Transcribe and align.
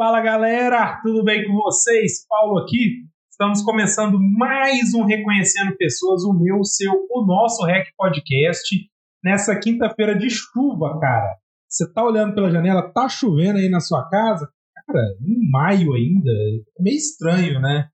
Fala 0.00 0.22
galera, 0.22 0.98
tudo 1.02 1.22
bem 1.22 1.46
com 1.46 1.52
vocês? 1.52 2.26
Paulo 2.26 2.60
aqui. 2.60 3.04
Estamos 3.30 3.60
começando 3.62 4.18
mais 4.18 4.94
um 4.94 5.04
Reconhecendo 5.04 5.76
Pessoas, 5.76 6.24
o 6.24 6.32
meu, 6.32 6.56
o 6.56 6.64
seu, 6.64 6.90
o 7.10 7.26
nosso 7.26 7.62
Rec 7.66 7.86
Podcast, 7.98 8.90
nessa 9.22 9.54
quinta-feira 9.60 10.16
de 10.16 10.30
chuva, 10.30 10.98
cara. 10.98 11.36
Você 11.68 11.92
tá 11.92 12.02
olhando 12.02 12.34
pela 12.34 12.50
janela, 12.50 12.90
tá 12.90 13.10
chovendo 13.10 13.58
aí 13.58 13.68
na 13.68 13.80
sua 13.80 14.08
casa? 14.08 14.50
Cara, 14.86 15.02
em 15.20 15.50
maio 15.50 15.92
ainda, 15.92 16.30
é 16.30 16.82
meio 16.82 16.96
estranho, 16.96 17.60
né? 17.60 17.90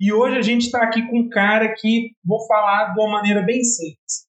E 0.00 0.10
hoje 0.14 0.38
a 0.38 0.42
gente 0.42 0.70
tá 0.70 0.84
aqui 0.84 1.06
com 1.06 1.18
um 1.18 1.28
cara 1.28 1.74
que 1.76 2.12
vou 2.24 2.46
falar 2.46 2.94
de 2.94 2.98
uma 2.98 3.12
maneira 3.12 3.42
bem 3.42 3.62
simples. 3.62 4.26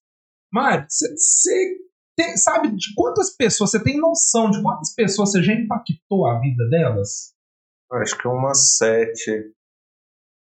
Mário, 0.52 0.84
você 0.86 1.74
sabe 2.36 2.70
de 2.70 2.94
quantas 2.96 3.34
pessoas, 3.36 3.70
você 3.70 3.82
tem 3.82 3.98
noção 3.98 4.50
de 4.50 4.62
quantas 4.62 4.94
pessoas 4.94 5.30
você 5.30 5.42
já 5.42 5.52
impactou 5.52 6.26
a 6.26 6.38
vida 6.40 6.68
delas? 6.68 7.34
Acho 7.92 8.18
que 8.18 8.28
umas 8.28 8.76
sete. 8.76 9.52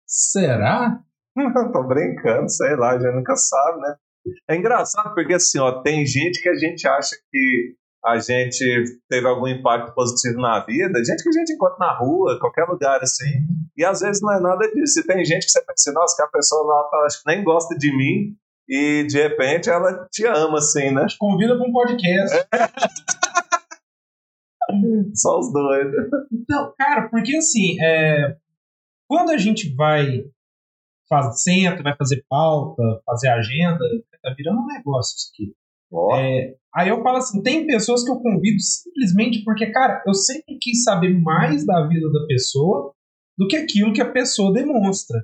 Será? 0.05 0.99
Tô 1.73 1.83
brincando, 1.83 2.49
sei 2.49 2.75
lá, 2.75 2.91
a 2.91 2.99
gente 2.99 3.15
nunca 3.15 3.35
sabe, 3.35 3.81
né? 3.81 3.95
É 4.49 4.55
engraçado 4.55 5.13
porque 5.13 5.33
assim, 5.33 5.59
ó, 5.59 5.81
tem 5.81 6.05
gente 6.05 6.41
que 6.41 6.49
a 6.49 6.55
gente 6.55 6.87
acha 6.87 7.15
que 7.31 7.75
a 8.05 8.19
gente 8.19 8.99
teve 9.09 9.27
algum 9.27 9.47
impacto 9.47 9.93
positivo 9.93 10.39
na 10.39 10.63
vida, 10.65 11.03
gente 11.03 11.23
que 11.23 11.29
a 11.29 11.39
gente 11.39 11.53
encontra 11.53 11.77
na 11.79 11.97
rua, 11.97 12.39
qualquer 12.39 12.65
lugar 12.65 13.01
assim, 13.01 13.45
e 13.75 13.83
às 13.83 13.99
vezes 13.99 14.21
não 14.21 14.33
é 14.33 14.39
nada 14.39 14.69
disso. 14.71 14.99
E 14.99 15.03
tem 15.03 15.23
gente 15.25 15.45
que 15.45 15.51
você 15.51 15.59
pensa, 15.59 15.89
assim, 15.89 15.93
nossa, 15.93 16.15
que 16.15 16.23
a 16.23 16.27
pessoa 16.27 16.65
lá 16.65 16.83
tá, 16.89 16.97
acho 17.05 17.23
que 17.23 17.29
nem 17.29 17.43
gosta 17.43 17.77
de 17.77 17.95
mim, 17.95 18.35
e 18.67 19.05
de 19.07 19.21
repente 19.21 19.69
ela 19.69 20.07
te 20.11 20.25
ama, 20.25 20.57
assim, 20.57 20.91
né? 20.91 21.05
Te 21.05 21.17
convida 21.17 21.55
para 21.57 21.67
um 21.67 21.71
podcast. 21.71 22.37
É. 22.37 22.47
Só 25.15 25.39
os 25.39 25.51
dois. 25.53 25.87
Então, 26.31 26.73
cara, 26.77 27.07
porque 27.09 27.37
assim, 27.37 27.81
é, 27.81 28.35
quando 29.07 29.31
a 29.31 29.37
gente 29.37 29.73
vai 29.73 30.25
fazer 31.07 31.37
centro, 31.37 31.83
vai 31.83 31.95
fazer 31.95 32.25
pauta, 32.29 32.83
fazer 33.05 33.29
agenda, 33.29 33.79
tá 34.21 34.33
virando 34.37 34.59
um 34.59 34.67
negócio 34.67 35.15
isso 35.15 35.31
aqui. 35.33 35.55
Oh. 35.89 36.13
É, 36.15 36.55
aí 36.75 36.89
eu 36.89 37.01
falo 37.01 37.17
assim, 37.17 37.41
tem 37.41 37.65
pessoas 37.65 38.03
que 38.03 38.11
eu 38.11 38.19
convido 38.19 38.59
simplesmente 38.59 39.41
porque, 39.43 39.67
cara, 39.67 40.03
eu 40.05 40.13
sempre 40.13 40.57
quis 40.59 40.83
saber 40.83 41.17
mais 41.21 41.65
da 41.65 41.87
vida 41.87 42.11
da 42.11 42.25
pessoa 42.27 42.93
do 43.37 43.47
que 43.47 43.55
aquilo 43.55 43.93
que 43.93 44.01
a 44.01 44.11
pessoa 44.11 44.51
demonstra. 44.51 45.23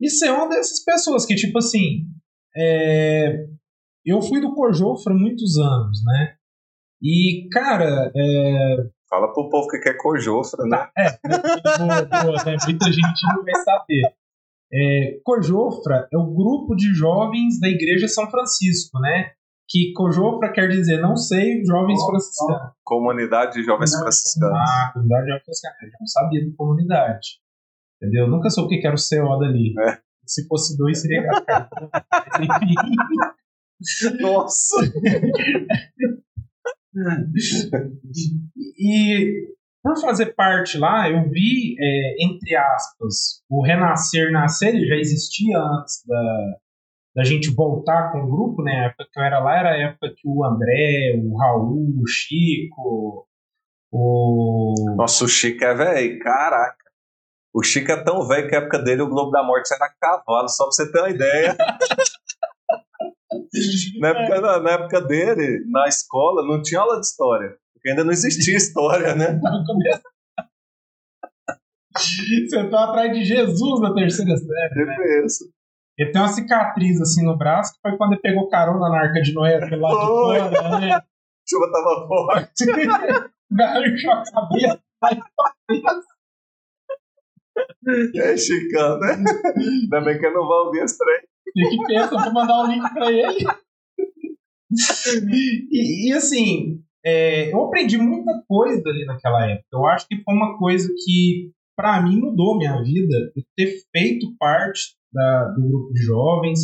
E 0.00 0.08
você 0.08 0.28
é 0.28 0.32
uma 0.32 0.48
dessas 0.48 0.84
pessoas 0.84 1.26
que, 1.26 1.34
tipo 1.34 1.58
assim, 1.58 2.06
é, 2.56 3.46
eu 4.04 4.20
fui 4.20 4.40
do 4.40 4.54
Cojofra 4.54 5.14
muitos 5.14 5.58
anos, 5.58 6.04
né? 6.04 6.36
E, 7.02 7.48
cara. 7.50 8.12
É... 8.14 8.76
Fala 9.08 9.32
pro 9.32 9.48
povo 9.48 9.68
que 9.68 9.78
quer 9.78 9.96
Cojofra, 9.96 10.64
né? 10.66 10.88
É, 10.96 11.10
boa, 11.78 12.02
boa, 12.02 12.44
né? 12.44 12.56
muita 12.64 12.86
gente 12.86 13.34
não 13.34 13.44
vai 13.44 13.54
saber. 13.62 14.02
É, 14.72 15.20
Cojofra 15.22 16.08
é 16.12 16.16
o 16.16 16.34
grupo 16.34 16.74
de 16.74 16.92
jovens 16.94 17.60
da 17.60 17.68
Igreja 17.68 18.08
São 18.08 18.28
Francisco, 18.30 18.98
né? 18.98 19.32
Que 19.68 19.92
Cojofra 19.92 20.52
quer 20.52 20.68
dizer, 20.68 21.00
não 21.00 21.16
sei, 21.16 21.64
jovens 21.64 22.00
oh, 22.02 22.06
franciscanos. 22.06 22.72
Comunidade 22.82 23.52
de 23.54 23.62
jovens 23.62 23.96
franciscanos. 23.96 24.58
Ah, 24.58 24.90
comunidade 24.92 25.24
de 25.24 25.30
jovens 25.30 25.44
franciscanos. 25.44 25.82
Eu 25.82 25.98
não 26.00 26.06
sabia 26.06 26.44
de 26.44 26.52
comunidade. 26.56 27.28
Entendeu? 28.02 28.28
Nunca 28.28 28.50
soube 28.50 28.76
o 28.76 28.80
que 28.80 28.86
era 28.86 28.96
o 28.96 28.98
CO 28.98 29.38
dali. 29.38 29.74
É. 29.78 30.03
Se 30.26 30.46
fosse 30.46 30.76
dois, 30.76 31.00
seria 31.00 31.22
Nossa! 34.20 34.76
e 38.78 39.54
por 39.84 40.00
fazer 40.00 40.34
parte 40.34 40.78
lá, 40.78 41.10
eu 41.10 41.28
vi, 41.28 41.76
é, 41.78 42.24
entre 42.24 42.56
aspas, 42.56 43.42
o 43.50 43.62
Renascer 43.62 44.32
Nascer, 44.32 44.74
ele 44.74 44.86
já 44.86 44.96
existia 44.96 45.58
antes 45.58 46.02
da, 46.06 46.56
da 47.16 47.24
gente 47.24 47.54
voltar 47.54 48.10
com 48.10 48.22
o 48.22 48.30
grupo, 48.30 48.62
né? 48.62 48.72
A 48.72 48.84
época 48.86 49.06
que 49.12 49.20
eu 49.20 49.24
era 49.24 49.40
lá 49.40 49.58
era 49.58 49.70
a 49.72 49.78
época 49.78 50.14
que 50.16 50.26
o 50.26 50.42
André, 50.42 51.20
o 51.22 51.36
Raul, 51.36 52.00
o 52.00 52.06
Chico, 52.06 53.28
o. 53.92 54.94
Nossa, 54.96 55.24
o 55.24 55.28
Chico 55.28 55.62
é 55.62 55.74
velho, 55.74 56.18
caraca. 56.20 56.83
O 57.54 57.62
Chico 57.62 57.92
é 57.92 58.02
tão 58.02 58.26
velho 58.26 58.48
que 58.48 58.56
na 58.56 58.62
época 58.62 58.80
dele 58.80 59.02
o 59.02 59.08
Globo 59.08 59.30
da 59.30 59.44
Morte 59.44 59.72
era 59.72 59.94
cavalo, 60.00 60.48
só 60.48 60.64
pra 60.64 60.72
você 60.72 60.90
ter 60.90 60.98
uma 60.98 61.10
ideia. 61.10 61.56
na, 64.00 64.08
época, 64.08 64.40
na, 64.40 64.58
na, 64.58 64.70
época 64.72 65.00
dele, 65.00 65.64
na 65.70 65.86
escola, 65.86 66.44
não 66.44 66.60
tinha 66.60 66.80
aula 66.80 66.98
de 66.98 67.06
história. 67.06 67.56
Porque 67.72 67.90
ainda 67.90 68.02
não 68.02 68.10
existia 68.10 68.56
história, 68.56 69.14
né? 69.14 69.40
Você 71.96 72.68
tá 72.70 72.88
atrás 72.88 73.12
de 73.12 73.24
Jesus 73.24 73.80
na 73.80 73.94
terceira 73.94 74.36
série. 74.36 74.84
Né? 74.84 75.24
Isso. 75.24 75.48
Ele 75.96 76.10
tem 76.10 76.20
uma 76.20 76.26
cicatriz 76.26 77.00
assim 77.00 77.24
no 77.24 77.38
braço, 77.38 77.72
que 77.72 77.78
foi 77.80 77.96
quando 77.96 78.14
ele 78.14 78.20
pegou 78.20 78.48
carona 78.48 78.88
na 78.88 78.98
arca 78.98 79.22
de 79.22 79.32
Noé 79.32 79.60
pelo 79.60 79.82
lado 79.82 80.00
de 80.00 80.06
fora, 80.06 80.50
né? 80.80 80.92
A 80.94 81.04
chuva 81.48 81.70
tava 81.70 82.08
forte. 82.08 82.66
Garranchou 83.52 84.12
a 84.12 84.24
cabeça. 84.24 84.80
É 88.16 88.36
Chicão, 88.36 88.98
né? 88.98 89.16
Ainda 89.56 90.00
bem 90.00 90.18
que 90.18 90.26
eu 90.26 90.32
não 90.32 90.46
vou 90.46 90.66
ouvir 90.66 90.82
esse 90.82 90.98
trem. 90.98 91.20
E 91.56 91.68
que 91.68 91.84
pensa, 91.86 92.10
vou 92.10 92.32
mandar 92.32 92.62
o 92.62 92.64
um 92.64 92.72
link 92.72 92.94
pra 92.94 93.12
ele. 93.12 93.46
E, 95.30 96.08
e 96.08 96.12
assim, 96.12 96.82
é, 97.04 97.52
eu 97.52 97.64
aprendi 97.64 97.98
muita 97.98 98.42
coisa 98.48 98.82
ali 98.88 99.04
naquela 99.04 99.46
época. 99.46 99.68
Eu 99.72 99.86
acho 99.86 100.08
que 100.08 100.22
foi 100.22 100.34
uma 100.34 100.58
coisa 100.58 100.88
que, 101.04 101.52
para 101.76 102.02
mim, 102.02 102.18
mudou 102.18 102.56
minha 102.56 102.82
vida. 102.82 103.32
Eu 103.36 103.42
ter 103.56 103.82
feito 103.92 104.34
parte 104.38 104.96
da, 105.12 105.48
do 105.50 105.68
grupo 105.68 105.92
de 105.92 106.02
jovens, 106.02 106.60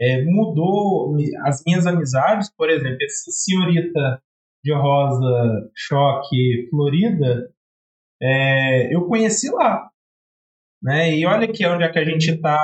é, 0.00 0.22
mudou 0.24 1.16
as 1.44 1.62
minhas 1.66 1.86
amizades. 1.86 2.52
Por 2.56 2.68
exemplo, 2.70 2.98
essa 3.00 3.30
senhorita 3.30 4.22
de 4.62 4.74
rosa 4.74 5.70
choque 5.74 6.68
florida, 6.70 7.50
é, 8.20 8.94
eu 8.94 9.06
conheci 9.06 9.50
lá. 9.50 9.87
Né? 10.82 11.16
E 11.16 11.24
olha 11.26 11.44
aqui 11.44 11.64
onde 11.66 11.84
é 11.84 11.88
que 11.88 11.98
a 11.98 12.04
gente 12.04 12.30
está 12.30 12.58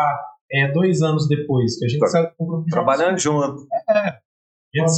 é, 0.52 0.70
dois 0.72 1.02
anos 1.02 1.28
depois, 1.28 1.78
que 1.78 1.84
a 1.84 1.88
gente 1.88 2.00
tá. 2.00 2.06
saiu 2.06 2.30
do 2.38 2.46
grupo 2.46 2.64
de 2.64 2.70
Trabalhando 2.70 3.18
junto. 3.18 3.66
É. 3.90 4.18
Gente, 4.74 4.90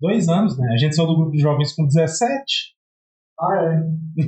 dois 0.00 0.28
anos, 0.28 0.56
né? 0.58 0.68
A 0.72 0.76
gente 0.76 0.94
saiu 0.94 1.08
do 1.08 1.16
grupo 1.16 1.32
de 1.32 1.38
jovens 1.38 1.74
com 1.74 1.86
17. 1.86 2.76
Ah, 3.40 3.62
é. 3.62 3.82
é 4.18 4.22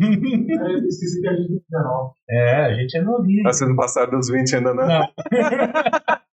eu 0.75 0.87
esqueci 0.87 1.21
que 1.21 1.29
a 1.29 1.33
gente 1.33 1.49
tem 1.49 1.61
19. 1.71 2.13
É, 2.31 2.67
a 2.67 2.75
gente 2.75 2.97
é 2.97 3.03
novinho. 3.03 3.43
Tá 3.43 3.53
sendo 3.53 3.75
passado 3.77 4.13
dos 4.13 4.29
20 4.29 4.57
ainda, 4.57 4.73
né? 4.75 4.87
Não. 4.87 5.09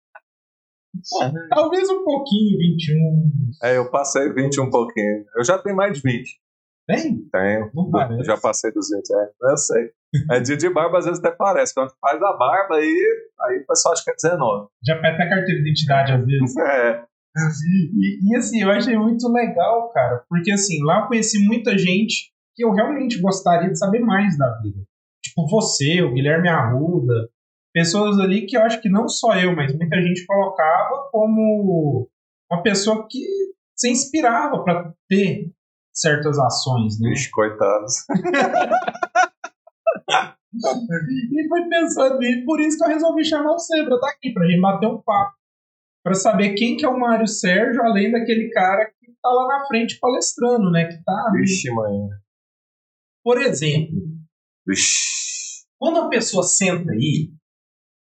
Talvez 1.50 1.88
um 1.88 2.04
pouquinho, 2.04 2.58
21. 2.58 3.32
É, 3.62 3.76
eu 3.76 3.88
passei 3.90 4.32
20 4.32 4.60
um 4.60 4.70
pouquinho. 4.70 5.24
Eu 5.36 5.44
já 5.44 5.56
tenho 5.58 5.76
mais 5.76 5.96
de 5.96 6.02
20. 6.02 6.40
Tem? 6.86 7.28
Tenho. 7.30 7.70
Não 7.74 7.90
parece. 7.90 8.24
Já 8.24 8.36
passei 8.36 8.72
dos 8.72 8.88
20, 8.90 9.10
é. 9.10 9.50
Eu 9.50 9.56
sei. 9.56 9.90
É 10.30 10.40
dia 10.40 10.56
de 10.56 10.70
barba, 10.70 10.98
às 10.98 11.04
vezes 11.04 11.22
até 11.22 11.34
parece. 11.34 11.74
Quando 11.74 11.90
faz 12.00 12.22
a 12.22 12.32
barba, 12.34 12.76
aí, 12.76 13.26
aí 13.40 13.58
o 13.58 13.66
pessoal 13.66 13.92
acha 13.92 14.04
que 14.04 14.10
é 14.10 14.14
19. 14.14 14.68
Já 14.84 14.94
pede 15.00 15.14
até 15.14 15.28
carteira 15.28 15.62
de 15.62 15.68
identidade, 15.68 16.12
às 16.12 16.24
vezes. 16.24 16.54
É. 16.66 17.04
E, 17.38 18.32
e, 18.32 18.36
assim, 18.36 18.62
eu 18.62 18.70
achei 18.70 18.96
muito 18.96 19.30
legal, 19.30 19.90
cara, 19.90 20.24
porque 20.26 20.50
assim, 20.50 20.82
lá 20.82 21.02
eu 21.02 21.06
conheci 21.06 21.46
muita 21.46 21.76
gente 21.76 22.32
que 22.54 22.64
eu 22.64 22.72
realmente 22.72 23.20
gostaria 23.20 23.68
de 23.68 23.78
saber 23.78 24.00
mais 24.00 24.38
da 24.38 24.58
vida. 24.62 24.80
Tipo 25.22 25.46
você, 25.46 26.00
o 26.00 26.14
Guilherme 26.14 26.48
Arruda, 26.48 27.28
pessoas 27.74 28.18
ali 28.18 28.46
que 28.46 28.56
eu 28.56 28.62
acho 28.62 28.80
que 28.80 28.88
não 28.88 29.06
só 29.06 29.36
eu, 29.36 29.54
mas 29.54 29.76
muita 29.76 30.00
gente 30.00 30.24
colocava 30.24 31.10
como 31.12 32.08
uma 32.50 32.62
pessoa 32.62 33.06
que 33.06 33.20
se 33.76 33.90
inspirava 33.90 34.64
para 34.64 34.94
ter 35.06 35.52
certas 35.96 36.38
ações, 36.38 37.00
né? 37.00 37.12
Ixi, 37.12 37.30
coitados. 37.30 38.04
e 41.32 41.48
foi 41.48 41.68
pensando 41.68 42.18
nisso, 42.18 42.44
por 42.44 42.60
isso 42.60 42.76
que 42.76 42.84
eu 42.84 42.88
resolvi 42.88 43.24
chamar 43.24 43.52
o 43.52 43.58
Sebra, 43.58 43.98
tá 43.98 44.10
aqui, 44.10 44.32
pra 44.32 44.46
gente 44.46 44.60
bater 44.60 44.86
um 44.86 45.02
papo. 45.02 45.34
Pra 46.04 46.14
saber 46.14 46.54
quem 46.54 46.76
que 46.76 46.84
é 46.84 46.88
o 46.88 46.98
Mário 46.98 47.26
Sérgio, 47.26 47.82
além 47.82 48.12
daquele 48.12 48.50
cara 48.50 48.86
que 49.00 49.12
tá 49.20 49.28
lá 49.28 49.58
na 49.58 49.66
frente 49.66 49.98
palestrando, 49.98 50.70
né? 50.70 50.84
Que 50.84 51.02
tá. 51.02 51.32
Vixe, 51.34 51.68
mãe. 51.72 52.08
Por 53.24 53.40
exemplo, 53.40 53.96
Vixe. 54.64 55.64
quando 55.78 55.98
a 55.98 56.08
pessoa 56.08 56.44
senta 56.44 56.92
aí, 56.92 57.32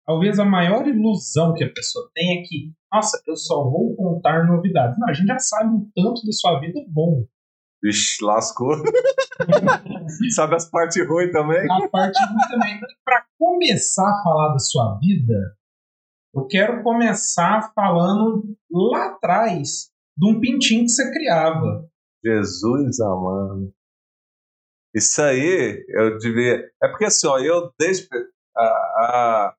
talvez 0.06 0.38
a 0.38 0.44
maior 0.44 0.86
ilusão 0.86 1.52
que 1.52 1.64
a 1.64 1.72
pessoa 1.72 2.08
tem 2.14 2.38
é 2.38 2.42
que, 2.42 2.72
nossa, 2.92 3.20
eu 3.26 3.36
só 3.36 3.64
vou 3.64 3.96
contar 3.96 4.46
novidades. 4.46 4.96
Não, 5.00 5.08
a 5.08 5.12
gente 5.12 5.26
já 5.26 5.38
sabe 5.40 5.70
um 5.70 5.90
tanto 5.92 6.24
da 6.24 6.32
sua 6.32 6.60
vida 6.60 6.80
bom. 6.88 7.26
Vixe, 7.86 8.24
lascou. 8.24 8.74
Sabe 10.34 10.56
as 10.56 10.68
partes 10.68 11.06
ruins 11.06 11.30
também? 11.30 11.70
A 11.70 11.88
parte 11.88 12.18
ruim 12.24 12.48
também. 12.50 12.80
Para 13.04 13.24
começar 13.38 14.08
a 14.10 14.22
falar 14.24 14.52
da 14.52 14.58
sua 14.58 14.98
vida, 14.98 15.56
eu 16.34 16.46
quero 16.48 16.82
começar 16.82 17.72
falando 17.74 18.56
lá 18.70 19.06
atrás 19.06 19.90
de 20.16 20.28
um 20.28 20.40
pintinho 20.40 20.82
que 20.82 20.88
você 20.88 21.12
criava. 21.12 21.88
Jesus 22.24 22.98
amado. 22.98 23.72
Isso 24.92 25.22
aí, 25.22 25.84
eu 25.88 26.18
devia. 26.18 26.68
É 26.82 26.88
porque 26.88 27.04
assim, 27.04 27.28
ó, 27.28 27.38
eu 27.38 27.70
desde. 27.78 28.08
A, 28.56 28.62
a, 28.64 29.54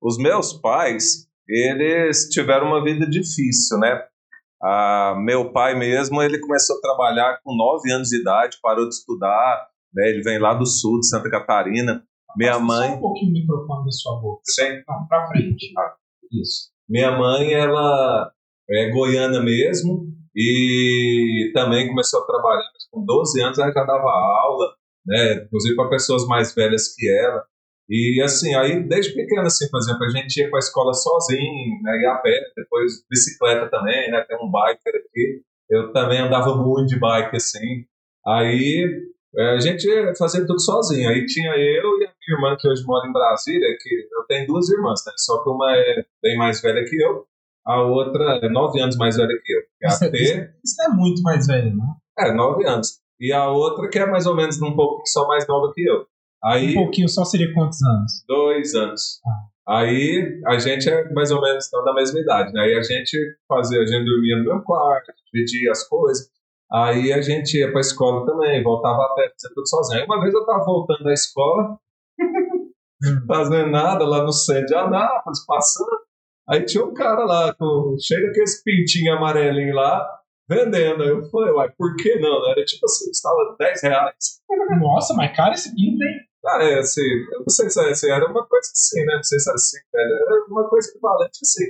os 0.00 0.18
meus 0.18 0.52
pais, 0.52 1.26
eles 1.48 2.28
tiveram 2.28 2.66
uma 2.66 2.84
vida 2.84 3.08
difícil, 3.08 3.78
né? 3.78 4.06
Ah, 4.62 5.14
meu 5.18 5.52
pai 5.52 5.76
mesmo, 5.76 6.22
ele 6.22 6.38
começou 6.38 6.76
a 6.76 6.80
trabalhar 6.80 7.40
com 7.42 7.56
9 7.56 7.90
anos 7.90 8.08
de 8.08 8.20
idade, 8.20 8.58
parou 8.62 8.88
de 8.88 8.94
estudar, 8.94 9.66
né? 9.92 10.08
Ele 10.08 10.22
vem 10.22 10.38
lá 10.38 10.54
do 10.54 10.64
sul, 10.66 11.00
de 11.00 11.08
Santa 11.08 11.28
Catarina. 11.28 12.02
Minha 12.36 12.58
mãe. 12.58 12.90
Só 12.90 12.96
um 12.96 13.00
pouquinho 13.00 13.30
o 13.30 13.32
microfone 13.32 13.84
da 13.84 13.90
sua 13.90 14.20
boca. 14.20 14.42
Sim. 14.44 14.82
Não, 14.88 15.06
pra 15.06 15.26
frente. 15.28 15.72
Ah. 15.76 15.94
Isso. 16.32 16.70
Minha 16.88 17.10
mãe, 17.18 17.52
ela 17.52 18.30
é 18.70 18.90
goiana 18.90 19.40
mesmo 19.42 20.06
e 20.34 21.50
também 21.52 21.88
começou 21.88 22.22
a 22.22 22.26
trabalhar 22.26 22.62
com 22.90 23.04
12 23.04 23.42
anos, 23.42 23.58
ela 23.58 23.72
já 23.72 23.84
dava 23.84 24.10
aula, 24.10 24.74
né? 25.06 25.44
Inclusive 25.44 25.76
para 25.76 25.90
pessoas 25.90 26.26
mais 26.26 26.54
velhas 26.54 26.94
que 26.94 27.08
ela. 27.10 27.44
E 27.88 28.22
assim, 28.22 28.54
aí 28.54 28.82
desde 28.86 29.14
pequena, 29.14 29.42
assim, 29.42 29.68
por 29.70 29.78
exemplo, 29.78 30.04
a 30.04 30.08
gente 30.08 30.36
ia 30.38 30.48
para 30.48 30.58
a 30.58 30.60
escola 30.60 30.94
sozinho, 30.94 31.82
né, 31.82 31.98
ia 32.02 32.12
a 32.12 32.18
pé, 32.18 32.40
depois 32.56 33.04
bicicleta 33.10 33.68
também, 33.68 34.10
né, 34.10 34.24
tem 34.28 34.36
um 34.36 34.50
biker 34.50 35.00
aqui. 35.00 35.42
Eu 35.68 35.92
também 35.92 36.20
andava 36.20 36.54
muito 36.56 36.88
de 36.88 36.98
bike, 36.98 37.36
assim. 37.36 37.84
Aí 38.26 38.88
é, 39.36 39.54
a 39.54 39.60
gente 39.60 39.86
fazia 40.18 40.46
tudo 40.46 40.60
sozinho. 40.60 41.08
Aí 41.08 41.26
tinha 41.26 41.50
eu 41.52 41.98
e 42.00 42.04
a 42.04 42.12
minha 42.12 42.36
irmã, 42.36 42.56
que 42.58 42.68
hoje 42.68 42.84
mora 42.84 43.08
em 43.08 43.12
Brasília, 43.12 43.76
que 43.80 44.08
eu 44.12 44.24
tenho 44.28 44.46
duas 44.46 44.68
irmãs, 44.70 45.00
né, 45.06 45.12
só 45.16 45.42
que 45.42 45.50
uma 45.50 45.76
é 45.76 46.04
bem 46.22 46.36
mais 46.36 46.60
velha 46.60 46.84
que 46.84 46.96
eu, 47.02 47.26
a 47.64 47.80
outra 47.82 48.40
é 48.42 48.48
nove 48.48 48.80
anos 48.80 48.96
mais 48.96 49.16
velha 49.16 49.38
que 49.42 49.52
eu. 49.52 49.60
Que 49.78 49.86
é 49.86 49.88
a 49.88 49.92
Isso, 49.92 50.10
T, 50.10 50.22
isso, 50.22 50.48
isso 50.64 50.82
é 50.82 50.88
muito 50.88 51.22
mais 51.22 51.46
velho, 51.46 51.76
né? 51.76 51.84
é, 52.18 52.32
nove 52.32 52.66
anos. 52.66 53.00
E 53.20 53.32
a 53.32 53.48
outra 53.48 53.88
que 53.88 53.98
é 53.98 54.06
mais 54.06 54.26
ou 54.26 54.34
menos 54.34 54.60
um 54.60 54.74
pouco 54.74 55.02
só 55.06 55.26
mais 55.28 55.46
nova 55.46 55.72
que 55.72 55.82
eu. 55.82 56.06
Aí, 56.44 56.70
Um 56.70 56.74
pouquinho 56.74 57.08
só 57.08 57.24
seria 57.24 57.52
quantos 57.54 57.82
anos? 57.82 58.24
dois 58.26 58.74
anos. 58.74 59.20
Aí 59.68 60.40
a 60.46 60.58
gente 60.58 60.88
é 60.90 61.08
mais 61.12 61.30
ou 61.30 61.40
menos 61.40 61.66
então, 61.68 61.84
da 61.84 61.94
mesma 61.94 62.18
idade, 62.18 62.52
né? 62.52 62.62
Aí 62.62 62.74
a 62.76 62.82
gente 62.82 63.16
fazia, 63.48 63.80
a 63.80 63.86
gente 63.86 64.04
dormia 64.04 64.36
no 64.38 64.44
meu 64.44 64.62
quarto, 64.62 65.12
dividia 65.32 65.70
as 65.70 65.86
coisas. 65.88 66.28
Aí 66.72 67.12
a 67.12 67.20
gente 67.20 67.56
ia 67.56 67.70
pra 67.70 67.80
escola 67.80 68.26
também, 68.26 68.62
voltava 68.62 69.02
a 69.04 69.14
pé, 69.14 69.22
fazia 69.30 69.54
tudo 69.54 69.68
sozinho. 69.68 70.00
Aí 70.00 70.06
uma 70.06 70.20
vez 70.20 70.34
eu 70.34 70.44
tava 70.44 70.64
voltando 70.64 71.04
da 71.04 71.12
escola, 71.12 71.78
fazendo 73.28 73.70
nada 73.70 74.04
lá 74.04 74.22
no 74.24 74.32
centro 74.32 74.66
de 74.66 74.74
Anápolis, 74.74 75.44
passando. 75.46 76.00
Aí 76.48 76.64
tinha 76.64 76.84
um 76.84 76.92
cara 76.92 77.24
lá, 77.24 77.54
com, 77.54 77.96
cheio 78.00 78.26
daqueles 78.26 78.62
pintinhos 78.64 79.16
amarelinhos 79.16 79.76
lá, 79.76 80.04
vendendo. 80.48 81.02
Aí 81.04 81.10
eu 81.10 81.22
falei, 81.30 81.52
uai, 81.52 81.70
por 81.78 81.94
que 81.96 82.18
não? 82.18 82.50
Era 82.50 82.64
tipo 82.64 82.84
assim, 82.84 83.06
custava 83.08 83.56
10 83.60 83.82
reais. 83.82 84.40
Nossa, 84.80 85.14
mas 85.14 85.36
cara, 85.36 85.54
esse 85.54 85.72
pinto, 85.74 86.02
hein? 86.02 86.16
Ah, 86.44 86.62
é, 86.64 86.78
assim, 86.80 87.02
eu 87.32 87.40
não 87.40 87.48
sei 87.48 87.70
se 87.70 87.80
é 87.80 87.90
assim, 87.90 88.10
era 88.10 88.26
uma 88.28 88.44
coisa 88.46 88.68
assim, 88.72 89.04
né? 89.04 89.14
Não 89.16 89.22
sei 89.22 89.38
se 89.38 89.48
era 89.48 89.54
assim, 89.54 89.78
velho. 89.92 90.14
Era 90.14 90.44
uma 90.48 90.68
coisa 90.68 90.88
equivalente 90.90 91.38
assim. 91.42 91.64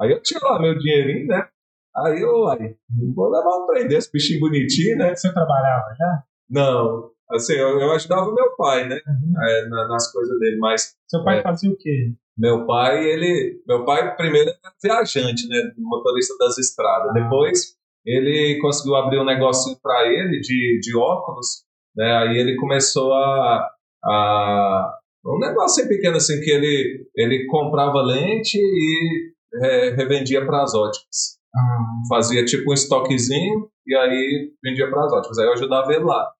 Aí 0.00 0.12
eu 0.12 0.22
tinha 0.22 0.40
lá 0.42 0.60
meu 0.60 0.78
dinheirinho, 0.78 1.26
né? 1.26 1.48
Aí 1.96 2.20
eu, 2.20 2.48
aí, 2.48 2.76
vou 3.14 3.30
levar 3.30 3.56
um 3.56 3.66
trem 3.66 3.88
desse, 3.88 4.12
bichinho 4.12 4.40
bonitinho, 4.40 4.96
né? 4.98 5.14
Você 5.16 5.32
trabalhava 5.32 5.94
já? 5.98 6.22
Não, 6.48 7.10
assim, 7.30 7.54
eu, 7.54 7.80
eu 7.80 7.90
ajudava 7.92 8.32
meu 8.32 8.54
pai, 8.56 8.86
né? 8.86 9.00
É, 9.42 9.66
na- 9.68 9.88
nas 9.88 10.12
coisas 10.12 10.38
dele, 10.38 10.58
mas 10.58 10.94
Seu 11.08 11.24
pai 11.24 11.38
É. 11.38 11.42
fazia 11.42 11.70
o 11.70 11.76
quê? 11.76 12.12
meu 12.36 12.66
pai, 12.66 13.02
ele. 13.04 13.60
Meu 13.66 13.84
pai 13.84 14.14
primeiro 14.14 14.50
era 14.50 14.72
viajante, 14.80 15.48
né? 15.48 15.72
Motorista 15.78 16.36
das 16.38 16.56
estradas. 16.58 17.12
Depois 17.14 17.74
ele 18.06 18.58
conseguiu 18.60 18.94
abrir 18.94 19.18
um 19.18 19.24
negocinho 19.24 19.76
para 19.82 20.06
ele 20.06 20.38
de, 20.40 20.78
de 20.80 20.96
óculos, 20.96 21.64
né? 21.96 22.16
Aí 22.18 22.38
ele 22.38 22.54
começou 22.56 23.12
a. 23.14 23.68
a 24.04 24.94
um 25.26 25.38
negocinho 25.38 25.88
pequeno 25.88 26.16
assim 26.16 26.40
que 26.40 26.50
ele, 26.50 27.06
ele 27.14 27.46
comprava 27.46 28.00
lente 28.02 28.56
e 28.56 29.32
é, 29.62 29.90
revendia 29.90 30.44
para 30.44 30.62
as 30.62 30.74
óticas. 30.74 31.38
Ah, 31.54 31.84
Fazia 32.08 32.44
tipo 32.44 32.70
um 32.70 32.74
estoquezinho 32.74 33.68
e 33.86 33.94
aí 33.96 34.50
vendia 34.62 34.88
para 34.88 35.04
as 35.04 35.12
óticas. 35.12 35.38
Aí 35.38 35.46
eu 35.46 35.52
ajudava 35.52 35.92
ele 35.92 36.04
lá. 36.04 36.32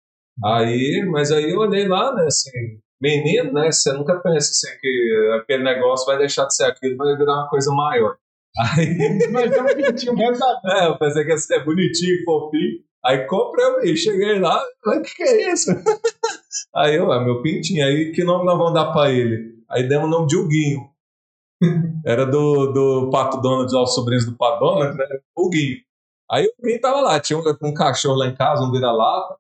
Aí, 0.44 1.05
mas 1.10 1.32
aí 1.32 1.50
eu 1.50 1.58
olhei 1.58 1.88
lá, 1.88 2.14
né, 2.14 2.25
assim, 2.26 2.50
menino, 3.02 3.52
né, 3.52 3.72
você 3.72 3.93
nunca 3.93 4.20
pensa 4.20 4.50
assim 4.50 4.78
que 4.81 5.31
aquele 5.40 5.64
negócio 5.64 6.06
vai 6.06 6.16
deixar 6.16 6.46
de 6.46 6.54
ser 6.54 6.64
aquilo, 6.66 6.96
vai 6.96 7.16
virar 7.16 7.34
uma 7.34 7.49
coisa 7.49 7.72
maior. 7.72 8.16
Aí, 8.58 9.19
mas 9.31 9.52
é 9.52 9.62
um 9.62 9.66
vida. 10.16 10.61
é, 10.64 10.87
eu 10.87 10.99
pensei 10.99 11.25
que 11.25 11.31
ia 11.31 11.38
ser 11.38 11.64
bonitinho, 11.64 12.25
fofinho. 12.25 12.78
Aí 13.05 13.27
comprei 13.27 13.93
e 13.93 13.97
cheguei 13.97 14.39
lá, 14.39 14.62
o 14.87 15.03
que, 15.03 15.15
que 15.15 15.23
é 15.23 15.53
isso? 15.53 15.71
Aí 16.75 16.97
eu, 16.97 17.11
ah, 17.12 17.23
meu 17.23 17.43
pintinho, 17.43 17.85
aí 17.85 18.11
que 18.12 18.25
nome 18.25 18.45
nós 18.45 18.56
vamos 18.56 18.75
dar 18.75 18.93
pra 18.93 19.11
ele? 19.11 19.62
Aí 19.71 19.87
demos 19.87 20.06
o 20.06 20.11
nome 20.11 20.27
de 20.27 20.37
Huguinho. 20.37 20.91
Era 22.05 22.25
do, 22.27 22.73
do 22.73 23.11
Pato 23.11 23.41
Donald, 23.41 23.73
os 23.75 23.95
sobrinhos 23.95 24.25
do 24.25 24.37
Pato 24.37 24.61
Donald, 24.61 24.97
né? 24.97 25.05
Huguinho. 25.37 25.77
Aí 26.31 26.47
o 26.47 26.53
Huguinho 26.59 26.81
tava 26.81 27.00
lá, 27.00 27.21
tinha 27.21 27.39
um, 27.39 27.43
um 27.62 27.75
cachorro 27.75 28.17
lá 28.17 28.27
em 28.27 28.35
casa, 28.35 28.65
um 28.65 28.71
vira-lata. 28.71 29.37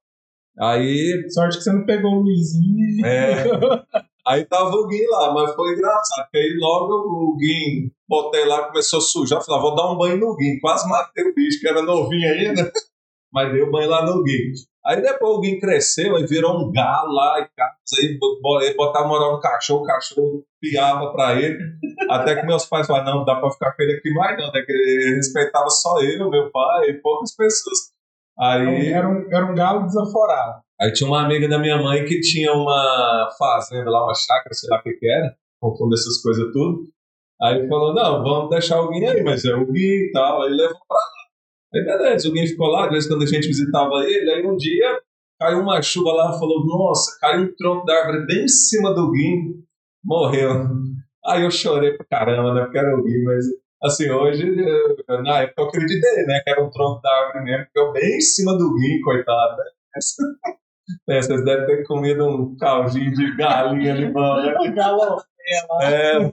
Aí 0.58 1.28
Sorte 1.30 1.58
que 1.58 1.64
você 1.64 1.72
não 1.72 1.84
pegou 1.84 2.12
o 2.12 2.22
Luizinho 2.22 3.00
e... 3.00 3.02
É. 3.04 3.44
Aí 4.28 4.44
tava 4.44 4.70
o 4.76 4.86
Guim 4.86 5.06
lá, 5.08 5.32
mas 5.32 5.54
foi 5.54 5.72
engraçado, 5.72 6.24
porque 6.24 6.36
aí 6.36 6.54
logo 6.58 6.92
o 6.92 7.36
Guim, 7.38 7.90
botei 8.06 8.44
lá, 8.44 8.66
começou 8.66 8.98
a 8.98 9.02
sujar, 9.02 9.42
falei, 9.42 9.58
ah, 9.58 9.62
vou 9.62 9.74
dar 9.74 9.90
um 9.90 9.96
banho 9.96 10.18
no 10.18 10.36
Guim, 10.36 10.58
quase 10.60 10.86
matei 10.86 11.24
o 11.24 11.34
bicho, 11.34 11.58
que 11.58 11.66
era 11.66 11.80
novinho 11.80 12.30
ainda, 12.30 12.70
mas 13.32 13.52
dei 13.52 13.62
o 13.62 13.70
banho 13.70 13.88
lá 13.90 14.04
no 14.04 14.22
Guim. 14.22 14.52
Aí 14.86 15.02
depois 15.02 15.36
o 15.36 15.40
Guim 15.40 15.58
cresceu, 15.58 16.16
aí 16.16 16.24
virou 16.26 16.56
um 16.56 16.72
galo 16.72 17.12
lá, 17.12 17.40
e 17.40 17.48
casa, 17.56 17.74
aí 18.00 18.18
bo- 18.18 18.38
bo- 18.40 18.58
aí 18.58 18.74
botava 18.74 19.06
moral 19.06 19.32
no 19.32 19.40
cachorro, 19.40 19.82
o 19.82 19.86
cachorro 19.86 20.44
piava 20.60 21.12
pra 21.12 21.34
ele, 21.34 21.58
até 22.08 22.36
que 22.36 22.46
meus 22.46 22.64
pais 22.64 22.86
falaram, 22.86 23.04
não, 23.06 23.18
não 23.18 23.24
dá 23.24 23.36
pra 23.36 23.50
ficar 23.50 23.72
com 23.76 23.82
ele 23.82 23.94
aqui 23.98 24.10
mais 24.14 24.38
não, 24.38 24.50
né, 24.50 24.62
que 24.62 24.72
ele 24.72 25.16
respeitava 25.16 25.68
só 25.68 26.00
eu, 26.00 26.30
meu 26.30 26.50
pai 26.50 26.90
e 26.90 26.94
poucas 26.94 27.34
pessoas. 27.36 27.78
Aí... 28.38 28.92
Era 28.92 29.08
um, 29.08 29.26
era 29.30 29.44
um 29.46 29.54
galo 29.54 29.84
desaforado. 29.86 30.62
Aí 30.80 30.92
tinha 30.92 31.08
uma 31.08 31.24
amiga 31.24 31.48
da 31.48 31.58
minha 31.58 31.76
mãe 31.82 32.04
que 32.04 32.20
tinha 32.20 32.52
uma 32.52 33.28
fazenda 33.36 33.90
lá, 33.90 34.04
uma 34.04 34.14
chácara, 34.14 34.54
sei 34.54 34.70
lá 34.70 34.78
o 34.78 34.82
que 34.82 34.92
que 34.92 35.10
era, 35.10 35.34
confundo 35.60 35.94
essas 35.94 36.22
coisas 36.22 36.44
tudo. 36.52 36.84
Aí 37.42 37.68
falou, 37.68 37.92
não, 37.94 38.22
vamos 38.22 38.50
deixar 38.50 38.80
o 38.80 38.88
Gui 38.88 39.04
aí, 39.06 39.22
mas 39.22 39.44
é 39.44 39.54
o 39.54 39.66
Gui 39.66 40.08
e 40.08 40.12
tal. 40.12 40.42
Aí 40.42 40.50
levou 40.50 40.78
pra 40.88 40.96
lá. 40.96 41.17
Beleza, 41.72 42.28
o 42.28 42.32
Gui 42.32 42.46
ficou 42.46 42.68
lá, 42.68 42.86
às 42.86 42.90
vezes 42.90 43.08
quando 43.08 43.22
a 43.22 43.26
gente 43.26 43.46
visitava 43.46 44.02
ele, 44.04 44.30
aí 44.30 44.46
um 44.46 44.56
dia 44.56 45.00
caiu 45.38 45.60
uma 45.60 45.80
chuva 45.82 46.12
lá, 46.12 46.32
falou, 46.38 46.66
nossa, 46.66 47.16
caiu 47.20 47.42
um 47.44 47.54
tronco 47.56 47.84
da 47.86 47.94
árvore 47.94 48.26
bem 48.26 48.44
em 48.44 48.48
cima 48.48 48.94
do 48.94 49.10
Gui, 49.10 49.54
morreu. 50.04 50.50
Aí 51.26 51.42
eu 51.42 51.50
chorei 51.50 51.92
pra 51.96 52.06
caramba, 52.06 52.54
né, 52.54 52.62
porque 52.62 52.78
era 52.78 52.96
o 52.96 53.02
Gui, 53.04 53.22
mas 53.24 53.44
assim, 53.82 54.10
hoje, 54.10 54.46
eu- 55.08 55.22
na 55.22 55.42
época 55.42 55.62
eu 55.62 55.68
acreditei, 55.68 56.24
né, 56.24 56.40
que 56.42 56.50
era 56.50 56.64
um 56.64 56.70
tronco 56.70 57.02
da 57.02 57.10
árvore 57.26 57.44
mesmo, 57.44 57.64
porque 57.66 57.78
eu 57.80 57.92
bem 57.92 58.16
em 58.16 58.20
cima 58.20 58.56
do 58.56 58.74
Gui, 58.74 59.00
coitado, 59.02 59.56
né. 59.58 59.64
É, 61.06 61.20
vocês 61.20 61.44
devem 61.44 61.66
ter 61.66 61.86
comido 61.86 62.26
um 62.26 62.56
caldinho 62.56 63.12
de 63.12 63.36
galinha 63.36 63.92
ali, 63.92 64.10
mano. 64.10 64.54
Um 64.64 64.74
galo. 64.74 65.20
É, 65.82 66.18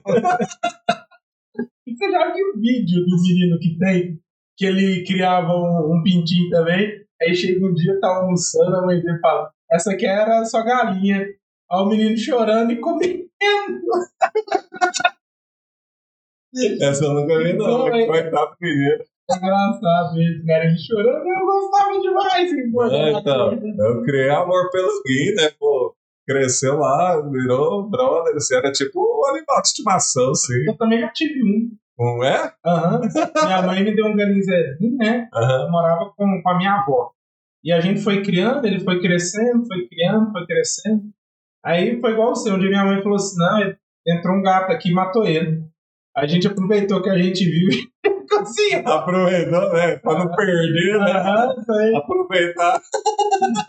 Você 1.86 2.10
já 2.10 2.32
viu 2.32 2.46
o 2.54 2.58
vídeo 2.60 3.04
do 3.04 3.22
menino 3.22 3.58
que 3.58 3.78
tem? 3.78 4.18
Que 4.56 4.66
ele 4.66 5.04
criava 5.04 5.48
um, 5.52 5.94
um 5.96 6.02
pintinho 6.02 6.50
também. 6.50 7.04
Aí 7.22 7.34
chega 7.34 7.64
um 7.66 7.74
dia, 7.74 7.98
tá 8.00 8.08
almoçando, 8.08 8.76
a 8.76 8.86
mãe 8.86 9.00
dele 9.00 9.18
fala: 9.20 9.50
Essa 9.70 9.92
aqui 9.92 10.06
era 10.06 10.44
sua 10.44 10.62
galinha. 10.62 11.20
Aí 11.70 11.80
o 11.80 11.86
menino 11.86 12.16
chorando 12.16 12.72
e 12.72 12.80
comendo. 12.80 13.26
essa 16.80 17.04
eu 17.04 17.14
nunca 17.14 17.38
vi, 17.42 17.52
não. 17.54 17.66
Não, 17.66 17.88
é- 17.88 18.06
Coitado 18.06 18.50
do 18.52 18.56
menino. 18.60 19.04
É 19.28 19.34
engraçado 19.36 20.20
esse 20.20 20.46
cara 20.46 20.64
ele 20.66 20.78
chorando. 20.78 21.26
Eu 21.26 21.46
gostava 21.46 22.00
demais. 22.00 22.52
É, 22.92 23.10
então, 23.12 23.52
eu 23.88 24.02
criei 24.04 24.30
amor 24.30 24.70
pelo 24.70 25.02
Gui, 25.04 25.34
né, 25.34 25.50
pô. 25.58 25.94
Cresceu 26.28 26.76
lá, 26.78 27.20
virou 27.30 27.88
brother, 27.88 28.34
assim, 28.36 28.54
era 28.56 28.70
tipo 28.72 29.00
um 29.00 29.26
animal 29.30 29.62
de 29.62 29.68
estimação, 29.68 30.30
assim. 30.30 30.54
Eu 30.66 30.76
também 30.76 31.00
já 31.00 31.08
tive 31.10 31.40
um. 31.42 31.70
Não 31.98 32.22
é? 32.24 32.52
Aham. 32.64 33.00
Minha 33.44 33.62
mãe 33.62 33.82
me 33.84 33.94
deu 33.94 34.06
um 34.06 34.16
galinzezinho, 34.16 34.96
né? 34.96 35.28
Aham. 35.32 35.62
Eu 35.64 35.70
morava 35.70 36.12
com, 36.16 36.42
com 36.42 36.48
a 36.50 36.56
minha 36.58 36.72
avó. 36.74 37.10
E 37.64 37.72
a 37.72 37.80
gente 37.80 38.00
foi 38.00 38.22
criando, 38.22 38.64
ele 38.66 38.80
foi 38.80 39.00
crescendo, 39.00 39.66
foi 39.66 39.88
criando, 39.88 40.30
foi 40.30 40.46
crescendo. 40.46 41.02
Aí 41.64 42.00
foi 42.00 42.12
igual 42.12 42.32
o 42.32 42.36
seu. 42.36 42.54
Um 42.54 42.58
dia 42.58 42.68
minha 42.68 42.84
mãe 42.84 43.02
falou 43.02 43.16
assim: 43.16 43.36
não, 43.38 43.74
entrou 44.06 44.36
um 44.36 44.42
gato 44.42 44.70
aqui 44.70 44.90
e 44.90 44.94
matou 44.94 45.24
ele. 45.26 45.62
A 46.16 46.26
gente 46.26 46.46
aproveitou 46.46 47.02
que 47.02 47.10
a 47.10 47.18
gente 47.18 47.44
viu 47.44 47.68
e 47.70 47.90
cozinhou. 48.28 48.86
Aproveitou, 48.88 49.72
né? 49.72 49.96
Pra 49.96 50.18
não 50.18 50.30
perder, 50.34 50.98
né? 50.98 51.12
Aí. 51.12 51.96
Aproveitar. 51.96 52.80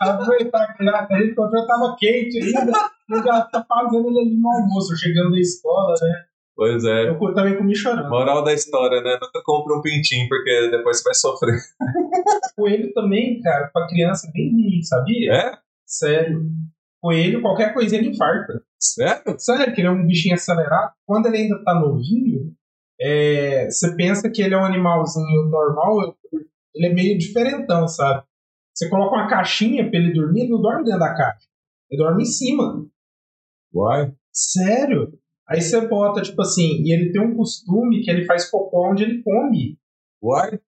Aproveitar 0.00 0.74
que 0.76 0.84
já- 0.84 1.06
a 1.10 1.18
gente 1.18 1.32
encontrou, 1.32 1.66
tava 1.66 1.96
quente 1.98 2.38
ainda. 2.42 2.72
Eu 3.10 3.22
já 3.24 3.40
tá 3.42 3.64
fazendo 3.66 4.06
ele 4.08 4.20
ali 4.20 4.36
no 4.38 4.48
almoço, 4.50 4.94
chegando 4.96 5.30
da 5.30 5.38
escola, 5.40 5.94
né? 6.02 6.24
Pois 6.58 6.84
é. 6.84 7.08
Eu 7.08 7.34
também 7.34 7.56
comi 7.56 7.72
chorando. 7.72 8.10
Moral 8.10 8.42
da 8.42 8.52
história, 8.52 9.00
né? 9.00 9.12
Nunca 9.22 9.40
compra 9.44 9.76
um 9.76 9.80
pintinho, 9.80 10.28
porque 10.28 10.68
depois 10.72 10.98
você 10.98 11.04
vai 11.04 11.14
sofrer. 11.14 11.60
Coelho 12.56 12.92
também, 12.92 13.40
cara, 13.40 13.70
pra 13.72 13.86
criança 13.86 14.26
é 14.26 14.32
bem 14.32 14.50
ruim, 14.50 14.82
sabia? 14.82 15.32
É? 15.34 15.58
Sério. 15.86 16.50
Coelho, 17.00 17.42
qualquer 17.42 17.72
coisa 17.72 17.94
ele 17.94 18.08
infarta. 18.08 18.60
Sério? 18.76 19.38
Sério, 19.38 19.72
que 19.72 19.80
ele 19.80 19.86
é 19.86 19.90
um 19.92 20.04
bichinho 20.04 20.34
acelerado. 20.34 20.94
Quando 21.06 21.26
ele 21.26 21.36
ainda 21.36 21.62
tá 21.62 21.78
novinho, 21.78 22.52
é, 23.00 23.70
você 23.70 23.94
pensa 23.94 24.28
que 24.28 24.42
ele 24.42 24.54
é 24.54 24.58
um 24.58 24.64
animalzinho 24.64 25.44
normal, 25.44 26.16
ele 26.74 26.86
é 26.86 26.92
meio 26.92 27.16
diferentão, 27.16 27.86
sabe? 27.86 28.24
Você 28.74 28.88
coloca 28.88 29.14
uma 29.14 29.28
caixinha 29.28 29.88
pra 29.88 29.96
ele 29.96 30.12
dormir, 30.12 30.40
ele 30.40 30.50
não 30.50 30.60
dorme 30.60 30.82
dentro 30.82 30.98
da 30.98 31.14
caixa. 31.14 31.46
Ele 31.88 32.02
dorme 32.02 32.24
em 32.24 32.26
cima. 32.26 32.84
Uai. 33.72 34.12
Sério? 34.32 35.17
Aí 35.48 35.60
você 35.62 35.80
bota, 35.88 36.20
tipo 36.22 36.42
assim, 36.42 36.82
e 36.84 36.92
ele 36.92 37.10
tem 37.10 37.22
um 37.22 37.34
costume 37.34 38.02
que 38.02 38.10
ele 38.10 38.24
faz 38.26 38.50
cocô 38.50 38.90
onde 38.90 39.02
ele 39.04 39.22
come. 39.22 39.78
Uai. 40.22 40.58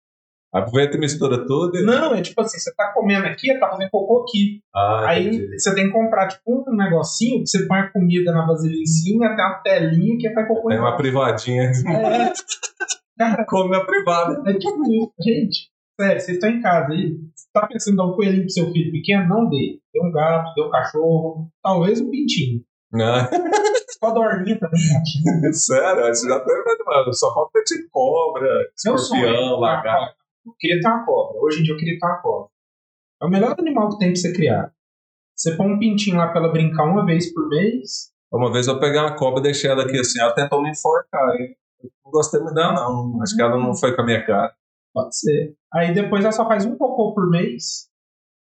Aproveita 0.52 0.96
e 0.96 1.00
mistura 1.00 1.46
tudo. 1.46 1.76
e- 1.78 1.82
Não, 1.84 2.12
é 2.14 2.22
tipo 2.22 2.40
assim, 2.40 2.58
você 2.58 2.74
tá 2.74 2.90
comendo 2.92 3.24
aqui, 3.26 3.56
tá 3.58 3.68
fazendo 3.68 3.90
cocô 3.90 4.22
aqui. 4.22 4.60
Ah, 4.74 5.10
Aí 5.10 5.28
entendi. 5.28 5.60
você 5.60 5.74
tem 5.74 5.86
que 5.86 5.92
comprar, 5.92 6.26
tipo, 6.28 6.64
um 6.68 6.74
negocinho 6.76 7.40
que 7.42 7.46
você 7.48 7.66
põe 7.68 7.78
a 7.78 7.90
comida 7.92 8.32
na 8.32 8.46
cima, 8.84 9.36
tem 9.36 9.44
uma 9.44 9.60
telinha 9.62 10.18
que 10.18 10.32
faz 10.34 10.48
cocô 10.48 10.68
Tem 10.68 10.78
uma 10.78 10.96
privadinha. 10.96 11.70
É, 11.70 12.32
cara, 13.18 13.44
Come 13.46 13.70
na 13.70 13.84
privada. 13.84 14.42
é 14.50 14.54
tipo 14.58 14.82
isso. 14.90 15.12
Gente, 15.20 15.68
sério, 16.00 16.20
vocês 16.20 16.36
estão 16.38 16.50
em 16.50 16.60
casa 16.62 16.92
aí, 16.94 17.16
você 17.34 17.46
tá 17.52 17.66
pensando 17.68 17.94
em 17.94 17.96
dar 17.98 18.06
um 18.06 18.12
coelhinho 18.16 18.42
pro 18.42 18.50
seu 18.50 18.72
filho 18.72 18.90
pequeno? 18.90 19.28
Não 19.28 19.48
dê. 19.48 19.78
Dê 19.94 20.00
um 20.04 20.10
gato, 20.10 20.52
dê 20.56 20.62
um 20.62 20.70
cachorro, 20.70 21.48
talvez 21.62 22.00
um 22.00 22.10
pintinho. 22.10 22.62
Não. 22.92 23.18
Só 24.02 24.10
dorminha 24.12 24.58
também. 24.58 24.80
Sério, 25.52 26.06
você 26.06 26.28
já 26.28 26.40
tem 26.40 26.56
mano, 26.86 27.12
só 27.12 27.34
falta 27.34 27.50
ter 27.52 27.64
tipo 27.64 27.90
cobra, 27.90 28.48
escorpião, 28.74 29.60
lagarto. 29.60 30.16
Eu 30.46 30.54
queria 30.58 30.80
ter 30.80 30.88
uma 30.88 31.04
cobra. 31.04 31.40
Hoje 31.42 31.60
em 31.60 31.62
dia 31.64 31.74
eu 31.74 31.78
queria 31.78 31.98
ter 31.98 32.06
uma 32.06 32.16
cobra. 32.22 32.48
É 33.22 33.26
o 33.26 33.28
melhor 33.28 33.54
animal 33.58 33.90
que 33.90 33.98
tem 33.98 34.08
pra 34.08 34.16
você 34.16 34.32
criar. 34.32 34.72
Você 35.36 35.54
põe 35.54 35.70
um 35.70 35.78
pintinho 35.78 36.16
lá 36.16 36.28
pra 36.28 36.40
ela 36.40 36.52
brincar 36.52 36.84
uma 36.84 37.04
vez 37.04 37.32
por 37.32 37.46
mês. 37.48 38.10
Uma 38.32 38.50
vez 38.50 38.68
eu 38.68 38.80
peguei 38.80 38.98
uma 38.98 39.16
cobra 39.16 39.40
e 39.40 39.42
deixei 39.42 39.70
ela 39.70 39.82
aqui 39.82 39.98
assim, 39.98 40.20
ela 40.20 40.34
tentou 40.34 40.62
me 40.62 40.70
enforcar. 40.70 41.34
Eu 41.36 41.90
Não 42.04 42.12
gostei 42.12 42.40
muito 42.40 42.54
dela, 42.54 42.72
não. 42.72 43.22
Acho 43.22 43.36
que 43.36 43.42
ela 43.42 43.58
não 43.58 43.74
foi 43.74 43.94
com 43.94 44.02
a 44.02 44.04
minha 44.06 44.24
cara. 44.24 44.54
Pode 44.94 45.18
ser. 45.18 45.54
Aí 45.72 45.92
depois 45.92 46.24
ela 46.24 46.32
só 46.32 46.46
faz 46.48 46.64
um 46.64 46.76
cocô 46.76 47.14
por 47.14 47.28
mês. 47.28 47.89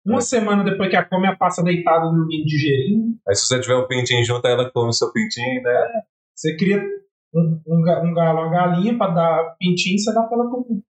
Uma 0.06 0.18
É. 0.18 0.20
semana 0.20 0.62
depois 0.64 0.88
que 0.88 0.96
a 0.96 1.04
come, 1.04 1.26
ela 1.26 1.36
passa 1.36 1.62
deitada 1.62 2.08
dormindo 2.10 2.44
digerindo. 2.44 3.16
Aí 3.28 3.34
se 3.34 3.46
você 3.46 3.60
tiver 3.60 3.76
um 3.76 3.86
pintinho 3.88 4.24
junto, 4.24 4.46
aí 4.46 4.52
ela 4.52 4.70
come 4.70 4.88
o 4.90 4.92
seu 4.92 5.12
pintinho, 5.12 5.62
né? 5.62 5.86
Você 6.34 6.56
cria 6.56 6.80
um, 7.34 7.60
um, 7.66 7.80
um 7.80 8.14
galo, 8.14 8.40
uma 8.42 8.50
galinha 8.50 8.96
pra 8.96 9.08
dar 9.08 9.56
pintinho, 9.58 9.98
você 9.98 10.14
dá 10.14 10.22
pra 10.22 10.38
ela 10.38 10.48
comer. 10.50 10.80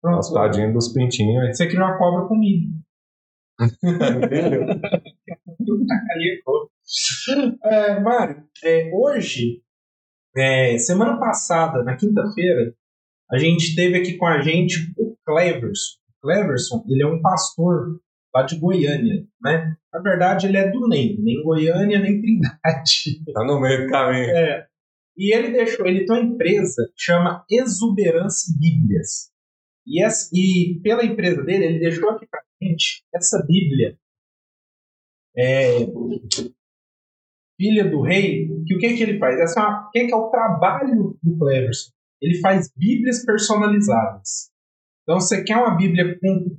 Pronto. 0.00 0.20
Os 0.20 0.32
tadinhos 0.32 0.72
dos 0.72 0.92
pintinhos. 0.92 1.44
hein? 1.44 1.52
Você 1.52 1.66
cria 1.66 1.80
uma 1.80 1.98
cobra 1.98 2.26
com 2.28 2.36
milho. 2.38 2.70
É, 7.64 8.00
Mário, 8.00 8.42
é, 8.64 8.90
hoje, 8.92 9.62
é, 10.36 10.76
semana 10.78 11.18
passada, 11.18 11.82
na 11.84 11.96
quinta-feira, 11.96 12.72
a 13.30 13.38
gente 13.38 13.74
teve 13.76 13.98
aqui 13.98 14.16
com 14.16 14.26
a 14.26 14.40
gente 14.40 14.92
o 14.98 15.14
Cleverson. 15.26 15.98
O 16.18 16.20
Cleverson, 16.22 16.84
ele 16.88 17.02
é 17.02 17.06
um 17.06 17.20
pastor 17.20 18.00
lá 18.34 18.42
de 18.42 18.58
Goiânia, 18.58 19.26
né? 19.42 19.76
Na 19.92 20.00
verdade, 20.00 20.46
ele 20.46 20.56
é 20.56 20.70
do 20.70 20.88
NEM, 20.88 21.16
nem 21.20 21.42
Goiânia, 21.42 21.98
nem 21.98 22.20
Trindade. 22.20 23.22
Tá 23.32 23.44
no 23.44 23.60
meio 23.60 23.84
do 23.84 23.90
caminho. 23.90 24.30
É. 24.30 24.66
E 25.16 25.34
ele 25.34 25.50
deixou, 25.52 25.86
ele 25.86 26.04
tem 26.06 26.16
uma 26.16 26.24
empresa 26.24 26.86
que 26.96 27.02
chama 27.02 27.44
Exuberance 27.50 28.56
Bíblias. 28.58 29.30
E, 29.86 30.02
essa, 30.02 30.30
e 30.32 30.80
pela 30.82 31.04
empresa 31.04 31.42
dele, 31.42 31.64
ele 31.64 31.78
deixou 31.80 32.10
aqui 32.10 32.26
pra 32.30 32.40
gente 32.62 33.02
essa 33.14 33.44
Bíblia. 33.46 33.98
É, 35.36 35.86
filha 37.60 37.88
do 37.90 38.00
rei, 38.02 38.48
que 38.66 38.74
o 38.74 38.78
que, 38.78 38.94
que 38.96 39.02
ele 39.02 39.18
faz? 39.18 39.38
Essa 39.40 39.60
é 39.60 39.62
uma- 39.64 39.86
o 39.88 39.90
que, 39.90 40.06
que 40.06 40.12
é 40.12 40.16
o 40.16 40.30
trabalho 40.30 41.18
do 41.22 41.38
Cleverson? 41.38 41.90
Ele 42.20 42.40
faz 42.40 42.70
Bíblias 42.76 43.24
personalizadas. 43.24 44.50
Então, 45.02 45.20
você 45.20 45.42
quer 45.42 45.56
uma 45.56 45.76
Bíblia 45.76 46.18
com. 46.20 46.56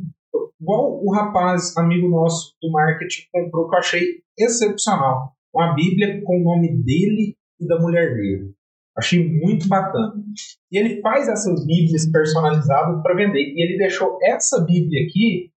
Igual 0.61 1.03
o 1.03 1.11
rapaz, 1.11 1.75
amigo 1.75 2.07
nosso 2.07 2.55
do 2.61 2.71
marketing, 2.71 3.23
comprou, 3.31 3.67
que 3.67 3.75
eu 3.75 3.79
achei 3.79 4.05
excepcional. 4.37 5.35
Uma 5.53 5.73
Bíblia 5.73 6.21
com 6.23 6.39
o 6.39 6.43
nome 6.43 6.69
dele 6.83 7.35
e 7.59 7.67
da 7.67 7.79
mulher 7.79 8.13
dele. 8.13 8.53
Achei 8.95 9.27
muito 9.27 9.67
bacana. 9.67 10.13
E 10.71 10.77
ele 10.77 11.01
faz 11.01 11.27
essas 11.27 11.65
Bíblias 11.65 12.11
personalizadas 12.11 13.01
para 13.01 13.15
vender. 13.15 13.39
E 13.39 13.63
ele 13.63 13.77
deixou 13.77 14.19
essa 14.21 14.63
Bíblia 14.63 15.07
aqui 15.07 15.51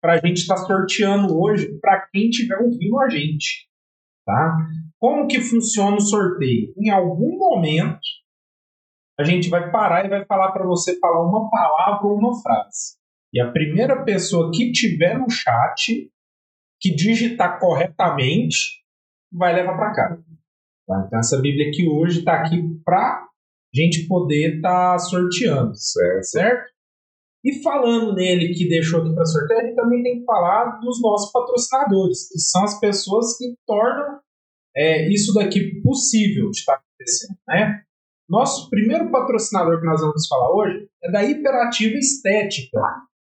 para 0.00 0.14
a 0.14 0.16
gente 0.16 0.38
estar 0.38 0.56
sorteando 0.56 1.38
hoje 1.38 1.78
para 1.78 2.08
quem 2.10 2.30
estiver 2.30 2.56
ouvindo 2.58 2.98
a 2.98 3.10
gente. 3.10 3.68
Tá? 4.24 4.56
Como 4.98 5.26
que 5.26 5.40
funciona 5.40 5.96
o 5.96 6.00
sorteio? 6.00 6.72
Em 6.78 6.88
algum 6.88 7.36
momento, 7.36 8.00
a 9.18 9.24
gente 9.24 9.50
vai 9.50 9.70
parar 9.70 10.06
e 10.06 10.08
vai 10.08 10.24
falar 10.24 10.52
para 10.52 10.66
você 10.66 10.98
falar 10.98 11.28
uma 11.28 11.50
palavra 11.50 12.06
ou 12.06 12.18
uma 12.18 12.40
frase. 12.40 12.99
E 13.32 13.40
a 13.40 13.50
primeira 13.50 14.04
pessoa 14.04 14.50
que 14.52 14.72
tiver 14.72 15.18
no 15.18 15.30
chat, 15.30 16.10
que 16.80 16.94
digitar 16.94 17.58
corretamente, 17.60 18.80
vai 19.32 19.54
levar 19.54 19.76
para 19.76 19.92
cá. 19.92 20.18
Tá? 20.86 21.04
Então, 21.06 21.18
essa 21.18 21.40
Bíblia 21.40 21.68
aqui 21.68 21.88
hoje 21.88 22.20
está 22.20 22.34
aqui 22.40 22.60
para 22.84 23.26
gente 23.72 24.06
poder 24.08 24.56
estar 24.56 24.98
sorteando, 24.98 25.72
Certo. 25.74 26.24
certo? 26.24 26.70
E 27.44 27.62
falando 27.62 28.14
nele 28.14 28.52
que 28.52 28.68
deixou 28.68 29.00
aqui 29.00 29.14
para 29.14 29.24
sorteio, 29.24 29.60
a 29.60 29.64
gente 29.64 29.76
também 29.76 30.02
tem 30.02 30.18
que 30.18 30.24
falar 30.26 30.78
dos 30.80 31.00
nossos 31.00 31.32
patrocinadores, 31.32 32.28
que 32.28 32.38
são 32.38 32.64
as 32.64 32.78
pessoas 32.78 33.38
que 33.38 33.54
tornam 33.66 34.20
é, 34.76 35.08
isso 35.08 35.32
daqui 35.32 35.80
possível 35.80 36.50
de 36.50 36.58
estar 36.58 36.74
acontecendo, 36.74 37.38
né? 37.48 37.82
Nosso 38.28 38.68
primeiro 38.68 39.10
patrocinador 39.10 39.80
que 39.80 39.86
nós 39.86 40.00
vamos 40.00 40.26
falar 40.28 40.54
hoje 40.54 40.86
é 41.02 41.10
da 41.10 41.24
Hiperativa 41.24 41.96
Estética. 41.96 42.78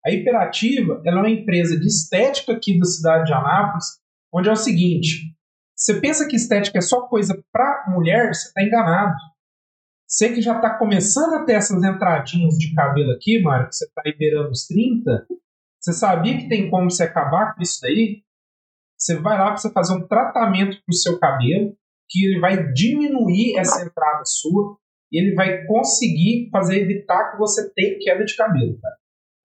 A 0.07 0.11
Hiperativa 0.13 1.03
é 1.05 1.11
uma 1.13 1.29
empresa 1.29 1.79
de 1.79 1.87
estética 1.87 2.53
aqui 2.53 2.79
da 2.79 2.85
cidade 2.85 3.27
de 3.27 3.33
Anápolis, 3.33 3.87
onde 4.33 4.49
é 4.49 4.53
o 4.53 4.57
seguinte: 4.57 5.35
você 5.75 6.01
pensa 6.01 6.29
que 6.29 6.37
estética 6.37 6.79
é 6.79 6.81
só 6.81 7.09
coisa 7.09 7.43
para 7.53 7.87
mulher, 7.89 8.33
você 8.33 8.47
está 8.47 8.63
enganado. 8.63 9.17
Você 10.07 10.33
que 10.33 10.41
já 10.41 10.55
está 10.55 10.79
começando 10.79 11.35
a 11.35 11.45
ter 11.45 11.55
essas 11.55 11.83
entradinhas 11.83 12.57
de 12.57 12.73
cabelo 12.73 13.11
aqui, 13.11 13.43
Mário, 13.43 13.69
que 13.69 13.75
você 13.75 13.87
está 13.87 14.03
liberando 14.05 14.51
os 14.51 14.65
30, 14.69 15.27
você 15.81 15.93
sabia 15.93 16.39
que 16.39 16.49
tem 16.49 16.71
como 16.71 16.89
você 16.89 17.03
acabar 17.03 17.57
com 17.57 17.63
isso 17.63 17.81
daí? 17.83 18.23
Você 18.97 19.17
vai 19.17 19.37
lá 19.37 19.55
para 19.55 19.71
fazer 19.73 19.93
um 19.93 20.07
tratamento 20.07 20.77
para 20.85 20.93
o 20.93 20.97
seu 20.97 21.19
cabelo, 21.19 21.77
que 22.09 22.25
ele 22.25 22.39
vai 22.39 22.73
diminuir 22.73 23.59
essa 23.59 23.85
entrada 23.85 24.23
sua 24.25 24.79
e 25.11 25.21
ele 25.21 25.35
vai 25.35 25.65
conseguir 25.67 26.49
fazer 26.53 26.83
evitar 26.83 27.33
que 27.33 27.39
você 27.39 27.69
tenha 27.75 27.99
queda 27.99 28.25
de 28.25 28.37
cabelo, 28.37 28.79
cara. 28.81 28.97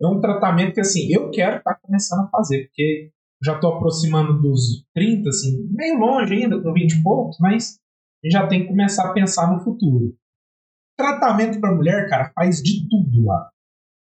É 0.02 0.08
um 0.08 0.20
tratamento 0.20 0.74
que, 0.74 0.82
assim, 0.82 1.12
eu 1.12 1.30
quero 1.30 1.58
estar 1.58 1.76
começando 1.76 2.26
a 2.26 2.30
fazer, 2.30 2.66
porque 2.66 3.12
já 3.44 3.56
estou 3.56 3.76
aproximando 3.76 4.42
dos 4.42 4.86
30, 4.96 5.30
assim, 5.30 5.68
meio 5.72 6.00
longe 6.00 6.34
ainda, 6.34 6.62
com 6.62 6.74
20 6.74 6.92
e 6.92 7.04
poucos, 7.04 7.38
mas 7.40 7.80
já 8.26 8.48
tem 8.48 8.62
que 8.62 8.68
começar 8.68 9.10
a 9.10 9.14
pensar 9.14 9.52
no 9.52 9.64
futuro. 9.64 10.16
Tratamento 10.98 11.60
para 11.60 11.76
mulher, 11.76 12.08
cara, 12.10 12.32
faz 12.36 12.62
de 12.62 12.88
tudo 12.88 13.26
lá. 13.26 13.50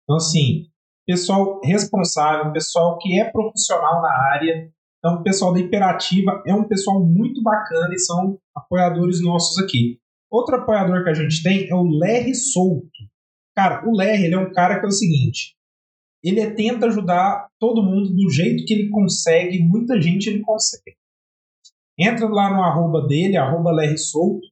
Então, 0.04 0.16
assim, 0.16 0.66
pessoal 1.06 1.60
responsável, 1.64 2.52
pessoal 2.52 2.98
que 2.98 3.18
é 3.18 3.30
profissional 3.30 4.02
na 4.02 4.12
área. 4.32 4.70
Então, 4.98 5.20
o 5.20 5.22
pessoal 5.22 5.52
da 5.52 5.60
Imperativa 5.60 6.42
é 6.46 6.54
um 6.54 6.68
pessoal 6.68 7.04
muito 7.04 7.42
bacana 7.42 7.94
e 7.94 7.98
são 7.98 8.38
apoiadores 8.54 9.22
nossos 9.22 9.62
aqui. 9.62 9.98
Outro 10.30 10.56
apoiador 10.56 11.04
que 11.04 11.10
a 11.10 11.14
gente 11.14 11.42
tem 11.42 11.68
é 11.68 11.74
o 11.74 11.84
Lerre 11.84 12.34
Souto. 12.34 12.88
Cara, 13.54 13.86
o 13.86 13.96
Lerre 13.96 14.26
ele 14.26 14.34
é 14.34 14.38
um 14.38 14.52
cara 14.52 14.78
que 14.78 14.86
é 14.86 14.88
o 14.88 14.92
seguinte: 14.92 15.54
ele 16.22 16.40
é- 16.40 16.50
tenta 16.50 16.86
ajudar 16.86 17.48
todo 17.58 17.82
mundo 17.82 18.14
do 18.14 18.30
jeito 18.30 18.64
que 18.64 18.74
ele 18.74 18.88
consegue, 18.88 19.58
muita 19.58 20.00
gente 20.00 20.28
ele 20.28 20.40
consegue. 20.40 20.96
Entra 21.98 22.28
lá 22.28 22.54
no 22.54 22.62
arroba 22.62 23.06
dele, 23.06 23.36
arroba 23.36 23.72
Souto. 23.96 24.46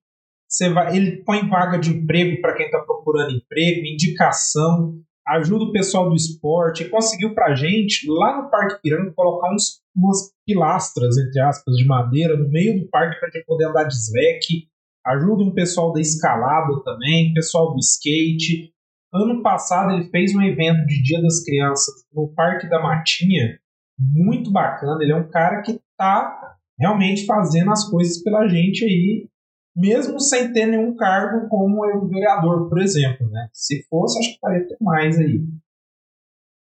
Você 0.49 0.69
vai, 0.69 0.97
ele 0.97 1.23
põe 1.25 1.49
vaga 1.49 1.79
de 1.79 1.91
emprego 1.91 2.41
para 2.41 2.55
quem 2.55 2.67
está 2.67 2.81
procurando 2.81 3.37
emprego, 3.37 3.87
indicação, 3.87 5.01
ajuda 5.27 5.65
o 5.65 5.73
pessoal 5.73 6.09
do 6.09 6.17
esporte. 6.17 6.83
E 6.83 6.89
conseguiu 6.89 7.35
para 7.35 7.55
gente, 7.55 8.07
lá 8.09 8.43
no 8.43 8.51
Parque 8.51 8.83
Piranga, 8.83 9.13
colocar 9.13 9.55
uns, 9.55 9.81
umas 9.95 10.33
pilastras, 10.45 11.17
entre 11.19 11.41
aspas, 11.41 11.77
de 11.77 11.87
madeira 11.87 12.37
no 12.37 12.49
meio 12.49 12.81
do 12.81 12.89
parque 12.89 13.21
para 13.21 13.31
gente 13.31 13.47
poder 13.47 13.67
andar 13.67 13.85
de 13.85 13.95
slack. 13.95 14.69
Ajuda 15.07 15.45
um 15.45 15.55
pessoal 15.55 15.93
da 15.93 16.01
escalada 16.01 16.83
também, 16.85 17.33
pessoal 17.33 17.73
do 17.73 17.79
skate. 17.79 18.73
Ano 19.13 19.43
passado 19.43 19.93
ele 19.93 20.09
fez 20.11 20.35
um 20.35 20.43
evento 20.43 20.87
de 20.87 21.03
Dia 21.03 21.21
das 21.21 21.43
Crianças 21.45 22.07
no 22.13 22.29
Parque 22.29 22.69
da 22.69 22.81
Matinha, 22.81 23.59
muito 23.99 24.53
bacana. 24.53 25.03
Ele 25.03 25.13
é 25.13 25.17
um 25.17 25.29
cara 25.29 25.63
que 25.63 25.73
está 25.73 26.57
realmente 26.79 27.27
fazendo 27.27 27.73
as 27.73 27.89
coisas 27.91 28.23
pela 28.23 28.49
gente 28.49 28.85
aí, 28.85 29.29
mesmo 29.77 30.21
sem 30.21 30.53
ter 30.53 30.67
nenhum 30.67 30.97
cargo 30.97 31.49
como 31.49 31.85
o 31.85 32.09
vereador, 32.09 32.69
por 32.69 32.81
exemplo. 32.81 33.29
Né? 33.29 33.49
Se 33.53 33.83
fosse, 33.89 34.19
acho 34.19 34.35
que 34.35 34.41
faria 34.41 34.67
ter 34.67 34.77
mais 34.81 35.19
aí. 35.19 35.45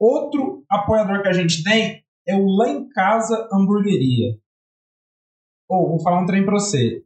Outro 0.01 0.65
apoiador 0.69 1.23
que 1.23 1.29
a 1.29 1.33
gente 1.33 1.63
tem 1.63 2.03
é 2.27 2.35
o 2.35 2.47
Lá 2.47 2.69
em 2.69 2.89
Casa 2.89 3.49
Hamburgueria. 3.53 4.37
Ou, 5.69 5.91
vou 5.91 6.03
falar 6.03 6.23
um 6.23 6.27
trem 6.27 6.45
pra 6.45 6.55
você. 6.55 7.05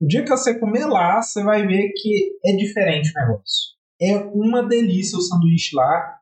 O 0.00 0.06
dia 0.06 0.22
que 0.22 0.30
você 0.30 0.58
comer 0.58 0.86
lá, 0.86 1.22
você 1.22 1.42
vai 1.42 1.66
ver 1.66 1.92
que 1.94 2.38
é 2.44 2.56
diferente 2.56 3.10
o 3.10 3.20
negócio. 3.20 3.79
É 4.00 4.16
uma 4.16 4.62
delícia 4.62 5.18
o 5.18 5.22
sanduíche 5.22 5.76
lá. 5.76 6.18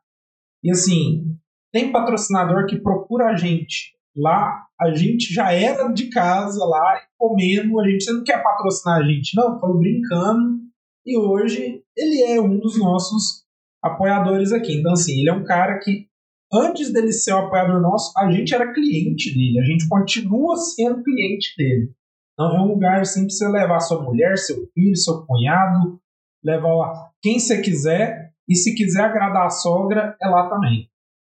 E 0.63 0.71
assim, 0.71 1.37
tem 1.71 1.91
patrocinador 1.91 2.65
que 2.65 2.79
procura 2.79 3.27
a 3.27 3.35
gente. 3.35 3.93
Lá, 4.15 4.65
a 4.79 4.93
gente 4.93 5.33
já 5.33 5.53
era 5.53 5.87
de 5.89 6.09
casa 6.09 6.65
lá, 6.65 7.01
comendo. 7.17 7.79
A 7.79 7.87
gente 7.87 8.03
você 8.03 8.11
não 8.11 8.23
quer 8.23 8.43
patrocinar 8.43 8.99
a 8.99 9.03
gente, 9.03 9.35
não. 9.35 9.59
Falou 9.59 9.79
brincando. 9.79 10.59
E 11.05 11.17
hoje 11.17 11.81
ele 11.95 12.23
é 12.23 12.41
um 12.41 12.59
dos 12.59 12.77
nossos 12.77 13.45
apoiadores 13.81 14.51
aqui. 14.51 14.77
Então, 14.77 14.93
assim, 14.93 15.19
ele 15.19 15.29
é 15.29 15.33
um 15.33 15.43
cara 15.43 15.79
que, 15.79 16.07
antes 16.51 16.91
dele 16.91 17.13
ser 17.13 17.33
um 17.33 17.45
apoiador 17.45 17.81
nosso, 17.81 18.11
a 18.17 18.29
gente 18.29 18.53
era 18.53 18.73
cliente 18.73 19.33
dele. 19.33 19.59
A 19.59 19.63
gente 19.63 19.87
continua 19.87 20.57
sendo 20.57 21.03
cliente 21.03 21.53
dele. 21.57 21.91
Então, 22.33 22.55
é 22.57 22.61
um 22.61 22.67
lugar 22.67 23.01
assim 23.01 23.21
para 23.21 23.29
você 23.29 23.47
levar 23.47 23.79
sua 23.79 24.01
mulher, 24.01 24.37
seu 24.37 24.67
filho, 24.73 24.95
seu 24.95 25.25
cunhado, 25.25 25.99
levar 26.43 26.73
lá 26.73 27.09
quem 27.21 27.39
você 27.39 27.61
quiser. 27.61 28.29
E 28.47 28.55
se 28.55 28.73
quiser 28.73 29.03
agradar 29.03 29.45
a 29.45 29.49
sogra, 29.49 30.17
é 30.21 30.27
lá 30.27 30.49
também. 30.49 30.89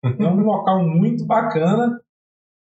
É 0.04 0.26
um 0.26 0.40
local 0.42 0.87
muito 0.87 1.26
bacana. 1.26 2.00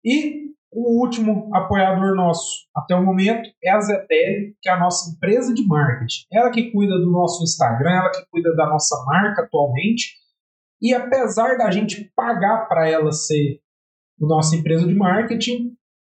E 0.03 0.45
o 0.71 1.01
último 1.01 1.49
apoiador 1.55 2.13
nosso 2.15 2.67
até 2.75 2.93
o 2.93 3.03
momento 3.03 3.49
é 3.63 3.71
a 3.71 3.79
Zetel, 3.79 4.53
que 4.61 4.69
é 4.69 4.73
a 4.73 4.79
nossa 4.79 5.09
empresa 5.09 5.53
de 5.53 5.65
marketing. 5.65 6.25
Ela 6.31 6.51
que 6.51 6.69
cuida 6.71 6.97
do 6.99 7.09
nosso 7.09 7.43
Instagram, 7.43 7.91
ela 7.91 8.11
que 8.11 8.25
cuida 8.29 8.53
da 8.55 8.67
nossa 8.67 9.03
marca 9.05 9.43
atualmente. 9.43 10.15
E 10.81 10.93
apesar 10.93 11.57
da 11.57 11.71
gente 11.71 12.11
pagar 12.13 12.67
para 12.67 12.89
ela 12.89 13.11
ser 13.11 13.61
nossa 14.19 14.55
empresa 14.55 14.85
de 14.85 14.93
marketing, 14.93 15.73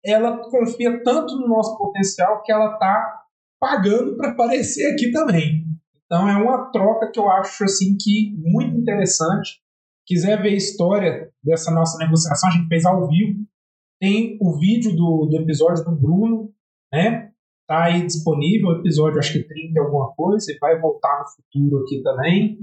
ela 0.04 0.38
confia 0.50 1.04
tanto 1.04 1.36
no 1.38 1.48
nosso 1.48 1.78
potencial 1.78 2.42
que 2.44 2.52
ela 2.52 2.74
está 2.74 3.24
pagando 3.60 4.16
para 4.16 4.32
aparecer 4.32 4.94
aqui 4.94 5.12
também. 5.12 5.65
Então 6.06 6.30
é 6.30 6.38
uma 6.38 6.72
troca 6.72 7.12
que 7.12 7.20
eu 7.20 7.30
acho 7.30 7.64
assim 7.64 7.98
que 8.00 8.36
muito 8.38 8.78
interessante. 8.78 9.60
Quiser 10.06 10.42
ver 10.42 10.50
a 10.50 10.56
história 10.56 11.32
dessa 11.44 11.72
nossa 11.72 11.98
negociação, 11.98 12.50
a 12.50 12.52
gente 12.54 12.68
fez 12.68 12.86
ao 12.86 13.08
vivo. 13.08 13.44
Tem 14.00 14.38
o 14.40 14.58
vídeo 14.58 14.96
do, 14.96 15.26
do 15.26 15.38
episódio 15.38 15.84
do 15.84 15.96
Bruno, 15.96 16.54
né? 16.94 17.32
Tá 17.68 17.86
aí 17.86 18.06
disponível, 18.06 18.70
o 18.70 18.80
episódio 18.80 19.18
acho 19.18 19.34
que 19.34 19.44
30 19.44 19.80
alguma 19.82 20.14
coisa, 20.14 20.52
e 20.52 20.58
vai 20.60 20.80
voltar 20.80 21.20
no 21.20 21.26
futuro 21.26 21.84
aqui 21.84 22.04
também. 22.04 22.60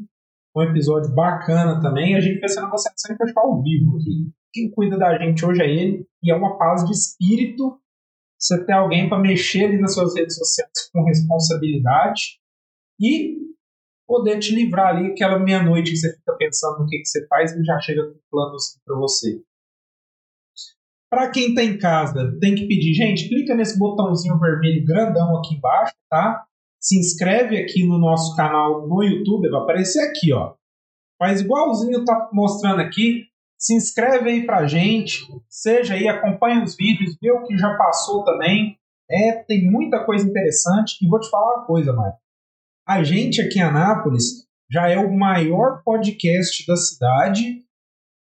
Um 0.57 0.63
episódio 0.63 1.13
bacana 1.13 1.81
também. 1.81 2.15
A 2.15 2.21
gente 2.21 2.39
fez 2.39 2.53
essa 2.53 2.63
negociação 2.63 3.17
que 3.17 3.33
ao 3.37 3.61
vivo 3.61 3.97
aqui. 3.97 4.31
Quem 4.53 4.71
cuida 4.71 4.97
da 4.97 5.19
gente 5.19 5.45
hoje 5.45 5.63
é 5.63 5.69
ele, 5.69 6.07
e 6.23 6.31
é 6.31 6.37
uma 6.37 6.57
paz 6.59 6.85
de 6.85 6.93
espírito 6.93 7.81
você 8.39 8.65
ter 8.65 8.73
alguém 8.73 9.09
para 9.09 9.19
mexer 9.19 9.65
ali 9.65 9.81
nas 9.81 9.95
suas 9.95 10.15
redes 10.15 10.37
sociais 10.37 10.91
com 10.93 11.05
responsabilidade 11.05 12.42
e 13.01 13.43
poder 14.07 14.39
te 14.39 14.55
livrar 14.55 14.97
ali 14.97 15.13
aquela 15.13 15.39
meia-noite 15.39 15.91
que 15.91 15.97
você 15.97 16.15
fica 16.15 16.37
pensando 16.37 16.81
no 16.81 16.87
que, 16.87 16.99
que 16.99 17.07
você 17.07 17.27
faz 17.27 17.53
e 17.53 17.65
já 17.65 17.81
chega 17.81 18.05
com 18.05 18.19
planos 18.31 18.79
para 18.85 18.97
você. 18.97 19.41
Para 21.11 21.31
quem 21.31 21.49
está 21.49 21.63
em 21.63 21.79
casa, 21.79 22.39
tem 22.41 22.55
que 22.55 22.67
pedir, 22.67 22.95
gente, 22.95 23.29
clica 23.29 23.55
nesse 23.55 23.79
botãozinho 23.79 24.39
vermelho 24.39 24.85
grandão 24.85 25.37
aqui 25.37 25.55
embaixo, 25.55 25.95
tá? 26.11 26.45
Se 26.81 26.99
inscreve 26.99 27.59
aqui 27.59 27.87
no 27.87 27.99
nosso 27.99 28.35
canal 28.35 28.87
no 28.89 29.03
YouTube, 29.03 29.51
vai 29.51 29.61
aparecer 29.61 30.01
aqui, 30.09 30.33
ó. 30.33 30.55
Faz 31.19 31.41
igualzinho 31.41 32.05
tá 32.05 32.31
mostrando 32.33 32.81
aqui. 32.81 33.27
Se 33.57 33.75
inscreve 33.75 34.29
aí 34.29 34.45
pra 34.45 34.67
gente, 34.67 35.21
seja 35.49 35.95
aí, 35.95 36.09
acompanha 36.09 36.65
os 36.65 36.75
vídeos, 36.75 37.17
vê 37.23 37.31
o 37.31 37.45
que 37.45 37.57
já 37.57 37.77
passou 37.77 38.25
também. 38.25 38.77
É, 39.09 39.35
tem 39.45 39.71
muita 39.71 40.05
coisa 40.05 40.29
interessante. 40.29 40.97
E 41.01 41.09
vou 41.09 41.21
te 41.21 41.31
falar 41.31 41.59
uma 41.59 41.67
coisa, 41.67 41.93
Mário. 41.93 42.15
A 42.87 43.03
gente 43.03 43.41
aqui 43.41 43.59
em 43.59 43.63
Anápolis 43.63 44.47
já 44.71 44.89
é 44.89 44.99
o 44.99 45.17
maior 45.17 45.83
podcast 45.85 46.65
da 46.67 46.77
cidade 46.77 47.63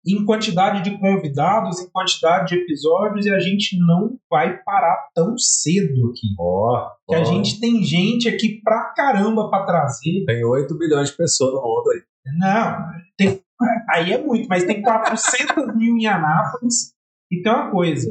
em 0.05 0.25
quantidade 0.25 0.81
de 0.83 0.97
convidados, 0.97 1.79
em 1.81 1.89
quantidade 1.89 2.47
de 2.49 2.55
episódios, 2.61 3.25
e 3.25 3.29
a 3.33 3.39
gente 3.39 3.77
não 3.79 4.17
vai 4.29 4.57
parar 4.63 5.09
tão 5.13 5.37
cedo 5.37 6.09
aqui. 6.09 6.27
Ó, 6.39 6.89
que 7.07 7.15
a 7.15 7.19
ó. 7.19 7.23
gente 7.25 7.59
tem 7.59 7.83
gente 7.83 8.27
aqui 8.27 8.61
pra 8.63 8.93
caramba 8.95 9.49
pra 9.49 9.65
trazer. 9.65 10.23
Tem 10.25 10.43
8 10.43 10.77
bilhões 10.77 11.09
de 11.11 11.17
pessoas 11.17 11.53
no 11.53 11.61
mundo 11.61 11.91
aí. 11.91 12.01
Não, 12.37 12.77
tem- 13.17 13.41
aí 13.89 14.13
é 14.13 14.23
muito, 14.23 14.47
mas 14.47 14.63
tem 14.63 14.81
400 14.81 15.75
mil 15.75 15.97
em 15.97 16.07
Anápolis. 16.07 16.93
E 17.31 17.41
tem 17.41 17.51
uma 17.51 17.69
coisa: 17.69 18.09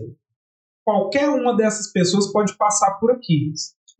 qualquer 0.85 1.29
uma 1.31 1.57
dessas 1.57 1.91
pessoas 1.91 2.31
pode 2.31 2.57
passar 2.57 2.95
por 3.01 3.11
aqui. 3.11 3.51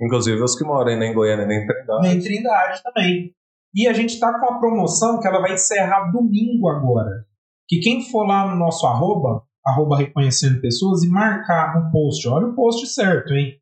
Inclusive 0.01 0.41
os 0.43 0.57
que 0.57 0.65
moram 0.65 0.93
aí 0.93 1.03
em 1.03 1.15
Goiânia 1.15 1.47
nem 1.47 1.67
Trindade. 1.67 2.03
Nem 2.03 2.21
Trindade 2.21 2.83
também. 2.83 3.35
E 3.75 3.87
a 3.87 3.93
gente 3.93 4.15
está 4.15 4.39
com 4.39 4.47
a 4.47 4.59
promoção 4.59 5.21
que 5.21 5.27
ela 5.27 5.41
vai 5.41 5.55
encerrar 5.55 6.11
domingo 6.11 6.69
agora. 6.69 7.27
Que 7.67 7.81
quem 7.81 8.03
for 8.03 8.25
lá 8.25 8.49
no 8.49 8.57
nosso 8.57 8.87
arroba, 8.87 9.45
arroba 9.65 9.99
reconhecendo 9.99 10.61
pessoas, 10.61 11.03
e 11.03 11.09
marcar 11.09 11.79
no 11.79 11.91
post, 11.91 12.27
olha 12.29 12.47
o 12.47 12.55
post 12.55 12.87
certo, 12.87 13.35
hein? 13.35 13.61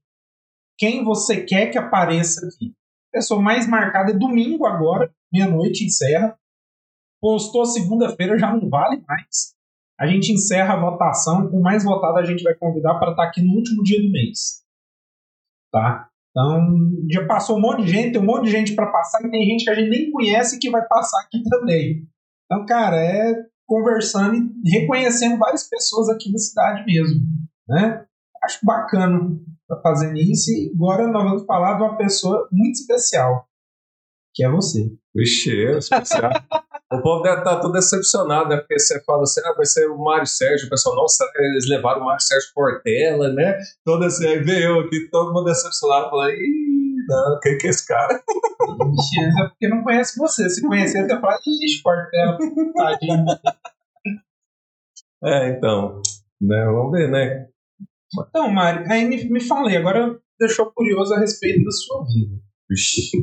Quem 0.79 1.03
você 1.03 1.42
quer 1.44 1.70
que 1.70 1.79
apareça 1.79 2.46
aqui. 2.46 2.75
A 3.12 3.18
pessoa 3.18 3.40
mais 3.40 3.66
marcada 3.66 4.12
é 4.12 4.14
domingo 4.14 4.66
agora, 4.66 5.11
meia-noite, 5.33 5.85
encerra. 5.85 6.38
Postou 7.20 7.64
segunda-feira, 7.64 8.38
já 8.38 8.55
não 8.55 8.68
vale 8.68 9.03
mais. 9.09 9.57
A 9.99 10.07
gente 10.07 10.31
encerra 10.31 10.75
a 10.75 10.81
votação. 10.81 11.49
O 11.49 11.62
mais 11.62 11.83
votado 11.83 12.18
a 12.18 12.25
gente 12.25 12.42
vai 12.42 12.55
convidar 12.55 12.99
para 12.99 13.12
estar 13.12 13.25
aqui 13.25 13.40
no 13.40 13.55
último 13.55 13.83
dia 13.83 14.01
do 14.01 14.12
mês. 14.12 14.62
Tá? 15.72 16.11
Então, 16.37 16.92
já 17.11 17.27
passou 17.27 17.57
um 17.57 17.61
monte 17.62 17.85
de 17.85 17.92
gente, 17.92 18.12
tem 18.12 18.20
um 18.20 18.27
monte 18.27 18.44
de 18.44 18.51
gente 18.51 18.75
para 18.75 18.92
passar 18.92 19.25
e 19.25 19.31
tem 19.31 19.46
gente 19.46 19.64
que 19.64 19.70
a 19.70 19.75
gente 19.75 19.88
nem 19.88 20.11
conhece 20.11 20.59
que 20.59 20.68
vai 20.68 20.87
passar 20.87 21.18
aqui 21.22 21.42
também. 21.49 22.07
Então, 22.44 22.66
cara, 22.66 22.96
é 22.96 23.35
conversando 23.66 24.37
e 24.62 24.70
reconhecendo 24.70 25.38
várias 25.38 25.66
pessoas 25.66 26.11
aqui 26.11 26.31
da 26.31 26.38
cidade 26.38 26.85
mesmo, 26.85 27.20
né? 27.66 28.05
Acho 28.44 28.59
bacana 28.62 29.18
tá 29.66 29.81
fazendo 29.83 30.18
isso 30.18 30.51
e 30.51 30.70
agora 30.75 31.09
nós 31.09 31.25
vamos 31.25 31.46
falar 31.46 31.79
de 31.79 31.83
uma 31.83 31.96
pessoa 31.96 32.46
muito 32.53 32.75
especial, 32.75 33.49
que 34.35 34.44
é 34.44 34.51
você. 34.51 34.92
Vixe, 35.14 35.51
é 35.51 35.79
especial. 35.79 36.31
o 36.92 37.03
povo 37.03 37.22
deve 37.22 37.38
estar 37.38 37.61
todo 37.61 37.72
decepcionado, 37.72 38.49
né? 38.49 38.59
Porque 38.59 38.79
você 38.79 39.03
fala 39.03 39.22
assim, 39.22 39.40
ah, 39.44 39.55
vai 39.57 39.66
ser 39.66 39.90
o 39.90 39.99
Mário 39.99 40.27
Sérgio. 40.27 40.66
O 40.66 40.70
pessoal, 40.70 40.94
nossa, 40.94 41.29
eles 41.37 41.68
levaram 41.68 42.03
o 42.03 42.05
Mário 42.05 42.22
Sérgio 42.22 42.49
Portela, 42.55 43.33
né? 43.33 43.59
Todo 43.85 44.05
assim, 44.05 44.27
aí 44.27 44.38
veio 44.38 44.77
eu 44.77 44.81
aqui, 44.81 45.09
todo 45.11 45.33
mundo 45.33 45.46
decepcionado. 45.46 46.11
Falei, 46.11 46.37
ih, 46.37 47.05
não, 47.09 47.40
quem 47.40 47.59
que 47.59 47.66
é 47.66 47.70
esse 47.70 47.87
cara? 47.87 48.22
Ixi, 48.77 49.20
é 49.20 49.49
porque 49.49 49.68
não 49.68 49.83
conhece 49.83 50.18
você. 50.18 50.49
Se 50.49 50.62
conhecer, 50.62 51.09
você 51.09 51.20
fala, 51.20 51.38
ixi, 51.46 51.83
Portela, 51.83 52.38
tadinho. 52.75 53.25
É, 55.25 55.49
então, 55.51 56.01
né? 56.40 56.64
Vamos 56.66 56.92
ver, 56.92 57.11
né? 57.11 57.49
Então, 58.29 58.49
Mário, 58.49 58.90
aí 58.90 59.05
me, 59.05 59.25
me 59.29 59.40
falei, 59.40 59.77
agora 59.77 60.18
deixou 60.38 60.70
curioso 60.72 61.14
a 61.14 61.18
respeito 61.18 61.64
da 61.64 61.70
sua 61.70 62.05
vida. 62.05 62.40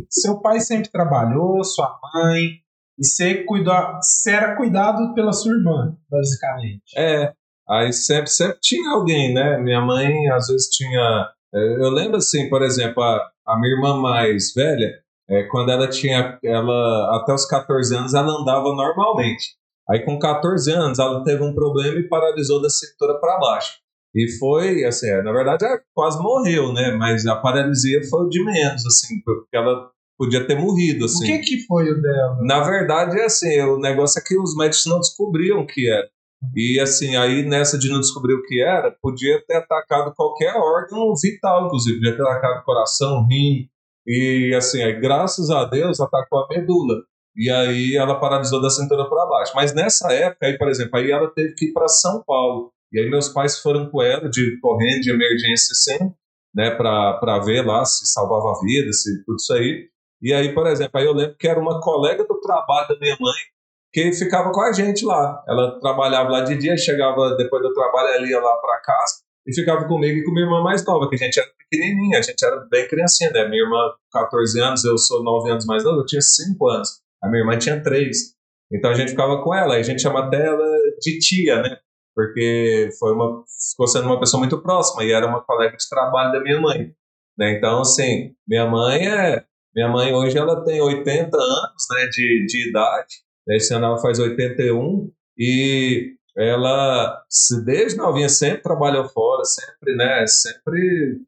Seu 0.10 0.41
pai 0.41 0.60
sempre 0.60 0.89
trabalhou, 0.89 1.63
sua 1.63 1.99
mãe, 2.13 2.62
e 2.97 3.43
cuidou, 3.45 3.75
você 4.01 4.32
era 4.32 4.56
cuidado 4.56 5.13
pela 5.13 5.34
sua 5.34 5.53
irmã, 5.53 5.95
basicamente. 6.10 6.84
É, 6.97 7.34
aí 7.67 7.91
sempre, 7.91 8.29
sempre 8.29 8.60
tinha 8.62 8.91
alguém, 8.91 9.34
né? 9.34 9.58
Minha 9.58 9.82
mãe 9.82 10.29
às 10.29 10.47
vezes 10.47 10.69
tinha. 10.69 11.29
é, 11.53 11.73
Eu 11.84 11.89
lembro 11.89 12.17
assim, 12.17 12.49
por 12.49 12.62
exemplo, 12.62 13.01
a, 13.03 13.32
a 13.47 13.60
minha 13.60 13.73
irmã 13.75 13.99
mais 13.99 14.53
velha, 14.53 14.91
é, 15.29 15.43
quando 15.43 15.71
ela 15.71 15.88
tinha. 15.89 16.38
Ela, 16.43 17.17
até 17.17 17.34
os 17.34 17.45
14 17.45 17.95
anos, 17.95 18.13
ela 18.13 18.32
andava 18.41 18.73
normalmente. 18.75 19.56
Aí 19.89 19.99
com 20.06 20.17
14 20.17 20.71
anos, 20.71 20.99
ela 20.99 21.23
teve 21.23 21.43
um 21.43 21.53
problema 21.53 21.99
e 21.99 22.08
paralisou 22.08 22.62
da 22.62 22.69
cintura 22.69 23.19
para 23.19 23.39
baixo. 23.39 23.73
E 24.15 24.29
foi, 24.38 24.84
assim, 24.86 25.10
é, 25.10 25.23
na 25.23 25.32
verdade, 25.32 25.65
ela 25.65 25.82
quase 25.93 26.21
morreu, 26.21 26.71
né? 26.71 26.91
Mas 26.91 27.25
a 27.25 27.36
paralisia 27.36 27.99
foi 28.10 28.29
de 28.29 28.43
menos, 28.45 28.86
assim, 28.86 29.19
porque 29.25 29.58
ela 29.58 29.89
podia 30.17 30.45
ter 30.45 30.56
morrido, 30.56 31.06
assim. 31.06 31.23
O 31.23 31.28
que 31.28 31.39
que 31.39 31.65
foi 31.65 31.89
o 31.89 32.02
dela? 32.02 32.38
Na 32.41 32.63
verdade, 32.63 33.19
é 33.19 33.26
assim, 33.26 33.60
o 33.62 33.78
negócio 33.78 34.19
é 34.19 34.23
que 34.23 34.38
os 34.38 34.56
médicos 34.56 34.86
não 34.86 34.99
descobriam 34.99 35.60
o 35.60 35.67
que 35.67 35.89
era. 35.89 36.08
E 36.56 36.80
assim, 36.80 37.15
aí 37.15 37.43
nessa 37.45 37.78
de 37.78 37.89
não 37.89 38.02
descobrir 38.02 38.34
o 38.34 38.43
que 38.43 38.62
era, 38.62 38.91
podia 39.02 39.41
ter 39.47 39.56
atacado 39.56 40.13
qualquer 40.13 40.54
órgão 40.56 41.13
vital, 41.21 41.67
inclusive, 41.67 41.99
podia 41.99 42.17
ter 42.17 42.23
atacado 42.23 42.65
coração, 42.65 43.26
rim. 43.28 43.69
E 44.06 44.54
assim, 44.56 44.84
aí, 44.84 44.99
graças 44.99 45.49
a 45.49 45.63
Deus, 45.65 46.02
atacou 46.02 46.39
a 46.39 46.47
medula. 46.49 46.95
E 47.36 47.49
aí 47.49 47.95
ela 47.95 48.19
paralisou 48.19 48.62
da 48.62 48.69
cintura 48.69 49.08
para 49.10 49.26
baixo. 49.26 49.54
Mas 49.56 49.73
nessa 49.73 50.12
época, 50.12 50.45
aí, 50.45 50.58
por 50.58 50.67
exemplo, 50.67 50.99
aí 50.99 51.10
ela 51.10 51.30
teve 51.34 51.54
que 51.56 51.65
ir 51.65 51.73
para 51.73 51.88
São 51.88 52.21
Paulo. 52.23 52.71
E 52.91 52.99
aí 52.99 53.10
meus 53.10 53.30
pais 53.30 53.60
foram 53.60 53.89
com 53.89 54.02
ela 54.04 54.30
de 54.30 54.60
correndo 54.60 55.02
de 55.02 55.10
emergência 55.10 55.71
assim, 55.71 56.13
né, 56.54 56.69
para 56.71 57.39
ver 57.39 57.65
lá 57.65 57.84
se 57.86 58.06
salvava 58.06 58.52
a 58.52 58.62
vida, 58.62 58.93
se 58.93 59.23
tudo 59.26 59.38
isso 59.38 59.54
aí. 59.54 59.88
E 60.23 60.33
aí, 60.33 60.53
por 60.53 60.65
exemplo, 60.67 60.99
aí 60.99 61.05
eu 61.05 61.13
lembro 61.13 61.36
que 61.38 61.47
era 61.47 61.59
uma 61.59 61.81
colega 61.81 62.23
do 62.23 62.39
trabalho 62.39 62.88
da 62.88 62.97
minha 62.97 63.17
mãe 63.19 63.33
que 63.91 64.12
ficava 64.13 64.51
com 64.51 64.62
a 64.62 64.71
gente 64.71 65.05
lá. 65.05 65.43
Ela 65.47 65.79
trabalhava 65.79 66.29
lá 66.29 66.41
de 66.41 66.57
dia, 66.57 66.77
chegava 66.77 67.36
depois 67.36 67.62
do 67.62 67.73
trabalho, 67.73 68.07
ela 68.07 68.27
ia 68.27 68.39
lá 68.39 68.55
para 68.57 68.81
casa. 68.81 69.21
e 69.45 69.53
ficava 69.53 69.86
comigo 69.86 70.17
e 70.17 70.23
com 70.23 70.31
minha 70.31 70.45
irmã 70.45 70.63
mais 70.63 70.86
nova, 70.86 71.09
que 71.09 71.15
a 71.15 71.17
gente 71.17 71.38
era 71.38 71.49
pequenininha, 71.59 72.17
a 72.17 72.21
gente 72.21 72.43
era 72.43 72.65
bem 72.71 72.88
criancinha, 72.88 73.29
né? 73.31 73.47
Minha 73.49 73.63
irmã, 73.63 73.77
14 74.12 74.59
anos, 74.62 74.86
eu 74.86 74.97
sou 74.97 75.21
9 75.21 75.51
anos 75.51 75.65
mais 75.65 75.83
novo, 75.83 75.99
eu 75.99 76.05
tinha 76.05 76.21
5 76.21 76.69
anos. 76.69 77.01
A 77.21 77.27
minha 77.29 77.41
irmã 77.41 77.57
tinha 77.57 77.83
3. 77.83 78.17
Então 78.71 78.91
a 78.91 78.93
gente 78.93 79.09
ficava 79.12 79.43
com 79.43 79.53
ela, 79.53 79.75
a 79.75 79.83
gente 79.83 80.01
chama 80.01 80.25
até 80.25 80.47
ela 80.47 80.65
de 81.01 81.19
tia, 81.19 81.62
né? 81.62 81.77
Porque 82.15 82.89
foi 82.97 83.12
uma, 83.13 83.43
ficou 83.71 83.88
sendo 83.88 84.05
uma 84.05 84.19
pessoa 84.19 84.39
muito 84.39 84.62
próxima 84.62 85.03
e 85.03 85.12
era 85.12 85.27
uma 85.27 85.41
colega 85.41 85.75
de 85.75 85.89
trabalho 85.89 86.31
da 86.31 86.39
minha 86.39 86.62
mãe. 86.62 86.93
Né? 87.38 87.57
Então, 87.57 87.81
assim, 87.81 88.33
minha 88.47 88.65
mãe 88.65 89.07
é. 89.07 89.43
Minha 89.75 89.89
mãe 89.89 90.13
hoje 90.13 90.38
ela 90.38 90.63
tem 90.63 90.81
80 90.81 91.36
anos 91.36 91.88
né, 91.91 92.07
de, 92.07 92.45
de 92.47 92.69
idade. 92.69 93.23
Esse 93.49 93.73
ano 93.73 93.88
ela 93.88 93.97
faz 93.97 94.19
81 94.19 95.12
e 95.38 96.15
ela, 96.36 97.23
desde 97.63 97.97
novinha, 97.97 98.29
sempre 98.29 98.63
trabalhou 98.63 99.07
fora, 99.09 99.43
sempre, 99.45 99.95
né? 99.95 100.25
Sempre 100.27 101.21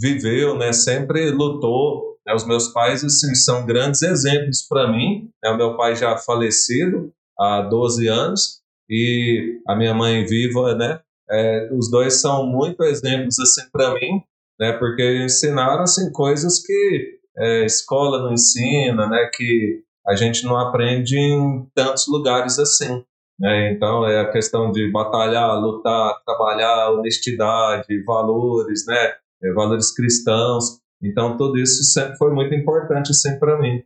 viveu, 0.00 0.56
né? 0.56 0.72
Sempre 0.72 1.30
lutou. 1.30 2.18
Né? 2.26 2.34
Os 2.34 2.46
meus 2.46 2.68
pais, 2.68 3.04
assim, 3.04 3.34
são 3.34 3.66
grandes 3.66 4.02
exemplos 4.02 4.62
para 4.62 4.90
mim. 4.90 5.28
Né? 5.42 5.50
O 5.50 5.56
meu 5.56 5.76
pai 5.76 5.94
já 5.94 6.16
falecido 6.16 7.12
há 7.38 7.62
12 7.62 8.08
anos 8.08 8.62
e 8.88 9.60
a 9.66 9.76
minha 9.76 9.94
mãe 9.94 10.24
viva, 10.24 10.74
né? 10.74 11.00
É, 11.30 11.70
os 11.72 11.90
dois 11.90 12.20
são 12.20 12.46
muito 12.46 12.82
exemplos 12.82 13.38
assim 13.38 13.62
para 13.72 13.94
mim, 13.94 14.22
né? 14.60 14.72
Porque 14.72 15.24
ensinaram 15.24 15.82
assim 15.82 16.10
coisas 16.12 16.58
que 16.64 17.20
é, 17.36 17.64
escola 17.64 18.22
não 18.22 18.32
ensina, 18.32 19.06
né? 19.08 19.30
Que 19.34 19.82
a 20.06 20.14
gente 20.14 20.44
não 20.44 20.58
aprende 20.58 21.16
em 21.18 21.66
tantos 21.74 22.06
lugares 22.08 22.58
assim. 22.58 23.04
Né? 23.38 23.72
Então 23.72 24.06
é 24.06 24.20
a 24.20 24.30
questão 24.30 24.70
de 24.70 24.90
batalhar, 24.90 25.58
lutar, 25.58 26.14
trabalhar, 26.24 26.90
honestidade, 26.90 28.02
valores, 28.04 28.84
né? 28.86 29.14
É, 29.42 29.52
valores 29.52 29.94
cristãos. 29.94 30.80
Então 31.02 31.36
tudo 31.36 31.58
isso 31.58 31.82
sempre 31.84 32.16
foi 32.16 32.32
muito 32.32 32.54
importante 32.54 33.10
assim 33.10 33.38
para 33.38 33.58
mim. 33.58 33.82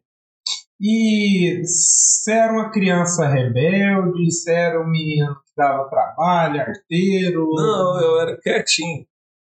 E 0.78 1.62
você 1.64 2.32
era 2.32 2.52
uma 2.52 2.70
criança 2.70 3.26
rebelde, 3.26 4.30
você 4.30 4.52
era 4.52 4.80
um 4.80 4.86
menino 4.86 5.34
que 5.36 5.52
dava 5.56 5.88
trabalho, 5.88 6.60
arteiro? 6.60 7.48
Não, 7.54 8.00
eu 8.00 8.20
era 8.20 8.36
quietinho. 8.36 9.06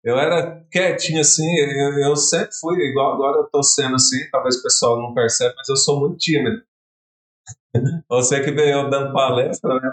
Eu 0.04 0.18
era 0.18 0.62
quietinho 0.70 1.20
assim, 1.20 1.48
eu, 1.58 1.98
eu 1.98 2.14
sempre 2.16 2.54
fui, 2.60 2.76
igual 2.84 3.14
agora 3.14 3.38
eu 3.38 3.48
tô 3.50 3.62
sendo 3.62 3.94
assim, 3.94 4.18
talvez 4.30 4.56
o 4.56 4.62
pessoal 4.62 5.00
não 5.00 5.14
perceba, 5.14 5.54
mas 5.56 5.68
eu 5.68 5.76
sou 5.76 5.98
muito 5.98 6.18
tímido. 6.18 6.62
Você 8.08 8.42
que 8.42 8.52
veio 8.52 8.90
dando 8.90 9.14
palestra, 9.14 9.74
né? 9.80 9.90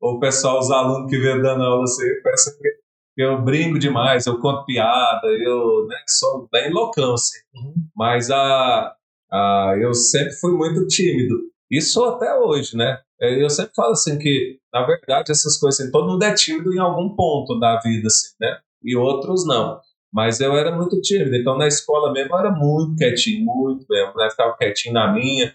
O 0.00 0.18
pessoal, 0.18 0.58
os 0.58 0.70
alunos 0.70 1.08
que 1.08 1.18
veio 1.18 1.40
dando 1.40 1.62
aula, 1.62 1.86
você 1.86 2.20
pensa 2.22 2.54
que 2.58 2.68
eu 3.16 3.40
brinco 3.42 3.78
demais, 3.78 4.26
eu 4.26 4.40
conto 4.40 4.66
piada, 4.66 5.26
eu 5.28 5.86
né, 5.86 5.96
sou 6.06 6.48
bem 6.52 6.72
loucão, 6.72 7.14
assim. 7.14 7.38
Uhum. 7.54 7.74
Mas 7.96 8.30
a, 8.30 8.94
a, 9.30 9.76
eu 9.80 9.94
sempre 9.94 10.32
fui 10.32 10.52
muito 10.52 10.86
tímido. 10.88 11.36
E 11.70 11.80
sou 11.80 12.16
até 12.16 12.34
hoje, 12.34 12.76
né? 12.76 13.00
É, 13.20 13.42
eu 13.42 13.48
sempre 13.48 13.72
falo 13.74 13.92
assim 13.92 14.18
que, 14.18 14.58
na 14.72 14.84
verdade, 14.84 15.30
essas 15.30 15.58
coisas, 15.58 15.80
assim, 15.80 15.90
todo 15.90 16.10
mundo 16.10 16.22
é 16.22 16.34
tímido 16.34 16.74
em 16.74 16.78
algum 16.78 17.14
ponto 17.14 17.58
da 17.58 17.80
vida, 17.80 18.08
assim, 18.08 18.34
né? 18.40 18.58
E 18.84 18.96
outros 18.96 19.46
não. 19.46 19.80
Mas 20.12 20.40
eu 20.40 20.56
era 20.56 20.76
muito 20.76 21.00
tímido, 21.00 21.34
então 21.34 21.58
na 21.58 21.66
escola 21.66 22.12
mesmo 22.12 22.34
eu 22.34 22.38
era 22.38 22.50
muito 22.52 22.96
quietinho, 22.96 23.44
muito 23.44 23.84
mesmo, 23.88 24.12
né? 24.16 24.30
Ficava 24.30 24.56
quietinho 24.56 24.94
na 24.94 25.12
minha, 25.12 25.52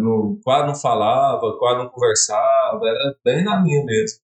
no, 0.00 0.38
quase 0.44 0.66
não 0.68 0.74
falava, 0.74 1.56
quase 1.58 1.78
não 1.78 1.88
conversava, 1.88 2.80
era 2.84 3.16
bem 3.24 3.42
na 3.42 3.60
minha 3.60 3.84
mesmo. 3.84 4.18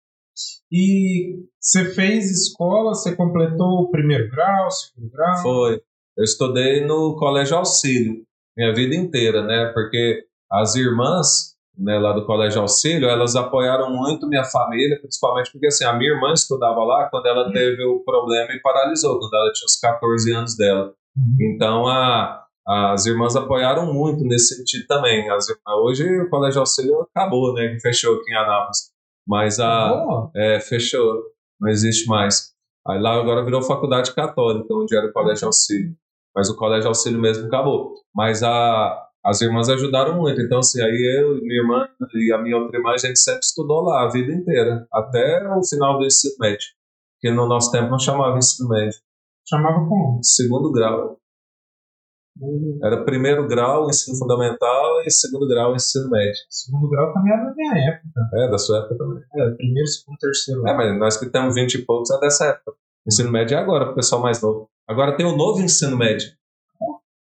E 0.71 1.45
você 1.59 1.93
fez 1.93 2.29
escola, 2.29 2.93
você 2.93 3.15
completou 3.15 3.83
o 3.83 3.91
primeiro 3.91 4.29
grau, 4.29 4.69
segundo 4.71 5.11
grau? 5.11 5.41
Foi. 5.41 5.81
Eu 6.17 6.23
estudei 6.23 6.85
no 6.85 7.15
Colégio 7.17 7.57
Auxílio 7.57 8.25
minha 8.57 8.73
vida 8.73 8.95
inteira, 8.95 9.43
né? 9.43 9.71
Porque 9.73 10.25
as 10.51 10.75
irmãs 10.75 11.50
né, 11.77 11.97
lá 11.97 12.13
do 12.13 12.25
Colégio 12.25 12.61
Auxílio, 12.61 13.09
elas 13.09 13.35
apoiaram 13.35 13.91
muito 13.91 14.27
minha 14.27 14.43
família, 14.43 14.99
principalmente 14.99 15.51
porque 15.51 15.67
assim, 15.67 15.85
a 15.85 15.93
minha 15.93 16.11
irmã 16.11 16.33
estudava 16.33 16.83
lá 16.83 17.09
quando 17.09 17.25
ela 17.25 17.47
uhum. 17.47 17.53
teve 17.53 17.83
o 17.85 17.99
problema 18.03 18.51
e 18.51 18.59
paralisou, 18.59 19.19
quando 19.19 19.33
ela 19.33 19.51
tinha 19.51 19.65
os 19.65 19.79
14 19.79 20.33
anos 20.33 20.55
dela. 20.55 20.93
Uhum. 21.15 21.37
Então, 21.39 21.87
a, 21.87 22.45
as 22.67 23.05
irmãs 23.05 23.35
apoiaram 23.35 23.91
muito 23.93 24.23
nesse 24.23 24.55
sentido 24.55 24.85
também. 24.87 25.29
As, 25.29 25.47
hoje 25.83 26.21
o 26.21 26.29
Colégio 26.29 26.59
Auxílio 26.59 27.07
acabou, 27.13 27.53
né? 27.53 27.77
Fechou 27.81 28.15
aqui 28.15 28.31
em 28.31 28.35
Anápolis. 28.35 28.91
Mas 29.27 29.59
a. 29.59 29.93
Oh. 29.93 30.31
É, 30.35 30.59
fechou. 30.59 31.23
Não 31.59 31.69
existe 31.69 32.07
mais. 32.07 32.51
Aí 32.87 32.99
lá 32.99 33.13
agora 33.13 33.45
virou 33.45 33.61
faculdade 33.61 34.13
católica, 34.13 34.73
onde 34.73 34.95
era 34.95 35.07
o 35.07 35.13
Colégio 35.13 35.47
Auxílio. 35.47 35.95
Mas 36.35 36.49
o 36.49 36.55
Colégio 36.55 36.87
Auxílio 36.87 37.19
mesmo 37.19 37.47
acabou. 37.47 37.93
Mas 38.15 38.41
a, 38.41 39.07
as 39.23 39.41
irmãs 39.41 39.69
ajudaram 39.69 40.17
muito. 40.17 40.41
Então, 40.41 40.59
assim, 40.59 40.81
aí 40.81 41.19
eu, 41.19 41.41
minha 41.41 41.61
irmã 41.61 41.87
e 42.13 42.33
a 42.33 42.41
minha 42.41 42.57
outra 42.57 42.77
irmã, 42.77 42.91
a 42.91 42.97
gente 42.97 43.19
sempre 43.19 43.41
estudou 43.41 43.81
lá 43.81 44.03
a 44.03 44.09
vida 44.09 44.31
inteira, 44.33 44.87
até 44.91 45.47
o 45.47 45.63
final 45.63 45.99
do 45.99 46.05
ensino 46.05 46.35
médio. 46.39 46.67
Porque 47.15 47.35
no 47.35 47.47
nosso 47.47 47.71
tempo 47.71 47.89
não 47.89 47.99
chamava 47.99 48.37
ensino 48.37 48.69
médio. 48.69 48.99
Chamava 49.47 49.87
como? 49.87 50.19
Segundo 50.23 50.71
grau. 50.71 51.17
Uhum. 52.39 52.79
Era 52.83 53.03
primeiro 53.03 53.47
grau, 53.47 53.87
ensino 53.89 54.17
fundamental, 54.17 55.03
e 55.05 55.11
segundo 55.11 55.47
grau, 55.47 55.75
ensino 55.75 56.09
médio. 56.09 56.41
Segundo 56.49 56.89
grau 56.89 57.13
também 57.13 57.31
era 57.31 57.43
da 57.43 57.53
minha 57.53 57.89
época. 57.89 58.29
É, 58.33 58.49
da 58.49 58.57
sua 58.57 58.79
época 58.79 58.97
também. 58.97 59.23
É, 59.35 59.51
primeiro, 59.51 59.87
segundo, 59.87 60.17
terceiro. 60.17 60.67
É, 60.67 60.73
mas 60.73 60.97
nós 60.97 61.17
que 61.17 61.29
temos 61.29 61.53
20 61.53 61.75
e 61.75 61.85
poucos 61.85 62.09
é 62.09 62.19
dessa 62.19 62.45
época. 62.45 62.73
Ensino 63.05 63.31
médio 63.31 63.55
é 63.55 63.59
agora, 63.59 63.85
para 63.85 63.93
o 63.93 63.95
pessoal 63.95 64.21
mais 64.21 64.41
novo. 64.41 64.67
Agora 64.87 65.15
tem 65.15 65.25
o 65.25 65.35
novo 65.35 65.61
ensino 65.61 65.95
médio. 65.95 66.31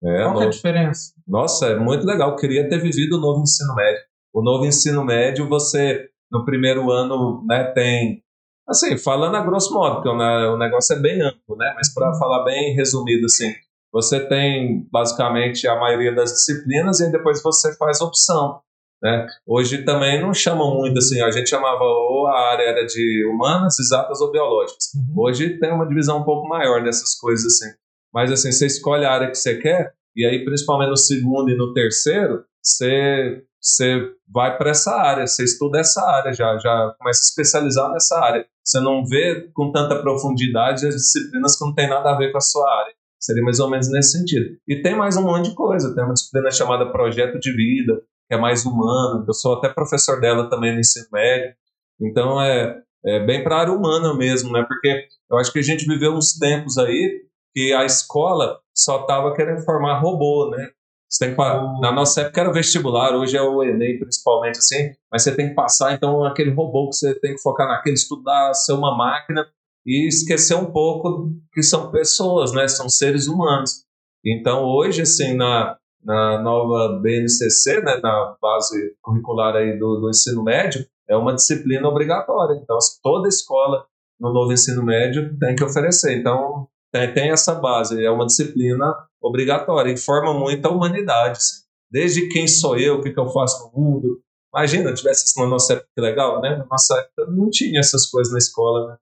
É, 0.06 0.22
Qual 0.22 0.42
é 0.42 0.46
a 0.46 0.50
diferença? 0.50 1.12
Nossa, 1.26 1.66
é 1.66 1.76
muito 1.76 2.06
legal. 2.06 2.30
Eu 2.30 2.36
queria 2.36 2.68
ter 2.68 2.78
vivido 2.78 3.16
o 3.16 3.20
novo 3.20 3.42
ensino 3.42 3.74
médio. 3.74 4.02
O 4.32 4.42
novo 4.42 4.64
ensino 4.64 5.04
médio, 5.04 5.48
você, 5.48 6.08
no 6.30 6.44
primeiro 6.44 6.90
ano, 6.90 7.44
né, 7.46 7.64
tem. 7.72 8.22
Assim, 8.68 8.96
falando 8.96 9.36
a 9.36 9.40
grosso 9.40 9.72
modo, 9.72 9.96
porque 9.96 10.08
o 10.08 10.56
negócio 10.56 10.94
é 10.96 10.98
bem 10.98 11.22
amplo, 11.22 11.56
né? 11.56 11.72
Mas 11.76 11.92
para 11.92 12.10
uhum. 12.10 12.18
falar 12.18 12.44
bem 12.44 12.74
resumido, 12.74 13.26
assim, 13.26 13.52
você 13.92 14.20
tem 14.20 14.86
basicamente 14.90 15.66
a 15.68 15.76
maioria 15.78 16.14
das 16.14 16.32
disciplinas 16.32 17.00
e 17.00 17.10
depois 17.10 17.42
você 17.42 17.76
faz 17.76 18.00
opção. 18.00 18.60
Né? 19.02 19.26
Hoje 19.46 19.84
também 19.84 20.20
não 20.20 20.34
chamam 20.34 20.74
muito 20.74 20.98
assim, 20.98 21.20
a 21.20 21.30
gente 21.30 21.50
chamava 21.50 21.84
ou 21.84 22.26
a 22.26 22.50
área 22.52 22.64
era 22.64 22.86
de 22.86 23.26
humanas, 23.30 23.78
exatas 23.78 24.20
ou 24.20 24.32
biológicas. 24.32 24.86
Uhum. 24.94 25.22
Hoje 25.22 25.58
tem 25.58 25.72
uma 25.72 25.86
divisão 25.86 26.18
um 26.18 26.24
pouco 26.24 26.48
maior 26.48 26.82
nessas 26.82 27.14
coisas 27.14 27.46
assim. 27.46 27.74
Mas 28.12 28.32
assim, 28.32 28.50
você 28.50 28.66
escolhe 28.66 29.04
a 29.04 29.12
área 29.12 29.28
que 29.28 29.36
você 29.36 29.58
quer 29.58 29.92
e 30.16 30.24
aí 30.24 30.44
principalmente 30.44 30.90
no 30.90 30.96
segundo 30.96 31.50
e 31.50 31.56
no 31.56 31.72
terceiro, 31.72 32.44
você 32.62 33.42
você 33.66 34.12
vai 34.32 34.56
para 34.56 34.70
essa 34.70 34.94
área, 34.94 35.26
você 35.26 35.42
estuda 35.42 35.80
essa 35.80 36.00
área 36.00 36.32
já, 36.32 36.56
já 36.56 36.94
começa 36.98 37.20
a 37.20 37.26
especializar 37.26 37.90
nessa 37.90 38.16
área. 38.16 38.46
Você 38.64 38.78
não 38.78 39.04
vê 39.04 39.50
com 39.52 39.72
tanta 39.72 40.00
profundidade 40.00 40.86
as 40.86 40.94
disciplinas 40.94 41.58
que 41.58 41.64
não 41.64 41.74
tem 41.74 41.88
nada 41.88 42.10
a 42.10 42.16
ver 42.16 42.30
com 42.30 42.38
a 42.38 42.40
sua 42.40 42.68
área. 42.80 42.94
Seria 43.18 43.42
mais 43.42 43.58
ou 43.58 43.68
menos 43.68 43.90
nesse 43.90 44.12
sentido. 44.18 44.56
E 44.68 44.82
tem 44.82 44.96
mais 44.96 45.16
um 45.16 45.22
monte 45.22 45.50
de 45.50 45.56
coisa. 45.56 45.92
Tem 45.94 46.04
uma 46.04 46.14
disciplina 46.14 46.50
chamada 46.52 46.92
Projeto 46.92 47.40
de 47.40 47.50
Vida, 47.52 48.00
que 48.28 48.34
é 48.34 48.38
mais 48.38 48.64
humano. 48.64 49.24
Eu 49.26 49.34
sou 49.34 49.54
até 49.54 49.68
professor 49.68 50.20
dela 50.20 50.48
também 50.48 50.72
no 50.72 50.80
ensino 50.80 51.06
médio. 51.12 51.54
Então 52.00 52.40
é, 52.40 52.78
é 53.04 53.26
bem 53.26 53.42
para 53.42 53.56
a 53.56 53.60
área 53.62 53.72
humana 53.72 54.14
mesmo, 54.14 54.52
né? 54.52 54.64
Porque 54.68 55.08
eu 55.28 55.38
acho 55.38 55.52
que 55.52 55.58
a 55.58 55.62
gente 55.62 55.86
viveu 55.86 56.12
uns 56.12 56.34
tempos 56.34 56.78
aí 56.78 57.22
que 57.52 57.72
a 57.72 57.84
escola 57.84 58.58
só 58.76 59.00
estava 59.00 59.34
querendo 59.34 59.64
formar 59.64 60.00
robô, 60.00 60.50
né? 60.50 60.68
Você 61.08 61.26
tem 61.26 61.34
que, 61.34 61.80
na 61.80 61.92
nossa 61.92 62.22
época 62.22 62.40
era 62.40 62.52
vestibular, 62.52 63.14
hoje 63.14 63.36
é 63.36 63.42
o 63.42 63.62
Enem 63.62 63.98
principalmente 63.98 64.58
assim, 64.58 64.92
mas 65.10 65.22
você 65.22 65.34
tem 65.34 65.48
que 65.50 65.54
passar 65.54 65.94
então 65.94 66.24
aquele 66.24 66.50
robô 66.50 66.88
que 66.90 66.96
você 66.96 67.18
tem 67.20 67.34
que 67.34 67.40
focar 67.40 67.68
naquele, 67.68 67.94
estudar, 67.94 68.52
ser 68.54 68.72
uma 68.72 68.96
máquina 68.96 69.46
e 69.86 70.08
esquecer 70.08 70.56
um 70.56 70.72
pouco 70.72 71.30
que 71.52 71.62
são 71.62 71.92
pessoas, 71.92 72.52
né? 72.52 72.66
São 72.66 72.88
seres 72.88 73.28
humanos. 73.28 73.84
Então 74.24 74.64
hoje 74.64 75.02
assim 75.02 75.34
na 75.34 75.76
na 76.06 76.40
nova 76.40 77.00
BNCC, 77.00 77.80
né, 77.82 77.98
na 78.00 78.36
base 78.40 78.94
curricular 79.02 79.56
aí 79.56 79.76
do, 79.76 79.96
do 79.96 80.08
ensino 80.08 80.44
médio, 80.44 80.86
é 81.08 81.16
uma 81.16 81.34
disciplina 81.34 81.88
obrigatória. 81.88 82.54
Então, 82.62 82.76
assim, 82.76 83.00
toda 83.02 83.28
escola 83.28 83.84
no 84.18 84.32
novo 84.32 84.52
ensino 84.52 84.84
médio 84.84 85.36
tem 85.36 85.56
que 85.56 85.64
oferecer. 85.64 86.16
Então, 86.16 86.68
tem, 86.98 87.14
tem 87.14 87.30
essa 87.30 87.54
base, 87.54 88.02
é 88.04 88.10
uma 88.10 88.26
disciplina 88.26 88.94
obrigatória, 89.20 89.92
informa 89.92 90.32
muito 90.32 90.66
a 90.66 90.70
humanidade. 90.70 91.38
Assim. 91.38 91.64
Desde 91.90 92.28
quem 92.28 92.46
sou 92.46 92.78
eu, 92.78 92.96
o 92.96 93.02
que, 93.02 93.12
que 93.12 93.20
eu 93.20 93.28
faço 93.28 93.66
no 93.66 93.80
mundo. 93.80 94.20
Imagina, 94.54 94.94
tivesse 94.94 95.24
isso 95.26 95.40
na 95.40 95.46
nossa 95.46 95.74
época, 95.74 95.88
que 95.94 96.00
legal, 96.00 96.40
né? 96.40 96.56
Na 96.56 96.66
nossa 96.66 96.98
época 96.98 97.30
não 97.30 97.50
tinha 97.50 97.80
essas 97.80 98.06
coisas 98.06 98.32
na 98.32 98.38
escola, 98.38 98.88
né? 98.88 98.96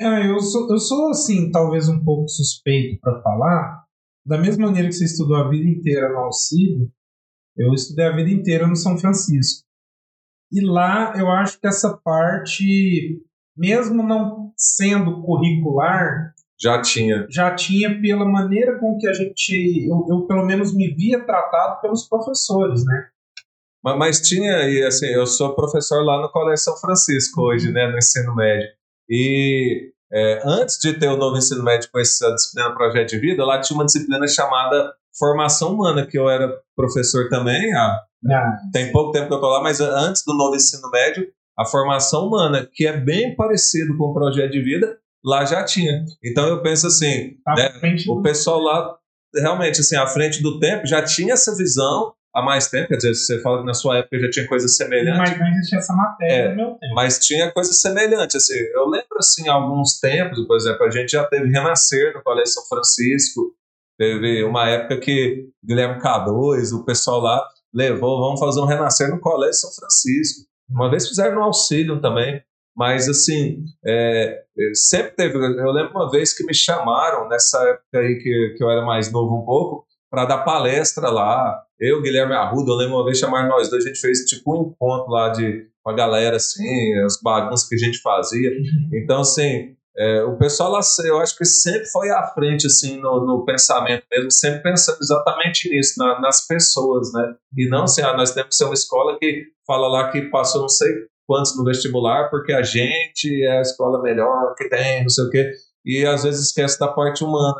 É, 0.00 0.30
eu 0.30 0.40
sou, 0.40 0.70
eu 0.70 0.78
sou 0.78 1.10
assim, 1.10 1.50
talvez 1.50 1.88
um 1.88 2.02
pouco 2.02 2.28
suspeito 2.28 3.00
para 3.00 3.20
falar, 3.22 3.84
da 4.24 4.38
mesma 4.38 4.66
maneira 4.66 4.88
que 4.88 4.94
você 4.94 5.04
estudou 5.04 5.36
a 5.36 5.48
vida 5.48 5.68
inteira 5.68 6.08
no 6.10 6.18
Alcido, 6.18 6.90
eu 7.56 7.72
estudei 7.74 8.06
a 8.06 8.16
vida 8.16 8.30
inteira 8.30 8.66
no 8.66 8.76
São 8.76 8.96
Francisco. 8.96 9.66
E 10.52 10.60
lá 10.64 11.14
eu 11.16 11.30
acho 11.30 11.60
que 11.60 11.66
essa 11.66 11.96
parte 11.98 13.22
mesmo 13.56 14.02
não 14.02 14.52
sendo 14.56 15.22
curricular, 15.22 16.34
Já 16.62 16.82
tinha. 16.82 17.26
já 17.30 17.54
tinha 17.54 18.00
pela 18.00 18.24
maneira 18.24 18.78
com 18.78 18.98
que 18.98 19.08
a 19.08 19.12
gente, 19.14 19.88
eu, 19.88 20.06
eu 20.08 20.26
pelo 20.26 20.44
menos 20.44 20.74
me 20.74 20.94
via 20.94 21.24
tratado 21.24 21.80
pelos 21.80 22.06
professores, 22.06 22.84
né? 22.84 23.08
Mas, 23.82 23.98
mas 23.98 24.20
tinha, 24.20 24.68
e 24.68 24.84
assim, 24.84 25.06
eu 25.06 25.26
sou 25.26 25.54
professor 25.54 26.04
lá 26.04 26.20
no 26.20 26.30
Colégio 26.30 26.64
São 26.64 26.76
Francisco 26.76 27.40
hoje, 27.40 27.72
né, 27.72 27.90
no 27.90 27.96
ensino 27.96 28.34
médio. 28.34 28.68
E 29.08 29.90
é, 30.12 30.42
antes 30.44 30.78
de 30.78 30.92
ter 30.92 31.08
o 31.08 31.16
novo 31.16 31.38
ensino 31.38 31.64
médio 31.64 31.88
com 31.90 31.98
essa 31.98 32.30
disciplina 32.34 32.74
Projeto 32.74 33.08
de 33.08 33.18
Vida, 33.18 33.44
lá 33.44 33.60
tinha 33.60 33.76
uma 33.76 33.86
disciplina 33.86 34.28
chamada 34.28 34.92
Formação 35.18 35.72
Humana, 35.72 36.06
que 36.06 36.18
eu 36.18 36.28
era 36.28 36.52
professor 36.76 37.28
também, 37.28 37.72
há, 37.74 38.00
Ah, 38.30 38.58
tem 38.72 38.92
pouco 38.92 39.12
tempo 39.12 39.28
que 39.28 39.32
eu 39.32 39.38
estou 39.38 39.50
lá, 39.50 39.62
mas 39.62 39.80
antes 39.80 40.22
do 40.26 40.34
novo 40.34 40.54
ensino 40.54 40.90
médio, 40.90 41.26
a 41.58 41.64
Formação 41.64 42.26
Humana, 42.26 42.68
que 42.70 42.86
é 42.86 42.96
bem 42.96 43.34
parecido 43.34 43.96
com 43.96 44.04
o 44.04 44.14
Projeto 44.14 44.52
de 44.52 44.62
Vida, 44.62 44.98
lá 45.24 45.44
já 45.44 45.64
tinha. 45.64 46.04
Então 46.24 46.46
eu 46.48 46.62
penso 46.62 46.86
assim, 46.86 47.36
tá 47.44 47.54
né, 47.54 47.70
frente 47.80 48.10
o 48.10 48.22
pessoal 48.22 48.60
lá, 48.60 48.96
realmente, 49.34 49.80
assim, 49.80 49.96
à 49.96 50.06
frente 50.06 50.42
do 50.42 50.58
tempo, 50.58 50.86
já 50.86 51.02
tinha 51.02 51.34
essa 51.34 51.54
visão 51.56 52.12
há 52.34 52.42
mais 52.42 52.68
tempo, 52.68 52.88
quer 52.88 52.96
dizer, 52.96 53.14
você 53.14 53.40
fala 53.42 53.58
que 53.60 53.66
na 53.66 53.74
sua 53.74 53.98
época 53.98 54.18
já 54.20 54.30
tinha 54.30 54.46
coisa 54.46 54.68
semelhante, 54.68 55.18
mas 55.18 55.38
não 55.38 55.48
existia 55.48 55.78
essa 55.78 55.92
matéria 55.92 56.32
É. 56.32 56.48
no 56.50 56.56
meu 56.56 56.66
tempo. 56.78 56.94
mas 56.94 57.18
tinha 57.18 57.50
coisa 57.50 57.72
semelhante, 57.72 58.36
assim, 58.36 58.54
eu 58.74 58.86
lembro, 58.88 59.18
assim, 59.18 59.48
alguns 59.48 59.98
tempos, 59.98 60.46
por 60.46 60.56
exemplo, 60.56 60.84
a 60.84 60.90
gente 60.90 61.10
já 61.10 61.24
teve 61.24 61.48
Renascer 61.48 62.14
no 62.14 62.22
Colégio 62.22 62.52
São 62.54 62.64
Francisco, 62.66 63.52
teve 63.98 64.44
uma 64.44 64.68
época 64.68 64.98
que 65.00 65.48
Guilherme 65.64 66.00
K2, 66.00 66.72
o 66.72 66.84
pessoal 66.84 67.20
lá 67.20 67.44
levou, 67.74 68.20
vamos 68.20 68.38
fazer 68.40 68.60
um 68.60 68.64
Renascer 68.66 69.10
no 69.10 69.18
Colégio 69.20 69.54
São 69.60 69.70
Francisco, 69.72 70.48
uma 70.70 70.88
vez 70.88 71.08
fizeram 71.08 71.34
no 71.34 71.42
auxílio 71.42 72.00
também, 72.00 72.40
mas 72.76 73.08
assim, 73.08 73.64
é, 73.84 74.42
é, 74.58 74.74
sempre 74.74 75.12
teve, 75.12 75.36
eu 75.36 75.70
lembro 75.72 75.92
uma 75.92 76.10
vez 76.10 76.32
que 76.36 76.44
me 76.44 76.54
chamaram, 76.54 77.28
nessa 77.28 77.58
época 77.68 77.98
aí 77.98 78.16
que, 78.18 78.54
que 78.56 78.64
eu 78.64 78.70
era 78.70 78.82
mais 78.84 79.10
novo 79.12 79.36
um 79.42 79.44
pouco, 79.44 79.84
para 80.10 80.24
dar 80.24 80.38
palestra 80.38 81.08
lá, 81.08 81.62
eu, 81.78 82.02
Guilherme 82.02 82.34
Arruda, 82.34 82.72
eu 82.72 82.76
lembro 82.76 82.96
uma 82.96 83.04
vez 83.04 83.18
chamaram 83.18 83.48
nós 83.48 83.68
dois, 83.70 83.84
a 83.84 83.88
gente 83.88 84.00
fez 84.00 84.20
tipo 84.24 84.54
um 84.54 84.70
encontro 84.70 85.10
lá 85.10 85.28
de, 85.28 85.66
com 85.82 85.90
a 85.90 85.94
galera, 85.94 86.36
assim, 86.36 86.94
as 87.04 87.20
bagunças 87.22 87.68
que 87.68 87.74
a 87.74 87.78
gente 87.78 88.00
fazia, 88.00 88.50
então 88.92 89.20
assim, 89.20 89.74
é, 89.96 90.22
o 90.22 90.36
pessoal 90.38 90.70
lá, 90.70 90.80
eu 91.04 91.20
acho 91.20 91.36
que 91.36 91.44
sempre 91.44 91.86
foi 91.86 92.10
à 92.10 92.26
frente, 92.28 92.66
assim, 92.66 93.00
no, 93.00 93.26
no 93.26 93.44
pensamento 93.44 94.04
mesmo, 94.10 94.30
sempre 94.30 94.62
pensando 94.62 94.98
exatamente 95.02 95.68
nisso, 95.68 95.94
na- 95.98 96.20
nas 96.20 96.46
pessoas, 96.46 97.12
né? 97.12 97.34
E 97.56 97.68
não 97.68 97.82
assim, 97.82 98.00
ah, 98.02 98.16
nós 98.16 98.32
temos 98.32 98.50
que 98.50 98.54
ser 98.54 98.64
uma 98.64 98.74
escola 98.74 99.18
que 99.18 99.46
fala 99.66 99.88
lá 99.88 100.10
que 100.10 100.22
passou 100.30 100.62
não 100.62 100.68
sei 100.68 100.88
quantos 101.30 101.56
no 101.56 101.64
vestibular, 101.64 102.28
porque 102.28 102.52
a 102.52 102.62
gente 102.62 103.44
é 103.44 103.58
a 103.58 103.60
escola 103.60 104.02
melhor 104.02 104.52
que 104.56 104.68
tem, 104.68 105.02
não 105.02 105.08
sei 105.08 105.24
o 105.24 105.30
quê, 105.30 105.52
e 105.84 106.04
às 106.04 106.24
vezes 106.24 106.46
esquece 106.46 106.76
da 106.80 106.88
parte 106.88 107.22
humana. 107.22 107.54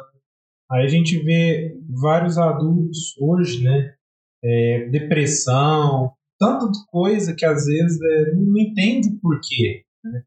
Aí 0.73 0.85
a 0.85 0.89
gente 0.89 1.23
vê 1.23 1.77
vários 1.89 2.37
adultos 2.37 3.15
hoje, 3.21 3.63
né? 3.63 3.95
é, 4.43 4.89
depressão, 4.91 6.13
tanto 6.39 6.73
coisa 6.91 7.35
que 7.35 7.45
às 7.45 7.67
vezes 7.67 8.01
é, 8.01 8.35
não 8.35 8.59
entende 8.59 9.09
o 9.09 9.21
porquê. 9.21 9.83
Né? 10.03 10.23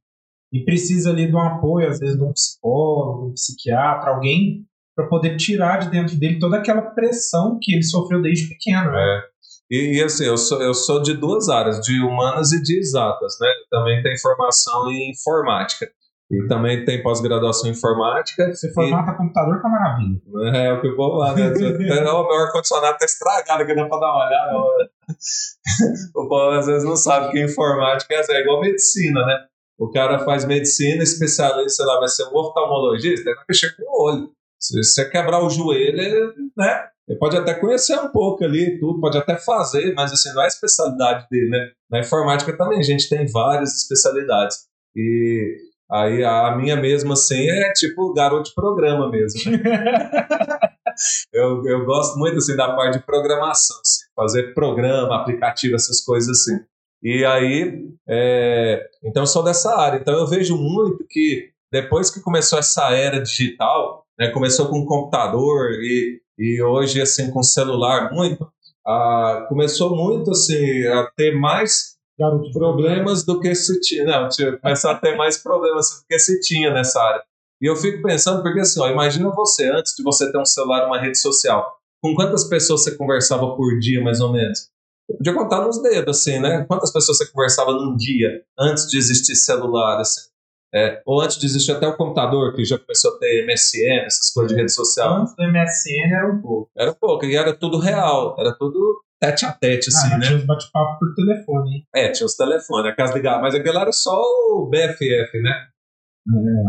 E 0.54 0.64
precisa 0.64 1.10
ali 1.10 1.28
de 1.28 1.36
um 1.36 1.40
apoio, 1.40 1.90
às 1.90 2.00
vezes, 2.00 2.16
de 2.16 2.24
um 2.24 2.32
psicólogo, 2.32 3.30
um 3.30 3.34
psiquiatra, 3.34 4.12
alguém 4.12 4.66
para 4.96 5.08
poder 5.08 5.36
tirar 5.38 5.80
de 5.80 5.90
dentro 5.90 6.16
dele 6.16 6.38
toda 6.38 6.58
aquela 6.58 6.82
pressão 6.82 7.58
que 7.60 7.74
ele 7.74 7.82
sofreu 7.82 8.22
desde 8.22 8.48
pequeno. 8.48 8.96
É. 8.96 9.33
E, 9.74 9.98
e, 9.98 10.04
assim, 10.04 10.26
eu 10.26 10.38
sou, 10.38 10.62
eu 10.62 10.72
sou 10.76 11.02
de 11.02 11.18
duas 11.18 11.50
áreas, 11.50 11.82
de 11.82 12.00
humanas 12.00 12.52
e 12.52 12.62
de 12.62 12.78
exatas, 12.78 13.40
né? 13.42 13.48
Também 13.72 14.04
tem 14.04 14.16
formação 14.20 14.88
em 14.92 15.10
informática. 15.10 15.90
E 16.32 16.48
também 16.48 16.86
tem 16.86 17.02
pós-graduação 17.02 17.68
em 17.68 17.74
informática. 17.74 18.54
Você 18.54 18.72
formata 18.72 19.18
computador 19.18 19.60
que 19.60 19.66
é 19.66 19.70
maravilha. 19.72 20.22
É 20.56 20.74
o 20.74 20.80
que 20.80 20.90
o 20.90 20.96
povo 20.96 21.18
lá, 21.18 21.34
né? 21.34 21.52
O 21.52 21.58
meu 21.98 22.38
ar-condicionado 22.38 23.00
tá 23.00 23.06
estragado 23.06 23.64
aqui, 23.64 23.74
dá 23.74 23.88
pra 23.88 23.98
dar 23.98 24.12
uma 24.12 24.28
olhada. 24.28 24.90
O 26.16 26.28
povo 26.28 26.52
às 26.52 26.68
vezes 26.68 26.84
não 26.84 26.96
sabe 26.96 27.32
que 27.32 27.44
informática 27.44 28.14
é 28.14 28.42
igual 28.42 28.62
medicina, 28.62 29.26
né? 29.26 29.46
O 29.80 29.90
cara 29.90 30.20
faz 30.20 30.46
medicina, 30.46 31.02
especialista, 31.02 31.70
sei 31.70 31.86
lá, 31.86 32.00
vai 32.00 32.10
ser 32.10 32.26
um 32.26 32.38
oftalmologista, 32.38 33.28
ele 33.28 33.36
vai 33.36 33.46
mexer 33.50 33.76
com 33.76 33.84
o 33.84 34.06
olho. 34.06 34.32
Se 34.60 34.78
você 34.78 35.10
quebrar 35.10 35.44
o 35.44 35.50
joelho, 35.50 36.32
né? 36.56 36.93
Ele 37.08 37.20
pode 37.20 37.36
até 37.36 37.54
conhecer 37.54 37.98
um 38.00 38.10
pouco 38.10 38.44
ali, 38.44 38.80
tudo, 38.80 39.02
pode 39.02 39.18
até 39.18 39.38
fazer, 39.38 39.94
mas 39.94 40.12
assim, 40.14 40.32
não 40.34 40.42
é 40.42 40.46
a 40.46 40.48
especialidade 40.48 41.28
dele, 41.30 41.50
né? 41.50 41.72
Na 41.90 42.00
informática 42.00 42.56
também 42.56 42.80
a 42.80 42.84
gente 42.84 43.10
tem 43.10 43.28
várias 43.28 43.74
especialidades. 43.76 44.58
E 44.96 45.58
aí 45.92 46.24
a 46.24 46.56
minha 46.56 46.78
mesmo 46.78 47.14
assim 47.14 47.50
é 47.50 47.74
tipo 47.74 48.14
garoto 48.14 48.50
de 48.50 48.56
programa 48.56 49.10
mesmo. 49.10 49.52
eu, 51.34 51.66
eu 51.66 51.86
gosto 51.86 52.18
muito 52.18 52.38
assim 52.38 52.56
da 52.56 52.74
parte 52.74 53.00
de 53.00 53.06
programação, 53.06 53.78
assim, 53.82 54.06
fazer 54.16 54.54
programa, 54.54 55.18
aplicativo, 55.18 55.76
essas 55.76 56.02
coisas 56.02 56.30
assim. 56.30 56.58
E 57.04 57.26
aí, 57.26 57.84
é, 58.08 58.88
então 59.04 59.24
eu 59.24 59.28
sou 59.28 59.44
dessa 59.44 59.78
área. 59.78 59.98
Então 59.98 60.14
eu 60.14 60.26
vejo 60.26 60.56
muito 60.56 61.06
que 61.10 61.50
depois 61.70 62.10
que 62.10 62.22
começou 62.22 62.58
essa 62.58 62.92
era 62.92 63.22
digital, 63.22 64.06
né, 64.18 64.30
começou 64.30 64.70
com 64.70 64.86
computador 64.86 65.72
e, 65.82 66.22
e 66.38 66.62
hoje 66.62 67.02
assim 67.02 67.32
com 67.32 67.44
celular 67.44 68.12
muito, 68.12 68.48
ah, 68.86 69.46
começou 69.50 69.96
muito 69.96 70.32
assim 70.32 70.86
a 70.88 71.10
ter 71.16 71.36
mais 71.36 71.94
Garoto 72.18 72.52
problemas 72.52 73.26
do 73.26 73.40
que 73.40 73.54
se 73.56 73.80
tinha. 73.82 74.06
Não, 74.06 74.30
tinha, 74.30 74.58
começou 74.58 74.92
a 74.92 74.96
ter 74.96 75.16
mais 75.16 75.38
problemas 75.38 75.90
do 75.90 76.06
que 76.08 76.20
se 76.20 76.40
tinha 76.42 76.72
nessa 76.72 77.02
área. 77.02 77.24
E 77.62 77.66
eu 77.66 77.76
fico 77.76 78.04
pensando, 78.04 78.44
porque 78.44 78.60
assim, 78.60 78.80
ó, 78.80 78.90
imagina 78.90 79.30
você, 79.32 79.70
antes 79.70 79.96
de 79.96 80.04
você 80.04 80.32
ter 80.32 80.38
um 80.38 80.46
celular, 80.46 80.86
uma 80.86 81.00
rede 81.00 81.18
social, 81.18 81.78
com 82.02 82.14
quantas 82.14 82.44
pessoas 82.44 82.84
você 82.84 82.96
conversava 82.96 83.56
por 83.56 83.80
dia, 83.80 84.04
mais 84.04 84.20
ou 84.20 84.32
menos? 84.32 84.70
Eu 85.10 85.18
podia 85.18 85.34
contar 85.34 85.66
nos 85.66 85.82
dedos, 85.82 86.20
assim, 86.20 86.40
né? 86.40 86.66
Quantas 86.68 86.92
pessoas 86.92 87.18
você 87.18 87.32
conversava 87.32 87.72
num 87.72 87.96
dia, 87.96 88.44
antes 88.60 88.88
de 88.88 88.98
existir 88.98 89.36
celular, 89.36 90.00
assim? 90.00 90.30
É, 90.76 91.02
ou 91.06 91.22
antes 91.22 91.38
de 91.38 91.46
existir 91.46 91.72
até 91.72 91.88
o 91.88 91.96
computador, 91.96 92.56
que 92.56 92.66
já 92.66 92.80
começou 92.80 93.16
a 93.16 93.20
ter 93.20 93.46
MSN, 93.46 94.06
essas 94.06 94.32
coisas 94.34 94.52
de 94.52 94.60
rede 94.60 94.74
social. 94.74 95.22
Antes 95.22 95.36
do 95.36 95.44
MSN 95.44 96.14
era 96.16 96.32
um 96.32 96.42
pouco. 96.42 96.72
Era 96.76 96.94
pouco, 96.94 97.26
e 97.26 97.36
era 97.36 97.54
tudo 97.54 97.78
real, 97.78 98.36
era 98.40 98.54
tudo 98.58 99.04
tete 99.20 99.46
a 99.46 99.52
tete, 99.52 99.90
assim, 99.90 100.14
ah, 100.14 100.18
né? 100.18 100.26
Tinha 100.26 100.38
os 100.40 100.46
bate-papo 100.46 101.00
por 101.00 101.14
telefone, 101.16 101.76
hein? 101.76 101.88
É, 101.96 102.12
tinha 102.12 102.26
os 102.26 102.36
telefones, 102.36 102.92
a 102.92 102.96
casa 102.96 103.14
ligada, 103.14 103.42
mas 103.42 103.56
aquilo 103.56 103.78
era 103.78 103.92
só 103.92 104.20
o 104.20 104.70
BFF, 104.70 105.42
né? 105.42 105.68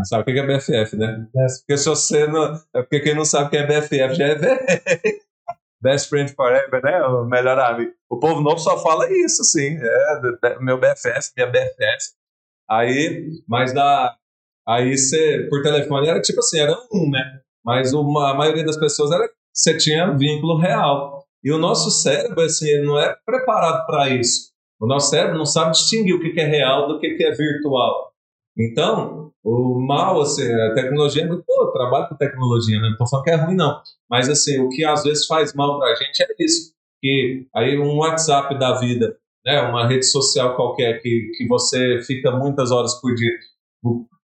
Sabe 0.03 0.21
o 0.21 0.25
que 0.25 0.39
é 0.39 0.45
BFF, 0.45 0.97
né? 0.97 1.27
Porque 1.59 1.77
se 1.77 1.87
você 1.87 2.27
não. 2.27 2.53
É 2.73 2.81
porque 2.81 2.99
quem 2.99 3.15
não 3.15 3.23
sabe 3.23 3.47
o 3.47 3.49
que 3.49 3.57
é 3.57 3.65
BFF 3.65 4.15
já 4.15 4.25
é 4.27 4.35
velho. 4.35 4.59
Best 5.81 6.09
Friend 6.09 6.33
Forever, 6.33 6.81
né? 6.83 7.01
O 7.03 7.25
melhor 7.25 7.57
amigo. 7.59 7.91
O 8.09 8.19
povo 8.19 8.41
novo 8.41 8.59
só 8.59 8.77
fala 8.81 9.09
isso, 9.11 9.41
assim. 9.41 9.77
É, 9.77 10.59
meu 10.59 10.77
BFF, 10.79 11.31
minha 11.37 11.47
BFF. 11.47 12.15
Aí, 12.69 13.29
mas 13.47 13.73
da. 13.73 14.15
Aí 14.67 14.97
você, 14.97 15.47
por 15.49 15.61
telefone, 15.61 16.07
era 16.07 16.21
tipo 16.21 16.39
assim, 16.39 16.59
era 16.59 16.75
um, 16.91 17.09
né? 17.09 17.41
Mas 17.63 17.93
uma, 17.93 18.31
a 18.31 18.33
maioria 18.33 18.65
das 18.65 18.77
pessoas 18.77 19.11
era. 19.11 19.29
Você 19.53 19.77
tinha 19.77 20.11
vínculo 20.11 20.57
real. 20.57 21.23
E 21.43 21.51
o 21.51 21.57
nosso 21.57 21.91
cérebro, 21.91 22.41
assim, 22.41 22.67
ele 22.67 22.85
não 22.85 22.99
é 22.99 23.15
preparado 23.25 23.85
para 23.85 24.09
isso. 24.09 24.51
O 24.79 24.87
nosso 24.87 25.09
cérebro 25.11 25.37
não 25.37 25.45
sabe 25.45 25.71
distinguir 25.71 26.15
o 26.15 26.19
que 26.19 26.39
é 26.39 26.45
real 26.45 26.87
do 26.87 26.99
que 26.99 27.23
é 27.23 27.31
virtual. 27.31 28.11
Então, 28.57 29.31
o 29.43 29.79
mal, 29.79 30.21
assim, 30.21 30.51
a 30.51 30.73
tecnologia 30.73 31.23
é 31.23 31.27
boa, 31.27 31.43
eu 31.47 31.71
trabalho 31.71 32.09
com 32.09 32.15
tecnologia, 32.15 32.77
né? 32.77 32.83
não 32.83 32.91
estou 32.93 33.07
falando 33.07 33.25
que 33.25 33.31
é 33.31 33.35
ruim, 33.35 33.55
não. 33.55 33.81
Mas, 34.09 34.27
assim, 34.27 34.59
o 34.59 34.69
que 34.69 34.83
às 34.83 35.03
vezes 35.03 35.27
faz 35.27 35.53
mal 35.53 35.77
para 35.77 35.91
a 35.91 35.95
gente 35.95 36.23
é 36.23 36.27
isso. 36.39 36.73
Que 37.01 37.45
aí 37.55 37.77
um 37.77 37.97
WhatsApp 37.97 38.57
da 38.57 38.79
vida, 38.79 39.15
né? 39.45 39.61
uma 39.61 39.87
rede 39.87 40.05
social 40.05 40.55
qualquer 40.55 41.01
que, 41.01 41.31
que 41.37 41.47
você 41.47 42.01
fica 42.05 42.31
muitas 42.31 42.71
horas 42.71 42.95
por 42.99 43.13
dia. 43.13 43.31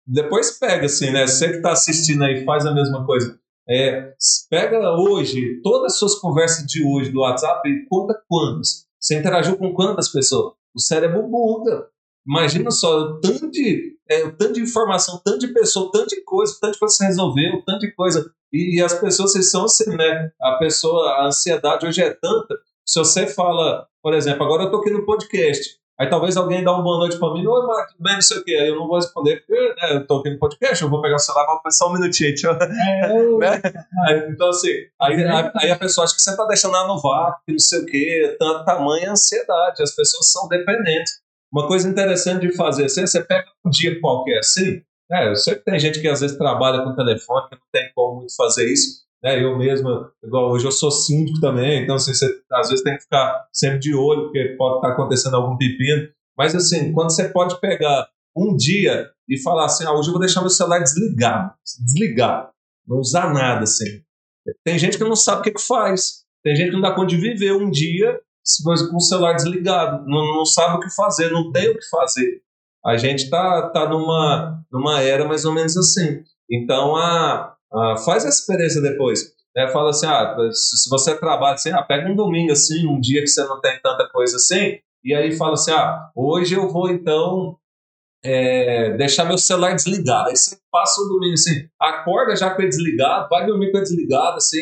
Depois 0.07 0.59
pega, 0.59 0.87
assim, 0.87 1.11
né? 1.11 1.27
Você 1.27 1.49
que 1.49 1.57
está 1.57 1.73
assistindo 1.73 2.23
aí 2.25 2.45
faz 2.45 2.65
a 2.65 2.75
mesma 2.75 3.05
coisa. 3.05 3.39
É, 3.69 4.13
pega 4.49 4.79
hoje, 4.97 5.61
todas 5.63 5.93
as 5.93 5.99
suas 5.99 6.15
conversas 6.21 6.65
de 6.67 6.85
hoje 6.85 7.11
do 7.11 7.21
WhatsApp 7.21 7.69
e 7.69 7.85
conta 7.89 8.15
quantas. 8.29 8.87
Você 9.01 9.19
interagiu 9.19 9.57
com 9.57 9.75
quantas 9.75 10.09
pessoas? 10.09 10.55
O 10.75 10.81
cérebro 10.81 11.23
buga. 11.29 11.89
Imagina 12.27 12.71
só, 12.71 13.19
tanto 13.21 13.51
de, 13.51 13.97
é, 14.09 14.29
tanto 14.31 14.55
de 14.55 14.61
informação, 14.61 15.21
tanto 15.25 15.39
de 15.41 15.53
pessoa, 15.53 15.91
tanto 15.93 16.09
de 16.09 16.23
coisa, 16.23 16.57
tanto 16.61 16.73
de 16.75 16.79
coisa 16.79 16.97
você 16.97 17.07
resolveu, 17.07 17.63
tanto 17.65 17.81
de 17.81 17.95
coisa. 17.95 18.31
E, 18.53 18.79
e 18.79 18.83
as 18.83 18.95
pessoas, 18.95 19.33
vocês 19.33 19.51
são 19.51 19.65
assim, 19.65 19.97
né? 19.97 20.31
A 20.41 20.59
pessoa, 20.59 21.09
a 21.21 21.27
ansiedade 21.27 21.87
hoje 21.87 22.03
é 22.03 22.11
tanta, 22.11 22.55
se 22.87 22.99
você 22.99 23.27
fala, 23.27 23.87
por 24.03 24.15
exemplo, 24.15 24.45
agora 24.45 24.65
eu 24.65 24.71
tô 24.71 24.79
aqui 24.79 24.91
no 24.91 25.05
podcast, 25.05 25.77
aí 25.99 26.09
talvez 26.09 26.37
alguém 26.37 26.63
dá 26.63 26.73
uma 26.73 26.83
boa 26.83 26.99
noite 26.99 27.19
pra 27.19 27.33
mim, 27.33 27.45
oi, 27.45 27.67
Marco, 27.67 27.93
tudo 27.93 28.03
bem, 28.03 28.15
não 28.15 28.23
sei 28.23 28.39
o 28.39 28.45
quê, 28.45 28.55
aí 28.55 28.69
eu 28.69 28.77
não 28.77 28.87
vou 28.87 28.97
responder, 28.97 29.39
porque 29.39 29.61
né, 29.61 29.97
eu 29.97 30.07
tô 30.07 30.19
aqui 30.19 30.31
no 30.31 30.39
podcast, 30.39 30.83
eu 30.83 30.89
vou 30.89 31.03
pegar 31.03 31.17
o 31.17 31.19
celular, 31.19 31.47
vou 31.47 31.63
pensar 31.63 31.87
um 31.89 31.95
minutinho. 31.95 32.31
É, 32.31 33.19
eu... 33.19 33.39
né? 33.39 33.61
Aí, 34.07 34.29
então, 34.31 34.49
assim, 34.51 34.71
aí, 35.01 35.25
aí, 35.25 35.51
aí 35.57 35.71
a 35.71 35.79
pessoa 35.79 36.05
acha 36.05 36.15
que 36.15 36.23
você 36.23 36.37
tá 36.37 36.47
deixando 36.47 36.77
ela 36.77 36.87
no 36.87 37.01
vácuo, 37.01 37.43
não 37.49 37.59
sei 37.59 37.81
o 37.81 37.87
quê, 37.87 38.37
tanto 38.39 38.65
tamanho 38.65 39.11
ansiedade, 39.11 39.83
as 39.83 39.95
pessoas 39.95 40.31
são 40.31 40.47
dependentes. 40.49 41.15
uma 41.53 41.67
coisa 41.67 41.89
interessante 41.89 42.47
de 42.47 42.55
fazer 42.55 42.85
assim, 42.85 43.07
você 43.07 43.23
pega 43.25 43.47
um 43.65 43.71
dia 43.71 44.01
qualquer 44.01 44.39
assim, 44.39 44.81
né? 45.11 45.29
Eu 45.29 45.37
sei 45.37 45.55
que 45.57 45.65
tem 45.65 45.79
gente 45.79 46.01
que 46.01 46.09
às 46.09 46.21
vezes 46.21 46.37
trabalha 46.37 46.85
com 46.85 46.95
telefone, 46.95 47.49
que 47.49 47.57
não 47.57 47.67
tem 47.73 47.91
como 47.95 48.17
muito 48.17 48.35
fazer 48.37 48.71
isso. 48.71 49.06
Né? 49.27 49.43
Eu 49.43 49.59
mesmo, 49.59 50.09
igual 50.23 50.53
hoje 50.53 50.65
eu 50.65 50.71
sou 50.71 50.89
síndico 50.89 51.41
também, 51.41 51.83
então 51.83 51.97
assim, 51.97 52.15
você 52.15 52.27
às 52.53 52.69
vezes 52.69 52.85
tem 52.85 52.95
que 52.95 53.03
ficar 53.03 53.49
sempre 53.53 53.81
de 53.81 53.93
olho, 53.93 54.27
porque 54.27 54.55
pode 54.57 54.77
estar 54.77 54.93
acontecendo 54.93 55.35
algum 55.35 55.57
pepino. 55.57 56.09
Mas 56.39 56.55
assim, 56.55 56.93
quando 56.93 57.11
você 57.11 57.29
pode 57.31 57.61
pegar 57.61 58.09
um 58.37 58.55
dia 58.55 59.11
e 59.29 59.37
falar 59.43 59.65
assim, 59.65 59.85
ah, 59.85 59.93
hoje 59.93 60.11
eu 60.11 60.13
vou 60.13 60.21
deixar 60.21 60.43
meu 60.43 60.51
celular 60.51 60.79
desligado, 60.79 61.53
desligar, 61.85 62.51
não 62.87 62.99
usar 62.99 63.35
nada 63.35 63.65
assim. 63.65 64.01
Tem 64.65 64.79
gente 64.79 64.97
que 64.97 65.03
não 65.03 65.17
sabe 65.17 65.41
o 65.41 65.43
que, 65.43 65.51
que 65.51 65.67
faz. 65.67 66.25
Tem 66.45 66.55
gente 66.55 66.69
que 66.69 66.75
não 66.75 66.83
dá 66.83 66.95
conta 66.95 67.09
de 67.09 67.17
viver 67.17 67.51
um 67.51 67.69
dia 67.69 68.21
com 68.63 68.97
o 68.97 69.01
celular 69.01 69.33
desligado, 69.33 70.07
não, 70.07 70.37
não 70.37 70.45
sabe 70.45 70.77
o 70.77 70.81
que 70.81 70.95
fazer, 70.95 71.33
não 71.33 71.51
tem 71.51 71.69
o 71.71 71.75
que 71.77 71.89
fazer. 71.89 72.43
A 72.85 72.97
gente 72.97 73.25
está 73.25 73.71
tá 73.71 73.89
numa, 73.89 74.63
numa 74.71 75.01
era 75.01 75.27
mais 75.27 75.45
ou 75.45 75.53
menos 75.53 75.77
assim. 75.77 76.23
Então, 76.49 76.95
a, 76.95 77.56
a 77.73 77.97
faz 77.99 78.25
a 78.25 78.29
experiência 78.29 78.81
depois. 78.81 79.37
Né? 79.55 79.69
Fala 79.69 79.91
assim, 79.91 80.07
ah, 80.07 80.37
se 80.53 80.89
você 80.91 81.17
trabalha 81.19 81.55
assim, 81.55 81.71
ah, 81.71 81.83
pega 81.83 82.09
um 82.09 82.15
domingo 82.15 82.53
assim, 82.53 82.87
um 82.87 83.01
dia 83.01 83.23
que 83.23 83.29
você 83.29 83.43
não 83.45 83.61
tem 83.61 83.81
tanta 83.83 84.09
coisa 84.11 84.37
assim, 84.37 84.79
e 85.03 85.15
aí 85.15 85.37
fala 85.37 85.55
assim, 85.55 85.73
ah, 85.73 86.11
hoje 86.15 86.55
eu 86.55 86.69
vou 86.69 86.91
então 86.91 87.57
é, 88.25 88.97
deixar 88.97 89.25
meu 89.25 89.39
celular 89.39 89.75
desligado. 89.75 90.29
Aí 90.29 90.37
você 90.37 90.59
passa 90.71 91.01
o 91.01 91.09
domingo 91.09 91.35
assim, 91.35 91.69
acorda 91.81 92.37
já 92.37 92.51
com 92.51 92.61
ele 92.61 92.69
desligado, 92.69 93.29
vai 93.31 93.47
dormir 93.47 93.71
com 93.71 93.79
ele 93.79 93.87
desligado, 93.87 94.37
assim, 94.37 94.59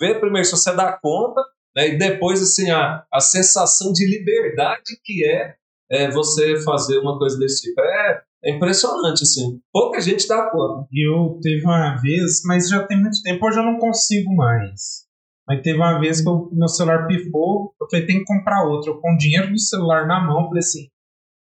vê 0.00 0.14
primeiro 0.18 0.46
se 0.46 0.52
você 0.52 0.74
dá 0.74 0.98
conta, 1.00 1.40
né, 1.76 1.88
e 1.88 1.98
depois 1.98 2.42
assim, 2.42 2.70
a, 2.70 3.04
a 3.12 3.20
sensação 3.20 3.92
de 3.92 4.04
liberdade 4.06 4.98
que 5.04 5.24
é, 5.24 5.54
é 5.90 6.10
você 6.10 6.60
fazer 6.62 6.98
uma 6.98 7.18
coisa 7.18 7.38
desse 7.38 7.62
tipo. 7.62 7.80
É, 7.80 8.22
é 8.44 8.50
impressionante, 8.50 9.22
assim. 9.22 9.60
Pouca 9.72 10.00
gente 10.00 10.28
dá 10.28 10.50
conta. 10.50 10.86
Eu 10.92 11.38
teve 11.40 11.64
uma 11.64 11.96
vez, 11.96 12.42
mas 12.44 12.68
já 12.68 12.86
tem 12.86 13.00
muito 13.00 13.22
tempo, 13.22 13.46
hoje 13.46 13.58
eu 13.58 13.64
não 13.64 13.78
consigo 13.78 14.34
mais. 14.34 15.04
Mas 15.48 15.62
teve 15.62 15.78
uma 15.78 15.98
vez 15.98 16.20
que 16.20 16.28
o 16.28 16.50
meu 16.52 16.68
celular 16.68 17.06
pifou, 17.06 17.74
eu 17.80 17.88
falei, 17.90 18.06
tem 18.06 18.18
que 18.18 18.24
comprar 18.24 18.66
outro. 18.66 18.92
Eu 18.92 19.00
com 19.00 19.16
dinheiro 19.16 19.50
do 19.50 19.58
celular 19.58 20.06
na 20.06 20.20
mão, 20.20 20.46
falei 20.46 20.60
assim, 20.60 20.88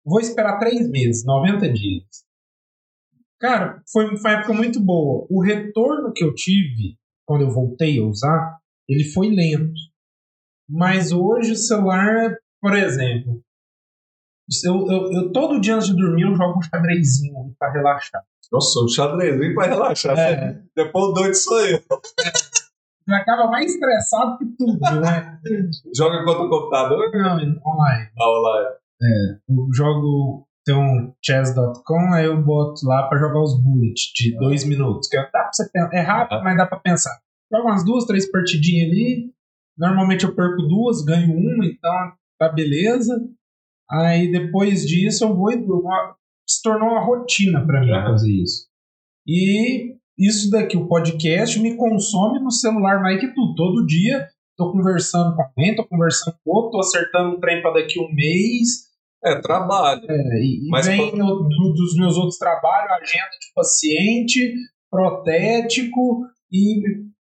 vou 0.04 0.20
esperar 0.20 0.58
três 0.58 0.88
meses, 0.90 1.24
90 1.24 1.72
dias. 1.72 2.04
Cara, 3.40 3.82
foi, 3.90 4.16
foi 4.16 4.30
uma 4.30 4.38
época 4.38 4.52
muito 4.52 4.80
boa. 4.80 5.26
O 5.30 5.42
retorno 5.42 6.12
que 6.12 6.24
eu 6.24 6.34
tive 6.34 6.96
quando 7.26 7.42
eu 7.42 7.50
voltei 7.50 7.98
a 7.98 8.04
usar, 8.04 8.58
ele 8.88 9.04
foi 9.04 9.30
lento. 9.30 9.80
Mas 10.68 11.12
hoje 11.12 11.52
o 11.52 11.56
celular, 11.56 12.36
por 12.60 12.76
exemplo, 12.76 13.42
eu, 14.64 14.86
eu, 14.90 15.12
eu 15.12 15.32
todo 15.32 15.60
dia 15.60 15.76
antes 15.76 15.88
de 15.88 15.96
dormir 15.96 16.22
eu 16.22 16.34
jogo 16.34 16.58
um 16.58 16.62
xadrezinho 16.62 17.54
para 17.58 17.72
relaxar. 17.72 18.22
Nossa, 18.50 18.80
um 18.84 18.88
xadrezinho 18.88 19.54
para 19.54 19.68
relaxar. 19.68 20.18
É. 20.18 20.60
Depois 20.76 21.14
doido 21.14 21.34
sou 21.34 21.60
eu. 21.60 21.82
Já 23.08 23.16
acaba 23.16 23.50
mais 23.50 23.72
estressado 23.72 24.38
que 24.38 24.46
tudo, 24.56 24.78
né? 25.00 25.40
Joga 25.96 26.24
contra 26.24 26.42
o 26.42 26.50
computador? 26.50 27.10
Não, 27.12 27.36
online. 27.66 28.10
Ah, 28.18 28.30
online. 28.30 28.76
É, 29.02 29.38
eu 29.48 29.68
jogo 29.72 30.46
tem 30.64 30.76
um 30.76 31.12
chess.com, 31.24 32.14
aí 32.14 32.26
eu 32.26 32.40
boto 32.40 32.86
lá 32.86 33.08
para 33.08 33.18
jogar 33.18 33.40
os 33.40 33.60
bullets 33.60 34.12
de 34.14 34.36
dois 34.36 34.64
minutos. 34.64 35.08
Que 35.08 35.16
dá 35.16 35.24
pra 35.24 35.52
você 35.52 35.68
pensar. 35.68 35.92
É 35.92 36.00
rápido, 36.00 36.42
mas 36.44 36.56
dá 36.56 36.66
para 36.66 36.78
pensar. 36.78 37.18
Jogo 37.52 37.68
umas 37.68 37.84
duas, 37.84 38.04
três 38.04 38.30
partidinhas 38.30 38.90
ali. 38.90 39.32
Normalmente 39.76 40.24
eu 40.24 40.34
perco 40.34 40.62
duas, 40.62 41.02
ganho 41.04 41.32
uma, 41.34 41.66
então 41.66 42.12
tá 42.38 42.48
beleza. 42.48 43.20
Aí 43.90 44.30
depois 44.30 44.86
disso 44.86 45.24
eu 45.24 45.34
vou. 45.34 45.52
Uma, 45.52 46.14
se 46.48 46.62
tornou 46.62 46.90
uma 46.90 47.04
rotina 47.04 47.64
para 47.66 47.80
mim 47.80 47.90
é. 47.90 48.02
fazer 48.02 48.32
isso. 48.32 48.66
E 49.26 49.94
isso 50.18 50.50
daqui, 50.50 50.76
o 50.76 50.88
podcast, 50.88 51.58
me 51.60 51.76
consome 51.76 52.40
no 52.40 52.50
celular 52.50 53.00
mais 53.00 53.20
que 53.20 53.32
tudo. 53.34 53.54
Todo 53.54 53.86
dia 53.86 54.26
tô 54.56 54.72
conversando 54.72 55.34
com 55.34 55.42
alguém, 55.42 55.74
tô 55.74 55.84
conversando 55.84 56.36
com 56.44 56.50
outro, 56.50 56.72
tô 56.72 56.80
acertando 56.80 57.36
um 57.36 57.40
trem 57.40 57.62
para 57.62 57.74
daqui 57.74 58.00
um 58.00 58.12
mês 58.12 58.92
é, 59.24 59.40
trabalho. 59.40 60.02
É, 60.08 60.42
e, 60.42 60.68
Mas 60.68 60.86
vem 60.86 61.16
do, 61.16 61.48
dos 61.48 61.96
meus 61.96 62.16
outros 62.16 62.38
trabalhos, 62.38 62.90
agenda 62.90 63.30
de 63.40 63.52
paciente, 63.54 64.54
protético 64.90 66.26
e, 66.50 66.82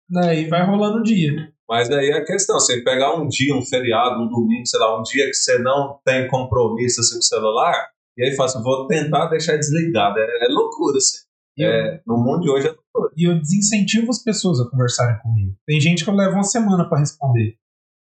né, 0.09 0.41
e 0.41 0.47
vai 0.47 0.65
rolando 0.65 0.97
o 0.97 1.03
dia. 1.03 1.51
Mas 1.69 1.89
aí 1.91 2.11
a 2.13 2.23
questão, 2.23 2.59
você 2.59 2.81
pegar 2.81 3.15
um 3.15 3.27
dia, 3.27 3.53
um 3.55 3.61
feriado, 3.61 4.21
um 4.21 4.29
domingo, 4.29 4.65
sei 4.65 4.79
lá, 4.79 4.97
um 4.97 5.03
dia 5.03 5.25
que 5.25 5.33
você 5.33 5.59
não 5.59 5.99
tem 6.05 6.27
compromisso 6.27 7.01
assim, 7.01 7.15
com 7.15 7.19
o 7.19 7.23
celular, 7.23 7.89
e 8.17 8.23
aí 8.23 8.35
fala 8.35 8.49
assim, 8.49 8.63
vou 8.63 8.87
tentar 8.87 9.27
deixar 9.27 9.57
desligado. 9.57 10.17
É, 10.17 10.23
é 10.23 10.47
loucura, 10.49 10.97
assim. 10.97 11.27
É, 11.59 12.01
no 12.05 12.17
mundo 12.17 12.41
de 12.41 12.49
hoje 12.49 12.67
é 12.67 12.69
loucura. 12.69 13.13
E 13.17 13.27
eu 13.27 13.39
desincentivo 13.39 14.09
as 14.09 14.23
pessoas 14.23 14.59
a 14.59 14.69
conversarem 14.69 15.19
comigo. 15.19 15.55
Tem 15.65 15.79
gente 15.81 16.03
que 16.03 16.09
eu 16.09 16.15
levo 16.15 16.35
uma 16.35 16.43
semana 16.43 16.87
para 16.87 16.99
responder. 16.99 17.55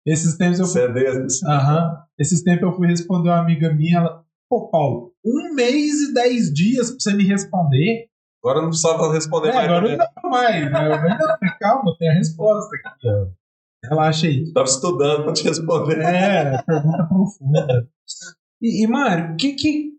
Esses 0.06 0.38
tempos 0.38 0.60
eu 0.60 0.66
fui. 0.66 0.82
É 0.82 1.26
Aham. 1.46 2.04
Esses 2.18 2.44
tempos 2.44 2.64
eu 2.64 2.76
fui 2.76 2.88
responder 2.88 3.30
uma 3.30 3.40
amiga 3.40 3.74
minha, 3.74 3.98
ela. 3.98 4.24
Pô, 4.50 4.70
Paulo, 4.70 5.14
um 5.26 5.54
mês 5.54 6.02
e 6.02 6.14
dez 6.14 6.54
dias 6.54 6.90
pra 6.90 7.00
você 7.00 7.14
me 7.14 7.26
responder. 7.26 8.08
Agora 8.42 8.62
não 8.62 8.70
precisava 8.70 9.12
responder 9.12 9.50
é, 9.50 9.54
mais. 9.54 9.70
Agora 9.70 9.98
não 10.24 10.30
mais. 10.30 10.72
Né? 10.72 11.18
Calma, 11.60 11.96
tem 12.00 12.10
a 12.10 12.14
resposta 12.14 12.70
aqui. 12.78 13.08
Relaxa 13.84 14.28
aí. 14.28 14.52
Tava 14.54 14.68
estudando 14.68 15.24
pra 15.24 15.34
te 15.34 15.44
responder. 15.44 16.00
É, 16.00 16.62
pergunta 16.64 17.08
profunda. 17.08 17.90
E, 18.62 18.84
e 18.84 18.88
Mário, 18.88 19.36
que 19.38 19.54
que. 19.54 19.98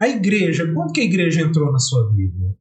A 0.00 0.08
igreja, 0.08 0.70
quando 0.74 0.92
que 0.92 1.00
a 1.00 1.04
igreja 1.04 1.40
entrou 1.40 1.72
na 1.72 1.78
sua 1.78 2.12
vida? 2.12 2.54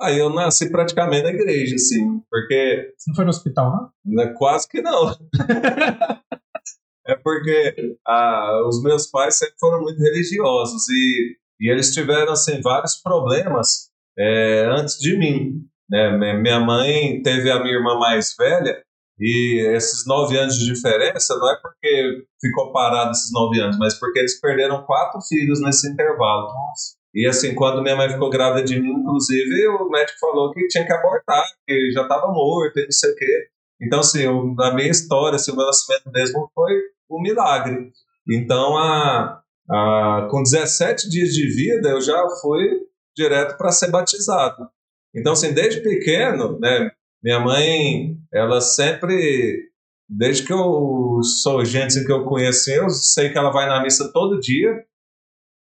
Aí 0.00 0.18
eu 0.18 0.28
nasci 0.28 0.70
praticamente 0.70 1.22
na 1.22 1.30
igreja, 1.30 1.76
assim, 1.76 2.20
porque. 2.30 2.92
Você 2.96 3.10
não 3.10 3.14
foi 3.14 3.24
no 3.24 3.30
hospital, 3.30 3.92
não? 4.04 4.34
Quase 4.34 4.68
que 4.68 4.82
não. 4.82 5.10
é 7.06 7.14
porque 7.16 7.96
ah, 8.06 8.62
os 8.68 8.82
meus 8.82 9.06
pais 9.06 9.38
sempre 9.38 9.54
foram 9.58 9.80
muito 9.82 9.98
religiosos 10.00 10.88
e, 10.88 11.36
e 11.60 11.70
eles 11.70 11.94
tiveram, 11.94 12.32
assim, 12.32 12.60
vários 12.60 12.96
problemas 12.96 13.90
é, 14.18 14.66
antes 14.70 14.98
de 14.98 15.16
mim. 15.16 15.64
Né? 15.88 16.34
Minha 16.34 16.60
mãe 16.60 17.22
teve 17.22 17.50
a 17.50 17.62
minha 17.62 17.74
irmã 17.74 17.98
mais 17.98 18.34
velha 18.38 18.82
e 19.22 19.60
esses 19.76 20.04
nove 20.04 20.36
anos 20.36 20.58
de 20.58 20.66
diferença 20.66 21.36
não 21.36 21.48
é 21.48 21.56
porque 21.62 22.24
ficou 22.40 22.72
parado 22.72 23.12
esses 23.12 23.30
nove 23.32 23.60
anos, 23.60 23.78
mas 23.78 23.94
porque 23.94 24.18
eles 24.18 24.40
perderam 24.40 24.82
quatro 24.82 25.20
filhos 25.22 25.60
nesse 25.60 25.88
intervalo. 25.88 26.48
Nossa. 26.48 26.96
E 27.14 27.24
assim, 27.28 27.54
quando 27.54 27.82
minha 27.82 27.94
mãe 27.94 28.08
ficou 28.08 28.28
grávida 28.28 28.64
de 28.64 28.80
mim, 28.80 28.90
inclusive, 28.90 29.68
o 29.68 29.88
médico 29.88 30.18
falou 30.18 30.50
que 30.50 30.66
tinha 30.66 30.84
que 30.84 30.92
abortar, 30.92 31.44
que 31.64 31.92
já 31.92 32.02
estava 32.02 32.32
morto 32.32 32.80
e 32.80 32.82
não 32.82 32.90
sei 32.90 33.12
o 33.12 33.14
quê. 33.14 33.46
Então, 33.80 34.00
assim, 34.00 34.22
eu, 34.22 34.54
na 34.56 34.74
minha 34.74 34.90
história, 34.90 35.36
assim, 35.36 35.52
o 35.52 35.56
meu 35.56 35.66
nascimento 35.66 36.10
mesmo 36.10 36.50
foi 36.52 36.72
um 37.08 37.22
milagre. 37.22 37.92
Então, 38.28 38.76
a, 38.76 39.40
a, 39.70 40.28
com 40.32 40.42
17 40.42 41.08
dias 41.08 41.30
de 41.30 41.46
vida, 41.46 41.90
eu 41.90 42.00
já 42.00 42.20
fui 42.40 42.80
direto 43.16 43.56
para 43.56 43.70
ser 43.70 43.88
batizado. 43.88 44.68
Então, 45.14 45.34
assim, 45.34 45.52
desde 45.52 45.80
pequeno, 45.80 46.58
né, 46.58 46.90
minha 47.22 47.40
mãe, 47.40 48.16
ela 48.32 48.60
sempre, 48.60 49.70
desde 50.08 50.44
que 50.44 50.52
eu 50.52 51.20
sou 51.22 51.64
gente 51.64 52.04
que 52.04 52.12
eu 52.12 52.24
conheci, 52.24 52.72
eu 52.74 52.90
sei 52.90 53.30
que 53.30 53.38
ela 53.38 53.50
vai 53.50 53.66
na 53.66 53.82
missa 53.82 54.10
todo 54.12 54.40
dia, 54.40 54.84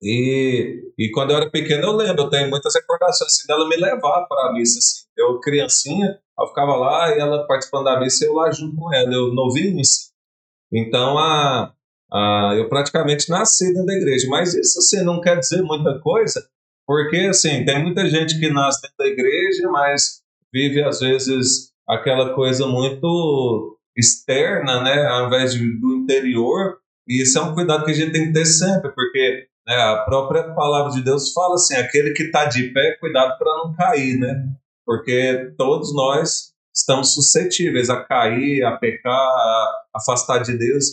e, 0.01 0.83
e 0.97 1.09
quando 1.11 1.31
eu 1.31 1.37
era 1.37 1.49
pequeno, 1.49 1.83
eu 1.83 1.91
lembro, 1.93 2.23
eu 2.23 2.29
tenho 2.29 2.49
muitas 2.49 2.75
recordações 2.75 3.31
assim, 3.31 3.47
dela 3.47 3.67
me 3.67 3.75
levar 3.75 4.25
para 4.27 4.49
a 4.49 4.53
missa. 4.53 4.77
Assim. 4.77 5.05
Eu, 5.17 5.39
criancinha, 5.39 6.19
eu 6.39 6.47
ficava 6.47 6.75
lá 6.75 7.15
e 7.15 7.19
ela 7.19 7.47
participando 7.47 7.85
da 7.85 7.99
missa, 7.99 8.25
eu 8.25 8.33
lá 8.33 8.51
junto 8.51 8.75
com 8.75 8.93
ela, 8.93 9.11
eu 9.13 9.33
novinho. 9.33 9.79
Assim. 9.79 10.11
Então, 10.71 11.17
a, 11.17 11.73
a, 12.11 12.53
eu 12.55 12.67
praticamente 12.69 13.29
nasci 13.29 13.67
dentro 13.73 13.85
da 13.85 13.93
igreja. 13.93 14.27
Mas 14.29 14.53
isso 14.53 14.79
assim, 14.79 15.03
não 15.03 15.21
quer 15.21 15.39
dizer 15.39 15.61
muita 15.63 15.99
coisa, 15.99 16.45
porque 16.85 17.17
assim, 17.29 17.65
tem 17.65 17.81
muita 17.81 18.07
gente 18.07 18.39
que 18.39 18.49
nasce 18.49 18.81
dentro 18.81 18.97
da 18.97 19.07
igreja, 19.07 19.67
mas 19.69 20.21
vive 20.55 20.81
às 20.81 21.01
vezes 21.01 21.71
aquela 21.87 22.33
coisa 22.33 22.65
muito 22.65 23.77
externa, 23.97 24.81
né, 24.81 25.05
ao 25.05 25.27
invés 25.27 25.53
de, 25.53 25.79
do 25.79 25.95
interior. 25.95 26.77
E 27.05 27.21
isso 27.21 27.37
é 27.37 27.41
um 27.41 27.53
cuidado 27.53 27.83
que 27.83 27.91
a 27.91 27.93
gente 27.93 28.13
tem 28.13 28.27
que 28.27 28.33
ter 28.33 28.45
sempre, 28.45 28.91
porque 28.95 29.47
né? 29.67 29.75
A 29.75 29.97
própria 30.03 30.53
palavra 30.53 30.91
de 30.91 31.01
Deus 31.01 31.33
fala 31.33 31.55
assim: 31.55 31.75
aquele 31.75 32.11
que 32.11 32.23
está 32.23 32.45
de 32.45 32.71
pé, 32.71 32.97
cuidado 32.99 33.37
para 33.37 33.57
não 33.57 33.73
cair, 33.73 34.17
né? 34.19 34.45
Porque 34.85 35.53
todos 35.57 35.93
nós 35.93 36.53
estamos 36.73 37.13
suscetíveis 37.13 37.89
a 37.89 38.03
cair, 38.03 38.63
a 38.63 38.77
pecar, 38.77 39.11
a 39.11 39.81
afastar 39.95 40.39
de 40.39 40.57
Deus. 40.57 40.85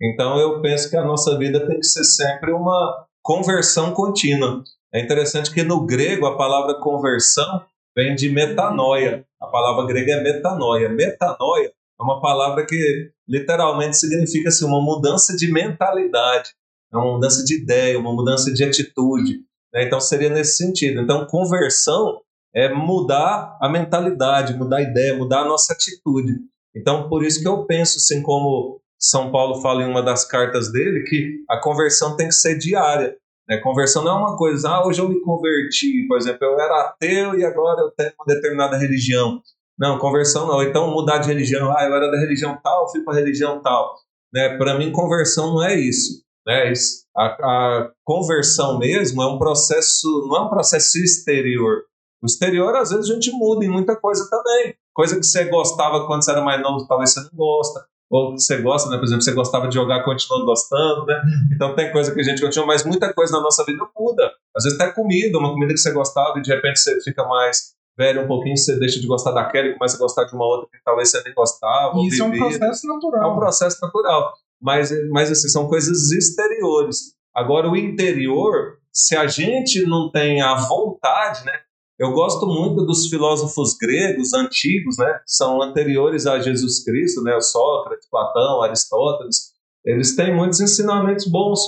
Então 0.00 0.38
eu 0.38 0.60
penso 0.60 0.90
que 0.90 0.96
a 0.96 1.04
nossa 1.04 1.38
vida 1.38 1.66
tem 1.66 1.78
que 1.78 1.86
ser 1.86 2.04
sempre 2.04 2.52
uma 2.52 3.06
conversão 3.22 3.92
contínua. 3.92 4.62
É 4.92 5.00
interessante 5.00 5.52
que 5.52 5.62
no 5.62 5.86
grego 5.86 6.26
a 6.26 6.36
palavra 6.36 6.80
conversão 6.80 7.64
vem 7.98 8.14
de 8.14 8.30
metanoia. 8.30 9.24
A 9.42 9.48
palavra 9.48 9.84
grega 9.84 10.12
é 10.12 10.22
metanoia. 10.22 10.88
Metanoia 10.88 11.72
é 12.00 12.02
uma 12.02 12.20
palavra 12.20 12.64
que 12.64 13.10
literalmente 13.28 13.96
significa 13.96 14.50
assim, 14.50 14.64
uma 14.64 14.80
mudança 14.80 15.36
de 15.36 15.50
mentalidade. 15.50 16.50
é 16.92 16.96
uma 16.96 17.14
mudança 17.14 17.44
de 17.44 17.60
ideia, 17.60 17.98
uma 17.98 18.12
mudança 18.12 18.54
de 18.54 18.62
atitude. 18.62 19.40
Né? 19.74 19.84
Então 19.84 20.00
seria 20.00 20.30
nesse 20.30 20.56
sentido. 20.56 21.00
Então 21.00 21.26
conversão 21.26 22.20
é 22.54 22.72
mudar 22.72 23.58
a 23.60 23.68
mentalidade, 23.68 24.56
mudar 24.56 24.76
a 24.76 24.82
ideia, 24.82 25.16
mudar 25.16 25.40
a 25.40 25.48
nossa 25.48 25.72
atitude. 25.72 26.38
Então 26.74 27.08
por 27.08 27.24
isso 27.24 27.42
que 27.42 27.48
eu 27.48 27.66
penso 27.66 27.98
assim 27.98 28.22
como 28.22 28.80
São 28.96 29.32
Paulo 29.32 29.60
fala 29.60 29.82
em 29.82 29.90
uma 29.90 30.02
das 30.02 30.24
cartas 30.24 30.70
dele 30.70 31.02
que 31.02 31.40
a 31.50 31.60
conversão 31.60 32.16
tem 32.16 32.28
que 32.28 32.34
ser 32.34 32.56
diária. 32.56 33.16
Né? 33.48 33.56
Conversão 33.58 34.04
não 34.04 34.12
é 34.12 34.20
uma 34.20 34.36
coisa, 34.36 34.68
ah, 34.68 34.86
hoje 34.86 35.00
eu 35.00 35.08
me 35.08 35.20
converti, 35.20 36.06
por 36.06 36.18
exemplo, 36.18 36.44
eu 36.44 36.60
era 36.60 36.82
ateu 36.82 37.38
e 37.38 37.44
agora 37.44 37.80
eu 37.80 37.90
tenho 37.90 38.12
uma 38.18 38.34
determinada 38.34 38.76
religião. 38.76 39.40
Não, 39.78 39.98
conversão 39.98 40.46
não. 40.46 40.62
Então 40.62 40.90
mudar 40.90 41.18
de 41.18 41.28
religião, 41.28 41.74
ah, 41.76 41.84
eu 41.84 41.94
era 41.94 42.10
da 42.10 42.18
religião 42.18 42.58
tal, 42.62 42.90
fui 42.90 43.02
para 43.02 43.14
a 43.14 43.16
religião 43.16 43.62
tal. 43.62 43.94
Né? 44.32 44.56
Para 44.58 44.76
mim, 44.76 44.92
conversão 44.92 45.54
não 45.54 45.64
é 45.64 45.78
isso. 45.78 46.22
Né? 46.46 46.72
A, 47.16 47.26
a, 47.26 47.90
conversão 48.04 48.78
mesmo 48.78 49.22
é 49.22 49.26
um 49.26 49.38
processo, 49.38 50.26
não 50.28 50.36
é 50.36 50.40
um 50.42 50.48
processo 50.48 50.98
exterior. 50.98 51.84
O 52.22 52.26
exterior, 52.26 52.74
às 52.74 52.90
vezes, 52.90 53.08
a 53.08 53.14
gente 53.14 53.30
muda 53.30 53.64
em 53.64 53.68
muita 53.68 53.94
coisa 53.96 54.28
também. 54.28 54.74
Coisa 54.92 55.16
que 55.16 55.24
você 55.24 55.44
gostava 55.44 56.06
quando 56.06 56.24
você 56.24 56.32
era 56.32 56.42
mais 56.42 56.60
novo, 56.60 56.86
talvez 56.86 57.12
você 57.12 57.20
não 57.20 57.30
gosta. 57.34 57.86
Ou 58.10 58.34
que 58.34 58.40
você 58.40 58.62
gosta, 58.62 58.88
né? 58.88 58.96
Por 58.96 59.04
exemplo, 59.04 59.22
você 59.22 59.32
gostava 59.32 59.68
de 59.68 59.74
jogar, 59.74 60.02
continua 60.02 60.44
gostando, 60.44 61.04
né? 61.04 61.14
Uhum. 61.14 61.54
Então 61.54 61.74
tem 61.74 61.92
coisa 61.92 62.12
que 62.12 62.20
a 62.20 62.22
gente 62.22 62.40
continua, 62.40 62.66
mas 62.66 62.84
muita 62.84 63.12
coisa 63.12 63.32
na 63.32 63.42
nossa 63.42 63.64
vida 63.64 63.86
muda. 63.98 64.30
Às 64.56 64.64
vezes 64.64 64.80
até 64.80 64.92
comida, 64.92 65.38
uma 65.38 65.52
comida 65.52 65.72
que 65.72 65.80
você 65.80 65.92
gostava 65.92 66.38
e 66.38 66.42
de 66.42 66.50
repente 66.50 66.80
você 66.80 67.00
fica 67.02 67.24
mais 67.24 67.76
velho 67.96 68.22
um 68.22 68.26
pouquinho, 68.28 68.56
você 68.56 68.78
deixa 68.78 69.00
de 69.00 69.06
gostar 69.06 69.32
daquela 69.32 69.66
e 69.66 69.74
começa 69.74 69.96
a 69.96 69.98
gostar 69.98 70.24
de 70.24 70.34
uma 70.34 70.46
outra 70.46 70.68
que 70.70 70.82
talvez 70.84 71.10
você 71.10 71.22
nem 71.24 71.34
gostava. 71.34 71.98
Isso 72.00 72.22
é 72.22 72.26
um 72.26 72.30
processo 72.30 72.86
natural. 72.86 73.22
É 73.22 73.32
um 73.32 73.36
processo 73.36 73.78
natural 73.82 74.32
mas, 74.60 74.90
mas 75.10 75.30
assim, 75.30 75.48
são 75.48 75.68
coisas 75.68 76.10
exteriores. 76.10 77.14
Agora, 77.34 77.70
o 77.70 77.76
interior, 77.76 78.78
se 78.92 79.16
a 79.16 79.26
gente 79.26 79.82
não 79.86 80.10
tem 80.10 80.42
a 80.42 80.54
vontade, 80.54 81.44
né? 81.44 81.52
Eu 81.98 82.12
gosto 82.12 82.46
muito 82.46 82.86
dos 82.86 83.08
filósofos 83.08 83.76
gregos 83.76 84.32
antigos, 84.32 84.96
né? 84.98 85.20
São 85.26 85.60
anteriores 85.60 86.26
a 86.26 86.38
Jesus 86.38 86.84
Cristo, 86.84 87.22
né? 87.22 87.40
Sócrates, 87.40 88.08
Platão, 88.08 88.62
Aristóteles. 88.62 89.52
Eles 89.84 90.14
têm 90.14 90.34
muitos 90.34 90.60
ensinamentos 90.60 91.26
bons. 91.26 91.60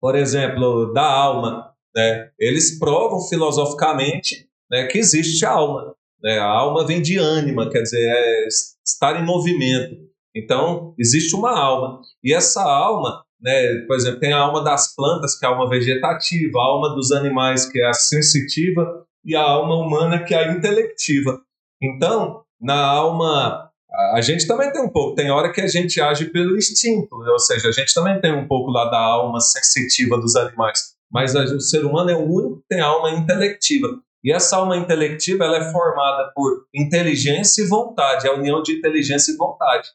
Por 0.00 0.14
exemplo, 0.16 0.92
da 0.92 1.04
alma, 1.04 1.72
né? 1.94 2.30
Eles 2.38 2.78
provam 2.78 3.20
filosoficamente 3.28 4.48
né, 4.70 4.86
que 4.86 4.98
existe 4.98 5.44
alma. 5.46 5.94
Né? 6.22 6.38
A 6.38 6.46
alma 6.46 6.86
vem 6.86 7.00
de 7.00 7.18
ânima, 7.18 7.70
quer 7.70 7.82
dizer, 7.82 8.00
é 8.00 8.48
estar 8.84 9.20
em 9.20 9.24
movimento. 9.24 9.96
Então, 10.34 10.94
existe 10.98 11.34
uma 11.36 11.58
alma. 11.58 12.00
E 12.24 12.32
essa 12.32 12.62
alma, 12.62 13.22
né, 13.40 13.84
por 13.86 13.96
exemplo, 13.96 14.20
tem 14.20 14.32
a 14.32 14.38
alma 14.38 14.64
das 14.64 14.94
plantas, 14.94 15.38
que 15.38 15.44
é 15.44 15.48
a 15.48 15.52
alma 15.52 15.68
vegetativa, 15.68 16.58
a 16.58 16.64
alma 16.64 16.94
dos 16.94 17.12
animais, 17.12 17.70
que 17.70 17.78
é 17.80 17.86
a 17.86 17.92
sensitiva, 17.92 19.06
e 19.24 19.36
a 19.36 19.42
alma 19.42 19.76
humana, 19.76 20.22
que 20.22 20.34
é 20.34 20.38
a 20.38 20.52
intelectiva. 20.52 21.40
Então, 21.82 22.42
na 22.60 22.80
alma. 22.80 23.68
A 24.14 24.22
gente 24.22 24.46
também 24.46 24.72
tem 24.72 24.82
um 24.82 24.88
pouco, 24.88 25.14
tem 25.14 25.30
hora 25.30 25.52
que 25.52 25.60
a 25.60 25.66
gente 25.66 26.00
age 26.00 26.24
pelo 26.30 26.56
instinto, 26.56 27.18
né? 27.18 27.30
ou 27.30 27.38
seja, 27.38 27.68
a 27.68 27.72
gente 27.72 27.92
também 27.92 28.18
tem 28.22 28.32
um 28.32 28.48
pouco 28.48 28.70
lá 28.70 28.88
da 28.88 28.98
alma 28.98 29.38
sensitiva 29.38 30.16
dos 30.16 30.34
animais, 30.34 30.94
mas 31.12 31.34
o 31.34 31.60
ser 31.60 31.84
humano 31.84 32.08
é 32.08 32.16
o 32.16 32.24
único 32.24 32.60
que 32.60 32.68
tem 32.70 32.80
alma 32.80 33.10
intelectiva. 33.10 33.88
E 34.24 34.32
essa 34.32 34.56
alma 34.56 34.78
intelectiva 34.78 35.44
ela 35.44 35.58
é 35.58 35.70
formada 35.70 36.32
por 36.34 36.64
inteligência 36.74 37.62
e 37.62 37.66
vontade, 37.66 38.26
é 38.26 38.30
a 38.30 38.34
união 38.34 38.62
de 38.62 38.72
inteligência 38.72 39.32
e 39.32 39.36
vontade. 39.36 39.90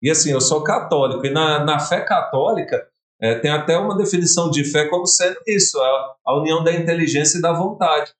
E 0.00 0.10
assim, 0.10 0.30
eu 0.30 0.40
sou 0.40 0.64
católico, 0.64 1.26
e 1.26 1.30
na, 1.30 1.62
na 1.62 1.78
fé 1.78 2.00
católica 2.00 2.88
é, 3.20 3.34
tem 3.34 3.50
até 3.50 3.76
uma 3.76 3.96
definição 3.96 4.50
de 4.50 4.64
fé 4.64 4.88
como 4.88 5.06
sendo 5.06 5.36
isso, 5.46 5.78
a, 5.78 6.14
a 6.26 6.40
união 6.40 6.64
da 6.64 6.72
inteligência 6.72 7.38
e 7.38 7.42
da 7.42 7.52
vontade. 7.52 8.12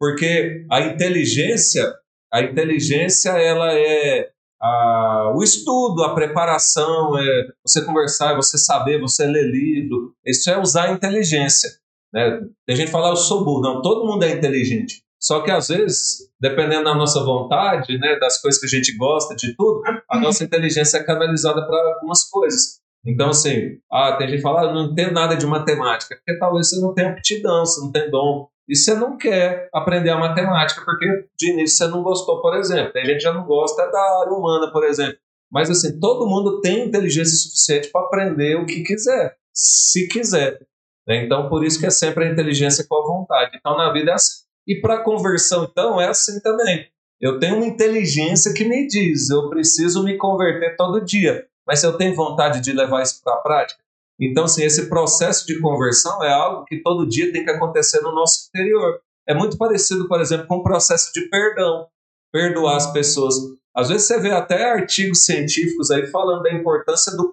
Porque 0.00 0.64
a 0.70 0.80
inteligência, 0.80 1.92
a 2.32 2.40
inteligência 2.40 3.30
ela 3.32 3.74
é 3.74 4.30
a, 4.58 5.32
o 5.36 5.42
estudo, 5.42 6.02
a 6.02 6.14
preparação, 6.14 7.18
é 7.18 7.48
você 7.62 7.84
conversar, 7.84 8.34
você 8.34 8.56
saber, 8.56 8.98
você 8.98 9.26
ler 9.26 9.44
livro, 9.50 10.14
isso 10.24 10.50
é 10.50 10.58
usar 10.58 10.84
a 10.84 10.92
inteligência. 10.92 11.70
Né? 12.12 12.40
Tem 12.66 12.76
gente 12.76 12.86
que 12.86 12.92
fala, 12.92 13.08
ah, 13.08 13.12
eu 13.12 13.16
sou 13.16 13.44
burro. 13.44 13.60
Não, 13.60 13.82
todo 13.82 14.06
mundo 14.06 14.24
é 14.24 14.30
inteligente. 14.30 15.02
Só 15.20 15.42
que 15.42 15.50
às 15.50 15.68
vezes, 15.68 16.30
dependendo 16.40 16.84
da 16.84 16.94
nossa 16.94 17.22
vontade, 17.22 17.98
né, 17.98 18.18
das 18.18 18.40
coisas 18.40 18.58
que 18.58 18.66
a 18.66 18.70
gente 18.70 18.96
gosta, 18.96 19.36
de 19.36 19.54
tudo, 19.54 19.82
a 20.08 20.16
uhum. 20.16 20.22
nossa 20.22 20.42
inteligência 20.42 20.96
é 20.96 21.04
canalizada 21.04 21.66
para 21.66 21.94
algumas 21.94 22.24
coisas. 22.24 22.80
Então, 23.04 23.30
assim, 23.30 23.78
ah, 23.92 24.16
tem 24.16 24.28
gente 24.28 24.36
que 24.38 24.42
fala, 24.42 24.70
ah, 24.70 24.72
não 24.72 24.94
tem 24.94 25.12
nada 25.12 25.34
de 25.34 25.46
matemática, 25.46 26.16
porque 26.16 26.38
talvez 26.38 26.68
você 26.68 26.80
não 26.80 26.94
tenha 26.94 27.10
aptidão, 27.10 27.64
você 27.64 27.80
não 27.82 27.92
tem 27.92 28.10
dom. 28.10 28.48
E 28.70 28.76
você 28.76 28.94
não 28.94 29.18
quer 29.18 29.68
aprender 29.74 30.10
a 30.10 30.16
matemática, 30.16 30.80
porque 30.84 31.26
de 31.36 31.50
início 31.50 31.76
você 31.76 31.88
não 31.88 32.04
gostou, 32.04 32.40
por 32.40 32.56
exemplo. 32.56 32.92
Tem 32.92 33.04
gente 33.04 33.16
que 33.16 33.24
já 33.24 33.32
não 33.32 33.44
gosta 33.44 33.90
da 33.90 34.20
área 34.20 34.32
humana, 34.32 34.70
por 34.70 34.84
exemplo. 34.84 35.18
Mas, 35.50 35.68
assim, 35.68 35.98
todo 35.98 36.28
mundo 36.28 36.60
tem 36.60 36.86
inteligência 36.86 37.36
suficiente 37.36 37.88
para 37.88 38.02
aprender 38.02 38.54
o 38.54 38.66
que 38.66 38.84
quiser, 38.84 39.36
se 39.52 40.06
quiser. 40.06 40.60
Né? 41.04 41.24
Então, 41.24 41.48
por 41.48 41.64
isso 41.64 41.80
que 41.80 41.86
é 41.86 41.90
sempre 41.90 42.24
a 42.24 42.30
inteligência 42.30 42.86
com 42.88 42.94
a 42.94 43.02
vontade. 43.02 43.56
Então, 43.58 43.76
na 43.76 43.92
vida 43.92 44.12
é 44.12 44.14
assim. 44.14 44.44
E 44.68 44.80
para 44.80 45.02
conversão, 45.02 45.66
então, 45.68 46.00
é 46.00 46.06
assim 46.06 46.40
também. 46.40 46.86
Eu 47.20 47.40
tenho 47.40 47.56
uma 47.56 47.66
inteligência 47.66 48.54
que 48.54 48.64
me 48.64 48.86
diz, 48.86 49.30
eu 49.30 49.50
preciso 49.50 50.04
me 50.04 50.16
converter 50.16 50.76
todo 50.76 51.04
dia. 51.04 51.44
Mas 51.66 51.82
eu 51.82 51.96
tenho 51.96 52.14
vontade 52.14 52.60
de 52.60 52.72
levar 52.72 53.02
isso 53.02 53.20
para 53.24 53.34
a 53.34 53.38
prática? 53.38 53.79
Então, 54.20 54.44
assim, 54.44 54.62
esse 54.62 54.88
processo 54.88 55.46
de 55.46 55.58
conversão 55.60 56.22
é 56.22 56.30
algo 56.30 56.64
que 56.66 56.82
todo 56.82 57.08
dia 57.08 57.32
tem 57.32 57.44
que 57.44 57.50
acontecer 57.50 58.00
no 58.02 58.12
nosso 58.12 58.48
interior. 58.48 59.00
É 59.26 59.34
muito 59.34 59.56
parecido, 59.56 60.06
por 60.06 60.20
exemplo, 60.20 60.46
com 60.46 60.56
o 60.56 60.62
processo 60.62 61.10
de 61.14 61.28
perdão. 61.28 61.86
Perdoar 62.32 62.76
as 62.76 62.92
pessoas. 62.92 63.34
Às 63.74 63.88
vezes 63.88 64.06
você 64.06 64.20
vê 64.20 64.30
até 64.30 64.70
artigos 64.70 65.24
científicos 65.24 65.90
aí 65.90 66.06
falando 66.06 66.42
da 66.42 66.52
importância 66.52 67.16
do 67.16 67.32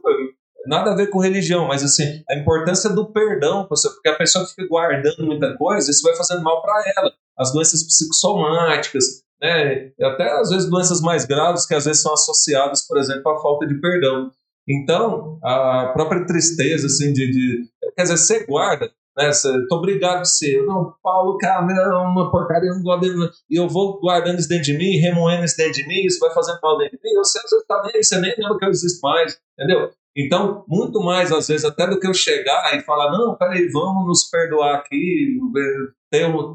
nada 0.67 0.91
a 0.91 0.95
ver 0.95 1.07
com 1.07 1.19
religião, 1.19 1.65
mas 1.67 1.83
assim, 1.83 2.21
a 2.29 2.35
importância 2.35 2.89
do 2.89 3.11
perdão, 3.11 3.67
porque 3.67 4.09
a 4.09 4.15
pessoa 4.15 4.45
fica 4.45 4.67
guardando 4.67 5.25
muita 5.25 5.55
coisa, 5.57 5.89
isso 5.89 6.03
vai 6.03 6.15
fazendo 6.15 6.43
mal 6.43 6.61
para 6.61 6.93
ela 6.97 7.11
as 7.37 7.53
doenças 7.53 7.83
psicossomáticas, 7.83 9.23
né? 9.41 9.91
até 10.01 10.29
às 10.39 10.49
vezes 10.49 10.69
doenças 10.69 10.99
mais 11.01 11.25
graves 11.25 11.65
que 11.65 11.73
às 11.73 11.85
vezes 11.85 12.01
são 12.01 12.13
associadas, 12.13 12.85
por 12.85 12.97
exemplo, 12.97 13.31
à 13.31 13.41
falta 13.41 13.65
de 13.65 13.79
perdão. 13.79 14.31
Então, 14.67 15.39
a 15.43 15.91
própria 15.93 16.25
tristeza, 16.25 16.87
assim, 16.87 17.13
de, 17.13 17.31
de 17.31 17.69
quer 17.95 18.03
dizer, 18.03 18.17
você 18.17 18.45
guarda, 18.45 18.91
né? 19.17 19.31
Tô 19.69 19.77
obrigado 19.77 20.21
a 20.21 20.25
ser, 20.25 20.63
não, 20.65 20.93
Paulo, 21.01 21.37
cara, 21.37 21.65
é 21.71 21.97
uma 21.97 22.29
porcaria, 22.29 22.69
não 22.69 22.83
gosto 22.83 23.01
dele, 23.01 23.29
e 23.49 23.55
eu 23.55 23.67
vou 23.67 23.99
guardando 23.99 24.39
isso 24.39 24.49
dentro 24.49 24.65
de 24.65 24.77
mim, 24.77 24.97
remoendo 24.97 25.45
isso 25.45 25.57
dentro 25.57 25.73
de 25.73 25.87
mim, 25.87 26.05
isso 26.05 26.19
vai 26.19 26.33
fazendo 26.33 26.59
mal 26.61 26.77
dentro 26.77 26.97
de 26.97 27.03
mim, 27.03 27.15
você, 27.15 27.39
você 27.41 27.65
tá 27.65 27.81
nem, 27.83 28.03
você 28.03 28.19
nem 28.19 28.35
lembra 28.37 28.57
que 28.57 28.65
eu 28.65 28.69
existo 28.69 28.99
mais, 29.01 29.39
entendeu? 29.57 29.89
Então, 30.15 30.65
muito 30.67 30.99
mais, 30.99 31.31
às 31.31 31.47
vezes, 31.47 31.63
até 31.63 31.87
do 31.87 31.99
que 31.99 32.07
eu 32.07 32.13
chegar 32.13 32.75
e 32.75 32.81
falar, 32.81 33.11
não, 33.11 33.35
peraí, 33.35 33.69
vamos 33.69 34.05
nos 34.07 34.29
perdoar 34.29 34.75
aqui, 34.75 35.37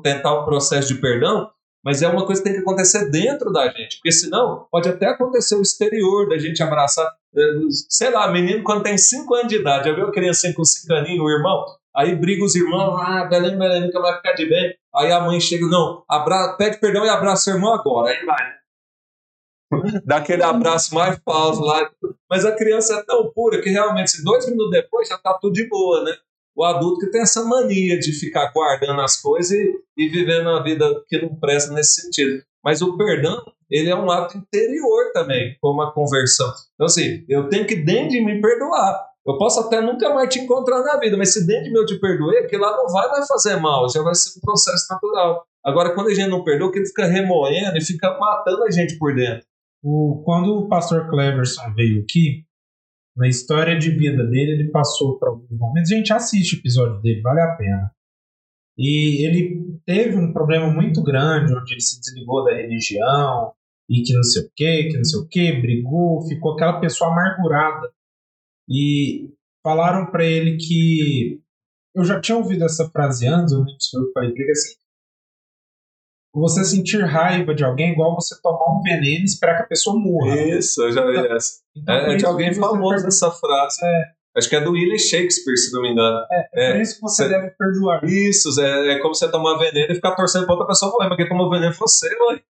tentar 0.03 0.41
um 0.41 0.45
processo 0.45 0.95
de 0.95 1.01
perdão, 1.01 1.49
mas 1.85 2.03
é 2.03 2.09
uma 2.09 2.25
coisa 2.27 2.41
que 2.41 2.49
tem 2.49 2.57
que 2.57 2.63
acontecer 2.63 3.11
dentro 3.11 3.53
da 3.53 3.69
gente, 3.69 3.97
porque 3.97 4.13
senão 4.13 4.67
pode 4.71 4.89
até 4.89 5.07
acontecer 5.07 5.57
o 5.57 5.63
exterior 5.63 6.29
da 6.29 6.39
gente 6.39 6.63
abraçar, 6.63 7.07
eh, 7.07 7.11
sei 7.89 8.11
lá, 8.11 8.31
menino 8.31 8.63
quando 8.63 8.83
tem 8.83 8.99
5 8.99 9.35
anos 9.35 9.49
de 9.49 9.57
idade, 9.57 9.89
já 9.89 9.95
viu 9.95 10.07
a 10.07 10.13
criancinha 10.13 10.55
com 10.55 10.65
5 10.65 10.93
aninhos, 10.93 11.25
o 11.25 11.31
irmão? 11.31 11.65
Aí 11.95 12.15
briga 12.15 12.45
os 12.45 12.55
irmãos, 12.55 12.99
ah, 13.01 13.25
Belém, 13.25 13.59
Belém, 13.59 13.83
nunca 13.83 14.01
vai 14.01 14.17
ficar 14.17 14.33
de 14.33 14.47
bem. 14.47 14.75
Aí 14.95 15.13
a 15.13 15.21
mãe 15.21 15.41
chega, 15.41 15.67
não, 15.67 16.05
abra, 16.09 16.55
pede 16.57 16.79
perdão 16.79 17.05
e 17.05 17.09
abraça 17.09 17.51
o 17.51 17.55
irmão 17.55 17.75
agora. 17.75 18.11
Aí 18.11 18.25
vai, 18.25 18.53
dá 20.05 20.17
aquele 20.17 20.43
abraço 20.43 20.95
mais 20.95 21.19
falso 21.25 21.63
lá. 21.63 21.91
Mas 22.29 22.45
a 22.45 22.53
criança 22.53 22.95
é 22.95 23.03
tão 23.05 23.31
pura 23.33 23.61
que 23.61 23.71
realmente, 23.71 24.23
dois 24.23 24.47
minutos 24.47 24.71
depois, 24.71 25.09
já 25.09 25.19
tá 25.19 25.35
tudo 25.35 25.55
de 25.55 25.69
boa, 25.69 26.03
né? 26.05 26.17
O 26.55 26.65
adulto 26.65 27.01
que 27.01 27.11
tem 27.11 27.23
essa 27.23 27.45
mania 27.45 27.99
de 27.99 28.13
ficar 28.13 28.53
guardando 28.53 29.01
as 29.01 29.21
coisas 29.21 29.51
e, 29.53 29.75
e 29.97 30.09
vivendo 30.09 30.51
a 30.51 30.63
vida 30.63 31.03
que 31.09 31.21
não 31.21 31.35
presta 31.37 31.73
nesse 31.73 32.03
sentido. 32.03 32.43
Mas 32.63 32.83
o 32.83 32.97
perdão, 32.97 33.43
ele 33.73 33.89
é 33.89 33.97
um 33.97 34.11
ato 34.11 34.37
interior 34.37 35.13
também, 35.15 35.57
como 35.61 35.81
a 35.81 35.93
conversão. 35.93 36.53
Então, 36.75 36.87
assim, 36.87 37.25
eu 37.27 37.49
tenho 37.49 37.67
que 37.67 37.75
dentro 37.75 38.11
de 38.11 38.21
me 38.21 38.39
perdoar. 38.39 39.07
Eu 39.27 39.39
posso 39.39 39.61
até 39.61 39.81
nunca 39.81 40.13
mais 40.13 40.29
te 40.29 40.41
encontrar 40.41 40.83
na 40.83 40.99
vida, 40.99 41.17
mas 41.17 41.33
se 41.33 41.47
dentro 41.47 41.65
de 41.65 41.71
mim 41.71 41.79
eu 41.79 41.87
te 41.87 41.99
perdoei, 41.99 42.41
aquilo 42.41 42.63
lá 42.63 42.77
não 42.77 42.89
vai 42.89 43.09
mais 43.09 43.27
fazer 43.27 43.57
mal, 43.57 43.89
já 43.89 44.03
vai 44.03 44.15
ser 44.15 44.39
um 44.39 44.41
processo 44.43 44.87
natural. 44.91 45.47
Agora, 45.65 45.95
quando 45.95 46.09
a 46.09 46.15
gente 46.15 46.29
não 46.29 46.45
perdoa, 46.45 46.73
ele 46.75 46.87
fica 46.87 47.07
remoendo 47.07 47.79
e 47.79 47.85
fica 47.85 48.19
matando 48.19 48.65
a 48.65 48.71
gente 48.71 48.99
por 48.99 49.15
dentro. 49.15 49.47
O, 49.83 50.23
quando 50.25 50.59
o 50.59 50.69
pastor 50.69 51.09
Cleverson 51.09 51.73
veio 51.75 52.03
aqui, 52.03 52.45
na 53.17 53.29
história 53.29 53.79
de 53.79 53.91
vida 53.91 54.25
dele, 54.25 54.53
ele 54.53 54.71
passou 54.71 55.19
por 55.19 55.29
alguns 55.29 55.51
momentos. 55.51 55.93
A 55.93 55.97
gente 55.97 56.13
assiste 56.13 56.57
o 56.57 56.59
episódio 56.59 57.01
dele, 57.01 57.21
vale 57.23 57.41
a 57.41 57.55
pena. 57.57 57.93
E 58.77 59.27
ele 59.27 59.79
teve 59.87 60.17
um 60.17 60.33
problema 60.33 60.69
muito 60.73 61.03
grande, 61.03 61.55
onde 61.55 61.73
ele 61.73 61.81
se 61.81 62.01
desligou 62.01 62.45
da 62.45 62.55
religião, 62.55 63.53
e 63.91 64.03
que 64.03 64.15
não 64.15 64.23
sei 64.23 64.43
o 64.43 64.51
que, 64.55 64.89
que 64.89 64.97
não 64.97 65.05
sei 65.05 65.21
o 65.21 65.29
que, 65.29 65.61
brigou, 65.61 66.27
ficou 66.29 66.53
aquela 66.55 66.81
pessoa 66.81 67.11
amargurada. 67.11 67.91
E 68.69 69.31
falaram 69.63 70.11
para 70.11 70.25
ele 70.25 70.57
que 70.57 71.41
eu 71.95 72.05
já 72.05 72.21
tinha 72.21 72.39
ouvido 72.39 72.65
essa 72.65 72.89
frase 72.91 73.27
antes, 73.27 73.53
eu 73.53 73.61
não 73.61 73.67
sei 73.79 74.01
o 74.01 74.05
que 74.05 74.09
eu 74.09 74.13
falei, 74.15 74.31
porque 74.31 74.51
assim, 74.51 74.75
você 76.35 76.65
sentir 76.65 77.03
raiva 77.05 77.55
de 77.55 77.63
alguém 77.65 77.91
é 77.91 77.93
igual 77.93 78.15
você 78.15 78.35
tomar 78.41 78.79
um 78.79 78.83
veneno 78.83 79.21
e 79.21 79.25
esperar 79.25 79.57
que 79.59 79.63
a 79.65 79.67
pessoa 79.67 79.99
morra. 79.99 80.35
Isso, 80.43 80.83
eu 80.83 80.91
já 80.93 81.05
vi 81.05 81.13
Então- 81.19 81.37
essa. 81.37 81.61
Então, 81.77 81.95
É, 81.95 82.07
por 82.07 82.17
de 82.17 82.25
alguém 82.27 82.55
famoso 82.55 83.07
essa 83.07 83.31
frase. 83.31 83.77
É. 83.85 84.03
Acho 84.35 84.49
que 84.49 84.57
é 84.57 84.61
do 84.63 84.71
William 84.73 84.97
Shakespeare, 84.97 85.59
se 85.59 85.71
não 85.75 85.83
me 85.83 85.91
engano. 85.93 86.25
É, 86.33 86.49
é 86.55 86.71
É, 86.71 86.73
por 86.73 86.81
isso 86.81 86.95
que 86.95 87.01
você 87.03 87.25
cê- 87.25 87.29
deve 87.29 87.51
perdoar. 87.51 88.03
Isso, 88.05 88.59
é, 88.63 88.95
é 88.95 88.99
como 89.01 89.15
você 89.15 89.31
tomar 89.31 89.59
veneno 89.59 89.93
e 89.93 89.95
ficar 89.95 90.15
torcendo 90.15 90.47
pra 90.47 90.55
outra 90.55 90.69
pessoa 90.69 90.91
morrer, 90.91 91.09
mas 91.11 91.17
quem 91.19 91.29
tomou 91.29 91.51
veneno 91.51 91.75
foi 91.75 91.87
você, 91.87 92.09
ué. 92.31 92.43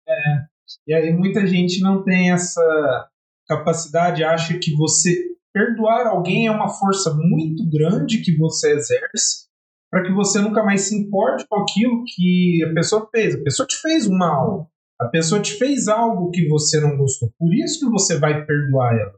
E 0.87 0.93
aí 0.93 1.13
muita 1.13 1.45
gente 1.47 1.81
não 1.81 2.03
tem 2.03 2.31
essa 2.31 3.09
capacidade, 3.47 4.23
acha 4.23 4.57
que 4.57 4.75
você 4.75 5.33
perdoar 5.53 6.07
alguém 6.07 6.47
é 6.47 6.51
uma 6.51 6.69
força 6.69 7.13
muito 7.13 7.69
grande 7.69 8.21
que 8.21 8.35
você 8.37 8.73
exerce 8.73 9.43
para 9.91 10.01
que 10.03 10.11
você 10.11 10.41
nunca 10.41 10.63
mais 10.63 10.81
se 10.81 10.97
importe 10.97 11.45
com 11.47 11.57
aquilo 11.57 12.03
que 12.03 12.65
a 12.67 12.73
pessoa 12.73 13.07
fez. 13.11 13.35
A 13.35 13.43
pessoa 13.43 13.67
te 13.67 13.79
fez 13.79 14.09
mal. 14.09 14.67
A 14.99 15.07
pessoa 15.07 15.39
te 15.39 15.53
fez 15.53 15.87
algo 15.87 16.31
que 16.31 16.47
você 16.47 16.79
não 16.79 16.97
gostou. 16.97 17.31
Por 17.37 17.53
isso 17.53 17.79
que 17.79 17.91
você 17.91 18.17
vai 18.17 18.43
perdoar 18.43 18.95
ela. 18.97 19.13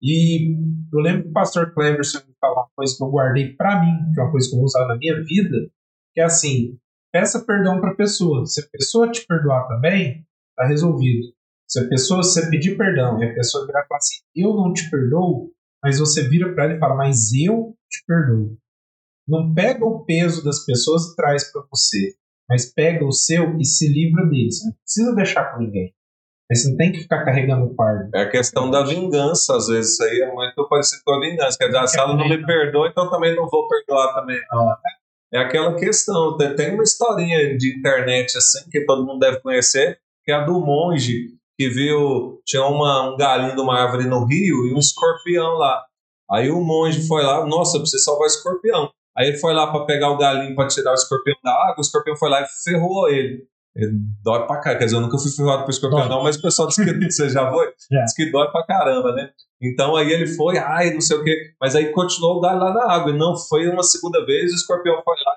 E 0.00 0.54
eu 0.92 1.00
lembro 1.00 1.24
que 1.24 1.28
o 1.28 1.32
pastor 1.32 1.74
Cleverson 1.74 2.20
me 2.26 2.34
falou 2.40 2.58
uma 2.58 2.68
coisa 2.74 2.96
que 2.96 3.04
eu 3.04 3.10
guardei 3.10 3.52
para 3.54 3.80
mim, 3.82 4.12
que 4.14 4.20
é 4.20 4.22
uma 4.22 4.30
coisa 4.30 4.48
que 4.48 4.54
eu 4.54 4.58
vou 4.58 4.64
usar 4.64 4.86
na 4.86 4.96
minha 4.96 5.22
vida, 5.22 5.70
que 6.14 6.20
é 6.22 6.24
assim, 6.24 6.78
peça 7.12 7.44
perdão 7.44 7.78
para 7.78 7.90
a 7.90 7.96
pessoa. 7.96 8.46
Se 8.46 8.62
a 8.62 8.68
pessoa 8.72 9.10
te 9.10 9.26
perdoar 9.26 9.68
também, 9.68 10.24
tá 10.58 10.66
resolvido. 10.66 11.28
Se 11.66 11.80
a 11.80 11.88
pessoa, 11.88 12.22
você 12.22 12.48
pedir 12.50 12.76
perdão 12.76 13.22
e 13.22 13.26
a 13.26 13.34
pessoa 13.34 13.66
virar 13.66 13.84
e 13.84 13.86
falar 13.86 13.98
assim, 13.98 14.16
eu 14.34 14.54
não 14.54 14.72
te 14.72 14.88
perdoo, 14.90 15.52
mas 15.82 15.98
você 15.98 16.26
vira 16.26 16.54
para 16.54 16.64
ela 16.64 16.74
e 16.74 16.78
fala, 16.78 16.94
mas 16.94 17.32
eu 17.32 17.74
te 17.88 18.04
perdoo. 18.06 18.56
Não 19.26 19.52
pega 19.54 19.84
o 19.84 20.04
peso 20.04 20.42
das 20.42 20.64
pessoas 20.64 21.04
e 21.04 21.16
traz 21.16 21.52
para 21.52 21.62
você, 21.70 22.14
mas 22.48 22.72
pega 22.72 23.04
o 23.04 23.12
seu 23.12 23.58
e 23.58 23.64
se 23.64 23.86
livra 23.86 24.24
dele. 24.26 24.50
Você 24.50 24.64
não 24.64 24.72
precisa 24.72 25.14
deixar 25.14 25.52
com 25.52 25.60
ninguém. 25.60 25.94
Mas 26.50 26.62
você 26.62 26.70
não 26.70 26.76
tem 26.78 26.92
que 26.92 27.00
ficar 27.00 27.26
carregando 27.26 27.66
o 27.66 27.74
fardo. 27.74 28.08
É 28.14 28.22
a 28.22 28.30
questão 28.30 28.70
da 28.70 28.82
vingança, 28.82 29.54
às 29.54 29.66
vezes. 29.66 29.92
Isso 29.92 30.02
aí 30.02 30.22
é 30.22 30.32
muito 30.32 30.66
parecido 30.66 31.02
com 31.04 31.12
a 31.12 31.20
vingança. 31.20 31.58
Quer 31.58 31.66
dizer, 31.66 31.86
se 31.88 31.98
ela 31.98 32.16
não 32.16 32.26
me 32.26 32.46
perdoa, 32.46 32.88
então 32.88 33.10
também 33.10 33.36
não 33.36 33.46
vou 33.46 33.68
perdoar 33.68 34.14
também. 34.14 34.40
É 35.30 35.40
aquela 35.40 35.76
questão. 35.76 36.38
Tem 36.56 36.72
uma 36.72 36.82
historinha 36.82 37.54
de 37.58 37.78
internet 37.78 38.38
assim 38.38 38.66
que 38.70 38.86
todo 38.86 39.04
mundo 39.04 39.18
deve 39.18 39.40
conhecer, 39.40 40.00
que 40.28 40.32
é 40.32 40.34
a 40.34 40.44
do 40.44 40.60
monge 40.60 41.28
que 41.56 41.70
viu. 41.70 42.42
Tinha 42.44 42.62
uma, 42.66 43.14
um 43.14 43.16
galinho 43.16 43.54
de 43.56 43.62
uma 43.62 43.80
árvore 43.80 44.04
no 44.04 44.26
rio 44.26 44.66
e 44.66 44.74
um 44.74 44.78
escorpião 44.78 45.54
lá. 45.54 45.82
Aí 46.30 46.50
o 46.50 46.60
monge 46.60 47.08
foi 47.08 47.22
lá, 47.22 47.46
nossa, 47.46 47.78
eu 47.78 47.80
preciso 47.80 48.04
salvar 48.04 48.24
o 48.24 48.26
escorpião. 48.26 48.90
Aí 49.16 49.28
ele 49.28 49.38
foi 49.38 49.54
lá 49.54 49.72
para 49.72 49.86
pegar 49.86 50.10
o 50.10 50.18
galinho 50.18 50.54
para 50.54 50.68
tirar 50.68 50.90
o 50.90 50.94
escorpião 50.94 51.34
da 51.42 51.50
água, 51.50 51.76
o 51.78 51.80
escorpião 51.80 52.14
foi 52.14 52.28
lá 52.28 52.42
e 52.42 52.46
ferrou 52.62 53.08
ele. 53.08 53.42
Ele 53.74 53.92
dói 54.22 54.46
pra 54.46 54.60
caramba. 54.60 54.80
Quer 54.80 54.84
dizer, 54.84 54.96
eu 54.98 55.00
nunca 55.00 55.16
fui 55.16 55.30
ferrado 55.30 55.64
por 55.64 55.70
escorpião, 55.70 56.00
Dói. 56.02 56.10
não, 56.10 56.22
mas 56.22 56.36
o 56.36 56.42
pessoal 56.42 56.68
disse 56.68 56.84
que 56.84 57.10
você 57.10 57.30
já 57.30 57.50
foi. 57.50 57.72
Diz 57.90 58.14
que 58.14 58.30
dói 58.30 58.50
pra 58.50 58.66
caramba, 58.66 59.12
né? 59.12 59.30
Então 59.62 59.96
aí 59.96 60.12
ele 60.12 60.26
foi, 60.26 60.58
ai, 60.58 60.92
não 60.92 61.00
sei 61.00 61.16
o 61.16 61.24
quê. 61.24 61.54
Mas 61.58 61.74
aí 61.74 61.90
continuou 61.90 62.36
o 62.36 62.40
galho 62.40 62.58
lá 62.58 62.74
na 62.74 62.92
água. 62.92 63.12
E 63.12 63.16
não 63.16 63.34
foi 63.34 63.66
uma 63.66 63.82
segunda 63.82 64.26
vez, 64.26 64.52
o 64.52 64.56
escorpião 64.56 65.00
foi 65.02 65.16
lá 65.24 65.32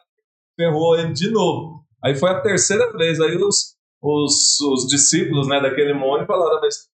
e 0.59 0.63
ferrou 0.63 0.99
ele 0.99 1.13
de 1.13 1.31
novo. 1.31 1.85
Aí 2.03 2.13
foi 2.13 2.29
a 2.29 2.41
terceira 2.41 2.91
vez. 2.91 3.21
Aí 3.21 3.37
os, 3.37 3.77
os, 4.01 4.59
os 4.61 4.87
discípulos 4.87 5.47
né, 5.47 5.61
daquele 5.61 5.93
monte 5.93 6.25
falaram, 6.25 6.59
mas 6.59 6.89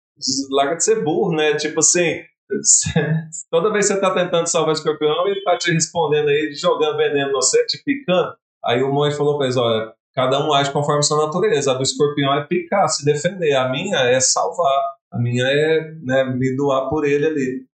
larga 0.50 0.76
de 0.76 0.84
ser 0.84 1.04
burro, 1.04 1.34
né? 1.34 1.54
Tipo 1.54 1.80
assim, 1.80 2.20
toda 3.50 3.72
vez 3.72 3.86
que 3.86 3.94
você 3.94 4.00
tá 4.00 4.12
tentando 4.12 4.46
salvar 4.46 4.70
o 4.70 4.72
escorpião, 4.72 5.26
ele 5.26 5.42
tá 5.42 5.56
te 5.56 5.70
respondendo 5.72 6.28
aí, 6.28 6.52
jogando 6.54 6.96
veneno 6.96 7.32
no 7.32 7.34
você, 7.34 7.64
te 7.66 7.82
picando. 7.84 8.34
Aí 8.64 8.82
o 8.82 8.92
monge 8.92 9.16
falou 9.16 9.36
pra 9.36 9.46
eles, 9.46 9.56
olha, 9.56 9.92
cada 10.14 10.44
um 10.44 10.52
age 10.52 10.72
conforme 10.72 11.02
sua 11.02 11.26
natureza. 11.26 11.72
A 11.72 11.74
do 11.74 11.82
escorpião 11.82 12.34
é 12.34 12.44
picar, 12.44 12.88
se 12.88 13.04
defender. 13.04 13.54
A 13.54 13.68
minha 13.68 13.98
é 13.98 14.18
salvar. 14.18 14.82
A 15.12 15.18
minha 15.18 15.44
é 15.44 15.92
né, 16.02 16.24
me 16.24 16.56
doar 16.56 16.88
por 16.88 17.04
ele 17.04 17.26
ali. 17.26 17.66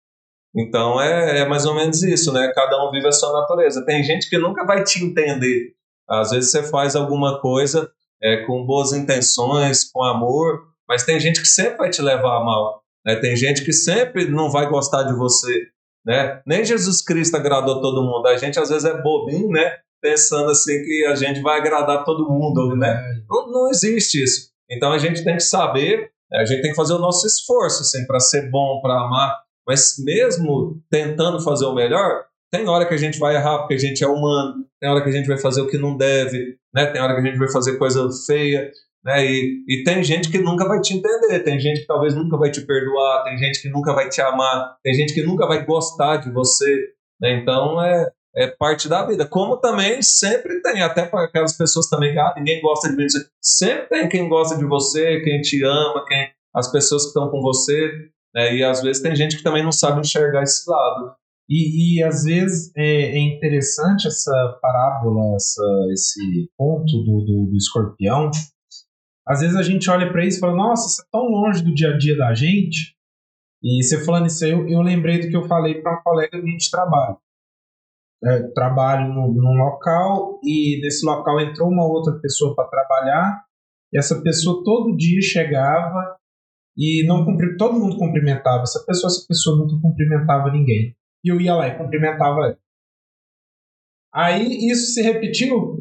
Então 0.54 1.00
é, 1.00 1.40
é 1.40 1.48
mais 1.48 1.64
ou 1.64 1.74
menos 1.74 2.02
isso, 2.02 2.30
né? 2.30 2.52
Cada 2.54 2.86
um 2.86 2.90
vive 2.90 3.08
a 3.08 3.12
sua 3.12 3.32
natureza. 3.32 3.86
Tem 3.86 4.04
gente 4.04 4.28
que 4.28 4.36
nunca 4.36 4.64
vai 4.66 4.84
te 4.84 5.02
entender. 5.02 5.72
Às 6.06 6.30
vezes 6.30 6.50
você 6.50 6.62
faz 6.62 6.94
alguma 6.94 7.40
coisa 7.40 7.90
é, 8.22 8.44
com 8.44 8.64
boas 8.64 8.92
intenções, 8.92 9.90
com 9.90 10.02
amor, 10.02 10.68
mas 10.88 11.04
tem 11.04 11.18
gente 11.18 11.40
que 11.40 11.48
sempre 11.48 11.78
vai 11.78 11.90
te 11.90 12.00
levar 12.00 12.38
a 12.38 12.44
mal. 12.44 12.82
Né? 13.04 13.16
Tem 13.16 13.36
gente 13.36 13.64
que 13.64 13.72
sempre 13.72 14.26
não 14.30 14.50
vai 14.50 14.68
gostar 14.68 15.02
de 15.02 15.14
você. 15.14 15.66
Né? 16.04 16.40
Nem 16.46 16.64
Jesus 16.64 17.02
Cristo 17.02 17.36
agradou 17.36 17.80
todo 17.80 18.02
mundo. 18.02 18.26
A 18.26 18.36
gente 18.36 18.58
às 18.58 18.68
vezes 18.68 18.84
é 18.84 19.00
bobinho, 19.02 19.48
né? 19.48 19.76
Pensando 20.00 20.50
assim 20.50 20.82
que 20.82 21.06
a 21.06 21.14
gente 21.14 21.40
vai 21.40 21.60
agradar 21.60 22.04
todo 22.04 22.28
mundo, 22.28 22.74
né? 22.76 23.00
Não, 23.28 23.50
não 23.50 23.70
existe 23.70 24.22
isso. 24.22 24.50
Então 24.68 24.92
a 24.92 24.98
gente 24.98 25.22
tem 25.22 25.36
que 25.36 25.42
saber, 25.42 26.10
né, 26.30 26.40
a 26.40 26.44
gente 26.44 26.60
tem 26.60 26.70
que 26.70 26.76
fazer 26.76 26.94
o 26.94 26.98
nosso 26.98 27.26
esforço 27.26 27.82
assim, 27.82 28.04
para 28.06 28.18
ser 28.18 28.50
bom, 28.50 28.80
para 28.80 28.94
amar. 28.94 29.40
Mas 29.66 29.94
mesmo 30.04 30.82
tentando 30.90 31.40
fazer 31.40 31.66
o 31.66 31.74
melhor, 31.74 32.24
tem 32.52 32.68
hora 32.68 32.86
que 32.86 32.92
a 32.92 32.98
gente 32.98 33.18
vai 33.18 33.34
errar 33.34 33.58
porque 33.58 33.74
a 33.74 33.78
gente 33.78 34.04
é 34.04 34.06
humano, 34.06 34.66
tem 34.78 34.90
hora 34.90 35.02
que 35.02 35.08
a 35.08 35.12
gente 35.12 35.26
vai 35.26 35.38
fazer 35.38 35.62
o 35.62 35.68
que 35.68 35.78
não 35.78 35.96
deve, 35.96 36.58
né? 36.74 36.86
tem 36.86 37.00
hora 37.00 37.14
que 37.14 37.20
a 37.20 37.24
gente 37.24 37.38
vai 37.38 37.50
fazer 37.50 37.78
coisa 37.78 38.06
feia. 38.26 38.70
Né? 39.04 39.24
E, 39.24 39.64
e 39.68 39.84
tem 39.84 40.04
gente 40.04 40.30
que 40.30 40.38
nunca 40.38 40.68
vai 40.68 40.80
te 40.80 40.94
entender, 40.94 41.40
tem 41.40 41.58
gente 41.58 41.80
que 41.80 41.86
talvez 41.86 42.14
nunca 42.14 42.36
vai 42.36 42.50
te 42.50 42.60
perdoar, 42.60 43.24
tem 43.24 43.38
gente 43.38 43.62
que 43.62 43.70
nunca 43.70 43.94
vai 43.94 44.08
te 44.08 44.20
amar, 44.20 44.76
tem 44.84 44.94
gente 44.94 45.14
que 45.14 45.22
nunca 45.22 45.46
vai 45.46 45.64
gostar 45.64 46.18
de 46.18 46.30
você. 46.30 46.92
Né? 47.20 47.40
Então 47.40 47.82
é, 47.82 48.10
é 48.36 48.46
parte 48.46 48.86
da 48.88 49.04
vida. 49.06 49.26
Como 49.26 49.56
também 49.56 50.02
sempre 50.02 50.60
tem, 50.60 50.82
até 50.82 51.06
para 51.06 51.24
aquelas 51.24 51.56
pessoas 51.56 51.88
também 51.88 52.16
ah, 52.18 52.34
ninguém 52.36 52.60
gosta 52.60 52.90
de 52.90 52.96
mim. 52.96 53.06
Sempre 53.42 53.86
tem 53.88 54.08
quem 54.08 54.28
gosta 54.28 54.58
de 54.58 54.64
você, 54.64 55.20
quem 55.20 55.40
te 55.40 55.64
ama, 55.64 56.04
quem 56.06 56.28
as 56.54 56.70
pessoas 56.70 57.04
que 57.04 57.08
estão 57.08 57.30
com 57.30 57.40
você. 57.40 57.90
Né? 58.34 58.56
E 58.56 58.62
às 58.62 58.82
vezes 58.82 59.02
tem 59.02 59.16
gente 59.16 59.38
que 59.38 59.42
também 59.42 59.64
não 59.64 59.72
sabe 59.72 60.00
enxergar 60.00 60.42
esse 60.42 60.68
lado. 60.70 61.14
E, 61.48 61.98
e 61.98 62.02
às 62.02 62.24
vezes 62.24 62.72
é, 62.76 63.16
é 63.16 63.18
interessante 63.18 64.06
essa 64.06 64.58
parábola, 64.60 65.34
essa, 65.36 65.86
esse 65.92 66.50
ponto 66.56 66.90
do, 67.04 67.24
do, 67.24 67.50
do 67.50 67.56
escorpião. 67.56 68.30
Às 69.26 69.40
vezes 69.40 69.56
a 69.56 69.62
gente 69.62 69.88
olha 69.90 70.10
para 70.10 70.24
isso 70.24 70.38
e 70.38 70.40
fala, 70.40 70.56
nossa, 70.56 70.86
isso 70.86 71.02
é 71.02 71.04
tão 71.12 71.28
longe 71.28 71.62
do 71.62 71.74
dia 71.74 71.90
a 71.90 71.98
dia 71.98 72.16
da 72.16 72.34
gente. 72.34 72.96
E 73.62 73.82
você 73.82 74.04
falando 74.04 74.26
isso 74.26 74.44
aí, 74.44 74.50
eu, 74.50 74.68
eu 74.68 74.80
lembrei 74.80 75.20
do 75.20 75.28
que 75.28 75.36
eu 75.36 75.46
falei 75.46 75.80
para 75.80 75.92
uma 75.92 76.02
colega 76.02 76.42
minha 76.42 76.56
de 76.56 76.70
trabalho. 76.70 77.16
É, 78.24 78.42
trabalho 78.54 79.12
num 79.12 79.56
local 79.56 80.38
e 80.44 80.80
nesse 80.80 81.04
local 81.04 81.40
entrou 81.40 81.68
uma 81.68 81.84
outra 81.84 82.18
pessoa 82.20 82.54
para 82.54 82.68
trabalhar. 82.68 83.44
E 83.92 83.98
essa 83.98 84.20
pessoa 84.22 84.62
todo 84.64 84.96
dia 84.96 85.20
chegava 85.20 86.16
e 86.76 87.04
não 87.06 87.24
cumpri, 87.24 87.56
todo 87.56 87.78
mundo 87.78 87.98
cumprimentava 87.98 88.62
essa 88.62 88.82
pessoa, 88.86 89.08
essa 89.08 89.26
pessoa 89.28 89.58
nunca 89.58 89.80
cumprimentava 89.80 90.50
ninguém. 90.50 90.96
E 91.24 91.30
eu 91.30 91.40
ia 91.40 91.54
lá 91.54 91.68
e 91.68 91.78
cumprimentava 91.78 92.40
ela. 92.40 92.58
Aí 94.14 94.70
isso 94.70 94.92
se 94.92 95.02
repetiu. 95.02 95.80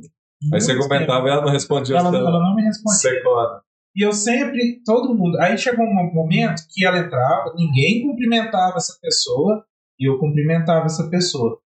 Aí 0.54 0.62
você 0.62 0.78
comentava 0.78 1.28
e 1.28 1.32
ela 1.32 1.42
não 1.42 1.52
respondia. 1.52 1.98
Ela, 1.98 2.16
ela 2.16 2.40
não 2.40 2.56
me 2.56 2.64
respondia. 2.64 3.00
Secona. 3.00 3.62
E 3.96 4.06
eu 4.06 4.14
sempre, 4.14 4.82
todo 4.86 5.14
mundo. 5.14 5.38
Aí 5.40 5.58
chegou 5.58 5.86
um 5.86 6.14
momento 6.14 6.64
que 6.70 6.86
ela 6.86 7.00
entrava, 7.00 7.54
ninguém 7.56 8.08
cumprimentava 8.08 8.78
essa 8.78 8.98
pessoa 9.02 9.66
e 10.00 10.10
eu 10.10 10.18
cumprimentava 10.18 10.86
essa 10.86 11.10
pessoa. 11.10 11.60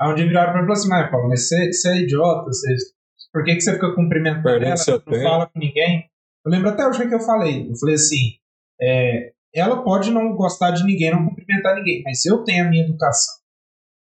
Aí 0.00 0.10
um 0.10 0.14
dia 0.14 0.26
viraram 0.26 0.52
pra 0.52 0.62
mim 0.62 0.64
e 0.64 0.66
falaram 0.66 0.80
assim: 0.80 0.88
Mas, 0.88 1.10
Paulo, 1.10 1.28
mas 1.28 1.48
você, 1.48 1.72
você 1.72 1.88
é 1.88 2.02
idiota, 2.02 2.46
você, 2.46 2.74
por 3.32 3.44
que, 3.44 3.54
que 3.54 3.60
você 3.60 3.74
fica 3.74 3.94
cumprimentando 3.94 4.42
Perdendo 4.42 4.72
ela? 4.72 4.84
Não 4.88 4.98
tempo. 4.98 5.22
fala 5.22 5.46
com 5.46 5.58
ninguém. 5.58 6.10
Eu 6.44 6.50
lembro 6.50 6.70
até 6.70 6.86
hoje 6.86 7.08
que 7.08 7.14
eu 7.14 7.20
falei. 7.20 7.70
Eu 7.70 7.76
falei 7.76 7.94
assim: 7.94 8.34
é, 8.80 9.32
ela 9.54 9.82
pode 9.82 10.10
não 10.10 10.34
gostar 10.34 10.70
de 10.70 10.84
ninguém, 10.84 11.10
não 11.10 11.26
cumprimentar 11.26 11.74
ninguém, 11.76 12.02
mas 12.04 12.24
eu 12.24 12.44
tenho 12.44 12.66
a 12.66 12.68
minha 12.68 12.84
educação. 12.84 13.34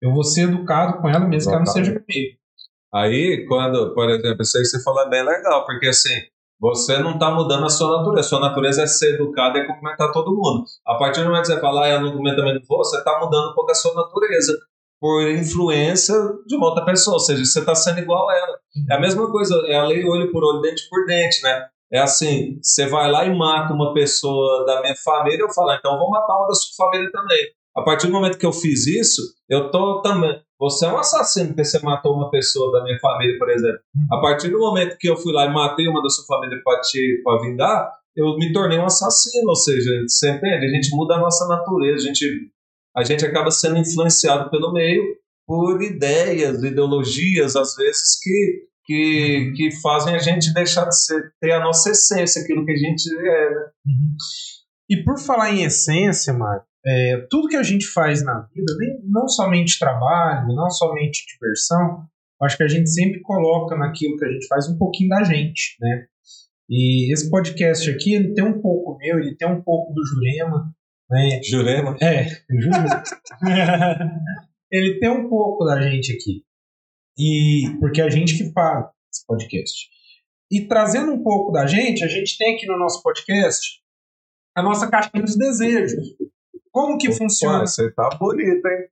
Eu 0.01 0.11
vou 0.11 0.23
ser 0.23 0.43
educado 0.49 1.01
com 1.01 1.09
ela 1.09 1.25
mesmo 1.27 1.49
que 1.49 1.55
ela 1.55 1.65
não 1.65 1.71
seja 1.71 1.91
comigo. 1.91 2.37
Aí, 2.93 3.45
quando, 3.47 3.93
por 3.93 4.09
exemplo, 4.09 4.41
isso 4.41 4.57
aí 4.57 4.63
que 4.63 4.69
você 4.69 4.83
falou 4.83 5.01
é 5.03 5.09
bem 5.09 5.23
legal, 5.23 5.65
porque 5.65 5.87
assim, 5.87 6.13
você 6.59 6.97
não 6.99 7.15
está 7.15 7.31
mudando 7.31 7.65
a 7.65 7.69
sua 7.69 7.97
natureza. 7.97 8.29
Sua 8.29 8.39
natureza 8.39 8.83
é 8.83 8.87
ser 8.87 9.15
educado 9.15 9.57
e 9.57 9.67
cumprimentar 9.67 10.11
todo 10.11 10.35
mundo. 10.35 10.63
A 10.85 10.95
partir 10.95 11.21
do 11.21 11.27
momento 11.27 11.41
que 11.41 11.47
você 11.47 11.59
fala, 11.59 11.85
ah, 11.85 11.89
eu 11.89 12.01
não 12.01 12.13
cumprimento 12.13 12.65
vou, 12.67 12.77
você 12.77 12.97
está 12.97 13.19
mudando 13.19 13.51
um 13.51 13.53
pouco 13.53 13.71
a 13.71 13.75
sua 13.75 13.93
natureza 13.93 14.57
por 14.99 15.29
influência 15.29 16.15
de 16.47 16.55
uma 16.55 16.67
outra 16.67 16.85
pessoa, 16.85 17.15
ou 17.15 17.19
seja, 17.19 17.43
você 17.43 17.59
está 17.59 17.75
sendo 17.75 17.99
igual 17.99 18.29
a 18.29 18.37
ela. 18.37 18.59
É 18.89 18.95
a 18.95 18.99
mesma 19.01 19.29
coisa, 19.29 19.53
é 19.67 19.75
a 19.75 19.83
lei 19.83 20.05
olho 20.05 20.31
por 20.31 20.41
olho, 20.41 20.61
dente 20.61 20.87
por 20.89 21.05
dente, 21.05 21.43
né? 21.43 21.67
É 21.93 21.99
assim, 21.99 22.57
você 22.61 22.87
vai 22.87 23.11
lá 23.11 23.25
e 23.25 23.37
mata 23.37 23.73
uma 23.73 23.93
pessoa 23.93 24.65
da 24.65 24.81
minha 24.81 24.95
família, 24.95 25.41
eu 25.41 25.53
falo, 25.53 25.69
ah, 25.69 25.77
então 25.77 25.99
vou 25.99 26.09
matar 26.09 26.35
uma 26.35 26.47
da 26.47 26.55
sua 26.55 26.85
família 26.85 27.11
também. 27.11 27.45
A 27.75 27.81
partir 27.83 28.07
do 28.07 28.13
momento 28.13 28.37
que 28.37 28.45
eu 28.45 28.53
fiz 28.53 28.87
isso, 28.87 29.21
eu 29.49 29.69
tô 29.69 30.01
também. 30.01 30.41
Você 30.59 30.85
é 30.85 30.89
um 30.89 30.97
assassino 30.97 31.47
porque 31.49 31.65
você 31.65 31.79
matou 31.79 32.15
uma 32.15 32.29
pessoa 32.29 32.71
da 32.71 32.83
minha 32.83 32.97
família, 32.99 33.37
por 33.37 33.49
exemplo. 33.49 33.79
A 34.11 34.17
partir 34.21 34.49
do 34.49 34.59
momento 34.59 34.97
que 34.97 35.09
eu 35.09 35.17
fui 35.17 35.33
lá 35.33 35.45
e 35.45 35.53
matei 35.53 35.87
uma 35.87 36.01
da 36.01 36.09
sua 36.09 36.25
família 36.25 36.59
para 36.63 36.79
pra 37.23 37.41
vingar, 37.41 37.91
eu 38.15 38.37
me 38.37 38.53
tornei 38.53 38.77
um 38.77 38.85
assassino. 38.85 39.49
Ou 39.49 39.55
seja, 39.55 39.91
você 40.07 40.31
entende? 40.31 40.65
A 40.65 40.69
gente 40.69 40.95
muda 40.95 41.15
a 41.15 41.19
nossa 41.19 41.47
natureza, 41.47 42.03
a 42.03 42.07
gente 42.07 42.49
a 42.95 43.03
gente 43.03 43.25
acaba 43.25 43.49
sendo 43.49 43.79
influenciado 43.79 44.51
pelo 44.51 44.71
meio 44.71 45.03
por 45.47 45.81
ideias, 45.81 46.63
ideologias, 46.63 47.55
às 47.55 47.75
vezes, 47.75 48.19
que, 48.21 48.67
que, 48.85 49.53
que 49.55 49.71
fazem 49.81 50.15
a 50.15 50.19
gente 50.19 50.53
deixar 50.53 50.85
de 50.85 50.97
ser, 50.97 51.33
ter 51.39 51.51
a 51.51 51.59
nossa 51.59 51.91
essência, 51.91 52.41
aquilo 52.41 52.65
que 52.65 52.71
a 52.71 52.77
gente 52.77 53.09
é. 53.13 53.49
Né? 53.49 53.65
Uhum. 53.87 54.15
E 54.89 55.03
por 55.03 55.19
falar 55.19 55.51
em 55.53 55.63
essência, 55.63 56.33
Marco, 56.33 56.65
é, 56.85 57.25
tudo 57.29 57.47
que 57.47 57.55
a 57.55 57.63
gente 57.63 57.87
faz 57.87 58.23
na 58.23 58.41
vida, 58.53 58.73
nem, 58.77 58.99
não 59.05 59.27
somente 59.27 59.79
trabalho, 59.79 60.53
não 60.53 60.69
somente 60.69 61.25
diversão, 61.25 62.05
acho 62.41 62.57
que 62.57 62.63
a 62.63 62.67
gente 62.67 62.89
sempre 62.89 63.21
coloca 63.21 63.77
naquilo 63.77 64.17
que 64.17 64.25
a 64.25 64.31
gente 64.31 64.47
faz 64.47 64.67
um 64.67 64.77
pouquinho 64.77 65.09
da 65.09 65.23
gente, 65.23 65.77
né? 65.79 66.05
E 66.69 67.13
esse 67.13 67.29
podcast 67.29 67.89
aqui, 67.89 68.13
ele 68.13 68.33
tem 68.33 68.43
um 68.43 68.61
pouco 68.61 68.97
meu, 68.97 69.19
ele 69.19 69.35
tem 69.35 69.47
um 69.47 69.61
pouco 69.61 69.93
do 69.93 70.05
Jurema, 70.05 70.73
né? 71.09 71.41
Jurema? 71.43 71.95
É, 72.01 72.25
Jurema. 72.51 73.03
ele 74.71 74.99
tem 74.99 75.09
um 75.09 75.29
pouco 75.29 75.65
da 75.65 75.81
gente 75.81 76.11
aqui. 76.11 76.43
E 77.17 77.75
porque 77.79 78.01
é 78.01 78.05
a 78.05 78.09
gente 78.09 78.37
que 78.37 78.51
faz 78.51 78.87
esse 79.11 79.25
podcast. 79.25 79.89
E 80.51 80.67
trazendo 80.67 81.11
um 81.11 81.23
pouco 81.23 81.51
da 81.51 81.65
gente, 81.65 82.03
a 82.03 82.07
gente 82.07 82.37
tem 82.37 82.55
aqui 82.55 82.65
no 82.65 82.77
nosso 82.77 83.01
podcast 83.01 83.81
a 84.55 84.61
nossa 84.61 84.89
caixinha 84.89 85.23
dos 85.23 85.37
desejos. 85.37 86.15
Como 86.71 86.97
que 86.97 87.11
funciona? 87.11 87.65
Você 87.65 87.91
tá 87.91 88.09
bonito, 88.19 88.65
hein? 88.67 88.87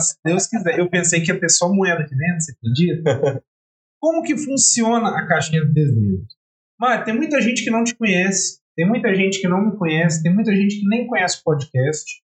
Se 0.00 0.16
Deus 0.24 0.46
quiser. 0.46 0.78
Eu 0.78 0.88
pensei 0.88 1.20
que 1.20 1.32
ia 1.32 1.38
ter 1.38 1.48
só 1.48 1.72
moeda 1.72 2.02
aqui 2.02 2.14
dentro, 2.14 2.40
você 2.40 2.52
acredita? 2.52 3.44
Como 4.00 4.22
que 4.22 4.36
funciona 4.36 5.10
a 5.10 5.26
caixinha 5.26 5.64
dos 5.64 5.74
desejos? 5.74 6.36
Mas 6.78 7.04
tem 7.04 7.14
muita 7.14 7.40
gente 7.40 7.62
que 7.62 7.70
não 7.70 7.84
te 7.84 7.94
conhece, 7.94 8.60
tem 8.74 8.88
muita 8.88 9.14
gente 9.14 9.40
que 9.40 9.46
não 9.46 9.66
me 9.66 9.76
conhece, 9.76 10.22
tem 10.22 10.32
muita 10.32 10.56
gente 10.56 10.80
que 10.80 10.88
nem 10.88 11.06
conhece 11.06 11.40
o 11.40 11.44
podcast 11.44 12.22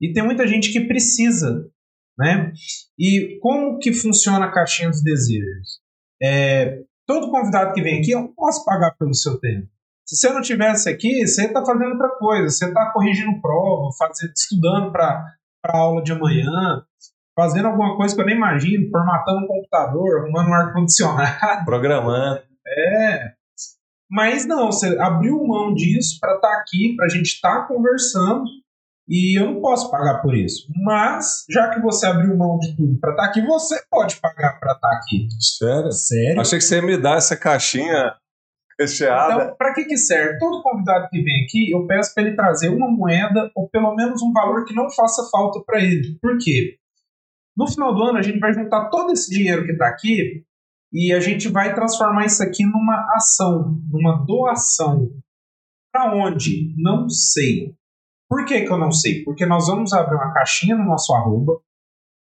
e 0.00 0.12
tem 0.12 0.22
muita 0.24 0.46
gente 0.46 0.72
que 0.72 0.80
precisa, 0.80 1.70
né? 2.20 2.52
E 2.98 3.38
como 3.40 3.78
que 3.78 3.94
funciona 3.94 4.44
a 4.44 4.52
caixinha 4.52 4.90
dos 4.90 5.02
desejos? 5.02 5.80
É, 6.22 6.80
todo 7.06 7.30
convidado 7.30 7.72
que 7.72 7.82
vem 7.82 7.98
aqui, 7.98 8.10
eu 8.10 8.28
posso 8.36 8.62
pagar 8.64 8.94
pelo 8.98 9.14
seu 9.14 9.40
tempo. 9.40 9.66
Se 10.06 10.16
você 10.16 10.32
não 10.32 10.42
tivesse 10.42 10.88
aqui, 10.88 11.26
você 11.26 11.46
está 11.46 11.64
fazendo 11.64 11.92
outra 11.92 12.10
coisa, 12.18 12.50
você 12.50 12.66
está 12.66 12.90
corrigindo 12.92 13.40
prova, 13.40 13.90
fazendo, 13.98 14.32
estudando 14.36 14.92
para 14.92 15.24
a 15.64 15.78
aula 15.78 16.02
de 16.02 16.12
amanhã, 16.12 16.82
fazendo 17.34 17.68
alguma 17.68 17.96
coisa 17.96 18.14
que 18.14 18.20
eu 18.20 18.26
nem 18.26 18.36
imagino, 18.36 18.90
formatando 18.90 19.44
um 19.44 19.46
computador, 19.46 20.20
arrumando 20.20 20.48
um 20.48 20.54
ar-condicionado. 20.54 21.64
Programando. 21.64 22.42
É. 22.66 23.32
Mas 24.10 24.44
não, 24.44 24.66
você 24.66 24.98
abriu 24.98 25.42
mão 25.46 25.72
disso 25.72 26.18
para 26.20 26.34
estar 26.34 26.48
tá 26.48 26.60
aqui, 26.60 26.94
para 26.96 27.06
a 27.06 27.08
gente 27.08 27.26
estar 27.26 27.60
tá 27.60 27.66
conversando, 27.66 28.44
e 29.10 29.36
eu 29.36 29.46
não 29.46 29.60
posso 29.60 29.90
pagar 29.90 30.22
por 30.22 30.36
isso. 30.36 30.68
Mas, 30.84 31.44
já 31.50 31.68
que 31.70 31.80
você 31.80 32.06
abriu 32.06 32.36
mão 32.36 32.60
de 32.60 32.76
tudo 32.76 32.96
para 33.00 33.10
estar 33.10 33.24
tá 33.24 33.28
aqui, 33.28 33.40
você 33.44 33.82
pode 33.90 34.20
pagar 34.20 34.60
para 34.60 34.72
estar 34.72 34.92
aqui. 34.92 35.26
Sério? 35.58 35.90
Sério? 35.90 36.40
Achei 36.40 36.58
que 36.58 36.64
você 36.64 36.76
ia 36.76 36.82
me 36.82 36.96
dar 36.96 37.16
essa 37.16 37.36
caixinha 37.36 38.14
recheada. 38.78 39.34
Então, 39.34 39.56
para 39.56 39.74
que 39.74 39.84
que 39.84 39.96
serve? 39.96 40.38
Todo 40.38 40.62
convidado 40.62 41.08
que 41.10 41.20
vem 41.22 41.44
aqui, 41.44 41.72
eu 41.72 41.88
peço 41.88 42.14
para 42.14 42.22
ele 42.22 42.36
trazer 42.36 42.68
uma 42.68 42.88
moeda 42.88 43.50
ou 43.56 43.68
pelo 43.68 43.96
menos 43.96 44.22
um 44.22 44.32
valor 44.32 44.64
que 44.64 44.74
não 44.74 44.88
faça 44.88 45.28
falta 45.28 45.60
para 45.66 45.82
ele. 45.82 46.16
Por 46.22 46.38
quê? 46.38 46.76
No 47.56 47.66
final 47.66 47.92
do 47.92 48.04
ano, 48.04 48.18
a 48.18 48.22
gente 48.22 48.38
vai 48.38 48.52
juntar 48.54 48.90
todo 48.90 49.12
esse 49.12 49.28
dinheiro 49.28 49.64
que 49.66 49.72
está 49.72 49.88
aqui 49.88 50.44
e 50.92 51.12
a 51.12 51.18
gente 51.18 51.48
vai 51.48 51.74
transformar 51.74 52.26
isso 52.26 52.44
aqui 52.44 52.64
numa 52.64 53.12
ação, 53.16 53.76
numa 53.90 54.24
doação. 54.24 55.10
Para 55.92 56.14
onde? 56.14 56.72
Não 56.78 57.08
sei. 57.08 57.74
Por 58.30 58.44
que, 58.44 58.60
que 58.60 58.70
eu 58.70 58.78
não 58.78 58.92
sei? 58.92 59.24
Porque 59.24 59.44
nós 59.44 59.66
vamos 59.66 59.92
abrir 59.92 60.14
uma 60.14 60.32
caixinha 60.32 60.76
no 60.76 60.84
nosso 60.84 61.12
arroba 61.12 61.60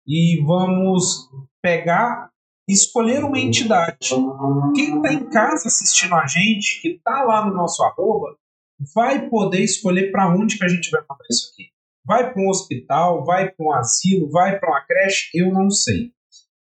e 0.07 0.43
vamos 0.43 1.29
pegar 1.61 2.31
escolher 2.67 3.23
uma 3.23 3.39
entidade. 3.39 4.09
Quem 4.73 4.97
está 4.97 5.13
em 5.13 5.29
casa 5.29 5.67
assistindo 5.67 6.15
a 6.15 6.25
gente, 6.25 6.81
que 6.81 6.95
está 6.95 7.23
lá 7.23 7.45
no 7.45 7.53
nosso 7.53 7.83
arroba, 7.83 8.35
vai 8.95 9.29
poder 9.29 9.61
escolher 9.61 10.11
para 10.11 10.33
onde 10.33 10.57
que 10.57 10.65
a 10.65 10.67
gente 10.67 10.89
vai 10.89 11.01
mandar 11.01 11.25
isso 11.29 11.51
aqui. 11.53 11.65
Vai 12.03 12.33
para 12.33 12.41
um 12.41 12.49
hospital, 12.49 13.23
vai 13.23 13.51
para 13.51 13.65
um 13.65 13.71
asilo, 13.71 14.31
vai 14.31 14.59
para 14.59 14.69
uma 14.69 14.81
creche, 14.81 15.29
eu 15.35 15.51
não 15.51 15.69
sei. 15.69 16.11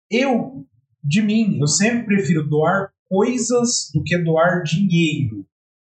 Eu, 0.10 0.66
de 1.02 1.22
mim, 1.22 1.58
eu 1.58 1.68
sempre 1.68 2.06
prefiro 2.06 2.46
doar 2.46 2.92
coisas 3.08 3.90
do 3.94 4.04
que 4.04 4.18
doar 4.18 4.62
dinheiro. 4.64 5.46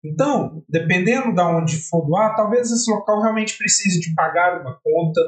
Então, 0.06 0.64
dependendo 0.70 1.34
de 1.34 1.42
onde 1.42 1.78
for 1.78 2.06
doar, 2.06 2.36
talvez 2.36 2.72
esse 2.72 2.90
local 2.92 3.22
realmente 3.22 3.58
precise 3.58 4.00
de 4.00 4.14
pagar 4.14 4.62
uma 4.62 4.80
conta, 4.84 5.22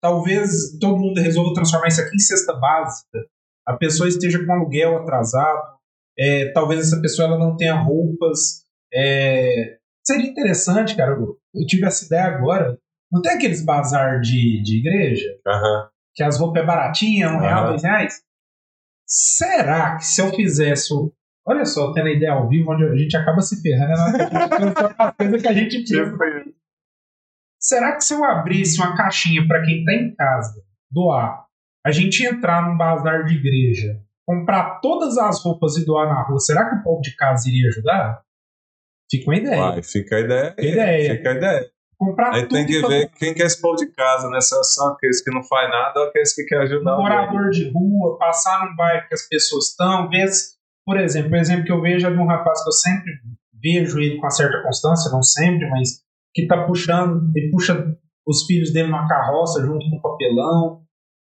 talvez 0.00 0.78
todo 0.80 0.96
mundo 0.96 1.20
resolva 1.20 1.52
transformar 1.52 1.88
isso 1.88 2.00
aqui 2.00 2.16
em 2.16 2.20
cesta 2.20 2.54
básica, 2.54 3.26
a 3.66 3.74
pessoa 3.76 4.08
esteja 4.08 4.44
com 4.44 4.52
aluguel 4.52 4.96
atrasado, 4.96 5.74
é, 6.18 6.52
talvez 6.52 6.80
essa 6.80 7.00
pessoa 7.00 7.28
ela 7.28 7.38
não 7.38 7.56
tenha 7.56 7.74
roupas. 7.74 8.64
É, 8.92 9.76
seria 10.04 10.30
interessante, 10.30 10.96
cara, 10.96 11.12
eu 11.12 11.66
tive 11.66 11.86
essa 11.86 12.04
ideia 12.04 12.24
agora. 12.24 12.78
Não 13.12 13.20
tem 13.20 13.32
aqueles 13.32 13.64
bazar 13.64 14.20
de, 14.20 14.62
de 14.62 14.78
igreja? 14.78 15.28
Uhum. 15.46 15.88
Que 16.14 16.22
as 16.22 16.38
roupas 16.38 16.62
é 16.62 16.66
baratinha, 16.66 17.30
um 17.30 17.34
uhum. 17.34 17.40
real, 17.40 17.68
dois 17.68 17.82
reais? 17.82 18.22
Será 19.06 19.96
que 19.96 20.06
se 20.06 20.20
eu 20.20 20.32
fizesse. 20.32 20.94
Olha 21.46 21.64
só, 21.64 21.92
tendo 21.92 22.08
a 22.08 22.12
ideia 22.12 22.32
ao 22.32 22.48
vivo, 22.48 22.72
onde 22.72 22.84
a 22.84 22.96
gente 22.96 23.16
acaba 23.16 23.40
se 23.42 23.60
ferrando, 23.60 24.18
né? 24.18 24.28
a 24.98 25.12
coisa 25.12 25.38
que 25.38 25.48
a 25.48 25.52
gente 25.52 25.84
pensa. 25.84 26.16
Será 27.60 27.94
que 27.96 28.02
se 28.02 28.14
eu 28.14 28.24
abrisse 28.24 28.80
uma 28.80 28.96
caixinha 28.96 29.46
para 29.46 29.62
quem 29.62 29.80
está 29.80 29.92
em 29.92 30.14
casa 30.14 30.62
doar 30.90 31.44
a 31.84 31.92
gente 31.92 32.24
entrar 32.24 32.66
num 32.66 32.78
bazar 32.78 33.24
de 33.24 33.34
igreja, 33.34 34.00
comprar 34.26 34.80
todas 34.80 35.18
as 35.18 35.44
roupas 35.44 35.76
e 35.76 35.84
doar 35.84 36.08
na 36.08 36.22
rua, 36.22 36.38
será 36.40 36.70
que 36.70 36.76
o 36.76 36.82
povo 36.82 37.02
de 37.02 37.14
casa 37.14 37.48
iria 37.48 37.68
ajudar? 37.68 38.22
Fica 39.10 39.30
uma 39.30 39.36
ideia. 39.36 39.60
Vai, 39.60 39.82
fica 39.82 40.16
a 40.16 40.20
ideia. 40.20 40.54
Fica 40.58 40.62
a 40.62 40.72
ideia. 40.72 41.16
Fica 41.16 41.30
a 41.30 41.34
ideia. 41.34 41.70
Comprar 41.96 42.34
Aí 42.34 42.48
tem 42.48 42.66
que 42.66 42.80
ver 42.80 43.10
quem 43.10 43.34
que 43.34 43.42
é 43.42 43.46
esse 43.46 43.60
povo 43.60 43.76
de 43.76 43.86
casa, 43.92 44.28
né? 44.28 44.40
Se 44.40 44.58
é 44.58 44.62
só 44.62 44.88
aqueles 44.88 45.22
que 45.22 45.30
não 45.30 45.44
faz 45.44 45.70
nada 45.70 46.00
ou 46.00 46.08
aqueles 46.08 46.34
que 46.34 46.44
quer 46.44 46.62
ajudar. 46.62 46.98
Um 46.98 47.02
morador 47.02 47.50
de 47.50 47.70
rua, 47.70 48.18
passar 48.18 48.64
num 48.64 48.74
bairro 48.74 49.06
que 49.06 49.14
as 49.14 49.28
pessoas 49.28 49.68
estão, 49.68 50.08
ver, 50.08 50.28
por 50.84 50.98
exemplo, 50.98 51.32
o 51.32 51.36
exemplo 51.36 51.64
que 51.64 51.72
eu 51.72 51.80
vejo 51.80 52.06
é 52.06 52.10
de 52.10 52.18
um 52.18 52.26
rapaz 52.26 52.62
que 52.62 52.68
eu 52.68 52.72
sempre 52.72 53.12
vejo 53.62 53.98
ele 53.98 54.16
com 54.16 54.22
uma 54.22 54.30
certa 54.30 54.62
constância, 54.62 55.10
não 55.10 55.22
sempre, 55.22 55.68
mas 55.70 56.02
que 56.34 56.46
tá 56.46 56.64
puxando, 56.64 57.30
ele 57.34 57.50
puxa 57.50 57.96
os 58.26 58.44
filhos 58.46 58.72
dele 58.72 58.88
numa 58.88 59.08
carroça 59.08 59.62
junto 59.62 59.88
com 59.88 59.96
um 59.96 60.00
papelão, 60.00 60.84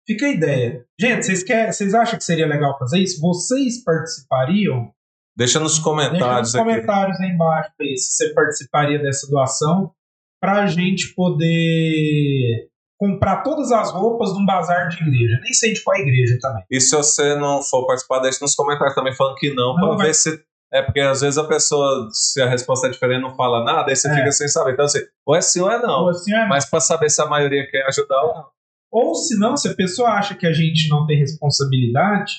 Fica 0.05 0.25
a 0.25 0.31
ideia. 0.31 0.85
Gente, 0.99 1.25
vocês, 1.25 1.43
querem, 1.43 1.71
vocês 1.71 1.93
acham 1.93 2.17
que 2.17 2.25
seria 2.25 2.45
legal 2.45 2.77
fazer 2.77 2.99
isso? 2.99 3.21
Vocês 3.21 3.83
participariam? 3.83 4.91
Deixa 5.35 5.59
nos 5.59 5.79
comentários 5.79 6.51
Deixa 6.51 6.65
nos 6.65 6.73
comentários 6.73 7.19
aí 7.19 7.29
embaixo 7.29 7.71
aí, 7.79 7.97
se 7.97 8.11
você 8.11 8.33
participaria 8.33 8.99
dessa 8.99 9.27
doação 9.31 9.91
para 10.39 10.63
a 10.63 10.67
gente 10.67 11.15
poder 11.15 12.67
comprar 12.97 13.41
todas 13.43 13.71
as 13.71 13.91
roupas 13.91 14.33
de 14.33 14.41
um 14.41 14.45
bazar 14.45 14.87
de 14.89 15.01
igreja. 15.01 15.39
Nem 15.41 15.53
sei 15.53 15.73
de 15.73 15.83
qual 15.83 15.97
igreja 15.97 16.37
também. 16.41 16.63
E 16.69 16.79
se 16.79 16.95
você 16.95 17.35
não 17.35 17.61
for 17.61 17.85
participar, 17.85 18.19
deixa 18.19 18.39
nos 18.41 18.55
comentários 18.55 18.95
também 18.95 19.15
falando 19.15 19.35
que 19.35 19.53
não, 19.53 19.75
não 19.75 19.95
para 19.95 20.05
ver 20.05 20.15
se. 20.15 20.41
É 20.71 20.81
porque 20.81 21.01
às 21.01 21.21
vezes 21.21 21.37
a 21.37 21.43
pessoa, 21.43 22.09
se 22.11 22.41
a 22.41 22.49
resposta 22.49 22.87
é 22.87 22.89
diferente, 22.89 23.21
não 23.21 23.35
fala 23.35 23.63
nada, 23.63 23.91
aí 23.91 23.95
você 23.95 24.09
é. 24.09 24.15
fica 24.15 24.31
sem 24.31 24.47
saber. 24.47 24.73
Então, 24.73 24.85
assim, 24.85 24.99
ou 25.23 25.35
é 25.35 25.41
sim 25.41 25.61
ou 25.61 25.71
é 25.71 25.79
não. 25.79 26.03
Ou 26.03 26.09
é 26.09 26.13
sim 26.13 26.33
ou 26.33 26.37
é 26.37 26.41
não. 26.41 26.49
Mas 26.49 26.65
para 26.65 26.79
saber 26.79 27.09
se 27.09 27.21
a 27.21 27.27
maioria 27.27 27.69
quer 27.69 27.85
ajudar 27.87 28.21
ou 28.23 28.33
não. 28.33 28.45
Ou 28.91 29.15
se 29.15 29.37
não, 29.37 29.55
se 29.57 29.67
a 29.67 29.75
pessoa 29.75 30.09
acha 30.11 30.35
que 30.35 30.47
a 30.47 30.53
gente 30.53 30.87
não 30.89 31.05
tem 31.05 31.17
responsabilidade, 31.17 32.31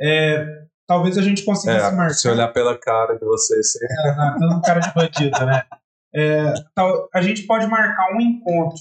é, 0.00 0.46
talvez 0.86 1.18
a 1.18 1.22
gente 1.22 1.42
conseguisse 1.42 1.86
é, 1.86 1.90
marcar. 1.90 2.14
Se 2.14 2.28
olhar 2.28 2.48
pela 2.48 2.78
cara 2.78 3.14
de 3.14 3.24
vocês, 3.24 3.72
sim. 3.72 3.78
É, 3.84 4.38
não, 4.38 4.60
cara 4.60 4.80
de 4.80 4.92
bandido, 4.94 5.46
né? 5.46 5.62
É, 6.14 6.52
tal, 6.74 7.08
a 7.14 7.22
gente 7.22 7.42
pode 7.42 7.66
marcar 7.66 8.14
um 8.14 8.20
encontro 8.20 8.78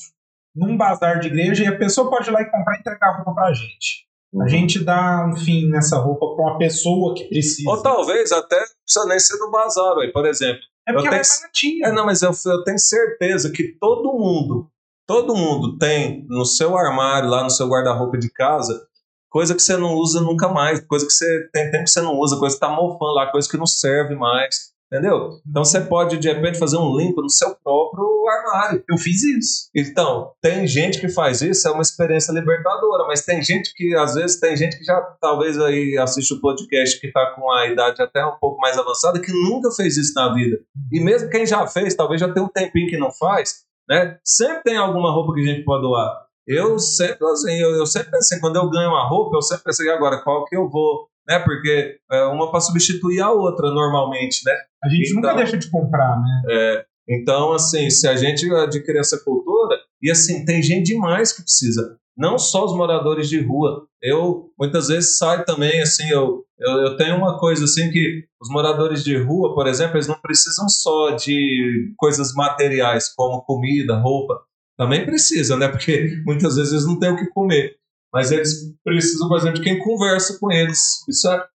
num 0.55 0.77
bazar 0.77 1.19
de 1.19 1.27
igreja 1.27 1.63
e 1.63 1.67
a 1.67 1.77
pessoa 1.77 2.09
pode 2.09 2.29
ir 2.29 2.33
lá 2.33 2.41
e 2.41 2.49
comprar 2.49 2.75
e 2.75 2.79
entregar 2.79 3.09
a 3.09 3.15
roupa 3.17 3.33
pra 3.33 3.53
gente. 3.53 4.07
Uhum. 4.33 4.43
A 4.43 4.47
gente 4.47 4.83
dá 4.83 5.27
um 5.27 5.35
fim 5.35 5.69
nessa 5.69 5.97
roupa 5.97 6.35
pra 6.35 6.45
uma 6.45 6.57
pessoa 6.57 7.13
que 7.15 7.25
precisa. 7.25 7.69
Ou 7.69 7.81
talvez 7.81 8.31
até 8.31 8.57
não 8.57 8.65
precisa 8.85 9.05
nem 9.07 9.19
ser 9.19 9.37
no 9.37 9.51
bazar, 9.51 9.97
aí, 9.97 10.11
por 10.11 10.25
exemplo. 10.25 10.61
É 10.87 10.93
porque 10.93 11.07
eu 11.07 11.13
ela 11.13 11.21
tenho, 11.21 11.33
é 11.33 11.39
baratinha. 11.39 11.87
É, 11.87 11.91
não, 11.91 12.05
mas 12.05 12.21
eu, 12.21 12.31
eu 12.45 12.63
tenho 12.63 12.79
certeza 12.79 13.51
que 13.51 13.77
todo 13.79 14.13
mundo 14.13 14.71
Todo 15.11 15.35
mundo 15.35 15.77
tem 15.77 16.25
no 16.29 16.45
seu 16.45 16.77
armário, 16.77 17.29
lá 17.29 17.43
no 17.43 17.49
seu 17.49 17.67
guarda-roupa 17.67 18.17
de 18.17 18.31
casa, 18.31 18.87
coisa 19.29 19.53
que 19.53 19.61
você 19.61 19.75
não 19.75 19.95
usa 19.95 20.21
nunca 20.21 20.47
mais, 20.47 20.79
coisa 20.85 21.05
que 21.05 21.11
você 21.11 21.49
tem 21.51 21.69
tempo 21.69 21.83
que 21.83 21.89
você 21.89 22.01
não 22.01 22.17
usa, 22.17 22.39
coisa 22.39 22.55
que 22.55 22.63
está 22.63 22.73
mofando 22.73 23.13
lá, 23.13 23.29
coisa 23.29 23.49
que 23.49 23.57
não 23.57 23.65
serve 23.65 24.15
mais. 24.15 24.70
Entendeu? 24.91 25.39
Então 25.47 25.63
você 25.63 25.79
pode, 25.79 26.17
de 26.17 26.27
repente, 26.27 26.59
fazer 26.59 26.75
um 26.75 26.97
limpo 26.97 27.21
no 27.21 27.29
seu 27.29 27.55
próprio 27.63 28.27
armário. 28.27 28.83
Eu 28.89 28.97
fiz 28.97 29.23
isso. 29.23 29.69
Então, 29.73 30.33
tem 30.41 30.67
gente 30.67 30.99
que 30.99 31.07
faz 31.07 31.41
isso, 31.41 31.65
é 31.65 31.71
uma 31.71 31.81
experiência 31.81 32.33
libertadora, 32.33 33.05
mas 33.07 33.23
tem 33.23 33.41
gente 33.41 33.73
que, 33.73 33.95
às 33.95 34.15
vezes, 34.15 34.37
tem 34.37 34.55
gente 34.57 34.77
que 34.77 34.83
já 34.83 34.99
talvez 35.21 35.57
aí 35.57 35.97
assiste 35.97 36.33
o 36.33 36.41
podcast 36.41 36.99
que 36.99 37.07
está 37.07 37.33
com 37.33 37.49
a 37.49 37.67
idade 37.67 38.01
até 38.01 38.25
um 38.25 38.35
pouco 38.37 38.59
mais 38.59 38.77
avançada, 38.77 39.21
que 39.21 39.31
nunca 39.31 39.71
fez 39.71 39.95
isso 39.95 40.13
na 40.13 40.33
vida. 40.33 40.59
E 40.91 40.99
mesmo 40.99 41.29
quem 41.29 41.45
já 41.45 41.65
fez, 41.65 41.95
talvez 41.95 42.19
já 42.19 42.31
tenha 42.31 42.45
um 42.45 42.49
tempinho 42.49 42.89
que 42.89 42.97
não 42.97 43.13
faz, 43.13 43.63
né? 43.87 44.19
Sempre 44.25 44.63
tem 44.63 44.75
alguma 44.75 45.11
roupa 45.11 45.33
que 45.33 45.39
a 45.39 45.53
gente 45.53 45.63
pode 45.63 45.83
doar. 45.83 46.25
Eu 46.45 46.79
sempre, 46.79 47.25
assim, 47.27 47.53
eu, 47.53 47.75
eu 47.75 47.85
sempre 47.85 48.11
pensei, 48.11 48.39
quando 48.39 48.57
eu 48.57 48.69
ganho 48.69 48.89
uma 48.89 49.07
roupa, 49.07 49.37
eu 49.37 49.41
sempre 49.41 49.63
pensei, 49.63 49.89
agora, 49.89 50.21
qual 50.21 50.43
que 50.45 50.55
eu 50.55 50.69
vou, 50.69 51.07
né? 51.31 51.39
Porque 51.39 51.97
é 52.11 52.23
uma 52.25 52.51
para 52.51 52.59
substituir 52.59 53.21
a 53.21 53.31
outra, 53.31 53.69
normalmente, 53.71 54.41
né? 54.45 54.53
A 54.83 54.89
gente 54.89 55.09
Então- 55.09 55.21
nunca 55.21 55.33
deixa 55.35 55.57
de 55.57 55.69
comprar, 55.69 56.19
né? 56.19 56.41
É, 56.49 56.85
então, 57.09 57.53
assim, 57.53 57.89
se 57.89 58.07
a 58.07 58.15
gente 58.15 58.49
adquirir 58.53 58.99
essa 58.99 59.17
cultura, 59.23 59.77
e 60.01 60.09
assim, 60.11 60.43
tem 60.45 60.61
gente 60.61 60.87
demais 60.87 61.31
que 61.33 61.41
precisa, 61.41 61.97
não 62.17 62.37
só 62.37 62.65
os 62.65 62.75
moradores 62.75 63.29
de 63.29 63.39
rua. 63.39 63.85
Eu 64.01 64.51
muitas 64.59 64.87
vezes 64.87 65.17
saio 65.17 65.45
também, 65.45 65.81
assim, 65.81 66.09
eu, 66.09 66.43
eu, 66.59 66.71
eu 66.79 66.97
tenho 66.97 67.15
uma 67.17 67.39
coisa 67.39 67.65
assim 67.65 67.89
que 67.91 68.23
os 68.41 68.49
moradores 68.49 69.03
de 69.03 69.15
rua, 69.17 69.53
por 69.53 69.67
exemplo, 69.67 69.95
eles 69.97 70.07
não 70.07 70.19
precisam 70.19 70.67
só 70.67 71.11
de 71.11 71.93
coisas 71.97 72.33
materiais, 72.33 73.09
como 73.15 73.41
comida, 73.43 73.95
roupa. 73.97 74.41
Também 74.77 75.05
precisam, 75.05 75.57
né? 75.59 75.67
Porque 75.67 76.09
muitas 76.25 76.55
vezes 76.55 76.73
eles 76.73 76.85
não 76.85 76.97
têm 76.99 77.11
o 77.11 77.15
que 77.17 77.27
comer. 77.27 77.75
Mas 78.13 78.31
eles 78.31 78.73
precisam, 78.83 79.27
por 79.27 79.37
exemplo, 79.37 79.55
de 79.55 79.63
quem 79.63 79.79
conversa 79.79 80.37
com 80.39 80.51
eles. 80.51 80.79
Isso 81.07 81.29
é, 81.29 81.45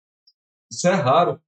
isso 0.70 0.88
é 0.88 0.92
raro. 0.92 1.38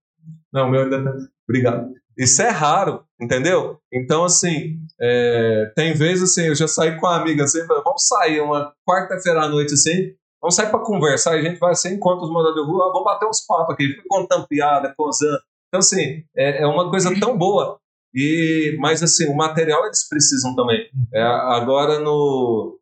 Não, 0.53 0.71
meu 0.71 0.83
ainda 0.83 1.03
tá. 1.03 1.13
Obrigado. 1.49 1.93
Isso 2.17 2.43
é 2.43 2.51
raro, 2.51 3.05
entendeu? 3.21 3.79
Então, 3.93 4.25
assim, 4.25 4.77
é, 5.01 5.73
tem 5.77 5.95
vezes 5.95 6.31
assim, 6.31 6.49
eu 6.49 6.55
já 6.55 6.67
saí 6.67 6.99
com 6.99 7.07
uma 7.07 7.17
amiga 7.17 7.45
assim, 7.45 7.65
vamos 7.67 8.07
sair 8.07 8.41
uma 8.41 8.75
quarta-feira 8.87 9.43
à 9.45 9.49
noite 9.49 9.75
assim, 9.75 10.15
vamos 10.43 10.57
sair 10.57 10.69
para 10.69 10.81
conversar, 10.81 11.35
a 11.35 11.43
gente 11.43 11.61
vai 11.61 11.71
assim, 11.71 11.95
encontra 11.95 12.25
os 12.25 12.33
moradores 12.33 12.67
de 12.67 12.73
rua, 12.73 12.91
vamos 12.93 13.05
bater 13.05 13.29
uns 13.29 13.47
papos 13.47 13.73
aqui, 13.73 13.95
contando 14.09 14.49
piada, 14.49 14.93
coisando. 14.97 15.39
Então, 15.69 15.79
assim, 15.79 16.25
é, 16.37 16.63
é 16.63 16.67
uma 16.67 16.91
coisa 16.91 17.19
tão 17.21 17.37
boa. 17.39 17.79
E, 18.15 18.77
mas, 18.81 19.03
assim, 19.03 19.27
o 19.27 19.37
material 19.37 19.85
eles 19.85 20.09
precisam 20.09 20.55
também. 20.55 20.89
É, 21.13 21.23
agora 21.23 21.99
no. 22.01 22.79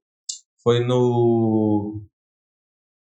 Foi 0.63 0.81
no. 0.81 2.01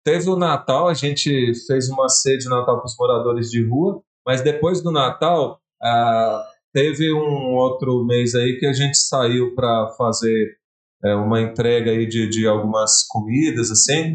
Teve 0.07 0.31
o 0.31 0.37
Natal, 0.37 0.87
a 0.87 0.95
gente 0.95 1.53
fez 1.67 1.89
uma 1.89 2.09
ceia 2.09 2.39
de 2.39 2.49
Natal 2.49 2.77
para 2.79 2.87
os 2.87 2.97
moradores 2.97 3.51
de 3.51 3.61
rua, 3.67 4.01
mas 4.25 4.41
depois 4.41 4.81
do 4.81 4.93
Natal, 4.93 5.61
ah, 5.83 6.45
teve 6.73 7.13
um 7.13 7.57
outro 7.57 8.05
mês 8.05 8.37
aí 8.37 8.57
que 8.57 8.67
a 8.67 8.73
gente 8.73 8.97
saiu 8.97 9.53
para 9.57 9.89
fazer 9.99 10.59
é, 11.03 11.13
uma 11.17 11.41
entrega 11.41 11.91
aí 11.91 12.07
de, 12.07 12.29
de 12.29 12.47
algumas 12.47 13.03
comidas, 13.09 13.69
assim. 13.73 14.15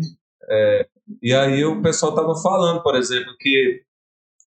É, 0.49 0.87
e 1.21 1.33
aí 1.33 1.65
o 1.65 1.81
pessoal 1.81 2.15
tava 2.15 2.35
falando, 2.41 2.81
por 2.81 2.95
exemplo, 2.95 3.35
que 3.37 3.81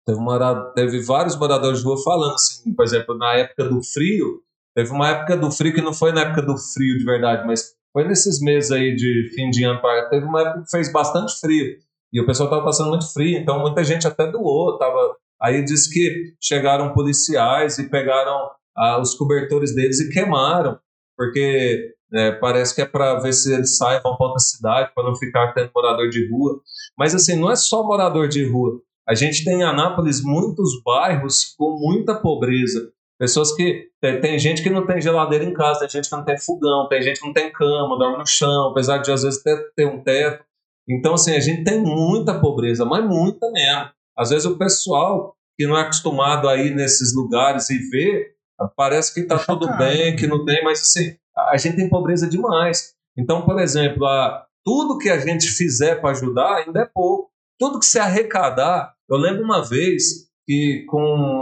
teve, 0.06 0.20
mora- 0.20 0.70
teve 0.76 1.00
vários 1.00 1.34
moradores 1.34 1.80
de 1.80 1.84
rua 1.84 2.00
falando, 2.04 2.34
assim, 2.34 2.72
por 2.72 2.84
exemplo, 2.84 3.18
na 3.18 3.34
época 3.34 3.68
do 3.68 3.82
frio, 3.82 4.40
teve 4.76 4.92
uma 4.92 5.08
época 5.08 5.36
do 5.36 5.50
frio 5.50 5.74
que 5.74 5.82
não 5.82 5.92
foi 5.92 6.12
na 6.12 6.20
época 6.20 6.42
do 6.42 6.56
frio 6.56 6.96
de 6.96 7.04
verdade, 7.04 7.44
mas 7.44 7.74
foi 7.92 8.06
nesses 8.06 8.40
meses 8.40 8.70
aí 8.70 8.94
de 8.94 9.30
fim 9.34 9.50
de 9.50 9.64
ano 9.64 9.80
para 9.80 10.08
teve 10.08 10.24
uma 10.24 10.40
época 10.40 10.62
que 10.62 10.70
fez 10.70 10.92
bastante 10.92 11.38
frio 11.40 11.76
e 12.12 12.20
o 12.20 12.26
pessoal 12.26 12.50
tava 12.50 12.64
passando 12.64 12.90
muito 12.90 13.10
frio, 13.12 13.38
então 13.38 13.60
muita 13.60 13.82
gente 13.82 14.06
até 14.06 14.30
doou, 14.30 14.76
tava 14.78 15.16
aí 15.40 15.64
diz 15.64 15.86
que 15.86 16.34
chegaram 16.40 16.92
policiais 16.92 17.78
e 17.78 17.88
pegaram 17.88 18.50
ah, 18.76 19.00
os 19.00 19.14
cobertores 19.14 19.74
deles 19.74 19.98
e 20.00 20.10
queimaram, 20.10 20.78
porque 21.16 21.94
é, 22.12 22.32
parece 22.32 22.74
que 22.74 22.82
é 22.82 22.86
para 22.86 23.18
ver 23.20 23.32
se 23.32 23.52
eles 23.52 23.76
saem 23.76 24.00
para 24.00 24.10
outra 24.10 24.38
cidade 24.38 24.92
para 24.94 25.04
não 25.04 25.16
ficar 25.16 25.52
tendo 25.52 25.70
morador 25.74 26.08
de 26.10 26.28
rua, 26.30 26.60
mas 26.96 27.14
assim 27.14 27.34
não 27.34 27.50
é 27.50 27.56
só 27.56 27.82
morador 27.82 28.28
de 28.28 28.44
rua, 28.44 28.80
a 29.08 29.14
gente 29.14 29.44
tem 29.44 29.60
em 29.60 29.64
Anápolis 29.64 30.22
muitos 30.22 30.82
bairros 30.84 31.54
com 31.58 31.78
muita 31.78 32.14
pobreza. 32.14 32.92
Pessoas 33.22 33.54
que. 33.54 33.88
Tem, 34.00 34.20
tem 34.20 34.36
gente 34.36 34.64
que 34.64 34.68
não 34.68 34.84
tem 34.84 35.00
geladeira 35.00 35.44
em 35.44 35.54
casa, 35.54 35.78
tem 35.78 35.90
gente 35.90 36.10
que 36.10 36.16
não 36.16 36.24
tem 36.24 36.36
fogão, 36.36 36.88
tem 36.88 37.00
gente 37.00 37.20
que 37.20 37.26
não 37.28 37.32
tem 37.32 37.52
cama, 37.52 37.96
dorme 37.96 38.18
no 38.18 38.26
chão, 38.26 38.70
apesar 38.70 38.98
de 38.98 39.12
às 39.12 39.22
vezes 39.22 39.40
ter, 39.40 39.72
ter 39.76 39.86
um 39.86 40.02
teto. 40.02 40.44
Então, 40.88 41.14
assim, 41.14 41.36
a 41.36 41.38
gente 41.38 41.62
tem 41.62 41.80
muita 41.80 42.40
pobreza, 42.40 42.84
mas 42.84 43.04
muita 43.04 43.48
mesmo. 43.52 43.90
Às 44.18 44.30
vezes 44.30 44.44
o 44.44 44.58
pessoal 44.58 45.36
que 45.56 45.68
não 45.68 45.78
é 45.78 45.82
acostumado 45.82 46.48
a 46.48 46.56
ir 46.56 46.74
nesses 46.74 47.14
lugares 47.14 47.70
e 47.70 47.78
ver, 47.90 48.34
parece 48.74 49.14
que 49.14 49.20
está 49.20 49.36
É 49.36 49.44
tudo 49.46 49.68
bem, 49.78 50.16
que 50.16 50.26
não 50.26 50.44
tem, 50.44 50.64
mas 50.64 50.80
assim, 50.80 51.16
a 51.36 51.56
gente 51.56 51.76
tem 51.76 51.88
pobreza 51.88 52.28
demais. 52.28 52.92
Então, 53.16 53.42
por 53.42 53.60
exemplo, 53.60 54.04
a, 54.04 54.44
tudo 54.64 54.98
que 54.98 55.08
a 55.08 55.20
gente 55.20 55.46
fizer 55.46 56.00
para 56.00 56.10
ajudar 56.10 56.56
ainda 56.56 56.80
é 56.80 56.90
pouco. 56.92 57.30
Tudo 57.56 57.78
que 57.78 57.86
se 57.86 58.00
arrecadar, 58.00 58.96
eu 59.08 59.16
lembro 59.16 59.44
uma 59.44 59.64
vez 59.64 60.28
que 60.46 60.84
com 60.88 61.00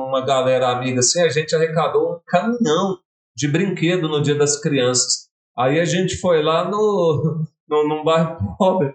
uma 0.09 0.25
galera 0.25 0.69
amiga 0.69 1.01
assim, 1.01 1.23
a 1.23 1.29
gente 1.29 1.55
arrecadou 1.55 2.15
um 2.15 2.21
caminhão 2.27 2.99
de 3.37 3.49
brinquedo 3.49 4.09
no 4.09 4.23
Dia 4.23 4.35
das 4.35 4.61
Crianças. 4.61 5.29
Aí 5.57 5.81
a 5.81 5.85
gente 5.85 6.17
foi 6.19 6.43
lá 6.43 6.69
no, 6.69 7.47
no 7.69 7.89
num 7.89 8.05
bairro 8.05 8.39
pobre. 8.59 8.95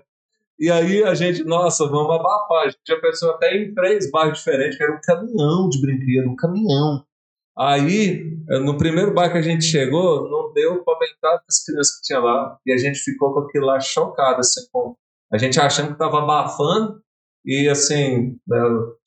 E 0.60 0.72
aí 0.72 1.04
a 1.04 1.14
gente, 1.14 1.44
nossa, 1.44 1.86
vamos 1.88 2.16
abafar. 2.16 2.64
A 2.64 2.70
gente 2.70 2.82
já 2.88 3.00
pensou 3.00 3.32
até 3.32 3.56
em 3.58 3.74
três 3.74 4.10
bairros 4.10 4.38
diferentes, 4.38 4.78
que 4.78 4.84
era 4.84 4.96
um 4.96 5.02
caminhão 5.02 5.70
de 5.70 5.82
brinquedo, 5.82 6.30
um 6.30 6.36
caminhão. 6.36 7.04
Aí, 7.58 8.38
eh, 8.50 8.60
no 8.60 8.78
primeiro 8.78 9.14
bairro 9.14 9.34
que 9.34 9.38
a 9.40 9.42
gente 9.42 9.64
chegou, 9.66 10.30
não 10.30 10.54
deu 10.54 10.84
para 10.84 11.00
metade 11.00 11.44
das 11.48 11.64
crianças 11.64 11.98
que 11.98 12.04
tinha 12.04 12.20
lá. 12.20 12.58
E 12.66 12.72
a 12.72 12.78
gente 12.78 13.00
ficou 13.00 13.34
com 13.34 13.42
aquilo 13.42 13.66
lá 13.66 13.80
chocado, 13.80 14.40
assim, 14.40 14.62
com 14.72 14.96
a 15.32 15.38
gente 15.38 15.60
achando 15.60 15.88
que 15.88 15.94
estava 15.94 16.20
abafando. 16.20 17.02
E 17.46 17.70
assim, 17.70 18.38
né, 18.48 18.58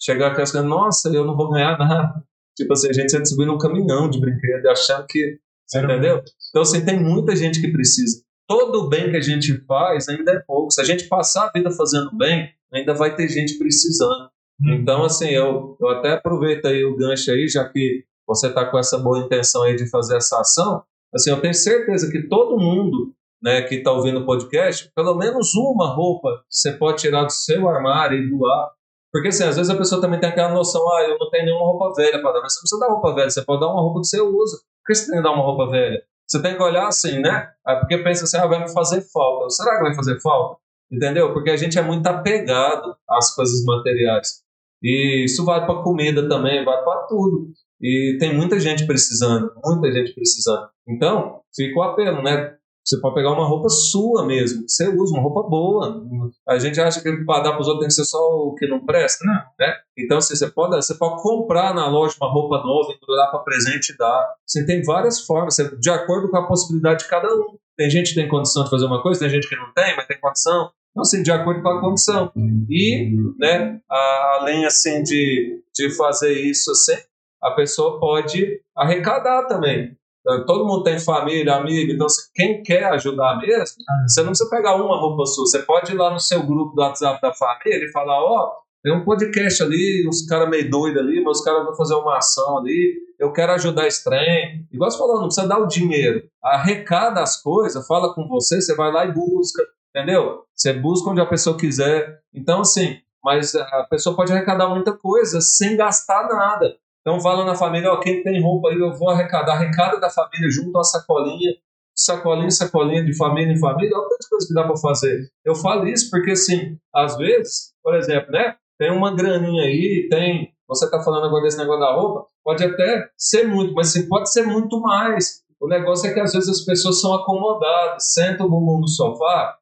chegar 0.01 0.34
com 0.34 0.41
as 0.43 0.51
crianças, 0.51 0.70
nossa, 0.70 1.09
eu 1.09 1.24
não 1.24 1.36
vou 1.36 1.51
ganhar 1.51 1.76
nada. 1.78 2.22
Tipo 2.57 2.72
assim, 2.72 2.89
a 2.89 2.93
gente 2.93 3.12
ia 3.12 3.24
subir 3.24 3.47
num 3.47 3.59
caminhão 3.59 4.09
de 4.09 4.20
brinquedo, 4.20 4.66
achando 4.68 5.07
que. 5.09 5.39
Um- 5.74 5.80
Entendeu? 5.84 6.22
Então, 6.51 6.62
assim, 6.62 6.84
tem 6.84 6.99
muita 6.99 7.36
gente 7.36 7.61
que 7.61 7.70
precisa. 7.70 8.22
Todo 8.49 8.84
o 8.84 8.89
bem 8.89 9.11
que 9.11 9.16
a 9.16 9.20
gente 9.20 9.59
faz 9.66 10.09
ainda 10.09 10.32
é 10.32 10.39
pouco. 10.47 10.70
Se 10.72 10.80
a 10.80 10.84
gente 10.84 11.05
passar 11.09 11.47
a 11.49 11.53
vida 11.53 11.70
fazendo 11.70 12.11
bem, 12.16 12.49
ainda 12.72 12.95
vai 12.95 13.14
ter 13.14 13.28
gente 13.28 13.59
precisando. 13.59 14.30
Então, 14.64 15.05
assim, 15.05 15.28
eu, 15.28 15.76
eu 15.80 15.89
até 15.91 16.12
aproveito 16.12 16.66
aí 16.66 16.82
o 16.84 16.97
gancho 16.97 17.30
aí, 17.30 17.47
já 17.49 17.68
que 17.68 18.05
você 18.26 18.49
está 18.49 18.64
com 18.64 18.78
essa 18.78 18.99
boa 18.99 19.18
intenção 19.18 19.62
aí 19.62 19.76
de 19.76 19.89
fazer 19.91 20.16
essa 20.16 20.41
ação. 20.41 20.82
Assim, 21.14 21.30
eu 21.30 21.41
tenho 21.41 21.55
certeza 21.55 22.11
que 22.11 22.26
todo 22.28 22.59
mundo 22.59 23.14
né, 23.43 23.62
que 23.62 23.76
está 23.76 23.93
ouvindo 23.93 24.20
o 24.20 24.26
podcast, 24.26 24.91
pelo 24.95 25.14
menos 25.16 25.55
uma 25.55 25.95
roupa 25.95 26.43
você 26.49 26.72
pode 26.72 26.99
tirar 26.99 27.24
do 27.24 27.32
seu 27.32 27.68
armário 27.68 28.18
e 28.18 28.30
doar. 28.30 28.70
Porque, 29.12 29.28
assim, 29.28 29.45
às 29.45 29.57
vezes 29.57 29.70
a 29.70 29.76
pessoa 29.76 30.01
também 30.01 30.20
tem 30.20 30.28
aquela 30.28 30.53
noção, 30.53 30.86
ah, 30.93 31.03
eu 31.03 31.18
não 31.18 31.30
tenho 31.30 31.47
nenhuma 31.47 31.64
roupa 31.64 31.95
velha 31.97 32.20
para 32.20 32.32
dar. 32.32 32.41
Mas 32.43 32.53
você 32.53 32.59
não 32.59 32.62
precisa 32.62 32.80
dar 32.80 32.93
roupa 32.93 33.14
velha, 33.14 33.30
você 33.30 33.45
pode 33.45 33.61
dar 33.61 33.68
uma 33.68 33.80
roupa 33.80 34.01
que 34.01 34.07
você 34.07 34.20
usa. 34.20 34.57
Por 34.59 34.86
que 34.86 34.95
você 34.95 35.07
tem 35.07 35.16
que 35.16 35.22
dar 35.22 35.32
uma 35.32 35.45
roupa 35.45 35.70
velha? 35.70 36.03
Você 36.26 36.43
tem 36.43 36.57
que 36.57 36.62
olhar 36.62 36.86
assim, 36.86 37.18
né? 37.20 37.49
Ah, 37.66 37.76
Porque 37.76 37.99
pensa 37.99 38.24
assim, 38.24 38.36
ah, 38.36 38.47
vai 38.47 38.61
me 38.61 38.72
fazer 38.72 39.01
falta. 39.11 39.49
Será 39.49 39.76
que 39.76 39.84
vai 39.84 39.95
fazer 39.95 40.20
falta? 40.20 40.61
Entendeu? 40.93 41.32
Porque 41.32 41.51
a 41.51 41.57
gente 41.57 41.78
é 41.78 41.82
muito 41.82 42.07
apegado 42.07 42.95
às 43.09 43.34
coisas 43.34 43.64
materiais. 43.64 44.43
E 44.82 45.24
isso 45.24 45.45
vale 45.45 45.66
para 45.66 45.82
comida 45.82 46.28
também, 46.28 46.64
vale 46.64 46.82
para 46.82 47.07
tudo. 47.07 47.49
E 47.80 48.16
tem 48.20 48.34
muita 48.36 48.61
gente 48.61 48.86
precisando, 48.86 49.53
muita 49.64 49.91
gente 49.91 50.14
precisando. 50.14 50.68
Então, 50.86 51.41
fica 51.55 51.78
o 51.78 51.82
apelo, 51.82 52.22
né? 52.22 52.57
Você 52.89 52.99
pode 53.03 53.14
pegar 53.16 53.32
uma 53.32 53.47
roupa 53.47 53.68
sua 53.68 54.24
mesmo, 54.24 54.62
que 54.64 54.70
você 54.72 54.89
usa, 54.89 55.12
uma 55.14 55.22
roupa 55.22 55.43
boa. 55.49 56.03
A 56.49 56.59
gente 56.59 56.80
acha 56.80 57.03
que 57.03 57.24
para 57.24 57.43
dar 57.43 57.53
para 57.53 57.61
os 57.61 57.66
outros 57.68 57.80
tem 57.80 57.89
que 57.89 57.95
ser 57.95 58.05
só 58.05 58.18
o 58.18 58.55
que 58.55 58.66
não 58.66 58.84
presta, 58.86 59.24
Não. 59.26 59.34
né? 59.59 59.74
Então, 59.99 60.16
assim, 60.18 60.34
você, 60.34 60.51
pode, 60.51 60.74
você 60.76 60.95
pode 60.95 61.20
comprar 61.22 61.74
na 61.74 61.86
loja 61.89 62.14
uma 62.18 62.32
roupa 62.32 62.57
nova, 62.59 62.95
dar 63.16 63.26
para 63.30 63.41
presente 63.41 63.91
e 63.93 63.97
dar. 63.99 64.26
Você 64.47 64.64
tem 64.64 64.82
várias 64.82 65.20
formas, 65.20 65.55
você- 65.55 65.76
de 65.76 65.91
acordo 65.91 66.30
com 66.30 66.39
a 66.39 66.47
possibilidade 66.47 67.05
de 67.05 67.11
cada 67.11 67.28
um. 67.28 67.59
Tem 67.76 67.91
gente 67.91 68.11
que 68.11 68.14
tem 68.14 68.28
condição 68.28 68.64
de 68.64 68.70
fazer 68.70 68.86
uma 68.86 69.03
coisa, 69.03 69.20
tem 69.20 69.28
gente 69.28 69.49
que 69.49 69.57
não 69.57 69.70
tem, 69.74 69.95
mas 69.95 70.07
tem 70.07 70.18
condição. 70.18 70.70
Então, 70.91 71.03
assim, 71.03 71.22
de 71.22 71.30
acordo 71.30 71.61
com 71.62 71.68
a 71.68 71.80
condição. 71.80 72.32
E, 72.70 73.11
né, 73.39 73.78
a- 73.91 74.39
além, 74.41 74.64
assim, 74.64 75.03
de, 75.03 75.61
de 75.74 75.95
fazer 75.95 76.32
isso, 76.32 76.70
assim, 76.70 76.97
a 77.43 77.51
pessoa 77.51 78.01
pode 78.01 78.61
arrecadar 78.74 79.45
também. 79.47 79.97
Então, 80.28 80.44
Todo 80.44 80.66
mundo 80.66 80.82
tem 80.82 80.98
família, 81.00 81.54
amigo, 81.54 81.90
então 81.90 82.06
quem 82.34 82.62
quer 82.62 82.84
ajudar 82.92 83.38
mesmo, 83.38 83.76
você 84.06 84.20
não 84.20 84.28
precisa 84.28 84.50
pegar 84.50 84.76
uma 84.76 84.98
roupa 84.98 85.24
sua, 85.24 85.46
você 85.46 85.60
pode 85.60 85.92
ir 85.92 85.96
lá 85.96 86.10
no 86.10 86.20
seu 86.20 86.42
grupo 86.42 86.74
do 86.74 86.82
WhatsApp 86.82 87.18
da 87.22 87.32
família 87.32 87.86
e 87.86 87.90
falar, 87.90 88.22
ó, 88.22 88.52
tem 88.82 88.94
um 88.94 89.04
podcast 89.04 89.62
ali, 89.62 90.06
uns 90.06 90.26
caras 90.26 90.50
meio 90.50 90.70
doidos 90.70 91.02
ali, 91.02 91.22
mas 91.24 91.38
os 91.38 91.44
caras 91.44 91.64
vão 91.64 91.74
fazer 91.74 91.94
uma 91.94 92.18
ação 92.18 92.58
ali, 92.58 92.94
eu 93.18 93.32
quero 93.32 93.52
ajudar 93.52 93.86
esse 93.86 94.04
trem. 94.04 94.66
Igual 94.70 94.90
você 94.90 94.98
falou, 94.98 95.16
não 95.16 95.24
precisa 95.24 95.48
dar 95.48 95.58
o 95.58 95.66
dinheiro. 95.66 96.22
Arrecada 96.44 97.20
as 97.20 97.40
coisas, 97.42 97.86
fala 97.86 98.14
com 98.14 98.28
você, 98.28 98.60
você 98.60 98.76
vai 98.76 98.92
lá 98.92 99.06
e 99.06 99.12
busca, 99.12 99.64
entendeu? 99.94 100.44
Você 100.54 100.72
busca 100.74 101.10
onde 101.10 101.20
a 101.20 101.26
pessoa 101.26 101.56
quiser. 101.56 102.20
Então, 102.32 102.60
assim, 102.60 102.98
mas 103.24 103.54
a 103.54 103.86
pessoa 103.90 104.14
pode 104.14 104.32
arrecadar 104.32 104.68
muita 104.68 104.92
coisa 104.92 105.40
sem 105.40 105.76
gastar 105.76 106.28
nada. 106.28 106.76
Então, 107.01 107.20
fala 107.20 107.44
na 107.44 107.55
família, 107.55 107.92
ó, 107.92 108.01
quem 108.01 108.22
tem 108.22 108.42
roupa 108.42 108.68
aí, 108.68 108.78
eu 108.78 108.92
vou 108.92 109.11
arrecadar. 109.11 109.55
Arrecada 109.55 109.99
da 109.99 110.11
família 110.11 110.51
junto 110.51 110.78
a 110.78 110.84
sacolinha, 110.84 111.55
sacolinha, 111.94 112.51
sacolinha, 112.51 113.05
de 113.05 113.16
família 113.16 113.53
em 113.53 113.59
família. 113.59 113.96
Olha 113.96 114.09
quantas 114.09 114.28
coisas 114.28 114.49
que 114.49 114.55
dá 114.55 114.64
para 114.64 114.76
fazer. 114.76 115.30
Eu 115.44 115.55
falo 115.55 115.86
isso 115.86 116.11
porque, 116.11 116.32
assim, 116.32 116.76
às 116.94 117.16
vezes, 117.16 117.72
por 117.82 117.94
exemplo, 117.94 118.30
né? 118.32 118.57
Tem 118.78 118.92
uma 118.92 119.14
graninha 119.14 119.62
aí, 119.64 120.07
tem. 120.11 120.53
Você 120.68 120.84
está 120.84 121.03
falando 121.03 121.26
agora 121.26 121.42
desse 121.42 121.59
negócio 121.59 121.80
da 121.80 121.94
roupa, 121.94 122.26
pode 122.44 122.62
até 122.62 123.09
ser 123.16 123.44
muito, 123.49 123.72
mas 123.72 123.88
assim, 123.88 124.07
pode 124.07 124.30
ser 124.30 124.42
muito 124.42 124.78
mais. 124.80 125.42
o 125.59 125.66
negócio 125.66 126.09
é 126.09 126.12
que 126.12 126.20
às 126.20 126.32
vezes 126.32 126.49
as 126.49 126.61
pessoas 126.61 127.01
são 127.01 127.14
acomodadas, 127.14 128.12
sentam 128.12 128.46
o 128.46 128.51
bumbum 128.51 128.80
no 128.80 128.88
sofá 128.88 129.59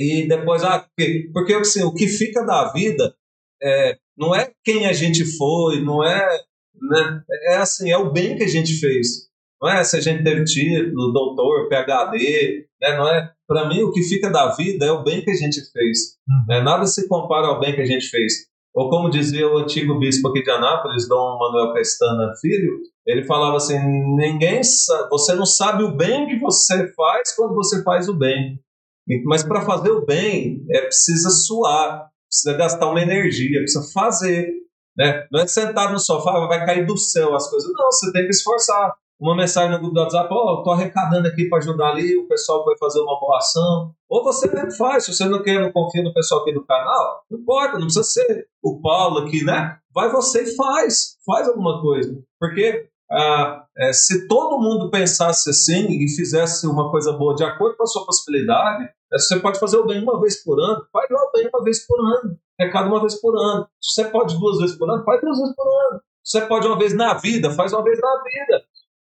e 0.00 0.26
depois, 0.26 0.64
ah, 0.64 0.80
porque, 0.80 1.30
porque 1.32 1.54
assim, 1.54 1.82
o 1.82 1.92
que 1.92 2.08
fica 2.08 2.42
da 2.44 2.72
vida 2.72 3.14
é, 3.62 3.98
não 4.16 4.34
é 4.34 4.50
quem 4.64 4.86
a 4.86 4.92
gente 4.92 5.24
foi, 5.36 5.82
não 5.82 6.02
é, 6.02 6.40
né, 6.80 7.22
é 7.48 7.56
assim, 7.56 7.90
é 7.90 7.96
o 7.96 8.12
bem 8.12 8.36
que 8.36 8.44
a 8.44 8.48
gente 8.48 8.78
fez. 8.78 9.28
Não 9.60 9.68
é 9.68 9.84
se 9.84 9.96
a 9.96 10.00
gente 10.00 10.24
teve 10.24 10.44
título, 10.44 11.12
doutor, 11.12 11.68
PhD, 11.68 12.66
né, 12.80 12.96
não 12.96 13.08
é? 13.08 13.30
Para 13.46 13.68
mim, 13.68 13.82
o 13.82 13.92
que 13.92 14.02
fica 14.02 14.30
da 14.30 14.54
vida 14.54 14.86
é 14.86 14.92
o 14.92 15.02
bem 15.02 15.22
que 15.22 15.30
a 15.30 15.34
gente 15.34 15.60
fez. 15.72 16.16
Né? 16.48 16.62
Nada 16.62 16.86
se 16.86 17.08
compara 17.08 17.48
ao 17.48 17.60
bem 17.60 17.74
que 17.74 17.80
a 17.80 17.86
gente 17.86 18.08
fez. 18.08 18.48
Ou 18.74 18.88
como 18.88 19.10
dizia 19.10 19.48
o 19.48 19.58
antigo 19.58 19.98
bispo 19.98 20.28
aqui 20.28 20.42
de 20.42 20.50
Anápolis, 20.50 21.08
Dom 21.08 21.38
Manuel 21.38 21.74
Pestana 21.74 22.32
Filho, 22.40 22.78
ele 23.06 23.24
falava 23.24 23.56
assim: 23.56 23.78
ninguém 24.16 24.62
sabe, 24.62 25.08
você 25.10 25.34
não 25.34 25.44
sabe 25.44 25.82
o 25.82 25.96
bem 25.96 26.28
que 26.28 26.38
você 26.38 26.92
faz 26.94 27.34
quando 27.34 27.54
você 27.54 27.82
faz 27.82 28.08
o 28.08 28.14
bem. 28.14 28.60
Mas 29.24 29.42
para 29.42 29.62
fazer 29.62 29.90
o 29.90 30.06
bem 30.06 30.64
é 30.70 30.82
precisa 30.82 31.30
suar, 31.30 32.08
precisa 32.28 32.56
gastar 32.56 32.88
uma 32.88 33.02
energia, 33.02 33.58
precisa 33.58 33.92
fazer. 33.92 34.48
Né? 34.96 35.26
Não 35.30 35.40
é 35.40 35.46
sentar 35.46 35.92
no 35.92 35.98
sofá, 35.98 36.46
vai 36.46 36.64
cair 36.64 36.86
do 36.86 36.96
céu 36.96 37.34
as 37.34 37.48
coisas. 37.48 37.70
Não, 37.72 37.86
você 37.86 38.12
tem 38.12 38.24
que 38.24 38.30
esforçar 38.30 38.92
uma 39.20 39.36
mensagem 39.36 39.70
no 39.70 39.78
grupo 39.78 39.94
do 39.94 40.00
WhatsApp, 40.00 40.28
ó, 40.32 40.54
oh, 40.54 40.62
tô 40.62 40.70
arrecadando 40.70 41.28
aqui 41.28 41.46
para 41.46 41.58
ajudar 41.58 41.90
ali, 41.90 42.16
o 42.16 42.26
pessoal 42.26 42.64
vai 42.64 42.76
fazer 42.78 43.00
uma 43.00 43.20
boa 43.20 43.36
ação. 43.36 43.92
Ou 44.08 44.24
você 44.24 44.50
mesmo 44.50 44.72
faz, 44.72 45.04
se 45.04 45.12
você 45.12 45.26
não 45.26 45.42
quer, 45.42 45.60
não 45.60 45.70
confia 45.70 46.02
no 46.02 46.14
pessoal 46.14 46.40
aqui 46.40 46.54
do 46.54 46.64
canal, 46.64 47.22
não 47.30 47.38
importa, 47.38 47.74
não 47.74 47.82
precisa 47.82 48.02
ser 48.02 48.46
o 48.62 48.80
Paulo 48.80 49.18
aqui, 49.18 49.44
né? 49.44 49.76
Vai 49.94 50.10
você 50.10 50.44
e 50.44 50.56
faz, 50.56 51.18
faz 51.26 51.46
alguma 51.48 51.82
coisa. 51.82 52.18
Porque 52.38 52.88
ah, 53.12 53.64
é, 53.76 53.92
se 53.92 54.26
todo 54.26 54.60
mundo 54.60 54.90
pensasse 54.90 55.50
assim 55.50 55.86
e 55.90 56.08
fizesse 56.08 56.66
uma 56.66 56.90
coisa 56.90 57.12
boa 57.12 57.34
de 57.34 57.44
acordo 57.44 57.76
com 57.76 57.82
a 57.82 57.86
sua 57.86 58.06
possibilidade, 58.06 58.84
é, 59.12 59.18
você 59.18 59.38
pode 59.38 59.58
fazer 59.58 59.76
o 59.76 59.86
bem 59.86 60.02
uma 60.02 60.18
vez 60.18 60.42
por 60.42 60.58
ano, 60.58 60.86
faz 60.90 61.10
o 61.10 61.32
bem 61.34 61.50
uma 61.52 61.62
vez 61.62 61.86
por 61.86 61.98
ano, 62.00 62.38
recado 62.60 62.88
uma 62.88 63.00
vez 63.00 63.20
por 63.20 63.34
ano. 63.36 63.66
Se 63.80 63.94
você 63.94 64.10
pode 64.10 64.38
duas 64.38 64.58
vezes 64.58 64.76
por 64.76 64.90
ano, 64.90 65.04
faz 65.04 65.20
duas 65.20 65.38
vezes 65.38 65.54
por 65.54 65.66
ano. 65.66 66.00
Se 66.22 66.38
você 66.38 66.46
pode 66.46 66.66
uma 66.66 66.78
vez 66.78 66.94
na 66.94 67.14
vida, 67.14 67.50
faz 67.50 67.72
uma 67.72 67.82
vez 67.82 67.98
na 67.98 68.22
vida. 68.22 68.62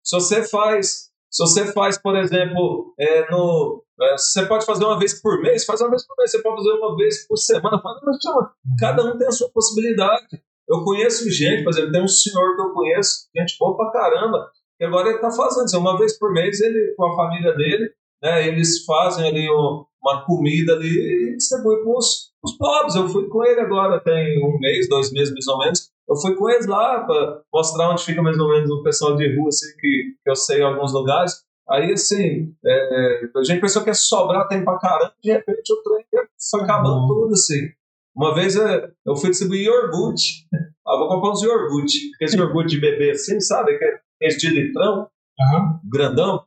Se 0.04 0.16
você 0.16 0.42
faz, 0.44 1.10
se 1.30 1.42
você 1.42 1.72
faz, 1.72 1.98
por 1.98 2.16
exemplo, 2.16 2.94
é, 2.98 3.30
no, 3.30 3.84
é, 4.00 4.12
você 4.16 4.46
pode 4.46 4.64
fazer 4.64 4.84
uma 4.84 4.98
vez 4.98 5.20
por 5.20 5.40
mês, 5.40 5.64
faz 5.64 5.80
uma 5.80 5.90
vez 5.90 6.06
por 6.06 6.16
mês. 6.16 6.30
Você 6.30 6.42
pode 6.42 6.56
fazer 6.56 6.72
uma 6.72 6.96
vez 6.96 7.26
por 7.26 7.36
semana, 7.36 7.82
faz 7.82 7.96
uma 7.96 8.10
vez 8.10 8.16
por 8.16 8.22
semana. 8.22 8.50
Cada 8.78 9.04
um 9.04 9.18
tem 9.18 9.26
a 9.26 9.32
sua 9.32 9.50
possibilidade. 9.50 10.42
Eu 10.68 10.84
conheço 10.84 11.30
gente, 11.30 11.64
por 11.64 11.70
exemplo, 11.70 11.92
tem 11.92 12.02
um 12.02 12.08
senhor 12.08 12.54
que 12.54 12.62
eu 12.62 12.72
conheço, 12.72 13.28
gente 13.36 13.56
boa 13.58 13.76
pra 13.76 13.90
caramba, 13.90 14.50
que 14.78 14.84
agora 14.84 15.08
ele 15.08 15.16
está 15.16 15.30
fazendo, 15.30 15.64
assim, 15.64 15.76
uma 15.76 15.98
vez 15.98 16.18
por 16.18 16.32
mês, 16.32 16.60
ele 16.60 16.94
com 16.96 17.04
a 17.04 17.16
família 17.16 17.52
dele, 17.54 17.92
né, 18.22 18.46
eles 18.46 18.84
fazem 18.84 19.26
ali 19.26 19.50
um, 19.50 19.84
uma 20.02 20.24
comida 20.24 20.74
ali 20.74 20.88
e 20.88 21.36
distribuem 21.36 21.82
para 21.82 21.98
os 21.98 22.56
pobres. 22.58 22.94
Eu 22.94 23.08
fui 23.08 23.28
com 23.28 23.44
ele 23.44 23.60
agora, 23.60 24.00
tem 24.00 24.44
um 24.44 24.58
mês, 24.58 24.88
dois 24.88 25.12
meses 25.12 25.32
mais 25.32 25.46
ou 25.48 25.58
menos, 25.58 25.90
eu 26.08 26.16
fui 26.16 26.34
com 26.34 26.50
eles 26.50 26.66
lá 26.66 27.04
para 27.04 27.42
mostrar 27.52 27.90
onde 27.90 28.04
fica 28.04 28.22
mais 28.22 28.38
ou 28.38 28.48
menos 28.48 28.70
o 28.70 28.82
pessoal 28.82 29.16
de 29.16 29.36
rua, 29.36 29.48
assim, 29.48 29.66
que, 29.78 30.14
que 30.22 30.30
eu 30.30 30.36
sei 30.36 30.60
em 30.60 30.64
alguns 30.64 30.92
lugares. 30.92 31.42
Aí, 31.68 31.92
assim, 31.92 32.52
é, 32.64 33.20
a 33.36 33.44
gente 33.44 33.60
pensou 33.60 33.82
que 33.82 33.90
ia 33.90 33.94
sobrar 33.94 34.48
tempo 34.48 34.64
pra 34.64 34.78
caramba, 34.78 35.14
de 35.22 35.32
repente 35.32 35.72
o 35.72 35.82
trem 35.82 36.04
foi 36.50 36.60
acabando 36.62 37.06
tudo, 37.06 37.32
assim. 37.32 37.70
Uma 38.14 38.34
vez 38.34 38.56
é, 38.56 38.90
eu 39.06 39.16
fui 39.16 39.30
distribuir 39.30 39.66
iogurte. 39.66 40.46
Ah, 40.84 40.98
vou 40.98 41.06
comprar 41.08 41.30
uns 41.30 41.40
iogurte. 41.40 42.10
Esse 42.20 42.36
iogurte 42.36 42.74
de 42.74 42.80
bebê 42.80 43.12
assim, 43.12 43.38
sabe? 43.38 43.78
Que 43.78 43.84
é 43.84 44.00
esse 44.20 44.36
de 44.38 44.50
litrão, 44.50 45.06
uhum. 45.38 45.78
grandão. 45.88 46.44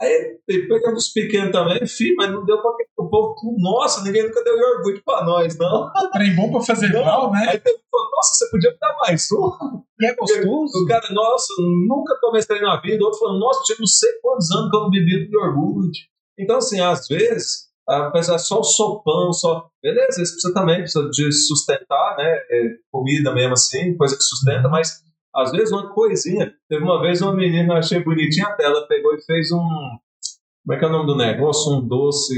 Aí 0.00 0.38
pegando 0.46 0.96
os 0.96 1.12
pequenos 1.12 1.52
também, 1.52 1.86
filho, 1.86 2.14
mas 2.16 2.32
não 2.32 2.44
deu 2.46 2.60
pra 2.62 2.70
o 2.98 3.08
povo. 3.10 3.34
Nossa, 3.58 4.02
ninguém 4.02 4.22
nunca 4.22 4.42
deu 4.42 4.56
iogurte 4.56 5.02
pra 5.04 5.24
nós, 5.24 5.58
não. 5.58 5.92
Trem 6.10 6.34
bom 6.34 6.50
pra 6.50 6.62
fazer 6.62 6.90
não, 6.90 7.04
mal, 7.04 7.30
né? 7.30 7.40
Aí 7.50 7.60
falou, 7.60 8.10
nossa, 8.10 8.34
você 8.34 8.50
podia 8.50 8.70
me 8.70 8.78
dar 8.78 8.96
mais 9.00 9.28
um. 9.30 9.82
E 10.00 10.06
é 10.06 10.14
gostoso. 10.14 10.84
O 10.84 10.86
cara, 10.86 11.06
nossa, 11.12 11.52
nunca 11.86 12.16
tomei 12.18 12.38
esse 12.38 12.48
trem 12.48 12.62
na 12.62 12.80
vida. 12.80 13.02
O 13.02 13.06
outro 13.06 13.20
falou, 13.20 13.38
nossa, 13.38 13.62
tinha 13.64 13.76
não 13.78 13.86
sei 13.86 14.10
quantos 14.22 14.50
anos 14.50 14.70
que 14.70 14.76
eu 14.76 14.80
não 14.80 14.90
bebi 14.90 15.28
iogurte. 15.30 16.08
Então, 16.38 16.56
assim, 16.56 16.80
às 16.80 17.06
vezes, 17.06 17.68
a 17.86 18.10
pessoa 18.10 18.36
é 18.36 18.38
só 18.38 18.60
o 18.60 18.64
sopão, 18.64 19.32
só. 19.34 19.68
Beleza, 19.82 20.22
isso 20.22 20.32
precisa 20.32 20.54
também, 20.54 20.78
precisa 20.80 21.10
de 21.10 21.32
sustentar, 21.32 22.16
né? 22.16 22.38
É, 22.50 22.62
comida 22.90 23.34
mesmo 23.34 23.52
assim, 23.52 23.94
coisa 23.98 24.16
que 24.16 24.22
sustenta, 24.22 24.66
mas 24.68 25.02
às 25.34 25.52
vezes 25.52 25.72
uma 25.72 25.92
coisinha. 25.92 26.52
Teve 26.68 26.82
uma 26.82 27.00
vez 27.00 27.22
uma 27.22 27.34
menina, 27.34 27.74
achei 27.74 28.02
bonitinha 28.02 28.46
até, 28.46 28.64
ela 28.64 28.86
pegou 28.86 29.14
e 29.14 29.22
fez 29.22 29.50
um. 29.52 29.58
Como 29.58 30.74
é 30.74 30.78
que 30.78 30.84
é 30.84 30.88
o 30.88 30.92
nome 30.92 31.06
do 31.06 31.16
negócio? 31.16 31.72
Um 31.72 31.86
doce. 31.86 32.34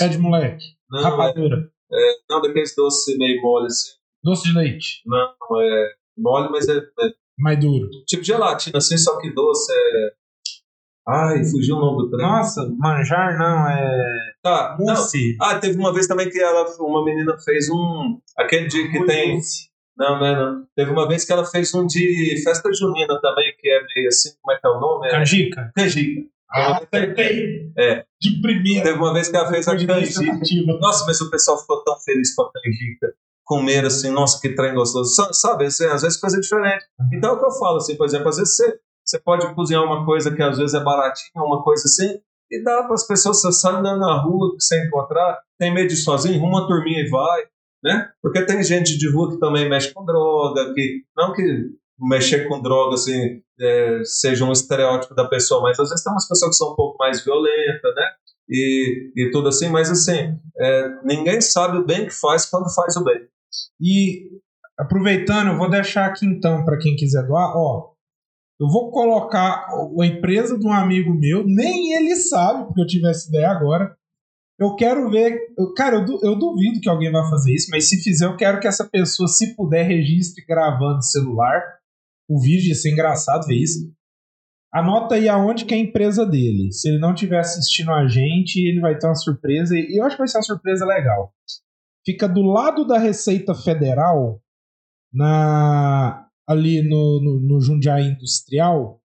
É 0.00 0.08
de 0.08 0.18
moleque. 0.18 0.64
Não, 0.90 1.02
Rapadura. 1.02 1.70
É, 1.92 2.12
é, 2.12 2.16
não, 2.28 2.40
daqueles 2.40 2.74
doces 2.74 3.16
meio 3.16 3.40
mole 3.42 3.66
assim. 3.66 3.90
Doce 4.22 4.44
de 4.44 4.56
leite. 4.56 5.02
Não, 5.06 5.34
é 5.60 5.92
mole, 6.18 6.48
mas 6.50 6.68
é, 6.68 6.76
é. 6.76 7.10
Mais 7.38 7.58
duro. 7.58 7.88
Tipo 8.06 8.22
gelatina, 8.22 8.78
assim, 8.78 8.98
só 8.98 9.18
que 9.18 9.32
doce 9.32 9.72
é. 9.72 10.10
Ai, 11.08 11.44
fugiu 11.44 11.76
o 11.76 11.80
nome 11.80 12.04
do 12.04 12.10
trem. 12.10 12.26
Nossa, 12.26 12.68
manjar 12.78 13.38
não, 13.38 13.68
é. 13.68 14.32
Tá, 14.42 14.76
mousse. 14.78 15.36
Não. 15.38 15.46
Ah, 15.46 15.58
teve 15.58 15.78
uma 15.78 15.92
vez 15.92 16.06
também 16.06 16.28
que 16.28 16.38
ela, 16.38 16.66
uma 16.78 17.04
menina 17.04 17.36
fez 17.38 17.68
um. 17.70 18.20
Aquele 18.36 18.68
dia 18.68 18.90
que 18.90 19.06
tem. 19.06 19.32
Mousse. 19.32 19.69
Não, 20.00 20.18
não 20.18 20.26
é 20.26 20.34
não. 20.34 20.66
Teve 20.74 20.90
uma 20.92 21.06
vez 21.06 21.26
que 21.26 21.32
ela 21.32 21.44
fez 21.44 21.74
um 21.74 21.86
de 21.86 22.42
festa 22.42 22.72
junina 22.72 23.20
também, 23.20 23.54
que 23.58 23.68
é 23.68 23.80
meio 23.94 24.08
assim, 24.08 24.30
como 24.40 24.56
é 24.56 24.58
que 24.58 24.66
é 24.66 24.70
o 24.70 24.80
nome? 24.80 25.06
É... 25.06 25.10
Canjica. 25.10 25.70
Canjica. 25.76 26.22
Ah, 26.50 26.78
acertei. 26.78 27.70
É. 27.76 28.04
De 28.18 28.40
primeira. 28.40 28.82
Teve 28.82 28.98
uma 28.98 29.12
vez 29.12 29.28
que 29.28 29.36
ela 29.36 29.50
fez 29.50 29.68
a 29.68 29.72
canjica. 29.76 30.78
Nossa, 30.80 31.04
mas 31.04 31.20
o 31.20 31.30
pessoal 31.30 31.60
ficou 31.60 31.84
tão 31.84 32.00
feliz 32.00 32.34
com 32.34 32.44
a 32.44 32.50
canjica. 32.50 33.12
Comer 33.44 33.84
assim, 33.84 34.10
nossa, 34.10 34.40
que 34.40 34.54
trem 34.54 34.74
gostoso. 34.74 35.14
Sabe, 35.32 35.66
assim, 35.66 35.84
às 35.84 36.00
vezes 36.00 36.18
coisa 36.18 36.40
diferente. 36.40 36.86
Uhum. 36.98 37.08
Então 37.12 37.30
é 37.30 37.32
o 37.34 37.38
que 37.38 37.44
eu 37.44 37.52
falo, 37.52 37.76
assim, 37.76 37.94
por 37.94 38.06
exemplo, 38.06 38.30
às 38.30 38.38
vezes 38.38 38.56
você, 38.56 38.78
você 39.04 39.18
pode 39.20 39.54
cozinhar 39.54 39.84
uma 39.84 40.06
coisa 40.06 40.34
que 40.34 40.42
às 40.42 40.56
vezes 40.56 40.72
é 40.72 40.80
baratinha, 40.80 41.44
uma 41.44 41.62
coisa 41.62 41.82
assim, 41.84 42.18
e 42.50 42.62
dá 42.62 42.84
para 42.84 42.94
as 42.94 43.06
pessoas, 43.06 43.40
você 43.40 43.52
sai 43.52 43.74
andando 43.74 44.00
na 44.00 44.22
rua, 44.22 44.56
sem 44.58 44.86
encontrar, 44.86 45.38
tem 45.58 45.74
medo 45.74 45.88
de 45.88 45.94
ir 45.94 45.98
sozinho, 45.98 46.42
uma 46.42 46.66
turminha 46.66 47.02
e 47.02 47.10
vai 47.10 47.42
né? 47.82 48.10
Porque 48.22 48.44
tem 48.44 48.62
gente 48.62 48.98
de 48.98 49.10
rua 49.10 49.30
que 49.30 49.40
também 49.40 49.68
mexe 49.68 49.92
com 49.92 50.04
droga, 50.04 50.72
que 50.74 51.02
não 51.16 51.32
que 51.32 51.70
mexer 51.98 52.48
com 52.48 52.62
droga 52.62 52.94
assim 52.94 53.42
é, 53.60 54.00
seja 54.04 54.44
um 54.44 54.52
estereótipo 54.52 55.14
da 55.14 55.28
pessoa, 55.28 55.62
mas 55.62 55.78
às 55.78 55.90
vezes 55.90 56.02
tem 56.02 56.12
umas 56.12 56.26
pessoas 56.26 56.50
que 56.50 56.56
são 56.56 56.72
um 56.72 56.76
pouco 56.76 56.96
mais 56.98 57.22
violentas, 57.22 57.94
né? 57.94 58.02
E, 58.48 59.12
e 59.16 59.30
tudo 59.30 59.48
assim, 59.48 59.68
mas 59.68 59.90
assim, 59.90 60.36
é, 60.58 60.88
ninguém 61.04 61.40
sabe 61.40 61.78
o 61.78 61.86
bem 61.86 62.06
que 62.06 62.12
faz 62.12 62.46
quando 62.46 62.74
faz 62.74 62.96
o 62.96 63.04
bem. 63.04 63.20
E 63.80 64.28
aproveitando, 64.78 65.48
eu 65.48 65.58
vou 65.58 65.70
deixar 65.70 66.06
aqui 66.06 66.26
então 66.26 66.64
para 66.64 66.78
quem 66.78 66.96
quiser 66.96 67.26
doar, 67.26 67.52
ó, 67.54 67.90
eu 68.60 68.68
vou 68.68 68.90
colocar 68.90 69.68
a 69.68 70.06
empresa 70.06 70.58
de 70.58 70.66
um 70.66 70.72
amigo 70.72 71.14
meu, 71.14 71.46
nem 71.46 71.94
ele 71.94 72.14
sabe, 72.16 72.66
porque 72.66 72.80
eu 72.82 72.86
tive 72.86 73.08
essa 73.08 73.28
ideia 73.28 73.50
agora. 73.50 73.96
Eu 74.60 74.76
quero 74.76 75.10
ver. 75.10 75.38
Eu, 75.58 75.72
cara, 75.72 75.96
eu, 75.96 76.18
eu 76.22 76.38
duvido 76.38 76.80
que 76.80 76.88
alguém 76.88 77.10
vá 77.10 77.28
fazer 77.30 77.54
isso, 77.54 77.68
mas 77.70 77.88
se 77.88 78.02
fizer, 78.02 78.26
eu 78.26 78.36
quero 78.36 78.60
que 78.60 78.68
essa 78.68 78.86
pessoa, 78.86 79.26
se 79.26 79.56
puder, 79.56 79.84
registre 79.84 80.44
gravando 80.44 81.02
celular. 81.02 81.62
O 82.28 82.38
vídeo 82.38 82.68
ia 82.68 82.74
ser 82.74 82.92
engraçado 82.92 83.46
ver 83.46 83.56
isso. 83.56 83.90
Anota 84.72 85.14
aí 85.16 85.28
aonde 85.28 85.64
que 85.64 85.74
é 85.74 85.78
a 85.78 85.80
empresa 85.80 86.26
dele. 86.26 86.70
Se 86.72 86.88
ele 86.88 86.98
não 86.98 87.14
estiver 87.14 87.40
assistindo 87.40 87.90
a 87.90 88.06
gente, 88.06 88.60
ele 88.60 88.80
vai 88.80 88.96
ter 88.98 89.06
uma 89.06 89.14
surpresa. 89.14 89.74
E 89.74 89.98
eu 89.98 90.04
acho 90.04 90.14
que 90.14 90.20
vai 90.20 90.28
ser 90.28 90.36
uma 90.36 90.44
surpresa 90.44 90.84
legal. 90.84 91.32
Fica 92.04 92.28
do 92.28 92.42
lado 92.42 92.86
da 92.86 92.98
Receita 92.98 93.54
Federal, 93.54 94.40
na 95.12 96.28
ali 96.46 96.82
no, 96.82 97.20
no, 97.22 97.40
no 97.40 97.60
Jundiaí 97.60 98.08
Industrial, 98.08 99.00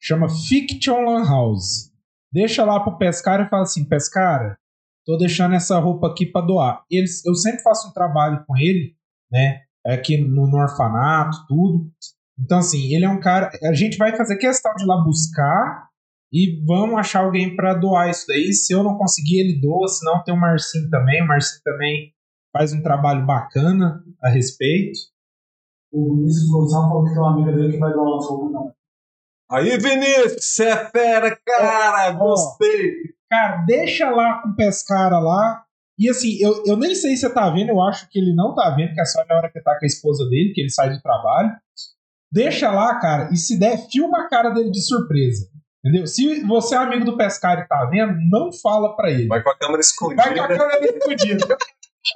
chama 0.00 0.28
Fiction 0.28 1.04
Lan 1.04 1.24
House. 1.24 1.92
Deixa 2.32 2.64
lá 2.64 2.80
pro 2.80 2.98
Pescara 2.98 3.44
e 3.44 3.48
fala 3.48 3.62
assim: 3.62 3.84
Pescara, 3.84 4.58
tô 5.06 5.16
deixando 5.16 5.54
essa 5.54 5.78
roupa 5.78 6.08
aqui 6.08 6.26
para 6.26 6.44
doar. 6.44 6.84
Eles, 6.90 7.24
eu 7.24 7.34
sempre 7.34 7.62
faço 7.62 7.88
um 7.88 7.92
trabalho 7.92 8.44
com 8.44 8.56
ele, 8.58 8.94
né? 9.30 9.62
Aqui 9.86 10.16
no, 10.18 10.48
no, 10.48 10.58
orfanato, 10.58 11.46
tudo. 11.46 11.88
Então, 12.38 12.58
assim, 12.58 12.92
ele 12.92 13.04
é 13.04 13.08
um 13.08 13.20
cara. 13.20 13.50
A 13.62 13.72
gente 13.72 13.96
vai 13.96 14.14
fazer 14.16 14.36
questão 14.36 14.74
de 14.74 14.82
ir 14.82 14.86
lá 14.86 14.96
buscar 15.02 15.88
e 16.32 16.60
vamos 16.66 16.98
achar 16.98 17.20
alguém 17.20 17.54
para 17.54 17.72
doar 17.72 18.10
isso 18.10 18.26
daí. 18.26 18.52
Se 18.52 18.74
eu 18.74 18.82
não 18.82 18.98
conseguir, 18.98 19.38
ele 19.38 19.60
doa. 19.60 19.86
Se 19.86 20.04
não, 20.04 20.22
tem 20.24 20.34
o 20.34 20.40
Marcinho 20.40 20.90
também. 20.90 21.22
O 21.22 21.28
Marcinho 21.28 21.62
também 21.62 22.12
faz 22.52 22.72
um 22.72 22.82
trabalho 22.82 23.24
bacana 23.24 24.02
a 24.20 24.28
respeito. 24.28 24.98
O 25.92 26.16
Vinícius 26.16 26.50
Gonçalves 26.50 26.88
falou 26.88 27.04
que 27.04 27.12
tem 27.12 27.22
uma 27.22 27.32
amiga 27.32 27.52
dele 27.52 27.72
que 27.72 27.78
vai 27.78 27.92
doar 27.92 28.06
uma 28.06 28.22
fogo, 28.26 28.50
não. 28.50 28.74
Aí, 29.48 29.78
Vinícius, 29.78 30.44
você 30.44 30.64
é 30.64 30.90
fera, 30.90 31.38
cara! 31.46 32.10
Gostei! 32.10 33.15
Cara, 33.30 33.64
deixa 33.66 34.10
lá 34.10 34.42
com 34.42 34.50
o 34.50 34.56
Pescara 34.56 35.18
lá. 35.18 35.62
E 35.98 36.10
assim, 36.10 36.36
eu, 36.40 36.62
eu 36.66 36.76
nem 36.76 36.94
sei 36.94 37.16
se 37.16 37.22
você 37.22 37.32
tá 37.32 37.48
vendo, 37.50 37.70
eu 37.70 37.82
acho 37.82 38.08
que 38.10 38.18
ele 38.18 38.34
não 38.34 38.54
tá 38.54 38.70
vendo, 38.70 38.92
que 38.94 39.00
é 39.00 39.04
só 39.04 39.24
na 39.26 39.36
hora 39.36 39.50
que 39.50 39.60
tá 39.60 39.78
com 39.78 39.84
a 39.84 39.86
esposa 39.86 40.28
dele, 40.28 40.52
que 40.54 40.60
ele 40.60 40.70
sai 40.70 40.90
do 40.90 41.00
trabalho. 41.00 41.50
Deixa 42.30 42.70
lá, 42.70 42.98
cara, 42.98 43.30
e 43.32 43.36
se 43.36 43.58
der, 43.58 43.78
filma 43.90 44.22
a 44.22 44.28
cara 44.28 44.50
dele 44.50 44.70
de 44.70 44.80
surpresa. 44.80 45.48
Entendeu? 45.82 46.06
Se 46.06 46.44
você 46.44 46.74
é 46.74 46.78
amigo 46.78 47.04
do 47.04 47.16
pescário 47.16 47.62
e 47.62 47.68
tá 47.68 47.84
vendo, 47.86 48.14
não 48.28 48.52
fala 48.52 48.94
pra 48.96 49.10
ele. 49.10 49.28
Vai 49.28 49.42
com 49.42 49.50
a 49.50 49.56
câmera 49.56 49.80
escondida. 49.80 50.22
Vai 50.22 50.34
com 50.34 50.42
a 50.42 50.48
câmera 50.48 50.96
escondida. 50.96 51.46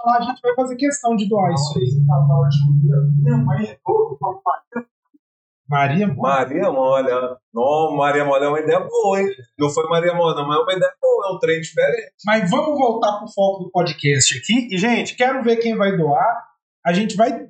Lá 0.05 0.19
a 0.19 0.23
gente 0.23 0.41
vai 0.41 0.55
fazer 0.55 0.77
questão 0.77 1.17
de 1.17 1.29
doar 1.29 1.53
isso 1.53 1.79
aí. 1.79 1.87
Minha 3.23 3.37
mãe 3.39 3.67
é 3.67 3.79
boa, 3.85 4.17
papai. 4.19 4.85
Maria, 5.71 6.07
mano. 6.09 6.21
Maria 6.21 6.71
Molha. 6.73 7.37
Não, 7.55 7.97
Maria 7.97 8.25
Molha 8.25 8.45
é 8.45 8.49
uma 8.49 8.61
ideia 8.61 8.81
boa, 8.81 9.21
hein? 9.21 9.29
Não 9.59 9.71
foi 9.71 9.89
Maria 9.89 10.13
Molha, 10.13 10.35
não, 10.35 10.49
mas 10.49 10.59
é 10.59 10.63
uma 10.63 10.73
ideia 10.73 10.93
boa, 11.01 11.29
é 11.29 11.33
um 11.33 11.39
trem 11.39 11.61
diferente. 11.61 12.13
Mas 12.27 12.51
vamos 12.51 12.77
voltar 12.77 13.19
pro 13.19 13.29
foco 13.29 13.65
do 13.65 13.71
podcast 13.71 14.37
aqui. 14.37 14.69
E, 14.75 14.77
gente, 14.77 15.15
quero 15.15 15.43
ver 15.45 15.57
quem 15.59 15.77
vai 15.77 15.97
doar. 15.97 16.45
A 16.85 16.93
gente 16.93 17.17
vai. 17.17 17.47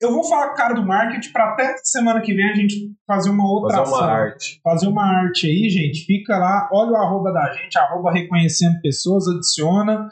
Eu 0.00 0.12
vou 0.12 0.24
falar 0.24 0.48
com 0.48 0.54
o 0.54 0.56
cara 0.56 0.74
do 0.74 0.86
marketing 0.86 1.32
para 1.32 1.52
até 1.52 1.76
semana 1.82 2.20
que 2.20 2.34
vem 2.34 2.50
a 2.50 2.54
gente 2.54 2.92
fazer 3.06 3.30
uma 3.30 3.48
outra 3.48 3.78
Fazer 3.78 3.90
uma 3.90 3.98
ação. 3.98 4.10
arte. 4.10 4.60
Fazer 4.62 4.86
uma 4.88 5.04
arte 5.04 5.46
aí, 5.46 5.68
gente. 5.70 6.04
Fica 6.04 6.36
lá, 6.36 6.68
olha 6.72 6.92
o 6.92 6.96
arroba 6.96 7.32
da 7.32 7.52
gente, 7.52 7.78
arroba 7.78 8.10
reconhecendo 8.10 8.80
pessoas, 8.80 9.28
adiciona. 9.28 10.08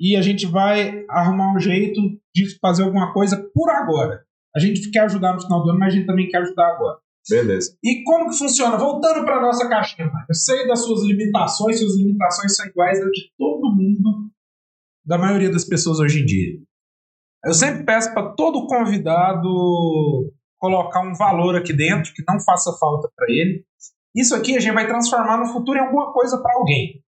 E 0.00 0.16
a 0.16 0.22
gente 0.22 0.46
vai 0.46 1.04
arrumar 1.08 1.54
um 1.54 1.58
jeito 1.60 2.00
de 2.34 2.58
fazer 2.60 2.82
alguma 2.82 3.12
coisa 3.12 3.36
por 3.54 3.70
agora. 3.70 4.24
A 4.56 4.60
gente 4.60 4.90
quer 4.90 5.00
ajudar 5.00 5.34
no 5.34 5.40
final 5.40 5.62
do 5.62 5.70
ano, 5.70 5.78
mas 5.78 5.92
a 5.92 5.96
gente 5.96 6.06
também 6.06 6.28
quer 6.28 6.38
ajudar 6.38 6.74
agora. 6.74 6.98
Beleza. 7.28 7.76
E 7.82 8.02
como 8.04 8.28
que 8.28 8.36
funciona? 8.36 8.76
Voltando 8.76 9.24
para 9.24 9.40
nossa 9.40 9.68
caixinha, 9.68 10.10
eu 10.28 10.34
sei 10.34 10.66
das 10.66 10.84
suas 10.84 11.02
limitações, 11.04 11.78
suas 11.78 11.96
limitações 11.96 12.54
são 12.54 12.66
iguais 12.66 13.00
às 13.00 13.10
de 13.10 13.32
todo 13.38 13.74
mundo, 13.74 14.30
da 15.04 15.16
maioria 15.16 15.50
das 15.50 15.64
pessoas 15.64 15.98
hoje 15.98 16.20
em 16.20 16.26
dia. 16.26 16.58
Eu 17.44 17.54
sempre 17.54 17.84
peço 17.84 18.12
para 18.12 18.34
todo 18.34 18.66
convidado 18.66 20.32
colocar 20.58 21.00
um 21.02 21.14
valor 21.14 21.56
aqui 21.56 21.72
dentro 21.72 22.12
que 22.14 22.22
não 22.26 22.40
faça 22.40 22.72
falta 22.78 23.08
para 23.16 23.26
ele. 23.28 23.64
Isso 24.14 24.34
aqui 24.34 24.56
a 24.56 24.60
gente 24.60 24.72
vai 24.72 24.86
transformar 24.86 25.38
no 25.38 25.46
futuro 25.46 25.78
em 25.78 25.82
alguma 25.82 26.12
coisa 26.12 26.40
para 26.40 26.54
alguém. 26.56 27.02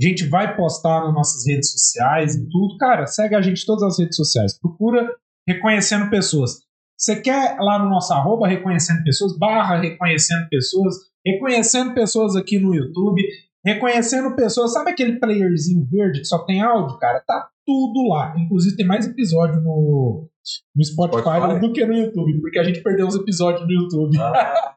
A 0.00 0.04
gente 0.04 0.26
vai 0.28 0.56
postar 0.56 1.04
nas 1.04 1.14
nossas 1.14 1.46
redes 1.46 1.70
sociais 1.72 2.34
e 2.34 2.48
tudo. 2.48 2.76
Cara, 2.78 3.06
segue 3.06 3.34
a 3.34 3.42
gente 3.42 3.62
em 3.62 3.66
todas 3.66 3.82
as 3.82 3.98
redes 3.98 4.16
sociais. 4.16 4.58
Procura 4.58 5.14
reconhecendo 5.46 6.10
pessoas. 6.10 6.67
Você 6.98 7.20
quer 7.20 7.56
lá 7.60 7.78
no 7.78 7.88
nosso 7.88 8.12
arroba 8.12 8.48
reconhecendo 8.48 9.04
pessoas, 9.04 9.38
barra 9.38 9.80
reconhecendo 9.80 10.48
pessoas, 10.48 10.96
reconhecendo 11.24 11.94
pessoas 11.94 12.34
aqui 12.34 12.58
no 12.58 12.74
YouTube, 12.74 13.22
reconhecendo 13.64 14.34
pessoas, 14.34 14.72
sabe 14.72 14.90
aquele 14.90 15.20
playerzinho 15.20 15.86
verde 15.88 16.20
que 16.20 16.24
só 16.24 16.38
tem 16.44 16.60
áudio, 16.60 16.98
cara? 16.98 17.22
Tá 17.24 17.48
tudo 17.64 18.08
lá. 18.08 18.34
Inclusive 18.36 18.76
tem 18.76 18.86
mais 18.86 19.06
episódio 19.06 19.60
no, 19.60 20.28
no 20.74 20.84
Spotify, 20.84 21.20
Spotify? 21.20 21.60
do 21.60 21.72
que 21.72 21.86
no 21.86 21.94
YouTube, 21.94 22.40
porque 22.40 22.58
a 22.58 22.64
gente 22.64 22.82
perdeu 22.82 23.06
os 23.06 23.14
episódios 23.14 23.64
no 23.64 23.72
YouTube. 23.72 24.18
Ah, 24.18 24.74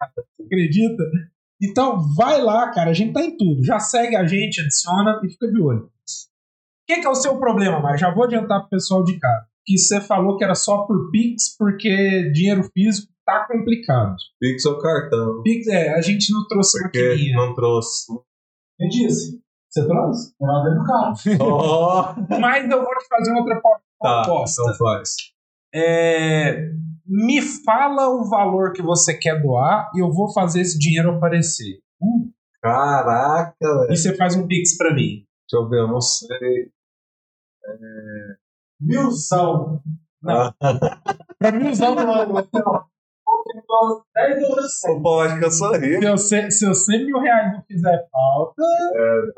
Acredita? 0.40 1.02
Então 1.60 1.98
vai 2.14 2.40
lá, 2.40 2.70
cara. 2.70 2.90
A 2.90 2.94
gente 2.94 3.12
tá 3.12 3.20
em 3.20 3.36
tudo. 3.36 3.62
Já 3.62 3.78
segue 3.78 4.16
a 4.16 4.24
gente, 4.26 4.60
adiciona 4.60 5.20
e 5.22 5.28
fica 5.28 5.48
de 5.48 5.60
olho. 5.60 5.80
O 5.80 5.90
que, 6.86 7.00
que 7.00 7.06
é 7.06 7.10
o 7.10 7.14
seu 7.14 7.38
problema, 7.38 7.80
Mário? 7.80 7.98
Já 7.98 8.14
vou 8.14 8.24
adiantar 8.24 8.60
pro 8.60 8.70
pessoal 8.70 9.04
de 9.04 9.18
casa. 9.18 9.47
Que 9.68 9.76
você 9.76 10.00
falou 10.00 10.38
que 10.38 10.44
era 10.44 10.54
só 10.54 10.86
por 10.86 11.10
Pix, 11.10 11.54
porque 11.58 12.30
dinheiro 12.32 12.62
físico 12.72 13.12
tá 13.26 13.46
complicado. 13.46 14.16
Pix 14.40 14.64
ou 14.64 14.78
cartão. 14.78 15.42
Pix, 15.42 15.66
é, 15.66 15.90
a 15.90 16.00
gente 16.00 16.32
não 16.32 16.46
trouxe 16.48 16.80
Porque 16.80 17.06
maquininha. 17.06 17.36
não 17.36 17.54
trouxe. 17.54 18.10
Eu 18.80 18.88
disse. 18.88 19.38
Você 19.68 19.86
trouxe? 19.86 20.32
Ela 20.40 20.64
dentro 20.64 20.78
do 20.78 20.84
carro. 20.86 21.14
Oh, 21.42 22.14
Mas 22.40 22.70
eu 22.70 22.82
vou 22.82 22.94
te 22.96 23.06
fazer 23.10 23.32
outra 23.34 23.60
tá, 24.00 24.22
proposta. 24.24 24.62
então 24.62 24.74
faz. 24.78 25.14
É, 25.74 26.70
me 27.06 27.42
fala 27.42 28.08
o 28.08 28.24
valor 28.26 28.72
que 28.72 28.80
você 28.80 29.12
quer 29.12 29.42
doar 29.42 29.90
e 29.94 29.98
eu 30.02 30.10
vou 30.10 30.32
fazer 30.32 30.62
esse 30.62 30.78
dinheiro 30.78 31.10
aparecer. 31.10 31.80
Hum, 32.00 32.30
Caraca, 32.62 33.54
velho. 33.60 33.92
e 33.92 33.96
você 33.98 34.16
faz 34.16 34.34
um 34.34 34.46
Pix 34.46 34.78
pra 34.78 34.94
mim. 34.94 35.26
Deixa 35.50 35.62
eu 35.62 35.68
ver, 35.68 35.80
eu 35.80 35.88
não 35.88 36.00
sei. 36.00 36.70
Milzão. 38.80 39.80
Ah, 40.26 40.52
Pra 41.38 41.52
mim 41.52 41.70
usar 41.70 41.94
Não, 41.94 42.04
não, 42.06 42.26
não. 42.26 42.48
10 44.14 44.42
dólares 44.48 44.80
Pô, 45.02 45.20
acho 45.20 45.38
que 45.38 45.44
eu 45.44 45.50
sou 45.50 45.72
rico. 45.76 46.02
Se 46.02 46.10
você, 46.10 46.50
se 46.50 46.66
você 46.66 46.98
mil 47.04 47.18
reais 47.20 47.52
não 47.52 47.62
fizer 47.62 48.08
falta, 48.10 48.62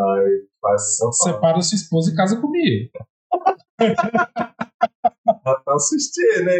Ai, 0.00 0.24
faz 0.60 0.96
São 0.96 1.10
Paulo. 1.10 1.34
separa 1.34 1.62
sua 1.62 1.76
esposa 1.76 2.10
e 2.12 2.16
casa 2.16 2.40
comigo. 2.40 2.90
Pra 5.42 5.74
assistir, 5.74 6.44
né? 6.44 6.54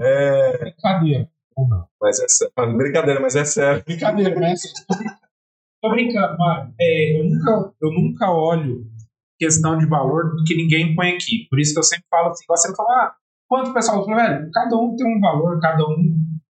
É, 0.00 0.58
Brincadeira. 0.58 1.28
Ou 1.56 1.68
não. 1.68 1.86
mas 2.00 2.18
é 2.20 2.28
sério. 2.28 2.76
Brincadeira, 2.76 3.20
mas 3.20 3.36
é 3.36 3.44
sério. 3.44 3.82
Brincadeira, 3.84 4.38
mas. 4.38 4.62
Tô 5.82 5.90
brincando, 5.90 6.38
Mário. 6.38 6.72
É, 6.80 7.20
eu, 7.20 7.24
nunca, 7.24 7.72
eu 7.80 7.90
nunca 7.92 8.30
olho 8.30 8.86
questão 9.40 9.78
de 9.78 9.86
valor 9.86 10.34
que 10.46 10.54
ninguém 10.54 10.94
põe 10.94 11.12
aqui. 11.12 11.46
Por 11.48 11.58
isso 11.58 11.72
que 11.72 11.78
eu 11.80 11.82
sempre 11.84 12.04
falo 12.10 12.28
assim, 12.28 12.44
igual 12.44 12.56
você 12.58 12.76
fala, 12.76 12.88
ah, 12.90 13.12
quanto 13.48 13.70
o 13.70 13.74
pessoal 13.74 14.04
fala, 14.04 14.16
velho, 14.28 14.50
cada 14.52 14.76
um 14.76 14.94
tem 14.94 15.06
um 15.16 15.18
valor, 15.20 15.58
cada 15.60 15.82
um 15.84 15.96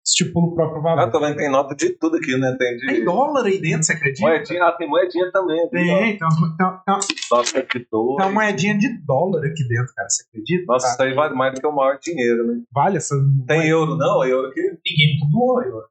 estipula 0.07 0.49
o 0.49 0.55
próprio 0.55 0.81
Ah, 0.81 0.95
valor. 0.97 1.11
também 1.11 1.35
tem 1.35 1.51
nota 1.51 1.75
de 1.75 1.91
tudo 1.99 2.19
aqui, 2.19 2.37
né? 2.37 2.55
Tem 2.59 2.77
Tem 2.77 2.97
de 2.97 3.05
dólar 3.07 3.47
aí 3.47 3.59
dentro, 3.59 3.85
você 3.85 3.95
acredita? 3.95 4.29
moedinha. 4.29 4.65
Ah, 4.65 4.73
tem 4.73 4.87
moedinha 4.87 5.33
também. 5.33 5.69
Tem, 5.71 6.11
então, 6.11 6.29
então, 6.55 6.81
então, 6.83 7.01
tem 7.01 8.27
uma 8.27 8.29
moedinha 8.31 8.77
de 8.79 8.99
dólar 9.07 9.41
aqui 9.47 9.67
dentro, 9.67 9.95
cara. 9.95 10.09
Você 10.11 10.25
acredita? 10.29 10.65
Nossa, 10.69 10.87
Tá. 10.89 10.93
isso 10.93 11.03
aí 11.05 11.15
vale 11.15 11.35
mais 11.35 11.55
do 11.55 11.61
que 11.63 11.67
o 11.67 11.73
maior 11.73 11.99
dinheiro, 11.99 12.47
né? 12.47 12.61
Vale 12.71 12.99
essa. 12.99 13.15
Tem 13.47 13.67
euro, 13.67 13.97
não? 13.97 14.23
Euro 14.25 14.49
aqui? 14.49 14.61
Ninguém 14.61 15.19
doou 15.33 15.63
euro. 15.63 15.87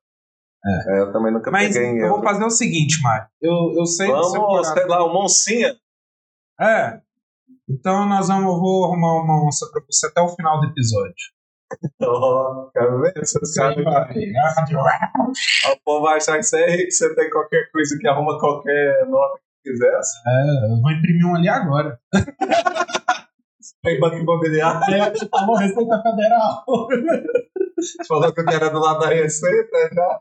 É, 0.66 1.02
eu 1.02 1.12
também 1.12 1.34
nunca 1.34 1.52
Mas 1.52 1.74
peguei 1.74 1.90
em 1.90 1.98
eu 2.00 2.10
vou 2.10 2.24
fazer 2.24 2.46
o 2.46 2.50
seguinte, 2.50 3.02
Mário. 3.02 3.26
Eu, 3.42 3.74
eu 3.80 3.86
sei 3.86 4.08
Vamos, 4.08 4.68
sei 4.70 4.86
lá, 4.86 5.04
o 5.04 5.12
Moncinha. 5.12 5.76
É. 6.64 7.02
Então 7.70 8.08
nós 8.08 8.28
vamos, 8.28 8.46
eu 8.46 8.60
vou 8.60 8.86
arrumar 8.86 9.22
uma 9.22 9.48
onça 9.48 9.70
pra 9.72 9.82
você 9.90 10.08
até 10.08 10.22
o 10.22 10.30
final 10.30 10.62
do 10.62 10.68
episódio. 10.68 11.14
Oh, 12.02 12.70
quero 12.72 13.02
ver 13.02 13.14
esses 13.18 13.56
caras. 13.56 13.78
O 13.78 15.80
povo 15.84 16.06
vai 16.06 16.18
achar 16.18 16.38
que 16.38 16.44
você 16.44 16.64
é 16.64 16.76
rico, 16.76 16.92
você 16.92 17.16
tem 17.16 17.30
qualquer 17.30 17.70
coisa 17.72 17.98
que 18.00 18.08
arruma 18.08 18.40
qualquer 18.40 19.06
nota 19.08 19.40
que 19.64 19.72
quisesse. 19.72 20.20
É, 20.28 20.72
eu 20.72 20.82
vou 20.82 20.92
imprimir 20.92 21.26
um 21.26 21.36
ali 21.36 21.50
agora. 21.50 22.00
Tem 23.82 24.00
banco 24.00 24.18
imobiliário. 24.18 24.94
É, 24.94 25.14
alô, 25.34 25.56
Receita 25.56 26.02
Federal. 26.02 26.64
Falou 28.08 28.34
que 28.34 28.42
eu 28.42 28.50
era 28.50 28.70
do 28.70 28.80
lado 28.80 29.00
da 29.00 29.08
receita 29.08 29.90
já. 29.94 30.20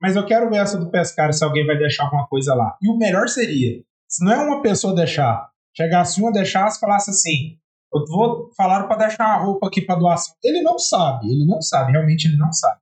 Mas 0.00 0.16
eu 0.16 0.26
quero 0.26 0.50
ver 0.50 0.58
essa 0.58 0.78
do 0.78 0.90
pescário 0.90 1.32
se 1.32 1.44
alguém 1.44 1.66
vai 1.66 1.78
deixar 1.78 2.04
alguma 2.04 2.26
coisa 2.26 2.54
lá. 2.54 2.76
E 2.82 2.90
o 2.90 2.96
melhor 2.96 3.28
seria, 3.28 3.82
se 4.08 4.24
não 4.24 4.32
é 4.32 4.36
uma 4.38 4.62
pessoa 4.62 4.94
deixar, 4.94 5.50
chegasse 5.76 6.20
uma, 6.20 6.32
deixasse, 6.32 6.80
falasse 6.80 7.10
assim: 7.10 7.58
eu 7.92 8.04
vou 8.06 8.50
falar 8.56 8.86
para 8.86 9.06
deixar 9.06 9.24
a 9.24 9.36
roupa 9.38 9.68
aqui 9.68 9.82
para 9.82 9.98
doação. 9.98 10.34
Ele 10.42 10.62
não 10.62 10.78
sabe, 10.78 11.26
ele 11.30 11.46
não 11.46 11.60
sabe, 11.60 11.92
realmente 11.92 12.26
ele 12.26 12.36
não 12.36 12.52
sabe. 12.52 12.80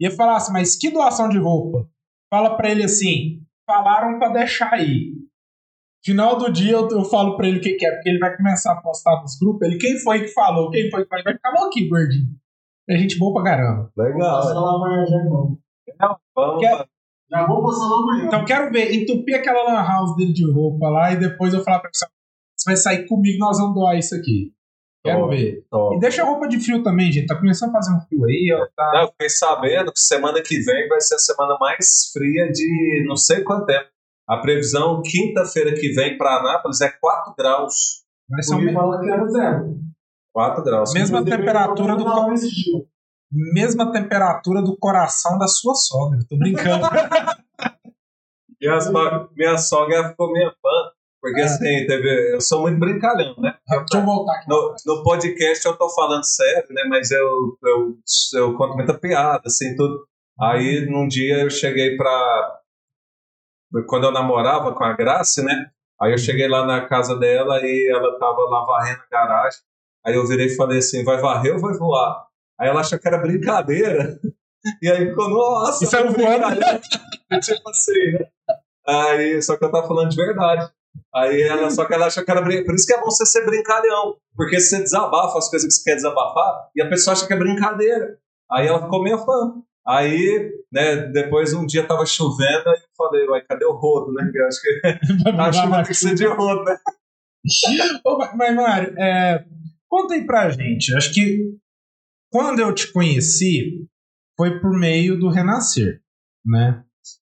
E 0.00 0.06
ele 0.06 0.14
falasse, 0.16 0.52
mas 0.52 0.76
que 0.76 0.90
doação 0.90 1.28
de 1.28 1.38
roupa? 1.38 1.88
Fala 2.30 2.56
para 2.56 2.70
ele 2.70 2.84
assim: 2.84 3.42
falaram 3.66 4.18
para 4.18 4.32
deixar 4.32 4.72
aí. 4.74 5.12
Final 6.04 6.38
do 6.38 6.52
dia 6.52 6.72
eu, 6.72 6.88
eu 6.90 7.04
falo 7.04 7.36
para 7.36 7.48
ele 7.48 7.58
o 7.58 7.60
que, 7.60 7.74
que 7.74 7.84
é, 7.84 7.90
porque 7.92 8.08
ele 8.08 8.18
vai 8.18 8.36
começar 8.36 8.72
a 8.72 8.80
postar 8.80 9.20
nos 9.20 9.36
grupos. 9.38 9.66
Ele, 9.66 9.78
quem 9.78 9.98
foi 9.98 10.20
que 10.20 10.28
falou? 10.28 10.70
Quem 10.70 10.90
foi 10.90 11.02
que 11.02 11.08
falou? 11.08 11.20
Ele 11.20 11.24
vai 11.24 11.34
ficar 11.34 11.50
louquinho, 11.60 11.88
gordinho. 11.88 12.28
É 12.88 12.96
gente 12.96 13.18
boa 13.18 13.34
pra 13.34 13.50
caramba. 13.52 13.92
Legal. 13.96 14.44
lá 14.44 14.74
amanhã 14.76 15.06
já, 15.06 15.24
não. 15.24 15.58
Vamos 16.34 16.60
Quer- 16.60 16.88
Já 17.30 17.46
vou 17.46 17.62
passar 17.62 17.86
lá 17.88 17.96
amanhã. 18.02 18.26
Então 18.26 18.44
quero 18.44 18.70
ver, 18.72 18.92
entupir 18.94 19.36
aquela 19.36 19.62
lan 19.64 19.82
house 19.86 20.16
dele 20.16 20.32
de 20.32 20.50
roupa 20.50 20.88
lá 20.88 21.12
e 21.12 21.16
depois 21.16 21.52
eu 21.52 21.62
falar 21.62 21.80
pra 21.80 21.90
você, 21.92 22.06
você 22.56 22.70
vai 22.70 22.76
sair 22.76 23.06
comigo, 23.06 23.38
nós 23.38 23.58
vamos 23.58 23.74
doar 23.74 23.96
isso 23.98 24.14
aqui. 24.14 24.52
Quero 25.04 25.20
Top. 25.20 25.36
ver. 25.36 25.64
Top. 25.70 25.96
E 25.96 26.00
deixa 26.00 26.22
a 26.22 26.26
roupa 26.26 26.48
de 26.48 26.58
frio 26.58 26.82
também, 26.82 27.12
gente. 27.12 27.26
Tá 27.26 27.36
começando 27.38 27.70
a 27.70 27.72
fazer 27.74 27.94
um 27.94 28.00
frio 28.00 28.24
aí, 28.24 28.52
ó. 28.52 28.66
Tá... 28.74 28.90
Não, 28.94 29.00
eu 29.02 29.08
fiquei 29.08 29.28
sabendo 29.28 29.92
que 29.92 30.00
semana 30.00 30.42
que 30.42 30.58
vem 30.60 30.88
vai 30.88 31.00
ser 31.00 31.14
a 31.14 31.18
semana 31.18 31.56
mais 31.60 32.10
fria 32.12 32.50
de 32.50 33.04
não 33.06 33.16
sei 33.16 33.42
quanto 33.42 33.66
tempo. 33.66 33.86
A 34.28 34.38
previsão, 34.38 35.00
quinta-feira 35.02 35.72
que 35.72 35.88
vem 35.92 36.18
para 36.18 36.38
Anápolis, 36.40 36.80
é 36.80 36.90
4 37.00 37.34
graus. 37.38 38.02
Vai 38.28 38.42
ser 38.42 38.54
o 38.54 38.58
me 38.58 38.66
me- 38.66 38.72
fala 38.74 39.00
que 39.00 39.08
era 39.10 39.26
zero. 39.28 39.78
4 40.34 40.64
graus. 40.64 40.92
Mesma 40.92 41.24
temperatura 41.24 41.92
eu 41.92 41.96
do 41.96 42.04
mesma 43.30 43.92
temperatura 43.92 44.62
do 44.62 44.76
coração 44.76 45.38
da 45.38 45.46
sua 45.46 45.74
sogra. 45.74 46.18
Tô 46.28 46.36
brincando. 46.38 46.86
Minha, 48.60 48.80
so- 48.80 49.30
minha 49.36 49.56
sogra 49.58 50.08
ficou 50.10 50.32
minha 50.32 50.50
fã. 50.50 50.90
Porque 51.20 51.40
É. 51.40 51.44
assim, 51.44 51.86
teve, 51.86 52.34
eu 52.34 52.40
sou 52.40 52.62
muito 52.62 52.78
brincalhão, 52.78 53.34
né? 53.38 53.56
Deixa 53.68 53.98
eu 53.98 54.04
voltar 54.04 54.34
aqui. 54.34 54.48
No, 54.48 54.74
no 54.86 55.02
podcast 55.02 55.64
eu 55.66 55.76
tô 55.76 55.88
falando 55.90 56.24
sério, 56.24 56.66
né? 56.70 56.82
Mas 56.88 57.10
eu, 57.10 57.56
eu, 57.64 57.98
eu 58.34 58.56
conto 58.56 58.74
muita 58.76 58.94
piada, 58.94 59.42
assim, 59.46 59.74
tudo. 59.76 60.04
Aí 60.40 60.86
num 60.88 61.06
dia 61.08 61.42
eu 61.42 61.50
cheguei 61.50 61.96
pra. 61.96 62.60
Quando 63.88 64.04
eu 64.04 64.12
namorava 64.12 64.72
com 64.74 64.84
a 64.84 64.92
Grace, 64.92 65.42
né? 65.44 65.70
Aí 66.00 66.12
eu 66.12 66.18
cheguei 66.18 66.46
lá 66.48 66.64
na 66.64 66.86
casa 66.86 67.16
dela 67.18 67.58
e 67.62 67.92
ela 67.92 68.16
tava 68.18 68.40
lá 68.48 68.64
varrendo 68.64 69.00
a 69.02 69.10
garagem. 69.10 69.58
Aí 70.06 70.14
eu 70.14 70.26
virei 70.26 70.46
e 70.46 70.56
falei 70.56 70.78
assim: 70.78 71.02
vai 71.04 71.18
varrer 71.20 71.54
ou 71.54 71.60
vai 71.60 71.74
voar? 71.76 72.27
Aí 72.60 72.68
ela 72.68 72.80
achou 72.80 72.98
que 72.98 73.08
era 73.08 73.18
brincadeira. 73.18 74.18
E 74.82 74.90
aí 74.90 75.08
ficou, 75.10 75.30
nossa, 75.30 75.84
E 75.84 75.86
saiu 75.86 76.10
voando. 76.12 76.44
tipo 77.40 77.70
assim, 77.70 78.12
né? 78.12 78.26
Aí, 78.86 79.40
só 79.40 79.56
que 79.56 79.64
eu 79.64 79.70
tava 79.70 79.86
falando 79.86 80.10
de 80.10 80.16
verdade. 80.16 80.68
Aí 81.14 81.40
ela, 81.42 81.70
só 81.70 81.84
que 81.84 81.94
ela 81.94 82.06
achou 82.06 82.24
que 82.24 82.30
era 82.30 82.42
brin... 82.42 82.64
Por 82.64 82.74
isso 82.74 82.84
que 82.84 82.92
é 82.92 82.98
bom 83.00 83.04
você 83.08 83.24
ser 83.24 83.46
brincalhão. 83.46 84.16
Porque 84.34 84.58
você 84.58 84.82
desabafa 84.82 85.38
as 85.38 85.48
coisas 85.48 85.68
que 85.68 85.74
você 85.74 85.84
quer 85.90 85.94
desabafar 85.96 86.68
e 86.74 86.82
a 86.82 86.88
pessoa 86.88 87.12
acha 87.14 87.24
que 87.26 87.32
é 87.32 87.36
brincadeira. 87.38 88.18
Aí 88.50 88.66
ela 88.66 88.82
ficou 88.82 89.02
meio 89.02 89.18
fã. 89.18 89.54
Aí, 89.86 90.50
né, 90.72 90.96
depois 91.12 91.54
um 91.54 91.64
dia 91.64 91.86
tava 91.86 92.04
chovendo, 92.04 92.68
aí 92.68 92.76
eu 92.82 92.88
falei, 92.96 93.26
uai, 93.28 93.40
cadê 93.48 93.64
o 93.64 93.72
rodo, 93.72 94.12
né? 94.12 94.28
Que 94.30 94.38
eu 94.38 94.46
acho 94.48 94.60
que 94.60 94.80
a 95.40 95.52
chuva 95.52 95.76
tem 95.76 95.84
que 95.84 95.94
ser 95.94 96.14
de 96.14 96.26
rodo, 96.26 96.64
né? 96.64 96.76
Ô, 98.04 98.18
mas- 98.18 98.34
Mas, 98.36 98.54
Mário, 98.56 98.94
é, 98.98 99.44
conta 99.88 100.14
aí 100.14 100.26
pra 100.26 100.50
gente. 100.50 100.94
Acho 100.96 101.14
que 101.14 101.54
quando 102.30 102.60
eu 102.60 102.72
te 102.74 102.92
conheci 102.92 103.86
foi 104.36 104.60
por 104.60 104.78
meio 104.78 105.18
do 105.18 105.28
Renascer, 105.28 106.00
né? 106.44 106.82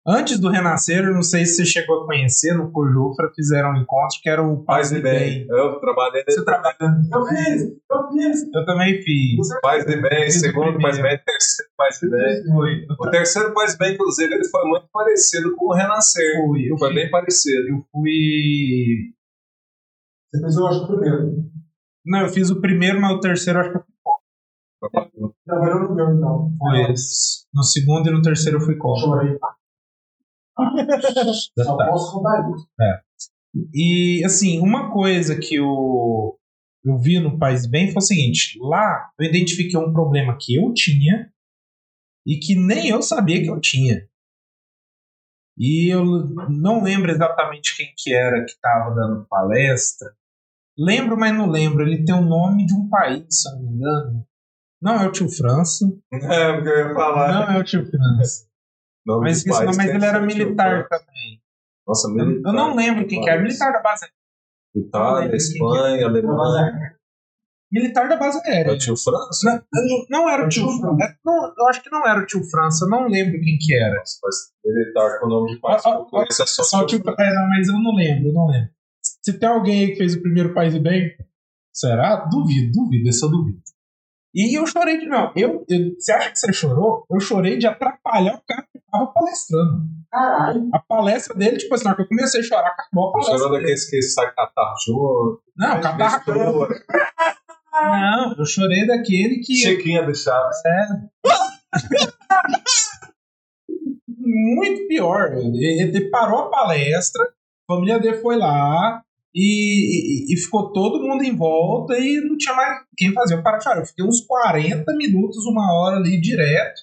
Antes 0.06 0.38
do 0.38 0.50
Renascer, 0.50 1.02
eu 1.02 1.14
não 1.14 1.22
sei 1.22 1.46
se 1.46 1.56
você 1.56 1.64
chegou 1.64 2.02
a 2.02 2.06
conhecer, 2.06 2.52
no 2.54 2.70
Cojufra 2.70 3.30
fizeram 3.34 3.70
um 3.70 3.76
encontro 3.78 4.18
que 4.22 4.28
era 4.28 4.42
o 4.42 4.62
Paz 4.62 4.92
e 4.92 5.00
bem. 5.00 5.46
Eu 5.48 5.80
trabalhei 5.80 6.22
nesse 6.26 6.40
Você 6.40 6.44
trabalha? 6.44 6.76
Eu 7.10 7.26
fiz, 7.26 7.62
eu 7.62 8.08
fiz. 8.12 8.54
Eu 8.54 8.66
também 8.66 9.00
fiz. 9.02 9.48
Paz 9.62 9.84
e 9.84 9.96
bem, 10.02 10.26
o 10.26 10.30
segundo 10.30 10.78
Paz 10.78 10.98
e 10.98 11.00
primeiro. 11.00 11.02
bem, 11.02 11.24
terceiro 11.24 11.70
Paz 11.74 12.02
e 12.02 12.10
bem. 12.10 12.44
Foi. 12.52 12.86
O 13.00 13.10
terceiro 13.10 13.54
Paz 13.54 13.72
e 13.74 13.78
bem, 13.78 13.94
inclusive, 13.94 14.34
ele 14.34 14.44
foi 14.50 14.64
muito 14.68 14.88
parecido 14.92 15.56
com 15.56 15.66
o 15.68 15.74
Renascer. 15.74 16.36
Fui. 16.48 16.70
Eu 16.70 16.76
Foi 16.76 16.88
fui, 16.88 16.94
bem 16.96 17.10
parecido. 17.10 17.68
eu 17.70 17.86
fui. 17.90 19.14
Você 20.34 20.40
fez, 20.42 20.56
eu 20.56 20.66
acho, 20.66 20.86
primeiro. 20.86 21.50
Não, 22.04 22.20
eu 22.20 22.28
fiz 22.28 22.50
o 22.50 22.60
primeiro, 22.60 23.00
mas 23.00 23.12
o 23.12 23.20
terceiro 23.20 23.58
acho 23.58 23.70
que 23.72 23.78
Trabalhou 25.44 25.88
no 25.88 25.94
meu, 25.94 26.14
então. 26.14 26.52
foi. 26.58 26.94
No 27.52 27.62
segundo 27.62 28.08
e 28.08 28.12
no 28.12 28.22
terceiro 28.22 28.58
eu 28.58 28.62
fui 28.64 28.76
com. 28.76 28.94
Chorei. 28.96 29.38
Só 31.58 31.76
Tá. 31.76 31.86
posso 31.88 32.12
contar 32.12 32.48
isso. 32.50 32.68
E, 33.72 34.22
assim, 34.24 34.60
uma 34.60 34.92
coisa 34.92 35.38
que 35.38 35.54
eu, 35.56 36.38
eu 36.84 36.98
vi 36.98 37.20
no 37.20 37.38
País 37.38 37.66
Bem 37.66 37.92
foi 37.92 37.98
o 37.98 38.04
seguinte: 38.04 38.58
lá 38.60 39.10
eu 39.18 39.26
identifiquei 39.26 39.78
um 39.78 39.92
problema 39.92 40.36
que 40.40 40.56
eu 40.56 40.72
tinha 40.72 41.30
e 42.26 42.38
que 42.38 42.54
nem 42.56 42.88
eu 42.88 43.00
sabia 43.02 43.40
que 43.42 43.50
eu 43.50 43.60
tinha. 43.60 44.08
E 45.56 45.88
eu 45.94 46.04
não 46.50 46.82
lembro 46.82 47.10
exatamente 47.12 47.76
quem 47.76 47.92
que 47.96 48.12
era 48.12 48.44
que 48.44 48.50
estava 48.52 48.92
dando 48.94 49.24
palestra. 49.28 50.12
Lembro, 50.76 51.16
mas 51.16 51.32
não 51.32 51.48
lembro. 51.48 51.86
Ele 51.86 52.04
tem 52.04 52.14
o 52.14 52.24
nome 52.24 52.66
de 52.66 52.74
um 52.74 52.88
país, 52.88 53.24
se 53.30 53.48
eu 53.48 53.54
não 53.54 53.62
me 53.62 53.76
engano. 53.76 54.26
Não 54.84 55.00
é 55.00 55.08
o 55.08 55.12
tio 55.12 55.30
França. 55.30 55.86
É, 56.12 56.52
porque 56.52 56.68
eu 56.68 56.88
ia 56.88 56.94
falar. 56.94 57.32
Não 57.32 57.56
é 57.56 57.58
o 57.58 57.64
tio 57.64 57.86
França. 57.90 58.46
Nome 59.06 59.24
Mas 59.24 59.38
esqueci 59.38 59.64
mas 59.64 59.78
ele 59.78 60.04
era 60.04 60.20
que 60.20 60.26
militar 60.26 60.82
tipo, 60.82 60.88
também. 60.90 61.40
Nossa, 61.86 62.08
militar. 62.10 62.50
eu 62.50 62.52
não 62.54 62.76
lembro 62.76 63.06
quem 63.06 63.22
que 63.22 63.28
era. 63.30 63.40
Militar 63.40 63.72
da 63.72 63.80
base 63.80 64.06
Itália, 64.76 65.34
Espanha, 65.36 66.06
Alemanha. 66.06 66.96
Militar 67.72 68.08
da 68.08 68.16
base 68.16 68.38
É 68.44 68.50
aérea. 68.50 68.72
o 68.74 68.78
tio 68.78 68.94
França? 68.96 69.64
Não, 69.72 70.04
não- 70.10 70.28
era 70.28 70.44
o 70.44 70.48
tio 70.48 70.68
França. 70.78 71.16
Não, 71.24 71.54
eu 71.58 71.66
acho 71.68 71.82
que 71.82 71.90
não 71.90 72.06
era 72.06 72.20
o 72.20 72.26
tio 72.26 72.44
França, 72.44 72.84
eu 72.84 72.90
não 72.90 73.08
lembro 73.08 73.40
quem 73.40 73.56
que 73.58 73.74
era. 73.74 73.96
Nossa, 73.96 74.18
mas 74.22 74.36
militar 74.64 75.18
com 75.18 75.26
o 75.26 75.28
nome 75.30 75.54
de 75.54 75.60
país. 75.60 75.84
Eu 75.84 76.04
conheço 76.04 76.42
é 76.42 76.46
só, 76.46 76.62
Só 76.62 76.86
tio, 76.86 77.02
é, 77.18 77.34
não, 77.34 77.48
mas 77.48 77.68
eu 77.68 77.78
não 77.78 77.94
lembro, 77.94 78.28
eu 78.28 78.32
não 78.34 78.46
lembro. 78.48 78.70
Se 79.02 79.38
tem 79.38 79.48
alguém 79.48 79.80
aí 79.84 79.90
que 79.92 79.96
fez 79.96 80.14
o 80.14 80.20
primeiro 80.22 80.52
País 80.54 80.74
e 80.74 80.78
Bem, 80.80 81.10
será? 81.72 82.16
Duvido, 82.26 82.70
duvido, 82.72 83.08
esse 83.08 83.24
eu 83.24 83.30
duvido. 83.30 83.60
E 84.34 84.58
eu 84.58 84.66
chorei 84.66 84.98
de. 84.98 85.06
Não, 85.06 85.32
eu, 85.36 85.64
eu- 85.68 85.94
você 85.98 86.12
acha 86.12 86.30
que 86.30 86.38
você 86.38 86.52
chorou? 86.52 87.06
Eu 87.10 87.20
chorei 87.20 87.56
de 87.56 87.66
atrapalhar 87.68 88.34
o 88.34 88.42
cara 88.46 88.62
que 88.72 88.80
tava 88.90 89.06
palestrando. 89.12 89.82
Caralho. 90.10 90.68
A 90.74 90.78
palestra 90.80 91.34
dele, 91.36 91.56
tipo 91.56 91.72
assim, 91.74 91.84
na 91.84 91.90
hora 91.90 91.96
que 91.96 92.02
eu 92.02 92.08
comecei 92.08 92.40
a 92.40 92.42
chorar, 92.44 92.68
acabou 92.68 93.08
a 93.08 93.12
palestra. 93.12 93.38
Chorou 93.38 93.50
dele. 93.52 93.62
daqueles 93.62 93.88
que 93.90 94.02
sai 94.02 94.34
catarro. 94.34 95.40
Não, 95.56 95.80
catarro. 95.80 96.68
Não, 97.72 98.34
eu 98.38 98.46
chorei 98.46 98.86
daquele 98.86 99.38
que. 99.38 99.54
Chiquinha 99.54 100.02
do 100.04 100.14
Chaves. 100.14 100.56
muito 104.18 104.86
pior. 104.88 105.32
Ele, 105.34 105.82
ele 105.82 106.10
parou 106.10 106.40
a 106.40 106.50
palestra, 106.50 107.22
a 107.24 107.74
família 107.74 107.98
dele 108.00 108.16
foi 108.18 108.36
lá 108.36 109.02
e, 109.34 110.30
e- 110.30 110.34
e 110.34 110.36
ficou 110.36 110.72
todo 110.72 111.02
mundo 111.02 111.24
em 111.24 111.34
volta 111.36 111.98
e 111.98 112.20
não 112.20 112.36
tinha 112.36 112.54
mais 112.54 112.84
quem 112.96 113.12
fazer. 113.12 113.34
Eu 113.34 113.42
parei 113.42 113.58
de 113.58 113.64
chorar. 113.64 113.80
Eu 113.80 113.86
fiquei 113.86 114.04
uns 114.04 114.20
40 114.20 114.94
minutos, 114.96 115.44
uma 115.46 115.72
hora 115.74 115.96
ali 115.96 116.20
direto. 116.20 116.80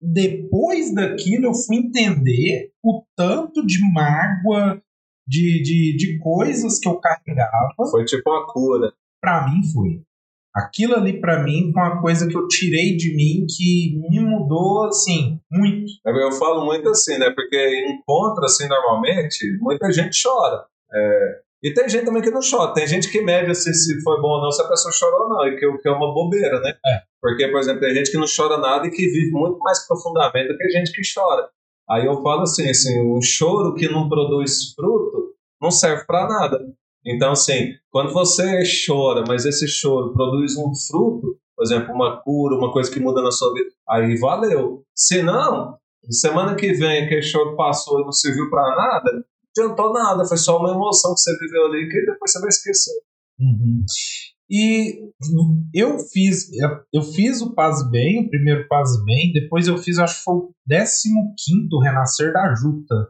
Depois 0.00 0.92
daquilo, 0.94 1.46
eu 1.46 1.54
fui 1.54 1.76
entender 1.76 2.70
o 2.82 3.04
tanto 3.16 3.64
de 3.64 3.78
mágoa, 3.92 4.82
de, 5.26 5.62
de, 5.62 5.96
de 5.96 6.18
coisas 6.18 6.78
que 6.78 6.88
eu 6.88 6.98
carregava. 6.98 7.72
Foi 7.90 8.04
tipo 8.04 8.28
uma 8.28 8.46
cura. 8.52 8.92
Pra 9.20 9.46
mim, 9.48 9.62
foi. 9.72 10.02
Aquilo 10.54 10.96
ali, 10.96 11.18
pra 11.20 11.42
mim, 11.42 11.70
foi 11.72 11.82
uma 11.82 12.02
coisa 12.02 12.28
que 12.28 12.36
eu 12.36 12.46
tirei 12.48 12.96
de 12.96 13.14
mim 13.14 13.46
que 13.48 13.96
me 14.10 14.20
mudou, 14.20 14.84
assim, 14.86 15.40
muito. 15.50 15.90
Eu 16.04 16.32
falo 16.32 16.66
muito 16.66 16.88
assim, 16.90 17.16
né? 17.16 17.30
Porque 17.30 17.86
encontro, 17.88 18.44
assim, 18.44 18.66
normalmente, 18.68 19.56
muita 19.60 19.90
gente 19.92 20.20
chora. 20.20 20.66
É, 20.92 21.40
E 21.62 21.72
tem 21.72 21.88
gente 21.88 22.04
também 22.04 22.22
que 22.22 22.30
não 22.30 22.40
chora. 22.40 22.74
Tem 22.74 22.86
gente 22.86 23.10
que 23.10 23.22
mede 23.22 23.50
assim, 23.52 23.72
se 23.72 24.02
foi 24.02 24.20
bom 24.20 24.30
ou 24.30 24.42
não, 24.42 24.50
se 24.50 24.60
a 24.60 24.68
pessoa 24.68 24.92
chorou 24.92 25.22
ou 25.22 25.28
não. 25.28 25.46
E 25.46 25.56
que, 25.56 25.78
que 25.78 25.88
é 25.88 25.92
uma 25.92 26.12
bobeira, 26.12 26.60
né? 26.60 26.74
É. 26.84 27.02
Porque, 27.20 27.46
por 27.48 27.60
exemplo, 27.60 27.80
tem 27.80 27.94
gente 27.94 28.10
que 28.10 28.18
não 28.18 28.26
chora 28.26 28.58
nada 28.58 28.86
e 28.86 28.90
que 28.90 29.06
vive 29.06 29.30
muito 29.30 29.58
mais 29.58 29.86
profundamente 29.86 30.48
do 30.48 30.58
que 30.58 30.68
gente 30.70 30.92
que 30.92 31.02
chora. 31.14 31.48
Aí 31.88 32.06
eu 32.06 32.20
falo 32.22 32.42
assim, 32.42 32.68
assim, 32.68 33.00
um 33.00 33.20
choro 33.22 33.74
que 33.74 33.88
não 33.88 34.08
produz 34.08 34.72
fruto 34.74 35.34
não 35.60 35.70
serve 35.70 36.04
para 36.04 36.26
nada. 36.26 36.58
Então, 37.04 37.32
assim, 37.32 37.72
quando 37.90 38.12
você 38.12 38.62
chora, 38.86 39.24
mas 39.26 39.44
esse 39.44 39.68
choro 39.68 40.12
produz 40.12 40.56
um 40.56 40.72
fruto, 40.74 41.36
por 41.56 41.64
exemplo, 41.64 41.94
uma 41.94 42.20
cura, 42.22 42.56
uma 42.56 42.72
coisa 42.72 42.90
que 42.90 43.00
muda 43.00 43.22
na 43.22 43.30
sua 43.30 43.52
vida, 43.52 43.70
aí 43.88 44.16
valeu. 44.18 44.84
Se 44.94 45.22
não, 45.22 45.76
semana 46.10 46.54
que 46.54 46.72
vem 46.72 47.04
aquele 47.04 47.22
choro 47.22 47.56
passou 47.56 48.00
e 48.00 48.04
não 48.04 48.12
serviu 48.12 48.50
para 48.50 48.74
nada, 48.74 49.24
adiantou 49.56 49.92
nada, 49.92 50.24
foi 50.24 50.36
só 50.36 50.58
uma 50.58 50.70
emoção 50.70 51.14
que 51.14 51.20
você 51.20 51.36
viveu 51.38 51.66
ali 51.66 51.88
que 51.88 52.06
depois 52.06 52.30
você 52.30 52.40
vai 52.40 52.48
esquecer. 52.48 53.02
Uhum. 53.40 53.84
E 54.50 55.10
eu 55.74 55.98
fiz, 55.98 56.50
eu 56.92 57.02
fiz 57.02 57.40
o 57.40 57.54
Paz 57.54 57.88
Bem, 57.90 58.26
o 58.26 58.28
primeiro 58.28 58.68
Paz 58.68 59.02
Bem, 59.04 59.32
depois 59.32 59.66
eu 59.66 59.78
fiz, 59.78 59.98
acho 59.98 60.18
que 60.18 60.24
foi 60.24 60.34
o 60.34 60.54
15 60.68 61.82
Renascer 61.82 62.32
da 62.32 62.54
Juta. 62.54 63.08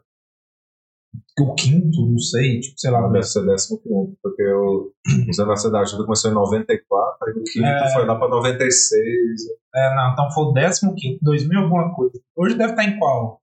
O 1.40 1.54
quinto, 1.54 2.06
não 2.06 2.18
sei, 2.18 2.60
tipo, 2.60 2.78
sei 2.78 2.90
lá. 2.90 3.08
Deve 3.08 3.24
ser 3.24 3.44
décimo 3.44 3.80
quinto, 3.80 4.16
porque 4.22 4.44
o 4.52 4.92
Museu 5.26 5.46
da 5.46 5.56
Cidade 5.56 5.96
começou 5.96 6.30
em 6.30 6.34
94, 6.34 7.16
aí 7.26 7.32
o 7.32 7.42
quinto 7.42 7.66
É. 7.66 7.92
foi 7.92 8.06
lá 8.06 8.16
para 8.18 8.28
96. 8.28 9.42
É, 9.74 9.94
não, 9.96 10.12
então 10.12 10.30
foi 10.30 10.44
o 10.44 10.52
15, 10.52 11.18
2000 11.22 11.58
alguma 11.58 11.94
coisa. 11.94 12.20
Hoje 12.36 12.54
deve 12.56 12.72
estar 12.72 12.84
em 12.84 12.98
qual? 12.98 13.41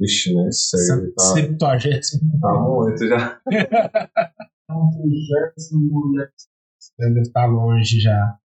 Vixe, 0.00 0.34
nem 0.34 0.50
sei. 0.50 0.80
Tá, 1.16 1.22
Septuagésimo. 1.34 2.40
tá 2.40 2.52
muito 2.54 3.06
já. 3.06 3.40
Né? 6.14 6.28
Deve 6.98 7.20
estar 7.20 7.46
longe 7.46 8.00
já. 8.00 8.36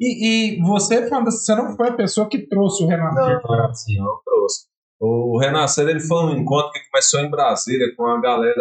E, 0.00 0.56
e 0.56 0.62
você, 0.62 1.08
das- 1.08 1.44
você 1.44 1.54
não 1.54 1.76
foi 1.76 1.88
a 1.88 1.94
pessoa 1.94 2.28
que 2.28 2.46
trouxe 2.46 2.82
o 2.82 2.86
Renascer 2.86 3.34
Não. 3.34 3.40
para 3.40 3.52
o 3.52 3.56
Brasil. 3.56 4.02
Não 4.02 4.18
trouxe. 4.24 4.66
O 5.00 5.38
Renascer 5.38 5.88
ele 5.88 6.00
foi 6.00 6.24
um 6.24 6.36
encontro 6.36 6.70
que 6.72 6.88
começou 6.90 7.20
em 7.20 7.30
Brasília 7.30 7.94
com 7.96 8.06
a 8.06 8.20
galera, 8.20 8.54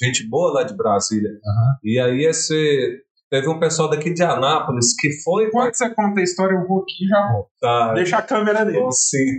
gente 0.00 0.28
boa 0.28 0.52
lá 0.52 0.62
de 0.64 0.74
Brasília. 0.76 1.30
Aham. 1.30 1.76
E 1.84 1.98
aí 2.00 2.24
esse 2.24 3.00
teve 3.30 3.48
um 3.48 3.58
pessoal 3.60 3.88
daqui 3.90 4.12
de 4.12 4.22
Anápolis 4.22 4.94
que 4.98 5.10
foi 5.22 5.46
Enquanto 5.46 5.74
você 5.74 5.94
conta 5.94 6.20
a 6.20 6.24
história, 6.24 6.54
eu 6.56 6.66
vou 6.66 6.82
aqui 6.82 7.04
e 7.04 7.08
já 7.08 7.28
volto. 7.32 7.48
participar. 7.60 7.94
Deixa 7.94 8.16
a 8.18 8.22
câmera 8.22 8.64
dele. 8.64 8.80
Bom, 8.80 8.90
sim. 8.90 9.36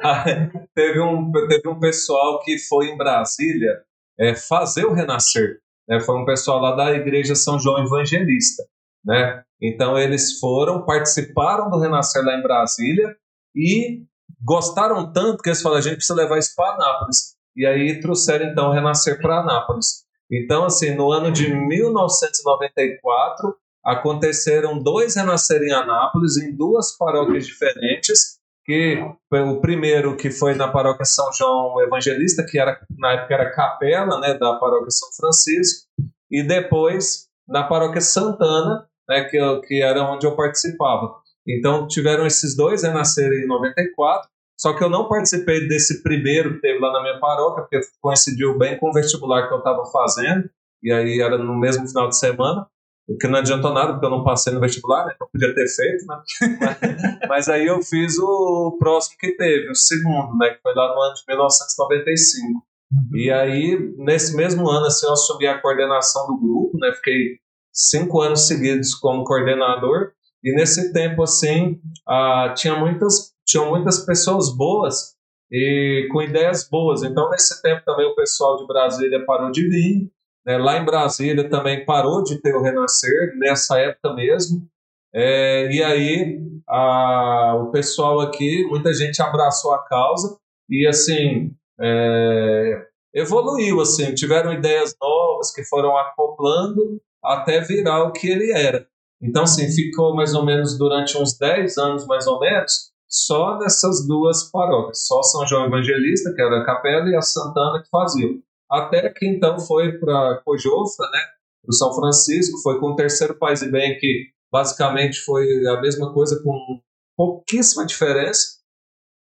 Teve, 0.74 1.00
um, 1.00 1.30
teve 1.48 1.68
um 1.68 1.78
pessoal 1.78 2.40
que 2.40 2.58
foi 2.58 2.88
em 2.88 2.96
Brasília 2.96 3.82
é, 4.18 4.34
fazer 4.34 4.86
o 4.86 4.94
Renascer. 4.94 5.60
Né? 5.88 6.00
Foi 6.00 6.16
um 6.16 6.24
pessoal 6.24 6.60
lá 6.60 6.74
da 6.74 6.92
Igreja 6.92 7.34
São 7.34 7.58
João 7.58 7.84
Evangelista. 7.84 8.64
Né? 9.04 9.42
Então 9.60 9.98
eles 9.98 10.38
foram, 10.38 10.84
participaram 10.84 11.68
do 11.68 11.78
Renascer 11.78 12.24
lá 12.24 12.34
em 12.34 12.42
Brasília 12.42 13.14
e 13.54 14.02
gostaram 14.42 15.12
tanto 15.12 15.42
que 15.42 15.50
eles 15.50 15.60
falaram: 15.60 15.80
a 15.80 15.82
gente 15.82 15.96
precisa 15.96 16.14
levar 16.14 16.38
isso 16.38 16.54
para 16.56 16.74
Anápolis. 16.74 17.36
E 17.56 17.66
aí 17.66 18.00
trouxeram 18.00 18.46
então 18.46 18.68
o 18.68 18.72
Renascer 18.72 19.20
para 19.20 19.40
Anápolis. 19.40 20.04
Então, 20.30 20.64
assim, 20.64 20.94
no 20.94 21.10
ano 21.10 21.32
de 21.32 21.52
1994, 21.52 23.56
aconteceram 23.84 24.80
dois 24.80 25.16
Renascer 25.16 25.60
em 25.62 25.72
Anápolis, 25.72 26.36
em 26.36 26.56
duas 26.56 26.96
paróquias 26.96 27.46
diferentes 27.46 28.39
que 28.70 29.04
o 29.32 29.60
primeiro 29.60 30.16
que 30.16 30.30
foi 30.30 30.54
na 30.54 30.68
paróquia 30.68 31.04
São 31.04 31.32
João 31.32 31.82
Evangelista, 31.82 32.46
que 32.48 32.56
era 32.56 32.78
na 32.96 33.14
época 33.14 33.34
era 33.34 33.50
capela, 33.50 34.20
né, 34.20 34.34
da 34.34 34.54
paróquia 34.60 34.90
São 34.90 35.08
Francisco, 35.16 35.88
e 36.30 36.44
depois 36.44 37.26
na 37.48 37.64
paróquia 37.64 38.00
Santana, 38.00 38.86
né, 39.08 39.24
que, 39.24 39.38
que 39.66 39.82
era 39.82 40.04
onde 40.04 40.24
eu 40.24 40.36
participava. 40.36 41.16
Então 41.48 41.88
tiveram 41.88 42.24
esses 42.24 42.56
dois 42.56 42.84
renascerem 42.84 43.42
em 43.42 43.48
94, 43.48 44.28
Só 44.56 44.72
que 44.76 44.84
eu 44.84 44.88
não 44.88 45.08
participei 45.08 45.66
desse 45.66 46.00
primeiro 46.04 46.54
que 46.54 46.60
teve 46.60 46.78
lá 46.78 46.92
na 46.92 47.02
minha 47.02 47.18
paróquia, 47.18 47.62
porque 47.62 47.80
coincidiu 48.00 48.56
bem 48.56 48.78
com 48.78 48.90
o 48.90 48.92
vestibular 48.92 49.48
que 49.48 49.54
eu 49.54 49.58
estava 49.58 49.84
fazendo, 49.86 50.48
e 50.80 50.92
aí 50.92 51.20
era 51.20 51.36
no 51.36 51.58
mesmo 51.58 51.88
final 51.88 52.08
de 52.08 52.16
semana, 52.16 52.68
o 53.10 53.16
que 53.18 53.26
não 53.26 53.40
adiantou 53.40 53.72
nada, 53.72 53.92
porque 53.92 54.06
eu 54.06 54.10
não 54.10 54.22
passei 54.22 54.52
no 54.52 54.60
vestibular, 54.60 55.04
né? 55.04 55.12
Então 55.14 55.28
podia 55.32 55.54
ter 55.54 55.66
feito, 55.66 56.06
né? 56.06 56.22
mas, 56.60 57.18
mas 57.28 57.48
aí 57.48 57.66
eu 57.66 57.82
fiz 57.82 58.18
o 58.18 58.76
próximo 58.78 59.16
que 59.18 59.32
teve, 59.36 59.70
o 59.70 59.74
segundo, 59.74 60.36
né? 60.38 60.50
Que 60.50 60.62
foi 60.62 60.74
lá 60.74 60.94
no 60.94 61.02
ano 61.02 61.14
de 61.14 61.22
1995. 61.28 62.46
Uhum. 62.92 63.16
E 63.16 63.30
aí, 63.30 63.94
nesse 63.98 64.36
mesmo 64.36 64.68
ano, 64.68 64.86
assim, 64.86 65.06
eu 65.06 65.12
assumi 65.12 65.46
a 65.46 65.60
coordenação 65.60 66.26
do 66.28 66.38
grupo, 66.38 66.78
né? 66.78 66.92
Fiquei 66.94 67.38
cinco 67.72 68.20
anos 68.20 68.46
seguidos 68.46 68.94
como 68.94 69.24
coordenador. 69.24 70.12
E 70.42 70.54
nesse 70.54 70.92
tempo, 70.92 71.22
assim, 71.22 71.80
ah, 72.08 72.54
tinha 72.56 72.76
muitas 72.76 73.30
tinham 73.50 73.68
muitas 73.68 74.04
pessoas 74.04 74.54
boas 74.56 75.16
e 75.50 76.08
com 76.12 76.22
ideias 76.22 76.68
boas. 76.68 77.02
Então, 77.02 77.28
nesse 77.30 77.60
tempo 77.60 77.82
também 77.84 78.06
o 78.06 78.14
pessoal 78.14 78.56
de 78.56 78.66
Brasília 78.66 79.24
parou 79.26 79.50
de 79.50 79.68
vir. 79.68 80.10
Né? 80.46 80.58
Lá 80.58 80.78
em 80.78 80.84
Brasília 80.84 81.48
também 81.48 81.84
parou 81.84 82.22
de 82.22 82.40
ter 82.40 82.54
o 82.54 82.62
Renascer, 82.62 83.36
nessa 83.38 83.78
época 83.78 84.14
mesmo. 84.14 84.66
É, 85.12 85.70
e 85.72 85.82
aí 85.82 86.40
a, 86.68 87.56
o 87.56 87.70
pessoal 87.70 88.20
aqui, 88.20 88.64
muita 88.68 88.92
gente 88.94 89.20
abraçou 89.20 89.72
a 89.74 89.84
causa 89.84 90.38
e 90.68 90.86
assim 90.86 91.52
é, 91.80 92.86
evoluiu, 93.14 93.80
assim, 93.80 94.14
tiveram 94.14 94.52
ideias 94.52 94.94
novas 95.00 95.52
que 95.52 95.64
foram 95.64 95.96
acoplando 95.96 97.00
até 97.22 97.60
virar 97.60 98.04
o 98.04 98.12
que 98.12 98.28
ele 98.28 98.52
era. 98.52 98.86
Então, 99.20 99.42
assim, 99.42 99.70
ficou 99.70 100.14
mais 100.14 100.34
ou 100.34 100.44
menos 100.44 100.78
durante 100.78 101.18
uns 101.18 101.36
10 101.36 101.76
anos, 101.76 102.06
mais 102.06 102.26
ou 102.26 102.40
menos, 102.40 102.90
só 103.08 103.58
nessas 103.58 104.06
duas 104.06 104.50
paróquias, 104.50 105.06
só 105.06 105.22
São 105.22 105.46
João 105.46 105.66
Evangelista, 105.66 106.32
que 106.32 106.40
era 106.40 106.60
a 106.60 106.64
capela, 106.64 107.08
e 107.08 107.16
a 107.16 107.20
Santana, 107.20 107.82
que 107.82 107.90
faziam. 107.90 108.38
Até 108.70 109.08
que 109.10 109.26
então 109.26 109.58
foi 109.58 109.98
para 109.98 110.40
Cojofra, 110.44 111.06
né, 111.10 111.20
do 111.64 111.74
São 111.74 111.92
Francisco, 111.94 112.58
foi 112.62 112.78
com 112.78 112.92
o 112.92 112.96
terceiro 112.96 113.34
Paz 113.36 113.62
e 113.62 113.70
Bem, 113.70 113.98
que 113.98 114.28
basicamente 114.50 115.20
foi 115.20 115.44
a 115.66 115.80
mesma 115.80 116.12
coisa, 116.12 116.40
com 116.42 116.80
pouquíssima 117.16 117.84
diferença. 117.84 118.60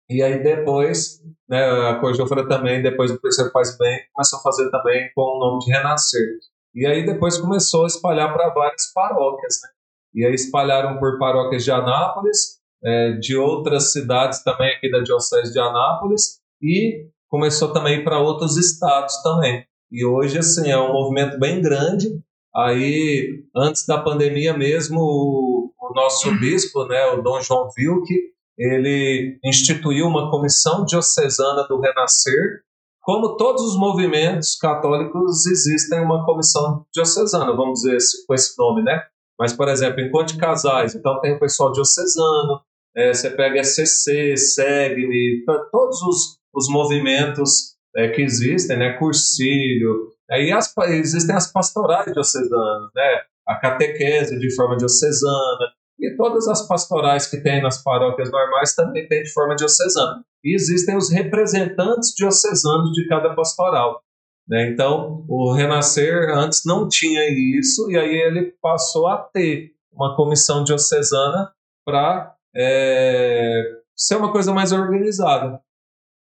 E 0.09 0.23
aí 0.23 0.43
depois, 0.43 1.23
né, 1.49 1.65
a 1.89 2.01
Cojofra 2.01 2.47
também, 2.49 2.83
depois 2.83 3.13
do 3.13 3.21
terceiro 3.21 3.53
Paz 3.53 3.75
e 3.75 3.79
Bem, 3.79 4.01
começou 4.13 4.39
a 4.41 4.43
fazer 4.43 4.71
também 4.71 5.11
com 5.15 5.23
o 5.23 5.39
nome 5.39 5.61
de 5.61 5.73
Renascer. 5.73 6.39
E 6.75 6.87
aí 6.87 7.07
depois 7.07 7.39
começou 7.39 7.85
a 7.85 7.87
espalhar 7.87 8.33
para 8.33 8.53
várias 8.53 8.93
paróquias, 8.93 9.61
né? 9.63 9.71
E 10.15 10.25
aí 10.25 10.35
espalharam 10.35 10.99
por 10.99 11.19
paróquias 11.19 11.65
de 11.65 11.71
Anápolis, 11.71 12.61
é, 12.83 13.13
de 13.13 13.37
outras 13.37 13.93
cidades 13.93 14.43
também 14.43 14.75
aqui 14.75 14.91
da 14.91 15.01
Diocese 15.01 15.53
de 15.53 15.59
Anápolis 15.59 16.41
e 16.61 17.09
começou 17.31 17.73
também 17.73 18.03
para 18.05 18.19
outros 18.19 18.57
estados 18.57 19.17
também. 19.23 19.65
E 19.91 20.05
hoje, 20.05 20.39
assim, 20.39 20.71
é 20.71 20.79
um 20.79 20.93
movimento 20.93 21.39
bem 21.39 21.63
grande. 21.63 22.09
Aí, 22.55 23.45
antes 23.57 23.87
da 23.87 23.99
pandemia 23.99 24.57
mesmo, 24.57 25.01
o, 25.01 25.73
o 25.81 25.95
nosso 25.95 26.31
bispo, 26.39 26.85
né, 26.87 27.07
o 27.07 27.23
Dom 27.23 27.41
João 27.41 27.71
Vilke, 27.75 28.31
ele 28.59 29.39
instituiu 29.45 30.07
uma 30.07 30.31
comissão 30.31 30.85
diocesana 30.85 31.67
do 31.69 31.81
Renascer. 31.81 32.63
Como 33.03 33.37
todos 33.37 33.63
os 33.63 33.79
movimentos 33.79 34.57
católicos, 34.57 35.47
existem 35.47 36.01
uma 36.01 36.25
comissão 36.27 36.85
diocesana, 36.93 37.57
vamos 37.57 37.81
dizer 37.81 37.97
com 38.27 38.35
esse 38.35 38.59
nome, 38.59 38.83
né? 38.83 39.03
Mas, 39.39 39.55
por 39.55 39.69
exemplo, 39.69 40.01
enquanto 40.01 40.37
casais, 40.37 40.95
então 40.95 41.19
tem 41.21 41.35
o 41.35 41.41
pessoal 41.41 41.73
diocesano, 41.73 42.61
é, 42.95 43.15
você 43.15 43.31
pega 43.31 43.65
SCC, 43.65 44.37
SEGME, 44.37 45.45
todos 45.73 46.03
os, 46.03 46.40
os 46.55 46.69
movimentos 46.69 47.77
é, 47.97 48.09
que 48.09 48.23
existem, 48.23 48.79
né, 48.79 48.93
Cursílio, 48.99 50.09
aí 50.31 50.53
as, 50.53 50.73
existem 50.89 51.35
as 51.35 51.53
pastorais 51.53 52.13
diocesanas, 52.13 52.91
né, 52.95 53.21
a 53.47 53.57
catequese 53.57 54.39
de 54.39 54.55
forma 54.55 54.77
diocesana, 54.77 55.73
e 55.99 56.17
todas 56.17 56.49
as 56.49 56.67
pastorais 56.67 57.27
que 57.27 57.43
tem 57.43 57.63
nas 57.63 57.83
paróquias 57.83 58.31
normais 58.31 58.75
também 58.75 59.07
tem 59.07 59.23
de 59.23 59.33
forma 59.33 59.55
diocesana. 59.55 60.25
E 60.43 60.55
existem 60.55 60.97
os 60.97 61.13
representantes 61.13 62.15
diocesanos 62.17 62.93
de 62.93 63.07
cada 63.07 63.35
pastoral. 63.35 64.01
Né? 64.49 64.71
Então, 64.71 65.25
o 65.29 65.53
Renascer 65.53 66.31
antes 66.31 66.63
não 66.65 66.89
tinha 66.89 67.23
isso, 67.29 67.91
e 67.91 67.99
aí 67.99 68.15
ele 68.15 68.55
passou 68.63 69.07
a 69.09 69.19
ter 69.19 69.73
uma 69.93 70.17
comissão 70.17 70.65
diocesana 70.65 71.53
para 71.85 72.35
é, 72.57 73.63
ser 73.95 74.17
uma 74.17 74.33
coisa 74.33 74.55
mais 74.55 74.73
organizada. 74.73 75.61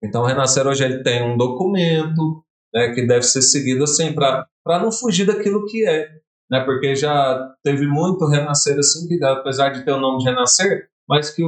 Então, 0.02 0.22
o 0.22 0.26
Renascer 0.26 0.66
hoje 0.66 0.84
ele 0.84 1.02
tem 1.02 1.22
um 1.22 1.36
documento 1.36 2.44
né, 2.74 2.92
que 2.94 3.06
deve 3.06 3.22
ser 3.22 3.42
seguido 3.42 3.84
assim, 3.84 4.12
para 4.12 4.48
não 4.66 4.90
fugir 4.90 5.26
daquilo 5.26 5.66
que 5.66 5.86
é. 5.86 6.08
Né, 6.50 6.60
porque 6.64 6.94
já 6.94 7.54
teve 7.62 7.86
muito 7.86 8.26
Renascer 8.26 8.78
assim, 8.78 9.06
que 9.06 9.22
apesar 9.24 9.70
de 9.70 9.84
ter 9.84 9.92
o 9.92 10.00
nome 10.00 10.18
de 10.18 10.24
Renascer, 10.24 10.88
mas 11.08 11.30
que 11.30 11.42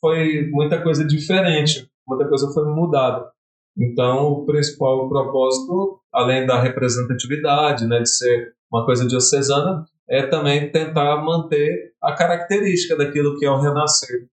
foi 0.00 0.48
muita 0.50 0.82
coisa 0.82 1.04
diferente, 1.04 1.88
muita 2.06 2.28
coisa 2.28 2.52
foi 2.52 2.64
mudada. 2.66 3.32
Então, 3.76 4.28
o 4.28 4.46
principal 4.46 5.08
propósito, 5.08 6.00
além 6.12 6.46
da 6.46 6.60
representatividade, 6.60 7.86
né, 7.86 8.00
de 8.00 8.08
ser 8.08 8.54
uma 8.70 8.84
coisa 8.84 9.06
diocesana, 9.06 9.84
é 10.08 10.26
também 10.26 10.70
tentar 10.70 11.16
manter 11.24 11.92
a 12.02 12.12
característica 12.12 12.96
daquilo 12.96 13.38
que 13.38 13.46
é 13.46 13.50
o 13.50 13.58
renascer. 13.58 14.28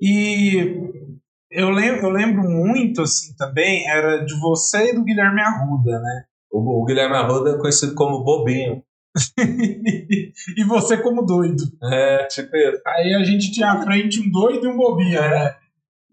E 0.00 1.20
eu 1.52 1.70
lembro, 1.70 2.06
eu 2.06 2.10
lembro 2.10 2.42
muito, 2.42 3.02
assim, 3.02 3.34
também, 3.36 3.88
era 3.88 4.24
de 4.24 4.34
você 4.40 4.90
e 4.90 4.94
do 4.94 5.04
Guilherme 5.04 5.40
Arruda, 5.40 6.00
né? 6.00 6.24
O, 6.50 6.82
o 6.82 6.84
Guilherme 6.84 7.16
Arruda 7.16 7.50
é 7.50 7.58
conhecido 7.58 7.94
como 7.94 8.24
Bobinho. 8.24 8.82
e 10.56 10.64
você 10.64 10.96
como 10.96 11.22
doido. 11.22 11.64
É, 11.82 12.24
tipo 12.24 12.56
isso. 12.56 12.80
Aí 12.86 13.14
a 13.14 13.22
gente 13.22 13.52
tinha 13.52 13.72
à 13.72 13.82
frente 13.82 14.20
um 14.20 14.30
doido 14.30 14.66
e 14.66 14.68
um 14.68 14.76
bobinho, 14.76 15.20
né? 15.20 15.54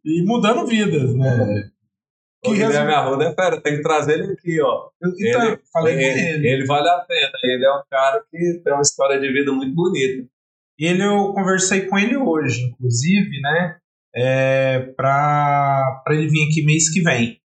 E 0.04 0.24
mudando 0.26 0.68
vidas, 0.68 1.16
né? 1.16 1.64
É. 1.66 1.80
Que 2.42 2.52
o 2.52 2.54
Guilherme 2.54 2.94
Arruda 2.94 3.26
é 3.26 3.34
fera, 3.34 3.62
tem 3.62 3.78
que 3.78 3.82
trazer 3.82 4.20
ele 4.20 4.34
aqui, 4.34 4.62
ó. 4.62 4.90
Então, 5.02 5.48
ele, 5.48 5.60
falei 5.74 5.94
ele, 5.96 6.14
com 6.14 6.20
ele. 6.20 6.48
Ele 6.48 6.66
vale 6.66 6.90
a 6.90 7.00
pena, 7.00 7.32
ele 7.44 7.66
é 7.66 7.72
um 7.72 7.84
cara 7.90 8.24
que 8.32 8.62
tem 8.64 8.74
uma 8.74 8.82
história 8.82 9.20
de 9.20 9.32
vida 9.32 9.52
muito 9.52 9.76
bonita. 9.76 10.26
Ele, 10.80 11.04
eu 11.04 11.34
conversei 11.34 11.82
com 11.88 11.98
ele 11.98 12.16
hoje, 12.16 12.64
inclusive, 12.64 13.42
né? 13.42 13.78
É, 14.16 14.80
pra, 14.96 16.02
pra 16.04 16.16
ele 16.16 16.28
vir 16.28 16.48
aqui 16.48 16.66
mês 16.66 16.92
que 16.92 17.02
vem. 17.02 17.40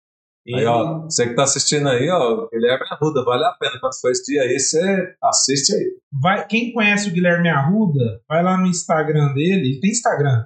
Ele... 0.45 0.59
Aí, 0.59 0.65
ó, 0.65 1.03
você 1.03 1.27
que 1.27 1.35
tá 1.35 1.43
assistindo 1.43 1.87
aí, 1.87 2.09
ó, 2.09 2.47
Guilherme 2.51 2.85
Arruda, 2.89 3.23
vale 3.23 3.45
a 3.45 3.51
pena. 3.53 3.79
Quando 3.79 3.99
for 3.99 4.11
esse 4.11 4.31
dia 4.31 4.41
aí, 4.41 4.59
você 4.59 5.15
assiste 5.23 5.73
aí. 5.73 5.91
Vai, 6.21 6.45
quem 6.47 6.73
conhece 6.73 7.09
o 7.09 7.13
Guilherme 7.13 7.49
Arruda, 7.49 8.21
vai 8.27 8.43
lá 8.43 8.57
no 8.57 8.67
Instagram 8.67 9.33
dele. 9.33 9.69
Ele 9.69 9.79
tem 9.79 9.91
Instagram. 9.91 10.45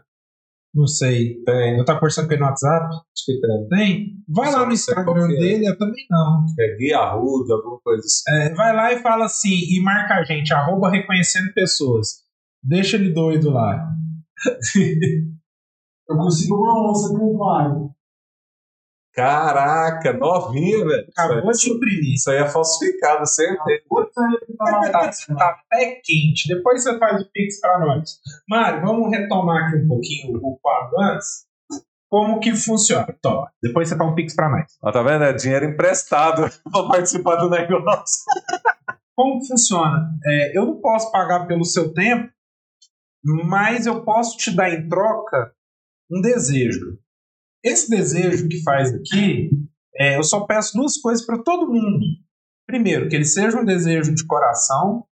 Não 0.73 0.85
sei. 0.85 1.41
Tem. 1.44 1.77
Eu 1.77 1.85
tava 1.85 1.99
conversando 1.99 2.27
com 2.27 2.34
ele 2.34 2.41
no 2.41 2.48
WhatsApp? 2.48 2.85
Acho 2.85 3.26
que 3.26 3.41
tem. 3.41 3.68
Tem? 3.69 4.07
Vai 4.27 4.52
Só 4.52 4.60
lá 4.60 4.65
no 4.68 4.73
Instagram 4.73 5.27
dele, 5.30 5.68
eu 5.68 5.77
também 5.77 6.06
não. 6.11 6.45
É 6.60 6.76
Guia 6.76 6.99
Arruda, 6.99 7.56
alguma 7.56 7.80
coisa 7.80 8.06
assim. 8.06 8.23
É, 8.30 8.53
vai 8.53 8.76
lá 8.76 8.94
e 8.94 8.99
fala 8.99 9.26
assim, 9.26 9.56
e 9.56 9.81
marca 9.81 10.14
a 10.15 10.23
gente, 10.23 10.53
arroba 10.53 10.91
reconhecendo 10.91 11.52
pessoas. 11.53 12.22
Deixa 12.64 12.95
ele 12.95 13.11
doido 13.11 13.49
lá. 13.49 13.89
eu 16.10 16.18
consigo 16.18 16.56
uma 16.56 16.92
onça 16.92 17.10
com 17.10 17.36
o 17.36 17.38
pai. 17.38 17.90
Caraca, 19.18 20.14
novinha, 20.14 20.86
velho. 20.86 21.08
Acabou 21.10 21.52
de 21.52 21.72
imprimir. 21.72 22.14
Isso 22.14 22.30
aí 22.30 22.38
é 22.38 22.48
falsificado, 22.48 23.26
certeza. 23.26 23.82
Tá, 24.56 25.12
tá 25.36 25.60
até 25.72 26.00
quente. 26.04 26.48
Depois 26.48 26.84
você 26.84 27.00
faz 27.00 27.24
o 27.24 27.32
Pix 27.34 27.60
pra 27.60 27.80
nós. 27.80 28.20
Mário, 28.48 28.86
vamos 28.86 29.10
retomar 29.10 29.66
aqui 29.66 29.78
um 29.78 29.88
pouquinho 29.88 30.38
o 30.38 30.60
quadro 30.62 31.02
antes. 31.02 31.48
Como 32.10 32.40
que 32.40 32.56
funciona? 32.56 33.08
Toma. 33.20 33.52
Depois 33.62 33.90
você 33.90 33.98
faz 33.98 34.12
um 34.12 34.14
Pix 34.14 34.36
pra 34.36 34.50
nós. 34.50 34.78
Ó, 34.84 34.92
tá 34.92 35.02
vendo? 35.02 35.24
É 35.24 35.34
dinheiro 35.34 35.66
emprestado 35.66 36.44
pra 36.72 36.84
participar 36.84 37.38
do 37.38 37.50
negócio. 37.50 38.24
Como 39.16 39.40
que 39.40 39.48
funciona? 39.48 40.12
É, 40.26 40.56
eu 40.56 40.64
não 40.64 40.80
posso 40.80 41.12
pagar 41.12 41.48
pelo 41.48 41.66
seu 41.66 41.92
tempo, 41.92 42.32
mas 43.46 43.88
eu 43.88 44.04
posso 44.04 44.38
te 44.38 44.56
dar 44.56 44.70
em 44.70 44.88
troca 44.88 45.57
um 46.12 46.22
desejo. 46.22 47.00
Esse 47.64 47.90
desejo 47.90 48.48
que 48.48 48.62
faz 48.64 48.94
aqui, 48.94 49.50
é, 49.96 50.18
eu 50.18 50.24
só 50.24 50.46
peço 50.46 50.78
duas 50.78 50.98
coisas 50.98 51.26
para 51.26 51.42
todo 51.44 51.72
mundo. 51.72 52.06
Primeiro, 52.66 53.10
que 53.10 53.16
ele 53.16 53.26
seja 53.26 53.60
um 53.60 53.66
desejo 53.66 54.14
de 54.14 54.26
coração. 54.26 55.06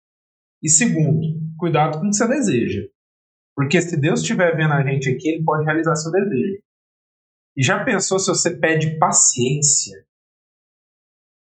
E 0.62 0.68
segundo, 0.68 1.20
cuidado 1.58 1.98
com 1.98 2.06
o 2.06 2.10
que 2.10 2.16
você 2.16 2.28
deseja. 2.28 2.82
Porque 3.54 3.80
se 3.80 3.96
Deus 3.96 4.20
estiver 4.20 4.54
vendo 4.56 4.72
a 4.74 4.84
gente 4.84 5.08
aqui, 5.08 5.28
ele 5.28 5.44
pode 5.44 5.64
realizar 5.64 5.96
seu 5.96 6.12
desejo. 6.12 6.62
E 7.56 7.62
já 7.62 7.82
pensou 7.82 8.18
se 8.18 8.28
você 8.28 8.54
pede 8.54 8.98
paciência? 8.98 10.04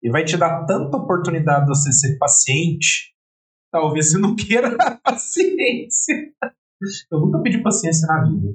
E 0.02 0.09
vai 0.09 0.24
te 0.24 0.36
dar 0.36 0.64
tanta 0.64 0.97
oportunidade 0.97 1.62
de 1.62 1.68
você 1.68 1.93
ser 1.93 2.16
paciente, 2.16 3.12
talvez 3.73 4.12
você 4.12 4.18
não 4.18 4.36
queira 4.36 4.77
paciência. 5.02 6.32
Eu 7.10 7.20
nunca 7.20 7.43
pedi 7.43 7.60
paciência 7.60 8.06
na 8.06 8.24
vida. 8.24 8.55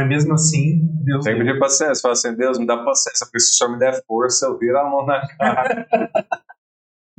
Mas 0.00 0.08
mesmo 0.08 0.34
assim, 0.34 0.88
Deus. 1.04 1.24
Tem 1.24 1.34
que 1.34 1.44
pedir 1.44 1.58
paciência. 1.58 2.00
Fala 2.00 2.12
assim, 2.12 2.34
Deus, 2.34 2.58
me 2.58 2.66
dá 2.66 2.78
paciência, 2.78 3.26
porque 3.26 3.40
se 3.40 3.52
o 3.52 3.54
senhor 3.54 3.72
me 3.72 3.78
der 3.78 4.02
força, 4.06 4.46
eu 4.46 4.58
viro 4.58 4.78
a 4.78 4.88
mão 4.88 5.04
na 5.04 5.20
cara. 5.36 5.86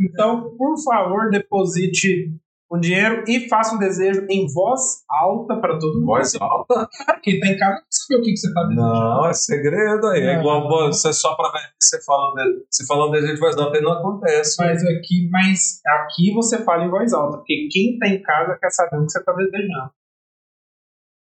Então, 0.03 0.55
por 0.57 0.75
favor, 0.83 1.29
deposite 1.29 2.33
o 2.67 2.75
dinheiro 2.79 3.23
e 3.27 3.47
faça 3.47 3.75
um 3.75 3.77
desejo 3.77 4.25
em 4.31 4.51
voz 4.51 5.03
alta 5.07 5.57
para 5.57 5.77
todo 5.77 5.99
mundo. 5.99 6.07
Voz 6.07 6.33
alta? 6.41 6.89
Quem 7.21 7.39
tá 7.39 7.47
em 7.49 7.55
casa 7.55 7.75
não 7.75 7.85
sabe 7.87 8.19
o 8.19 8.23
que, 8.23 8.31
que 8.31 8.37
você 8.37 8.51
tá 8.51 8.63
desejando. 8.63 8.89
Não, 8.89 9.25
é 9.27 9.33
segredo 9.33 10.07
aí. 10.07 10.23
É 10.23 10.33
Não. 10.33 10.39
igual 10.39 10.67
você 10.67 11.13
só 11.13 11.35
pra 11.35 11.51
ver 11.51 11.69
você 11.79 12.03
fala, 12.03 12.33
você 12.67 12.83
fala 12.87 13.09
um 13.09 13.11
desejo 13.11 13.35
de 13.35 13.39
voz 13.41 13.55
alta 13.57 13.77
e 13.77 13.81
não 13.81 13.91
acontece. 13.91 14.55
Mas 14.57 14.83
aqui, 14.87 15.29
mas 15.29 15.81
aqui 15.85 16.33
você 16.33 16.63
fala 16.63 16.83
em 16.85 16.89
voz 16.89 17.13
alta, 17.13 17.37
porque 17.37 17.67
quem 17.69 17.99
tá 17.99 18.07
em 18.07 18.23
casa 18.23 18.57
quer 18.59 18.71
saber 18.71 18.97
o 18.97 19.05
que 19.05 19.11
você 19.11 19.23
tá 19.23 19.33
desejando. 19.33 19.91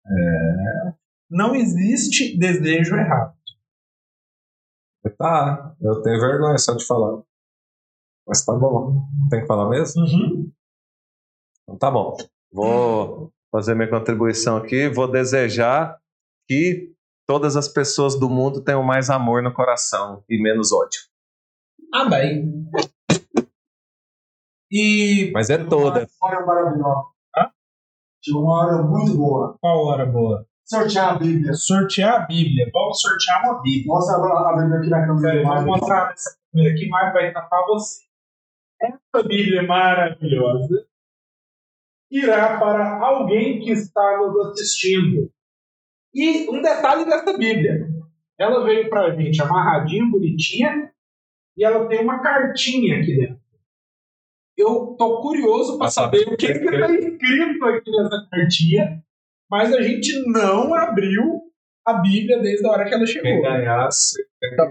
É. 0.09 1.06
Não 1.29 1.55
existe 1.55 2.37
desejo 2.37 2.95
errado. 2.95 3.35
Tá, 5.17 5.75
eu 5.81 6.01
tenho 6.01 6.19
vergonha 6.19 6.57
só 6.57 6.75
de 6.75 6.85
falar. 6.85 7.21
Mas 8.27 8.43
tá 8.43 8.53
bom. 8.53 9.07
Tem 9.29 9.41
que 9.41 9.47
falar 9.47 9.69
mesmo? 9.69 10.03
Então 11.63 11.77
tá 11.77 11.89
bom. 11.89 12.17
Vou 12.51 13.31
fazer 13.51 13.73
minha 13.73 13.89
contribuição 13.89 14.57
aqui. 14.57 14.89
Vou 14.89 15.09
desejar 15.09 15.97
que 16.47 16.93
todas 17.25 17.55
as 17.55 17.67
pessoas 17.67 18.19
do 18.19 18.29
mundo 18.29 18.61
tenham 18.61 18.83
mais 18.83 19.09
amor 19.09 19.41
no 19.41 19.53
coração 19.53 20.23
e 20.29 20.41
menos 20.41 20.71
ódio. 20.71 21.01
Amém. 21.93 22.69
E 24.69 25.31
Mas 25.33 25.49
é 25.49 25.57
toda. 25.57 26.07
Uma 26.21 26.29
hora 26.29 26.45
maravilhosa. 26.45 27.07
Chegou 28.21 28.43
uma 28.43 28.59
hora 28.59 28.83
muito 28.83 29.15
boa. 29.15 29.57
qual 29.61 29.85
hora 29.85 30.05
boa? 30.05 30.45
Sortear 30.67 31.15
a 31.15 31.17
Bíblia. 31.17 31.53
Sortear 31.53 32.15
a 32.15 32.25
Bíblia. 32.25 32.69
Vamos 32.73 33.01
sortear 33.01 33.43
uma 33.45 33.61
Bíblia. 33.61 33.85
Mostra 33.87 34.17
a 34.17 34.49
a 34.49 34.57
Bíblia 34.57 34.79
aqui 34.79 34.89
na 34.89 35.07
câmera. 35.07 35.43
Vou 35.43 35.65
mostrar 35.65 36.11
essa 36.11 36.37
câmera 36.51 36.73
aqui, 36.73 36.89
mas 36.89 37.13
vai 37.13 37.31
tapar 37.31 37.65
você. 37.67 38.05
Essa 38.81 39.27
Bíblia 39.27 39.63
maravilhosa 39.63 40.85
irá 42.11 42.59
para 42.59 42.99
alguém 42.99 43.59
que 43.61 43.71
está 43.71 44.17
nos 44.17 44.51
assistindo. 44.51 45.31
E 46.13 46.49
um 46.49 46.61
detalhe 46.61 47.05
dessa 47.05 47.37
Bíblia: 47.37 47.87
ela 48.37 48.63
veio 48.65 48.89
para 48.89 49.05
a 49.05 49.15
gente 49.15 49.41
amarradinha, 49.41 50.05
bonitinha, 50.05 50.91
e 51.55 51.63
ela 51.63 51.87
tem 51.87 52.01
uma 52.01 52.21
cartinha 52.21 52.99
aqui 52.99 53.15
dentro. 53.15 53.39
Eu 54.57 54.95
tô 54.97 55.21
curioso 55.21 55.77
para 55.77 55.89
saber 55.89 56.27
o 56.27 56.35
que 56.35 56.45
está 56.45 56.91
escrito 56.91 57.65
aqui 57.65 57.91
nessa 57.91 58.27
cartinha, 58.29 59.03
mas 59.49 59.73
a 59.73 59.81
gente 59.81 60.23
não 60.27 60.73
abriu 60.73 61.41
a 61.85 61.93
Bíblia 61.93 62.41
desde 62.41 62.65
a 62.65 62.71
hora 62.71 62.85
que 62.85 62.93
ela 62.93 63.05
chegou. 63.05 63.31
Quem 63.31 63.41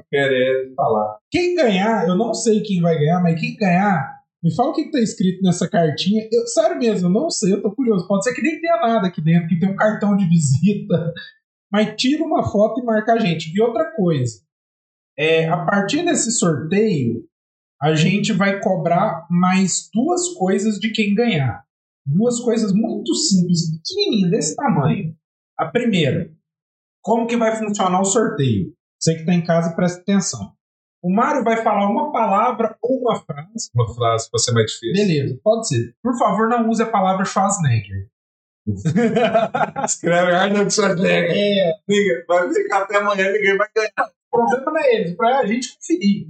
que 0.02 0.08
querer 0.10 0.74
falar. 0.74 1.18
Quem 1.30 1.54
ganhar, 1.54 2.06
eu 2.06 2.16
não 2.16 2.34
sei 2.34 2.62
quem 2.62 2.82
vai 2.82 2.98
ganhar, 2.98 3.22
mas 3.22 3.40
quem 3.40 3.56
ganhar, 3.56 4.16
me 4.42 4.54
fala 4.54 4.70
o 4.70 4.72
que, 4.74 4.84
que 4.84 4.90
tá 4.90 5.00
escrito 5.00 5.42
nessa 5.42 5.68
cartinha. 5.68 6.28
Eu, 6.30 6.46
sério 6.46 6.78
mesmo, 6.78 7.08
eu 7.08 7.12
não 7.12 7.30
sei, 7.30 7.52
eu 7.52 7.62
tô 7.62 7.74
curioso. 7.74 8.06
Pode 8.06 8.24
ser 8.24 8.34
que 8.34 8.42
nem 8.42 8.60
tenha 8.60 8.76
nada 8.76 9.06
aqui 9.06 9.22
dentro, 9.22 9.48
que 9.48 9.58
tem 9.58 9.70
um 9.70 9.76
cartão 9.76 10.16
de 10.16 10.28
visita. 10.28 11.12
Mas 11.72 11.94
tira 11.96 12.22
uma 12.22 12.44
foto 12.44 12.80
e 12.80 12.84
marca 12.84 13.14
a 13.14 13.18
gente. 13.18 13.52
E 13.52 13.60
outra 13.60 13.92
coisa, 13.92 14.40
é, 15.18 15.48
a 15.48 15.64
partir 15.64 16.04
desse 16.04 16.30
sorteio, 16.30 17.24
a 17.80 17.94
gente 17.94 18.32
vai 18.32 18.60
cobrar 18.60 19.26
mais 19.30 19.88
duas 19.92 20.28
coisas 20.34 20.78
de 20.78 20.90
quem 20.90 21.14
ganhar. 21.14 21.65
Duas 22.06 22.38
coisas 22.40 22.72
muito 22.72 23.14
simples, 23.14 23.62
pequenininhas, 23.78 24.30
desse 24.30 24.56
tamanho. 24.56 25.14
A 25.58 25.66
primeira, 25.66 26.30
como 27.02 27.26
que 27.26 27.36
vai 27.36 27.56
funcionar 27.56 28.00
o 28.00 28.04
sorteio? 28.04 28.72
Você 29.00 29.14
que 29.14 29.20
está 29.20 29.32
em 29.34 29.44
casa, 29.44 29.74
presta 29.74 30.00
atenção. 30.00 30.52
O 31.02 31.12
Mário 31.12 31.44
vai 31.44 31.62
falar 31.62 31.88
uma 31.90 32.10
palavra 32.12 32.76
ou 32.82 33.00
uma 33.00 33.16
frase. 33.22 33.70
Uma 33.74 33.92
frase 33.94 34.30
pra 34.30 34.38
ser 34.38 34.52
mais 34.52 34.70
difícil. 34.72 34.92
Beleza, 35.06 35.38
pode 35.42 35.68
ser. 35.68 35.94
Por 36.02 36.16
favor, 36.18 36.48
não 36.48 36.68
use 36.68 36.82
a 36.82 36.86
palavra 36.86 37.24
Schwarzenegger. 37.24 38.08
Escreve 39.84 40.32
Arnold 40.32 40.72
Schwarzenegger. 40.72 41.30
É, 41.30 41.72
Ninguém- 41.88 42.24
Vai 42.26 42.52
ficar 42.52 42.82
até 42.82 42.96
amanhã, 42.96 43.30
ninguém 43.32 43.56
vai 43.56 43.68
ganhar. 43.74 44.10
o 44.32 44.36
problema 44.36 44.72
não 44.72 44.78
é 44.78 44.94
eles, 44.96 45.14
para 45.16 45.38
a 45.40 45.46
gente 45.46 45.76
conferir. 45.76 46.28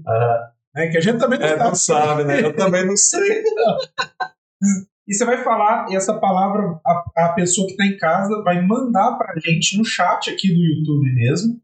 Né? 0.75 0.89
Que 0.89 0.99
a 0.99 1.01
gente 1.01 1.19
também 1.19 1.39
não 1.39 1.47
É, 1.47 1.57
não 1.57 1.75
sabe, 1.75 2.25
né? 2.25 2.43
Eu 2.43 2.55
também 2.55 2.85
não 2.87 2.97
sei. 2.97 3.43
E 5.07 5.15
você 5.15 5.25
vai 5.25 5.43
falar, 5.45 5.87
essa 5.91 6.19
palavra, 6.19 6.81
a, 6.85 7.27
a 7.27 7.33
pessoa 7.33 7.67
que 7.67 7.73
está 7.73 7.87
em 7.87 7.97
casa 7.97 8.43
vai 8.43 8.61
mandar 8.67 9.17
para 9.17 9.35
a 9.35 9.39
gente 9.39 9.79
no 9.79 9.85
chat 9.85 10.31
aqui 10.31 10.49
do 10.49 10.61
YouTube 10.61 11.15
mesmo. 11.15 11.61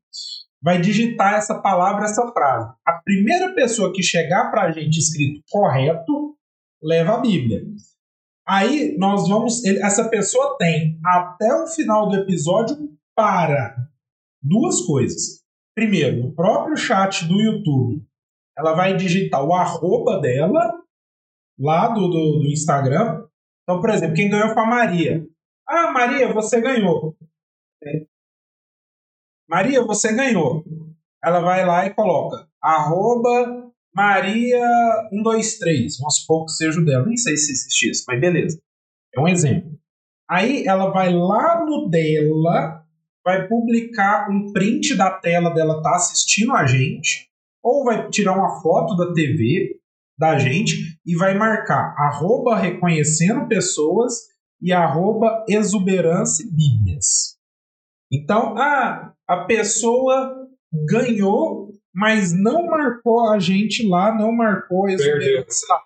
Vai 0.63 0.81
digitar 0.81 1.35
essa 1.35 1.61
palavra, 1.61 2.05
essa 2.05 2.31
frase. 2.33 2.73
A 2.87 2.93
primeira 3.05 3.53
pessoa 3.53 3.93
que 3.93 4.03
chegar 4.03 4.51
para 4.51 4.63
a 4.63 4.71
gente 4.71 4.97
escrito 4.97 5.43
correto, 5.51 6.37
leva 6.81 7.15
a 7.15 7.21
Bíblia. 7.21 7.63
Aí 8.47 8.97
nós 8.97 9.29
vamos. 9.29 9.65
Essa 9.65 10.09
pessoa 10.09 10.57
tem 10.59 11.01
até 11.05 11.53
o 11.55 11.67
final 11.67 12.09
do 12.09 12.17
episódio 12.17 12.77
para 13.15 13.77
duas 14.41 14.81
coisas. 14.83 15.43
Primeiro, 15.75 16.23
no 16.23 16.35
próprio 16.35 16.77
chat 16.77 17.25
do 17.27 17.41
YouTube, 17.41 18.05
ela 18.57 18.75
vai 18.75 18.97
digitar 18.97 19.45
o 19.45 19.55
arroba 19.55 20.21
dela 20.21 20.73
lá 21.59 21.89
do, 21.89 22.09
do, 22.09 22.39
do 22.41 22.47
Instagram. 22.47 23.22
Então, 23.63 23.81
por 23.81 23.91
exemplo, 23.91 24.15
quem 24.15 24.29
ganhou 24.29 24.53
foi 24.53 24.63
a 24.63 24.67
Maria. 24.67 25.27
Ah, 25.69 25.93
Maria, 25.93 26.33
você 26.33 26.61
ganhou. 26.61 27.17
É. 27.85 28.05
Maria, 29.49 29.85
você 29.85 30.13
ganhou. 30.13 30.65
Ela 31.23 31.41
vai 31.41 31.65
lá 31.65 31.87
e 31.87 31.95
coloca 31.95 32.49
arroba 32.61 33.71
Maria123. 33.97 35.99
Vamos 35.99 36.21
supor 36.21 36.47
que 36.47 36.53
seja 36.53 36.81
o 36.81 36.85
dela. 36.85 37.07
Nem 37.07 37.17
sei 37.17 37.37
se 37.37 37.53
existe 37.53 37.91
isso, 37.91 38.05
mas 38.09 38.21
beleza. 38.21 38.61
É 39.15 39.21
um 39.21 39.29
exemplo. 39.29 39.79
Aí 40.29 40.67
ela 40.67 40.91
vai 40.91 41.13
lá 41.13 41.65
no 41.65 41.89
dela, 41.89 42.85
vai 43.25 43.47
publicar 43.47 44.29
um 44.31 44.53
print 44.53 44.97
da 44.97 45.11
tela 45.11 45.51
dela 45.51 45.77
estar 45.77 45.97
assistindo 45.97 46.55
a 46.55 46.67
gente, 46.67 47.29
ou 47.63 47.85
vai 47.85 48.09
tirar 48.09 48.33
uma 48.33 48.61
foto 48.63 48.97
da 48.97 49.13
TV 49.13 49.79
da 50.19 50.39
gente 50.39 50.99
e 51.05 51.17
vai 51.17 51.35
marcar 51.35 51.95
arroba 51.97 52.57
reconhecendo 52.57 53.49
pessoas 53.49 54.15
e 54.61 54.73
arroba 54.73 55.45
exuberância 55.49 56.47
bíblias. 56.47 57.37
Então, 58.11 58.57
ah, 58.57 59.13
a 59.27 59.45
pessoa 59.45 60.49
ganhou, 60.87 61.73
mas 61.95 62.33
não 62.33 62.67
marcou 62.67 63.31
a 63.31 63.39
gente 63.39 63.87
lá, 63.87 64.15
não 64.15 64.33
marcou 64.33 64.87
a 64.87 64.93
exuberância 64.93 65.67
lá. 65.69 65.83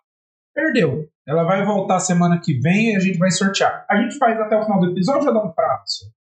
Perdeu. 0.54 1.08
Ela 1.26 1.44
vai 1.44 1.64
voltar 1.64 2.00
semana 2.00 2.40
que 2.40 2.58
vem 2.60 2.92
e 2.92 2.96
a 2.96 3.00
gente 3.00 3.18
vai 3.18 3.30
sortear. 3.30 3.86
A 3.90 4.00
gente 4.00 4.16
faz 4.16 4.38
até 4.40 4.56
o 4.56 4.62
final 4.62 4.80
do 4.80 4.90
episódio 4.90 5.28
ou 5.28 5.34
dá 5.34 5.42
um 5.42 5.52
prazo? 5.52 6.12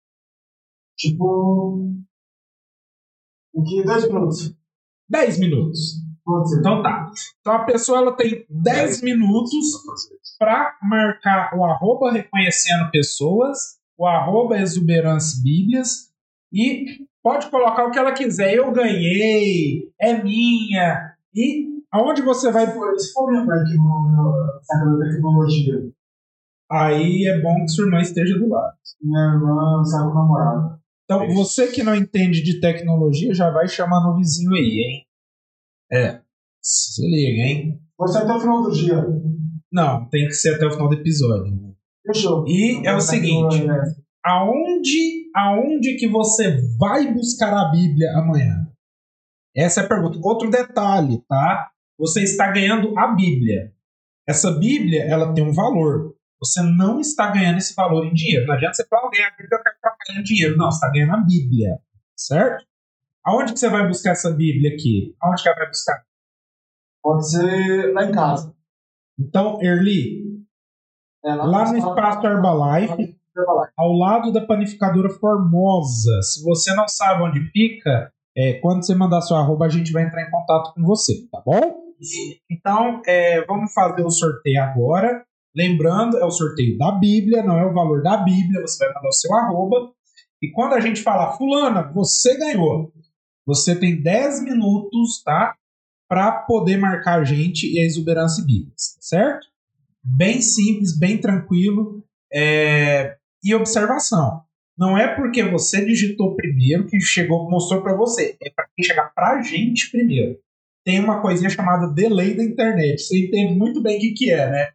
Tipo. 0.98 1.94
Em 3.56 3.64
que 3.64 3.84
dois 3.84 4.07
minutos. 4.07 4.56
10 5.10 5.40
minutos. 5.40 5.80
Então 6.60 6.81
tá. 6.81 7.11
Então 7.39 7.53
a 7.53 7.64
pessoa 7.65 7.99
ela 7.99 8.15
tem 8.15 8.45
10 8.49 9.02
minutos 9.03 9.65
para 10.39 10.76
marcar 10.81 11.52
o 11.56 11.64
arroba 11.64 12.11
reconhecendo 12.11 12.89
pessoas, 12.91 13.57
o 13.97 14.06
arroba 14.07 14.57
exuberância 14.60 15.39
bíblias 15.43 16.10
e 16.52 17.06
pode 17.23 17.49
colocar 17.49 17.85
o 17.85 17.91
que 17.91 17.99
ela 17.99 18.11
quiser. 18.11 18.53
Eu 18.56 18.72
ganhei, 18.72 19.89
é 20.02 20.22
minha. 20.23 21.14
E 21.34 21.68
aonde 21.91 22.22
você 22.22 22.52
vai. 22.52 22.65
Se 22.68 22.73
for- 22.73 22.99
Se 22.99 23.14
for 23.14 23.31
minha 23.31 23.45
tecnologia, 25.11 25.91
Aí 26.72 27.27
é 27.27 27.41
bom 27.41 27.61
que 27.61 27.68
sua 27.69 27.85
irmã 27.85 27.99
esteja 28.02 28.39
do 28.39 28.49
lado. 28.49 28.73
minha 29.02 29.34
irmã 29.35 29.84
sabe 29.85 30.10
o 30.10 30.14
namorado. 30.15 30.80
Então, 31.03 31.27
você 31.35 31.68
que 31.68 31.84
não 31.84 31.93
entende 31.95 32.41
de 32.41 32.60
tecnologia, 32.60 33.31
já 33.35 33.52
vai 33.52 33.68
chamar 33.68 34.02
no 34.02 34.15
vizinho 34.18 34.52
aí, 34.56 34.80
hein? 34.81 35.05
É. 35.91 36.22
Se 36.62 37.02
liga, 37.02 37.44
hein? 37.44 37.80
Pode 37.98 38.12
ser 38.12 38.20
até 38.20 38.34
o 38.34 38.40
final 38.40 38.64
do 38.64 38.72
dia. 38.72 39.06
Não, 39.72 40.07
tem 40.10 40.26
que 40.28 40.34
ser 40.34 40.56
até 40.56 40.66
o 40.66 40.72
final 40.72 40.90
do 40.90 40.95
episódio. 40.95 41.76
Fechou. 42.06 42.45
E 42.48 42.86
é 42.86 42.95
o 42.95 43.02
seguinte: 43.02 43.66
aonde, 44.24 45.30
aonde 45.36 45.95
que 45.95 46.07
você 46.07 46.57
vai 46.78 47.14
buscar 47.14 47.53
a 47.53 47.72
Bíblia 47.72 48.12
amanhã? 48.18 48.68
Essa 49.56 49.82
é 49.82 49.86
a 49.86 49.88
pergunta. 49.88 50.20
Outro 50.22 50.49
detalhe, 50.49 51.22
tá? 51.30 51.72
Você 51.98 52.24
está 52.24 52.52
ganhando 52.52 52.98
a 52.98 53.07
Bíblia. 53.16 53.74
Essa 54.28 54.52
Bíblia, 54.52 55.03
ela 55.03 55.34
tem 55.34 55.45
um 55.45 55.53
valor. 55.53 56.16
Você 56.40 56.62
não 56.62 56.99
está 56.99 57.32
ganhando 57.32 57.57
esse 57.57 57.74
valor 57.74 58.06
em 58.06 58.14
dinheiro. 58.14 58.45
Não 58.45 58.56
adianta 58.56 58.74
você 58.74 58.86
falar, 58.88 59.10
ganhar 59.10 59.28
a 59.28 59.32
Bíblia, 59.32 59.49
eu 59.52 59.64
quero 59.64 59.76
trabalhar 59.80 60.20
em 60.20 60.24
dinheiro. 60.24 60.57
Não, 60.57 60.72
você 60.72 60.78
está 60.78 60.91
ganhando 60.91 61.14
a 61.14 61.24
Bíblia. 61.24 61.80
Certo? 62.18 62.66
Aonde 63.26 63.53
que 63.53 63.60
você 63.60 63.69
vai 63.69 63.88
buscar 63.88 64.11
essa 64.11 64.31
Bíblia 64.31 64.73
aqui? 64.73 65.15
Aonde 65.22 65.41
que 65.41 65.49
ela 65.49 65.57
vai 65.57 65.68
buscar? 65.68 66.03
Pode 67.02 67.30
ser 67.30 67.93
lá 67.93 68.06
em 68.06 68.11
casa. 68.11 68.53
Então, 69.19 69.61
Erli, 69.61 70.43
É, 71.23 71.34
lá 71.34 71.72
no 71.72 71.77
Espaço 71.77 72.26
Herbalife, 72.27 73.18
ao 73.76 73.91
lado 73.93 74.31
da 74.31 74.45
panificadora 74.45 75.10
Formosa. 75.10 76.22
Se 76.22 76.43
você 76.43 76.73
não 76.76 76.88
sabe 76.88 77.23
onde 77.23 77.39
fica, 77.52 78.11
é, 78.38 78.53
quando 78.60 78.85
você 78.85 78.93
mandar 78.93 79.22
seu 79.22 79.35
arroba, 79.35 79.65
a 79.65 79.69
gente 79.69 79.91
vai 79.91 80.03
entrar 80.03 80.22
em 80.22 80.30
contato 80.30 80.73
com 80.73 80.84
você, 80.84 81.27
tá 81.31 81.41
bom? 81.43 81.84
Então, 82.49 83.02
é, 83.07 83.43
vamos 83.45 83.73
fazer 83.73 84.03
o 84.03 84.11
sorteio 84.11 84.61
agora. 84.61 85.26
Lembrando, 85.56 86.18
é 86.18 86.26
o 86.26 86.31
sorteio 86.31 86.77
da 86.77 86.91
Bíblia, 86.91 87.41
não 87.41 87.57
é 87.57 87.65
o 87.65 87.73
valor 87.73 88.03
da 88.03 88.18
Bíblia. 88.18 88.61
Você 88.61 88.85
vai 88.85 88.93
mandar 88.93 89.07
o 89.07 89.14
seu 89.14 89.34
arroba. 89.34 89.91
E 90.41 90.52
quando 90.52 90.73
a 90.73 90.80
gente 90.80 91.02
falar, 91.02 91.38
Fulana, 91.38 91.91
você 91.93 92.38
ganhou. 92.38 92.91
Você 93.45 93.76
tem 93.76 94.01
10 94.01 94.43
minutos, 94.43 95.22
tá? 95.23 95.55
Para 96.07 96.31
poder 96.31 96.77
marcar 96.77 97.19
a 97.19 97.23
gente 97.23 97.72
e 97.72 97.80
a 97.80 97.85
exuberância 97.85 98.43
bíblicas, 98.43 98.97
certo? 98.99 99.47
Bem 100.03 100.41
simples, 100.41 100.97
bem 100.97 101.19
tranquilo. 101.19 102.03
É... 102.34 103.17
E 103.43 103.53
observação. 103.53 104.43
Não 104.77 104.97
é 104.97 105.15
porque 105.15 105.43
você 105.43 105.85
digitou 105.85 106.35
primeiro 106.35 106.88
que 106.88 106.99
chegou, 106.99 107.49
mostrou 107.49 107.81
para 107.81 107.95
você. 107.95 108.35
É 108.41 108.49
para 108.49 108.67
quem 108.76 108.84
chegar 108.84 109.13
para 109.13 109.38
a 109.38 109.41
gente 109.41 109.89
primeiro. 109.89 110.38
Tem 110.84 110.99
uma 110.99 111.22
coisinha 111.22 111.49
chamada 111.49 111.93
delay 111.93 112.35
da 112.35 112.43
internet. 112.43 113.01
Você 113.01 113.26
entende 113.26 113.55
muito 113.55 113.81
bem 113.81 113.97
o 113.97 114.01
que, 114.01 114.13
que 114.13 114.31
é, 114.31 114.49
né? 114.49 114.69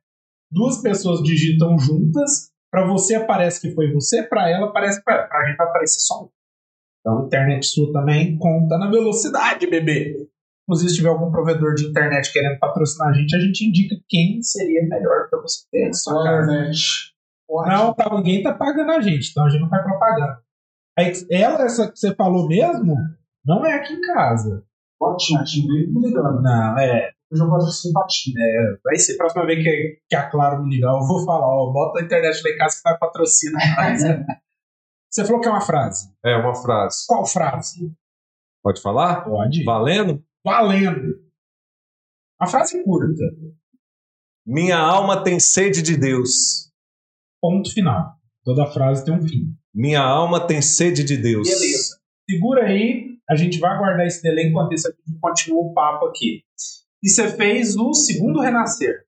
Duas 0.50 0.82
pessoas 0.82 1.22
digitam 1.22 1.78
juntas, 1.78 2.50
para 2.70 2.86
você 2.86 3.14
aparece 3.14 3.60
que 3.60 3.74
foi 3.74 3.92
você, 3.92 4.22
para 4.22 4.48
ela 4.48 4.66
aparece 4.66 5.02
para 5.04 5.28
a 5.30 5.46
gente 5.46 5.56
vai 5.56 5.66
aparecer 5.68 6.00
só 6.00 6.24
um. 6.24 6.28
Então, 7.00 7.22
a 7.22 7.26
internet 7.26 7.66
sua 7.66 7.92
também 7.92 8.36
conta 8.38 8.76
na 8.78 8.90
velocidade, 8.90 9.66
bebê. 9.66 10.28
Inclusive, 10.64 10.90
se 10.90 10.96
tiver 10.96 11.08
algum 11.08 11.30
provedor 11.30 11.74
de 11.74 11.86
internet 11.86 12.32
querendo 12.32 12.58
patrocinar 12.58 13.08
a 13.08 13.12
gente, 13.12 13.34
a 13.34 13.40
gente 13.40 13.66
indica 13.66 13.96
quem 14.08 14.42
seria 14.42 14.86
melhor 14.86 15.28
para 15.28 15.40
você 15.40 15.66
ter 15.70 15.86
na 15.86 15.92
sua 15.92 16.22
casa. 16.22 16.70
Não, 17.66 17.94
tá, 17.94 18.08
ninguém 18.14 18.42
tá 18.42 18.54
pagando 18.54 18.92
a 18.92 19.00
gente, 19.00 19.30
então 19.30 19.46
a 19.46 19.48
gente 19.48 19.62
não 19.62 19.68
faz 19.68 19.82
propaganda. 19.82 20.38
Aí, 20.96 21.12
ela, 21.30 21.64
essa 21.64 21.90
que 21.90 21.98
você 21.98 22.14
falou 22.14 22.46
mesmo, 22.46 22.94
não 23.44 23.64
é 23.64 23.74
aqui 23.74 23.94
em 23.94 24.00
casa. 24.00 24.62
Ótimo, 25.00 25.40
me 25.64 26.06
ligando. 26.06 26.42
Não, 26.42 26.78
é. 26.78 27.10
Eu 27.30 27.38
já 27.38 27.46
gosto 27.46 27.68
de 27.68 27.76
simpatia. 27.80 28.34
É, 28.38 28.76
vai 28.84 28.96
ser. 28.96 29.16
Próxima 29.16 29.46
vez 29.46 29.62
que, 29.62 29.98
que 30.08 30.16
a 30.16 30.28
Claro 30.28 30.62
me 30.62 30.74
ligar, 30.74 30.92
eu 30.92 31.06
vou 31.06 31.24
falar, 31.24 31.46
ó, 31.46 31.72
bota 31.72 32.00
a 32.00 32.02
internet 32.02 32.42
lá 32.44 32.50
em 32.50 32.56
casa 32.56 32.76
que 32.76 32.82
vai 32.82 32.98
patrocinar. 32.98 33.62
Você 35.10 35.24
falou 35.24 35.40
que 35.40 35.48
é 35.48 35.50
uma 35.50 35.60
frase. 35.60 36.14
É 36.24 36.36
uma 36.36 36.54
frase. 36.54 37.04
Qual 37.08 37.26
frase? 37.26 37.92
Pode 38.62 38.80
falar? 38.80 39.24
Pode. 39.24 39.64
Valendo? 39.64 40.24
Valendo. 40.44 41.20
Uma 42.40 42.48
frase 42.48 42.82
curta. 42.84 43.24
Minha 44.46 44.78
alma 44.78 45.24
tem 45.24 45.40
sede 45.40 45.82
de 45.82 45.96
Deus. 45.96 46.70
Ponto 47.40 47.72
final. 47.72 48.14
Toda 48.44 48.66
frase 48.66 49.04
tem 49.04 49.14
um 49.14 49.26
fim. 49.26 49.54
Minha 49.74 50.02
alma 50.02 50.46
tem 50.46 50.62
sede 50.62 51.02
de 51.02 51.16
Deus. 51.16 51.48
Beleza. 51.48 51.98
Segura 52.28 52.66
aí, 52.66 53.18
a 53.28 53.34
gente 53.34 53.58
vai 53.58 53.76
guardar 53.76 54.06
esse 54.06 54.22
delay 54.22 54.46
enquanto 54.46 54.74
isso 54.74 54.88
aqui 54.88 55.02
continua 55.20 55.62
o 55.62 55.74
papo 55.74 56.06
aqui. 56.06 56.44
E 57.02 57.08
você 57.08 57.28
fez 57.36 57.76
o 57.76 57.92
segundo 57.92 58.40
renascer. 58.40 59.04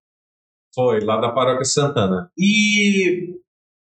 Foi, 0.75 1.01
lá 1.01 1.21
da 1.21 1.31
Paróquia 1.31 1.65
Santana. 1.65 2.31
E 2.37 3.41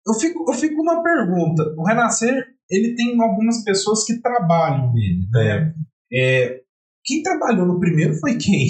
eu 0.08 0.14
fico, 0.16 0.52
eu 0.52 0.58
fico 0.58 0.76
com 0.76 0.82
uma 0.82 1.04
pergunta. 1.04 1.64
O 1.78 1.84
Renascer, 1.84 2.46
ele 2.70 2.96
tem 2.96 3.22
algumas 3.22 3.64
pessoas 3.64 4.04
que 4.06 4.22
trabalham 4.22 4.94
nele, 4.94 5.28
né? 5.32 5.74
É, 6.12 6.62
quem 7.06 7.22
trabalhou 7.22 7.66
no 7.66 7.80
primeiro 7.80 8.16
foi 8.16 8.38
quem? 8.38 8.68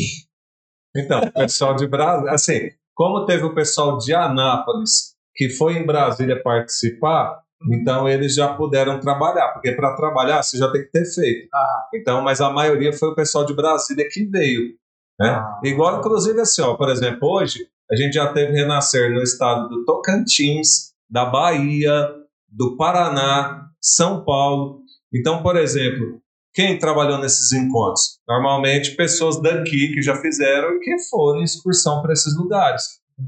Então, 0.95 1.21
o 1.21 1.31
pessoal 1.31 1.75
de 1.75 1.87
Brasília, 1.87 2.31
assim, 2.31 2.69
como 2.95 3.25
teve 3.25 3.43
o 3.43 3.53
pessoal 3.53 3.97
de 3.97 4.13
Anápolis 4.13 5.15
que 5.35 5.49
foi 5.49 5.77
em 5.77 5.85
Brasília 5.85 6.41
participar, 6.43 7.41
então 7.71 8.09
eles 8.09 8.35
já 8.35 8.53
puderam 8.53 8.99
trabalhar, 8.99 9.53
porque 9.53 9.71
para 9.71 9.95
trabalhar 9.95 10.43
você 10.43 10.57
já 10.57 10.69
tem 10.69 10.81
que 10.83 10.91
ter 10.91 11.05
feito. 11.05 11.47
Ah. 11.53 11.87
Então, 11.93 12.21
mas 12.21 12.41
a 12.41 12.49
maioria 12.49 12.91
foi 12.91 13.09
o 13.09 13.15
pessoal 13.15 13.45
de 13.45 13.53
Brasília 13.53 14.05
que 14.09 14.25
veio. 14.25 14.73
Né? 15.19 15.29
Ah. 15.29 15.59
Igual, 15.63 15.99
inclusive, 15.99 16.39
assim, 16.41 16.61
ó, 16.61 16.75
por 16.75 16.89
exemplo, 16.89 17.19
hoje 17.29 17.67
a 17.89 17.95
gente 17.95 18.13
já 18.13 18.31
teve 18.33 18.51
renascer 18.51 19.11
no 19.11 19.21
estado 19.21 19.69
do 19.69 19.85
Tocantins, 19.85 20.88
da 21.09 21.25
Bahia, 21.25 22.09
do 22.47 22.77
Paraná, 22.77 23.67
São 23.81 24.23
Paulo. 24.23 24.81
Então, 25.13 25.41
por 25.41 25.55
exemplo, 25.57 26.21
quem 26.53 26.77
trabalhou 26.77 27.17
nesses 27.17 27.51
encontros? 27.51 28.19
Normalmente 28.27 28.95
pessoas 28.95 29.41
daqui 29.41 29.93
que 29.93 30.01
já 30.01 30.15
fizeram 30.15 30.75
e 30.75 30.79
que 30.79 30.99
foram 31.09 31.39
em 31.39 31.43
excursão 31.43 32.01
para 32.01 32.13
esses 32.13 32.35
lugares. 32.35 32.83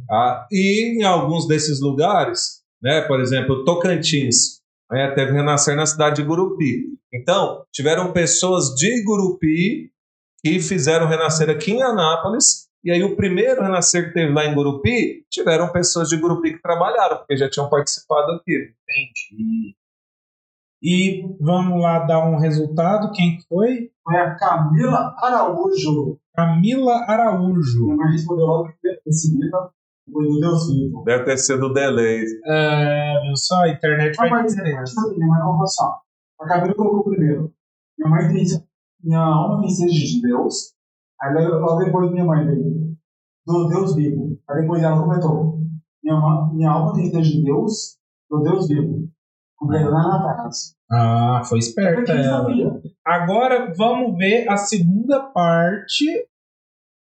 tá? 0.08 0.48
E 0.52 0.98
em 0.98 1.04
alguns 1.04 1.48
desses 1.48 1.80
lugares, 1.82 2.62
né, 2.82 3.02
por 3.02 3.20
exemplo, 3.20 3.64
Tocantins, 3.64 4.62
né, 4.92 5.12
teve 5.12 5.32
renascer 5.32 5.76
na 5.76 5.86
cidade 5.86 6.18
de 6.18 6.24
Gurupi. 6.24 6.88
Então, 7.14 7.64
tiveram 7.72 8.12
pessoas 8.12 8.76
de 8.76 9.04
Gurupi 9.04 9.92
que 10.44 10.60
fizeram 10.60 11.08
renascer 11.08 11.50
aqui 11.50 11.72
em 11.72 11.84
Anápolis. 11.84 12.68
E 12.84 12.92
aí, 12.92 13.04
o 13.04 13.16
primeiro 13.16 13.62
renascer 13.62 14.08
que 14.08 14.14
teve 14.14 14.34
lá 14.34 14.46
em 14.46 14.56
Gurupi, 14.56 15.26
tiveram 15.30 15.72
pessoas 15.72 16.10
de 16.10 16.18
Gurupi 16.18 16.54
que 16.54 16.62
trabalharam, 16.62 17.18
porque 17.18 17.38
já 17.38 17.50
tinham 17.50 17.70
participado 17.70 18.32
aqui. 18.32 18.74
Entendi. 18.84 19.76
E 20.84 21.24
vamos 21.40 21.80
lá 21.80 22.00
dar 22.00 22.28
um 22.28 22.38
resultado. 22.38 23.12
Quem 23.12 23.38
foi? 23.48 23.92
Foi 24.04 24.18
a 24.18 24.36
Camila 24.36 25.16
Araújo. 25.20 26.20
Camila 26.34 27.06
Araújo. 27.08 27.86
Minha 27.86 27.98
mãe 27.98 28.12
respondeu 28.14 28.48
logo 28.48 28.74
que 28.82 29.12
seguida 29.12 29.70
foi 30.12 30.26
do 30.26 30.40
Deus 30.40 30.68
vivo. 30.74 31.04
Deve 31.04 31.24
ter 31.26 31.38
sido 31.38 31.68
o 31.68 31.74
delay. 31.74 32.24
É, 32.46 33.22
viu 33.22 33.36
só? 33.36 33.62
A 33.62 33.70
internet 33.70 34.16
vai 34.16 34.44
diferença. 34.48 35.10
minha 35.16 35.28
mãe 35.28 35.40
ó. 35.44 36.44
A 36.44 36.48
Camila 36.48 36.74
colocou 36.74 37.04
primeiro. 37.04 37.54
Minha 37.98 38.10
mãe 38.10 38.28
tem 38.34 38.44
minha 39.04 39.20
alma 39.20 39.62
tem 39.62 39.70
sede 39.70 40.14
de 40.14 40.22
Deus. 40.22 40.74
Aí 41.22 41.34
logo 41.48 41.84
depois 41.84 42.12
minha 42.12 42.26
mãe 42.26 42.46
veio. 42.46 42.96
Do 43.46 43.68
Deus 43.68 43.96
vivo. 43.96 44.38
Aí 44.50 44.62
depois 44.62 44.82
ela 44.84 45.02
comentou. 45.02 45.60
Minha, 46.04 46.16
alma- 46.16 46.54
minha 46.54 46.70
alma 46.72 46.94
tem 46.94 47.10
sede 47.12 47.32
de 47.38 47.44
Deus, 47.44 47.98
do 48.30 48.42
Deus 48.42 48.68
vivo. 48.68 49.08
Completando 49.58 49.92
na 49.92 50.22
frase. 50.22 50.74
Ah, 50.92 51.42
foi 51.46 51.60
esperta 51.60 52.12
ela. 52.12 52.42
sabia? 52.44 52.82
Agora 53.06 53.72
vamos 53.78 54.18
ver 54.18 54.48
a 54.50 54.58
segunda 54.58 55.22
parte 55.32 56.06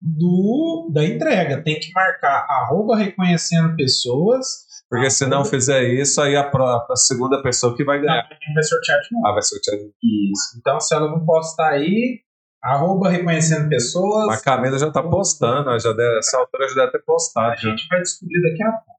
do 0.01 0.91
da 0.93 1.05
entrega. 1.05 1.63
Tem 1.63 1.79
que 1.79 1.93
marcar 1.93 2.47
arroba 2.49 2.97
reconhecendo 2.97 3.77
pessoas. 3.77 4.67
Porque 4.91 5.11
se 5.11 5.27
não 5.27 5.45
fizer 5.45 5.83
isso, 5.85 6.19
aí 6.23 6.35
a, 6.35 6.49
pró- 6.49 6.87
a 6.91 6.97
segunda 6.97 7.43
pessoa 7.43 7.77
que 7.77 7.85
vai 7.85 7.99
Não, 7.99 8.07
ganhar. 8.07 8.21
a 8.23 8.35
gente 8.35 8.55
vai 8.55 8.63
sortear 8.63 8.99
de 9.01 9.09
novo. 9.13 9.27
Ah, 9.27 9.33
vai 9.33 9.43
sortear. 9.43 9.77
Isso. 9.77 10.59
Então, 10.59 10.81
se 10.81 10.95
ela 10.95 11.11
não 11.11 11.27
postar 11.27 11.73
aí, 11.73 12.21
arroba 12.63 13.11
reconhecendo 13.11 13.69
pessoas, 13.69 14.41
a 14.41 14.43
Camila 14.43 14.79
já 14.79 14.91
tá 14.91 15.03
postando, 15.03 15.79
já 15.79 15.93
deve, 15.93 16.19
essa 16.19 16.39
altura 16.39 16.69
já 16.69 16.75
deve 16.75 16.93
ter 16.93 16.99
a 16.99 17.03
postado. 17.03 17.57
já. 17.57 17.71
gente 17.71 17.87
vai 17.89 18.01
descobrir 18.01 18.43
daqui 18.43 18.63
a 18.63 18.73
pouco. 18.73 18.99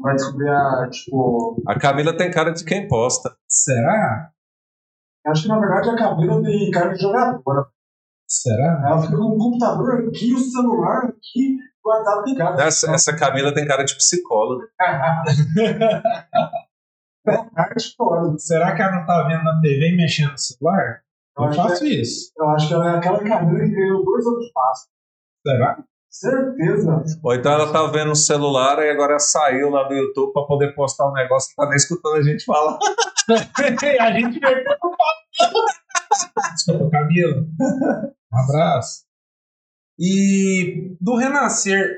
Vai 0.00 0.14
descobrir 0.14 0.48
a, 0.48 0.88
tipo. 0.90 1.62
A 1.66 1.78
Camila 1.78 2.16
tem 2.16 2.30
cara 2.30 2.50
de 2.50 2.64
quem 2.64 2.88
posta. 2.88 3.36
Será? 3.48 4.30
Acho 5.26 5.42
que 5.42 5.48
na 5.48 5.58
verdade 5.58 5.90
a 5.90 5.96
Camila 5.96 6.42
tem 6.42 6.70
cara 6.70 6.92
de 6.92 7.00
jogadora. 7.00 7.66
Será? 8.26 8.82
Ela 8.86 9.02
fica 9.02 9.16
com 9.16 9.22
o 9.22 9.38
computador 9.38 10.08
aqui, 10.08 10.34
o 10.34 10.38
celular 10.38 11.04
aqui, 11.04 11.56
o 11.84 11.88
WhatsApp 11.88 12.30
ligado. 12.30 12.60
Essa, 12.60 12.92
essa 12.92 13.16
Camila 13.16 13.54
tem 13.54 13.66
cara 17.54 17.74
de 17.74 17.76
psicóloga. 17.76 18.38
Será 18.38 18.74
que 18.74 18.82
ela 18.82 18.96
não 18.96 19.06
tá 19.06 19.22
vendo 19.28 19.44
na 19.44 19.60
TV 19.60 19.92
e 19.92 19.96
mexendo 19.96 20.32
no 20.32 20.38
celular? 20.38 21.03
Eu 21.36 21.44
acho, 21.44 21.56
faço 21.56 21.82
que, 21.82 22.00
isso. 22.00 22.32
eu 22.36 22.48
acho 22.50 22.68
que 22.68 22.74
ela 22.74 22.92
é 22.92 22.96
aquela 22.96 23.18
Camila 23.18 23.60
que 23.60 23.74
ganhou 23.74 24.04
dois 24.04 24.24
outros 24.24 24.52
passos. 24.52 24.88
Será? 25.46 25.84
Certeza. 26.08 27.04
Ou 27.24 27.34
então 27.34 27.52
ela 27.52 27.72
tá 27.72 27.86
vendo 27.88 28.12
o 28.12 28.16
celular 28.16 28.78
e 28.78 28.90
agora 28.90 29.18
saiu 29.18 29.70
lá 29.70 29.82
do 29.82 29.94
YouTube 29.94 30.32
pra 30.32 30.44
poder 30.44 30.72
postar 30.74 31.10
um 31.10 31.12
negócio 31.12 31.50
que 31.50 31.56
tá 31.56 31.66
nem 31.66 31.76
escutando 31.76 32.16
a 32.16 32.22
gente 32.22 32.44
falar. 32.44 32.78
a 34.00 34.12
gente 34.12 34.38
vai 34.38 34.64
Desculpa, 36.54 36.90
Camila. 36.90 37.44
Um 38.32 38.38
abraço. 38.38 39.04
E 39.98 40.96
do 41.00 41.16
Renascer, 41.16 41.90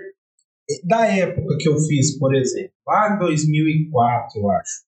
da 0.84 1.06
época 1.06 1.56
que 1.58 1.68
eu 1.68 1.76
fiz, 1.78 2.18
por 2.18 2.34
exemplo, 2.34 2.72
lá 2.86 3.14
em 3.14 3.18
2004, 3.18 4.40
eu 4.40 4.50
acho, 4.50 4.82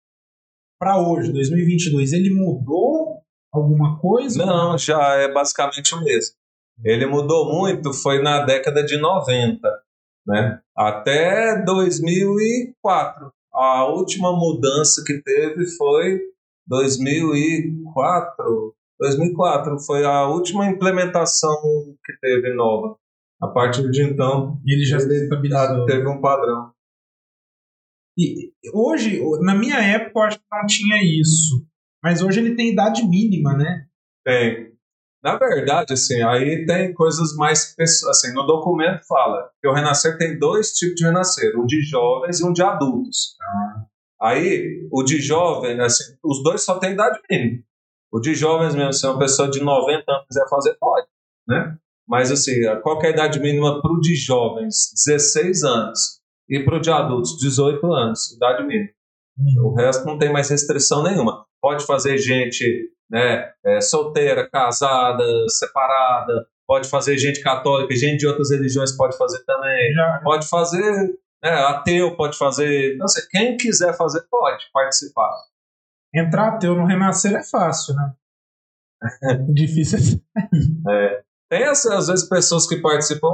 para 0.79 0.99
hoje, 0.99 1.33
2022, 1.33 2.13
ele 2.13 2.35
mudou 2.35 3.19
alguma 3.53 3.99
coisa? 4.01 4.45
Não, 4.45 4.77
já 4.79 5.15
é 5.15 5.33
basicamente 5.33 5.95
o 5.95 6.03
mesmo. 6.03 6.35
Ele 6.85 7.07
mudou 7.07 7.53
muito, 7.53 7.93
foi 7.93 8.23
na 8.23 8.45
década 8.45 8.85
de 8.85 8.97
90, 8.99 9.61
né? 10.27 10.61
Até 10.77 11.63
2004. 11.65 13.33
A 13.53 13.87
última 13.87 14.33
mudança 14.33 15.03
que 15.05 15.21
teve 15.23 15.67
foi 15.77 16.21
2004. 16.67 18.75
2004 19.01 19.79
foi 19.81 20.05
a 20.05 20.29
última 20.29 20.67
implementação 20.67 21.57
que 22.05 22.13
teve 22.21 22.55
nova. 22.55 22.97
A 23.41 23.49
partir 23.49 23.89
de 23.91 24.03
então, 24.03 24.61
Ele 24.67 24.85
já 24.85 24.99
teve 24.99 26.09
um 26.09 26.21
padrão. 26.21 26.73
E 28.17 28.53
hoje, 28.75 29.21
na 29.43 29.55
minha 29.55 29.79
época, 29.79 30.19
eu 30.19 30.23
acho 30.25 30.39
que 30.39 30.45
não 30.51 30.67
tinha 30.67 31.21
isso. 31.21 31.65
Mas 32.03 32.23
hoje 32.23 32.41
ele 32.41 32.55
tem 32.55 32.73
idade 32.73 33.07
mínima, 33.07 33.55
né? 33.55 33.87
Tem. 34.25 34.69
Na 35.23 35.37
verdade, 35.37 35.93
assim, 35.95 36.23
aí 36.23 36.65
tem 36.65 36.93
coisas 36.95 37.35
mais. 37.35 37.75
Assim, 38.09 38.33
no 38.33 38.47
documento 38.47 39.05
fala 39.07 39.51
que 39.61 39.69
o 39.69 39.73
renascer 39.73 40.17
tem 40.17 40.39
dois 40.39 40.73
tipos 40.73 40.95
de 40.95 41.05
renascer: 41.05 41.59
um 41.59 41.67
de 41.67 41.81
jovens 41.83 42.41
e 42.41 42.45
um 42.45 42.53
de 42.53 42.63
adultos. 42.63 43.37
Ah. 43.43 43.85
Aí, 44.21 44.89
o 44.93 45.03
de 45.03 45.21
jovem, 45.21 45.81
assim, 45.81 46.05
os 46.25 46.43
dois 46.43 46.63
só 46.63 46.79
tem 46.79 46.93
idade 46.93 47.21
mínima. 47.31 47.63
O 48.13 48.21
de 48.21 48.35
jovens 48.35 48.75
mesmo, 48.75 48.93
se 48.93 49.07
uma 49.07 49.19
pessoa 49.19 49.51
de 49.51 49.61
90 49.61 50.05
anos 50.11 50.27
quiser 50.27 50.49
fazer, 50.49 50.75
pode, 50.81 51.07
né? 51.47 51.77
Mas, 52.07 52.33
assim, 52.33 52.55
qual 52.83 53.01
é 53.03 53.09
a 53.09 53.11
idade 53.11 53.39
mínima 53.39 53.81
para 53.81 53.93
o 53.93 54.01
de 54.01 54.15
jovens? 54.15 54.91
16 55.07 55.63
anos. 55.63 56.21
E 56.49 56.65
para 56.65 56.79
o 56.79 56.81
de 56.81 56.91
adultos, 56.91 57.37
18 57.39 57.93
anos, 57.93 58.33
idade 58.33 58.67
mínima. 58.67 58.89
Uhum. 59.39 59.67
O 59.67 59.75
resto 59.75 60.07
não 60.07 60.19
tem 60.19 60.33
mais 60.33 60.49
restrição 60.49 61.03
nenhuma. 61.03 61.45
Pode 61.61 61.85
fazer 61.85 62.19
gente 62.19 62.91
né, 63.11 63.53
é, 63.65 63.81
solteira, 63.81 64.49
casada, 64.49 65.25
separada, 65.49 66.47
pode 66.67 66.89
fazer 66.89 67.17
gente 67.17 67.43
católica, 67.43 67.95
gente 67.95 68.19
de 68.19 68.27
outras 68.27 68.51
religiões 68.51 68.97
pode 68.97 69.17
fazer 69.17 69.43
também. 69.45 69.93
Já. 69.95 70.21
Pode 70.23 70.49
fazer, 70.49 71.19
né, 71.43 71.51
ateu 71.51 72.17
pode 72.17 72.37
fazer. 72.37 72.97
Não 72.97 73.09
sei, 73.09 73.25
quem 73.31 73.57
quiser 73.57 73.97
fazer 73.97 74.23
pode 74.31 74.65
participar. 74.73 75.33
Entrar 76.15 76.49
ateu 76.49 76.75
no 76.75 76.87
renascer 76.87 77.35
é 77.35 77.43
fácil, 77.43 77.95
né? 77.95 78.13
Difícil 79.53 80.21
é. 80.89 81.23
Tem 81.51 81.65
às 81.65 82.09
vezes 82.09 82.29
pessoas 82.29 82.67
que 82.67 82.77
participam 82.77 83.31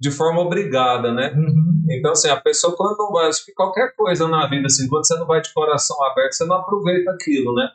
de 0.00 0.10
forma 0.10 0.40
obrigada, 0.40 1.12
né? 1.12 1.32
Uhum. 1.36 1.84
Então, 1.90 2.12
assim, 2.12 2.28
a 2.28 2.40
pessoa 2.40 2.74
quando 2.76 2.96
não 2.96 3.12
vai, 3.12 3.28
acho 3.28 3.44
que 3.44 3.52
qualquer 3.52 3.94
coisa 3.94 4.26
na 4.26 4.48
vida, 4.48 4.66
assim, 4.66 4.88
quando 4.88 5.06
você 5.06 5.14
não 5.16 5.26
vai 5.26 5.40
de 5.40 5.52
coração 5.52 6.02
aberto, 6.04 6.32
você 6.32 6.44
não 6.46 6.56
aproveita 6.56 7.10
aquilo, 7.10 7.54
né? 7.54 7.68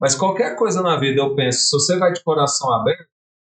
Mas 0.00 0.14
qualquer 0.14 0.56
coisa 0.56 0.82
na 0.82 0.96
vida, 0.98 1.20
eu 1.20 1.34
penso, 1.34 1.60
se 1.60 1.70
você 1.70 1.98
vai 1.98 2.12
de 2.12 2.22
coração 2.22 2.72
aberto, 2.72 3.06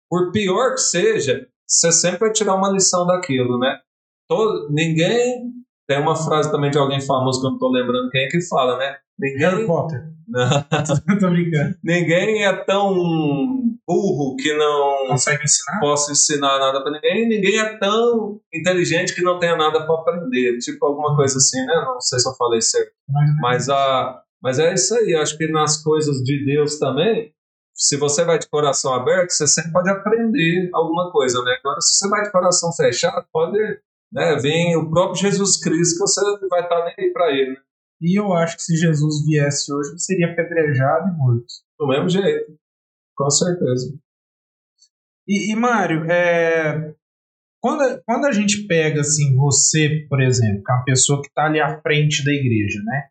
por 0.09 0.31
pior 0.31 0.73
que 0.73 0.81
seja, 0.81 1.47
você 1.67 1.91
sempre 1.93 2.21
vai 2.21 2.33
tirar 2.33 2.55
uma 2.55 2.71
lição 2.71 3.07
daquilo, 3.07 3.59
né? 3.59 3.79
Todo, 4.29 4.71
ninguém. 4.71 5.53
Tem 5.87 6.01
uma 6.01 6.17
frase 6.17 6.51
também 6.51 6.71
de 6.71 6.79
alguém 6.79 7.01
famoso 7.01 7.41
que 7.41 7.47
eu 7.47 7.51
não 7.51 7.57
estou 7.57 7.71
lembrando 7.71 8.11
quem 8.11 8.25
é 8.25 8.29
que 8.29 8.41
fala, 8.49 8.79
né? 8.79 8.97
Ninguém, 9.19 9.39
Harry 9.39 9.67
Potter. 9.67 10.15
Não. 10.27 10.49
tô 11.21 11.31
brincando. 11.31 11.77
Ninguém 11.83 12.45
é 12.45 12.53
tão 12.65 12.95
burro 13.87 14.37
que 14.37 14.53
não 14.57 15.09
consegue 15.09 15.45
ensinar. 15.45 15.81
Possa 15.81 16.13
ensinar 16.13 16.59
nada 16.59 16.83
para 16.83 16.93
ninguém. 16.93 17.29
Ninguém 17.29 17.59
é 17.59 17.79
tão 17.79 18.41
inteligente 18.53 19.15
que 19.15 19.23
não 19.23 19.39
tenha 19.39 19.57
nada 19.57 19.87
para 19.87 19.95
aprender. 19.95 20.59
Tipo 20.59 20.87
alguma 20.87 21.15
coisa 21.15 21.37
assim, 21.37 21.65
né? 21.65 21.75
Não 21.85 22.01
sei 22.01 22.19
se 22.19 22.29
eu 22.29 22.35
falei 22.35 22.61
certo. 22.61 22.93
Mas 23.41 23.69
a 23.69 24.21
mas 24.43 24.59
é 24.59 24.75
isso 24.75 24.95
aí. 24.95 25.15
Acho 25.15 25.39
que 25.39 25.51
nas 25.51 25.83
coisas 25.83 26.19
de 26.19 26.45
Deus 26.45 26.79
também, 26.79 27.33
se 27.75 27.97
você 27.97 28.25
vai 28.25 28.39
de 28.39 28.47
coração 28.47 28.93
aberto, 28.93 29.31
você 29.31 29.47
sempre 29.47 29.73
pode 29.73 29.89
aprender 29.89 30.69
alguma 30.75 31.11
coisa, 31.11 31.43
né? 31.43 31.57
Agora, 31.61 31.81
se 31.81 31.97
você 31.97 32.09
vai 32.11 32.23
de 32.23 32.31
coração 32.31 32.71
fechado, 32.75 33.25
pode 33.33 33.59
né, 34.13 34.37
vir 34.37 34.77
o 34.77 34.91
próprio 34.91 35.23
Jesus 35.23 35.59
Cristo 35.59 35.95
que 35.95 36.01
você 36.01 36.21
vai 36.49 36.63
estar 36.63 36.85
nem 36.85 36.95
aí 36.99 37.11
para 37.11 37.33
ele. 37.33 37.51
Né? 37.53 37.57
E 38.01 38.19
eu 38.19 38.33
acho 38.33 38.57
que 38.57 38.63
se 38.63 38.77
Jesus 38.77 39.25
viesse 39.27 39.73
hoje, 39.73 39.91
ele 39.91 39.99
seria 39.99 40.33
apedrejado 40.33 41.09
e 41.09 41.17
morto. 41.17 41.47
Do 41.79 41.89
mesmo 41.89 42.09
jeito, 42.09 42.59
com 43.17 43.31
certeza. 43.31 43.97
E, 45.27 45.53
e 45.53 45.57
Mário, 45.57 46.05
é, 46.11 46.95
quando, 47.63 48.03
quando 48.05 48.27
a 48.27 48.33
gente 48.33 48.67
pega 48.67 49.01
assim, 49.01 49.35
você, 49.37 50.07
por 50.09 50.21
exemplo, 50.21 50.63
que 50.63 50.71
é 50.71 50.75
uma 50.75 50.85
pessoa 50.85 51.23
que 51.23 51.29
está 51.29 51.47
ali 51.47 51.61
à 51.61 51.81
frente 51.81 52.25
da 52.25 52.31
igreja, 52.31 52.83
né? 52.85 53.09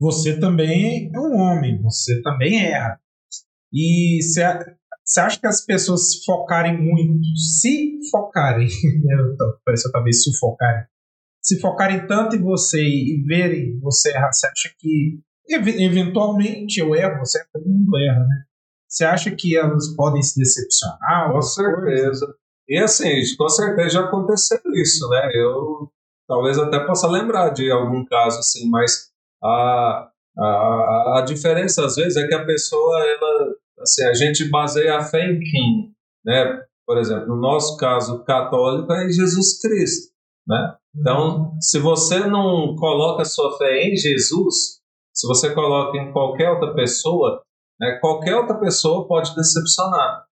Você 0.00 0.38
também 0.38 1.10
é 1.14 1.18
um 1.18 1.36
homem, 1.36 1.80
você 1.80 2.20
também 2.20 2.66
erra. 2.66 3.00
E 3.72 4.20
você 4.22 5.20
acha 5.20 5.38
que 5.38 5.46
as 5.46 5.64
pessoas 5.64 6.10
se 6.10 6.24
focarem 6.24 6.76
muito, 6.76 7.24
se 7.36 7.98
focarem, 8.10 8.66
né, 9.04 9.16
parece 9.64 9.90
talvez 9.90 10.24
sufocarem, 10.24 10.84
se 11.46 11.60
focarem 11.60 12.08
tanto 12.08 12.34
em 12.34 12.42
você 12.42 12.82
e 12.82 13.22
verem 13.24 13.78
você 13.78 14.10
errar, 14.10 14.32
você 14.32 14.48
acha 14.48 14.74
que 14.76 15.20
eventualmente 15.48 16.80
eu 16.80 16.92
erro, 16.92 17.20
você 17.20 17.40
todo 17.52 17.64
mundo 17.64 17.96
erra, 17.98 18.18
né? 18.18 18.42
Você 18.88 19.04
acha 19.04 19.30
que 19.30 19.56
elas 19.56 19.94
podem 19.94 20.22
se 20.22 20.40
decepcionar? 20.40 21.30
Com 21.32 21.40
certeza. 21.40 22.34
E 22.68 22.78
assim, 22.78 23.12
com 23.38 23.48
certeza 23.48 23.90
já 23.90 24.00
aconteceu 24.00 24.58
isso, 24.74 25.08
né? 25.08 25.30
Eu 25.34 25.88
talvez 26.26 26.58
até 26.58 26.84
possa 26.84 27.06
lembrar 27.06 27.50
de 27.50 27.70
algum 27.70 28.04
caso 28.04 28.40
assim, 28.40 28.68
mas 28.68 29.12
a, 29.40 30.10
a, 30.36 31.18
a 31.18 31.24
diferença 31.24 31.86
às 31.86 31.94
vezes 31.94 32.16
é 32.16 32.26
que 32.26 32.34
a 32.34 32.44
pessoa 32.44 33.06
ela 33.06 33.54
assim 33.80 34.04
a 34.04 34.14
gente 34.14 34.50
baseia 34.50 34.96
a 34.96 35.04
fé 35.04 35.30
em 35.30 35.38
quem, 35.38 35.92
né? 36.24 36.60
Por 36.84 36.98
exemplo, 36.98 37.28
no 37.28 37.36
nosso 37.36 37.76
caso 37.76 38.24
católico 38.24 38.92
é 38.92 39.06
em 39.06 39.12
Jesus 39.12 39.60
Cristo. 39.60 40.16
Né? 40.46 40.76
Então, 40.98 41.52
se 41.60 41.78
você 41.78 42.20
não 42.26 42.74
coloca 42.76 43.24
sua 43.24 43.56
fé 43.58 43.84
em 43.84 43.96
Jesus, 43.96 44.80
se 45.14 45.26
você 45.26 45.54
coloca 45.54 45.96
em 45.98 46.12
qualquer 46.12 46.50
outra 46.50 46.74
pessoa, 46.74 47.42
né, 47.80 47.98
qualquer 48.00 48.36
outra 48.36 48.58
pessoa 48.58 49.06
pode 49.06 49.34
decepcionar. 49.34 50.24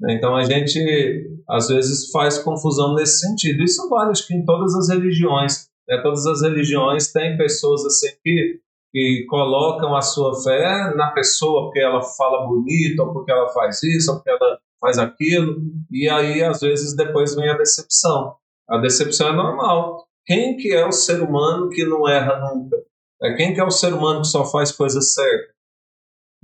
Né? 0.00 0.14
Então, 0.14 0.34
a 0.34 0.44
gente 0.44 1.28
às 1.48 1.68
vezes 1.68 2.10
faz 2.10 2.38
confusão 2.38 2.94
nesse 2.94 3.20
sentido. 3.20 3.62
Isso 3.62 3.88
vale, 3.88 4.10
acho 4.10 4.26
que 4.26 4.34
em 4.34 4.44
todas 4.44 4.74
as 4.74 4.88
religiões. 4.88 5.68
Né? 5.88 6.00
Todas 6.02 6.26
as 6.26 6.42
religiões 6.42 7.12
têm 7.12 7.36
pessoas 7.36 7.84
assim 7.84 8.10
que, 8.22 8.60
que 8.92 9.26
colocam 9.28 9.94
a 9.94 10.00
sua 10.00 10.34
fé 10.42 10.94
na 10.94 11.10
pessoa 11.12 11.64
porque 11.64 11.80
ela 11.80 12.02
fala 12.02 12.46
bonito, 12.46 13.00
ou 13.00 13.12
porque 13.12 13.30
ela 13.30 13.48
faz 13.48 13.82
isso, 13.82 14.10
ou 14.10 14.16
porque 14.16 14.30
ela 14.30 14.58
faz 14.80 14.98
aquilo, 14.98 15.56
e 15.90 16.08
aí 16.08 16.42
às 16.42 16.60
vezes 16.60 16.94
depois 16.94 17.34
vem 17.34 17.48
a 17.48 17.56
decepção. 17.56 18.34
A 18.68 18.78
decepção 18.78 19.28
é 19.28 19.32
normal. 19.32 20.05
Quem 20.26 20.56
que 20.56 20.72
é 20.72 20.84
o 20.84 20.92
ser 20.92 21.22
humano 21.22 21.70
que 21.70 21.84
não 21.84 22.08
erra 22.08 22.40
nunca? 22.40 22.76
É 23.22 23.34
quem 23.34 23.54
que 23.54 23.60
é 23.60 23.64
o 23.64 23.70
ser 23.70 23.94
humano 23.94 24.22
que 24.22 24.26
só 24.26 24.44
faz 24.44 24.72
coisas 24.72 25.14
certas? 25.14 25.54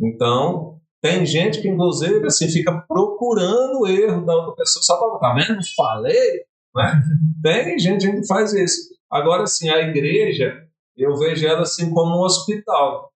Então, 0.00 0.80
tem 1.02 1.26
gente 1.26 1.60
que, 1.60 1.68
inclusive, 1.68 2.24
assim, 2.26 2.48
fica 2.48 2.72
procurando 2.88 3.80
o 3.80 3.86
erro 3.86 4.24
da 4.24 4.34
outra 4.36 4.54
pessoa 4.54 4.82
só 4.82 4.98
para 4.98 5.18
tá 5.18 5.34
vendo? 5.34 5.60
Falei, 5.76 6.44
né? 6.74 7.02
Tem 7.42 7.78
gente 7.78 8.10
que 8.10 8.26
faz 8.26 8.52
isso. 8.52 8.94
Agora, 9.10 9.42
assim, 9.42 9.68
a 9.68 9.80
igreja, 9.80 10.64
eu 10.96 11.16
vejo 11.16 11.46
ela 11.46 11.62
assim 11.62 11.92
como 11.92 12.16
um 12.16 12.22
hospital. 12.22 13.12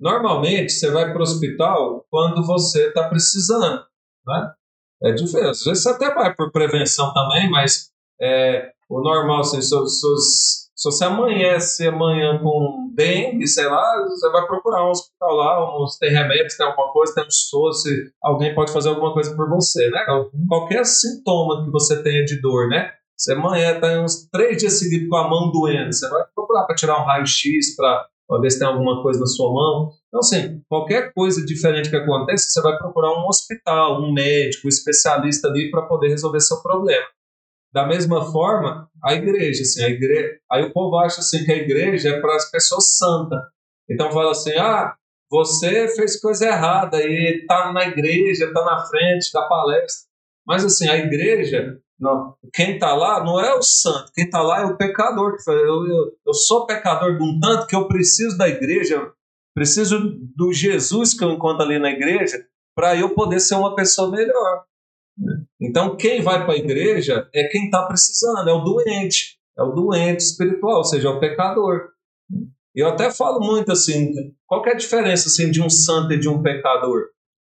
Normalmente, 0.00 0.72
você 0.72 0.90
vai 0.90 1.12
para 1.12 1.18
o 1.18 1.22
hospital 1.22 2.06
quando 2.10 2.44
você 2.46 2.88
está 2.88 3.08
precisando, 3.08 3.84
né? 4.26 4.52
É 5.02 5.12
diferente. 5.12 5.50
Às 5.50 5.64
vezes 5.64 5.82
você 5.82 5.90
até 5.90 6.14
vai 6.14 6.34
por 6.34 6.50
prevenção 6.50 7.12
também, 7.12 7.50
mas 7.50 7.90
é, 8.20 8.72
o 8.88 9.00
normal, 9.00 9.40
assim, 9.40 9.60
se, 9.60 9.68
se, 9.68 10.06
se 10.74 10.84
você 10.84 11.04
amanhece 11.04 11.86
amanhã 11.86 12.38
com 12.42 12.90
dengue, 12.94 13.46
sei 13.46 13.66
lá, 13.66 14.06
você 14.08 14.30
vai 14.30 14.46
procurar 14.46 14.86
um 14.86 14.90
hospital 14.90 15.34
lá, 15.34 15.88
se 15.88 15.98
tem 15.98 16.10
remédio, 16.10 16.50
se 16.50 16.56
tem 16.56 16.66
alguma 16.66 16.92
coisa, 16.92 17.14
tem 17.14 17.24
um 17.24 17.30
SOS, 17.30 17.82
se 17.82 18.12
alguém 18.22 18.54
pode 18.54 18.72
fazer 18.72 18.88
alguma 18.88 19.12
coisa 19.12 19.34
por 19.34 19.48
você, 19.48 19.90
né? 19.90 20.00
Qualquer 20.48 20.84
sintoma 20.86 21.64
que 21.64 21.70
você 21.70 22.02
tenha 22.02 22.24
de 22.24 22.40
dor, 22.40 22.68
né? 22.68 22.92
Você 23.16 23.32
amanhã 23.32 23.80
tá 23.80 24.00
uns 24.00 24.28
três 24.30 24.58
dias 24.58 24.74
seguidos 24.74 25.08
com 25.08 25.16
a 25.16 25.28
mão 25.28 25.50
doendo, 25.50 25.92
você 25.92 26.08
vai 26.08 26.22
procurar 26.32 26.64
para 26.64 26.76
tirar 26.76 27.02
um 27.02 27.04
raio-x 27.04 27.74
para 27.74 28.06
ver 28.40 28.50
se 28.50 28.60
tem 28.60 28.68
alguma 28.68 29.02
coisa 29.02 29.18
na 29.18 29.26
sua 29.26 29.52
mão. 29.52 29.90
Então, 30.06 30.20
assim, 30.20 30.62
qualquer 30.68 31.12
coisa 31.12 31.44
diferente 31.44 31.90
que 31.90 31.96
aconteça, 31.96 32.48
você 32.48 32.62
vai 32.62 32.78
procurar 32.78 33.10
um 33.10 33.26
hospital, 33.26 34.00
um 34.00 34.12
médico, 34.12 34.66
um 34.66 34.68
especialista 34.68 35.48
ali 35.48 35.70
para 35.70 35.82
poder 35.82 36.08
resolver 36.08 36.40
seu 36.40 36.62
problema. 36.62 37.04
Da 37.72 37.86
mesma 37.86 38.32
forma, 38.32 38.88
a 39.04 39.14
igreja, 39.14 39.62
assim, 39.62 39.84
a 39.84 39.88
igreja, 39.88 40.38
aí 40.50 40.64
o 40.64 40.72
povo 40.72 40.96
acha 40.96 41.20
assim 41.20 41.44
que 41.44 41.52
a 41.52 41.56
igreja 41.56 42.10
é 42.10 42.20
para 42.20 42.34
as 42.34 42.50
pessoas 42.50 42.96
santas. 42.96 43.40
Então 43.88 44.10
fala 44.10 44.30
assim: 44.30 44.56
"Ah, 44.56 44.94
você 45.30 45.88
fez 45.88 46.20
coisa 46.20 46.46
errada 46.46 46.98
e 47.02 47.40
está 47.42 47.72
na 47.72 47.86
igreja, 47.86 48.46
está 48.46 48.64
na 48.64 48.86
frente 48.86 49.32
da 49.32 49.42
palestra". 49.46 50.08
Mas 50.46 50.64
assim, 50.64 50.88
a 50.88 50.96
igreja, 50.96 51.78
não, 52.00 52.34
quem 52.54 52.74
está 52.74 52.94
lá 52.94 53.22
não 53.22 53.38
é 53.38 53.54
o 53.54 53.62
santo, 53.62 54.12
quem 54.14 54.24
está 54.24 54.40
lá 54.40 54.62
é 54.62 54.64
o 54.64 54.76
pecador. 54.76 55.36
Eu, 55.46 55.86
eu, 55.86 56.12
eu 56.26 56.34
sou 56.34 56.66
pecador 56.66 57.18
de 57.18 57.22
um 57.22 57.38
tanto 57.38 57.66
que 57.66 57.76
eu 57.76 57.86
preciso 57.86 58.38
da 58.38 58.48
igreja, 58.48 59.12
preciso 59.54 59.98
do 60.34 60.52
Jesus 60.52 61.12
que 61.12 61.22
eu 61.22 61.32
encontro 61.32 61.64
ali 61.64 61.78
na 61.78 61.90
igreja 61.90 62.38
para 62.74 62.96
eu 62.96 63.12
poder 63.12 63.40
ser 63.40 63.56
uma 63.56 63.74
pessoa 63.74 64.08
melhor. 64.08 64.64
Então, 65.60 65.96
quem 65.96 66.22
vai 66.22 66.44
para 66.44 66.54
a 66.54 66.58
igreja 66.58 67.28
é 67.34 67.44
quem 67.48 67.64
está 67.64 67.82
precisando, 67.86 68.48
é 68.48 68.52
o 68.52 68.60
doente, 68.60 69.38
é 69.58 69.62
o 69.62 69.72
doente 69.72 70.20
espiritual, 70.20 70.78
ou 70.78 70.84
seja, 70.84 71.08
é 71.08 71.10
o 71.10 71.20
pecador. 71.20 71.88
Eu 72.74 72.88
até 72.88 73.10
falo 73.10 73.40
muito 73.40 73.72
assim, 73.72 74.12
qual 74.46 74.64
é 74.66 74.70
a 74.70 74.76
diferença 74.76 75.28
assim, 75.28 75.50
de 75.50 75.60
um 75.60 75.68
santo 75.68 76.12
e 76.12 76.20
de 76.20 76.28
um 76.28 76.42
pecador? 76.42 77.06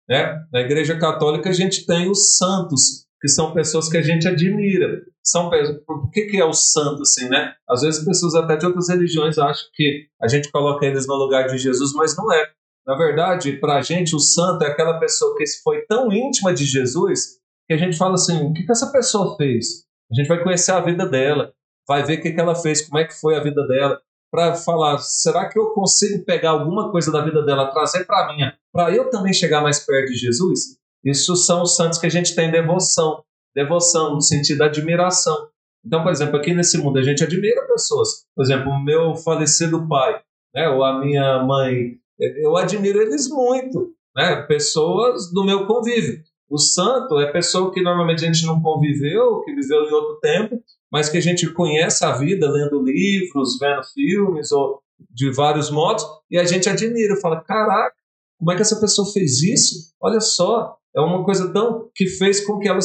Né? 0.09 0.43
Na 0.51 0.61
igreja 0.61 0.99
católica 0.99 1.51
a 1.51 1.53
gente 1.53 1.85
tem 1.85 2.11
os 2.11 2.37
santos, 2.37 3.07
que 3.21 3.29
são 3.29 3.53
pessoas 3.53 3.91
que 3.91 3.99
a 3.99 4.03
gente 4.03 4.27
admira, 4.27 5.03
são 5.23 5.51
por 5.87 6.11
que, 6.11 6.27
que 6.27 6.41
é 6.41 6.45
o 6.45 6.53
santo 6.55 7.03
assim, 7.03 7.29
né? 7.29 7.53
Às 7.69 7.83
vezes 7.83 8.05
pessoas 8.05 8.35
até 8.35 8.57
de 8.57 8.65
outras 8.65 8.89
religiões 8.89 9.37
acham 9.37 9.67
que 9.75 10.07
a 10.23 10.29
gente 10.29 10.51
coloca 10.51 10.87
eles 10.87 11.07
no 11.07 11.15
lugar 11.15 11.47
de 11.49 11.59
Jesus, 11.59 11.93
mas 11.93 12.17
não 12.17 12.33
é. 12.33 12.49
Na 12.87 12.97
verdade, 12.97 13.53
para 13.59 13.77
a 13.77 13.83
gente, 13.83 14.17
o 14.17 14.21
santo 14.21 14.65
é 14.65 14.69
aquela 14.69 14.99
pessoa 14.99 15.37
que 15.37 15.45
foi 15.63 15.83
tão 15.83 16.11
íntima 16.11 16.55
de 16.55 16.65
Jesus 16.65 17.38
que 17.69 17.75
a 17.75 17.77
gente 17.77 17.97
fala 17.97 18.15
assim: 18.15 18.47
o 18.47 18.53
que, 18.53 18.65
que 18.65 18.73
essa 18.73 18.91
pessoa 18.91 19.37
fez? 19.37 19.85
A 20.11 20.15
gente 20.15 20.27
vai 20.27 20.43
conhecer 20.43 20.73
a 20.73 20.81
vida 20.81 21.07
dela, 21.07 21.53
vai 21.87 22.03
ver 22.03 22.19
o 22.19 22.23
que, 22.23 22.33
que 22.33 22.41
ela 22.41 22.55
fez, 22.55 22.81
como 22.87 22.99
é 22.99 23.05
que 23.05 23.21
foi 23.21 23.37
a 23.37 23.43
vida 23.43 23.67
dela, 23.67 24.01
para 24.33 24.55
falar: 24.55 24.99
será 24.99 25.49
que 25.49 25.59
eu 25.59 25.71
consigo 25.71 26.25
pegar 26.25 26.51
alguma 26.51 26.91
coisa 26.91 27.13
da 27.13 27.23
vida 27.23 27.45
dela, 27.45 27.71
trazer 27.71 28.07
para 28.07 28.33
minha, 28.33 28.57
para 28.73 28.91
eu 28.95 29.11
também 29.11 29.33
chegar 29.33 29.61
mais 29.61 29.79
perto 29.79 30.09
de 30.09 30.19
Jesus? 30.19 30.79
Isso 31.05 31.37
são 31.37 31.63
os 31.63 31.77
santos 31.77 31.99
que 31.99 32.07
a 32.07 32.11
gente 32.11 32.35
tem 32.35 32.51
devoção, 32.51 33.23
devoção 33.55 34.15
no 34.15 34.23
sentido 34.23 34.59
de 34.59 34.65
admiração. 34.65 35.49
Então, 35.85 36.03
por 36.03 36.11
exemplo, 36.11 36.37
aqui 36.37 36.53
nesse 36.53 36.77
mundo 36.79 36.99
a 36.99 37.03
gente 37.03 37.23
admira 37.23 37.67
pessoas. 37.67 38.27
Por 38.35 38.43
exemplo, 38.43 38.71
o 38.71 38.83
meu 38.83 39.15
falecido 39.15 39.87
pai, 39.87 40.21
né, 40.55 40.69
ou 40.69 40.83
a 40.83 40.99
minha 40.99 41.43
mãe, 41.45 41.99
eu 42.19 42.57
admiro 42.57 43.01
eles 43.01 43.29
muito, 43.29 43.93
né, 44.17 44.43
pessoas 44.43 45.33
do 45.33 45.45
meu 45.45 45.67
convívio. 45.67 46.23
O 46.49 46.59
santo 46.59 47.19
é 47.19 47.31
pessoa 47.31 47.73
que 47.73 47.83
normalmente 47.83 48.25
a 48.25 48.33
gente 48.33 48.47
não 48.47 48.61
conviveu, 48.61 49.43
que 49.43 49.55
viveu 49.55 49.85
em 49.85 49.93
outro 49.93 50.19
tempo, 50.21 50.63
mas 50.91 51.09
que 51.09 51.19
a 51.19 51.21
gente 51.21 51.51
conhece 51.53 52.05
a 52.05 52.13
vida 52.13 52.51
lendo 52.51 52.83
livros, 52.83 53.59
vendo 53.59 53.85
filmes 53.93 54.51
ou 54.51 54.83
de 55.11 55.31
vários 55.31 55.71
modos, 55.71 56.05
e 56.31 56.39
a 56.39 56.45
gente 56.45 56.69
admira, 56.69 57.21
fala: 57.21 57.41
caraca, 57.43 57.95
como 58.39 58.53
é 58.53 58.57
que 58.57 58.63
essa 58.63 58.81
pessoa 58.81 59.11
fez 59.13 59.43
isso? 59.43 59.93
Olha 60.01 60.21
só, 60.21 60.77
é 60.95 61.01
uma 61.01 61.25
coisa 61.25 61.53
tão 61.53 61.91
que 61.95 62.07
fez 62.07 62.45
com 62.45 62.59
que 62.59 62.69
ela 62.69 62.81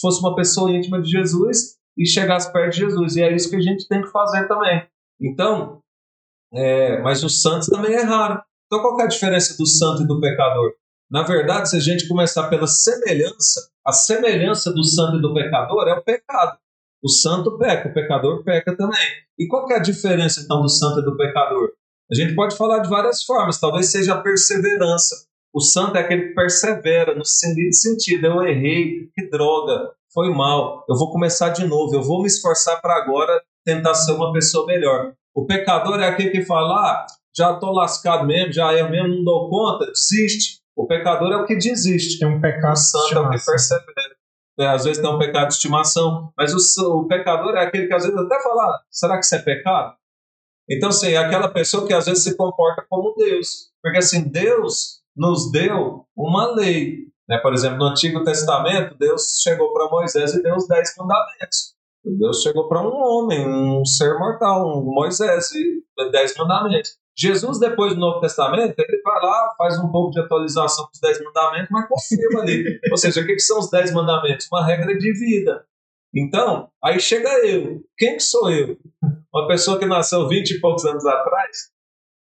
fosse 0.00 0.20
uma 0.20 0.34
pessoa 0.34 0.70
íntima 0.72 1.00
de 1.00 1.10
Jesus 1.10 1.76
e 1.96 2.06
chegasse 2.06 2.52
perto 2.52 2.72
de 2.72 2.80
Jesus. 2.80 3.16
E 3.16 3.22
é 3.22 3.34
isso 3.34 3.48
que 3.48 3.56
a 3.56 3.60
gente 3.60 3.86
tem 3.86 4.02
que 4.02 4.10
fazer 4.10 4.48
também. 4.48 4.86
Então, 5.20 5.80
é, 6.52 7.00
mas 7.02 7.22
os 7.22 7.40
santos 7.40 7.68
também 7.68 7.94
é 7.94 8.02
raro. 8.02 8.42
Então, 8.66 8.80
qual 8.80 9.00
é 9.00 9.04
a 9.04 9.08
diferença 9.08 9.56
do 9.56 9.66
santo 9.66 10.02
e 10.02 10.06
do 10.06 10.20
pecador? 10.20 10.72
Na 11.10 11.22
verdade, 11.22 11.70
se 11.70 11.76
a 11.76 11.80
gente 11.80 12.08
começar 12.08 12.48
pela 12.48 12.66
semelhança, 12.66 13.68
a 13.86 13.92
semelhança 13.92 14.72
do 14.72 14.82
santo 14.82 15.18
e 15.18 15.22
do 15.22 15.34
pecador 15.34 15.86
é 15.88 15.94
o 15.94 16.02
pecado. 16.02 16.58
O 17.02 17.08
santo 17.08 17.58
peca, 17.58 17.88
o 17.88 17.92
pecador 17.92 18.42
peca 18.42 18.74
também. 18.76 19.06
E 19.38 19.46
qual 19.46 19.70
é 19.70 19.76
a 19.76 19.82
diferença 19.82 20.40
então 20.40 20.62
do 20.62 20.68
santo 20.68 21.00
e 21.00 21.04
do 21.04 21.16
pecador? 21.16 21.70
A 22.10 22.14
gente 22.14 22.34
pode 22.34 22.56
falar 22.56 22.78
de 22.78 22.88
várias 22.88 23.22
formas, 23.24 23.60
talvez 23.60 23.90
seja 23.90 24.14
a 24.14 24.20
perseverança. 24.20 25.26
O 25.52 25.60
santo 25.60 25.96
é 25.96 26.00
aquele 26.00 26.28
que 26.28 26.34
persevera 26.34 27.14
no 27.14 27.24
sentido, 27.24 28.26
eu 28.26 28.42
errei, 28.42 29.08
que 29.14 29.28
droga, 29.30 29.92
foi 30.12 30.30
mal, 30.30 30.84
eu 30.88 30.96
vou 30.96 31.12
começar 31.12 31.50
de 31.50 31.66
novo, 31.66 31.94
eu 31.94 32.02
vou 32.02 32.22
me 32.22 32.26
esforçar 32.26 32.80
para 32.80 32.96
agora 32.96 33.42
tentar 33.64 33.94
ser 33.94 34.12
uma 34.12 34.32
pessoa 34.32 34.66
melhor. 34.66 35.12
O 35.34 35.46
pecador 35.46 36.00
é 36.00 36.08
aquele 36.08 36.30
que 36.30 36.44
fala, 36.44 36.74
ah, 36.74 37.06
já 37.36 37.52
estou 37.52 37.72
lascado 37.72 38.26
mesmo, 38.26 38.52
já 38.52 38.72
é 38.72 38.88
mesmo, 38.88 39.08
não 39.08 39.24
dou 39.24 39.50
conta, 39.50 39.86
desiste. 39.86 40.60
O 40.76 40.86
pecador 40.86 41.32
é 41.32 41.36
o 41.36 41.46
que 41.46 41.54
desiste. 41.54 42.18
Tem 42.18 42.28
um 42.28 42.40
pecado 42.40 42.76
santo 42.76 43.14
é 43.16 43.20
o 43.20 43.30
que 43.30 43.44
persevera. 43.44 44.14
É, 44.58 44.66
às 44.68 44.84
vezes 44.84 45.02
tem 45.02 45.10
um 45.10 45.18
pecado 45.18 45.48
de 45.48 45.54
estimação, 45.54 46.32
mas 46.36 46.54
o, 46.54 46.98
o 46.98 47.08
pecador 47.08 47.54
é 47.56 47.64
aquele 47.64 47.88
que 47.88 47.94
às 47.94 48.04
vezes 48.04 48.18
até 48.18 48.40
fala, 48.40 48.62
ah, 48.62 48.82
será 48.88 49.18
que 49.18 49.24
isso 49.24 49.34
é 49.34 49.40
pecado? 49.40 49.96
Então, 50.70 50.88
assim, 50.88 51.08
é 51.08 51.16
aquela 51.16 51.48
pessoa 51.48 51.86
que 51.86 51.92
às 51.92 52.06
vezes 52.06 52.24
se 52.24 52.36
comporta 52.36 52.84
como 52.88 53.14
Deus. 53.16 53.70
Porque, 53.82 53.98
assim, 53.98 54.28
Deus 54.28 55.02
nos 55.14 55.50
deu 55.50 56.06
uma 56.16 56.54
lei. 56.54 57.04
Né? 57.28 57.38
Por 57.38 57.52
exemplo, 57.52 57.78
no 57.78 57.86
Antigo 57.86 58.24
Testamento, 58.24 58.96
Deus 58.96 59.40
chegou 59.42 59.72
para 59.72 59.90
Moisés 59.90 60.34
e 60.34 60.42
deu 60.42 60.54
os 60.54 60.66
dez 60.66 60.94
mandamentos. 60.96 61.74
Deus 62.04 62.42
chegou 62.42 62.68
para 62.68 62.82
um 62.82 62.92
homem, 62.92 63.46
um 63.48 63.84
ser 63.84 64.18
mortal, 64.18 64.78
um 64.78 64.84
Moisés, 64.84 65.50
e 65.52 65.82
dez 66.10 66.34
mandamentos. 66.36 66.98
Jesus, 67.16 67.60
depois 67.60 67.94
do 67.94 68.00
Novo 68.00 68.20
Testamento, 68.20 68.74
ele 68.78 69.00
vai 69.02 69.22
lá, 69.22 69.54
faz 69.56 69.78
um 69.78 69.88
pouco 69.88 70.10
de 70.10 70.20
atualização 70.20 70.88
dos 70.90 71.00
Dez 71.00 71.22
Mandamentos, 71.22 71.68
mas 71.70 71.88
confirma 71.88 72.40
ali. 72.40 72.80
Ou 72.90 72.96
seja, 72.96 73.20
o 73.20 73.26
que, 73.26 73.34
que 73.34 73.40
são 73.40 73.58
os 73.58 73.70
Dez 73.70 73.92
Mandamentos? 73.92 74.48
Uma 74.50 74.66
regra 74.66 74.96
de 74.98 75.12
vida. 75.12 75.64
Então, 76.14 76.68
aí 76.82 76.98
chega 76.98 77.28
eu. 77.46 77.82
Quem 77.96 78.14
que 78.14 78.22
sou 78.22 78.50
eu? 78.50 78.78
Uma 79.32 79.46
pessoa 79.48 79.78
que 79.78 79.86
nasceu 79.86 80.28
20 80.28 80.50
e 80.50 80.60
poucos 80.60 80.84
anos 80.84 81.04
atrás? 81.06 81.70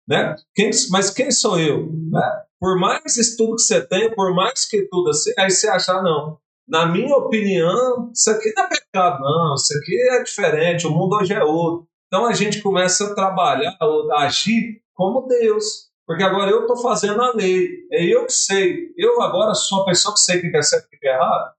Né? 0.09 0.37
Quem, 0.55 0.71
mas 0.91 1.11
quem 1.11 1.31
sou 1.31 1.59
eu? 1.59 1.87
Né? 2.11 2.43
Por 2.61 2.79
mais 2.79 3.17
estudo 3.17 3.57
que 3.57 3.63
você 3.63 3.85
tem, 3.87 4.13
por 4.15 4.35
mais 4.35 4.65
que 4.65 4.89
tudo 4.89 5.11
assim, 5.11 5.33
aí 5.39 5.51
você 5.51 5.69
acha, 5.69 6.03
não, 6.03 6.39
na 6.69 6.87
minha 6.87 7.17
opinião, 7.17 8.11
isso 8.13 8.31
aqui 8.31 8.53
não 8.55 8.65
é 8.65 8.69
pecado, 8.69 9.21
não, 9.21 9.55
isso 9.55 9.73
aqui 9.79 9.97
é 10.11 10.23
diferente, 10.23 10.87
o 10.87 10.91
mundo 10.91 11.17
hoje 11.17 11.33
é 11.33 11.43
outro. 11.43 11.88
Então 12.09 12.27
a 12.27 12.33
gente 12.33 12.63
começa 12.63 13.05
a 13.05 13.15
trabalhar, 13.15 13.77
a 13.81 14.23
agir 14.23 14.83
como 14.95 15.27
Deus. 15.27 15.89
Porque 16.07 16.23
agora 16.23 16.51
eu 16.51 16.63
estou 16.63 16.79
fazendo 16.79 17.21
a 17.21 17.35
lei, 17.35 17.87
é 17.93 18.03
eu 18.03 18.25
que 18.25 18.33
sei. 18.33 18.95
Eu 18.97 19.21
agora 19.21 19.55
sou 19.55 19.83
a 19.83 19.85
pessoa 19.85 20.15
que 20.15 20.21
sei 20.21 20.39
o 20.39 20.41
que 20.41 20.57
é 20.57 20.63
certo 20.63 20.89
e 20.91 20.97
o 20.97 21.01
que 21.01 21.07
é 21.07 21.15
errado. 21.15 21.53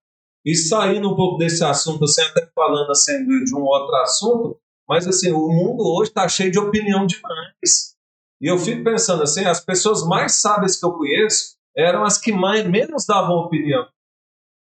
E 0.43 0.55
saindo 0.55 1.11
um 1.11 1.15
pouco 1.15 1.37
desse 1.37 1.63
assunto, 1.63 2.05
assim, 2.05 2.23
até 2.23 2.49
falando 2.55 2.89
assim, 2.89 3.23
de 3.43 3.55
um 3.55 3.61
outro 3.61 3.95
assunto, 3.97 4.59
mas 4.87 5.07
assim, 5.07 5.31
o 5.31 5.49
mundo 5.49 5.83
hoje 5.83 6.09
está 6.09 6.27
cheio 6.27 6.51
de 6.51 6.57
opinião 6.57 7.05
demais. 7.05 7.95
E 8.41 8.47
eu 8.47 8.57
fico 8.57 8.83
pensando 8.83 9.21
assim, 9.21 9.45
as 9.45 9.59
pessoas 9.59 10.03
mais 10.03 10.41
sábias 10.41 10.79
que 10.79 10.85
eu 10.85 10.93
conheço 10.93 11.55
eram 11.77 12.03
as 12.03 12.17
que 12.17 12.31
mais, 12.31 12.65
menos 12.65 13.05
davam 13.05 13.35
opinião. 13.35 13.85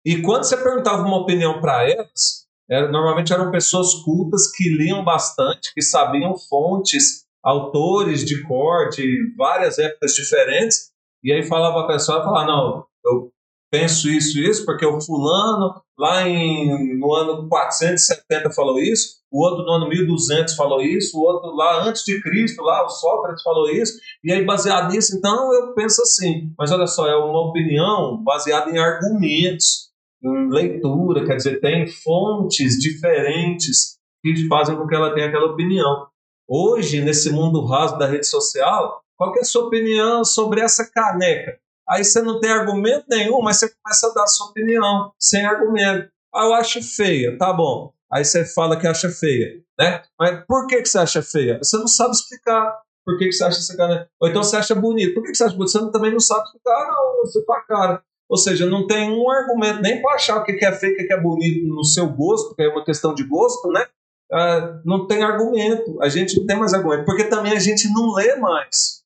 E 0.04 0.22
quando 0.22 0.44
você 0.44 0.56
perguntava 0.56 1.02
uma 1.02 1.18
opinião 1.18 1.60
para 1.60 1.90
elas, 1.90 2.41
era, 2.72 2.90
normalmente 2.90 3.32
eram 3.34 3.50
pessoas 3.50 3.94
cultas 4.02 4.50
que 4.50 4.64
liam 4.70 5.04
bastante, 5.04 5.74
que 5.74 5.82
sabiam 5.82 6.34
fontes, 6.48 7.26
autores 7.42 8.24
de 8.24 8.42
cor 8.44 8.88
de 8.88 9.34
várias 9.36 9.78
épocas 9.78 10.14
diferentes, 10.14 10.90
e 11.22 11.30
aí 11.30 11.42
falava 11.42 11.80
a 11.80 11.86
pessoa, 11.86 12.24
falava, 12.24 12.46
não, 12.46 12.86
eu 13.04 13.30
penso 13.70 14.08
isso 14.08 14.38
e 14.38 14.48
isso, 14.48 14.64
porque 14.64 14.86
o 14.86 15.00
fulano 15.00 15.82
lá 15.98 16.26
em, 16.26 16.98
no 16.98 17.14
ano 17.14 17.46
470 17.48 18.50
falou 18.52 18.78
isso, 18.78 19.20
o 19.30 19.44
outro 19.44 19.64
no 19.64 19.72
ano 19.72 19.88
1200 19.88 20.54
falou 20.54 20.80
isso, 20.80 21.18
o 21.18 21.22
outro 21.22 21.54
lá 21.54 21.86
antes 21.86 22.04
de 22.04 22.22
Cristo, 22.22 22.62
lá 22.62 22.84
o 22.84 22.88
Sócrates 22.88 23.42
falou 23.42 23.68
isso, 23.68 23.98
e 24.24 24.32
aí 24.32 24.44
baseado 24.46 24.90
nisso, 24.90 25.14
então 25.16 25.52
eu 25.52 25.74
penso 25.74 26.00
assim, 26.00 26.52
mas 26.58 26.72
olha 26.72 26.86
só, 26.86 27.06
é 27.06 27.16
uma 27.16 27.48
opinião 27.48 28.22
baseada 28.24 28.70
em 28.70 28.78
argumentos, 28.78 29.91
em 30.22 30.48
leitura, 30.50 31.26
quer 31.26 31.36
dizer, 31.36 31.60
tem 31.60 31.86
fontes 31.86 32.78
diferentes 32.78 33.98
que 34.22 34.46
fazem 34.48 34.76
com 34.76 34.86
que 34.86 34.94
ela 34.94 35.14
tenha 35.14 35.28
aquela 35.28 35.52
opinião. 35.52 36.06
Hoje, 36.48 37.00
nesse 37.00 37.30
mundo 37.30 37.64
raso 37.64 37.98
da 37.98 38.06
rede 38.06 38.26
social, 38.26 39.02
qual 39.16 39.34
é 39.36 39.40
a 39.40 39.44
sua 39.44 39.66
opinião 39.66 40.24
sobre 40.24 40.60
essa 40.60 40.88
caneca? 40.90 41.58
Aí 41.88 42.04
você 42.04 42.22
não 42.22 42.40
tem 42.40 42.50
argumento 42.50 43.06
nenhum, 43.08 43.42
mas 43.42 43.58
você 43.58 43.68
começa 43.68 44.08
a 44.08 44.14
dar 44.14 44.22
a 44.22 44.26
sua 44.26 44.48
opinião, 44.48 45.12
sem 45.18 45.44
argumento. 45.44 46.08
Ah, 46.34 46.46
eu 46.46 46.54
acho 46.54 46.82
feia, 46.82 47.36
tá 47.36 47.52
bom. 47.52 47.92
Aí 48.10 48.24
você 48.24 48.44
fala 48.44 48.78
que 48.78 48.86
acha 48.86 49.08
feia, 49.10 49.62
né? 49.78 50.02
Mas 50.18 50.44
por 50.46 50.66
que, 50.66 50.82
que 50.82 50.88
você 50.88 50.98
acha 50.98 51.22
feia? 51.22 51.58
Você 51.62 51.76
não 51.76 51.88
sabe 51.88 52.12
explicar 52.12 52.78
por 53.04 53.18
que, 53.18 53.26
que 53.26 53.32
você 53.32 53.44
acha 53.44 53.58
essa 53.58 53.76
caneca. 53.76 54.08
Ou 54.20 54.28
então 54.28 54.42
você 54.42 54.56
acha 54.56 54.74
bonito. 54.74 55.14
Por 55.14 55.22
que, 55.22 55.30
que 55.30 55.36
você 55.36 55.44
acha 55.44 55.56
bonito? 55.56 55.72
Você 55.72 55.90
também 55.90 56.12
não 56.12 56.20
sabe 56.20 56.44
explicar. 56.44 56.72
Ah, 56.72 56.92
não, 56.92 57.24
eu 57.24 57.32
fui 57.32 57.42
pra 57.42 57.60
cara. 57.62 58.04
Ou 58.32 58.38
seja, 58.38 58.64
não 58.64 58.86
tem 58.86 59.10
um 59.10 59.30
argumento 59.30 59.82
nem 59.82 60.00
para 60.00 60.14
achar 60.14 60.38
o 60.38 60.42
que 60.42 60.52
é 60.64 60.72
feio, 60.72 60.94
o 60.94 60.96
que 60.96 61.12
é 61.12 61.20
bonito 61.20 61.68
no 61.68 61.84
seu 61.84 62.08
gosto, 62.08 62.48
porque 62.48 62.62
é 62.62 62.68
uma 62.70 62.82
questão 62.82 63.14
de 63.14 63.22
gosto, 63.24 63.68
né? 63.68 63.86
Uh, 64.32 64.80
não 64.86 65.06
tem 65.06 65.22
argumento. 65.22 66.02
A 66.02 66.08
gente 66.08 66.38
não 66.38 66.46
tem 66.46 66.58
mais 66.58 66.72
argumento, 66.72 67.04
porque 67.04 67.24
também 67.24 67.52
a 67.52 67.58
gente 67.58 67.92
não 67.92 68.14
lê 68.14 68.34
mais. 68.36 69.04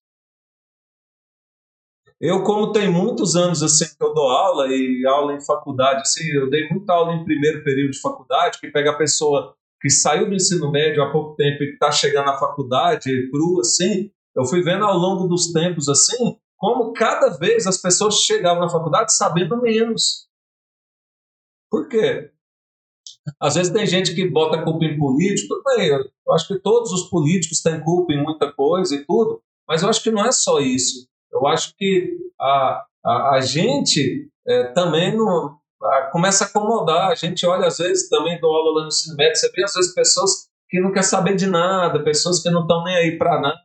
Eu, 2.21 2.45
como 2.45 2.71
tem 2.71 2.89
muitos 2.89 3.35
anos 3.35 3.65
assim 3.65 3.87
que 3.87 4.05
eu 4.05 4.15
dou 4.15 4.29
aula 4.29 4.69
e 4.69 5.05
aula 5.05 5.35
em 5.35 5.45
faculdade, 5.45 6.03
assim, 6.03 6.25
eu 6.31 6.49
dei 6.49 6.69
muita 6.69 6.93
aula 6.93 7.15
em 7.15 7.25
primeiro 7.25 7.65
período 7.65 7.91
de 7.91 8.01
faculdade, 8.01 8.61
que 8.61 8.71
pega 8.71 8.93
a 8.93 8.97
pessoa 8.97 9.57
que 9.81 9.91
saiu 9.91 10.29
do 10.29 10.37
ensino 10.37 10.71
médio 10.71 11.03
há 11.03 11.11
pouco 11.11 11.35
tempo 11.35 11.65
e 11.65 11.67
que 11.67 11.73
está 11.73 11.91
chegando 11.91 12.27
na 12.27 12.39
faculdade, 12.39 13.29
crua, 13.33 13.63
assim, 13.63 14.09
eu 14.37 14.45
fui 14.45 14.63
vendo 14.63 14.85
ao 14.85 14.97
longo 14.97 15.27
dos 15.27 15.51
tempos 15.51 15.89
assim, 15.89 16.39
como 16.57 16.93
cada 16.93 17.31
vez 17.39 17.67
as 17.67 17.81
pessoas 17.81 18.21
chegavam 18.21 18.63
na 18.63 18.71
faculdade 18.71 19.15
sabendo 19.15 19.61
menos. 19.61 20.27
Por 21.71 21.89
quê? 21.89 22.31
Às 23.41 23.55
vezes 23.57 23.73
tem 23.73 23.87
gente 23.87 24.15
que 24.15 24.29
bota 24.29 24.63
culpa 24.63 24.85
em 24.85 24.99
político, 24.99 25.49
tudo 25.49 25.77
bem, 25.77 25.89
eu 25.89 26.33
acho 26.33 26.47
que 26.47 26.59
todos 26.61 26.93
os 26.93 27.11
políticos 27.11 27.61
têm 27.61 27.83
culpa 27.83 28.13
em 28.13 28.23
muita 28.23 28.53
coisa 28.53 28.95
e 28.95 29.05
tudo, 29.05 29.43
mas 29.69 29.83
eu 29.83 29.89
acho 29.89 30.03
que 30.03 30.11
não 30.11 30.25
é 30.25 30.31
só 30.31 30.61
isso. 30.61 31.09
Eu 31.33 31.47
acho 31.47 31.75
que 31.77 32.17
a, 32.41 32.85
a, 33.05 33.31
a 33.35 33.41
gente 33.41 34.31
é, 34.47 34.65
também 34.73 35.17
não, 35.17 35.59
a, 35.83 36.03
começa 36.13 36.45
a 36.45 36.47
acomodar. 36.47 37.11
A 37.11 37.15
gente 37.15 37.45
olha, 37.47 37.67
às 37.67 37.79
vezes, 37.79 38.09
também 38.09 38.41
do 38.41 38.47
aula 38.47 38.81
lá 38.81 38.89
no 38.89 39.17
médio, 39.17 39.37
você 39.37 39.51
vê 39.53 39.65
às 39.65 39.75
vezes 39.75 39.95
pessoas 39.95 40.49
que 40.69 40.81
não 40.81 40.93
quer 40.93 41.03
saber 41.03 41.37
de 41.37 41.47
nada, 41.47 42.03
pessoas 42.03 42.43
que 42.43 42.51
não 42.51 42.63
estão 42.63 42.85
nem 42.85 42.97
aí 42.97 43.19
para 43.19 43.41
nada, 43.41 43.61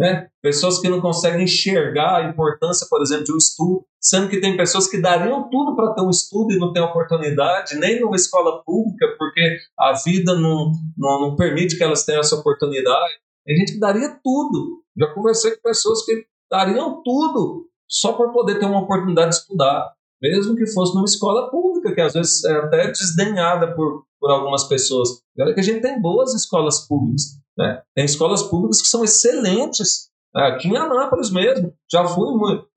né? 0.00 0.28
Pessoas 0.42 0.78
que 0.78 0.88
não 0.88 0.98
conseguem 0.98 1.44
enxergar 1.44 2.16
a 2.16 2.30
importância, 2.30 2.86
por 2.88 3.02
exemplo, 3.02 3.24
de 3.24 3.34
um 3.34 3.36
estudo, 3.36 3.84
sendo 4.00 4.30
que 4.30 4.40
tem 4.40 4.56
pessoas 4.56 4.88
que 4.88 4.98
dariam 4.98 5.50
tudo 5.50 5.76
para 5.76 5.92
ter 5.92 6.00
um 6.00 6.08
estudo 6.08 6.54
e 6.54 6.58
não 6.58 6.72
tem 6.72 6.82
oportunidade, 6.82 7.78
nem 7.78 8.00
numa 8.00 8.16
escola 8.16 8.64
pública, 8.64 9.06
porque 9.18 9.58
a 9.78 9.92
vida 9.92 10.34
não, 10.36 10.72
não, 10.96 11.20
não 11.20 11.36
permite 11.36 11.76
que 11.76 11.84
elas 11.84 12.02
tenham 12.02 12.20
essa 12.20 12.34
oportunidade. 12.34 13.12
Tem 13.44 13.54
gente 13.54 13.74
que 13.74 13.78
daria 13.78 14.18
tudo. 14.24 14.82
Já 14.98 15.06
conversei 15.08 15.50
com 15.50 15.60
pessoas 15.60 16.02
que 16.06 16.24
dariam 16.50 17.02
tudo 17.02 17.66
só 17.86 18.14
para 18.14 18.30
poder 18.30 18.58
ter 18.58 18.64
uma 18.64 18.80
oportunidade 18.80 19.32
de 19.32 19.36
estudar, 19.36 19.92
mesmo 20.22 20.56
que 20.56 20.66
fosse 20.72 20.94
numa 20.94 21.04
escola 21.04 21.50
pública, 21.50 21.94
que 21.94 22.00
às 22.00 22.14
vezes 22.14 22.42
é 22.44 22.52
até 22.52 22.86
desdenhada 22.86 23.74
por, 23.74 24.04
por 24.18 24.30
algumas 24.30 24.64
pessoas. 24.64 25.20
olha 25.38 25.52
que 25.52 25.60
a 25.60 25.62
gente 25.62 25.82
tem 25.82 26.00
boas 26.00 26.34
escolas 26.34 26.86
públicas, 26.88 27.38
né? 27.56 27.82
tem 27.94 28.04
escolas 28.04 28.42
públicas 28.42 28.80
que 28.80 28.88
são 28.88 29.04
excelentes. 29.04 30.10
Né? 30.34 30.42
Aqui 30.42 30.68
em 30.68 30.76
Anápolis 30.76 31.30
mesmo, 31.30 31.74
já 31.90 32.06
fui, 32.06 32.26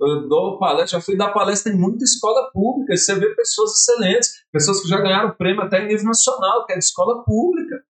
eu 0.01 0.27
dou 0.27 0.57
palestra, 0.57 0.99
já 0.99 1.01
fui 1.01 1.15
dar 1.15 1.31
palestra 1.31 1.71
em 1.71 1.77
muita 1.77 2.03
escola 2.03 2.49
pública, 2.51 2.93
e 2.93 2.97
você 2.97 3.15
vê 3.15 3.33
pessoas 3.35 3.71
excelentes, 3.71 4.29
pessoas 4.51 4.81
que 4.81 4.87
já 4.87 4.99
ganharam 4.99 5.35
prêmio 5.37 5.61
até 5.61 5.83
em 5.83 5.87
nível 5.87 6.05
nacional, 6.05 6.65
que 6.65 6.73
é 6.73 6.77
de 6.77 6.83
escola 6.83 7.23
pública, 7.23 7.81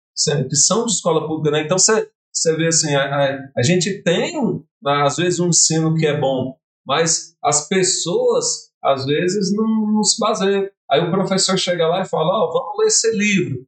que 0.48 0.56
são 0.56 0.84
de 0.84 0.92
escola 0.92 1.26
pública. 1.26 1.50
Né? 1.50 1.64
Então 1.64 1.78
você, 1.78 2.08
você 2.32 2.56
vê 2.56 2.68
assim, 2.68 2.94
a, 2.94 3.04
a, 3.04 3.38
a 3.56 3.62
gente 3.62 4.02
tem, 4.02 4.34
às 4.84 5.16
vezes, 5.16 5.40
um 5.40 5.48
ensino 5.48 5.94
que 5.94 6.06
é 6.06 6.18
bom, 6.18 6.56
mas 6.86 7.34
as 7.42 7.68
pessoas, 7.68 8.72
às 8.82 9.04
vezes, 9.04 9.54
não, 9.54 9.92
não 9.92 10.02
se 10.02 10.18
baseiam. 10.18 10.68
Aí 10.90 11.00
o 11.00 11.10
professor 11.10 11.56
chega 11.56 11.86
lá 11.86 12.02
e 12.02 12.08
fala: 12.08 12.28
Ó, 12.28 12.48
oh, 12.48 12.52
vamos 12.52 12.78
ler 12.78 12.86
esse 12.86 13.10
livro. 13.16 13.64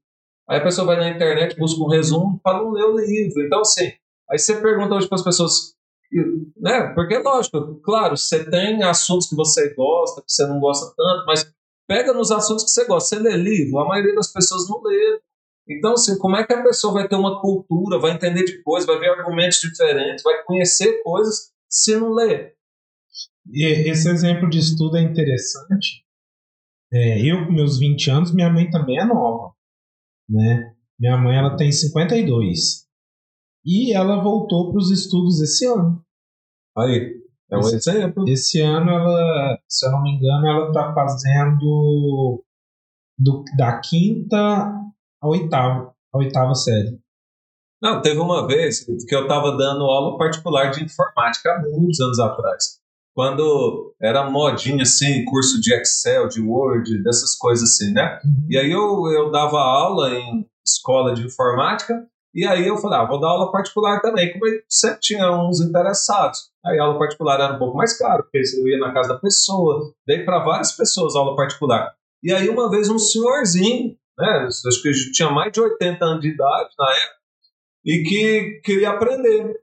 Aí 0.49 0.59
a 0.59 0.63
pessoa 0.63 0.87
vai 0.87 0.97
na 0.97 1.09
internet, 1.09 1.57
busca 1.57 1.83
um 1.83 1.89
resumo 1.89 2.41
para 2.43 2.59
não 2.59 2.71
ler 2.71 2.85
o 2.85 2.99
livro. 2.99 3.43
Então, 3.43 3.61
assim, 3.61 3.93
aí 4.31 4.39
você 4.39 4.61
pergunta 4.61 4.95
hoje 4.95 5.09
para 5.09 5.17
as 5.17 5.25
pessoas, 5.25 5.75
né? 6.57 6.93
Porque, 6.95 7.19
lógico, 7.19 7.81
claro, 7.83 8.17
você 8.17 8.49
tem 8.51 8.83
assuntos 8.83 9.29
que 9.29 9.35
você 9.35 9.75
gosta, 9.75 10.21
que 10.21 10.31
você 10.31 10.47
não 10.47 10.61
gosta 10.61 10.95
tanto, 10.97 11.27
mas 11.27 11.51
pega 11.89 12.13
nos 12.13 12.31
assuntos 12.31 12.65
que 12.65 12.71
você 12.71 12.85
gosta. 12.85 13.17
Você 13.17 13.23
lê 13.23 13.37
livro, 13.37 13.79
a 13.79 13.89
maioria 13.89 14.15
das 14.15 14.33
pessoas 14.33 14.69
não 14.69 14.83
lê. 14.83 15.21
Então, 15.67 15.93
assim, 15.95 16.19
como 16.19 16.37
é 16.37 16.47
que 16.47 16.53
a 16.53 16.63
pessoa 16.63 16.93
vai 16.93 17.09
ter 17.09 17.17
uma 17.17 17.41
cultura, 17.41 17.99
vai 17.99 18.13
entender 18.13 18.45
de 18.45 18.63
coisas, 18.63 18.87
vai 18.87 18.99
ver 18.99 19.11
argumentos 19.11 19.59
diferentes, 19.61 20.23
vai 20.23 20.43
conhecer 20.45 21.03
coisas 21.03 21.53
se 21.71 21.97
não 21.97 22.13
ler? 22.13 22.55
E 23.51 23.65
esse 23.91 24.11
exemplo 24.11 24.49
de 24.49 24.59
estudo 24.59 24.99
é 24.99 25.03
interessante. 25.03 26.05
É, 26.93 27.21
eu, 27.21 27.47
com 27.47 27.53
meus 27.53 27.79
20 27.79 28.11
anos, 28.11 28.35
minha 28.35 28.51
mãe 28.51 28.71
também 28.71 28.99
é 28.99 29.05
nova. 29.05 29.54
Né? 30.29 30.75
Minha 30.99 31.17
mãe 31.17 31.37
ela 31.37 31.57
tem 31.57 31.71
52. 31.71 32.85
E 33.65 33.95
ela 33.95 34.23
voltou 34.23 34.71
para 34.71 34.79
os 34.79 34.91
estudos 34.91 35.41
esse 35.41 35.67
ano. 35.67 36.03
Aí, 36.77 37.15
é 37.51 37.57
um 37.57 37.61
esse, 37.61 37.77
exemplo. 37.77 38.25
Esse 38.29 38.61
ano, 38.61 38.91
ela, 38.91 39.59
se 39.69 39.87
eu 39.87 39.93
não 39.93 40.03
me 40.03 40.17
engano, 40.17 40.47
ela 40.47 40.69
está 40.69 40.93
fazendo 40.93 42.45
do, 43.19 43.45
da 43.57 43.81
quinta 43.81 44.37
à 45.23 45.29
oitava, 45.29 45.95
a 46.13 46.19
oitava 46.19 46.55
série. 46.55 46.99
Não, 47.81 48.01
teve 48.03 48.19
uma 48.19 48.47
vez 48.47 48.85
que 48.85 49.15
eu 49.15 49.23
estava 49.23 49.57
dando 49.57 49.85
aula 49.85 50.19
particular 50.19 50.71
de 50.71 50.85
informática 50.85 51.51
há 51.51 51.63
muitos 51.63 52.01
anos 52.01 52.19
atrás 52.19 52.84
quando 53.15 53.95
era 54.03 54.29
modinha, 54.29 54.83
assim, 54.83 55.25
curso 55.25 55.61
de 55.61 55.73
Excel, 55.73 56.29
de 56.29 56.41
Word, 56.41 57.03
dessas 57.03 57.37
coisas 57.37 57.71
assim, 57.71 57.93
né? 57.93 58.21
Uhum. 58.25 58.47
E 58.51 58.59
aí 58.59 58.71
eu, 58.71 59.07
eu 59.13 59.31
dava 59.31 59.59
aula 59.59 60.11
em 60.11 60.45
escola 60.67 61.15
de 61.15 61.25
informática, 61.25 61.95
e 62.35 62.45
aí 62.45 62.67
eu 62.67 62.77
falei, 62.79 62.99
ah, 62.99 63.05
vou 63.05 63.21
dar 63.21 63.29
aula 63.29 63.53
particular 63.53 64.01
também, 64.01 64.33
como 64.33 64.45
sempre 64.69 64.99
tinha 65.01 65.31
uns 65.31 65.61
interessados. 65.61 66.51
Aí 66.67 66.79
a 66.79 66.83
aula 66.83 66.99
particular 66.99 67.41
era 67.41 67.55
um 67.55 67.59
pouco 67.59 67.77
mais 67.77 67.97
caro, 67.97 68.25
porque 68.25 68.43
eu 68.59 68.67
ia 68.67 68.79
na 68.79 68.93
casa 68.93 69.11
da 69.11 69.21
pessoa, 69.21 69.93
dei 70.05 70.25
para 70.25 70.43
várias 70.43 70.73
pessoas 70.73 71.15
aula 71.15 71.37
particular. 71.37 71.95
E 72.23 72.33
aí 72.33 72.49
uma 72.49 72.69
vez 72.69 72.89
um 72.89 72.99
senhorzinho, 72.99 73.97
né, 74.19 74.49
acho 74.49 74.83
que 74.83 75.13
tinha 75.13 75.31
mais 75.31 75.53
de 75.53 75.61
80 75.61 76.05
anos 76.05 76.21
de 76.21 76.31
idade 76.31 76.71
na 76.77 76.91
época, 76.91 77.15
e 77.85 78.03
que 78.03 78.61
queria 78.65 78.91
aprender 78.91 79.55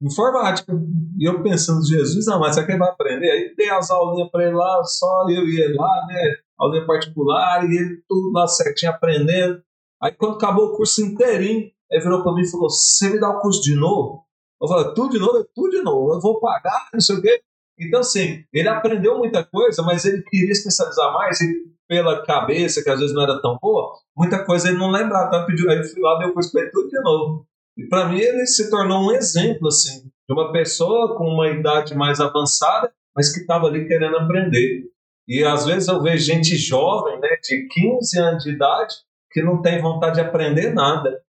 informática. 0.00 0.72
E 1.18 1.28
eu 1.28 1.42
pensando, 1.42 1.84
Jesus, 1.86 2.26
mas 2.26 2.54
será 2.54 2.66
que 2.66 2.72
ele 2.72 2.78
vai 2.78 2.90
aprender? 2.90 3.30
Aí 3.30 3.54
dei 3.56 3.70
as 3.70 3.90
aulinhas 3.90 4.30
para 4.30 4.44
ele 4.44 4.54
lá, 4.54 4.82
só 4.84 5.24
eu 5.28 5.46
e 5.46 5.60
ele 5.60 5.74
lá, 5.74 6.06
né? 6.06 6.36
Aulinha 6.58 6.86
particular, 6.86 7.64
e 7.64 7.76
ele 7.76 8.02
tudo 8.08 8.32
lá 8.32 8.46
certinho 8.46 8.92
aprendendo. 8.92 9.62
Aí 10.02 10.12
quando 10.12 10.36
acabou 10.36 10.66
o 10.66 10.76
curso 10.76 11.02
inteirinho, 11.02 11.70
ele 11.90 12.02
virou 12.02 12.22
para 12.22 12.32
mim 12.32 12.42
e 12.42 12.50
falou: 12.50 12.70
Você 12.70 13.10
me 13.10 13.20
dá 13.20 13.30
o 13.30 13.40
curso 13.40 13.62
de 13.62 13.74
novo? 13.74 14.24
Eu 14.60 14.68
falei: 14.68 14.94
Tudo 14.94 15.10
de 15.10 15.18
novo? 15.18 15.46
Tudo 15.54 15.70
de 15.70 15.82
novo. 15.82 16.14
Eu 16.14 16.20
vou 16.20 16.40
pagar, 16.40 16.88
não 16.92 17.00
sei 17.00 17.16
o 17.16 17.22
quê. 17.22 17.40
Então, 17.80 18.00
assim, 18.00 18.44
ele 18.52 18.68
aprendeu 18.68 19.18
muita 19.18 19.44
coisa, 19.44 19.82
mas 19.82 20.04
ele 20.04 20.22
queria 20.22 20.50
especializar 20.50 21.12
mais 21.12 21.40
e 21.40 21.68
pela 21.88 22.22
cabeça, 22.24 22.82
que 22.82 22.90
às 22.90 23.00
vezes 23.00 23.14
não 23.14 23.22
era 23.22 23.40
tão 23.40 23.56
boa, 23.60 23.94
muita 24.14 24.44
coisa 24.44 24.68
ele 24.68 24.76
não 24.76 24.90
lembrava. 24.90 25.28
Então, 25.28 25.46
pediu, 25.46 25.70
aí 25.70 25.78
eu 25.78 25.84
fui 25.84 26.02
lá, 26.02 26.18
dei 26.18 26.28
o 26.28 26.34
curso 26.34 26.52
para 26.52 26.62
ele 26.62 26.70
tudo 26.70 26.88
de 26.88 27.00
novo. 27.00 27.47
E 27.78 27.86
para 27.86 28.08
mim 28.08 28.18
ele 28.18 28.44
se 28.46 28.68
tornou 28.68 29.08
um 29.08 29.12
exemplo 29.12 29.68
assim 29.68 30.10
de 30.28 30.34
uma 30.34 30.52
pessoa 30.52 31.16
com 31.16 31.24
uma 31.24 31.48
idade 31.48 31.94
mais 31.94 32.20
avançada, 32.20 32.92
mas 33.16 33.32
que 33.32 33.40
estava 33.40 33.66
ali 33.66 33.86
querendo 33.86 34.18
aprender. 34.18 34.84
E 35.26 35.42
às 35.44 35.64
vezes 35.64 35.88
eu 35.88 36.02
vejo 36.02 36.24
gente 36.24 36.56
jovem, 36.56 37.18
né, 37.20 37.28
de 37.42 37.66
15 37.68 38.18
anos 38.18 38.44
de 38.44 38.50
idade, 38.50 38.94
que 39.30 39.42
não 39.42 39.62
tem 39.62 39.80
vontade 39.80 40.16
de 40.16 40.20
aprender 40.20 40.74
nada. 40.74 41.22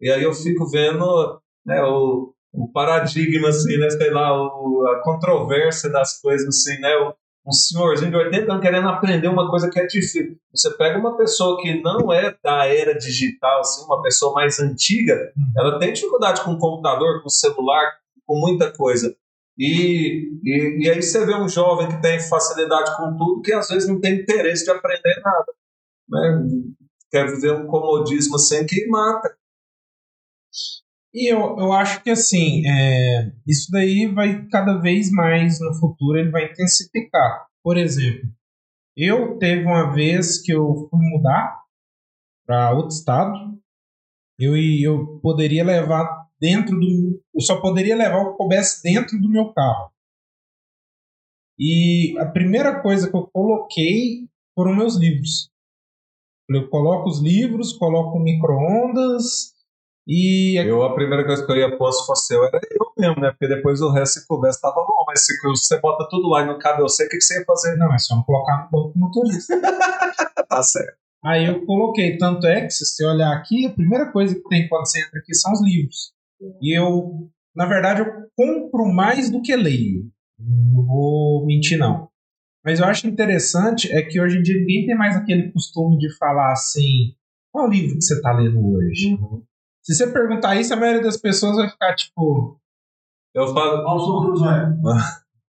E 0.00 0.10
aí 0.10 0.22
eu 0.22 0.32
fico 0.32 0.68
vendo 0.70 1.40
né, 1.64 1.82
o, 1.82 2.32
o 2.52 2.70
paradigma, 2.72 3.48
assim, 3.48 3.76
né, 3.78 3.90
sei 3.90 4.10
lá, 4.10 4.32
o, 4.32 4.86
a 4.86 5.02
controvérsia 5.02 5.90
das 5.90 6.20
coisas, 6.20 6.46
assim, 6.46 6.80
né, 6.80 6.94
o, 6.96 7.14
um 7.46 7.52
senhorzinho 7.52 8.10
de 8.10 8.16
80 8.16 8.50
anos 8.50 8.62
querendo 8.62 8.88
aprender 8.88 9.28
uma 9.28 9.50
coisa 9.50 9.68
que 9.68 9.78
é 9.78 9.86
difícil. 9.86 10.36
Você 10.52 10.70
pega 10.76 10.98
uma 10.98 11.16
pessoa 11.16 11.60
que 11.60 11.82
não 11.82 12.12
é 12.12 12.34
da 12.42 12.66
era 12.66 12.96
digital, 12.96 13.60
assim, 13.60 13.84
uma 13.84 14.00
pessoa 14.00 14.32
mais 14.32 14.58
antiga, 14.58 15.32
uhum. 15.36 15.52
ela 15.56 15.78
tem 15.78 15.92
dificuldade 15.92 16.40
com 16.42 16.52
o 16.52 16.58
computador, 16.58 17.20
com 17.20 17.28
o 17.28 17.30
celular, 17.30 17.92
com 18.26 18.38
muita 18.38 18.72
coisa. 18.72 19.14
E, 19.58 20.30
e, 20.42 20.84
e, 20.84 20.90
aí 20.90 21.00
você 21.00 21.24
vê 21.24 21.34
um 21.34 21.48
jovem 21.48 21.88
que 21.88 22.02
tem 22.02 22.18
facilidade 22.18 22.96
com 22.96 23.16
tudo, 23.16 23.42
que 23.42 23.52
às 23.52 23.68
vezes 23.68 23.88
não 23.88 24.00
tem 24.00 24.20
interesse 24.20 24.64
de 24.64 24.70
aprender 24.70 25.20
nada. 25.22 25.52
Né? 26.08 26.48
Quer 27.10 27.26
viver 27.30 27.52
um 27.52 27.66
comodismo 27.66 28.36
assim 28.36 28.66
que 28.66 28.86
mata. 28.88 29.36
E 31.14 31.32
eu, 31.32 31.56
eu 31.58 31.72
acho 31.72 32.02
que 32.02 32.10
assim, 32.10 32.66
é, 32.66 33.32
isso 33.46 33.70
daí 33.70 34.08
vai 34.12 34.46
cada 34.48 34.78
vez 34.78 35.12
mais 35.12 35.60
no 35.60 35.72
futuro, 35.78 36.18
ele 36.18 36.32
vai 36.32 36.50
intensificar. 36.50 37.46
Por 37.62 37.76
exemplo, 37.76 38.28
eu 38.96 39.38
teve 39.38 39.64
uma 39.64 39.94
vez 39.94 40.42
que 40.42 40.52
eu 40.52 40.88
fui 40.90 40.98
mudar 41.00 41.62
para 42.44 42.72
outro 42.72 42.96
estado, 42.96 43.56
eu, 44.38 44.56
eu 44.56 45.20
poderia 45.20 45.62
levar 45.62 46.28
dentro 46.40 46.78
do. 46.78 47.22
Eu 47.32 47.40
só 47.40 47.60
poderia 47.60 47.96
levar 47.96 48.18
o 48.18 48.32
que 48.32 48.36
coubesse 48.36 48.82
dentro 48.82 49.16
do 49.20 49.30
meu 49.30 49.52
carro. 49.52 49.92
E 51.56 52.18
a 52.18 52.26
primeira 52.26 52.82
coisa 52.82 53.08
que 53.08 53.16
eu 53.16 53.28
coloquei 53.32 54.28
foram 54.52 54.74
meus 54.74 54.96
livros. 54.96 55.48
Eu 56.50 56.68
coloco 56.68 57.08
os 57.08 57.22
livros, 57.22 57.72
coloco 57.72 58.18
micro-ondas, 58.18 59.53
e 60.06 60.56
eu, 60.58 60.82
a 60.82 60.94
primeira 60.94 61.24
coisa 61.24 61.44
que 61.44 61.50
eu 61.50 61.56
ia 61.56 61.76
pôr 61.76 61.90
se 61.90 62.04
fosse 62.04 62.34
eu 62.34 62.44
era 62.44 62.60
eu 62.70 62.92
mesmo, 62.98 63.22
né? 63.22 63.30
Porque 63.30 63.48
depois 63.48 63.80
o 63.80 63.90
resto 63.90 64.20
se 64.20 64.26
coubesse 64.26 64.60
tava 64.60 64.74
bom. 64.74 65.04
Mas 65.06 65.24
se 65.24 65.34
você 65.42 65.80
bota 65.80 66.06
tudo 66.10 66.28
lá 66.28 66.42
e 66.42 66.46
não 66.46 66.58
cabe 66.58 66.82
você, 66.82 67.06
o 67.06 67.08
que, 67.08 67.16
que 67.16 67.22
você 67.22 67.38
ia 67.38 67.44
fazer? 67.44 67.76
Não, 67.76 67.92
é 67.92 67.98
só 67.98 68.14
não 68.14 68.22
colocar 68.22 68.64
no 68.64 68.70
banco 68.70 68.98
motorista. 68.98 69.58
tá 70.48 70.62
certo. 70.62 70.98
Aí 71.24 71.46
eu 71.46 71.64
coloquei, 71.64 72.18
tanto 72.18 72.46
é 72.46 72.60
que 72.62 72.70
se 72.70 72.84
você 72.84 73.06
olhar 73.06 73.32
aqui, 73.32 73.66
a 73.66 73.72
primeira 73.72 74.12
coisa 74.12 74.34
que 74.34 74.46
tem 74.48 74.68
quando 74.68 74.86
você 74.86 75.00
entra 75.00 75.18
aqui 75.18 75.34
são 75.34 75.52
os 75.52 75.62
livros. 75.62 76.12
E 76.60 76.78
eu, 76.78 77.30
na 77.56 77.64
verdade, 77.64 78.00
eu 78.00 78.06
compro 78.36 78.84
mais 78.92 79.30
do 79.30 79.40
que 79.40 79.56
leio. 79.56 80.10
Não 80.38 80.84
vou 80.84 81.46
mentir, 81.46 81.78
não. 81.78 82.10
Mas 82.62 82.78
eu 82.78 82.84
acho 82.84 83.06
interessante 83.06 83.90
é 83.90 84.02
que 84.02 84.20
hoje 84.20 84.38
em 84.38 84.42
dia 84.42 84.58
ninguém 84.58 84.86
tem 84.86 84.96
mais 84.96 85.16
aquele 85.16 85.50
costume 85.50 85.96
de 85.98 86.14
falar 86.16 86.52
assim: 86.52 87.14
qual 87.50 87.68
livro 87.68 87.96
que 87.96 88.02
você 88.02 88.14
está 88.14 88.32
lendo 88.32 88.58
hoje? 88.58 89.14
Uhum. 89.14 89.42
Se 89.84 89.94
você 89.94 90.06
perguntar 90.10 90.56
isso, 90.56 90.72
a 90.72 90.76
maioria 90.76 91.02
das 91.02 91.18
pessoas 91.18 91.56
vai 91.56 91.68
ficar 91.68 91.94
tipo. 91.94 92.58
Eu 93.34 93.52
falo. 93.52 93.84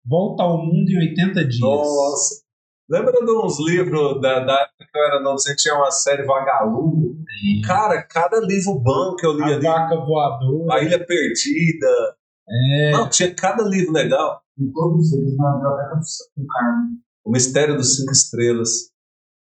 Volta 0.07 0.45
ao 0.45 0.59
mundo 0.59 0.89
em 0.89 1.09
80 1.11 1.45
dias. 1.47 1.61
Nossa. 1.61 2.43
Lembra 2.89 3.13
de 3.13 3.31
uns 3.31 3.59
livros 3.61 4.21
da, 4.21 4.41
da 4.41 4.53
época 4.53 4.87
que 4.91 4.99
eu 4.99 5.05
era 5.05 5.23
novo? 5.23 5.39
Você 5.39 5.55
tinha 5.57 5.75
uma 5.75 5.91
série 5.91 6.25
Vagalume? 6.25 7.15
Sim. 7.41 7.61
Cara, 7.65 8.03
cada 8.03 8.41
livro 8.41 8.79
bom 8.81 9.17
que 9.17 9.27
eu 9.27 9.33
li 9.33 9.43
a 9.43 9.57
ali. 9.57 9.67
A 9.67 9.73
Vaca 9.73 9.97
Voadora. 9.97 10.75
A 10.75 10.83
Ilha 10.83 11.05
Perdida. 11.05 12.17
É. 12.49 12.91
Não, 12.93 13.09
tinha 13.09 13.35
cada 13.35 13.65
livro 13.65 13.93
legal. 13.93 14.43
Em 14.59 14.71
todos 14.73 15.13
eles 15.13 15.37
na 15.37 15.53
biblioteca 15.55 16.01
do 16.37 16.47
Carmo. 16.47 16.89
O 17.25 17.31
Mistério 17.31 17.77
dos 17.77 17.97
Cinco 17.97 18.13
Estrelas. 18.13 18.90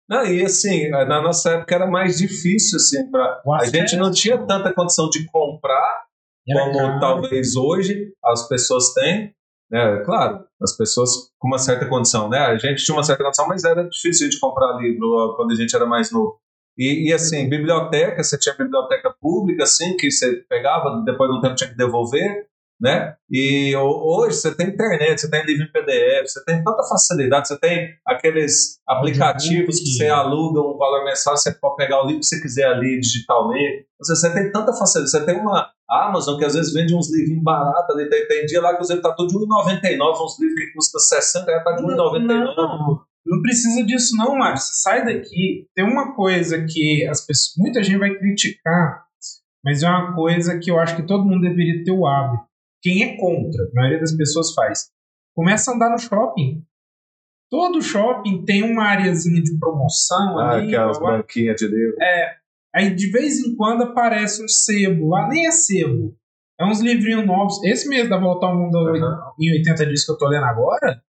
Não, 0.08 0.26
e 0.26 0.44
assim, 0.44 0.90
na 0.90 1.22
nossa 1.22 1.52
época 1.52 1.74
era 1.74 1.88
mais 1.88 2.18
difícil, 2.18 2.78
assim, 2.78 3.10
pra, 3.10 3.42
a 3.60 3.66
gente 3.66 3.96
não 3.96 4.12
tinha 4.12 4.38
tanta 4.38 4.74
condição 4.74 5.10
de 5.10 5.26
comprar 5.26 6.06
como 6.54 7.00
talvez 7.00 7.56
hoje 7.56 8.14
as 8.24 8.48
pessoas 8.48 8.94
têm. 8.94 9.34
Né? 9.72 10.04
Claro, 10.06 10.46
as 10.62 10.78
pessoas 10.78 11.10
com 11.40 11.48
uma 11.48 11.58
certa 11.58 11.88
condição, 11.90 12.30
né? 12.30 12.38
A 12.38 12.56
gente 12.56 12.86
tinha 12.86 12.96
uma 12.96 13.04
certa 13.04 13.24
condição, 13.24 13.48
mas 13.48 13.64
era 13.64 13.84
difícil 13.90 14.30
de 14.30 14.40
comprar 14.40 14.78
livro 14.78 15.34
quando 15.36 15.54
a 15.54 15.56
gente 15.56 15.76
era 15.76 15.88
mais 15.88 16.12
novo. 16.12 16.40
E, 16.78 17.10
e, 17.10 17.14
assim, 17.14 17.50
biblioteca, 17.50 18.22
você 18.22 18.38
tinha 18.38 18.54
biblioteca 18.54 19.12
pública, 19.20 19.64
assim, 19.64 19.96
que 19.98 20.12
você 20.12 20.44
pegava, 20.48 21.02
depois 21.04 21.32
de 21.32 21.38
um 21.38 21.42
tempo 21.42 21.56
tinha 21.56 21.70
que 21.70 21.78
devolver 21.78 22.46
né? 22.80 23.16
E 23.30 23.76
hoje 23.76 24.38
você 24.38 24.56
tem 24.56 24.68
internet, 24.68 25.22
você 25.22 25.30
tem 25.30 25.46
livro 25.46 25.64
em 25.64 25.72
PDF, 25.72 26.28
você 26.28 26.44
tem 26.44 26.64
tanta 26.64 26.84
facilidade, 26.84 27.48
você 27.48 27.60
tem 27.60 27.90
aqueles 28.06 28.80
aplicativos 28.88 29.80
que 29.80 29.94
você 29.94 30.08
aluga 30.08 30.62
um 30.62 30.78
valor 30.78 31.06
mensal, 31.06 31.38
você 31.38 31.54
pode 31.54 31.78
pegar 31.78 32.04
o 32.04 32.06
livro 32.06 32.20
que 32.20 32.26
você 32.26 32.42
quiser 32.42 32.66
ali 32.66 33.00
digitalmente. 33.00 33.88
Você, 34.00 34.16
você 34.16 34.34
tem 34.34 34.52
tanta 34.52 34.74
facilidade, 34.74 35.12
você 35.12 35.26
tem 35.26 35.40
uma 35.40 35.70
Amazon 35.90 36.38
que 36.38 36.46
às 36.46 36.54
vezes 36.54 36.74
vende 36.74 36.94
uns 36.94 37.12
livrinhos 37.12 37.44
baratos 37.44 37.96
ali, 37.96 38.10
tem, 38.10 38.28
tem 38.28 38.46
dia 38.46 38.62
lá 38.62 38.76
que 38.76 38.82
os 38.82 38.90
livros 38.90 39.08
tá 39.08 39.16
tudo 39.16 39.30
de 39.30 39.38
R$1,99, 39.38 40.24
uns 40.24 40.40
livros 40.40 40.60
que 40.60 40.74
custam 40.74 41.00
60 41.00 41.46
reais, 41.46 41.64
tá 41.64 41.72
de 41.72 41.84
R$1,99. 41.84 42.26
Não, 42.28 43.02
não 43.26 43.42
precisa 43.42 43.84
disso 43.86 44.16
não, 44.18 44.38
Márcio. 44.38 44.74
Sai 44.82 45.06
daqui. 45.06 45.68
Tem 45.74 45.86
uma 45.86 46.14
coisa 46.14 46.64
que 46.68 47.08
as 47.08 47.26
pessoas, 47.26 47.54
muita 47.58 47.82
gente 47.82 47.98
vai 47.98 48.14
criticar, 48.16 49.06
mas 49.64 49.82
é 49.82 49.88
uma 49.88 50.14
coisa 50.14 50.60
que 50.60 50.70
eu 50.70 50.78
acho 50.78 50.96
que 50.96 51.08
todo 51.08 51.26
mundo 51.26 51.42
deveria 51.42 51.84
ter 51.84 51.92
o 51.92 52.06
hábito 52.06 52.44
quem 52.86 53.02
é 53.02 53.18
contra, 53.18 53.64
a 53.64 53.74
maioria 53.74 54.00
das 54.00 54.16
pessoas 54.16 54.54
faz, 54.54 54.92
começa 55.36 55.72
a 55.72 55.74
andar 55.74 55.90
no 55.90 55.98
shopping. 55.98 56.64
Todo 57.50 57.82
shopping 57.82 58.46
tem 58.46 58.62
uma 58.62 58.84
areazinha 58.84 59.42
de 59.42 59.58
promoção 59.58 60.38
ah, 60.38 60.52
ali. 60.52 60.68
Aquelas 60.68 61.00
banquinhas 61.00 61.56
de 61.56 61.68
livro. 61.68 61.96
É. 62.00 62.36
Aí 62.76 62.94
de 62.94 63.10
vez 63.10 63.40
em 63.40 63.56
quando 63.56 63.86
aparece 63.86 64.44
um 64.44 64.48
sebo 64.48 65.10
lá, 65.10 65.28
nem 65.28 65.48
é 65.48 65.52
sebo. 65.52 66.16
É 66.60 66.66
uns 66.66 66.80
livrinhos 66.80 67.26
novos. 67.26 67.64
Esse 67.64 67.90
mês 67.90 68.08
da 68.08 68.20
Volta 68.20 68.46
ao 68.46 68.56
Mundo 68.56 68.78
uhum. 68.78 69.34
em 69.40 69.58
80 69.58 69.86
dias 69.88 70.06
que 70.06 70.12
eu 70.12 70.18
tô 70.18 70.28
lendo 70.28 70.46
agora, 70.46 71.02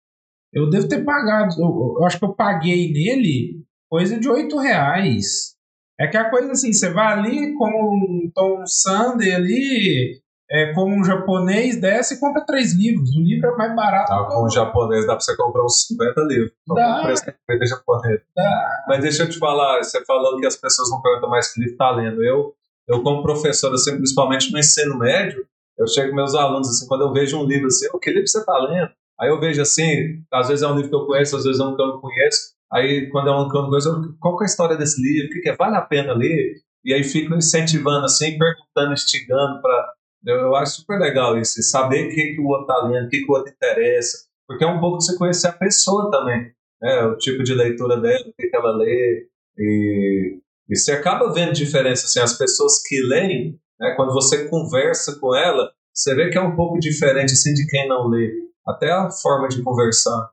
eu 0.55 0.71
devo 0.71 0.89
ter 0.89 1.05
pagado. 1.05 1.55
Eu, 1.59 1.97
eu 1.99 2.07
acho 2.07 2.19
que 2.19 2.25
eu 2.25 2.33
paguei 2.33 2.91
nele 2.91 3.63
coisa 3.87 4.19
de 4.19 4.31
8 4.31 4.57
reais. 4.57 5.55
É 6.01 6.07
que 6.07 6.17
a 6.17 6.31
coisa 6.31 6.53
assim, 6.53 6.73
você 6.73 6.91
vai 6.91 7.19
ali 7.19 7.55
com 7.55 7.69
um 7.69 8.31
Tom 8.35 8.65
Sunday 8.67 9.35
ali, 9.35 10.23
é, 10.51 10.73
como 10.73 10.95
um 10.95 11.05
japonês 11.05 11.81
desce 11.81 12.15
e 12.15 12.21
compra 12.21 12.45
três 12.45 12.75
livros. 12.75 13.11
O 13.17 13.21
livro 13.21 13.49
é 13.49 13.57
mais 13.57 13.75
barato. 13.75 14.13
Ah, 14.13 14.25
com 14.25 14.47
um 14.47 14.51
japonês 14.51 15.07
dá 15.07 15.15
pra 15.15 15.21
você 15.21 15.37
comprar 15.37 15.65
uns 15.65 15.87
50 15.87 16.21
livros. 16.23 16.53
Dá. 16.69 17.03
Com 17.47 17.67
japonês. 17.67 18.21
Dá. 18.35 18.85
Mas 18.89 19.01
deixa 19.01 19.25
eu 19.25 19.29
te 19.29 19.39
falar, 19.39 19.83
você 19.83 20.05
falou 20.05 20.39
que 20.39 20.47
as 20.47 20.57
pessoas 20.57 20.91
não 20.91 21.03
perguntam 21.03 21.31
mais 21.31 21.53
que 21.53 21.61
livro 21.61 21.77
tá 21.77 21.91
lendo. 21.91 22.23
Eu, 22.23 22.55
eu 22.89 23.03
como 23.03 23.23
professor, 23.23 23.73
assim, 23.75 23.97
principalmente 23.97 24.53
no 24.53 24.59
ensino 24.59 24.99
médio, 24.99 25.45
eu 25.79 25.87
chego 25.87 26.11
com 26.11 26.17
meus 26.17 26.35
alunos, 26.35 26.69
assim, 26.69 26.87
quando 26.87 27.03
eu 27.03 27.13
vejo 27.13 27.39
um 27.39 27.45
livro 27.45 27.67
assim, 27.67 27.89
o 27.93 27.99
que 27.99 28.11
livro 28.11 28.27
você 28.27 28.45
tá 28.45 28.57
lendo? 28.59 28.91
Aí 29.21 29.29
eu 29.29 29.41
vejo 29.41 29.61
assim, 29.61 30.23
às 30.33 30.49
vezes 30.49 30.63
é 30.63 30.69
um 30.69 30.75
livro 30.75 30.91
que 30.91 30.97
eu 30.97 31.07
conheço, 31.07 31.37
às 31.37 31.45
vezes 31.45 31.61
é 31.61 31.65
um 31.65 31.75
que 31.75 31.83
eu 31.83 31.87
não 31.87 32.01
conheço. 32.01 32.55
Aí, 32.73 33.09
quando 33.11 33.29
é 33.29 33.37
um 33.37 33.49
que 33.49 33.57
eu 33.57 33.63
não 33.63 33.69
conheço, 33.69 34.17
qual 34.21 34.41
é 34.41 34.45
a 34.45 34.47
história 34.47 34.77
desse 34.77 35.01
livro? 35.01 35.29
O 35.29 35.31
que, 35.31 35.41
que 35.41 35.49
é? 35.51 35.57
Vale 35.57 35.77
a 35.77 35.83
pena 35.83 36.13
ler? 36.13 36.57
E 36.85 36.93
aí 36.93 37.03
fico 37.03 37.35
incentivando, 37.35 38.05
assim, 38.05 38.39
perguntando, 38.39 38.93
instigando 38.93 39.61
para 39.61 39.93
eu, 40.25 40.55
acho 40.57 40.77
super 40.77 40.99
legal 40.99 41.39
isso, 41.39 41.63
saber 41.63 42.07
o 42.07 42.09
que, 42.11 42.35
que 42.35 42.41
o 42.41 42.47
outro 42.47 42.63
está 42.63 42.87
lendo, 42.87 43.07
o 43.07 43.09
que, 43.09 43.21
que 43.21 43.31
o 43.31 43.35
outro 43.35 43.53
interessa, 43.53 44.27
porque 44.47 44.65
é 44.65 44.67
um 44.67 44.81
pouco 44.81 45.01
você 45.01 45.17
conhecer 45.17 45.49
a 45.49 45.53
pessoa 45.53 46.11
também, 46.11 46.53
né? 46.81 47.03
o 47.05 47.17
tipo 47.17 47.43
de 47.43 47.55
leitura 47.55 48.01
dela, 48.01 48.25
o 48.27 48.33
que, 48.33 48.49
que 48.49 48.57
ela 48.57 48.77
lê, 48.77 49.29
e, 49.59 50.39
e 50.69 50.77
você 50.77 50.93
acaba 50.93 51.33
vendo 51.33 51.53
diferença, 51.53 52.07
assim, 52.07 52.21
as 52.21 52.37
pessoas 52.37 52.83
que 52.87 53.01
leem, 53.03 53.59
né, 53.79 53.95
quando 53.97 54.13
você 54.13 54.49
conversa 54.49 55.19
com 55.21 55.35
ela, 55.35 55.71
você 55.95 56.15
vê 56.15 56.31
que 56.31 56.37
é 56.37 56.43
um 56.43 56.55
pouco 56.55 56.79
diferente 56.79 57.33
assim, 57.33 57.55
de 57.55 57.67
quem 57.67 57.89
não 57.89 58.09
lê, 58.09 58.31
até 58.67 58.91
a 58.91 59.11
forma 59.11 59.49
de 59.49 59.63
conversar. 59.63 60.31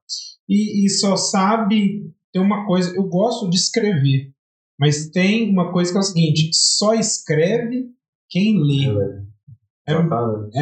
E, 0.49 0.85
e 0.85 0.89
só 0.89 1.15
sabe, 1.15 2.11
tem 2.31 2.41
uma 2.41 2.65
coisa, 2.65 2.95
eu 2.95 3.03
gosto 3.03 3.49
de 3.49 3.55
escrever, 3.55 4.31
mas 4.79 5.09
tem 5.09 5.49
uma 5.49 5.71
coisa 5.71 5.91
que 5.91 5.97
é 5.97 6.01
o 6.01 6.03
seguinte, 6.03 6.49
só 6.53 6.93
escreve 6.93 7.89
quem 8.29 8.59
lê. 8.59 8.87
É. 8.87 9.32
É, 9.87 9.93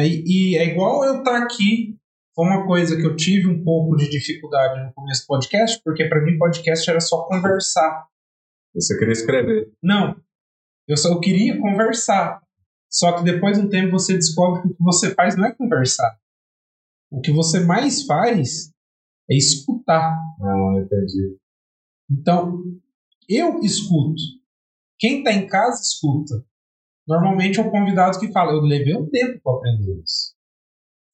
é, 0.02 0.06
e 0.06 0.56
é 0.56 0.64
igual 0.66 1.04
eu 1.04 1.18
estar 1.18 1.38
tá 1.38 1.44
aqui. 1.44 1.96
Foi 2.34 2.46
uma 2.46 2.66
coisa 2.66 2.96
que 2.96 3.06
eu 3.06 3.14
tive 3.14 3.46
um 3.46 3.62
pouco 3.62 3.94
de 3.96 4.08
dificuldade 4.08 4.84
no 4.84 4.92
começo 4.94 5.22
do 5.22 5.26
podcast, 5.26 5.80
porque 5.84 6.06
para 6.06 6.22
mim 6.22 6.38
podcast 6.38 6.88
era 6.88 7.00
só 7.00 7.24
conversar. 7.24 8.06
Você 8.74 8.98
queria 8.98 9.12
escrever? 9.12 9.70
Não. 9.82 10.16
Eu 10.88 10.96
só 10.96 11.10
eu 11.10 11.20
queria 11.20 11.60
conversar. 11.60 12.40
Só 12.90 13.12
que 13.12 13.24
depois 13.24 13.58
de 13.58 13.66
um 13.66 13.68
tempo 13.68 13.92
você 13.92 14.14
descobre 14.14 14.62
que 14.62 14.68
o 14.68 14.76
que 14.76 14.82
você 14.82 15.14
faz 15.14 15.36
não 15.36 15.46
é 15.46 15.54
conversar. 15.54 16.18
O 17.10 17.20
que 17.20 17.30
você 17.30 17.60
mais 17.60 18.04
faz 18.04 18.72
é 19.30 19.36
escutar. 19.36 20.16
Ah, 20.40 20.74
entendi. 20.78 21.36
Então, 22.10 22.62
eu 23.28 23.60
escuto. 23.60 24.20
Quem 24.98 25.18
está 25.18 25.32
em 25.32 25.46
casa 25.46 25.80
escuta. 25.80 26.44
Normalmente 27.06 27.58
é 27.58 27.62
o 27.62 27.70
convidado 27.70 28.18
que 28.18 28.32
fala, 28.32 28.52
eu 28.52 28.60
levei 28.60 28.94
um 28.96 29.08
tempo 29.08 29.40
para 29.42 29.56
aprender 29.56 30.02
isso. 30.02 30.34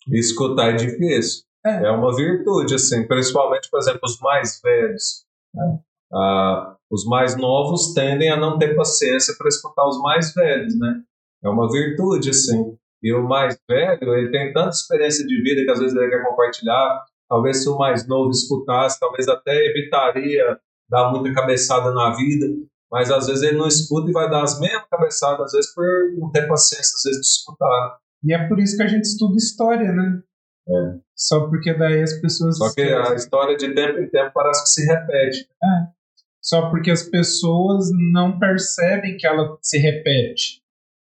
Escutar 0.09 0.70
é 0.70 0.77
difícil. 0.77 1.44
É. 1.65 1.86
é 1.86 1.90
uma 1.90 2.15
virtude, 2.15 2.74
assim, 2.74 3.06
principalmente, 3.06 3.69
por 3.70 3.78
exemplo, 3.81 4.01
os 4.05 4.19
mais 4.20 4.60
velhos. 4.62 5.24
Né? 5.55 5.78
Ah, 6.12 6.77
os 6.90 7.05
mais 7.05 7.36
novos 7.36 7.93
tendem 7.93 8.31
a 8.31 8.36
não 8.36 8.59
ter 8.59 8.74
paciência 8.74 9.35
para 9.36 9.48
escutar 9.48 9.86
os 9.86 10.01
mais 10.01 10.32
velhos, 10.32 10.78
né? 10.78 11.02
É 11.44 11.48
uma 11.48 11.70
virtude, 11.70 12.31
assim. 12.31 12.77
E 13.02 13.12
o 13.12 13.27
mais 13.27 13.59
velho, 13.69 14.15
ele 14.15 14.31
tem 14.31 14.52
tanta 14.52 14.70
experiência 14.70 15.27
de 15.27 15.43
vida 15.43 15.62
que 15.65 15.70
às 15.70 15.78
vezes 15.78 15.97
ele 15.97 16.09
quer 16.09 16.24
compartilhar. 16.24 17.05
Talvez 17.28 17.62
se 17.62 17.69
o 17.69 17.77
mais 17.77 18.09
novo 18.09 18.31
escutasse, 18.31 18.98
talvez 18.98 19.28
até 19.28 19.55
evitaria 19.66 20.59
dar 20.89 21.10
muita 21.12 21.32
cabeçada 21.35 21.93
na 21.93 22.15
vida 22.16 22.47
mas 22.90 23.10
às 23.10 23.27
vezes 23.27 23.43
ele 23.43 23.59
não 23.59 23.69
escuta 23.69 24.10
e 24.10 24.12
vai 24.12 24.31
dar 24.31 24.43
as 24.43 24.59
mesmas 24.59 24.89
cabeçadas, 24.90 25.47
às 25.47 25.52
vezes 25.52 25.74
por 25.74 25.86
não 26.19 26.31
ter 26.31 26.47
paciência, 26.47 26.93
às 26.97 27.02
vezes 27.05 27.20
de 27.20 27.27
escutar. 27.27 27.98
E 28.24 28.35
é 28.35 28.48
por 28.48 28.59
isso 28.59 28.77
que 28.77 28.82
a 28.82 28.89
gente 28.89 29.05
estuda 29.05 29.36
história, 29.36 29.93
né? 29.93 30.23
É. 30.69 30.98
Só 31.16 31.48
porque 31.48 31.73
daí 31.74 32.02
as 32.02 32.15
pessoas. 32.20 32.59
Só 32.59 32.73
que 32.74 32.82
a 32.82 33.15
história 33.15 33.56
de 33.56 33.74
tempo 33.74 33.98
em 34.01 34.09
tempo 34.09 34.31
parece 34.35 34.62
que 34.62 34.69
se 34.69 34.86
repete. 34.86 35.48
É. 35.62 35.98
Só 36.40 36.70
porque 36.70 36.90
as 36.90 37.02
pessoas 37.02 37.90
não 38.12 38.39
percebem 38.39 39.16
que 39.16 39.27
ela 39.27 39.56
se 39.60 39.78
repete. 39.78 40.62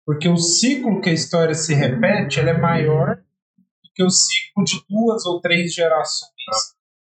Porque 0.05 0.27
o 0.27 0.37
ciclo 0.37 1.01
que 1.01 1.09
a 1.09 1.13
história 1.13 1.53
se 1.53 1.73
repete 1.73 2.39
ele 2.39 2.49
é 2.49 2.57
maior 2.57 3.15
do 3.15 3.89
que 3.93 4.03
o 4.03 4.09
ciclo 4.09 4.63
de 4.63 4.81
duas 4.89 5.25
ou 5.25 5.39
três 5.41 5.73
gerações. 5.73 6.31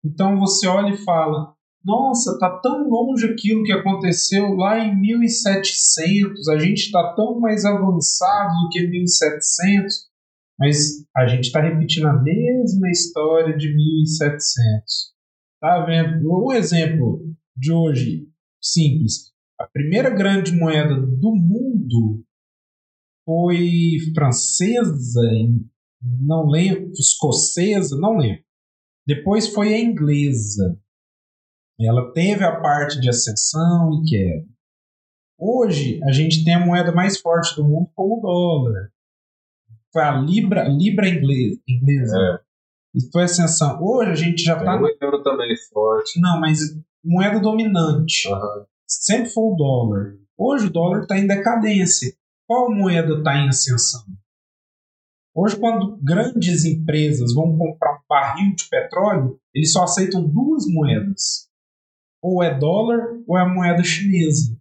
Então 0.05 0.39
você 0.39 0.67
olha 0.67 0.95
e 0.95 1.05
fala: 1.05 1.55
nossa, 1.87 2.37
tá 2.41 2.59
tão 2.61 2.89
longe 2.89 3.27
aquilo 3.27 3.63
que 3.63 3.71
aconteceu 3.71 4.55
lá 4.55 4.77
em 4.77 5.01
1700, 5.01 6.49
a 6.49 6.59
gente 6.59 6.87
está 6.87 7.15
tão 7.15 7.39
mais 7.39 7.65
avançado 7.65 8.53
do 8.65 8.69
que 8.71 8.85
1700, 8.89 9.95
mas 10.59 11.07
a 11.17 11.29
gente 11.29 11.45
está 11.45 11.61
repetindo 11.61 12.07
a 12.07 12.21
mesma 12.21 12.91
história 12.91 13.57
de 13.57 13.73
1700. 13.73 15.15
Tá 15.61 15.85
vendo? 15.87 16.29
Um 16.29 16.53
exemplo 16.53 17.23
de 17.57 17.73
hoje, 17.73 18.29
simples. 18.61 19.33
A 19.59 19.69
primeira 19.69 20.11
grande 20.11 20.53
moeda 20.57 20.95
do 21.01 21.37
mundo 21.37 22.25
foi 23.25 23.99
francesa, 24.13 25.23
não 26.03 26.49
lembro, 26.49 26.91
escocesa, 26.91 27.97
não 27.97 28.17
lembro. 28.17 28.45
Depois 29.07 29.47
foi 29.47 29.73
a 29.73 29.81
inglesa. 29.81 30.77
Ela 31.79 32.11
teve 32.13 32.43
a 32.43 32.61
parte 32.61 33.01
de 33.01 33.09
ascensão 33.11 33.91
e 33.93 34.09
queda. 34.09 34.47
Hoje, 35.39 36.01
a 36.05 36.13
gente 36.13 36.43
tem 36.43 36.55
a 36.55 36.65
moeda 36.65 36.91
mais 36.93 37.21
forte 37.21 37.55
do 37.55 37.65
mundo 37.65 37.91
como 37.95 38.19
o 38.19 38.21
dólar. 38.21 38.91
Foi 39.93 40.03
a 40.03 40.13
Libra, 40.13 40.67
Libra 40.69 41.07
inglesa. 41.09 41.61
inglesa. 41.69 42.17
É. 42.19 42.47
Isso 42.95 43.11
foi 43.13 43.25
ascensão. 43.25 43.79
Hoje 43.83 44.11
a 44.11 44.15
gente 44.15 44.43
já 44.43 44.57
está. 44.57 44.81
O 44.81 44.89
euro 45.01 45.23
também 45.23 45.53
é 45.53 45.57
forte. 45.71 46.19
Não, 46.19 46.41
mas 46.41 46.61
moeda 47.05 47.39
dominante. 47.41 48.27
Uhum. 48.27 48.65
Sempre 48.89 49.29
foi 49.29 49.45
o 49.45 49.57
dólar. 49.57 50.17
Hoje 50.39 50.67
o 50.69 50.73
dólar 50.73 51.03
está 51.03 51.19
em 51.19 51.27
decadência. 51.27 52.15
Qual 52.47 52.75
moeda 52.75 53.19
está 53.19 53.37
em 53.37 53.49
ascensão? 53.49 54.03
Hoje, 55.35 55.59
quando 55.59 55.99
grandes 56.03 56.65
empresas 56.65 57.35
vão 57.35 57.59
comprar 57.59 57.97
um 57.97 58.03
barril 58.09 58.55
de 58.55 58.67
petróleo, 58.71 59.39
eles 59.55 59.71
só 59.71 59.83
aceitam 59.83 60.27
duas 60.27 60.65
moedas 60.67 61.46
ou 62.27 62.43
é 62.43 62.59
dólar 62.59 62.99
ou 63.27 63.39
é 63.39 63.43
a 63.43 63.49
moeda 63.49 63.85
chinesa. 63.85 64.59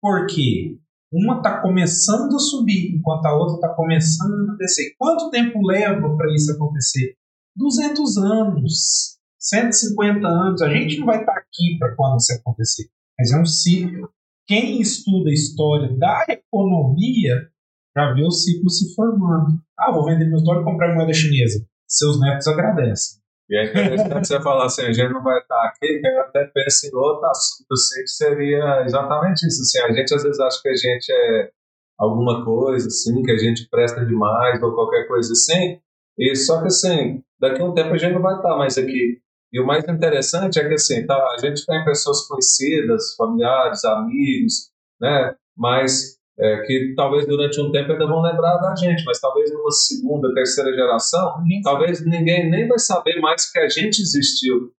Por 0.00 0.26
quê? 0.26 0.78
Uma 1.12 1.36
está 1.38 1.60
começando 1.60 2.34
a 2.34 2.38
subir, 2.38 2.94
enquanto 2.94 3.26
a 3.26 3.36
outra 3.36 3.56
está 3.56 3.68
começando 3.74 4.50
a 4.50 4.56
descer. 4.56 4.94
Quanto 4.98 5.30
tempo 5.30 5.66
leva 5.66 6.16
para 6.16 6.32
isso 6.34 6.52
acontecer? 6.52 7.14
200 7.56 8.16
anos, 8.18 9.18
150 9.38 10.26
anos. 10.26 10.62
A 10.62 10.68
gente 10.70 10.98
não 10.98 11.06
vai 11.06 11.20
estar 11.20 11.32
tá 11.32 11.38
aqui 11.38 11.76
para 11.78 11.94
quando 11.94 12.18
isso 12.18 12.32
acontecer, 12.32 12.88
mas 13.18 13.32
é 13.32 13.40
um 13.40 13.46
ciclo. 13.46 14.08
Quem 14.46 14.80
estuda 14.80 15.28
a 15.28 15.34
história 15.34 15.94
da 15.98 16.24
economia 16.28 17.50
já 17.96 18.12
vê 18.14 18.22
o 18.22 18.30
ciclo 18.30 18.70
se 18.70 18.94
formando. 18.94 19.60
Ah, 19.78 19.92
vou 19.92 20.06
vender 20.06 20.26
meu 20.26 20.42
dólar 20.42 20.62
e 20.62 20.64
comprar 20.64 20.94
moeda 20.94 21.12
chinesa. 21.12 21.66
Seus 21.86 22.18
netos 22.20 22.46
agradecem. 22.46 23.20
E 23.50 23.56
é 23.56 23.64
interessante 23.64 24.28
você 24.28 24.42
falar 24.42 24.66
assim, 24.66 24.82
a 24.82 24.92
gente 24.92 25.10
não 25.10 25.22
vai 25.22 25.38
estar 25.38 25.62
aqui, 25.64 26.00
eu 26.04 26.20
até 26.20 26.44
penso 26.52 26.86
em 26.86 26.94
outro 26.94 27.26
assunto, 27.26 27.72
assim, 27.72 28.00
que 28.02 28.08
seria 28.08 28.82
exatamente 28.84 29.46
isso. 29.46 29.62
Assim, 29.62 29.80
a 29.80 29.92
gente 29.92 30.14
às 30.14 30.22
vezes 30.22 30.38
acha 30.38 30.60
que 30.60 30.68
a 30.68 30.76
gente 30.76 31.10
é 31.10 31.50
alguma 31.98 32.44
coisa, 32.44 32.86
assim, 32.88 33.22
que 33.22 33.30
a 33.30 33.38
gente 33.38 33.66
presta 33.70 34.04
demais 34.04 34.62
ou 34.62 34.74
qualquer 34.74 35.08
coisa 35.08 35.32
assim, 35.32 35.80
e 36.18 36.36
só 36.36 36.60
que 36.60 36.66
assim, 36.66 37.22
daqui 37.40 37.62
a 37.62 37.64
um 37.64 37.74
tempo 37.74 37.94
a 37.94 37.96
gente 37.96 38.14
não 38.14 38.22
vai 38.22 38.36
estar 38.36 38.56
mais 38.56 38.76
aqui. 38.76 39.18
E 39.50 39.60
o 39.60 39.66
mais 39.66 39.82
interessante 39.88 40.60
é 40.60 40.68
que 40.68 40.74
assim, 40.74 41.06
tá, 41.06 41.16
a 41.16 41.38
gente 41.38 41.64
tem 41.64 41.84
pessoas 41.84 42.26
conhecidas, 42.28 43.14
familiares, 43.16 43.82
amigos, 43.84 44.70
né, 45.00 45.34
mas 45.56 46.17
é, 46.40 46.62
que 46.62 46.94
talvez 46.96 47.26
durante 47.26 47.60
um 47.60 47.72
tempo 47.72 47.92
ainda 47.92 48.06
vão 48.06 48.22
lembrar 48.22 48.58
da 48.58 48.74
gente, 48.76 49.04
mas 49.04 49.20
talvez 49.20 49.52
numa 49.52 49.70
segunda, 49.70 50.32
terceira 50.32 50.72
geração, 50.72 51.34
talvez 51.64 52.04
ninguém 52.04 52.48
nem 52.48 52.68
vai 52.68 52.78
saber 52.78 53.20
mais 53.20 53.50
que 53.50 53.58
a 53.58 53.68
gente 53.68 54.00
existiu. 54.00 54.72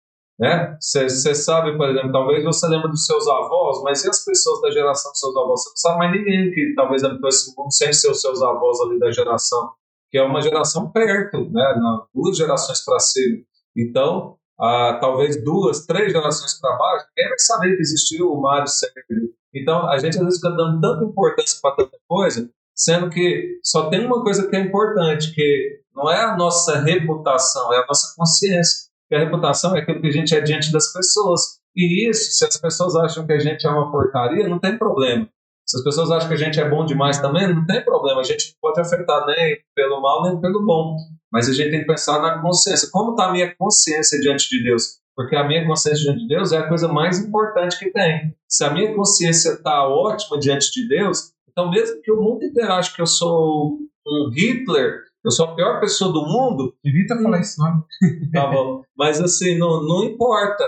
Você 0.78 1.04
né? 1.04 1.34
sabe, 1.34 1.76
por 1.76 1.90
exemplo, 1.90 2.12
talvez 2.12 2.44
você 2.44 2.68
lembre 2.68 2.90
dos 2.90 3.04
seus 3.04 3.26
avós, 3.26 3.82
mas 3.82 4.04
e 4.04 4.08
as 4.08 4.24
pessoas 4.24 4.60
da 4.60 4.70
geração 4.70 5.10
dos 5.10 5.18
seus 5.18 5.36
avós? 5.36 5.62
Você 5.64 5.68
não 5.70 5.76
sabe 5.76 5.98
mais 5.98 6.12
ninguém 6.12 6.50
que 6.52 6.74
talvez 6.76 7.02
habitou 7.02 7.28
esse 7.28 7.52
mundo 7.56 7.72
sem 7.72 7.92
ser 7.92 8.08
os 8.08 8.20
seus 8.20 8.40
avós 8.40 8.80
ali 8.82 9.00
da 9.00 9.10
geração, 9.10 9.72
que 10.10 10.16
é 10.16 10.22
uma 10.22 10.40
geração 10.40 10.92
perto, 10.92 11.50
né? 11.50 11.74
duas 12.14 12.36
gerações 12.36 12.84
para 12.84 13.00
cima. 13.00 13.42
Então, 13.76 14.36
ah, 14.60 14.98
talvez 15.00 15.42
duas, 15.42 15.84
três 15.86 16.12
gerações 16.12 16.60
para 16.60 16.76
baixo, 16.76 17.06
ninguém 17.16 17.30
vai 17.30 17.38
saber 17.40 17.74
que 17.74 17.82
existiu 17.82 18.32
o 18.32 18.40
Mário 18.40 18.68
Sérgio 18.68 19.34
então, 19.54 19.88
a 19.88 19.98
gente 19.98 20.18
às 20.18 20.24
vezes 20.24 20.40
fica 20.40 20.54
dando 20.54 20.80
tanta 20.80 21.04
importância 21.04 21.58
para 21.60 21.76
tanta 21.76 21.98
coisa, 22.06 22.50
sendo 22.74 23.10
que 23.10 23.58
só 23.62 23.88
tem 23.88 24.04
uma 24.06 24.22
coisa 24.22 24.48
que 24.48 24.56
é 24.56 24.60
importante, 24.60 25.34
que 25.34 25.80
não 25.94 26.10
é 26.10 26.22
a 26.22 26.36
nossa 26.36 26.80
reputação, 26.80 27.72
é 27.72 27.78
a 27.78 27.86
nossa 27.86 28.14
consciência. 28.16 28.88
Que 29.08 29.16
a 29.16 29.20
reputação 29.20 29.74
é 29.74 29.80
aquilo 29.80 30.00
que 30.00 30.08
a 30.08 30.12
gente 30.12 30.34
é 30.34 30.40
diante 30.40 30.70
das 30.70 30.92
pessoas. 30.92 31.58
E 31.74 32.08
isso, 32.08 32.30
se 32.32 32.44
as 32.44 32.56
pessoas 32.58 32.94
acham 32.96 33.26
que 33.26 33.32
a 33.32 33.38
gente 33.38 33.66
é 33.66 33.70
uma 33.70 33.90
porcaria, 33.90 34.48
não 34.48 34.58
tem 34.58 34.76
problema. 34.76 35.28
Se 35.66 35.78
as 35.78 35.84
pessoas 35.84 36.10
acham 36.10 36.28
que 36.28 36.34
a 36.34 36.38
gente 36.38 36.60
é 36.60 36.68
bom 36.68 36.84
demais 36.84 37.18
também, 37.18 37.54
não 37.54 37.64
tem 37.66 37.84
problema. 37.84 38.20
A 38.20 38.24
gente 38.24 38.54
pode 38.60 38.80
afetar 38.80 39.26
nem 39.26 39.58
pelo 39.74 40.00
mal 40.00 40.22
nem 40.22 40.40
pelo 40.40 40.64
bom. 40.64 40.96
Mas 41.32 41.48
a 41.48 41.52
gente 41.52 41.70
tem 41.70 41.80
que 41.80 41.86
pensar 41.86 42.20
na 42.20 42.40
consciência. 42.40 42.88
Como 42.90 43.10
está 43.10 43.26
a 43.26 43.32
minha 43.32 43.54
consciência 43.56 44.18
diante 44.20 44.48
de 44.48 44.62
Deus? 44.62 44.98
Porque 45.18 45.34
a 45.34 45.42
minha 45.42 45.66
consciência 45.66 46.04
diante 46.04 46.20
de 46.20 46.28
Deus 46.28 46.52
é 46.52 46.58
a 46.58 46.68
coisa 46.68 46.86
mais 46.86 47.18
importante 47.18 47.76
que 47.76 47.90
tem. 47.90 48.32
Se 48.48 48.62
a 48.62 48.72
minha 48.72 48.94
consciência 48.94 49.54
está 49.54 49.84
ótima 49.84 50.38
diante 50.38 50.70
de 50.70 50.86
Deus, 50.86 51.32
então 51.50 51.68
mesmo 51.68 52.00
que 52.02 52.12
o 52.12 52.22
mundo 52.22 52.44
inteiro 52.44 52.72
ache 52.72 52.94
que 52.94 53.02
eu 53.02 53.06
sou 53.06 53.78
um 54.06 54.30
Hitler, 54.32 55.00
eu 55.24 55.32
sou 55.32 55.46
a 55.46 55.54
pior 55.56 55.80
pessoa 55.80 56.12
do 56.12 56.24
mundo. 56.24 56.72
Evita 56.84 57.20
falar 57.20 57.40
isso, 57.40 57.60
não. 57.60 57.84
Tá 58.32 58.46
bom. 58.46 58.84
Mas 58.96 59.20
assim, 59.20 59.58
não, 59.58 59.82
não 59.82 60.04
importa. 60.04 60.62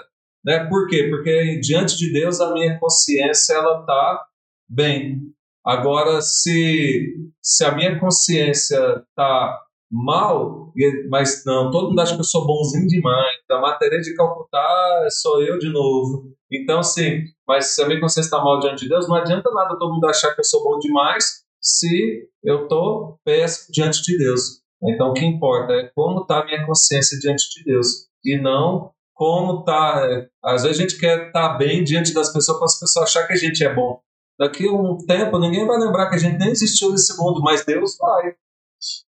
Né? 0.45 0.65
Por 0.65 0.89
quê? 0.89 1.07
Porque 1.09 1.61
diante 1.61 1.97
de 1.97 2.13
Deus 2.13 2.41
a 2.41 2.53
minha 2.53 2.77
consciência 2.81 3.55
ela 3.55 3.79
está 3.79 4.27
bem. 4.69 5.21
Agora, 5.65 6.21
se, 6.21 7.15
se 7.41 7.65
a 7.65 7.73
minha 7.73 8.01
consciência 8.01 9.05
está 9.11 9.61
mal, 9.91 10.73
mas 11.09 11.43
não, 11.45 11.71
todo 11.71 11.89
mundo 11.89 12.01
acha 12.01 12.15
que 12.15 12.21
eu 12.21 12.25
sou 12.25 12.47
bonzinho 12.47 12.87
demais. 12.87 13.37
A 13.51 13.61
matéria 13.61 14.01
de 14.01 14.15
Calcutá 14.15 15.09
sou 15.11 15.43
eu 15.43 15.59
de 15.59 15.71
novo. 15.71 16.33
Então, 16.53 16.83
sim, 16.83 17.25
mas 17.47 17.79
a 17.79 17.87
minha 17.87 18.01
consciência 18.01 18.29
está 18.29 18.43
mal 18.43 18.61
diante 18.61 18.83
de 18.83 18.89
Deus, 18.89 19.09
não 19.09 19.17
adianta 19.17 19.51
nada 19.51 19.79
todo 19.79 19.93
mundo 19.93 20.07
achar 20.07 20.35
que 20.35 20.41
eu 20.41 20.45
sou 20.45 20.63
bom 20.63 20.79
demais 20.79 21.45
se 21.61 22.29
eu 22.43 22.63
estou 22.63 23.19
péssimo 23.25 23.73
diante 23.73 24.03
de 24.03 24.19
Deus. 24.19 24.61
Então, 24.83 25.11
o 25.11 25.15
que 25.15 25.25
importa 25.25 25.73
é 25.75 25.91
como 25.95 26.23
está 26.23 26.41
a 26.41 26.45
minha 26.45 26.67
consciência 26.67 27.19
diante 27.19 27.45
de 27.55 27.65
Deus 27.65 28.09
e 28.25 28.41
não 28.41 28.93
como 29.15 29.61
está. 29.61 30.09
É, 30.11 30.29
às 30.43 30.63
vezes 30.63 30.79
a 30.79 30.81
gente 30.81 30.99
quer 30.99 31.27
estar 31.27 31.51
tá 31.51 31.59
bem 31.59 31.85
diante 31.85 32.15
das 32.15 32.33
pessoas 32.33 32.57
para 32.57 32.65
as 32.65 32.81
pessoas 32.81 33.09
achar 33.09 33.27
que 33.27 33.35
a 33.35 33.37
gente 33.37 33.63
é 33.63 33.75
bom. 33.75 34.01
Daqui 34.39 34.67
a 34.67 34.73
um 34.73 34.97
tempo 34.97 35.39
ninguém 35.39 35.67
vai 35.67 35.79
lembrar 35.79 36.09
que 36.09 36.15
a 36.17 36.19
gente 36.19 36.39
nem 36.39 36.49
existiu 36.49 36.91
nesse 36.91 37.15
mundo, 37.19 37.43
mas 37.43 37.63
Deus 37.63 37.99
vai. 37.99 38.35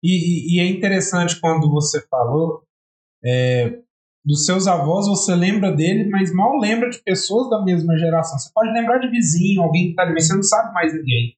E, 0.02 0.56
e, 0.56 0.60
é 0.60 0.66
interessante 0.66 1.40
quando 1.40 1.70
você 1.70 2.04
falou 2.08 2.64
é, 3.24 3.78
dos 4.24 4.44
seus 4.44 4.66
avós, 4.66 5.06
você 5.06 5.34
lembra 5.34 5.72
dele, 5.72 6.10
mas 6.10 6.34
mal 6.34 6.58
lembra 6.58 6.90
de 6.90 7.02
pessoas 7.02 7.48
da 7.48 7.62
mesma 7.62 7.96
geração. 7.96 8.38
Você 8.38 8.50
pode 8.52 8.72
lembrar 8.72 8.98
de 8.98 9.08
vizinho, 9.10 9.62
alguém 9.62 9.84
que 9.84 9.90
está 9.90 10.02
ali, 10.02 10.14
mas 10.14 10.26
você 10.26 10.34
não 10.34 10.42
sabe 10.42 10.72
mais 10.72 10.92
ninguém. 10.94 11.36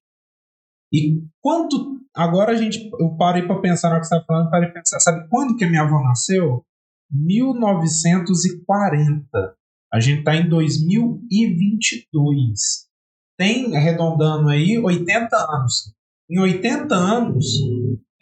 E 0.93 1.23
quanto. 1.41 2.01
Agora 2.15 2.53
a 2.53 2.57
gente. 2.57 2.91
Eu 3.01 3.17
parei 3.17 3.47
para 3.47 3.59
pensar 3.61 3.95
no 3.95 4.01
que 4.01 4.07
você 4.07 4.15
está 4.15 4.27
falando, 4.27 4.51
parei 4.51 4.69
para 4.69 4.83
pensar. 4.83 5.01
Sabe 5.01 5.27
quando 5.29 5.57
que 5.57 5.65
a 5.65 5.69
minha 5.69 5.83
avó 5.83 6.01
nasceu? 6.03 6.65
1940. 7.11 9.57
A 9.93 10.01
gente 10.01 10.21
está 10.21 10.37
em 10.37 10.49
2022. 10.49 12.91
Tem, 13.39 13.77
arredondando 13.77 14.49
aí, 14.49 14.79
80 14.79 15.37
anos. 15.37 15.93
Em 16.31 16.39
80 16.39 16.95
anos, 16.95 17.45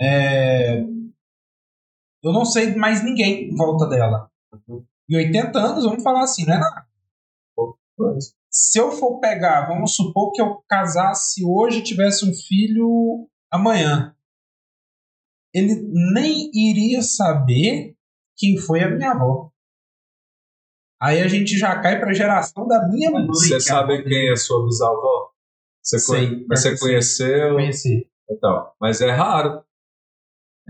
é... 0.00 0.80
Eu 2.22 2.32
não 2.32 2.44
sei 2.44 2.74
mais 2.74 3.02
ninguém 3.04 3.50
em 3.50 3.54
volta 3.54 3.86
dela. 3.86 4.30
E 5.08 5.16
80 5.16 5.58
anos, 5.58 5.84
vamos 5.84 6.02
falar 6.02 6.22
assim, 6.22 6.44
não 6.46 6.54
é 6.54 6.58
nada. 6.58 6.86
Se 8.50 8.78
eu 8.78 8.90
for 8.90 9.20
pegar, 9.20 9.66
vamos 9.66 9.94
supor 9.94 10.32
que 10.32 10.40
eu 10.40 10.62
casasse 10.68 11.44
hoje 11.44 11.78
e 11.78 11.82
tivesse 11.82 12.28
um 12.28 12.34
filho 12.34 13.28
amanhã. 13.50 14.14
Ele 15.52 15.74
nem 16.14 16.50
iria 16.54 17.02
saber 17.02 17.96
quem 18.36 18.56
foi 18.56 18.82
a 18.82 18.90
minha 18.90 19.12
avó. 19.12 19.50
Aí 21.00 21.20
a 21.20 21.28
gente 21.28 21.56
já 21.58 21.80
cai 21.80 21.98
para 21.98 22.10
a 22.10 22.14
geração 22.14 22.66
da 22.66 22.86
minha 22.88 23.10
mãe. 23.10 23.26
Você 23.26 23.58
sabe 23.60 24.02
quem 24.02 24.30
é 24.30 24.36
sua 24.36 24.64
bisavó? 24.64 25.30
Você, 25.82 25.98
Sei, 25.98 26.46
você 26.46 26.78
conheceu? 26.78 27.54
Conheci. 27.54 28.06
Então, 28.30 28.70
mas 28.80 29.00
é 29.00 29.10
raro. 29.10 29.64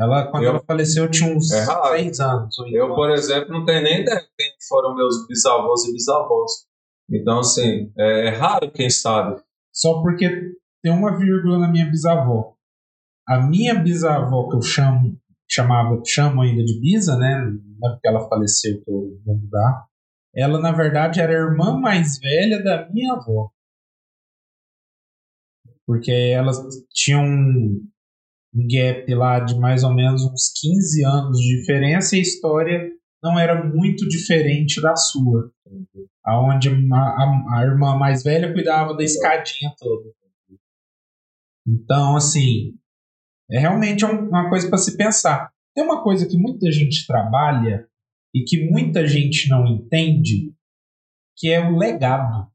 Ela, 0.00 0.30
quando 0.30 0.44
eu, 0.44 0.50
ela 0.50 0.62
faleceu, 0.66 1.04
eu 1.04 1.10
tinha 1.10 1.36
uns 1.36 1.52
é 1.52 1.62
seis 1.62 2.20
anos. 2.20 2.56
Eu, 2.72 2.94
por 2.94 3.10
exemplo, 3.10 3.52
não 3.52 3.66
tenho 3.66 3.82
nem 3.82 4.00
ideia 4.00 4.26
quem 4.38 4.50
foram 4.66 4.94
meus 4.96 5.26
bisavós 5.26 5.84
e 5.84 5.92
bisavós. 5.92 6.50
Então, 7.10 7.40
assim, 7.40 7.92
é, 7.98 8.28
é 8.28 8.30
raro 8.30 8.70
quem 8.70 8.88
sabe. 8.88 9.38
Só 9.70 10.00
porque 10.00 10.54
tem 10.82 10.90
uma 10.90 11.18
vírgula 11.18 11.58
na 11.58 11.68
minha 11.68 11.84
bisavó. 11.84 12.54
A 13.28 13.46
minha 13.46 13.74
bisavó, 13.74 14.48
que 14.48 14.56
eu 14.56 14.62
chamo, 14.62 15.20
chamava, 15.46 16.00
chamo 16.06 16.40
ainda 16.40 16.64
de 16.64 16.80
bisa, 16.80 17.18
né? 17.18 17.52
Não 17.78 17.90
é 17.90 17.92
porque 17.92 18.08
ela 18.08 18.26
faleceu 18.26 18.82
que 18.82 18.90
eu 18.90 19.20
vou 19.22 19.36
mudar. 19.36 19.86
Ela, 20.34 20.58
na 20.60 20.72
verdade, 20.72 21.20
era 21.20 21.30
a 21.30 21.50
irmã 21.50 21.78
mais 21.78 22.18
velha 22.18 22.62
da 22.62 22.88
minha 22.90 23.12
avó. 23.12 23.50
Porque 25.86 26.10
elas 26.10 26.58
tinham 26.90 27.22
gap 28.54 29.14
lá 29.14 29.40
de 29.40 29.58
mais 29.58 29.84
ou 29.84 29.94
menos 29.94 30.22
uns 30.24 30.52
15 30.60 31.04
anos 31.04 31.38
de 31.38 31.60
diferença 31.60 32.16
e 32.16 32.18
a 32.18 32.22
história 32.22 32.90
não 33.22 33.38
era 33.38 33.64
muito 33.64 34.08
diferente 34.08 34.80
da 34.80 34.96
sua. 34.96 35.50
Aonde 36.24 36.68
a, 36.68 36.96
a, 36.96 37.58
a 37.58 37.64
irmã 37.64 37.96
mais 37.96 38.22
velha 38.22 38.52
cuidava 38.52 38.94
da 38.94 39.04
escadinha 39.04 39.72
toda. 39.78 40.10
Então, 41.66 42.16
assim, 42.16 42.74
é 43.50 43.58
realmente 43.58 44.04
uma 44.04 44.48
coisa 44.48 44.68
para 44.68 44.78
se 44.78 44.96
pensar. 44.96 45.52
Tem 45.74 45.84
uma 45.84 46.02
coisa 46.02 46.26
que 46.26 46.36
muita 46.36 46.70
gente 46.72 47.06
trabalha 47.06 47.86
e 48.34 48.42
que 48.42 48.68
muita 48.70 49.06
gente 49.06 49.48
não 49.48 49.66
entende, 49.66 50.52
que 51.36 51.48
é 51.48 51.60
o 51.60 51.76
legado. 51.76 52.50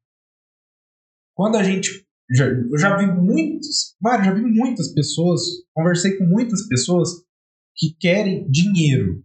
Quando 1.33 1.57
a 1.57 1.63
gente 1.63 2.04
já, 2.33 2.45
eu 2.45 2.77
já 2.77 2.97
vi 2.97 3.07
muitos, 3.07 3.95
Mário, 4.01 4.25
já 4.25 4.33
vi 4.33 4.41
muitas 4.41 4.93
pessoas, 4.93 5.41
conversei 5.73 6.17
com 6.17 6.25
muitas 6.25 6.67
pessoas 6.67 7.09
que 7.75 7.95
querem 7.99 8.49
dinheiro. 8.49 9.23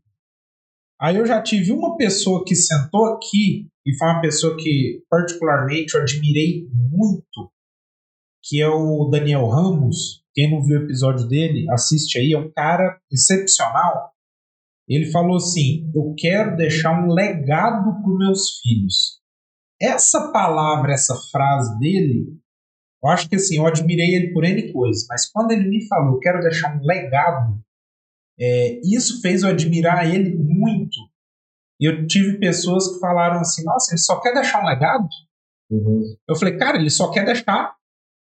Aí 1.00 1.16
eu 1.16 1.24
já 1.24 1.42
tive 1.42 1.72
uma 1.72 1.96
pessoa 1.96 2.44
que 2.44 2.54
sentou 2.54 3.06
aqui 3.06 3.68
e 3.86 3.96
foi 3.96 4.08
uma 4.08 4.20
pessoa 4.20 4.56
que 4.58 5.02
particularmente 5.08 5.94
eu 5.94 6.02
admirei 6.02 6.68
muito, 6.72 7.50
que 8.42 8.60
é 8.60 8.68
o 8.68 9.08
Daniel 9.08 9.48
Ramos. 9.48 10.22
Quem 10.34 10.50
não 10.50 10.62
viu 10.62 10.80
o 10.80 10.84
episódio 10.84 11.26
dele, 11.26 11.70
assiste 11.70 12.18
aí, 12.18 12.32
é 12.32 12.38
um 12.38 12.52
cara 12.52 13.00
excepcional. 13.10 14.12
Ele 14.86 15.06
falou 15.10 15.36
assim: 15.36 15.90
"Eu 15.94 16.14
quero 16.18 16.56
deixar 16.56 17.02
um 17.02 17.12
legado 17.12 18.02
para 18.02 18.18
meus 18.18 18.60
filhos". 18.60 19.20
Essa 19.80 20.30
palavra, 20.30 20.92
essa 20.92 21.16
frase 21.32 21.78
dele 21.78 22.39
eu 23.02 23.10
acho 23.10 23.28
que 23.28 23.36
assim, 23.36 23.58
eu 23.58 23.66
admirei 23.66 24.14
ele 24.14 24.32
por 24.32 24.44
N 24.44 24.72
coisas, 24.72 25.06
mas 25.08 25.30
quando 25.30 25.52
ele 25.52 25.68
me 25.68 25.86
falou, 25.86 26.18
quero 26.18 26.40
deixar 26.40 26.76
um 26.76 26.84
legado, 26.84 27.58
é, 28.38 28.80
isso 28.84 29.20
fez 29.20 29.42
eu 29.42 29.48
admirar 29.48 30.08
ele 30.08 30.34
muito. 30.36 30.96
E 31.80 31.88
eu 31.88 32.06
tive 32.06 32.38
pessoas 32.38 32.88
que 32.88 33.00
falaram 33.00 33.40
assim, 33.40 33.64
nossa, 33.64 33.92
ele 33.92 34.00
só 34.00 34.20
quer 34.20 34.34
deixar 34.34 34.62
um 34.62 34.66
legado? 34.66 35.08
Uhum. 35.70 36.02
Eu 36.28 36.36
falei, 36.36 36.56
cara, 36.58 36.76
ele 36.76 36.90
só 36.90 37.10
quer 37.10 37.24
deixar 37.24 37.74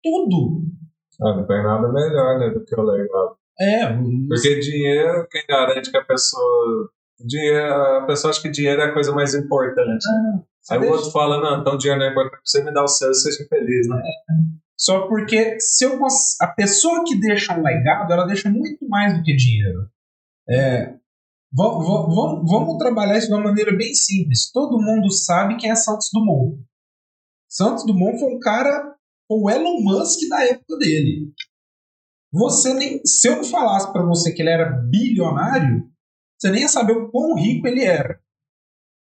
tudo. 0.02 0.64
Ah, 1.22 1.36
não 1.36 1.46
tem 1.46 1.62
nada 1.62 1.92
melhor, 1.92 2.40
né, 2.40 2.50
do 2.50 2.64
que 2.64 2.76
o 2.76 2.84
legado. 2.84 3.38
É, 3.60 3.88
Porque 4.28 4.60
dinheiro, 4.60 5.28
quem 5.30 5.46
garante 5.48 5.92
que 5.92 5.98
a 5.98 6.04
pessoa. 6.04 6.90
Dinheiro, 7.20 7.74
a 7.74 8.06
pessoa 8.06 8.32
acha 8.32 8.42
que 8.42 8.50
dinheiro 8.50 8.82
é 8.82 8.86
a 8.86 8.94
coisa 8.94 9.12
mais 9.14 9.36
importante. 9.36 10.04
você 10.04 10.53
Aí 10.72 10.80
o 10.80 10.92
outro 10.92 11.12
fala, 11.12 11.42
não, 11.42 11.62
então 11.62 11.78
dinheiro 11.78 12.00
não 12.00 12.08
é 12.08 12.12
importante, 12.12 12.42
você 12.46 12.64
me 12.64 12.74
dá 12.74 12.84
o 12.84 12.88
seu 12.88 13.12
e 13.12 13.16
seja 13.16 13.46
feliz, 13.50 13.88
né? 13.90 14.02
Só 14.78 15.08
porque 15.08 15.60
se 15.60 15.86
eu 15.86 16.00
cons- 16.00 16.40
a 16.42 16.48
pessoa 16.48 17.04
que 17.06 17.20
deixa 17.20 17.54
um 17.58 17.62
legado, 17.62 18.12
ela 18.12 18.26
deixa 18.26 18.50
muito 18.50 18.88
mais 18.88 19.16
do 19.18 19.24
que 19.24 19.36
dinheiro. 19.36 19.90
É, 20.50 20.94
va- 21.52 21.70
va- 21.78 22.06
vamos, 22.08 22.50
vamos 22.52 22.78
trabalhar 22.78 23.18
isso 23.18 23.28
de 23.28 23.34
uma 23.34 23.44
maneira 23.44 23.76
bem 23.76 23.94
simples. 23.94 24.52
Todo 24.52 24.82
mundo 24.82 25.12
sabe 25.12 25.58
quem 25.58 25.70
é 25.70 25.76
Santos 25.76 26.10
Dumont. 26.14 26.58
Santos 27.50 27.86
Dumont 27.86 28.18
foi 28.20 28.34
um 28.34 28.40
cara, 28.40 28.96
o 29.30 29.50
Elon 29.50 29.82
Musk 29.82 30.28
da 30.30 30.44
época 30.46 30.78
dele. 30.78 31.32
Você 32.32 32.74
nem, 32.74 33.00
se 33.06 33.28
eu 33.28 33.44
falasse 33.44 33.92
para 33.94 34.04
você 34.04 34.34
que 34.34 34.42
ele 34.42 34.50
era 34.50 34.70
bilionário, 34.72 35.88
você 36.38 36.50
nem 36.50 36.62
ia 36.62 36.68
saber 36.68 36.94
o 36.94 37.10
quão 37.12 37.36
rico 37.36 37.68
ele 37.68 37.84
era. 37.84 38.20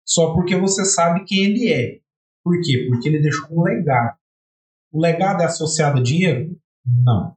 Só 0.07 0.35
porque 0.35 0.57
você 0.57 0.85
sabe 0.85 1.25
quem 1.25 1.45
ele 1.45 1.73
é. 1.73 1.99
Por 2.45 2.61
quê? 2.61 2.87
Porque 2.89 3.09
ele 3.09 3.21
deixou 3.23 3.47
um 3.51 3.63
legado. 3.63 4.17
O 4.93 5.01
legado 5.01 5.43
é 5.43 5.47
associado 5.47 5.99
a 6.01 6.03
dinheiro? 6.03 6.57
Não. 7.05 7.35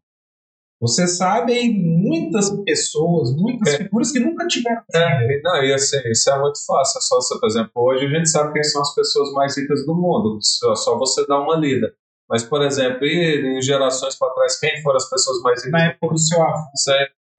Você 0.82 1.08
sabe 1.08 1.70
muitas 1.70 2.50
pessoas, 2.64 3.34
muitas 3.36 3.74
É. 3.74 3.78
figuras 3.78 4.12
que 4.12 4.20
nunca 4.20 4.46
tiveram. 4.46 4.82
É, 4.94 5.42
não, 5.42 5.64
e 5.64 5.74
assim, 5.74 5.98
isso 6.12 6.30
é 6.30 6.40
muito 6.40 6.60
fácil. 6.66 6.98
É 6.98 7.02
só 7.02 7.16
você, 7.16 7.40
por 7.40 7.48
exemplo, 7.48 7.72
hoje 7.76 8.06
a 8.06 8.10
gente 8.10 8.30
sabe 8.30 8.54
quem 8.54 8.64
são 8.64 8.82
as 8.82 8.94
pessoas 8.94 9.32
mais 9.32 9.58
ricas 9.58 9.86
do 9.86 9.96
mundo. 9.96 10.38
Só, 10.42 10.76
só 10.76 10.98
você 10.98 11.26
dar 11.28 11.40
uma 11.40 11.56
lida. 11.56 11.94
Mas, 12.30 12.44
por 12.44 12.62
exemplo, 12.64 13.06
em 13.06 13.62
gerações 13.62 14.16
para 14.18 14.34
trás, 14.34 14.60
quem 14.60 14.82
foram 14.82 14.98
as 14.98 15.10
pessoas 15.10 15.42
mais 15.42 15.60
ricas? 15.64 15.72
Na 15.72 15.86
época 15.92 16.14
do 16.14 16.20
seu 16.20 16.42
avô. 16.44 16.64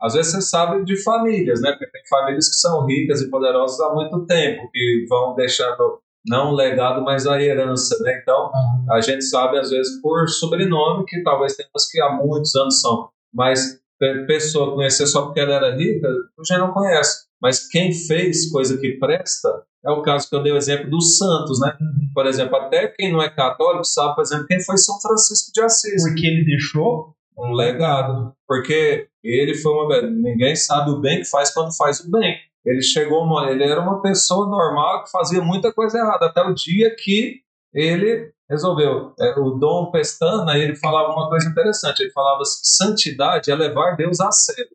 Às 0.00 0.14
vezes 0.14 0.32
você 0.32 0.40
sabe 0.42 0.84
de 0.84 1.02
famílias, 1.02 1.60
né? 1.60 1.70
Porque 1.72 1.90
tem 1.90 2.02
famílias 2.08 2.48
que 2.48 2.56
são 2.56 2.84
ricas 2.86 3.22
e 3.22 3.30
poderosas 3.30 3.80
há 3.80 3.94
muito 3.94 4.26
tempo, 4.26 4.68
que 4.72 5.06
vão 5.08 5.34
deixando 5.34 6.00
não 6.28 6.50
um 6.50 6.54
legado, 6.54 7.02
mas 7.02 7.26
a 7.26 7.40
herança, 7.40 7.96
né? 8.02 8.18
Então, 8.20 8.50
a 8.90 9.00
gente 9.00 9.22
sabe, 9.24 9.58
às 9.58 9.70
vezes, 9.70 10.00
por 10.02 10.28
sobrenome, 10.28 11.04
que 11.06 11.22
talvez 11.22 11.54
tenha 11.54 11.68
umas 11.74 11.90
que 11.90 12.00
há 12.00 12.10
muitos 12.12 12.54
anos 12.56 12.80
são. 12.80 13.08
Mas 13.32 13.80
pe- 13.98 14.26
pessoa 14.26 14.74
conhecer 14.74 15.06
só 15.06 15.22
porque 15.22 15.40
ela 15.40 15.54
era 15.54 15.76
rica, 15.76 16.08
gente 16.44 16.58
não 16.58 16.72
conhece. 16.72 17.26
Mas 17.40 17.68
quem 17.68 17.92
fez 17.92 18.50
coisa 18.50 18.76
que 18.78 18.98
presta 18.98 19.48
é 19.84 19.90
o 19.90 20.02
caso 20.02 20.28
que 20.28 20.34
eu 20.34 20.42
dei 20.42 20.52
o 20.52 20.56
exemplo 20.56 20.90
dos 20.90 21.16
santos, 21.16 21.60
né? 21.60 21.76
Por 22.12 22.26
exemplo, 22.26 22.56
até 22.56 22.88
quem 22.88 23.12
não 23.12 23.22
é 23.22 23.28
católico 23.30 23.84
sabe, 23.84 24.16
por 24.16 24.22
exemplo, 24.22 24.46
quem 24.46 24.60
foi 24.64 24.76
São 24.78 24.98
Francisco 25.00 25.52
de 25.54 25.60
Assis 25.60 26.02
Porque 26.02 26.26
ele 26.26 26.44
deixou 26.44 27.14
um 27.38 27.52
legado, 27.52 28.32
porque 28.48 29.06
ele 29.28 29.54
foi 29.54 29.72
uma 29.72 30.02
ninguém 30.02 30.54
sabe 30.54 30.90
o 30.90 31.00
bem 31.00 31.18
que 31.18 31.24
faz 31.24 31.52
quando 31.52 31.76
faz 31.76 32.00
o 32.00 32.10
bem. 32.10 32.36
Ele 32.64 32.82
chegou, 32.82 33.22
uma, 33.22 33.48
ele 33.50 33.62
era 33.62 33.80
uma 33.80 34.02
pessoa 34.02 34.48
normal 34.48 35.04
que 35.04 35.10
fazia 35.10 35.40
muita 35.40 35.72
coisa 35.72 35.98
errada 35.98 36.26
até 36.26 36.42
o 36.42 36.52
dia 36.52 36.94
que 36.96 37.40
ele 37.72 38.32
resolveu. 38.50 39.14
É, 39.20 39.38
o 39.38 39.50
Dom 39.50 39.90
Pestana 39.90 40.58
ele 40.58 40.74
falava 40.74 41.12
uma 41.12 41.28
coisa 41.28 41.48
interessante. 41.48 42.00
Ele 42.00 42.10
falava 42.10 42.42
assim, 42.42 42.60
santidade 42.64 43.50
é 43.50 43.54
levar 43.54 43.96
Deus 43.96 44.20
a 44.20 44.32
sério. 44.32 44.70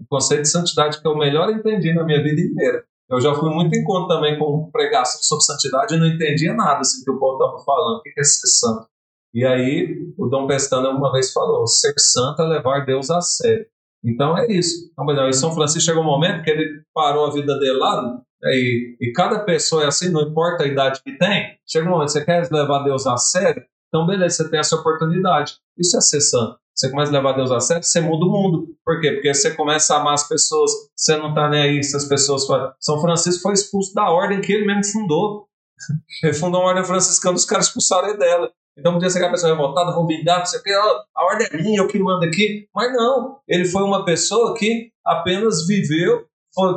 O 0.00 0.06
conceito 0.08 0.42
de 0.42 0.50
santidade 0.50 1.00
que 1.00 1.06
eu 1.06 1.16
melhor 1.16 1.50
entendi 1.50 1.92
na 1.92 2.04
minha 2.04 2.22
vida 2.22 2.40
inteira. 2.40 2.84
Eu 3.08 3.20
já 3.20 3.34
fui 3.34 3.50
muito 3.50 3.74
em 3.74 3.84
conta 3.84 4.14
também 4.14 4.38
com 4.38 4.70
pregação 4.70 5.20
sobre 5.22 5.44
santidade 5.44 5.94
e 5.94 5.98
não 5.98 6.06
entendia 6.06 6.52
nada 6.54 6.80
assim 6.80 7.02
que 7.04 7.10
o 7.10 7.18
povo 7.18 7.42
estava 7.42 7.64
falando. 7.64 7.98
O 7.98 8.02
que 8.02 8.12
é 8.18 8.24
ser 8.24 8.46
santo? 8.48 8.86
E 9.32 9.44
aí, 9.44 10.12
o 10.16 10.26
Dom 10.26 10.46
Pestana 10.46 10.90
uma 10.90 11.12
vez 11.12 11.32
falou: 11.32 11.66
ser 11.66 11.94
santo 11.98 12.42
é 12.42 12.46
levar 12.46 12.84
Deus 12.84 13.10
a 13.10 13.20
sério. 13.20 13.66
Então 14.04 14.36
é 14.38 14.46
isso. 14.46 14.90
Então, 14.92 15.28
em 15.28 15.32
São 15.32 15.54
Francisco 15.54 15.86
chegou 15.86 16.02
um 16.02 16.06
momento 16.06 16.42
que 16.42 16.50
ele 16.50 16.82
parou 16.94 17.26
a 17.26 17.32
vida 17.32 17.58
dele 17.58 17.78
lá, 17.78 18.02
né, 18.02 18.20
e, 18.52 18.96
e 19.00 19.12
cada 19.12 19.40
pessoa 19.40 19.84
é 19.84 19.86
assim, 19.86 20.10
não 20.10 20.22
importa 20.22 20.64
a 20.64 20.66
idade 20.66 21.02
que 21.02 21.16
tem. 21.18 21.58
Chega 21.66 21.86
um 21.86 21.90
momento, 21.90 22.12
você 22.12 22.24
quer 22.24 22.48
levar 22.50 22.84
Deus 22.84 23.06
a 23.06 23.16
sério? 23.16 23.62
Então, 23.88 24.06
beleza, 24.06 24.36
você 24.36 24.50
tem 24.50 24.60
essa 24.60 24.76
oportunidade. 24.76 25.54
Isso 25.76 25.96
é 25.96 26.00
ser 26.00 26.20
santo. 26.20 26.58
Você 26.78 26.90
começa 26.90 27.10
a 27.10 27.14
levar 27.14 27.32
Deus 27.32 27.50
a 27.50 27.58
sério, 27.58 27.82
você 27.82 28.00
muda 28.00 28.24
o 28.24 28.30
mundo. 28.30 28.68
Por 28.84 29.00
quê? 29.00 29.10
Porque 29.10 29.34
você 29.34 29.52
começa 29.56 29.94
a 29.94 30.00
amar 30.00 30.14
as 30.14 30.28
pessoas, 30.28 30.70
você 30.96 31.16
não 31.16 31.34
tá 31.34 31.48
nem 31.48 31.60
aí 31.60 31.82
se 31.82 31.96
as 31.96 32.04
pessoas 32.04 32.46
falam. 32.46 32.72
São 32.78 33.00
Francisco 33.00 33.42
foi 33.42 33.54
expulso 33.54 33.92
da 33.92 34.08
ordem 34.08 34.40
que 34.40 34.52
ele 34.52 34.64
mesmo 34.64 34.84
fundou. 34.92 35.48
Ele 36.24 36.34
fundou 36.34 36.60
uma 36.60 36.70
ordem 36.70 36.84
franciscana, 36.84 37.36
os 37.36 37.44
caras 37.44 37.66
expulsaram 37.66 38.08
ele 38.08 38.18
dela. 38.18 38.50
Então 38.78 38.92
podia 38.92 39.10
ser 39.10 39.18
que 39.18 39.24
a 39.24 39.30
pessoa 39.30 39.52
revoltada, 39.52 39.92
vou 39.92 40.06
vingar, 40.06 40.38
não 40.38 40.46
sei 40.46 40.60
o 40.60 40.62
quê, 40.62 40.72
ó, 40.74 41.02
a 41.16 41.24
ordem 41.24 41.48
é 41.50 41.62
minha, 41.62 41.78
eu 41.80 41.88
que 41.88 41.98
mando 41.98 42.24
aqui. 42.24 42.66
Mas 42.74 42.92
não, 42.92 43.38
ele 43.48 43.64
foi 43.64 43.82
uma 43.82 44.04
pessoa 44.04 44.54
que 44.54 44.90
apenas 45.04 45.66
viveu, 45.66 46.24
foi, 46.54 46.72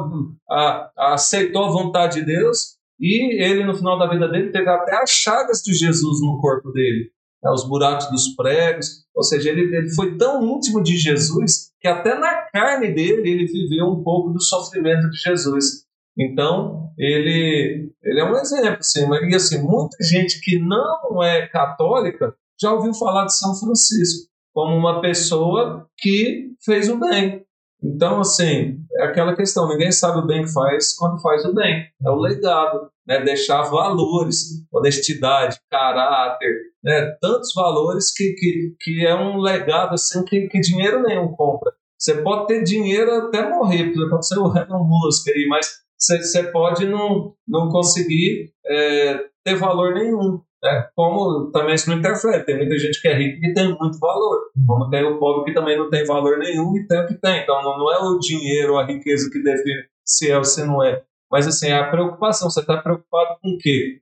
a- 0.50 0.92
aceitou 1.14 1.66
a 1.66 1.72
vontade 1.72 2.20
de 2.20 2.26
Deus 2.26 2.76
e 3.00 3.42
ele, 3.44 3.64
no 3.64 3.76
final 3.76 3.98
da 4.00 4.08
vida 4.08 4.28
dele, 4.28 4.52
teve 4.52 4.70
até 4.70 4.96
as 5.02 5.10
chagas 5.12 5.62
de 5.62 5.74
Jesus 5.74 6.22
no 6.22 6.40
corpo 6.42 6.72
dele. 6.72 7.12
né, 7.44 7.50
os 7.52 7.68
buracos 7.68 8.08
dos 8.12 8.36
pregos, 8.36 9.04
ou 9.16 9.24
seja, 9.24 9.50
ele, 9.50 9.62
ele 9.76 9.90
foi 9.96 10.16
tão 10.16 10.44
íntimo 10.46 10.82
de 10.84 10.96
Jesus 10.96 11.72
que 11.80 11.88
até 11.88 12.14
na 12.20 12.44
carne 12.54 12.94
dele 12.94 13.28
ele 13.28 13.46
viveu 13.48 13.88
um 13.88 14.04
pouco 14.04 14.30
do 14.30 14.40
sofrimento 14.40 15.10
de 15.10 15.18
Jesus. 15.18 15.84
Então, 16.18 16.92
ele, 16.98 17.90
ele 18.04 18.20
é 18.20 18.24
um 18.24 18.36
exemplo, 18.36 18.80
assim, 18.80 19.08
e 19.30 19.36
assim, 19.36 19.62
muita 19.62 19.98
gente 20.04 20.42
que 20.42 20.60
não 20.60 21.24
é 21.24 21.48
católica 21.48 22.36
já 22.62 22.72
ouviu 22.74 22.94
falar 22.94 23.26
de 23.26 23.38
São 23.38 23.56
Francisco 23.56 24.30
como 24.54 24.76
uma 24.76 25.02
pessoa 25.02 25.88
que 25.98 26.50
fez 26.64 26.90
o 26.90 27.00
bem. 27.00 27.44
Então, 27.84 28.20
assim, 28.20 28.78
é 28.98 29.06
aquela 29.06 29.36
questão, 29.36 29.68
ninguém 29.68 29.92
sabe 29.92 30.20
o 30.20 30.28
bem 30.28 30.44
que 30.44 30.54
faz 30.54 30.94
quando 30.94 31.22
faz 31.22 31.44
o 31.46 31.54
bem. 31.54 31.88
É 32.06 32.10
o 32.10 32.16
legado, 32.16 32.92
né? 33.08 33.24
deixar 33.24 33.64
valores, 33.64 34.64
honestidade, 34.72 35.58
caráter, 35.72 36.54
né? 36.84 37.16
tantos 37.20 37.52
valores 37.56 38.14
que, 38.14 38.34
que, 38.34 38.76
que 38.80 39.06
é 39.06 39.16
um 39.16 39.38
legado 39.38 39.96
assim 39.96 40.24
que, 40.26 40.48
que 40.48 40.60
dinheiro 40.60 41.02
nenhum 41.02 41.30
compra. 41.30 41.72
Você 41.98 42.22
pode 42.22 42.48
ter 42.48 42.64
dinheiro 42.64 43.12
até 43.12 43.48
morrer, 43.50 43.94
pode 44.10 44.28
ser 44.28 44.38
o 44.38 44.56
Elon 44.56 44.84
Musk 44.84 45.28
aí, 45.30 45.48
mas 45.50 45.68
você, 46.02 46.44
pode 46.52 46.86
não, 46.88 47.36
não 47.48 47.70
conseguir 47.70 48.52
é, 48.66 49.26
ter 49.44 49.56
valor 49.56 49.94
nenhum. 49.94 50.42
Né? 50.64 50.90
Como 50.96 51.52
também 51.52 51.76
isso 51.76 51.90
não 51.90 51.98
interfere, 51.98 52.44
tem 52.44 52.58
muita 52.58 52.78
gente 52.78 53.02
que 53.02 53.08
é 53.08 53.18
rica 53.18 53.48
e 53.48 53.54
tem 53.54 53.68
muito 53.68 53.98
valor, 54.00 54.52
como 54.68 54.90
tem 54.90 55.04
o 55.04 55.18
pobre 55.18 55.46
que 55.46 55.54
também 55.54 55.78
não 55.78 55.90
tem 55.90 56.06
valor 56.06 56.38
nenhum 56.38 56.76
e 56.78 56.86
tem 56.88 57.00
o 57.00 57.08
que 57.08 57.16
tem. 57.16 57.42
Então 57.42 57.64
não, 57.64 57.92
é 57.92 57.98
o 58.00 58.20
dinheiro, 58.20 58.78
a 58.78 58.86
riqueza 58.86 59.30
que 59.32 59.42
define 59.42 59.84
se 60.06 60.30
é 60.30 60.38
ou 60.38 60.44
se 60.44 60.64
não 60.64 60.84
é. 60.84 61.04
Mas 61.32 61.48
assim, 61.48 61.68
é 61.68 61.76
a 61.76 61.90
preocupação, 61.90 62.50
você 62.50 62.60
está 62.60 62.78
preocupado 62.78 63.40
com 63.42 63.50
o 63.50 63.58
quê? 63.58 64.02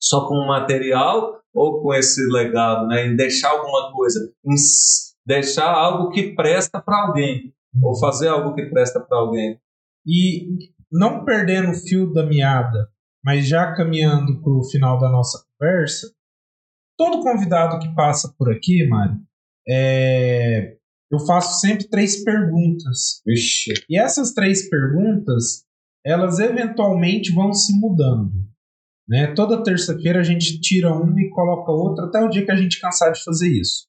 Só 0.00 0.26
com 0.26 0.34
o 0.34 0.46
material 0.46 1.40
ou 1.52 1.82
com 1.82 1.92
esse 1.92 2.24
legado, 2.30 2.86
né? 2.86 3.06
Em 3.06 3.16
deixar 3.16 3.50
alguma 3.50 3.92
coisa, 3.92 4.32
em 4.46 4.54
deixar 5.26 5.70
algo 5.70 6.10
que 6.10 6.34
presta 6.34 6.80
para 6.80 7.06
alguém, 7.06 7.52
ou 7.82 7.98
fazer 7.98 8.28
algo 8.28 8.54
que 8.54 8.64
presta 8.66 9.00
para 9.00 9.18
alguém. 9.18 9.60
E 10.06 10.70
não 10.90 11.24
perdendo 11.24 11.70
o 11.70 11.74
fio 11.74 12.12
da 12.12 12.24
meada, 12.24 12.88
mas 13.24 13.46
já 13.46 13.74
caminhando 13.74 14.40
para 14.40 14.52
o 14.52 14.64
final 14.64 14.98
da 14.98 15.08
nossa 15.08 15.44
conversa, 15.58 16.10
todo 16.96 17.22
convidado 17.22 17.78
que 17.78 17.94
passa 17.94 18.32
por 18.38 18.50
aqui, 18.50 18.86
Mário, 18.86 19.16
é, 19.68 20.76
eu 21.10 21.20
faço 21.20 21.60
sempre 21.60 21.88
três 21.88 22.22
perguntas. 22.22 23.22
Vixe. 23.26 23.72
E 23.88 23.98
essas 23.98 24.32
três 24.32 24.68
perguntas, 24.68 25.64
elas 26.04 26.38
eventualmente 26.38 27.32
vão 27.32 27.52
se 27.52 27.78
mudando. 27.78 28.32
Né? 29.08 29.32
Toda 29.34 29.62
terça-feira 29.62 30.20
a 30.20 30.24
gente 30.24 30.60
tira 30.60 30.92
uma 30.92 31.20
e 31.20 31.30
coloca 31.30 31.72
outra 31.72 32.06
até 32.06 32.20
o 32.20 32.28
dia 32.28 32.44
que 32.44 32.50
a 32.50 32.56
gente 32.56 32.80
cansar 32.80 33.12
de 33.12 33.22
fazer 33.24 33.48
isso. 33.48 33.86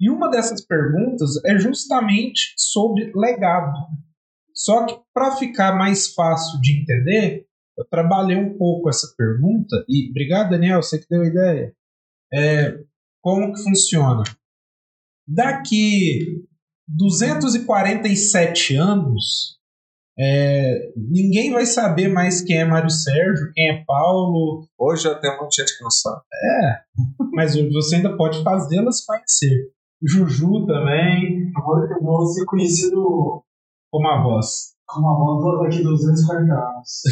E 0.00 0.08
uma 0.08 0.30
dessas 0.30 0.64
perguntas 0.64 1.30
é 1.44 1.58
justamente 1.58 2.54
sobre 2.56 3.12
legado. 3.14 3.76
Só 4.58 4.84
que 4.84 4.98
para 5.14 5.36
ficar 5.36 5.76
mais 5.76 6.12
fácil 6.12 6.60
de 6.60 6.80
entender, 6.80 7.46
eu 7.78 7.84
trabalhei 7.88 8.36
um 8.36 8.58
pouco 8.58 8.88
essa 8.88 9.06
pergunta 9.16 9.84
e 9.88 10.10
obrigado 10.10 10.50
Daniel, 10.50 10.82
você 10.82 10.98
que 10.98 11.06
deu 11.08 11.22
a 11.22 11.26
ideia. 11.26 11.72
É, 12.34 12.76
como 13.22 13.54
que 13.54 13.62
funciona? 13.62 14.24
Daqui 15.26 16.44
247 16.88 18.74
anos, 18.74 19.58
é, 20.18 20.90
ninguém 20.96 21.52
vai 21.52 21.64
saber 21.64 22.08
mais 22.08 22.40
quem 22.40 22.58
é 22.58 22.64
Mário 22.64 22.90
Sérgio, 22.90 23.52
quem 23.54 23.70
é 23.70 23.84
Paulo, 23.86 24.66
Hoje 24.76 25.04
já 25.04 25.14
tem 25.14 25.30
muita 25.30 25.50
gente 25.56 25.76
que 25.76 25.84
não 25.84 25.90
sabe. 25.90 26.22
mas 27.32 27.54
você 27.54 27.96
ainda 27.96 28.16
pode 28.16 28.42
fazê-las 28.42 29.04
conhecer. 29.04 29.70
Juju 30.02 30.66
também, 30.66 31.52
Agora 31.56 31.88
eu 31.92 32.02
vou 32.02 32.26
ser 32.26 32.44
conhecido 32.44 33.44
como 33.90 34.08
a 34.08 34.22
voz. 34.22 34.74
como 34.86 35.08
a 35.08 35.14
voz 35.14 35.70
daqui 35.70 35.82
240 35.82 36.52
anos. 36.54 37.02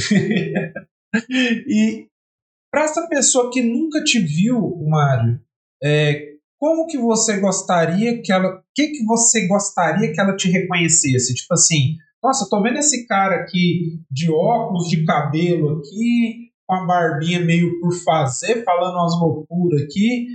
e 1.66 2.08
para 2.70 2.84
essa 2.84 3.06
pessoa 3.08 3.50
que 3.50 3.62
nunca 3.62 4.02
te 4.02 4.18
viu, 4.18 4.76
Mário, 4.88 5.40
é, 5.82 6.36
como 6.58 6.86
que 6.86 6.98
você 6.98 7.38
gostaria 7.38 8.20
que 8.22 8.32
ela, 8.32 8.62
que 8.74 8.88
que 8.88 9.04
você 9.04 9.46
gostaria 9.46 10.12
que 10.12 10.20
ela 10.20 10.36
te 10.36 10.50
reconhecesse? 10.50 11.34
Tipo 11.34 11.54
assim, 11.54 11.96
nossa, 12.22 12.48
tô 12.48 12.62
vendo 12.62 12.78
esse 12.78 13.06
cara 13.06 13.36
aqui 13.36 14.00
de 14.10 14.30
óculos, 14.30 14.88
de 14.88 15.04
cabelo 15.04 15.78
aqui, 15.78 16.50
com 16.66 16.74
a 16.74 16.86
barbinha 16.86 17.40
meio 17.40 17.78
por 17.80 17.92
fazer, 17.92 18.64
falando 18.64 18.94
umas 18.94 19.20
loucuras 19.20 19.82
aqui, 19.82 20.26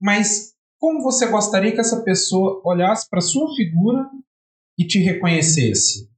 mas 0.00 0.54
como 0.78 1.02
você 1.02 1.26
gostaria 1.26 1.72
que 1.72 1.80
essa 1.80 2.02
pessoa 2.02 2.60
olhasse 2.64 3.08
para 3.08 3.20
sua 3.20 3.52
figura 3.56 4.08
e 4.78 4.86
te 4.86 4.98
reconhecesse? 4.98 6.08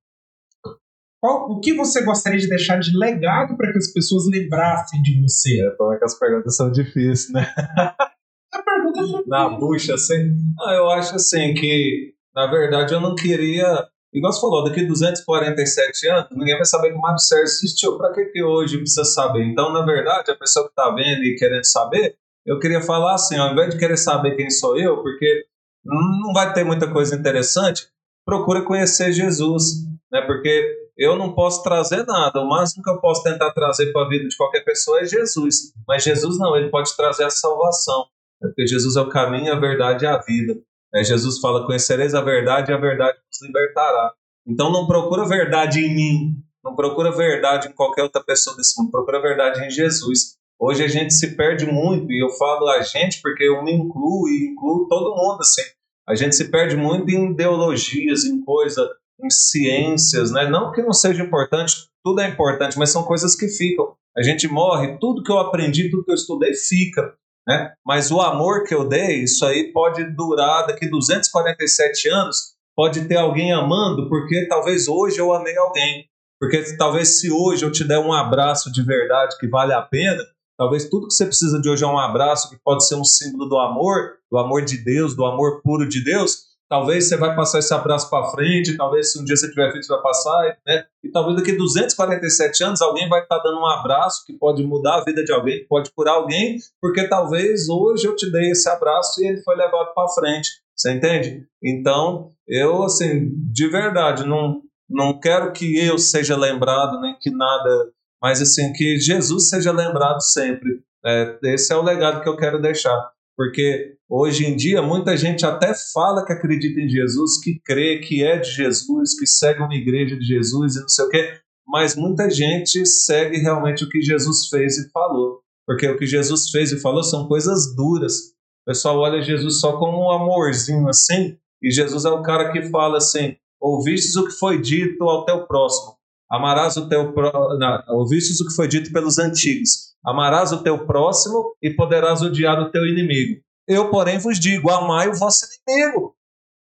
Qual, 1.21 1.51
o 1.51 1.61
que 1.61 1.75
você 1.75 2.05
gostaria 2.05 2.39
de 2.39 2.49
deixar 2.49 2.79
de 2.79 2.97
legado 2.97 3.57
para 3.57 3.73
que 3.73 3.79
as 3.79 3.93
pessoas 3.93 4.27
lembrassem 4.31 5.03
de 5.03 5.21
você? 5.21 5.61
É, 5.61 5.71
como 5.71 5.93
é 5.93 5.99
que 5.99 6.05
as 6.05 6.19
perguntas 6.19 6.57
são 6.57 6.71
difíceis, 6.71 7.33
né? 7.33 7.53
A 8.53 8.63
pergunta 8.63 9.01
é 9.01 9.29
Na 9.29 9.49
bucha, 9.49 9.95
assim. 9.95 10.35
Ah, 10.61 10.75
eu 10.75 10.89
acho 10.91 11.17
assim 11.17 11.53
que, 11.55 12.15
na 12.35 12.47
verdade, 12.47 12.95
eu 12.95 13.01
não 13.01 13.15
queria. 13.15 13.87
Igual 14.15 14.33
você 14.33 14.41
falou, 14.41 14.65
daqui 14.65 14.87
247 14.87 16.09
anos, 16.09 16.29
ninguém 16.31 16.55
vai 16.55 16.65
saber 16.65 16.91
que 16.91 16.97
o 16.97 17.01
Mário 17.01 17.19
Sérgio 17.19 17.45
existiu. 17.45 17.99
Para 17.99 18.13
que, 18.13 18.27
que 18.27 18.43
hoje 18.43 18.79
precisa 18.79 19.05
saber? 19.05 19.45
Então, 19.45 19.73
na 19.73 19.85
verdade, 19.85 20.31
a 20.31 20.37
pessoa 20.37 20.65
que 20.67 20.71
está 20.71 20.91
vendo 20.95 21.23
e 21.23 21.37
querendo 21.37 21.65
saber, 21.65 22.17
eu 22.47 22.59
queria 22.59 22.81
falar 22.81 23.15
assim, 23.15 23.37
ao 23.37 23.53
invés 23.53 23.71
de 23.71 23.79
querer 23.79 23.97
saber 23.97 24.37
quem 24.37 24.49
sou 24.49 24.79
eu, 24.79 25.03
porque 25.03 25.45
não 25.85 26.33
vai 26.33 26.53
ter 26.55 26.65
muita 26.65 26.91
coisa 26.91 27.15
interessante, 27.15 27.89
procura 28.27 28.63
conhecer 28.63 29.13
Jesus, 29.13 29.85
né? 30.11 30.21
Porque 30.23 30.77
eu 30.99 31.17
não 31.17 31.33
posso 31.33 31.63
trazer 31.63 32.05
nada, 32.05 32.41
o 32.41 32.49
máximo 32.49 32.83
que 32.83 32.91
eu 32.91 33.01
posso 33.01 33.23
tentar 33.23 33.53
trazer 33.53 33.93
para 33.93 34.05
a 34.05 34.09
vida 34.09 34.27
de 34.27 34.37
qualquer 34.37 34.65
pessoa 34.65 35.01
é 35.01 35.05
Jesus, 35.05 35.73
mas 35.87 36.03
Jesus 36.03 36.39
não, 36.39 36.57
ele 36.57 36.71
pode 36.71 36.95
trazer 36.97 37.25
a 37.25 37.31
salvação, 37.31 38.07
né? 38.43 38.49
porque 38.49 38.67
Jesus 38.67 38.97
é 38.97 39.01
o 39.01 39.09
caminho, 39.09 39.53
a 39.53 39.61
verdade 39.61 40.05
e 40.05 40.09
a 40.09 40.19
vida. 40.19 40.55
Né? 40.93 41.05
Jesus 41.05 41.39
fala: 41.39 41.65
conhecereis 41.65 42.15
a 42.15 42.21
verdade 42.21 42.73
e 42.73 42.75
a 42.75 42.79
verdade 42.79 43.19
vos 43.31 43.47
libertará. 43.47 44.13
Então 44.47 44.73
não 44.73 44.87
procura 44.87 45.27
verdade 45.27 45.81
em 45.81 45.95
mim, 45.95 46.43
não 46.65 46.75
procura 46.75 47.13
verdade 47.13 47.69
em 47.69 47.73
qualquer 47.73 48.03
outra 48.03 48.23
pessoa 48.25 48.57
desse 48.57 48.81
mundo, 48.81 48.91
procura 48.91 49.21
verdade 49.21 49.65
em 49.65 49.71
Jesus. 49.71 50.37
Hoje 50.59 50.83
a 50.83 50.89
gente 50.89 51.13
se 51.13 51.37
perde 51.37 51.67
muito, 51.67 52.11
e 52.11 52.25
eu 52.25 52.31
falo 52.31 52.67
a 52.71 52.81
gente 52.81 53.21
porque 53.21 53.45
eu 53.45 53.63
me 53.63 53.73
incluo 53.73 54.27
e 54.29 54.53
incluo 54.53 54.89
todo 54.89 55.15
mundo, 55.15 55.41
assim. 55.41 55.76
A 56.09 56.15
gente 56.15 56.37
se 56.37 56.51
perde 56.51 56.77
muito 56.77 57.11
em 57.11 57.33
ideologias, 57.33 58.25
em 58.25 58.41
coisa, 58.45 58.89
em 59.23 59.31
ciências, 59.31 60.31
né? 60.31 60.49
Não 60.49 60.73
que 60.73 60.83
não 60.83 60.93
seja 60.93 61.23
importante, 61.23 61.89
tudo 62.05 62.21
é 62.21 62.29
importante, 62.29 62.79
mas 62.79 62.91
são 62.91 63.03
coisas 63.03 63.35
que 63.35 63.49
ficam. 63.49 63.95
A 64.17 64.23
gente 64.23 64.47
morre, 64.49 64.99
tudo 64.99 65.23
que 65.23 65.31
eu 65.31 65.39
aprendi, 65.39 65.91
tudo 65.91 66.05
que 66.05 66.11
eu 66.11 66.15
estudei 66.15 66.55
fica, 66.55 67.15
né? 67.47 67.73
Mas 67.85 68.11
o 68.11 68.21
amor 68.21 68.65
que 68.65 68.75
eu 68.75 68.89
dei, 68.89 69.25
isso 69.25 69.45
aí 69.45 69.73
pode 69.73 70.05
durar 70.15 70.67
daqui 70.67 70.89
247 70.89 72.09
anos, 72.09 72.55
pode 72.75 73.07
ter 73.07 73.17
alguém 73.17 73.53
amando, 73.53 74.09
porque 74.09 74.47
talvez 74.49 74.89
hoje 74.89 75.19
eu 75.19 75.33
amei 75.33 75.57
alguém. 75.57 76.09
Porque 76.39 76.77
talvez 76.77 77.21
se 77.21 77.31
hoje 77.31 77.65
eu 77.65 77.73
te 77.73 77.83
der 77.83 77.99
um 77.99 78.13
abraço 78.13 78.71
de 78.71 78.83
verdade 78.83 79.37
que 79.39 79.49
vale 79.49 79.73
a 79.73 79.81
pena, 79.81 80.23
Talvez 80.59 80.89
tudo 80.89 81.09
que 81.09 81.15
você 81.15 81.27
precisa 81.27 81.61
de 81.61 81.69
hoje 81.69 81.85
é 81.85 81.87
um 81.87 81.99
abraço, 81.99 82.49
que 82.49 82.57
pode 82.65 82.87
ser 82.87 82.95
um 82.95 83.05
símbolo 83.05 83.49
do 83.49 83.59
amor, 83.59 84.15
do 84.31 84.39
amor 84.39 84.65
de 84.65 84.79
Deus, 84.83 85.15
do 85.15 85.25
amor 85.25 85.61
puro 85.63 85.89
de 85.89 86.03
Deus. 86.03 86.47
Talvez 86.69 87.09
você 87.09 87.17
vai 87.17 87.37
passar 87.37 87.61
esse 87.61 87.73
abraço 87.73 88.11
para 88.11 88.29
frente, 88.31 88.77
talvez 88.77 89.13
se 89.13 89.21
um 89.21 89.25
dia 89.25 89.37
você 89.37 89.49
tiver 89.49 89.71
filho, 89.71 89.85
você 89.85 89.93
vai 89.93 90.03
passar, 90.03 90.59
né? 90.67 90.85
E 91.05 91.11
talvez 91.11 91.37
daqui 91.37 91.53
a 91.53 91.57
247 91.57 92.65
anos 92.65 92.83
alguém 92.83 93.09
vai 93.09 93.23
estar 93.23 93.37
tá 93.37 93.43
dando 93.43 93.61
um 93.61 93.67
abraço 93.67 94.25
que 94.27 94.33
pode 94.33 94.65
mudar 94.65 94.97
a 94.97 95.05
vida 95.05 95.23
de 95.23 95.33
alguém, 95.33 95.61
que 95.61 95.69
pode 95.69 95.93
curar 95.93 96.15
alguém, 96.15 96.59
porque 96.81 97.07
talvez 97.07 97.69
hoje 97.69 98.07
eu 98.07 98.17
te 98.17 98.31
dei 98.33 98.51
esse 98.51 98.69
abraço 98.69 99.23
e 99.23 99.29
ele 99.29 99.43
foi 99.43 99.55
levado 99.55 99.95
para 99.95 100.09
frente. 100.09 100.49
Você 100.75 100.93
entende? 100.93 101.47
Então, 101.63 102.33
eu, 102.49 102.83
assim, 102.83 103.31
de 103.53 103.69
verdade, 103.69 104.25
não, 104.25 104.61
não 104.91 105.21
quero 105.21 105.53
que 105.53 105.79
eu 105.79 105.99
seja 105.99 106.37
lembrado, 106.37 107.01
nem 107.01 107.17
que 107.19 107.31
nada 107.31 107.93
mas 108.23 108.41
assim 108.41 108.73
que 108.73 108.99
Jesus 108.99 109.49
seja 109.49 109.73
lembrado 109.73 110.21
sempre. 110.21 110.81
É, 111.05 111.39
esse 111.45 111.73
é 111.73 111.77
o 111.77 111.83
legado 111.83 112.23
que 112.23 112.29
eu 112.29 112.37
quero 112.37 112.61
deixar, 112.61 112.99
porque 113.37 113.95
hoje 114.09 114.45
em 114.45 114.57
dia 114.57 114.83
muita 114.83 115.17
gente 115.17 115.47
até 115.47 115.73
fala 115.93 116.25
que 116.25 116.33
acredita 116.33 116.81
em 116.81 116.89
Jesus, 116.89 117.41
que 117.41 117.61
crê 117.65 118.01
que 118.01 118.25
é 118.25 118.39
de 118.39 118.51
Jesus, 118.51 119.17
que 119.19 119.27
segue 119.27 119.63
uma 119.63 119.75
igreja 119.75 120.17
de 120.17 120.25
Jesus 120.25 120.77
e 120.77 120.81
não 120.81 120.89
sei 120.89 121.05
o 121.05 121.09
quê, 121.09 121.41
mas 121.67 121.95
muita 121.95 122.31
gente 122.31 122.85
segue 122.87 123.39
realmente 123.39 123.85
o 123.85 123.89
que 123.89 124.01
Jesus 124.01 124.49
fez 124.49 124.79
e 124.79 124.91
falou, 124.91 125.41
porque 125.67 125.87
o 125.89 125.97
que 125.97 126.07
Jesus 126.07 126.51
fez 126.51 126.73
e 126.73 126.81
falou 126.81 127.03
são 127.03 127.29
coisas 127.29 127.75
duras. 127.77 128.33
O 128.63 128.71
pessoal 128.71 128.99
olha 128.99 129.23
Jesus 129.23 129.61
só 129.61 129.79
como 129.79 130.07
um 130.07 130.11
amorzinho 130.11 130.89
assim, 130.89 131.37
e 131.63 131.71
Jesus 131.71 132.05
é 132.05 132.11
o 132.11 132.23
cara 132.23 132.51
que 132.51 132.69
fala 132.71 132.99
assim: 132.99 133.37
ouvistes 133.61 134.17
o 134.17 134.25
que 134.25 134.33
foi 134.33 134.61
dito 134.61 135.05
ao 135.05 135.25
teu 135.25 135.47
próximo 135.47 135.96
Amarás 136.31 136.77
o 136.77 136.89
teu 136.89 137.13
próximo, 137.13 137.83
ouvistes 137.89 138.41
o 138.41 138.47
que 138.47 138.55
foi 138.55 138.67
dito 138.67 138.93
pelos 138.93 139.19
antigos. 139.19 139.95
Amarás 140.05 140.53
o 140.53 140.63
teu 140.63 140.87
próximo 140.87 141.55
e 141.63 141.71
poderás 141.71 142.23
odiar 142.23 142.61
o 142.61 142.71
teu 142.71 142.85
inimigo. 142.87 143.41
Eu, 143.67 143.91
porém, 143.91 144.19
vos 144.19 144.39
digo: 144.39 144.71
amai 144.71 145.09
o 145.09 145.15
vosso 145.15 145.47
inimigo. 145.67 146.15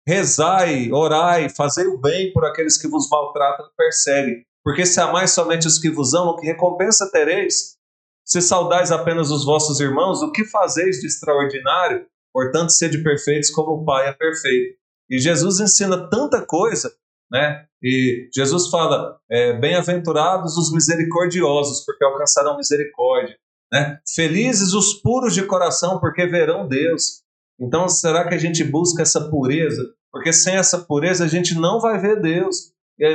Rezai, 0.06 0.90
orai, 0.90 1.48
fazei 1.48 1.86
o 1.86 2.00
bem 2.00 2.32
por 2.32 2.44
aqueles 2.44 2.76
que 2.76 2.88
vos 2.88 3.08
maltratam 3.08 3.66
e 3.66 3.76
perseguem. 3.76 4.44
Porque 4.64 4.84
se 4.86 5.00
amais 5.00 5.30
somente 5.30 5.66
os 5.66 5.78
que 5.78 5.90
vos 5.90 6.14
amam, 6.14 6.36
que 6.36 6.46
recompensa 6.46 7.10
tereis? 7.10 7.76
Se 8.24 8.40
saudais 8.40 8.92
apenas 8.92 9.30
os 9.30 9.44
vossos 9.44 9.80
irmãos, 9.80 10.22
o 10.22 10.30
que 10.30 10.44
fazeis 10.44 11.00
de 11.00 11.06
extraordinário? 11.06 12.06
Portanto, 12.32 12.70
sede 12.70 13.02
perfeitos 13.02 13.50
como 13.50 13.82
o 13.82 13.84
Pai 13.84 14.08
é 14.08 14.12
perfeito. 14.12 14.76
E 15.10 15.18
Jesus 15.18 15.60
ensina 15.60 16.08
tanta 16.08 16.44
coisa 16.44 16.92
né? 17.32 17.64
E 17.82 18.28
Jesus 18.34 18.68
fala: 18.68 19.18
é, 19.30 19.54
bem-aventurados 19.54 20.56
os 20.58 20.70
misericordiosos, 20.70 21.84
porque 21.84 22.04
alcançarão 22.04 22.58
misericórdia. 22.58 23.36
Né? 23.72 23.98
Felizes 24.14 24.74
os 24.74 24.94
puros 25.00 25.34
de 25.34 25.44
coração, 25.46 25.98
porque 25.98 26.26
verão 26.26 26.68
Deus. 26.68 27.22
Então, 27.58 27.88
será 27.88 28.28
que 28.28 28.34
a 28.34 28.38
gente 28.38 28.62
busca 28.62 29.02
essa 29.02 29.30
pureza? 29.30 29.82
Porque 30.12 30.32
sem 30.32 30.56
essa 30.56 30.78
pureza 30.78 31.24
a 31.24 31.28
gente 31.28 31.54
não 31.54 31.80
vai 31.80 31.98
ver 31.98 32.20
Deus. 32.20 32.72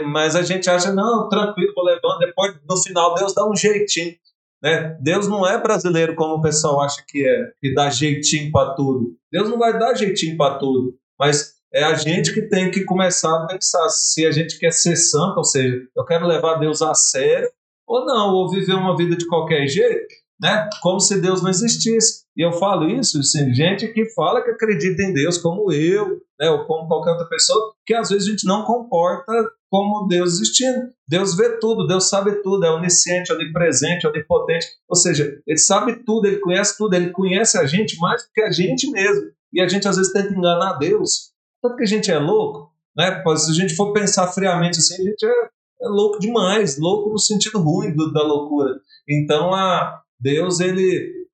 Mas 0.07 0.35
a 0.35 0.41
gente 0.41 0.69
acha, 0.69 0.91
não, 0.91 1.29
tranquilo, 1.29 1.71
vou 1.73 1.85
levando, 1.85 2.17
depois 2.19 2.55
no 2.67 2.81
final 2.81 3.13
Deus 3.13 3.33
dá 3.33 3.47
um 3.47 3.55
jeitinho. 3.55 4.15
Né? 4.61 4.97
Deus 4.99 5.27
não 5.27 5.47
é 5.47 5.61
brasileiro 5.61 6.15
como 6.15 6.35
o 6.35 6.41
pessoal 6.41 6.81
acha 6.81 7.03
que 7.07 7.25
é, 7.25 7.51
que 7.61 7.73
dá 7.73 7.89
jeitinho 7.89 8.51
para 8.51 8.73
tudo. 8.73 9.15
Deus 9.31 9.47
não 9.47 9.59
vai 9.59 9.77
dar 9.77 9.93
jeitinho 9.93 10.35
para 10.35 10.57
tudo, 10.57 10.97
mas 11.17 11.56
é 11.73 11.83
a 11.83 11.93
gente 11.93 12.33
que 12.33 12.43
tem 12.43 12.71
que 12.71 12.83
começar 12.83 13.35
a 13.35 13.47
pensar 13.47 13.87
se 13.89 14.25
a 14.25 14.31
gente 14.31 14.57
quer 14.57 14.71
ser 14.71 14.95
santo, 14.95 15.37
ou 15.37 15.43
seja, 15.43 15.75
eu 15.95 16.05
quero 16.05 16.25
levar 16.25 16.55
Deus 16.55 16.81
a 16.81 16.93
sério 16.93 17.49
ou 17.87 18.05
não, 18.05 18.33
ou 18.33 18.49
viver 18.49 18.73
uma 18.73 18.95
vida 18.95 19.15
de 19.15 19.25
qualquer 19.27 19.65
jeito, 19.67 20.13
né? 20.41 20.69
Como 20.81 20.99
se 20.99 21.21
Deus 21.21 21.41
não 21.41 21.49
existisse. 21.49 22.25
E 22.35 22.45
eu 22.45 22.51
falo 22.53 22.87
isso, 22.87 23.19
assim, 23.19 23.53
gente 23.53 23.87
que 23.87 24.13
fala 24.13 24.43
que 24.43 24.51
acredita 24.51 25.01
em 25.01 25.13
Deus, 25.13 25.37
como 25.37 25.71
eu, 25.71 26.21
né, 26.39 26.49
ou 26.49 26.65
como 26.65 26.87
qualquer 26.87 27.11
outra 27.11 27.27
pessoa, 27.27 27.73
que 27.85 27.93
às 27.93 28.09
vezes 28.09 28.27
a 28.27 28.31
gente 28.31 28.45
não 28.45 28.63
comporta 28.63 29.31
como 29.69 30.07
Deus 30.07 30.33
existindo. 30.33 30.89
Deus 31.07 31.35
vê 31.35 31.57
tudo, 31.59 31.87
Deus 31.87 32.09
sabe 32.09 32.41
tudo, 32.43 32.65
é 32.65 32.71
onisciente, 32.71 33.33
onipresente, 33.33 34.05
onipotente. 34.05 34.67
Ou 34.87 34.95
seja, 34.95 35.41
Ele 35.47 35.57
sabe 35.57 36.03
tudo, 36.05 36.27
Ele 36.27 36.39
conhece 36.39 36.77
tudo, 36.77 36.93
Ele 36.93 37.09
conhece 37.09 37.57
a 37.57 37.65
gente 37.65 37.97
mais 37.99 38.23
do 38.23 38.29
que 38.33 38.41
a 38.41 38.51
gente 38.51 38.89
mesmo. 38.91 39.31
E 39.53 39.61
a 39.61 39.67
gente 39.67 39.87
às 39.87 39.97
vezes 39.97 40.13
tenta 40.13 40.33
enganar 40.33 40.77
Deus. 40.77 41.31
Tanto 41.61 41.75
que 41.75 41.83
a 41.83 41.87
gente 41.87 42.11
é 42.11 42.19
louco, 42.19 42.71
né? 42.95 43.23
Se 43.37 43.51
a 43.51 43.53
gente 43.53 43.75
for 43.75 43.93
pensar 43.93 44.27
friamente 44.27 44.79
assim, 44.79 44.95
a 44.95 45.03
gente 45.03 45.25
é, 45.25 45.49
é 45.81 45.87
louco 45.87 46.19
demais, 46.19 46.79
louco 46.79 47.09
no 47.09 47.19
sentido 47.19 47.59
ruim 47.59 47.95
do, 47.95 48.11
da 48.11 48.23
loucura. 48.23 48.79
Então, 49.07 49.53
a 49.53 50.01
Deus, 50.19 50.59
ele, 50.59 51.27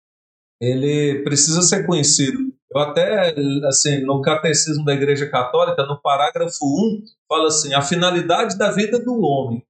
ele 0.61 1.23
precisa 1.23 1.61
ser 1.61 1.85
conhecido. 1.85 2.39
Eu 2.73 2.81
até, 2.81 3.35
assim, 3.67 4.03
no 4.03 4.21
Catecismo 4.21 4.83
da 4.83 4.93
Igreja 4.93 5.29
Católica, 5.29 5.85
no 5.85 6.01
parágrafo 6.01 6.65
1, 6.65 7.03
fala 7.27 7.47
assim: 7.47 7.73
a 7.73 7.81
finalidade 7.81 8.57
da 8.57 8.71
vida 8.71 8.99
do 8.99 9.21
homem, 9.21 9.63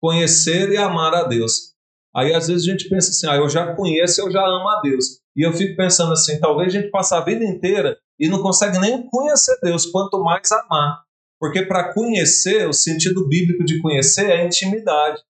conhecer 0.00 0.70
e 0.70 0.76
amar 0.76 1.14
a 1.14 1.24
Deus. 1.24 1.74
Aí 2.14 2.32
às 2.32 2.46
vezes 2.48 2.66
a 2.66 2.70
gente 2.70 2.88
pensa 2.88 3.10
assim, 3.10 3.28
ah, 3.28 3.36
eu 3.36 3.48
já 3.48 3.74
conheço, 3.74 4.22
eu 4.22 4.30
já 4.30 4.40
amo 4.40 4.68
a 4.70 4.80
Deus. 4.80 5.20
E 5.36 5.46
eu 5.46 5.52
fico 5.52 5.76
pensando 5.76 6.14
assim, 6.14 6.40
talvez 6.40 6.74
a 6.74 6.80
gente 6.80 6.90
passe 6.90 7.14
a 7.14 7.20
vida 7.20 7.44
inteira 7.44 7.98
e 8.18 8.28
não 8.28 8.42
consegue 8.42 8.78
nem 8.78 9.06
conhecer 9.08 9.58
Deus, 9.62 9.86
quanto 9.86 10.22
mais 10.22 10.50
amar. 10.52 11.02
Porque 11.38 11.62
para 11.62 11.92
conhecer, 11.92 12.68
o 12.68 12.72
sentido 12.72 13.28
bíblico 13.28 13.64
de 13.64 13.80
conhecer 13.80 14.30
é 14.30 14.44
intimidade. 14.44 15.20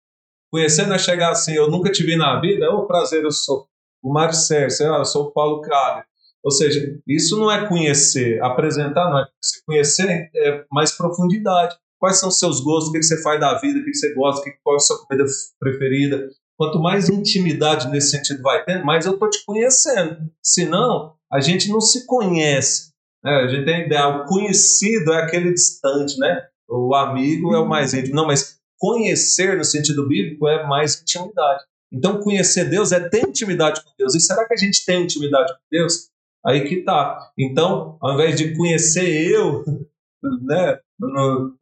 Conhecer 0.52 0.86
não 0.86 0.94
é 0.94 0.98
chegar 0.98 1.30
assim, 1.30 1.52
eu 1.52 1.70
nunca 1.70 1.90
te 1.90 2.04
vi 2.04 2.16
na 2.16 2.40
vida, 2.40 2.70
ô 2.70 2.78
oh, 2.78 2.86
prazer, 2.86 3.24
eu 3.24 3.32
sou 3.32 3.66
o 4.02 4.12
Mário 4.12 4.34
Sérgio, 4.34 4.86
eu 4.86 5.04
sou 5.04 5.24
o 5.24 5.32
Paulo 5.32 5.60
Cário. 5.62 6.04
Ou 6.44 6.50
seja, 6.50 6.96
isso 7.08 7.36
não 7.38 7.50
é 7.50 7.66
conhecer, 7.66 8.40
apresentar 8.40 9.10
não 9.10 9.18
é 9.18 9.26
conhecer, 9.66 10.06
conhecer 10.06 10.30
é 10.36 10.64
mais 10.70 10.92
profundidade. 10.92 11.76
Quais 11.98 12.20
são 12.20 12.28
os 12.28 12.38
seus 12.38 12.60
gostos, 12.60 12.90
o 12.90 12.92
que 12.92 13.02
você 13.02 13.20
faz 13.20 13.40
da 13.40 13.58
vida, 13.58 13.80
o 13.80 13.84
que 13.84 13.92
você 13.92 14.14
gosta, 14.14 14.48
qual 14.62 14.76
é 14.76 14.76
a 14.76 14.80
sua 14.80 15.04
comida 15.04 15.24
preferida, 15.58 16.28
Quanto 16.56 16.80
mais 16.80 17.10
intimidade 17.10 17.88
nesse 17.88 18.10
sentido 18.10 18.42
vai 18.42 18.64
tendo, 18.64 18.84
mais 18.84 19.04
eu 19.04 19.12
estou 19.12 19.28
te 19.28 19.44
conhecendo. 19.44 20.16
Senão, 20.42 21.14
a 21.36 21.40
gente 21.40 21.68
não 21.68 21.80
se 21.80 22.06
conhece. 22.06 22.92
Né? 23.22 23.30
A 23.30 23.48
gente 23.48 23.66
tem 23.66 23.74
a 23.74 23.86
ideia, 23.86 24.08
o 24.08 24.24
conhecido 24.24 25.12
é 25.12 25.22
aquele 25.22 25.52
distante, 25.52 26.18
né? 26.18 26.46
O 26.66 26.94
amigo 26.94 27.54
é 27.54 27.58
o 27.58 27.68
mais 27.68 27.92
íntimo. 27.92 28.16
Não, 28.16 28.26
mas 28.26 28.58
conhecer 28.78 29.56
no 29.56 29.64
sentido 29.64 30.08
bíblico 30.08 30.48
é 30.48 30.66
mais 30.66 31.02
intimidade. 31.02 31.62
Então, 31.92 32.20
conhecer 32.20 32.70
Deus 32.70 32.90
é 32.90 33.06
ter 33.08 33.28
intimidade 33.28 33.82
com 33.82 33.90
Deus. 33.98 34.14
E 34.14 34.20
será 34.20 34.46
que 34.46 34.54
a 34.54 34.56
gente 34.56 34.84
tem 34.84 35.02
intimidade 35.02 35.52
com 35.52 35.60
Deus? 35.70 36.08
Aí 36.44 36.66
que 36.66 36.82
tá. 36.82 37.30
Então, 37.38 37.98
ao 38.00 38.14
invés 38.14 38.36
de 38.36 38.56
conhecer 38.56 39.30
eu, 39.30 39.62
né? 40.42 40.78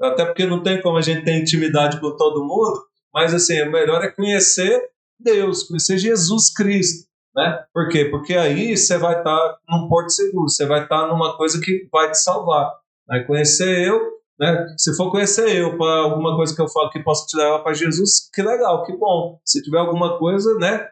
até 0.00 0.24
porque 0.24 0.46
não 0.46 0.62
tem 0.62 0.80
como 0.80 0.96
a 0.96 1.02
gente 1.02 1.24
ter 1.24 1.36
intimidade 1.36 2.00
com 2.00 2.16
todo 2.16 2.44
mundo, 2.44 2.80
mas 3.12 3.34
assim, 3.34 3.60
o 3.62 3.72
melhor 3.72 4.04
é 4.04 4.10
conhecer 4.10 4.80
Deus, 5.18 5.64
conhecer 5.64 5.98
Jesus 5.98 6.52
Cristo. 6.52 7.08
Né? 7.34 7.64
Por 7.72 7.88
quê? 7.88 8.04
Porque 8.06 8.34
aí 8.34 8.76
você 8.76 8.96
vai 8.98 9.18
estar 9.18 9.36
tá 9.36 9.58
num 9.68 9.88
porto 9.88 10.10
seguro, 10.10 10.48
você 10.48 10.66
vai 10.66 10.84
estar 10.84 11.02
tá 11.02 11.06
numa 11.08 11.36
coisa 11.36 11.60
que 11.60 11.88
vai 11.90 12.10
te 12.10 12.18
salvar. 12.18 12.72
Né? 13.08 13.24
Conhecer 13.24 13.88
eu, 13.88 14.00
né? 14.38 14.66
se 14.78 14.94
for 14.96 15.10
conhecer 15.10 15.56
eu 15.56 15.76
para 15.76 16.02
alguma 16.02 16.36
coisa 16.36 16.54
que 16.54 16.62
eu 16.62 16.68
falo 16.68 16.90
que 16.90 17.02
possa 17.02 17.26
te 17.26 17.36
levar 17.36 17.60
para 17.60 17.74
Jesus, 17.74 18.30
que 18.32 18.42
legal, 18.42 18.84
que 18.84 18.96
bom. 18.96 19.40
Se 19.44 19.62
tiver 19.62 19.78
alguma 19.78 20.18
coisa, 20.18 20.54
né? 20.58 20.88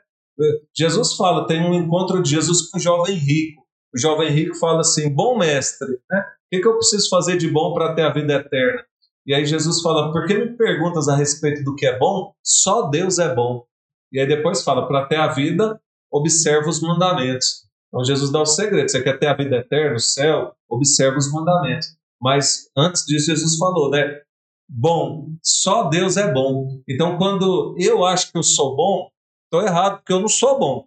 Jesus 0.76 1.14
fala, 1.14 1.46
tem 1.46 1.60
um 1.60 1.74
encontro 1.74 2.22
de 2.22 2.30
Jesus 2.30 2.70
com 2.70 2.78
o 2.78 2.80
jovem 2.80 3.14
rico. 3.14 3.62
O 3.94 3.98
jovem 3.98 4.30
rico 4.30 4.56
fala 4.56 4.80
assim: 4.80 5.14
Bom 5.14 5.36
mestre, 5.36 5.88
né? 6.10 6.20
o 6.20 6.24
que, 6.50 6.60
que 6.60 6.66
eu 6.66 6.74
preciso 6.74 7.08
fazer 7.10 7.36
de 7.36 7.48
bom 7.48 7.74
para 7.74 7.94
ter 7.94 8.02
a 8.02 8.12
vida 8.12 8.34
eterna? 8.34 8.84
E 9.26 9.34
aí 9.34 9.44
Jesus 9.44 9.82
fala: 9.82 10.10
Por 10.12 10.26
que 10.26 10.34
me 10.34 10.56
perguntas 10.56 11.08
a 11.08 11.16
respeito 11.16 11.62
do 11.62 11.74
que 11.74 11.86
é 11.86 11.98
bom? 11.98 12.32
Só 12.42 12.88
Deus 12.88 13.18
é 13.18 13.34
bom. 13.34 13.64
E 14.10 14.18
aí 14.18 14.26
depois 14.26 14.62
fala: 14.62 14.88
Para 14.88 15.06
ter 15.06 15.16
a 15.16 15.28
vida, 15.28 15.78
observa 16.12 16.68
os 16.68 16.80
mandamentos. 16.80 17.66
Então 17.88 18.04
Jesus 18.04 18.30
dá 18.30 18.42
o 18.42 18.46
segredo. 18.46 18.90
Você 18.90 19.02
quer 19.02 19.18
ter 19.18 19.26
a 19.26 19.36
vida 19.36 19.56
eterna, 19.56 19.96
o 19.96 20.00
céu? 20.00 20.52
Observa 20.68 21.16
os 21.16 21.32
mandamentos. 21.32 21.88
Mas 22.20 22.70
antes 22.76 23.04
disso, 23.04 23.26
Jesus 23.26 23.56
falou, 23.56 23.90
né? 23.90 24.20
Bom, 24.68 25.26
só 25.42 25.88
Deus 25.88 26.16
é 26.16 26.32
bom. 26.32 26.80
Então, 26.88 27.18
quando 27.18 27.74
eu 27.78 28.04
acho 28.04 28.30
que 28.30 28.38
eu 28.38 28.42
sou 28.42 28.76
bom, 28.76 29.08
estou 29.44 29.66
errado, 29.66 29.98
porque 29.98 30.12
eu 30.12 30.20
não 30.20 30.28
sou 30.28 30.58
bom. 30.58 30.86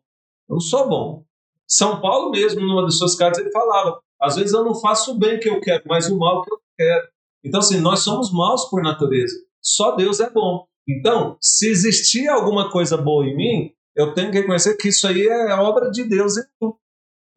Eu 0.50 0.54
não 0.54 0.60
sou 0.60 0.88
bom. 0.88 1.24
São 1.68 2.00
Paulo 2.00 2.32
mesmo, 2.32 2.62
numa 2.62 2.84
das 2.84 2.98
suas 2.98 3.16
cartas, 3.16 3.40
ele 3.40 3.52
falava: 3.52 4.00
às 4.20 4.36
vezes 4.36 4.54
eu 4.54 4.64
não 4.64 4.74
faço 4.76 5.12
o 5.12 5.20
bem 5.20 5.40
que 5.40 5.50
eu 5.50 5.60
quero, 5.60 5.84
mas 5.88 6.10
o 6.10 6.18
mal 6.18 6.42
que 6.42 6.52
eu 6.52 6.60
quero. 6.78 7.08
Então, 7.44 7.60
assim, 7.60 7.80
nós 7.80 8.00
somos 8.00 8.32
maus 8.32 8.66
por 8.66 8.82
natureza. 8.82 9.36
Só 9.62 9.96
Deus 9.96 10.20
é 10.20 10.30
bom. 10.30 10.66
Então, 10.88 11.38
se 11.42 11.70
existir 11.70 12.28
alguma 12.28 12.72
coisa 12.72 12.98
boa 12.98 13.26
em 13.26 13.36
mim, 13.36 13.75
eu 13.96 14.14
tenho 14.14 14.32
que 14.32 14.40
reconhecer 14.40 14.76
que 14.76 14.90
isso 14.90 15.08
aí 15.08 15.28
é 15.28 15.54
obra 15.56 15.90
de 15.90 16.04
Deus 16.04 16.38
em 16.38 16.44
mim. 16.62 16.74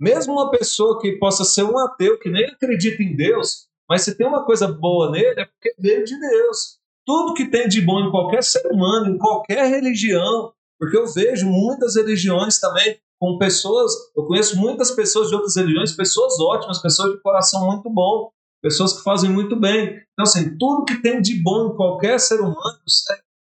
Mesmo 0.01 0.35
uma 0.35 0.51
pessoa 0.51 1.01
que 1.01 1.13
possa 1.19 1.45
ser 1.45 1.65
um 1.65 1.79
ateu, 1.79 2.19
que 2.19 2.31
nem 2.31 2.45
acredita 2.47 3.03
em 3.03 3.17
Deus, 3.17 3.67
mas 3.89 4.03
se 4.03 4.17
tem 4.17 4.27
uma 4.27 4.45
coisa 4.45 4.69
boa 4.69 5.11
nele, 5.11 5.41
é 5.41 5.45
porque 5.45 5.75
veio 5.79 6.05
de 6.05 6.19
Deus. 6.19 6.79
Tudo 7.07 7.35
que 7.35 7.47
tem 7.47 7.69
de 7.69 7.81
bom 7.81 8.01
em 8.01 8.11
qualquer 8.11 8.43
ser 8.43 8.67
humano, 8.71 9.15
em 9.15 9.19
qualquer 9.19 9.67
religião, 9.69 10.53
porque 10.79 10.97
eu 10.97 11.07
vejo 11.07 11.47
muitas 11.47 11.97
religiões 11.97 12.61
também 12.61 13.01
com 13.21 13.37
pessoas, 13.39 13.93
eu 14.17 14.25
conheço 14.27 14.57
muitas 14.57 14.93
pessoas 14.93 15.29
de 15.29 15.35
outras 15.35 15.57
religiões, 15.57 15.97
pessoas 15.97 16.39
ótimas, 16.39 16.81
pessoas 16.81 17.15
de 17.15 17.21
coração 17.21 17.67
muito 17.67 17.91
bom, 17.91 18.31
pessoas 18.63 18.93
que 18.93 19.03
fazem 19.03 19.31
muito 19.31 19.57
bem. 19.57 20.01
Então, 20.13 20.23
assim, 20.23 20.57
tudo 20.57 20.85
que 20.85 21.03
tem 21.03 21.21
de 21.21 21.43
bom 21.43 21.69
em 21.69 21.77
qualquer 21.77 22.21
ser 22.21 22.41
humano 22.41 22.79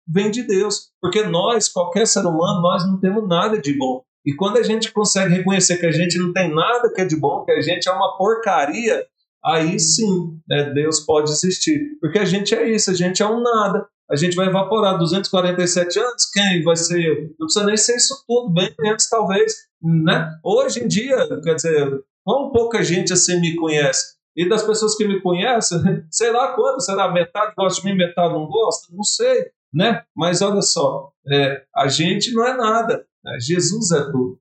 vem 0.08 0.32
de 0.32 0.44
Deus, 0.44 0.90
porque 1.02 1.24
nós, 1.24 1.70
qualquer 1.70 2.06
ser 2.08 2.26
humano, 2.26 2.62
nós 2.62 2.86
não 2.86 3.00
temos 3.00 3.28
nada 3.28 3.60
de 3.60 3.78
bom. 3.78 4.04
E 4.26 4.34
quando 4.34 4.58
a 4.58 4.64
gente 4.64 4.92
consegue 4.92 5.36
reconhecer 5.36 5.78
que 5.78 5.86
a 5.86 5.92
gente 5.92 6.18
não 6.18 6.32
tem 6.32 6.54
nada 6.54 6.92
que 6.94 7.02
é 7.02 7.06
de 7.06 7.16
bom, 7.16 7.44
que 7.44 7.52
a 7.52 7.62
gente 7.62 7.90
é 7.90 7.92
uma 7.92 8.18
porcaria, 8.18 9.06
aí 9.44 9.78
sim 9.80 10.40
né, 10.48 10.72
Deus 10.74 11.02
pode 11.02 11.30
existir. 11.30 11.98
Porque 12.00 12.20
a 12.20 12.26
gente 12.26 12.56
é 12.56 12.70
isso, 12.70 12.90
a 12.90 12.94
gente 12.94 13.22
é 13.22 13.28
um 13.28 13.42
nada. 13.42 13.86
A 14.10 14.16
gente 14.16 14.36
vai 14.36 14.48
evaporar 14.48 14.98
247 14.98 16.00
anos, 16.00 16.30
quem 16.32 16.64
vai 16.64 16.76
ser 16.76 17.04
eu? 17.04 17.22
Não 17.40 17.48
precisa 17.48 17.66
nem 17.66 17.78
ser 17.78 17.96
isso 17.96 18.24
tudo, 18.28 18.54
bem 18.54 18.74
antes 18.86 19.10
talvez. 19.10 19.54
Né? 19.82 20.30
Hoje 20.44 20.84
em 20.84 20.88
dia, 20.88 21.18
quer 21.42 21.56
dizer, 21.56 22.02
quão 22.24 22.52
pouca 22.52 22.84
gente 22.84 23.12
assim 23.12 23.40
me 23.42 23.56
conhece. 23.56 24.14
E 24.36 24.48
das 24.48 24.64
pessoas 24.64 24.96
que 24.96 25.08
me 25.08 25.22
conhecem, 25.22 25.80
sei 26.10 26.32
lá 26.32 26.54
quanto, 26.54 26.82
será 26.82 27.12
metade 27.12 27.54
gosta 27.58 27.82
de 27.82 27.88
mim, 27.88 27.98
metade 27.98 28.34
não 28.34 28.48
gosta? 28.48 28.88
Não 28.96 29.04
sei 29.04 29.52
né? 29.74 30.06
Mas 30.16 30.42
olha 30.42 30.62
só, 30.62 31.12
é, 31.28 31.66
a 31.76 31.88
gente 31.88 32.32
não 32.34 32.46
é 32.46 32.56
nada, 32.56 33.08
né? 33.24 33.40
Jesus 33.40 33.92
é 33.92 34.04
tudo. 34.12 34.40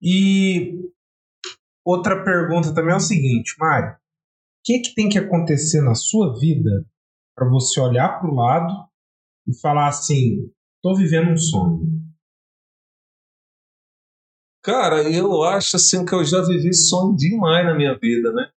E 0.00 0.90
outra 1.84 2.24
pergunta 2.24 2.74
também 2.74 2.94
é 2.94 2.96
o 2.96 3.00
seguinte, 3.00 3.54
Mário: 3.58 3.94
o 3.94 3.98
que, 4.64 4.80
que 4.80 4.94
tem 4.94 5.08
que 5.08 5.18
acontecer 5.18 5.82
na 5.82 5.94
sua 5.94 6.38
vida 6.38 6.86
para 7.36 7.48
você 7.48 7.80
olhar 7.80 8.20
para 8.20 8.30
o 8.30 8.34
lado 8.34 8.88
e 9.46 9.58
falar 9.60 9.88
assim, 9.88 10.50
estou 10.76 10.96
vivendo 10.96 11.30
um 11.30 11.36
sonho? 11.36 11.98
Cara, 14.62 15.02
eu 15.10 15.42
acho 15.44 15.76
assim 15.76 16.04
que 16.04 16.14
eu 16.14 16.24
já 16.24 16.42
vivi 16.42 16.74
sonho 16.74 17.16
demais 17.16 17.64
na 17.64 17.74
minha 17.74 17.96
vida, 17.98 18.32
né? 18.32 18.50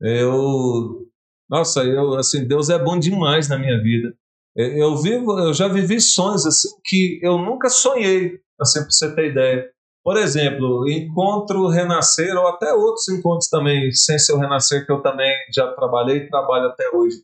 Eu, 0.00 1.08
nossa, 1.48 1.82
eu 1.84 2.14
assim, 2.14 2.46
Deus 2.46 2.68
é 2.68 2.78
bom 2.78 2.98
demais 2.98 3.48
na 3.48 3.58
minha 3.58 3.80
vida. 3.82 4.14
Eu 4.56 4.96
vivo, 4.96 5.38
eu 5.38 5.54
já 5.54 5.68
vivi 5.68 6.00
sonhos 6.00 6.44
assim 6.44 6.68
que 6.84 7.20
eu 7.22 7.38
nunca 7.38 7.68
sonhei, 7.68 8.38
assim, 8.60 8.80
para 8.80 8.90
você 8.90 9.14
ter 9.14 9.30
ideia. 9.30 9.70
Por 10.02 10.16
exemplo, 10.16 10.88
encontro 10.88 11.68
renascer 11.68 12.34
ou 12.36 12.48
até 12.48 12.72
outros 12.72 13.08
encontros 13.08 13.48
também, 13.48 13.92
sem 13.92 14.18
ser 14.18 14.32
o 14.32 14.38
renascer 14.38 14.84
que 14.84 14.92
eu 14.92 15.02
também 15.02 15.30
já 15.54 15.72
trabalhei 15.72 16.18
e 16.18 16.28
trabalho 16.28 16.66
até 16.66 16.84
hoje. 16.94 17.16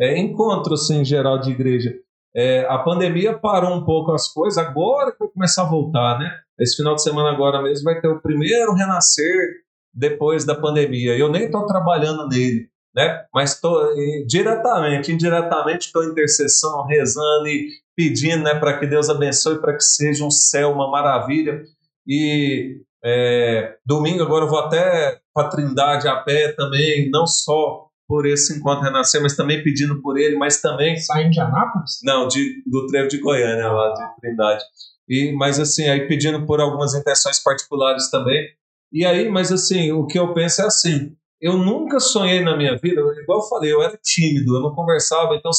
É, 0.00 0.18
encontro 0.18 0.74
assim, 0.74 1.00
em 1.00 1.04
geral 1.04 1.38
de 1.38 1.50
igreja. 1.52 1.94
É, 2.34 2.66
a 2.68 2.78
pandemia 2.78 3.38
parou 3.38 3.74
um 3.74 3.84
pouco 3.84 4.12
as 4.12 4.32
coisas, 4.32 4.58
agora 4.58 5.12
que 5.12 5.18
vai 5.20 5.28
começar 5.28 5.62
a 5.62 5.68
voltar, 5.68 6.18
né? 6.18 6.28
Esse 6.58 6.76
final 6.76 6.96
de 6.96 7.02
semana 7.02 7.30
agora 7.30 7.62
mesmo 7.62 7.84
vai 7.84 8.00
ter 8.00 8.08
o 8.08 8.20
primeiro 8.20 8.72
renascer 8.72 9.62
depois 9.92 10.44
da 10.44 10.54
pandemia. 10.56 11.16
Eu 11.16 11.30
nem 11.30 11.44
estou 11.44 11.66
trabalhando 11.66 12.26
nele 12.26 12.68
né? 12.94 13.24
Mas 13.34 13.54
estou 13.54 13.82
diretamente, 14.26 15.12
indiretamente 15.12 15.86
estou 15.86 16.04
intercessão, 16.04 16.86
rezando 16.86 17.48
e 17.48 17.70
pedindo, 17.96 18.44
né, 18.44 18.54
para 18.54 18.78
que 18.78 18.86
Deus 18.86 19.08
abençoe, 19.08 19.60
para 19.60 19.74
que 19.74 19.82
seja 19.82 20.24
um 20.24 20.30
céu, 20.30 20.72
uma 20.72 20.90
maravilha. 20.90 21.62
E 22.06 22.80
é, 23.04 23.76
domingo 23.84 24.22
agora 24.22 24.44
eu 24.44 24.48
vou 24.48 24.58
até 24.58 25.18
para 25.32 25.48
Trindade 25.48 26.08
a 26.08 26.16
pé 26.16 26.52
também, 26.52 27.10
não 27.10 27.26
só 27.26 27.88
por 28.06 28.26
esse 28.26 28.56
encontro 28.56 28.84
renascer, 28.84 29.20
mas 29.22 29.34
também 29.34 29.62
pedindo 29.62 30.00
por 30.00 30.18
ele, 30.18 30.36
mas 30.36 30.60
também 30.60 30.96
sai 30.96 31.30
de 31.30 31.40
Anápolis? 31.40 32.00
Não, 32.04 32.28
de, 32.28 32.62
do 32.66 32.86
Trevo 32.86 33.08
de 33.08 33.18
Goiânia 33.18 33.70
lá 33.70 33.92
de 33.94 34.20
Trindade. 34.20 34.62
E 35.08 35.32
mas 35.32 35.58
assim 35.58 35.88
aí 35.88 36.06
pedindo 36.06 36.46
por 36.46 36.60
algumas 36.60 36.94
intenções 36.94 37.42
particulares 37.42 38.10
também. 38.10 38.46
E 38.92 39.04
aí, 39.04 39.28
mas 39.28 39.50
assim 39.50 39.92
o 39.92 40.06
que 40.06 40.18
eu 40.18 40.32
penso 40.32 40.62
é 40.62 40.66
assim 40.66 41.14
eu 41.44 41.58
nunca 41.58 42.00
sonhei 42.00 42.42
na 42.42 42.56
minha 42.56 42.74
vida, 42.78 43.02
igual 43.20 43.40
eu 43.40 43.48
falei, 43.48 43.70
eu 43.70 43.82
era 43.82 43.98
tímido, 44.02 44.56
eu 44.56 44.62
não 44.62 44.74
conversava, 44.74 45.34
então 45.34 45.50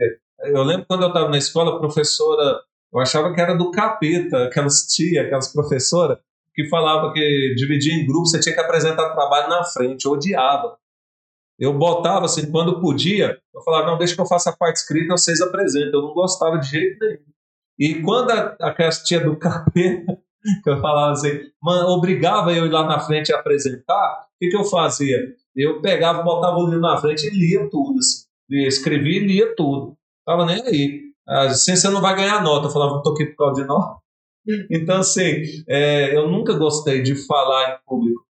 é, 0.00 0.50
eu 0.52 0.62
lembro 0.62 0.86
quando 0.86 1.02
eu 1.02 1.08
estava 1.08 1.28
na 1.28 1.36
escola, 1.36 1.74
a 1.74 1.78
professora, 1.80 2.60
eu 2.92 3.00
achava 3.00 3.34
que 3.34 3.40
era 3.40 3.56
do 3.56 3.72
capeta, 3.72 4.44
aquelas 4.44 4.86
tia, 4.86 5.22
aquelas 5.22 5.52
professoras, 5.52 6.18
que 6.54 6.68
falava 6.68 7.12
que 7.12 7.54
dividia 7.56 7.92
em 7.92 8.06
grupos, 8.06 8.30
você 8.30 8.38
tinha 8.38 8.54
que 8.54 8.60
apresentar 8.60 9.14
trabalho 9.14 9.48
na 9.48 9.64
frente, 9.64 10.04
eu 10.04 10.12
odiava. 10.12 10.78
Eu 11.58 11.76
botava 11.76 12.26
assim, 12.26 12.48
quando 12.48 12.80
podia, 12.80 13.36
eu 13.52 13.62
falava, 13.62 13.86
não, 13.88 13.98
deixa 13.98 14.14
que 14.14 14.20
eu 14.20 14.26
faça 14.26 14.50
a 14.50 14.56
parte 14.56 14.76
escrita, 14.76 15.16
vocês 15.16 15.40
apresentam. 15.40 16.00
Eu 16.00 16.06
não 16.06 16.14
gostava 16.14 16.58
de 16.58 16.70
jeito 16.70 16.98
nenhum. 17.04 17.18
E 17.78 18.02
quando 18.02 18.30
a, 18.30 18.56
aquela 18.60 18.90
tia 18.90 19.20
do 19.20 19.36
capeta, 19.36 20.18
que 20.62 20.70
eu 20.70 20.80
falava 20.80 21.12
assim, 21.12 21.30
obrigava 21.62 22.52
eu 22.52 22.66
ir 22.66 22.70
lá 22.70 22.84
na 22.86 23.00
frente 23.00 23.32
apresentar, 23.32 24.26
o 24.36 24.38
que, 24.38 24.50
que 24.50 24.56
eu 24.56 24.64
fazia? 24.64 25.18
Eu 25.54 25.80
pegava, 25.80 26.22
botava 26.22 26.58
o 26.58 26.66
livro 26.66 26.80
na 26.80 26.98
frente 26.98 27.26
e 27.26 27.30
lia 27.30 27.68
tudo. 27.70 27.98
Assim. 27.98 28.26
Escrevia 28.66 29.18
e 29.18 29.26
lia 29.26 29.56
tudo. 29.56 29.96
Tava 30.26 30.44
nem 30.44 30.62
aí. 30.62 31.02
Assim 31.26 31.74
você 31.74 31.88
não 31.88 32.02
vai 32.02 32.14
ganhar 32.14 32.42
nota. 32.42 32.66
Eu 32.66 32.70
falava, 32.70 32.96
não 32.96 33.02
tô 33.02 33.12
aqui 33.12 33.24
por 33.26 33.36
causa 33.36 33.62
de 33.62 33.66
nota. 33.66 34.00
Então, 34.70 35.00
assim, 35.00 35.42
é, 35.68 36.16
eu 36.16 36.30
nunca 36.30 36.52
gostei 36.52 37.02
de 37.02 37.16
falar 37.26 37.68
em 37.68 37.78
público. 37.84 38.24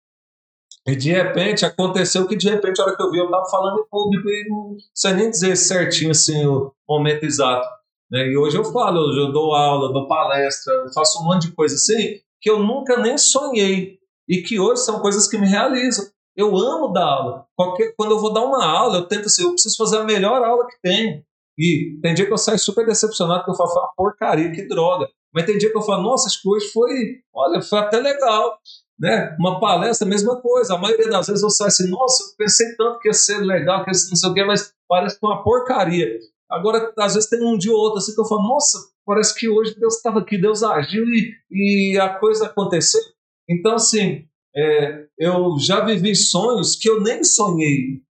E 0.86 0.96
de 0.96 1.12
repente 1.12 1.66
aconteceu 1.66 2.28
que 2.28 2.36
de 2.36 2.50
repente, 2.50 2.80
a 2.80 2.86
hora 2.86 2.96
que 2.96 3.02
eu 3.02 3.10
vi, 3.10 3.18
eu 3.18 3.26
estava 3.26 3.50
falando 3.50 3.80
em 3.80 3.90
público 3.90 4.30
e 4.30 4.48
não 4.48 4.76
sei 4.94 5.14
nem 5.14 5.32
dizer 5.32 5.56
certinho 5.56 6.12
assim, 6.12 6.46
o 6.46 6.72
momento 6.88 7.24
exato. 7.24 7.68
Né? 8.14 8.28
E 8.28 8.38
hoje 8.38 8.56
eu 8.56 8.64
falo, 8.64 9.10
hoje 9.10 9.20
eu 9.20 9.32
dou 9.32 9.56
aula, 9.56 9.92
dou 9.92 10.08
palestra, 10.08 10.86
faço 10.94 11.20
um 11.20 11.26
monte 11.26 11.48
de 11.48 11.54
coisa 11.54 11.74
assim 11.74 12.22
que 12.40 12.50
eu 12.52 12.60
nunca 12.60 12.98
nem 12.98 13.18
sonhei 13.18 13.98
e 14.28 14.42
que 14.42 14.60
hoje 14.60 14.82
são 14.82 15.00
coisas 15.00 15.28
que 15.30 15.38
me 15.38 15.48
realizam. 15.48 16.06
Eu 16.36 16.56
amo 16.58 16.90
dar 16.92 17.06
aula. 17.06 17.46
Qualquer, 17.56 17.94
quando 17.96 18.12
eu 18.12 18.20
vou 18.20 18.34
dar 18.34 18.42
uma 18.42 18.66
aula, 18.66 18.98
eu 18.98 19.08
tento 19.08 19.28
assim, 19.28 19.44
eu 19.44 19.52
preciso 19.52 19.78
fazer 19.78 19.98
a 19.98 20.04
melhor 20.04 20.44
aula 20.44 20.68
que 20.68 20.80
tem. 20.82 21.26
E 21.58 21.98
tem 22.02 22.14
dia 22.14 22.26
que 22.26 22.34
eu 22.34 22.38
saio 22.38 22.60
super 22.60 22.86
decepcionado, 22.86 23.46
que 23.46 23.52
eu 23.52 23.56
falo, 23.56 23.72
uma 23.72 23.94
porcaria, 23.96 24.52
que 24.52 24.68
droga. 24.68 25.08
Mas 25.34 25.46
tem 25.46 25.58
dia 25.58 25.72
que 25.72 25.78
eu 25.78 25.82
falo, 25.82 26.04
nossa, 26.04 26.28
que 26.30 26.50
hoje 26.50 26.68
foi, 26.68 27.22
olha, 27.34 27.62
foi 27.62 27.80
até 27.80 28.00
legal. 28.00 28.58
né? 29.00 29.36
Uma 29.40 29.60
palestra, 29.60 30.08
mesma 30.08 30.42
coisa. 30.42 30.76
A 30.76 30.78
maioria 30.78 31.10
das 31.10 31.28
vezes 31.28 31.44
eu 31.44 31.50
saio 31.50 31.70
assim, 31.70 31.90
nossa, 31.90 32.24
eu 32.24 32.36
pensei 32.38 32.76
tanto 32.76 33.00
que 33.00 33.08
ia 33.08 33.14
ser 33.14 33.38
legal, 33.40 33.84
que 33.84 33.90
ia 33.90 33.94
ser 33.94 34.10
não 34.10 34.18
sei 34.18 34.30
o 34.30 34.34
quê, 34.34 34.44
mas 34.44 34.74
parece 34.88 35.18
uma 35.22 35.44
porcaria. 35.44 36.20
Agora, 36.50 36.94
às 37.00 37.16
vezes 37.16 37.30
tem 37.30 37.44
um 37.44 37.58
dia 37.58 37.72
ou 37.72 37.78
outro 37.78 38.00
assim 38.00 38.14
que 38.14 38.22
eu 38.22 38.26
falo, 38.26 38.44
nossa, 38.44 38.78
parece 39.06 39.34
que 39.38 39.50
hoje 39.50 39.78
Deus 39.80 39.96
estava 39.96 40.20
aqui, 40.20 40.40
Deus 40.40 40.64
agiu 40.64 41.04
e, 41.06 41.34
e 41.52 42.00
a 42.00 42.10
coisa 42.10 42.46
aconteceu. 42.46 43.02
Então, 43.50 43.76
assim, 43.76 44.26
é, 44.56 45.06
eu 45.18 45.58
já 45.60 45.84
vivi 45.84 46.16
sonhos 46.16 46.76
que 46.76 46.90
eu 46.90 47.02
nem 47.02 47.24
sonhei. 47.24 48.02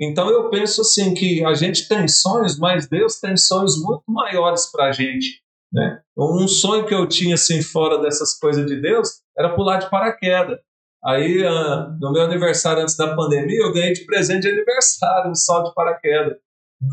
Então 0.00 0.30
eu 0.30 0.48
penso 0.48 0.82
assim 0.82 1.12
que 1.12 1.44
a 1.44 1.54
gente 1.54 1.88
tem 1.88 2.06
sonhos, 2.06 2.56
mas 2.58 2.88
Deus 2.88 3.18
tem 3.18 3.36
sonhos 3.36 3.82
muito 3.82 4.04
maiores 4.06 4.70
para 4.70 4.86
a 4.86 4.92
gente. 4.92 5.42
Né? 5.72 6.00
Um 6.16 6.46
sonho 6.46 6.86
que 6.86 6.94
eu 6.94 7.06
tinha 7.06 7.34
assim 7.34 7.60
fora 7.60 7.98
dessas 7.98 8.38
coisas 8.38 8.64
de 8.64 8.80
Deus 8.80 9.20
era 9.36 9.54
pular 9.54 9.78
de 9.78 9.90
paraquedas. 9.90 10.58
Aí 11.04 11.44
uh, 11.44 11.98
no 12.00 12.12
meu 12.12 12.22
aniversário 12.22 12.82
antes 12.82 12.96
da 12.96 13.14
pandemia 13.14 13.60
eu 13.60 13.72
ganhei 13.72 13.92
de 13.92 14.04
presente 14.06 14.42
de 14.42 14.50
aniversário 14.50 15.30
um 15.30 15.34
salto 15.34 15.68
de 15.68 15.74
paraquedas. 15.74 16.38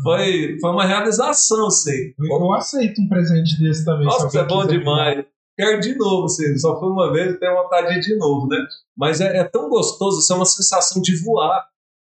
Foi, 0.02 0.58
foi 0.60 0.70
uma 0.70 0.84
realização, 0.84 1.70
sei. 1.70 2.14
Eu 2.18 2.52
aceito 2.52 3.00
um 3.00 3.08
presente 3.08 3.58
desse 3.60 3.84
também. 3.84 4.06
Nossa, 4.06 4.40
é 4.40 4.44
bom 4.44 4.66
demais. 4.66 5.24
Quero 5.56 5.80
de 5.80 5.96
novo, 5.96 6.26
assim, 6.26 6.56
só 6.58 6.78
foi 6.78 6.90
uma 6.90 7.10
vez 7.12 7.32
e 7.32 7.38
tenho 7.38 7.54
vontade 7.54 7.88
de 7.88 7.94
ir 7.94 8.00
de 8.00 8.16
novo, 8.18 8.46
né? 8.46 8.58
Mas 8.96 9.20
é, 9.20 9.38
é 9.38 9.44
tão 9.44 9.70
gostoso, 9.70 10.20
isso 10.20 10.32
é 10.32 10.36
uma 10.36 10.44
sensação 10.44 11.00
de 11.00 11.16
voar. 11.24 11.64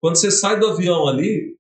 Quando 0.02 0.16
você 0.16 0.32
sai 0.32 0.60
do 0.60 0.68
avião 0.68 1.08
ali, 1.08 1.56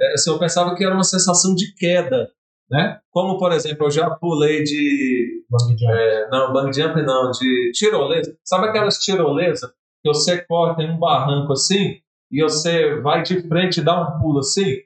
é, 0.00 0.14
assim, 0.14 0.30
eu 0.30 0.38
pensava 0.38 0.74
que 0.74 0.84
era 0.84 0.94
uma 0.94 1.04
sensação 1.04 1.54
de 1.54 1.72
queda, 1.74 2.30
né? 2.68 2.98
Como, 3.10 3.38
por 3.38 3.52
exemplo, 3.52 3.86
eu 3.86 3.90
já 3.90 4.10
pulei 4.10 4.64
de... 4.64 5.44
Bang 5.48 5.78
jump. 5.78 5.92
É, 5.92 6.28
não, 6.30 6.52
bang 6.52 6.72
jump 6.72 7.02
não, 7.02 7.30
de 7.30 7.72
tirolesa. 7.74 8.36
Sabe 8.44 8.66
aquelas 8.66 8.98
tirolesas 8.98 9.70
que 10.02 10.08
você 10.08 10.38
corta 10.46 10.82
em 10.82 10.90
um 10.90 10.98
barranco 10.98 11.52
assim 11.52 12.00
e 12.30 12.42
você 12.42 13.00
vai 13.00 13.22
de 13.22 13.40
frente 13.46 13.80
e 13.80 13.84
dá 13.84 14.00
um 14.00 14.20
pulo 14.20 14.38
assim? 14.38 14.78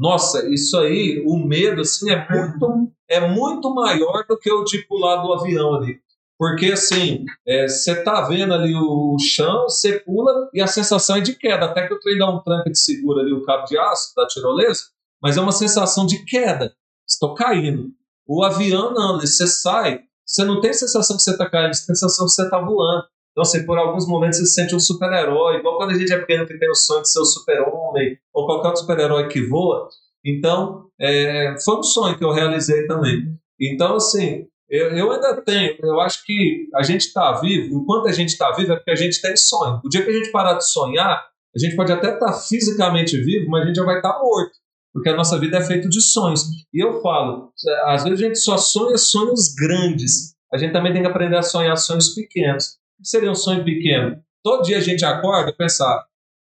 Nossa, 0.00 0.48
isso 0.48 0.78
aí, 0.78 1.22
o 1.26 1.36
medo 1.36 1.82
assim 1.82 2.10
é 2.10 2.26
muito, 2.26 2.90
é 3.06 3.28
muito 3.28 3.74
maior 3.74 4.24
do 4.26 4.38
que 4.38 4.50
o 4.50 4.64
de 4.64 4.78
pular 4.86 5.16
do 5.16 5.30
avião 5.30 5.74
ali. 5.74 6.00
Porque 6.38 6.72
assim, 6.72 7.26
é, 7.46 7.68
você 7.68 7.90
é, 7.90 8.02
tá 8.02 8.22
vendo 8.22 8.54
ali 8.54 8.74
o 8.74 9.18
chão, 9.20 9.64
você 9.64 10.00
pula 10.00 10.48
e 10.54 10.62
a 10.62 10.66
sensação 10.66 11.16
é 11.16 11.20
de 11.20 11.34
queda. 11.34 11.66
Até 11.66 11.86
que 11.86 11.92
o 11.92 12.00
trem 12.00 12.16
dá 12.16 12.30
um 12.30 12.42
tranca 12.42 12.70
de 12.70 12.78
segura 12.78 13.20
ali 13.20 13.34
o 13.34 13.44
cabo 13.44 13.66
de 13.66 13.76
aço 13.76 14.14
da 14.16 14.26
tirolesa, 14.26 14.84
mas 15.22 15.36
é 15.36 15.40
uma 15.42 15.52
sensação 15.52 16.06
de 16.06 16.24
queda. 16.24 16.72
Estou 17.06 17.34
caindo. 17.34 17.90
O 18.26 18.42
avião 18.42 18.94
não, 18.94 19.20
você 19.20 19.46
sai, 19.46 20.00
você 20.24 20.44
não 20.44 20.62
tem 20.62 20.70
a 20.70 20.74
sensação 20.74 21.14
que 21.14 21.22
você 21.22 21.32
está 21.32 21.50
caindo, 21.50 21.74
você 21.74 21.84
tem 21.84 21.92
a 21.92 21.96
sensação 21.96 22.24
que 22.24 22.32
você 22.32 22.42
está 22.44 22.58
voando. 22.58 23.04
Então, 23.32 23.42
assim, 23.42 23.64
por 23.64 23.78
alguns 23.78 24.06
momentos 24.06 24.38
você 24.38 24.46
se 24.46 24.54
sente 24.54 24.74
um 24.74 24.80
super-herói, 24.80 25.58
igual 25.58 25.76
quando 25.76 25.90
a 25.90 25.98
gente 25.98 26.12
é 26.12 26.18
pequeno 26.18 26.46
que 26.46 26.58
tem 26.58 26.70
o 26.70 26.74
sonho 26.74 27.02
de 27.02 27.10
ser 27.10 27.20
o 27.20 27.24
super-homem, 27.24 28.18
ou 28.34 28.46
qualquer 28.46 28.68
outro 28.68 28.82
super-herói 28.82 29.28
que 29.28 29.46
voa. 29.46 29.88
Então, 30.24 30.86
é, 31.00 31.54
foi 31.64 31.78
um 31.78 31.82
sonho 31.82 32.18
que 32.18 32.24
eu 32.24 32.32
realizei 32.32 32.86
também. 32.86 33.38
Então, 33.60 33.96
assim, 33.96 34.46
eu, 34.70 34.90
eu 34.90 35.10
ainda 35.10 35.42
tenho, 35.42 35.76
eu 35.82 36.00
acho 36.00 36.24
que 36.24 36.68
a 36.74 36.82
gente 36.82 37.02
está 37.02 37.40
vivo, 37.40 37.74
enquanto 37.74 38.08
a 38.08 38.12
gente 38.12 38.28
está 38.28 38.52
vivo 38.52 38.72
é 38.72 38.76
porque 38.76 38.92
a 38.92 38.96
gente 38.96 39.20
tem 39.20 39.36
sonho. 39.36 39.80
O 39.84 39.88
dia 39.88 40.04
que 40.04 40.10
a 40.10 40.12
gente 40.12 40.30
parar 40.30 40.54
de 40.54 40.70
sonhar, 40.70 41.24
a 41.54 41.58
gente 41.58 41.74
pode 41.74 41.92
até 41.92 42.14
estar 42.14 42.26
tá 42.26 42.32
fisicamente 42.32 43.16
vivo, 43.16 43.50
mas 43.50 43.62
a 43.62 43.66
gente 43.66 43.76
já 43.76 43.84
vai 43.84 43.96
estar 43.96 44.12
tá 44.12 44.18
morto, 44.20 44.52
porque 44.92 45.08
a 45.08 45.16
nossa 45.16 45.38
vida 45.38 45.58
é 45.58 45.62
feita 45.62 45.88
de 45.88 46.00
sonhos. 46.00 46.44
E 46.72 46.84
eu 46.84 47.00
falo, 47.00 47.52
às 47.86 48.04
vezes 48.04 48.20
a 48.20 48.22
gente 48.26 48.38
só 48.38 48.56
sonha 48.56 48.96
sonhos 48.96 49.52
grandes, 49.54 50.34
a 50.52 50.56
gente 50.56 50.72
também 50.72 50.92
tem 50.92 51.02
que 51.02 51.08
aprender 51.08 51.36
a 51.36 51.42
sonhar 51.42 51.76
sonhos 51.76 52.14
pequenos. 52.14 52.79
Que 53.00 53.08
seria 53.08 53.30
um 53.30 53.34
sonho 53.34 53.64
pequeno? 53.64 54.22
Todo 54.42 54.62
dia 54.62 54.78
a 54.78 54.80
gente 54.80 55.04
acorda 55.04 55.50
e 55.50 55.56
pensar, 55.56 56.06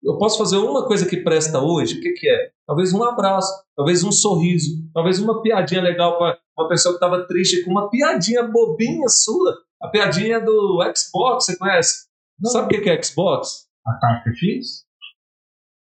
eu 0.03 0.19
posso 0.19 0.39
fazer 0.39 0.57
uma 0.57 0.87
coisa 0.87 1.09
que 1.09 1.17
presta 1.17 1.61
hoje, 1.61 1.99
o 1.99 2.01
que, 2.01 2.13
que 2.13 2.29
é? 2.29 2.51
Talvez 2.67 2.93
um 2.93 3.03
abraço, 3.05 3.53
talvez 3.77 4.03
um 4.03 4.11
sorriso, 4.11 4.71
talvez 4.93 5.21
uma 5.21 5.41
piadinha 5.41 5.81
legal 5.81 6.19
para 6.19 6.39
uma 6.59 6.69
pessoa 6.69 6.93
que 6.93 7.05
estava 7.05 7.27
triste, 7.27 7.65
com 7.65 7.71
uma 7.71 7.89
piadinha 7.89 8.43
bobinha 8.43 9.09
sua. 9.09 9.59
A 9.81 9.89
piadinha 9.89 10.41
do 10.41 10.81
Xbox, 10.95 11.45
você 11.45 11.57
conhece? 11.57 12.07
Não. 12.39 12.51
Sabe 12.51 12.77
o 12.77 12.83
que 12.83 12.91
é 12.91 13.03
Xbox? 13.03 13.69
A 13.87 13.95
caixa 13.95 14.31
X? 14.35 14.85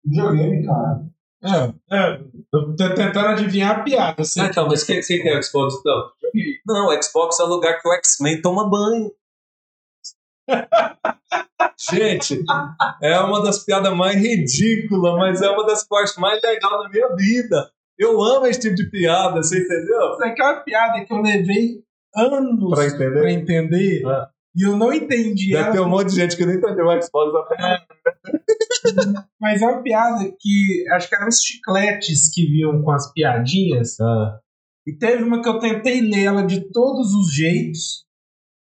Videogame, 0.05 0.67
cara. 0.67 1.13
É, 1.45 1.97
é, 1.97 2.21
eu 2.53 2.77
tô 2.77 2.95
tentando 2.95 3.29
adivinhar 3.29 3.81
a 3.81 3.83
piada. 3.83 4.23
Assim. 4.23 4.41
Ah, 4.41 4.47
então, 4.47 4.69
mas 4.69 4.83
o 4.83 4.87
que, 4.87 5.01
que 5.03 5.29
é 5.29 5.39
o 5.39 5.43
Xbox 5.43 5.75
então? 5.81 6.11
Não, 6.67 6.89
o 6.89 7.03
Xbox 7.03 7.41
é 7.41 7.43
o 7.43 7.49
lugar 7.49 7.81
que 7.81 7.89
o 7.89 7.93
X-Men 7.95 8.41
toma 8.41 8.69
banho. 8.69 9.11
Gente, 11.91 12.45
é 13.03 13.19
uma 13.21 13.43
das 13.43 13.65
piadas 13.65 13.95
mais 13.95 14.17
ridículas, 14.17 15.15
mas 15.17 15.43
é 15.43 15.51
uma 15.51 15.67
das 15.67 15.87
partes 15.87 16.17
mais 16.17 16.41
legais 16.43 16.61
da 16.61 16.89
minha 16.89 17.15
vida. 17.17 17.71
Eu 17.99 18.23
amo 18.23 18.47
esse 18.47 18.61
tipo 18.61 18.75
de 18.75 18.91
piada, 18.91 19.43
você 19.43 19.59
entendeu? 19.59 20.13
Isso 20.13 20.25
aqui 20.25 20.41
é 20.41 20.45
uma 20.45 20.61
piada 20.61 21.05
que 21.05 21.13
eu 21.13 21.21
levei 21.21 21.83
anos 22.17 22.75
pra 22.75 22.87
entender. 22.87 23.21
Pra 23.21 23.33
entender 23.33 24.03
é. 24.07 24.27
E 24.55 24.67
eu 24.67 24.77
não 24.77 24.93
entendi. 24.93 25.53
Deve 25.53 25.73
ter 25.73 25.81
um 25.81 25.89
monte 25.89 26.11
de 26.11 26.17
gente 26.17 26.37
que 26.37 26.45
não 26.45 26.53
entendeu 26.53 26.87
o 26.87 27.03
Xbox 27.03 27.35
até. 27.35 27.75
É. 27.75 27.79
Mas 29.41 29.63
é 29.63 29.67
uma 29.67 29.83
piada 29.83 30.31
que 30.39 30.85
acho 30.91 31.09
que 31.09 31.15
eram 31.15 31.29
os 31.29 31.41
chicletes 31.41 32.31
que 32.33 32.47
vinham 32.47 32.83
com 32.83 32.91
as 32.91 33.11
piadinhas. 33.13 33.99
Ah. 34.01 34.39
E 34.87 34.93
teve 34.93 35.23
uma 35.23 35.41
que 35.41 35.49
eu 35.49 35.59
tentei 35.59 36.01
ler 36.03 36.25
ela 36.25 36.43
de 36.43 36.71
todos 36.71 37.15
os 37.15 37.33
jeitos. 37.35 38.05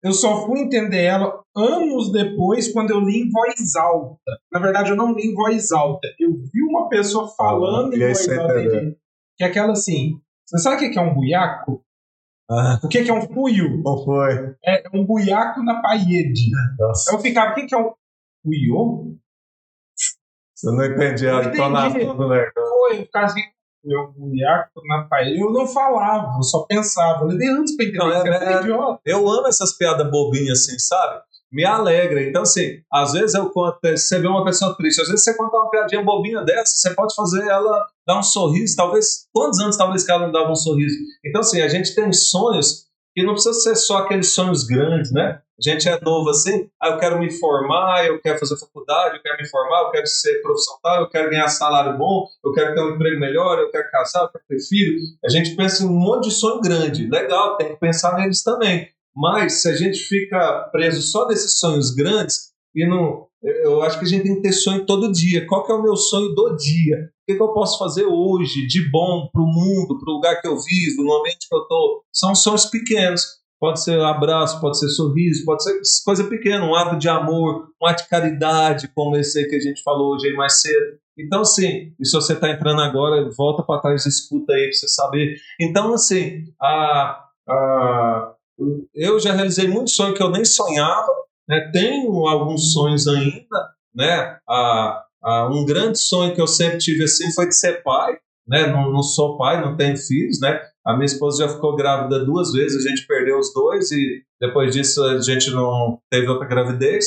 Eu 0.04 0.12
só 0.12 0.44
fui 0.44 0.60
entender 0.60 1.02
ela 1.02 1.42
anos 1.56 2.12
depois, 2.12 2.70
quando 2.70 2.90
eu 2.90 3.00
li 3.00 3.22
em 3.22 3.30
voz 3.30 3.74
alta. 3.74 4.38
Na 4.52 4.60
verdade, 4.60 4.90
eu 4.90 4.96
não 4.96 5.14
li 5.14 5.30
em 5.30 5.34
voz 5.34 5.72
alta. 5.72 6.06
Eu 6.20 6.30
vi 6.32 6.62
uma 6.62 6.90
pessoa 6.90 7.26
falando 7.34 7.94
ah, 7.94 7.96
em 7.96 8.00
voz 8.00 8.28
alta. 8.28 8.96
Que 9.36 9.44
é 9.44 9.46
aquela 9.46 9.72
assim. 9.72 10.20
Você 10.46 10.58
sabe 10.58 10.86
o 10.86 10.90
que 10.90 10.98
é 10.98 11.02
um 11.02 11.14
buiaco? 11.14 11.82
Ah. 12.50 12.78
O 12.84 12.88
que 12.88 12.98
é 12.98 13.14
um 13.14 13.22
fuio? 13.22 13.82
Não 13.82 14.04
foi? 14.04 14.54
É 14.62 14.82
um 14.92 15.06
buiaco 15.06 15.62
na 15.62 15.80
parede. 15.80 16.50
Nossa. 16.78 17.14
Eu 17.14 17.18
ficava, 17.18 17.52
o 17.52 17.54
que 17.54 17.74
é 17.74 17.78
um 17.78 17.94
fuio? 18.42 19.18
Você 20.54 20.70
não 20.70 20.84
entendia 20.84 21.38
a 21.38 21.44
entonação 21.44 22.16
do 22.16 22.28
negócio. 22.28 22.52
Foi, 22.54 23.00
eu 23.00 23.02
ficava 23.04 23.24
assim, 23.24 23.40
eu 23.86 24.12
buiaco 24.16 24.80
na 24.86 25.04
parede. 25.04 25.40
Eu 25.40 25.52
não 25.52 25.66
falava, 25.66 26.36
eu 26.36 26.42
só 26.42 26.64
pensava. 26.66 27.24
Eu 27.24 27.28
levei 27.28 27.48
anos 27.48 27.76
pra 27.76 27.84
entender. 27.84 27.98
Não, 27.98 28.12
é, 28.12 28.54
é, 28.54 28.60
idiota. 28.60 29.00
Eu 29.04 29.28
amo 29.28 29.46
essas 29.46 29.76
piadas 29.76 30.10
bobinhas 30.10 30.60
assim, 30.60 30.78
sabe? 30.78 31.22
me 31.54 31.64
alegra. 31.64 32.20
Então, 32.20 32.42
assim, 32.42 32.80
às 32.92 33.12
vezes 33.12 33.34
eu 33.34 33.48
conto, 33.48 33.78
você 33.80 34.18
vê 34.18 34.26
uma 34.26 34.44
pessoa 34.44 34.76
triste, 34.76 35.00
às 35.00 35.06
vezes 35.06 35.22
você 35.22 35.36
conta 35.36 35.56
uma 35.56 35.70
piadinha 35.70 36.02
bobinha 36.02 36.42
dessa, 36.42 36.74
você 36.74 36.92
pode 36.92 37.14
fazer 37.14 37.46
ela 37.46 37.86
dar 38.04 38.18
um 38.18 38.22
sorriso, 38.24 38.74
talvez, 38.74 39.28
quantos 39.32 39.60
anos 39.60 39.76
talvez 39.76 40.04
que 40.04 40.10
ela 40.10 40.26
não 40.26 40.32
dava 40.32 40.50
um 40.50 40.56
sorriso? 40.56 40.96
Então, 41.24 41.40
assim, 41.40 41.62
a 41.62 41.68
gente 41.68 41.94
tem 41.94 42.12
sonhos 42.12 42.86
que 43.14 43.22
não 43.22 43.34
precisa 43.34 43.54
ser 43.54 43.76
só 43.76 43.98
aqueles 43.98 44.30
sonhos 44.30 44.64
grandes, 44.64 45.12
né? 45.12 45.40
A 45.58 45.70
gente 45.70 45.88
é 45.88 46.00
novo 46.00 46.30
assim, 46.30 46.68
ah, 46.82 46.88
eu 46.88 46.98
quero 46.98 47.18
me 47.18 47.30
formar, 47.30 48.04
eu 48.06 48.20
quero 48.20 48.38
fazer 48.38 48.58
faculdade, 48.58 49.16
eu 49.16 49.22
quero 49.22 49.36
me 49.38 49.48
formar, 49.48 49.82
eu 49.82 49.90
quero 49.90 50.06
ser 50.06 50.42
profissional, 50.42 51.02
eu 51.02 51.08
quero 51.08 51.30
ganhar 51.30 51.48
salário 51.48 51.96
bom, 51.96 52.26
eu 52.44 52.52
quero 52.52 52.74
ter 52.74 52.82
um 52.82 52.94
emprego 52.94 53.20
melhor, 53.20 53.58
eu 53.58 53.70
quero 53.70 53.88
casar, 53.90 54.22
eu 54.22 54.28
quero 54.30 54.44
ter 54.48 54.60
filho. 54.68 54.98
A 55.24 55.28
gente 55.28 55.54
pensa 55.54 55.84
em 55.84 55.86
um 55.86 55.92
monte 55.92 56.28
de 56.28 56.34
sonho 56.34 56.60
grande, 56.60 57.08
legal, 57.08 57.56
tem 57.56 57.68
que 57.68 57.80
pensar 57.80 58.16
neles 58.16 58.42
também. 58.42 58.88
Mas 59.14 59.62
se 59.62 59.68
a 59.68 59.76
gente 59.76 59.98
fica 60.00 60.68
preso 60.72 61.00
só 61.02 61.28
nesses 61.28 61.60
sonhos 61.60 61.94
grandes, 61.94 62.52
e 62.74 62.84
não, 62.84 63.28
eu 63.40 63.82
acho 63.82 63.98
que 63.98 64.04
a 64.04 64.08
gente 64.08 64.24
tem 64.24 64.34
que 64.34 64.42
ter 64.42 64.52
sonho 64.52 64.84
todo 64.84 65.12
dia. 65.12 65.46
Qual 65.46 65.64
que 65.64 65.70
é 65.70 65.74
o 65.74 65.82
meu 65.82 65.96
sonho 65.96 66.34
do 66.34 66.56
dia? 66.56 66.96
O 66.96 67.26
que, 67.26 67.36
que 67.36 67.42
eu 67.42 67.52
posso 67.52 67.78
fazer 67.78 68.04
hoje 68.04 68.66
de 68.66 68.90
bom 68.90 69.28
para 69.32 69.42
o 69.42 69.46
mundo, 69.46 69.98
para 69.98 70.10
o 70.10 70.14
lugar 70.14 70.40
que 70.40 70.48
eu 70.48 70.56
vivo, 70.58 71.04
no 71.04 71.14
ambiente 71.14 71.46
que 71.48 71.54
eu 71.54 71.62
estou? 71.62 72.02
São 72.12 72.34
sonhos 72.34 72.66
pequenos. 72.66 73.22
Pode 73.60 73.82
ser 73.82 73.98
abraço, 74.00 74.60
pode 74.60 74.78
ser 74.78 74.88
sorriso, 74.88 75.44
pode 75.44 75.62
ser 75.62 75.80
coisa 76.04 76.24
pequena, 76.24 76.64
um 76.64 76.74
ato 76.74 76.98
de 76.98 77.08
amor, 77.08 77.68
um 77.80 77.86
ato 77.86 78.02
de 78.02 78.08
caridade, 78.08 78.88
como 78.94 79.16
esse 79.16 79.38
aí 79.38 79.48
que 79.48 79.56
a 79.56 79.60
gente 79.60 79.82
falou 79.82 80.14
hoje 80.14 80.28
aí 80.28 80.34
mais 80.34 80.60
cedo. 80.60 80.98
Então, 81.18 81.42
assim, 81.42 81.94
e 81.98 82.06
se 82.06 82.12
você 82.12 82.32
está 82.32 82.50
entrando 82.50 82.80
agora, 82.80 83.28
volta 83.36 83.62
para 83.62 83.80
trás 83.80 84.04
e 84.04 84.08
escuta 84.08 84.52
aí 84.52 84.64
para 84.64 84.72
você 84.72 84.88
saber. 84.88 85.36
Então, 85.60 85.94
assim, 85.94 86.44
a, 86.60 87.24
a, 87.48 88.34
eu 88.94 89.18
já 89.20 89.32
realizei 89.32 89.68
muitos 89.68 89.94
sonhos 89.94 90.16
que 90.16 90.22
eu 90.22 90.30
nem 90.30 90.44
sonhava, 90.44 91.12
né? 91.48 91.70
tenho 91.72 92.26
alguns 92.26 92.72
sonhos 92.72 93.06
ainda, 93.06 93.68
né? 93.94 94.38
Ah, 94.48 95.04
ah, 95.22 95.48
um 95.50 95.64
grande 95.64 95.98
sonho 95.98 96.34
que 96.34 96.40
eu 96.40 96.46
sempre 96.46 96.78
tive 96.78 97.04
assim 97.04 97.32
foi 97.32 97.48
de 97.48 97.54
ser 97.54 97.82
pai, 97.82 98.18
né? 98.46 98.66
Não, 98.66 98.92
não, 98.92 99.02
sou 99.02 99.38
pai, 99.38 99.60
não 99.60 99.76
tenho 99.76 99.96
filhos, 99.96 100.40
né? 100.40 100.60
A 100.86 100.92
minha 100.94 101.06
esposa 101.06 101.46
já 101.46 101.52
ficou 101.52 101.74
grávida 101.74 102.24
duas 102.24 102.52
vezes, 102.52 102.84
a 102.84 102.88
gente 102.88 103.06
perdeu 103.06 103.38
os 103.38 103.52
dois 103.54 103.90
e 103.90 104.22
depois 104.40 104.74
disso 104.74 105.02
a 105.02 105.20
gente 105.20 105.50
não 105.50 105.98
teve 106.10 106.28
outra 106.28 106.46
gravidez. 106.46 107.06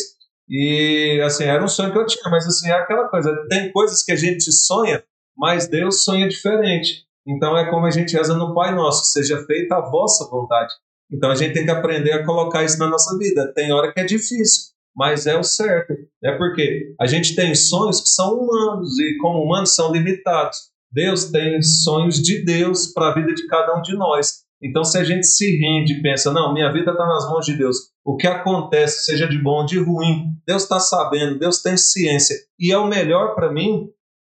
E 0.50 1.22
assim, 1.24 1.44
era 1.44 1.64
um 1.64 1.68
sonho 1.68 1.92
que 1.92 1.98
eu 1.98 2.06
tinha, 2.06 2.30
mas 2.32 2.48
assim, 2.48 2.70
é 2.70 2.74
aquela 2.74 3.08
coisa, 3.10 3.36
tem 3.50 3.72
coisas 3.72 4.02
que 4.04 4.12
a 4.12 4.16
gente 4.16 4.52
sonha, 4.52 5.04
mas 5.38 5.68
Deus 5.68 6.04
sonha 6.04 6.28
diferente. 6.28 7.06
Então 7.28 7.58
é 7.58 7.70
como 7.70 7.86
a 7.86 7.92
gente 7.92 8.16
reza 8.16 8.36
no 8.36 8.56
Pai 8.56 8.74
Nosso, 8.74 9.12
seja 9.12 9.46
feita 9.46 9.76
a 9.76 9.90
vossa 9.90 10.28
vontade. 10.30 10.74
Então 11.12 11.30
a 11.30 11.36
gente 11.36 11.54
tem 11.54 11.66
que 11.66 11.72
aprender 11.72 12.14
a 12.14 12.26
colocar 12.26 12.64
isso 12.64 12.80
na 12.80 12.88
nossa 12.88 13.18
vida. 13.18 13.54
Tem 13.54 13.72
hora 13.72 13.94
que 13.94 14.00
é 14.00 14.06
difícil, 14.06 14.72
mas 14.96 15.28
é 15.28 15.38
o 15.38 15.44
certo. 15.44 15.94
É 16.24 16.32
porque 16.38 16.96
a 17.00 17.06
gente 17.06 17.36
tem 17.36 17.54
sonhos 17.54 18.02
que 18.02 18.10
são 18.10 18.34
humanos 18.34 18.98
e, 19.00 19.18
como 19.18 19.44
humanos, 19.44 19.76
são 19.76 19.92
limitados. 19.92 20.58
Deus 20.92 21.26
tem 21.32 21.62
sonhos 21.62 22.22
de 22.22 22.44
Deus 22.44 22.88
para 22.88 23.10
a 23.10 23.14
vida 23.14 23.34
de 23.34 23.46
cada 23.48 23.78
um 23.78 23.82
de 23.82 23.96
nós. 23.96 24.46
Então, 24.62 24.84
se 24.84 24.98
a 24.98 25.04
gente 25.04 25.28
se 25.28 25.58
rende 25.58 25.94
e 25.94 26.02
pensa, 26.02 26.34
não, 26.34 26.54
minha 26.54 26.72
vida 26.72 26.92
está 26.92 27.06
nas 27.06 27.30
mãos 27.30 27.46
de 27.46 27.56
Deus, 27.56 27.78
o 28.04 28.16
que 28.16 28.26
acontece, 28.26 29.06
seja 29.06 29.28
de 29.28 29.38
bom 29.38 29.60
ou 29.60 29.66
de 29.66 29.78
ruim, 29.78 30.34
Deus 30.48 30.64
está 30.64 30.80
sabendo, 30.80 31.38
Deus 31.38 31.62
tem 31.62 31.78
ciência 31.78 32.36
e 32.60 32.72
é 32.72 32.78
o 32.78 32.88
melhor 32.88 33.36
para 33.36 33.52
mim, 33.52 33.88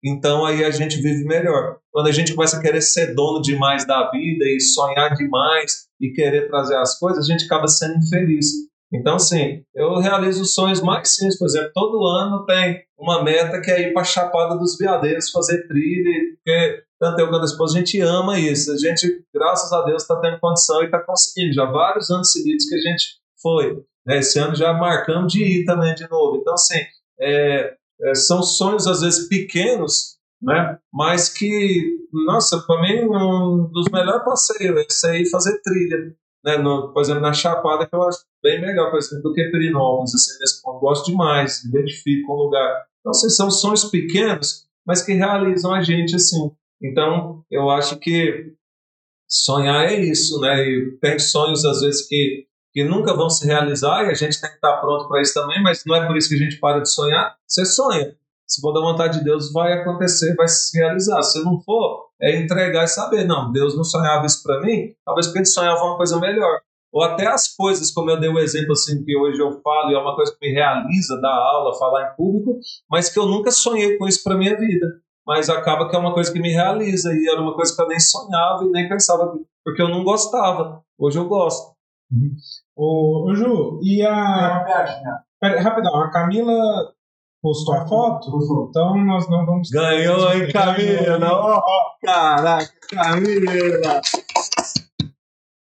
então 0.04 0.46
aí 0.46 0.64
a 0.64 0.72
gente 0.72 1.02
vive 1.02 1.24
melhor. 1.26 1.78
Quando 1.92 2.08
a 2.08 2.12
gente 2.12 2.34
começa 2.34 2.58
a 2.58 2.62
querer 2.62 2.82
ser 2.82 3.14
dono 3.14 3.42
demais 3.42 3.86
da 3.86 4.10
vida 4.12 4.46
e 4.46 4.60
sonhar 4.60 5.14
demais 5.16 5.88
e 6.00 6.12
querer 6.12 6.48
trazer 6.48 6.76
as 6.78 6.98
coisas, 6.98 7.26
a 7.26 7.32
gente 7.32 7.46
acaba 7.46 7.68
sendo 7.68 7.98
infeliz. 7.98 8.48
Então, 8.91 9.16
assim, 9.16 9.64
eu 9.76 9.99
realizo 9.99 10.45
sonhos 10.45 10.82
mais 10.82 11.10
simples. 11.10 11.38
Por 11.38 11.45
exemplo, 11.45 11.72
todo 11.74 12.07
ano 12.07 12.45
tem 12.45 12.84
uma 12.98 13.24
meta 13.24 13.61
que 13.61 13.70
é 13.70 13.90
ir 13.90 13.94
para 13.94 14.02
a 14.02 14.06
Chapada 14.06 14.57
dos 14.57 14.78
Veadeiros 14.78 15.30
fazer 15.30 15.68
trilha, 15.68 16.36
porque 16.36 16.84
tanto 16.99 17.20
eu 17.20 17.30
quanto 17.30 17.44
a 17.44 17.45
esposa, 17.45 17.78
a 17.78 17.80
gente 17.80 18.02
ama 18.02 18.40
isso. 18.40 18.72
A 18.72 18.78
gente, 18.78 19.24
graças 19.34 19.72
a 19.72 19.84
Deus, 19.84 20.02
está 20.02 20.20
tendo 20.20 20.40
condição 20.40 20.82
e 20.82 20.86
está 20.86 20.99
conseguindo. 20.99 21.53
Já 21.53 21.66
vários 21.66 22.10
anos 22.10 22.32
seguidos 22.32 22.66
que 22.66 22.76
a 22.76 22.80
gente 22.80 23.06
foi. 23.41 23.84
Né? 24.06 24.20
Esse 24.20 24.40
ano 24.40 24.56
já 24.56 24.74
marcamos 24.74 25.32
de 25.32 25.44
ir 25.44 25.66
também 25.66 25.94
de 25.95 26.10
novo. 26.10 26.38
Então, 26.38 26.53
assim, 26.53 26.80
é, 27.20 27.76
é, 28.02 28.16
são 28.16 28.41
sonhos 28.41 28.88
às 28.88 29.02
vezes 29.02 29.28
pequenos, 29.28 30.18
né? 30.41 30.78
Mas 30.91 31.30
que, 31.30 31.98
nossa, 32.26 32.60
para 32.66 32.82
mim 32.82 33.02
um 33.02 33.70
dos 33.72 33.86
melhores 33.91 34.24
passeios 34.24 34.78
é 34.78 34.86
esse 34.88 35.07
aí 35.07 35.30
fazer 35.30 35.61
trilha, 35.61 36.16
né? 36.44 36.57
No, 36.57 36.94
por 36.94 37.02
exemplo, 37.02 37.22
na 37.22 37.34
Chapada 37.34 37.86
que 37.86 37.95
eu 37.95 38.03
acho 38.03 38.20
bem 38.44 38.61
melhor, 38.61 38.90
por 38.90 38.99
exemplo, 38.99 39.24
do 39.24 39.34
que 39.34 39.49
Perinópolis, 39.49 40.14
assim, 40.14 40.40
nesse 40.40 40.61
ponto. 40.61 40.80
Gosto 40.80 41.06
demais, 41.11 41.64
identifico 41.64 42.34
um 42.34 42.38
lugar. 42.38 42.86
Então, 42.99 43.11
assim, 43.11 43.30
são 43.30 43.49
sonhos 43.49 43.86
pequenos, 43.86 44.68
mas 44.86 45.02
que 45.02 45.14
realizam 45.14 45.74
a 45.74 45.82
gente 45.82 46.16
assim. 46.16 46.52
Então, 46.82 47.44
eu 47.52 47.70
acho 47.70 47.98
que 47.98 48.53
sonhar 49.28 49.86
é 49.86 49.99
isso, 49.99 50.40
né? 50.40 50.64
E 50.68 50.98
tem 51.02 51.20
sonhos 51.20 51.66
às 51.66 51.82
vezes 51.82 52.07
que 52.07 52.48
que 52.72 52.84
nunca 52.84 53.16
vão 53.16 53.30
se 53.30 53.45
realizar 53.45 54.06
e 54.06 54.11
a 54.11 54.14
gente 54.14 54.40
tem 54.40 54.49
que 54.49 54.56
estar 54.56 54.78
pronto 54.78 55.07
para 55.07 55.22
isso 55.22 55.34
também, 55.34 55.61
mas 55.61 55.84
não 55.86 55.95
é 55.95 56.06
por 56.06 56.16
isso 56.16 56.30
que 56.30 56.36
a 56.36 56.38
gente 56.38 56.60
para 56.60 56.80
de 56.80 56.91
sonhar. 56.91 57.36
Você 57.48 57.66
sonha. 57.66 58.16
Se 58.50 58.62
for 58.62 58.74
da 58.74 58.82
vontade 58.82 59.20
de 59.20 59.24
Deus, 59.24 59.52
vai 59.54 59.74
acontecer, 59.74 60.36
vai 60.36 60.48
se 60.48 60.76
realizar. 60.76 61.22
Se 61.22 61.44
não 61.44 61.62
for, 61.62 62.08
é 62.20 62.36
entregar 62.36 62.84
e 62.84 62.88
saber, 62.88 63.26
não, 63.26 63.52
Deus 63.52 63.78
não 63.78 63.84
sonhava 63.84 64.26
isso 64.26 64.42
para 64.42 64.60
mim, 64.62 64.92
talvez 65.06 65.28
porque 65.28 65.40
ele 65.40 65.46
sonhava 65.46 65.84
uma 65.84 65.98
coisa 65.98 66.20
melhor. 66.20 66.60
Ou 66.92 67.04
até 67.04 67.28
as 67.28 67.56
coisas, 67.56 67.92
como 67.92 68.10
eu 68.10 68.20
dei 68.20 68.28
o 68.28 68.34
um 68.34 68.40
exemplo 68.40 68.72
assim, 68.72 69.04
que 69.04 69.16
hoje 69.16 69.40
eu 69.40 69.62
falo, 69.62 69.92
e 69.92 69.94
é 69.94 70.00
uma 70.00 70.16
coisa 70.16 70.32
que 70.32 70.48
me 70.48 70.52
realiza, 70.52 71.22
dar 71.22 71.32
aula, 71.32 71.78
falar 71.78 72.12
em 72.12 72.16
público, 72.16 72.60
mas 72.90 73.10
que 73.10 73.20
eu 73.20 73.28
nunca 73.28 73.52
sonhei 73.52 73.96
com 74.00 74.08
isso 74.08 74.24
para 74.24 74.36
minha 74.36 74.58
vida. 74.58 74.88
Mas 75.28 75.48
acaba 75.48 75.88
que 75.88 75.96
é 75.96 76.00
uma 76.00 76.16
coisa 76.16 76.34
que 76.34 76.40
me 76.40 76.52
realiza, 76.52 77.14
e 77.14 77.30
era 77.30 77.40
uma 77.40 77.54
coisa 77.54 77.76
que 77.76 77.80
eu 77.80 77.88
nem 77.88 78.00
sonhava 78.00 78.64
e 78.64 78.72
nem 78.72 78.90
pensava, 78.90 79.32
porque 79.64 79.80
eu 79.80 79.90
não 79.90 80.04
gostava. 80.04 80.82
Hoje 80.98 81.20
eu 81.20 81.28
gosto. 81.28 81.76
Uhum. 82.12 82.36
Ô, 82.76 83.32
Ju, 83.36 83.80
e 83.84 84.04
a. 84.04 84.66
Pera, 85.40 85.62
rapidão, 85.62 86.02
a 86.02 86.10
Camila 86.10 86.92
postou 87.41 87.76
a 87.76 87.88
foto? 87.88 88.32
Postou. 88.32 88.68
Então 88.70 89.06
nós 89.06 89.30
não 89.30 89.45
vamos. 89.45 89.70
Ganhou, 89.70 90.32
hein, 90.34 90.52
Camila? 90.52 91.32
Oh, 91.32 92.06
caraca, 92.06 92.72
Camila! 92.90 94.02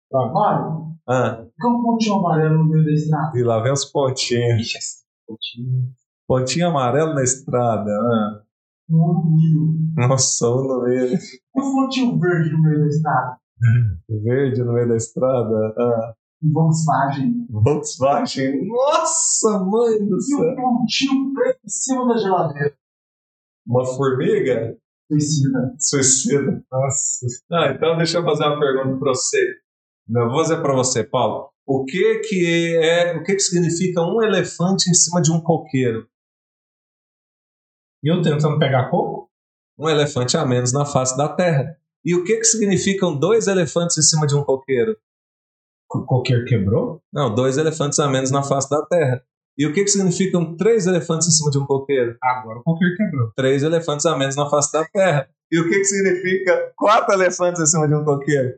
Pronto. 0.10 0.34
Mário, 0.34 0.84
ah. 1.10 1.44
um 1.66 1.82
pontinho 1.82 2.16
amarelo 2.16 2.60
no 2.60 2.66
meio 2.66 2.86
da 2.86 2.92
estrada? 2.92 3.38
E 3.38 3.44
lá 3.44 3.62
vem 3.62 3.72
os 3.72 3.86
pontinhos. 3.86 4.62
Ixi, 4.62 4.78
pontinho. 5.28 5.92
Pontinho 6.28 6.68
amarelo 6.68 7.14
na 7.16 7.24
estrada. 7.24 7.92
Ah. 7.92 8.44
Um 8.90 9.36
milho. 9.36 9.74
Nossa, 9.96 10.48
um 10.50 10.68
no 10.68 10.84
meio. 10.84 11.14
E 11.16 11.62
um 11.62 11.74
pontinho 11.74 12.20
verde 12.20 12.52
no 12.52 12.62
meio 12.62 12.80
da 12.80 12.88
estrada? 12.88 13.38
Verde 14.08 14.64
no 14.64 14.74
meio 14.74 14.90
da 14.90 14.96
estrada? 14.96 15.74
Ah. 15.78 16.14
Volkswagen. 16.52 17.48
Volkswagen. 17.50 18.68
Nossa, 18.68 19.60
mãe 19.60 20.06
do 20.06 20.20
céu. 20.20 20.40
E 20.40 20.52
um 20.52 20.56
pontinho 20.56 21.34
preto 21.34 21.60
em 21.66 21.70
cima 21.70 22.08
da 22.08 22.18
geladeira. 22.18 22.78
Uma 23.66 23.86
formiga? 23.86 24.78
Suicida. 25.08 25.76
Suicida. 25.80 26.66
Nossa. 26.72 27.26
Ah, 27.52 27.72
então 27.74 27.98
deixa 27.98 28.18
eu 28.18 28.24
fazer 28.24 28.46
uma 28.46 28.60
pergunta 28.60 29.00
para 29.00 29.10
você. 29.10 29.56
Não, 30.08 30.28
vou 30.30 30.40
fazer 30.40 30.62
para 30.62 30.76
você, 30.76 31.04
Paulo. 31.04 31.50
O 31.66 31.86
que 31.86 32.20
que 32.20 32.78
é, 32.78 33.16
o 33.16 33.24
que 33.24 33.36
que 33.36 33.40
significa 33.40 34.02
um 34.02 34.22
elefante 34.22 34.90
em 34.90 34.94
cima 34.94 35.22
de 35.22 35.32
um 35.32 35.40
coqueiro? 35.40 36.10
E 38.04 38.12
eu 38.12 38.22
tentando 38.22 38.60
pegar 38.60 38.90
coco? 38.90 39.30
Um 39.80 39.88
elefante 39.88 40.36
a 40.36 40.46
menos 40.46 40.74
na 40.74 40.86
face 40.86 41.16
da 41.16 41.30
terra. 41.30 41.78
E 42.04 42.14
o 42.14 42.26
que 42.26 42.36
que 42.36 42.44
significam 42.44 43.18
dois 43.18 43.48
elefantes 43.48 43.98
em 43.98 44.02
cima 44.02 44.28
de 44.28 44.36
um 44.36 44.44
coqueiro? 44.44 44.98
O 45.94 46.06
coqueiro 46.06 46.46
quebrou? 46.46 47.02
Não, 47.14 47.34
dois 47.34 47.58
elefantes 47.58 48.00
a 48.00 48.08
menos 48.08 48.32
na 48.32 48.42
face 48.42 48.70
da 48.70 48.84
Terra. 48.86 49.22
E 49.56 49.68
o 49.68 49.74
que, 49.74 49.84
que 49.84 49.90
significam 49.90 50.58
três 50.58 50.88
elefantes 50.88 51.28
em 51.28 51.32
cima 51.32 51.52
de 51.52 51.60
um 51.60 51.66
coqueiro? 51.66 52.18
Agora 52.22 52.60
o 52.60 52.64
coqueiro 52.64 52.96
quebrou. 52.96 53.32
Três 53.36 53.62
elefantes 53.62 54.06
a 54.08 54.18
menos 54.18 54.36
na 54.36 54.50
face 54.50 54.74
da 54.74 54.84
Terra. 54.86 55.30
E 55.52 55.60
o 55.60 55.70
que, 55.70 55.78
que 55.78 55.86
significa 55.86 56.74
quatro 56.76 57.14
elefantes 57.14 57.62
em 57.62 57.66
cima 57.68 57.88
de 57.88 57.94
um 57.94 58.04
coqueiro? 58.04 58.58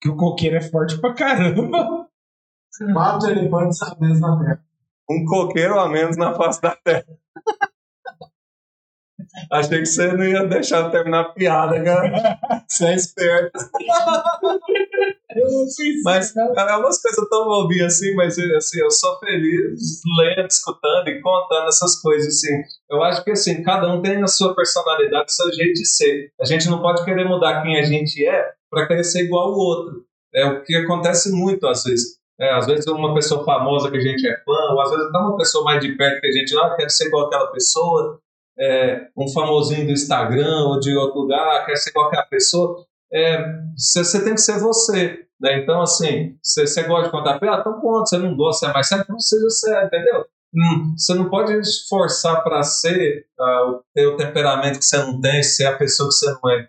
Que 0.00 0.08
o 0.08 0.16
coqueiro 0.16 0.56
é 0.56 0.60
forte 0.60 1.00
pra 1.00 1.12
caramba. 1.12 2.06
Quatro 2.92 3.30
elefantes 3.30 3.82
a 3.82 3.96
menos 3.98 4.20
na 4.20 4.38
Terra. 4.38 4.64
Um 5.10 5.24
coqueiro 5.24 5.80
a 5.80 5.88
menos 5.88 6.16
na 6.16 6.32
face 6.34 6.62
da 6.62 6.76
Terra. 6.76 7.06
Achei 9.50 9.78
que 9.78 9.86
você 9.86 10.12
não 10.12 10.24
ia 10.24 10.44
deixar 10.44 10.90
terminar 10.90 11.20
a 11.20 11.28
piada, 11.32 11.82
cara. 11.82 12.38
Você 12.68 12.86
é 12.86 12.94
esperto. 12.94 13.52
mas 16.04 16.36
é 16.36 16.76
umas 16.76 17.00
coisas 17.00 17.28
tão 17.30 17.44
bobinhas 17.46 17.94
assim, 17.94 18.14
mas 18.14 18.38
assim, 18.38 18.80
eu 18.80 18.90
sou 18.90 19.18
feliz 19.18 20.00
lendo, 20.18 20.46
escutando 20.46 21.08
e 21.08 21.20
contando 21.20 21.68
essas 21.68 22.00
coisas. 22.00 22.34
Assim. 22.34 22.62
Eu 22.90 23.02
acho 23.02 23.24
que 23.24 23.30
assim, 23.30 23.62
cada 23.62 23.88
um 23.88 24.02
tem 24.02 24.22
a 24.22 24.26
sua 24.26 24.54
personalidade, 24.54 25.26
o 25.30 25.32
seu 25.32 25.52
jeito 25.52 25.74
de 25.74 25.86
ser. 25.86 26.30
A 26.40 26.44
gente 26.44 26.68
não 26.68 26.82
pode 26.82 27.04
querer 27.04 27.24
mudar 27.24 27.62
quem 27.62 27.78
a 27.78 27.82
gente 27.82 28.26
é 28.26 28.52
para 28.70 28.86
querer 28.86 29.04
ser 29.04 29.24
igual 29.24 29.48
ao 29.48 29.58
outro. 29.58 30.04
É 30.34 30.44
o 30.46 30.62
que 30.62 30.74
acontece 30.76 31.30
muito 31.32 31.66
às 31.66 31.84
vezes. 31.84 32.22
É, 32.40 32.50
às 32.54 32.66
vezes 32.66 32.86
uma 32.86 33.14
pessoa 33.14 33.44
famosa 33.44 33.90
que 33.90 33.96
a 33.96 34.00
gente 34.00 34.26
é 34.26 34.36
fã, 34.44 34.72
ou 34.72 34.80
às 34.80 34.90
vezes 34.90 35.06
até 35.06 35.18
uma 35.18 35.36
pessoa 35.36 35.64
mais 35.64 35.80
de 35.80 35.96
perto 35.96 36.20
que 36.20 36.26
a 36.26 36.32
gente 36.32 36.58
ah, 36.58 36.74
quer 36.76 36.90
ser 36.90 37.06
igual 37.06 37.26
aquela 37.26 37.46
pessoa, 37.52 38.18
é, 38.58 39.08
um 39.16 39.28
famosinho 39.28 39.86
do 39.86 39.92
Instagram 39.92 40.64
ou 40.68 40.80
de 40.80 40.96
outro 40.96 41.20
lugar, 41.20 41.64
quer 41.66 41.76
ser 41.76 41.92
qualquer 41.92 42.28
pessoa, 42.28 42.84
você 43.76 44.18
é, 44.18 44.24
tem 44.24 44.34
que 44.34 44.40
ser 44.40 44.58
você. 44.58 45.18
Né? 45.40 45.58
Então, 45.58 45.82
assim, 45.82 46.36
você 46.42 46.82
gosta 46.84 47.06
de 47.06 47.10
contar 47.10 47.38
piada, 47.40 47.60
então 47.60 47.80
conta. 47.80 48.06
Você 48.06 48.18
não 48.18 48.36
gosta, 48.36 48.66
você 48.66 48.70
é 48.70 48.74
mais 48.74 48.88
sério, 48.88 49.02
então 49.04 49.18
seja 49.18 49.50
sério, 49.50 49.86
entendeu? 49.86 50.24
Hum, 50.54 50.94
você 50.96 51.14
não 51.14 51.30
pode 51.30 51.52
esforçar 51.58 52.42
para 52.44 52.62
ser 52.62 53.26
uh, 53.40 53.80
ter 53.94 54.06
o 54.06 54.16
temperamento 54.16 54.78
que 54.78 54.84
você 54.84 54.98
não 54.98 55.20
tem, 55.20 55.42
ser 55.42 55.66
a 55.66 55.76
pessoa 55.76 56.08
que 56.08 56.14
você 56.14 56.30
não 56.30 56.50
é, 56.50 56.68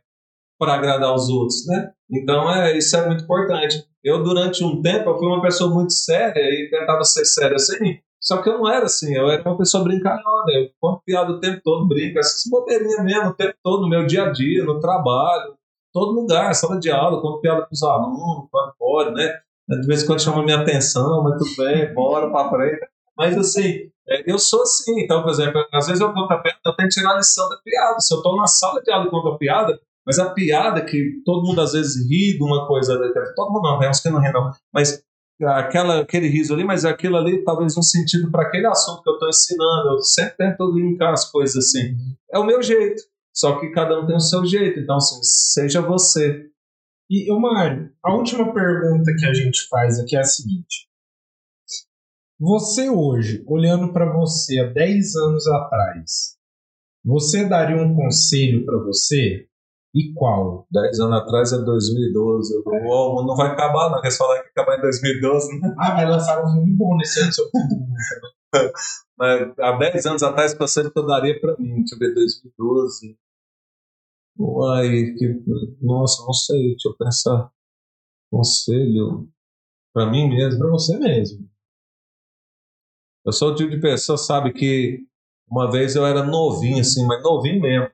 para 0.57 0.75
agradar 0.75 1.13
os 1.13 1.29
outros, 1.29 1.67
né? 1.67 1.91
Então, 2.09 2.49
é, 2.49 2.77
isso 2.77 2.95
é 2.95 3.05
muito 3.05 3.25
importante. 3.25 3.85
Eu, 4.03 4.23
durante 4.23 4.63
um 4.63 4.81
tempo, 4.81 5.09
eu 5.09 5.17
fui 5.17 5.27
uma 5.27 5.41
pessoa 5.41 5.73
muito 5.73 5.93
séria 5.93 6.39
e 6.39 6.69
tentava 6.69 7.03
ser 7.03 7.25
sério 7.25 7.55
assim, 7.55 7.99
só 8.23 8.41
que 8.41 8.49
eu 8.49 8.57
não 8.57 8.69
era 8.69 8.85
assim, 8.85 9.13
eu 9.13 9.29
era 9.29 9.41
uma 9.43 9.57
pessoa 9.57 9.83
brincalhona, 9.83 10.51
eu 10.53 10.69
conto 10.79 11.01
piada 11.05 11.31
o 11.31 11.39
tempo 11.39 11.59
todo, 11.63 11.87
brinco, 11.87 12.17
essas 12.19 12.49
bobeirinhas 12.49 13.03
mesmo, 13.03 13.29
o 13.29 13.33
tempo 13.33 13.55
todo, 13.61 13.81
no 13.81 13.89
meu 13.89 14.05
dia 14.05 14.23
a 14.23 14.31
dia, 14.31 14.63
no 14.63 14.79
trabalho, 14.79 15.55
todo 15.91 16.19
lugar, 16.19 16.55
sala 16.55 16.79
de 16.79 16.89
aula, 16.89 17.21
conto 17.21 17.41
piada 17.41 17.61
com 17.61 17.73
os 17.73 17.83
alunos, 17.83 18.47
quando 18.49 18.73
pode, 18.79 19.11
né? 19.13 19.39
De 19.67 19.87
vez 19.87 20.03
em 20.03 20.07
quando 20.07 20.21
chama 20.21 20.43
minha 20.43 20.59
atenção, 20.59 21.23
mas 21.23 21.37
tudo 21.37 21.55
bem, 21.57 21.93
bora 21.93 22.29
pra 22.29 22.49
frente. 22.49 22.79
Mas 23.17 23.37
assim, 23.37 23.89
é, 24.07 24.31
eu 24.31 24.39
sou 24.39 24.61
assim, 24.63 25.01
então, 25.01 25.21
por 25.21 25.31
exemplo, 25.31 25.65
às 25.71 25.87
vezes 25.87 26.01
eu 26.01 26.13
conto 26.13 26.31
a 26.31 26.37
piada, 26.37 26.59
eu 26.65 26.75
tenho 26.75 26.89
que 26.89 26.95
tirar 26.95 27.13
a 27.13 27.17
lição 27.17 27.47
da 27.49 27.57
piada. 27.57 27.99
Se 27.99 28.13
eu 28.13 28.17
estou 28.17 28.35
na 28.35 28.47
sala 28.47 28.81
de 28.81 28.91
aula 28.91 29.05
e 29.05 29.09
conto 29.09 29.29
a 29.29 29.37
piada, 29.37 29.79
mas 30.05 30.19
a 30.19 30.29
piada 30.29 30.83
que 30.83 31.21
todo 31.25 31.45
mundo 31.45 31.61
às 31.61 31.73
vezes 31.73 32.09
ri 32.09 32.37
de 32.37 32.43
uma 32.43 32.67
coisa, 32.67 32.97
todo 33.35 33.51
mundo 33.51 33.63
não, 33.63 33.79
tem 33.79 33.89
uns 33.89 33.99
que 34.01 34.09
não 34.09 34.19
ri 34.19 34.31
não, 34.33 34.51
mas 34.73 35.03
aquela, 35.41 36.01
aquele 36.01 36.27
riso 36.27 36.53
ali, 36.53 36.63
mas 36.63 36.85
aquilo 36.85 37.17
ali 37.17 37.43
talvez 37.43 37.77
um 37.77 37.81
sentido 37.81 38.29
para 38.31 38.47
aquele 38.47 38.67
assunto 38.67 39.01
que 39.01 39.09
eu 39.09 39.13
estou 39.13 39.29
ensinando. 39.29 39.89
Eu 39.89 40.03
sempre 40.03 40.37
tento 40.37 40.71
linkar 40.71 41.13
as 41.13 41.29
coisas 41.29 41.57
assim. 41.57 41.95
É 42.31 42.37
o 42.37 42.45
meu 42.45 42.61
jeito, 42.61 43.01
só 43.33 43.59
que 43.59 43.71
cada 43.71 43.99
um 43.99 44.05
tem 44.05 44.15
o 44.15 44.19
seu 44.19 44.45
jeito. 44.45 44.79
Então, 44.79 44.97
assim, 44.97 45.19
seja 45.23 45.81
você. 45.81 46.49
E, 47.09 47.31
Mário, 47.37 47.91
a 48.03 48.13
última 48.13 48.53
pergunta 48.53 49.13
que 49.17 49.25
a 49.25 49.33
gente 49.33 49.67
faz 49.67 49.99
aqui 49.99 50.15
é 50.15 50.19
a 50.19 50.23
seguinte. 50.23 50.87
Você 52.39 52.89
hoje, 52.89 53.43
olhando 53.47 53.93
para 53.93 54.11
você 54.11 54.59
há 54.59 54.65
10 54.65 55.15
anos 55.15 55.47
atrás, 55.47 56.37
você 57.05 57.47
daria 57.47 57.77
um 57.77 57.95
conselho 57.95 58.65
para 58.65 58.77
você 58.79 59.47
e 59.93 60.11
qual? 60.13 60.65
10 60.71 60.99
anos 60.99 61.21
atrás 61.21 61.53
é 61.53 61.59
2012. 61.59 62.55
É. 62.55 62.87
O 62.87 63.23
não 63.25 63.35
vai 63.35 63.51
acabar, 63.51 63.91
não. 63.91 63.99
Eles 63.99 64.17
falaram 64.17 64.43
que 64.43 64.49
acabar 64.49 64.77
em 64.77 64.81
2012, 64.81 65.59
né? 65.59 65.75
Ah, 65.77 65.93
vai 65.93 66.09
lançar 66.09 66.43
um 66.43 66.51
filme 66.51 66.73
bom 66.73 66.97
nesse 66.97 67.19
ano 67.21 67.33
sobre 67.33 67.51
Mas, 69.17 69.59
há 69.59 69.71
10 69.77 70.05
anos 70.07 70.23
atrás, 70.23 70.53
conselho 70.53 70.91
que 70.91 70.99
eu 70.99 71.05
daria 71.05 71.39
para 71.39 71.55
mim, 71.57 71.75
deixa 71.75 71.95
eu 71.95 71.99
ver, 71.99 72.13
2012. 72.13 73.17
Uai, 74.39 75.13
que, 75.17 75.43
nossa, 75.79 76.25
não 76.25 76.33
sei, 76.33 76.69
deixa 76.71 76.89
eu 76.89 76.97
pensar. 76.97 77.51
Conselho 78.31 79.29
para 79.93 80.09
mim 80.09 80.27
mesmo, 80.27 80.59
para 80.59 80.71
você 80.71 80.97
mesmo. 80.97 81.47
Eu 83.23 83.31
sou 83.31 83.51
o 83.51 83.55
tipo 83.55 83.69
de 83.69 83.79
pessoa, 83.79 84.17
sabe, 84.17 84.51
que 84.51 84.99
uma 85.49 85.71
vez 85.71 85.95
eu 85.95 86.05
era 86.05 86.23
novinho, 86.23 86.79
assim, 86.79 87.05
mas 87.05 87.21
novinho 87.21 87.61
mesmo. 87.61 87.89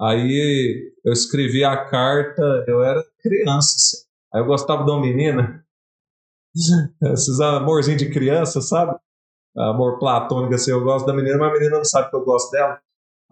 Aí 0.00 0.92
eu 1.04 1.12
escrevi 1.12 1.64
a 1.64 1.84
carta, 1.84 2.64
eu 2.66 2.82
era 2.82 3.02
criança, 3.22 3.74
assim. 3.76 4.04
Aí 4.32 4.40
eu 4.40 4.46
gostava 4.46 4.84
de 4.84 4.90
uma 4.90 5.00
menina, 5.00 5.64
esses 7.12 7.40
amorzinhos 7.40 8.02
de 8.02 8.10
criança, 8.10 8.60
sabe? 8.60 8.96
Amor 9.56 9.98
platônico, 9.98 10.54
assim, 10.54 10.72
eu 10.72 10.82
gosto 10.82 11.06
da 11.06 11.14
menina, 11.14 11.38
mas 11.38 11.50
a 11.50 11.52
menina 11.52 11.76
não 11.76 11.84
sabe 11.84 12.10
que 12.10 12.16
eu 12.16 12.24
gosto 12.24 12.50
dela. 12.50 12.80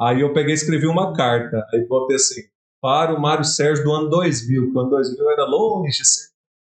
Aí 0.00 0.20
eu 0.20 0.32
peguei 0.32 0.52
e 0.52 0.54
escrevi 0.54 0.86
uma 0.86 1.12
carta, 1.14 1.64
aí 1.72 1.84
botei 1.86 2.16
assim, 2.16 2.42
para 2.80 3.14
o 3.14 3.20
Mário 3.20 3.44
Sérgio 3.44 3.84
do 3.84 3.92
ano 3.92 4.08
2000, 4.08 4.70
que 4.70 4.76
o 4.76 4.80
ano 4.80 4.90
2000 4.90 5.30
era 5.30 5.44
longe, 5.44 6.00
assim. 6.00 6.32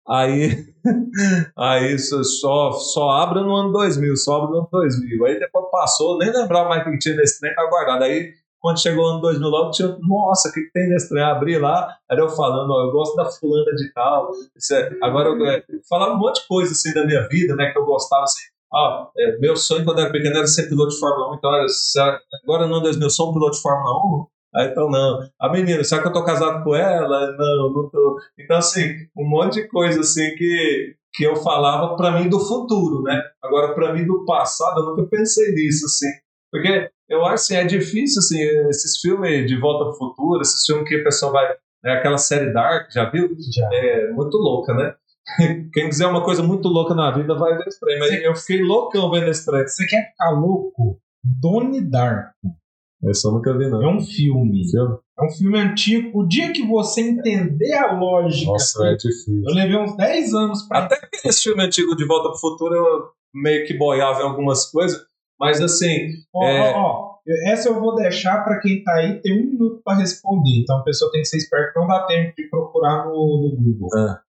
Aí, 0.09 0.75
aí 1.57 1.99
só, 1.99 2.73
só 2.73 3.11
abre 3.11 3.41
no 3.41 3.55
ano 3.55 3.73
2000, 3.73 4.17
só 4.17 4.39
abre 4.43 4.51
no 4.51 4.59
ano 4.59 4.69
2000. 4.71 5.27
Aí 5.27 5.39
depois 5.39 5.71
passou, 5.71 6.19
nem 6.19 6.33
lembrava 6.33 6.69
mais 6.69 6.85
que 6.85 6.99
tinha 6.99 7.17
nesse 7.17 7.41
trem, 7.41 7.55
tá 7.55 7.67
guardado. 7.67 8.03
Aí 8.05 8.33
quando 8.63 8.81
chegou 8.81 9.05
o 9.05 9.09
ano 9.09 9.21
2000 9.21 9.49
logo 9.49 9.71
tinha, 9.73 9.99
nossa, 10.01 10.49
o 10.49 10.53
que, 10.53 10.63
que 10.63 10.73
tem 10.73 10.89
nesse 10.89 11.09
trem? 11.09 11.23
Abri 11.23 11.59
lá, 11.59 11.97
era 12.11 12.21
eu 12.21 12.29
falando, 12.29 12.71
ó, 12.71 12.85
eu 12.85 12.93
gosto 12.93 13.17
da 13.17 13.25
fulana 13.25 13.75
de 13.75 13.93
tal. 13.93 14.31
É, 14.73 14.91
agora 15.03 15.31
eu 15.31 15.47
é, 15.47 15.63
falava 15.89 16.15
um 16.15 16.19
monte 16.19 16.41
de 16.41 16.47
coisa 16.47 16.73
assim 16.73 16.95
da 16.95 17.05
minha 17.05 17.27
vida, 17.29 17.57
né, 17.57 17.73
que 17.73 17.79
eu 17.79 17.85
gostava 17.85 18.23
assim. 18.23 18.43
Ah, 18.73 19.09
é, 19.19 19.37
meu 19.39 19.57
sonho 19.57 19.85
quando 19.85 20.01
era 20.01 20.11
pequeno 20.11 20.39
era 20.39 20.47
ser 20.47 20.69
piloto 20.69 20.95
de 20.95 20.99
Fórmula 20.99 21.33
1, 21.33 21.35
então 21.35 21.51
agora 22.45 22.67
no 22.67 22.77
ano 22.77 22.85
2000 22.85 23.11
sou 23.11 23.31
um 23.31 23.35
piloto 23.35 23.57
de 23.57 23.63
Fórmula 23.63 23.99
1, 24.21 24.27
Aí 24.55 24.69
então, 24.69 24.91
não. 24.91 25.19
A 25.41 25.51
menina, 25.51 25.83
será 25.83 26.03
que 26.03 26.09
eu 26.09 26.13
tô 26.13 26.25
casado 26.25 26.63
com 26.63 26.75
ela? 26.75 27.33
Não, 27.37 27.73
não 27.73 27.89
tô. 27.89 28.19
Então, 28.39 28.59
assim, 28.59 28.83
um 29.17 29.27
monte 29.27 29.63
de 29.63 29.69
coisa 29.69 30.01
assim 30.01 30.35
que, 30.35 30.95
que 31.15 31.25
eu 31.25 31.37
falava 31.37 31.97
para 31.97 32.13
mim 32.13 32.29
do 32.29 32.39
futuro, 32.39 33.03
né? 33.03 33.19
Agora, 33.43 33.75
para 33.75 33.95
mim 33.95 34.07
do 34.07 34.27
passado, 34.27 34.81
eu 34.81 34.87
nunca 34.91 35.05
pensei 35.05 35.53
nisso, 35.55 35.87
assim. 35.87 36.07
Porque 36.53 36.91
eu 37.09 37.25
acho 37.25 37.35
assim, 37.35 37.57
é 37.57 37.65
difícil, 37.65 38.19
assim, 38.19 38.41
esses 38.69 39.01
filmes 39.01 39.47
de 39.47 39.59
Volta 39.59 39.87
pro 39.87 39.99
Futuro, 39.99 40.43
esses 40.43 40.65
filmes 40.67 40.87
que 40.87 40.97
a 40.97 41.05
pessoa 41.05 41.33
vai. 41.33 41.55
É 41.85 41.93
aquela 41.95 42.19
série 42.19 42.53
Dark, 42.53 42.93
já 42.93 43.11
viu? 43.11 43.29
Já. 43.53 43.69
É 43.73 44.11
muito 44.11 44.37
louca, 44.37 44.75
né? 44.75 44.95
Quem 45.73 45.89
quiser 45.89 46.07
uma 46.07 46.25
coisa 46.25 46.43
muito 46.43 46.69
louca 46.69 46.95
na 46.95 47.11
vida 47.11 47.35
vai 47.35 47.57
ver 47.57 47.67
esse 47.67 47.81
trem. 47.81 47.99
Mas 47.99 48.23
eu 48.23 48.37
fiquei 48.37 48.63
loucão 48.63 49.11
vendo 49.11 49.29
esse 49.29 49.45
trem. 49.45 49.67
Você 49.67 49.87
quer 49.87 50.11
ficar 50.11 50.31
louco? 50.31 51.01
Doni 51.25 51.81
Darko. 51.81 52.35
Esse 53.05 53.27
eu 53.27 53.33
nunca 53.33 53.57
vi, 53.57 53.69
não. 53.69 53.83
É 53.83 53.89
um 53.89 54.01
filme. 54.01 54.71
Filme? 54.71 54.97
É 55.19 55.25
um 55.25 55.31
filme 55.31 55.59
antigo. 55.59 56.21
O 56.21 56.27
dia 56.27 56.53
que 56.53 56.65
você 56.65 57.01
entender 57.01 57.73
a 57.75 57.93
lógica. 57.93 58.53
Nossa, 58.53 58.87
é 58.87 58.95
difícil. 58.95 59.43
Eu 59.45 59.55
levei 59.55 59.77
uns 59.77 59.97
10 59.97 60.35
anos 60.35 60.63
pra. 60.69 60.81
Até 60.81 60.97
que 60.97 61.29
esse 61.29 61.43
filme 61.43 61.65
antigo 61.65 61.97
de 61.97 62.07
Volta 62.07 62.29
pro 62.29 62.39
Futuro 62.39 62.75
eu 62.75 63.09
meio 63.35 63.67
que 63.67 63.77
boiava 63.77 64.21
em 64.21 64.25
algumas 64.25 64.71
coisas, 64.71 65.01
mas 65.43 65.61
assim. 65.61 66.11
Ó, 66.33 66.45
é... 66.47 66.61
ó, 66.61 66.79
ó. 66.79 67.13
Essa 67.47 67.69
eu 67.69 67.81
vou 67.81 67.97
deixar 67.97 68.43
para 68.45 68.61
quem 68.61 68.83
tá 68.83 68.95
aí 68.95 69.21
ter 69.21 69.33
um 69.33 69.47
minuto 69.47 69.81
para 69.85 69.99
responder. 69.99 70.61
Então 70.61 70.79
a 70.79 70.85
pessoa 70.85 71.11
tem 71.11 71.23
que 71.23 71.29
ser 71.29 71.37
esperta, 71.37 71.79
não 71.79 71.87
dá 71.87 72.05
tempo 72.07 72.35
de 72.37 72.49
procurar 72.49 73.07
no, 73.07 73.13
no 73.13 73.57
Google. 73.57 73.89
Ah. 73.97 74.23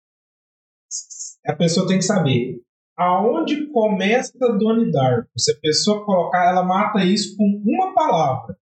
A 1.48 1.56
pessoa 1.56 1.88
tem 1.88 1.98
que 1.98 2.04
saber 2.04 2.62
aonde 2.98 3.68
começa 3.68 4.34
Donnie 4.58 4.92
Darko. 4.92 5.30
Se 5.38 5.52
a 5.52 5.60
pessoa 5.60 6.06
colocar, 6.06 6.50
ela 6.50 6.64
mata 6.64 7.04
isso 7.04 7.36
com 7.36 7.62
uma 7.66 7.94
palavra. 7.94 8.58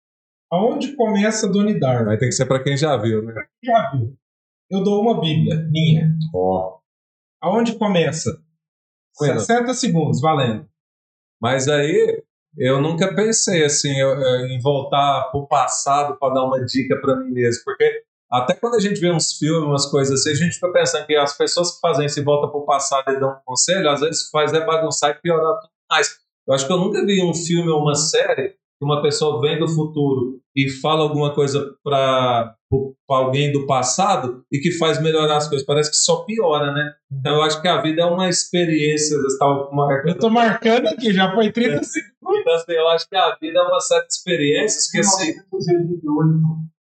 Aonde 0.49 0.95
começa 0.95 1.49
Donnie 1.49 1.79
Darko? 1.79 2.09
Aí 2.09 2.17
tem 2.17 2.29
que 2.29 2.35
ser 2.35 2.45
para 2.45 2.63
quem 2.63 2.75
já 2.75 2.95
viu, 2.97 3.21
né? 3.23 3.33
Já 3.63 3.91
viu. 3.91 4.15
Eu 4.69 4.83
dou 4.83 5.01
uma 5.01 5.19
bíblia, 5.19 5.67
minha. 5.69 6.09
Ó. 6.33 6.79
Aonde 7.41 7.77
começa? 7.77 8.41
Bueno. 9.19 9.39
60 9.39 9.73
segundos, 9.73 10.21
valendo. 10.21 10.65
Mas 11.41 11.67
aí 11.67 12.20
eu 12.57 12.81
nunca 12.81 13.13
pensei 13.15 13.63
assim 13.63 13.93
em 14.49 14.59
voltar 14.59 15.30
pro 15.31 15.47
passado 15.47 16.17
para 16.17 16.33
dar 16.33 16.45
uma 16.45 16.63
dica 16.65 16.99
para 16.99 17.15
mim 17.15 17.31
mesmo, 17.31 17.63
porque 17.63 18.03
até 18.31 18.53
quando 18.53 18.75
a 18.75 18.80
gente 18.80 18.99
vê 18.99 19.11
uns 19.11 19.33
filmes, 19.33 19.67
umas 19.67 19.85
coisas 19.85 20.19
assim, 20.19 20.31
a 20.31 20.35
gente 20.35 20.53
fica 20.55 20.71
pensando 20.71 21.05
que 21.05 21.15
as 21.15 21.38
pessoas 21.38 21.73
que 21.73 21.81
fazem 21.81 22.05
esse 22.05 22.21
volta 22.21 22.49
pro 22.49 22.65
passado 22.65 23.11
e 23.11 23.19
dão 23.19 23.31
um 23.31 23.41
conselho, 23.45 23.89
às 23.89 23.99
vezes 23.99 24.30
faz 24.30 24.53
é 24.53 24.65
bagunçar 24.65 25.11
e 25.11 25.21
piorar 25.21 25.59
tudo 25.59 25.71
mais. 25.89 26.17
Eu 26.47 26.53
acho 26.53 26.65
que 26.65 26.71
eu 26.71 26.77
nunca 26.77 27.05
vi 27.05 27.23
um 27.23 27.33
filme 27.33 27.69
ou 27.69 27.81
uma 27.81 27.95
série 27.95 28.55
uma 28.84 29.01
pessoa 29.01 29.40
vem 29.42 29.60
do 29.60 29.68
futuro 29.68 30.40
e 30.56 30.69
fala 30.69 31.01
alguma 31.01 31.34
coisa 31.34 31.76
para 31.84 32.56
alguém 33.08 33.51
do 33.51 33.66
passado 33.66 34.43
e 34.51 34.60
que 34.60 34.72
faz 34.72 35.01
melhorar 35.01 35.38
as 35.38 35.48
coisas. 35.48 35.66
Parece 35.66 35.92
que 35.92 35.98
só 35.98 36.24
piora, 36.24 36.74
né? 36.74 36.93
Então 37.11 37.35
eu 37.35 37.42
acho 37.42 37.61
que 37.61 37.68
a 37.68 37.82
vida 37.82 38.01
é 38.01 38.06
uma 38.06 38.30
experiência. 38.30 39.16
Eu 39.16 39.27
estava 39.27 39.69
marcando 39.72 40.10
Eu 40.10 40.19
tô 40.19 40.30
marcando 40.30 40.88
aqui, 40.88 41.14
já 41.14 41.34
foi 41.34 41.51
30 41.51 41.84
segundos. 41.84 42.40
então, 42.40 42.53
assim, 42.53 42.72
eu 42.74 42.88
acho 42.90 43.10
que 43.10 43.16
a 43.16 43.38
vida 43.40 43.60
é 43.60 43.64
uma 43.64 43.80
série 43.80 44.08
de 44.08 44.14
experiências 44.14 44.92
que, 44.92 45.00
assim, 45.00 45.26
1988, 45.26 46.30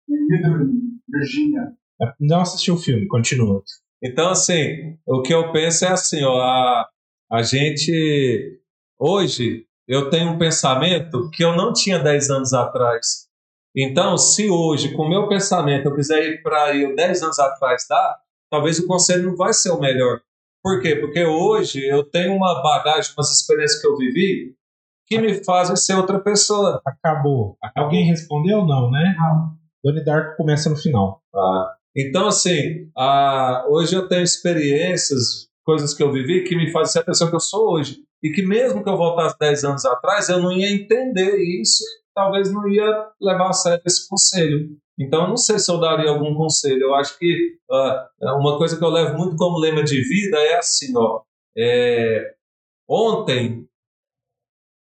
em 0.10 0.28
Midland, 0.28 0.72
Virgínia. 1.08 1.72
Não 2.20 2.42
assisti 2.42 2.72
o 2.72 2.78
filme, 2.78 3.08
continua. 3.08 3.64
então, 4.04 4.30
assim, 4.30 4.98
o 5.08 5.22
que 5.22 5.34
eu 5.34 5.52
penso 5.54 5.86
é 5.86 5.90
assim, 5.90 6.24
ó, 6.24 6.42
a, 6.42 6.90
a 7.32 7.42
gente, 7.42 8.60
hoje, 9.00 9.66
eu 9.88 10.10
tenho 10.10 10.32
um 10.32 10.38
pensamento 10.38 11.30
que 11.32 11.44
eu 11.44 11.56
não 11.56 11.74
tinha 11.74 12.00
10 12.00 12.30
anos 12.30 12.54
atrás. 12.54 13.26
Então, 13.76 14.18
se 14.18 14.50
hoje, 14.50 14.94
com 14.94 15.04
o 15.04 15.10
meu 15.10 15.28
pensamento, 15.28 15.86
eu 15.86 15.96
quiser 15.96 16.24
ir 16.24 16.42
para 16.42 16.76
eu 16.76 16.96
10 16.96 17.24
anos 17.24 17.40
atrás 17.40 17.86
dar, 17.90 18.18
talvez 18.50 18.80
o 18.80 18.88
conselho 18.88 19.30
não 19.30 19.36
vai 19.36 19.54
ser 19.54 19.72
o 19.72 19.80
melhor. 19.80 20.22
Por 20.64 20.82
quê? 20.82 20.96
Porque 20.96 21.24
hoje 21.24 21.86
eu 21.86 22.04
tenho 22.04 22.34
uma 22.34 22.64
bagagem, 22.64 23.12
umas 23.16 23.32
experiências 23.32 23.82
que 23.82 23.88
eu 23.88 23.98
vivi, 23.98 24.56
que 25.06 25.20
me 25.20 25.44
fazem 25.44 25.76
ser 25.76 25.96
outra 25.96 26.20
pessoa. 26.20 26.82
Acabou. 26.86 27.58
Alguém 27.76 28.06
respondeu? 28.06 28.66
Não, 28.66 28.90
né? 28.90 29.16
Não. 29.18 29.56
Donnie 29.84 30.04
Darko 30.04 30.38
começa 30.38 30.70
no 30.70 30.76
final. 30.76 31.22
Ah, 31.36 31.76
então, 31.96 32.28
assim, 32.28 32.90
ah, 32.98 33.66
hoje 33.70 33.96
eu 33.96 34.08
tenho 34.08 34.24
experiências, 34.24 35.48
coisas 35.64 35.94
que 35.94 36.02
eu 36.02 36.12
vivi 36.12 36.44
que 36.44 36.56
me 36.56 36.72
fazem 36.72 36.94
ser 36.94 37.00
a 37.00 37.04
pessoa 37.04 37.30
que 37.30 37.36
eu 37.36 37.42
sou 37.42 37.74
hoje. 37.74 37.98
E 38.24 38.32
que 38.32 38.42
mesmo 38.42 38.84
que 38.84 38.90
eu 38.90 38.98
voltasse 38.98 39.38
10 39.40 39.64
anos 39.66 39.86
atrás, 39.86 40.30
eu 40.30 40.40
não 40.40 40.52
ia 40.52 40.72
entender 40.72 41.36
isso 41.38 41.84
talvez 42.16 42.52
não 42.52 42.68
ia 42.70 43.10
levar 43.22 43.50
a 43.50 43.54
sério 43.54 43.82
esse 43.86 44.08
conselho. 44.08 44.70
Então, 44.98 45.28
não 45.28 45.36
sei 45.36 45.60
se 45.60 45.70
eu 45.70 45.78
daria 45.78 46.10
algum 46.10 46.34
conselho. 46.34 46.82
Eu 46.82 46.96
acho 46.96 47.20
que 47.20 47.60
ah, 47.70 48.10
uma 48.40 48.58
coisa 48.58 48.78
que 48.78 48.84
eu 48.84 48.90
levo 48.90 49.18
muito 49.18 49.36
como 49.36 49.60
lema 49.60 49.84
de 49.84 50.02
vida 50.02 50.38
é 50.38 50.58
assim, 50.58 50.96
ó. 50.96 51.22
é, 51.58 52.34
ontem 52.90 53.68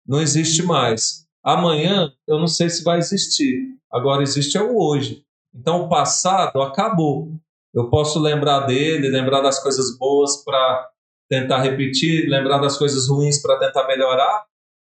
não 0.08 0.22
existe 0.22 0.64
mais. 0.64 1.28
Amanhã 1.44 2.14
eu 2.26 2.40
não 2.40 2.48
sei 2.48 2.70
se 2.70 2.84
vai 2.84 2.98
existir. 2.98 3.76
Agora 3.92 4.24
existe 4.24 4.58
é 4.58 4.62
o 4.62 4.78
hoje. 4.78 5.26
Então 5.54 5.84
o 5.84 5.90
passado 5.90 6.62
acabou. 6.62 7.34
Eu 7.74 7.90
posso 7.90 8.20
lembrar 8.20 8.62
dele, 8.62 9.10
lembrar 9.10 9.42
das 9.42 9.62
coisas 9.62 9.98
boas 9.98 10.44
para 10.44 10.90
tentar 11.30 11.62
repetir, 11.62 12.30
lembrar 12.30 12.60
das 12.60 12.78
coisas 12.78 13.08
ruins 13.08 13.42
para 13.42 13.60
tentar 13.60 13.86
melhorar. 13.88 14.46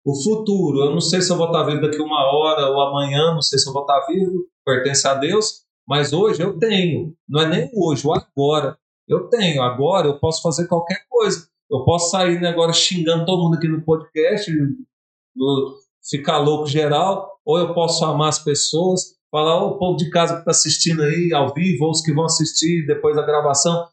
O 0.05 0.15
futuro, 0.21 0.81
eu 0.81 0.91
não 0.91 1.01
sei 1.01 1.21
se 1.21 1.31
eu 1.31 1.37
vou 1.37 1.47
estar 1.47 1.63
vivo 1.63 1.81
daqui 1.81 1.99
uma 1.99 2.31
hora 2.31 2.69
ou 2.69 2.79
amanhã, 2.81 3.33
não 3.33 3.41
sei 3.41 3.57
se 3.57 3.67
eu 3.67 3.73
vou 3.73 3.81
estar 3.81 4.05
vivo, 4.05 4.45
pertence 4.63 5.07
a 5.07 5.15
Deus, 5.15 5.65
mas 5.87 6.13
hoje 6.13 6.41
eu 6.41 6.59
tenho. 6.59 7.13
Não 7.27 7.41
é 7.41 7.47
nem 7.47 7.71
hoje, 7.73 8.05
o 8.05 8.13
agora. 8.13 8.77
Eu 9.07 9.29
tenho. 9.29 9.61
Agora 9.61 10.07
eu 10.07 10.19
posso 10.19 10.41
fazer 10.41 10.67
qualquer 10.67 11.05
coisa. 11.09 11.47
Eu 11.69 11.83
posso 11.83 12.11
sair 12.11 12.39
né, 12.39 12.49
agora 12.49 12.73
xingando 12.73 13.25
todo 13.25 13.43
mundo 13.43 13.55
aqui 13.55 13.67
no 13.67 13.83
podcast, 13.83 14.51
ficar 16.07 16.37
louco 16.37 16.67
geral, 16.67 17.39
ou 17.43 17.57
eu 17.57 17.73
posso 17.73 18.05
amar 18.05 18.29
as 18.29 18.39
pessoas, 18.39 19.15
falar, 19.31 19.63
ô 19.63 19.77
povo 19.77 19.97
de 19.97 20.09
casa 20.11 20.33
que 20.33 20.39
está 20.39 20.51
assistindo 20.51 21.01
aí 21.01 21.33
ao 21.33 21.53
vivo, 21.53 21.85
ou 21.85 21.91
os 21.91 22.01
que 22.01 22.13
vão 22.13 22.25
assistir 22.25 22.85
depois 22.85 23.15
da 23.15 23.25
gravação, 23.25 23.87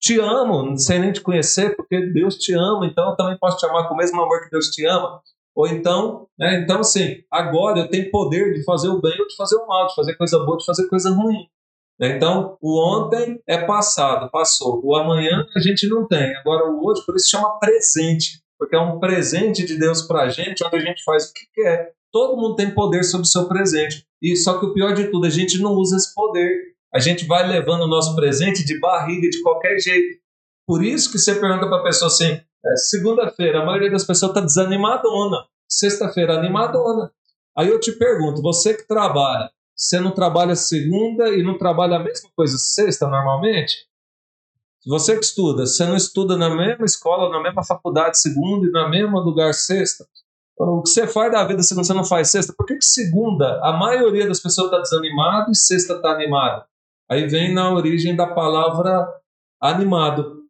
te 0.00 0.20
amo, 0.20 0.76
sei 0.78 0.98
nem 0.98 1.12
te 1.12 1.20
conhecer, 1.20 1.74
porque 1.76 2.12
Deus 2.12 2.36
te 2.36 2.52
ama, 2.54 2.86
então 2.86 3.10
eu 3.10 3.16
também 3.16 3.38
posso 3.38 3.58
te 3.58 3.66
amar 3.66 3.88
com 3.88 3.94
o 3.94 3.96
mesmo 3.96 4.20
amor 4.20 4.42
que 4.42 4.50
Deus 4.50 4.70
te 4.70 4.84
ama. 4.86 5.20
Ou 5.54 5.66
então, 5.66 6.28
né, 6.38 6.60
então 6.60 6.80
assim, 6.80 7.22
agora 7.30 7.80
eu 7.80 7.88
tenho 7.88 8.10
poder 8.10 8.52
de 8.52 8.62
fazer 8.64 8.88
o 8.88 9.00
bem 9.00 9.18
ou 9.18 9.26
de 9.26 9.36
fazer 9.36 9.56
o 9.56 9.66
mal, 9.66 9.86
de 9.86 9.94
fazer 9.94 10.14
coisa 10.16 10.38
boa, 10.38 10.58
de 10.58 10.66
fazer 10.66 10.86
coisa 10.88 11.10
ruim. 11.10 11.48
né? 11.98 12.16
Então, 12.16 12.58
o 12.60 12.78
ontem 12.78 13.40
é 13.46 13.58
passado, 13.64 14.30
passou. 14.30 14.80
O 14.84 14.94
amanhã 14.94 15.46
a 15.56 15.60
gente 15.60 15.88
não 15.88 16.06
tem. 16.06 16.36
Agora, 16.36 16.70
o 16.70 16.86
hoje, 16.86 17.04
por 17.06 17.16
isso 17.16 17.30
chama 17.30 17.58
presente 17.58 18.44
porque 18.58 18.74
é 18.74 18.80
um 18.80 18.98
presente 18.98 19.64
de 19.64 19.78
Deus 19.78 20.02
para 20.02 20.22
a 20.22 20.28
gente, 20.28 20.64
onde 20.64 20.76
a 20.76 20.80
gente 20.80 21.02
faz 21.04 21.28
o 21.28 21.32
que 21.32 21.46
quer. 21.54 21.92
Todo 22.10 22.36
mundo 22.36 22.56
tem 22.56 22.74
poder 22.74 23.04
sobre 23.04 23.26
o 23.26 23.30
seu 23.30 23.46
presente. 23.46 24.06
E 24.22 24.34
só 24.36 24.58
que 24.58 24.66
o 24.66 24.72
pior 24.72 24.94
de 24.94 25.10
tudo, 25.10 25.26
a 25.26 25.30
gente 25.30 25.60
não 25.60 25.72
usa 25.72 25.96
esse 25.96 26.14
poder. 26.14 26.74
A 26.94 26.98
gente 26.98 27.26
vai 27.26 27.46
levando 27.46 27.82
o 27.82 27.88
nosso 27.88 28.14
presente 28.14 28.64
de 28.64 28.78
barriga 28.80 29.28
de 29.28 29.42
qualquer 29.42 29.78
jeito. 29.78 30.18
Por 30.66 30.84
isso 30.84 31.10
que 31.10 31.18
você 31.18 31.34
pergunta 31.34 31.68
para 31.68 31.80
a 31.80 31.82
pessoa 31.82 32.08
assim: 32.08 32.32
É, 32.32 32.76
Segunda-feira, 32.76 33.62
a 33.62 33.66
maioria 33.66 33.90
das 33.90 34.04
pessoas 34.04 34.30
está 34.30 34.40
desanimadona. 34.40 35.44
Sexta-feira, 35.68 36.38
animadona. 36.38 37.10
Aí 37.56 37.68
eu 37.68 37.80
te 37.80 37.92
pergunto, 37.92 38.42
você 38.42 38.74
que 38.74 38.86
trabalha, 38.86 39.50
você 39.74 39.98
não 39.98 40.10
trabalha 40.10 40.54
segunda 40.54 41.28
e 41.30 41.42
não 41.42 41.56
trabalha 41.56 41.96
a 41.96 42.02
mesma 42.02 42.28
coisa 42.36 42.56
sexta 42.58 43.08
normalmente? 43.08 43.74
Você 44.86 45.18
que 45.18 45.24
estuda, 45.24 45.66
você 45.66 45.84
não 45.84 45.96
estuda 45.96 46.36
na 46.36 46.48
mesma 46.48 46.84
escola, 46.84 47.30
na 47.30 47.42
mesma 47.42 47.64
faculdade 47.64 48.20
segunda 48.20 48.66
e 48.66 48.70
na 48.70 48.88
mesma 48.88 49.20
lugar 49.20 49.52
sexta? 49.52 50.06
O 50.58 50.82
que 50.82 50.88
você 50.88 51.06
faz 51.06 51.32
da 51.32 51.44
vida 51.44 51.62
se 51.62 51.74
você 51.74 51.92
não 51.92 52.04
faz 52.04 52.30
sexta? 52.30 52.54
Por 52.56 52.64
que, 52.64 52.76
que 52.76 52.84
segunda 52.84 53.60
a 53.62 53.72
maioria 53.72 54.26
das 54.26 54.40
pessoas 54.40 54.68
está 54.68 54.78
desanimada 54.78 55.50
e 55.50 55.56
sexta 55.56 55.94
está 55.94 56.12
animada? 56.12 56.66
Aí 57.10 57.26
vem 57.26 57.54
na 57.54 57.72
origem 57.72 58.16
da 58.16 58.26
palavra 58.26 59.06
animado. 59.60 60.42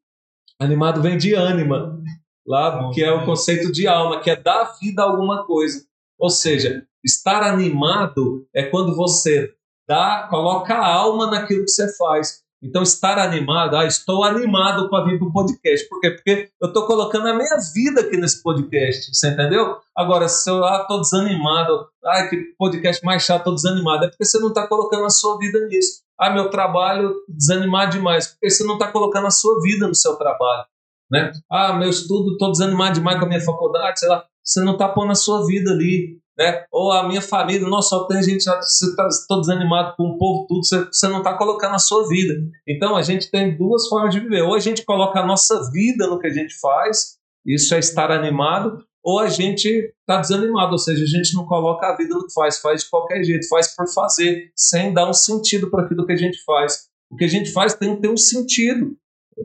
Animado 0.58 1.02
vem 1.02 1.18
de 1.18 1.34
ânima, 1.34 2.02
lá 2.46 2.90
que 2.92 3.02
é 3.02 3.12
o 3.12 3.24
conceito 3.24 3.70
de 3.70 3.86
alma, 3.86 4.20
que 4.20 4.30
é 4.30 4.36
dar 4.36 4.76
vida 4.80 5.02
a 5.02 5.06
alguma 5.06 5.44
coisa. 5.44 5.84
Ou 6.18 6.30
seja, 6.30 6.86
estar 7.04 7.42
animado 7.42 8.46
é 8.54 8.62
quando 8.64 8.96
você 8.96 9.52
dá, 9.86 10.26
coloca 10.30 10.74
a 10.74 10.94
alma 10.94 11.30
naquilo 11.30 11.64
que 11.64 11.70
você 11.70 11.94
faz. 11.96 12.44
Então, 12.62 12.82
estar 12.82 13.18
animado, 13.18 13.76
ah, 13.76 13.84
estou 13.84 14.24
animado 14.24 14.88
para 14.88 15.04
vir 15.04 15.18
para 15.18 15.28
o 15.28 15.32
podcast. 15.32 15.86
Por 15.88 16.00
quê? 16.00 16.10
Porque 16.10 16.50
eu 16.60 16.68
estou 16.68 16.86
colocando 16.86 17.28
a 17.28 17.34
minha 17.34 17.56
vida 17.74 18.00
aqui 18.00 18.16
nesse 18.16 18.42
podcast, 18.42 19.14
você 19.14 19.28
entendeu? 19.28 19.76
Agora, 19.94 20.26
se 20.26 20.50
eu 20.50 20.64
estou 20.64 20.96
ah, 20.96 21.00
desanimado, 21.00 21.86
ah, 22.02 22.26
que 22.28 22.54
podcast 22.58 23.04
mais 23.04 23.22
chato, 23.22 23.40
estou 23.40 23.54
desanimado, 23.54 24.06
é 24.06 24.08
porque 24.08 24.24
você 24.24 24.38
não 24.38 24.48
está 24.48 24.66
colocando 24.66 25.04
a 25.04 25.10
sua 25.10 25.38
vida 25.38 25.66
nisso. 25.66 26.05
Ah, 26.18 26.30
meu 26.30 26.50
trabalho, 26.50 27.14
desanimado 27.28 27.92
demais, 27.92 28.28
porque 28.28 28.50
você 28.50 28.64
não 28.64 28.74
está 28.74 28.90
colocando 28.90 29.26
a 29.26 29.30
sua 29.30 29.60
vida 29.60 29.86
no 29.86 29.94
seu 29.94 30.16
trabalho. 30.16 30.64
Né? 31.10 31.32
Ah, 31.50 31.72
meu 31.74 31.88
estudo, 31.88 32.32
estou 32.32 32.50
desanimado 32.50 32.94
demais 32.94 33.18
com 33.18 33.26
a 33.26 33.28
minha 33.28 33.40
faculdade, 33.40 34.00
sei 34.00 34.08
lá. 34.08 34.24
Você 34.42 34.60
não 34.62 34.72
está 34.72 34.88
pondo 34.88 35.12
a 35.12 35.16
sua 35.16 35.46
vida 35.46 35.70
ali 35.70 36.20
né? 36.38 36.64
Ou 36.70 36.92
a 36.92 37.08
minha 37.08 37.22
família, 37.22 37.66
nossa, 37.66 37.90
só 37.90 38.04
tem 38.04 38.22
gente, 38.22 38.44
você 38.44 38.86
está 38.86 39.08
todo 39.26 39.40
desanimado 39.40 39.94
com 39.96 40.04
o 40.04 40.18
povo, 40.18 40.46
tudo, 40.46 40.64
você, 40.64 40.84
você 40.84 41.08
não 41.08 41.18
está 41.18 41.34
colocando 41.34 41.74
a 41.74 41.78
sua 41.78 42.06
vida. 42.08 42.34
Então 42.68 42.94
a 42.94 43.02
gente 43.02 43.30
tem 43.30 43.56
duas 43.56 43.88
formas 43.88 44.12
de 44.14 44.20
viver. 44.20 44.42
Ou 44.42 44.54
a 44.54 44.60
gente 44.60 44.84
coloca 44.84 45.20
a 45.20 45.26
nossa 45.26 45.70
vida 45.70 46.06
no 46.06 46.18
que 46.18 46.26
a 46.26 46.32
gente 46.32 46.54
faz, 46.60 47.16
isso 47.44 47.74
é 47.74 47.78
estar 47.78 48.10
animado, 48.10 48.84
ou 49.06 49.20
a 49.20 49.28
gente 49.28 49.68
está 49.68 50.20
desanimado, 50.20 50.72
ou 50.72 50.78
seja, 50.78 51.04
a 51.04 51.06
gente 51.06 51.34
não 51.34 51.46
coloca 51.46 51.86
a 51.86 51.96
vida 51.96 52.12
no 52.12 52.26
que 52.26 52.32
faz, 52.32 52.58
faz 52.58 52.82
de 52.82 52.90
qualquer 52.90 53.22
jeito, 53.22 53.46
faz 53.48 53.74
por 53.74 53.86
fazer, 53.86 54.50
sem 54.56 54.92
dar 54.92 55.08
um 55.08 55.14
sentido 55.14 55.70
para 55.70 55.84
aquilo 55.84 56.04
que 56.04 56.12
a 56.12 56.16
gente 56.16 56.42
faz. 56.44 56.88
O 57.08 57.16
que 57.16 57.24
a 57.24 57.28
gente 57.28 57.52
faz 57.52 57.74
tem 57.74 57.94
que 57.94 58.02
ter 58.02 58.10
um 58.10 58.16
sentido. 58.16 58.96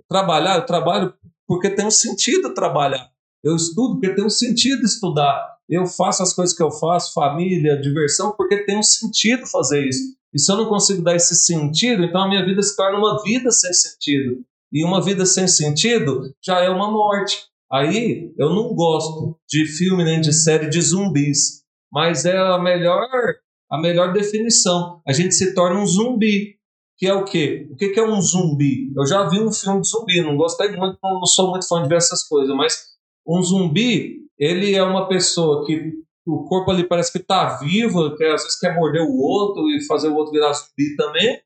Trabalhar, 0.09 0.55
eu 0.55 0.65
trabalho 0.65 1.13
porque 1.47 1.69
tem 1.69 1.85
um 1.85 1.91
sentido 1.91 2.53
trabalhar. 2.53 3.11
Eu 3.43 3.55
estudo 3.55 3.99
porque 3.99 4.15
tem 4.15 4.25
um 4.25 4.29
sentido 4.29 4.83
estudar 4.83 5.51
eu 5.71 5.87
faço 5.87 6.21
as 6.21 6.33
coisas 6.33 6.55
que 6.55 6.61
eu 6.61 6.69
faço, 6.69 7.13
família, 7.13 7.79
diversão, 7.79 8.33
porque 8.35 8.65
tem 8.65 8.77
um 8.77 8.83
sentido 8.83 9.47
fazer 9.47 9.87
isso. 9.87 10.01
E 10.33 10.39
se 10.39 10.51
eu 10.51 10.57
não 10.57 10.67
consigo 10.67 11.01
dar 11.01 11.15
esse 11.15 11.33
sentido, 11.33 12.03
então 12.03 12.21
a 12.21 12.27
minha 12.27 12.45
vida 12.45 12.61
se 12.61 12.75
torna 12.75 12.97
uma 12.97 13.23
vida 13.23 13.49
sem 13.51 13.71
sentido. 13.71 14.43
E 14.71 14.83
uma 14.83 15.01
vida 15.01 15.25
sem 15.25 15.47
sentido 15.47 16.33
já 16.43 16.59
é 16.59 16.69
uma 16.69 16.91
morte. 16.91 17.37
Aí 17.71 18.33
eu 18.37 18.49
não 18.49 18.73
gosto 18.75 19.37
de 19.47 19.65
filme 19.65 20.03
nem 20.03 20.19
de 20.19 20.33
série 20.33 20.69
de 20.69 20.81
zumbis, 20.81 21.63
mas 21.91 22.25
é 22.25 22.37
a 22.37 22.59
melhor 22.59 23.07
a 23.71 23.79
melhor 23.79 24.11
definição. 24.11 25.01
A 25.07 25.13
gente 25.13 25.33
se 25.33 25.53
torna 25.53 25.79
um 25.79 25.85
zumbi, 25.85 26.57
que 26.97 27.07
é 27.07 27.13
o 27.13 27.23
quê? 27.23 27.69
O 27.71 27.75
que 27.77 27.97
é 27.97 28.03
um 28.03 28.21
zumbi? 28.21 28.91
Eu 28.95 29.05
já 29.05 29.27
vi 29.29 29.39
um 29.39 29.51
filme 29.51 29.79
de 29.79 29.87
zumbi, 29.87 30.21
não 30.21 30.35
gostei 30.35 30.75
muito, 30.75 30.97
não 31.01 31.25
sou 31.25 31.51
muito 31.51 31.65
fã 31.65 31.81
de 31.81 31.87
ver 31.87 31.95
essas 31.95 32.27
coisas, 32.27 32.53
mas 32.55 32.77
um 33.25 33.41
zumbi 33.41 34.17
ele 34.37 34.75
é 34.75 34.83
uma 34.83 35.07
pessoa 35.07 35.65
que 35.65 35.93
o 36.27 36.43
corpo 36.43 36.71
ali 36.71 36.83
parece 36.83 37.11
que 37.11 37.19
está 37.19 37.57
vivo, 37.57 38.15
que 38.17 38.23
às 38.25 38.43
vezes 38.43 38.59
quer 38.59 38.75
morder 38.75 39.03
o 39.03 39.17
outro 39.17 39.69
e 39.69 39.85
fazer 39.85 40.09
o 40.09 40.15
outro 40.15 40.33
virar 40.33 40.51
zumbi 40.51 40.95
também. 40.97 41.39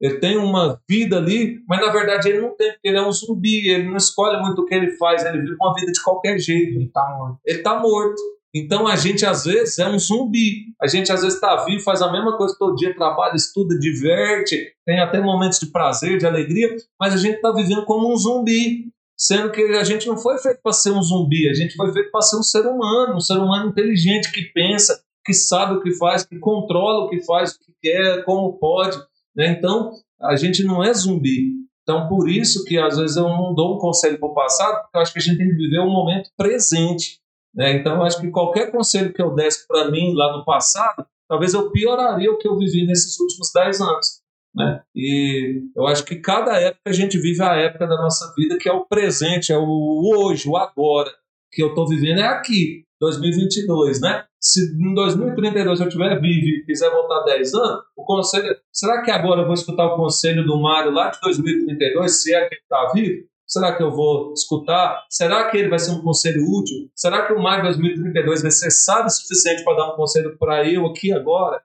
Ele 0.00 0.18
tem 0.20 0.36
uma 0.36 0.80
vida 0.88 1.16
ali, 1.16 1.60
mas 1.68 1.80
na 1.80 1.92
verdade 1.92 2.28
ele 2.28 2.40
não 2.40 2.56
tem, 2.56 2.72
porque 2.72 2.88
ele 2.88 2.98
é 2.98 3.02
um 3.02 3.12
zumbi, 3.12 3.68
ele 3.68 3.88
não 3.88 3.96
escolhe 3.96 4.40
muito 4.40 4.62
o 4.62 4.64
que 4.64 4.74
ele 4.74 4.92
faz, 4.92 5.24
ele 5.24 5.40
vive 5.40 5.56
uma 5.60 5.74
vida 5.74 5.90
de 5.90 6.02
qualquer 6.02 6.38
jeito. 6.38 6.76
Ele 6.76 6.84
está 6.84 7.04
morto. 7.16 7.40
Ele 7.44 7.58
está 7.58 7.80
morto. 7.80 8.22
Então 8.54 8.86
a 8.86 8.96
gente 8.96 9.26
às 9.26 9.44
vezes 9.44 9.78
é 9.78 9.88
um 9.88 9.98
zumbi. 9.98 10.66
A 10.80 10.86
gente 10.86 11.12
às 11.12 11.20
vezes 11.20 11.34
está 11.34 11.64
vivo, 11.64 11.82
faz 11.82 12.00
a 12.00 12.10
mesma 12.10 12.36
coisa 12.36 12.54
todo 12.58 12.76
dia, 12.76 12.94
trabalha, 12.94 13.34
estuda, 13.34 13.78
diverte, 13.78 14.72
tem 14.86 15.00
até 15.00 15.20
momentos 15.20 15.58
de 15.58 15.66
prazer, 15.66 16.18
de 16.18 16.26
alegria, 16.26 16.74
mas 16.98 17.12
a 17.14 17.18
gente 17.18 17.36
está 17.36 17.52
vivendo 17.52 17.84
como 17.84 18.12
um 18.12 18.16
zumbi 18.16 18.88
sendo 19.18 19.50
que 19.50 19.60
a 19.60 19.82
gente 19.82 20.06
não 20.06 20.16
foi 20.16 20.38
feito 20.38 20.60
para 20.62 20.72
ser 20.72 20.92
um 20.92 21.02
zumbi, 21.02 21.48
a 21.48 21.54
gente 21.54 21.74
foi 21.74 21.92
feito 21.92 22.10
para 22.12 22.22
ser 22.22 22.36
um 22.36 22.42
ser 22.42 22.64
humano, 22.64 23.16
um 23.16 23.20
ser 23.20 23.36
humano 23.36 23.68
inteligente 23.68 24.30
que 24.30 24.42
pensa, 24.52 25.02
que 25.24 25.34
sabe 25.34 25.74
o 25.74 25.82
que 25.82 25.92
faz, 25.94 26.24
que 26.24 26.38
controla 26.38 27.04
o 27.04 27.08
que 27.10 27.20
faz, 27.24 27.52
o 27.52 27.58
que 27.58 27.74
quer, 27.82 28.24
como 28.24 28.56
pode. 28.58 28.96
Né? 29.38 29.52
Então, 29.52 29.92
a 30.20 30.34
gente 30.34 30.64
não 30.64 30.82
é 30.82 30.92
zumbi. 30.92 31.52
Então, 31.84 32.08
por 32.08 32.28
isso 32.28 32.64
que 32.64 32.76
às 32.76 32.98
vezes 32.98 33.16
eu 33.16 33.28
não 33.28 33.54
dou 33.54 33.76
um 33.76 33.78
conselho 33.78 34.18
para 34.18 34.28
o 34.28 34.34
passado, 34.34 34.82
porque 34.82 34.98
eu 34.98 35.00
acho 35.00 35.12
que 35.12 35.20
a 35.20 35.22
gente 35.22 35.38
tem 35.38 35.48
que 35.48 35.54
viver 35.54 35.78
o 35.78 35.84
um 35.84 35.92
momento 35.92 36.28
presente. 36.36 37.20
Né? 37.54 37.76
Então, 37.76 37.94
eu 37.94 38.02
acho 38.02 38.20
que 38.20 38.30
qualquer 38.30 38.72
conselho 38.72 39.12
que 39.12 39.22
eu 39.22 39.34
desse 39.34 39.66
para 39.66 39.90
mim 39.90 40.12
lá 40.12 40.36
no 40.36 40.44
passado, 40.44 41.06
talvez 41.28 41.54
eu 41.54 41.70
pioraria 41.70 42.30
o 42.30 42.36
que 42.36 42.48
eu 42.48 42.58
vivi 42.58 42.84
nesses 42.84 43.18
últimos 43.18 43.50
10 43.54 43.80
anos. 43.80 44.20
Né? 44.54 44.82
E 44.94 45.62
eu 45.76 45.86
acho 45.86 46.04
que 46.04 46.16
cada 46.16 46.58
época 46.58 46.82
a 46.90 46.92
gente 46.92 47.16
vive 47.16 47.42
a 47.42 47.54
época 47.54 47.86
da 47.86 47.96
nossa 47.96 48.34
vida 48.36 48.58
que 48.58 48.68
é 48.68 48.72
o 48.72 48.84
presente, 48.84 49.52
é 49.52 49.56
o 49.56 50.02
hoje, 50.16 50.48
o 50.48 50.56
agora. 50.56 51.10
que 51.50 51.62
eu 51.62 51.68
estou 51.68 51.86
vivendo 51.86 52.18
é 52.18 52.26
aqui, 52.26 52.84
2022, 53.00 54.00
né? 54.00 54.24
Se 54.40 54.60
em 54.72 54.94
2032 54.94 55.80
eu 55.80 55.88
tiver 55.88 56.20
vivo 56.20 56.46
e 56.46 56.64
quiser 56.64 56.90
voltar 56.90 57.24
10 57.24 57.54
anos, 57.54 57.84
o 57.96 58.04
conselho. 58.04 58.56
Será 58.72 59.02
que 59.02 59.10
agora 59.10 59.42
eu 59.42 59.46
vou 59.46 59.54
escutar 59.54 59.86
o 59.86 59.96
conselho 59.96 60.44
do 60.44 60.60
Mário 60.60 60.92
lá 60.92 61.10
de 61.10 61.20
2032, 61.20 62.22
se 62.22 62.34
é 62.34 62.48
que 62.48 62.54
ele 62.54 62.62
está 62.62 62.92
vivo? 62.92 63.28
Será 63.46 63.74
que 63.74 63.82
eu 63.82 63.90
vou 63.90 64.32
escutar? 64.34 65.06
Será 65.08 65.50
que 65.50 65.56
ele 65.56 65.70
vai 65.70 65.78
ser 65.78 65.92
um 65.92 66.02
conselho 66.02 66.42
útil? 66.42 66.90
Será 66.94 67.26
que 67.26 67.32
o 67.32 67.42
Mário 67.42 67.64
2032 67.64 68.42
vai 68.42 68.50
ser 68.50 68.70
sábio 68.70 69.06
o 69.06 69.10
suficiente 69.10 69.64
para 69.64 69.76
dar 69.76 69.92
um 69.92 69.96
conselho 69.96 70.36
para 70.38 70.70
eu 70.70 70.86
aqui 70.86 71.10
agora? 71.12 71.62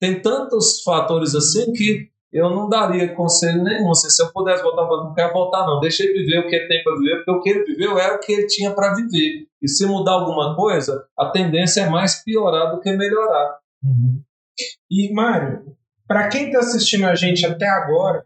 Tem 0.00 0.20
tantos 0.20 0.82
fatores 0.82 1.34
assim 1.34 1.72
que 1.72 2.10
eu 2.32 2.48
não 2.48 2.68
daria 2.68 3.14
conselho 3.14 3.62
nenhum. 3.62 3.90
Assim, 3.90 4.08
se 4.08 4.22
eu 4.22 4.32
pudesse 4.32 4.62
voltar, 4.62 4.82
eu 4.82 5.04
não 5.04 5.14
quero 5.14 5.32
voltar, 5.32 5.66
não. 5.66 5.80
Deixa 5.80 6.02
ele 6.02 6.20
viver 6.20 6.38
o 6.38 6.48
que 6.48 6.54
ele 6.54 6.68
tem 6.68 6.82
para 6.82 6.94
viver, 6.96 7.16
porque 7.16 7.30
o 7.30 7.40
que 7.42 7.50
ele 7.50 7.64
viveu 7.64 7.98
era 7.98 8.14
o 8.14 8.18
que 8.18 8.32
ele 8.32 8.46
tinha 8.46 8.72
para 8.72 8.94
viver. 8.94 9.46
E 9.60 9.68
se 9.68 9.84
mudar 9.86 10.12
alguma 10.12 10.56
coisa, 10.56 11.06
a 11.18 11.30
tendência 11.30 11.82
é 11.82 11.90
mais 11.90 12.24
piorar 12.24 12.74
do 12.74 12.80
que 12.80 12.90
melhorar. 12.92 13.58
Uhum. 13.84 14.22
E, 14.90 15.12
Mário, 15.12 15.76
para 16.08 16.28
quem 16.28 16.46
está 16.46 16.60
assistindo 16.60 17.06
a 17.06 17.14
gente 17.14 17.44
até 17.44 17.68
agora, 17.68 18.24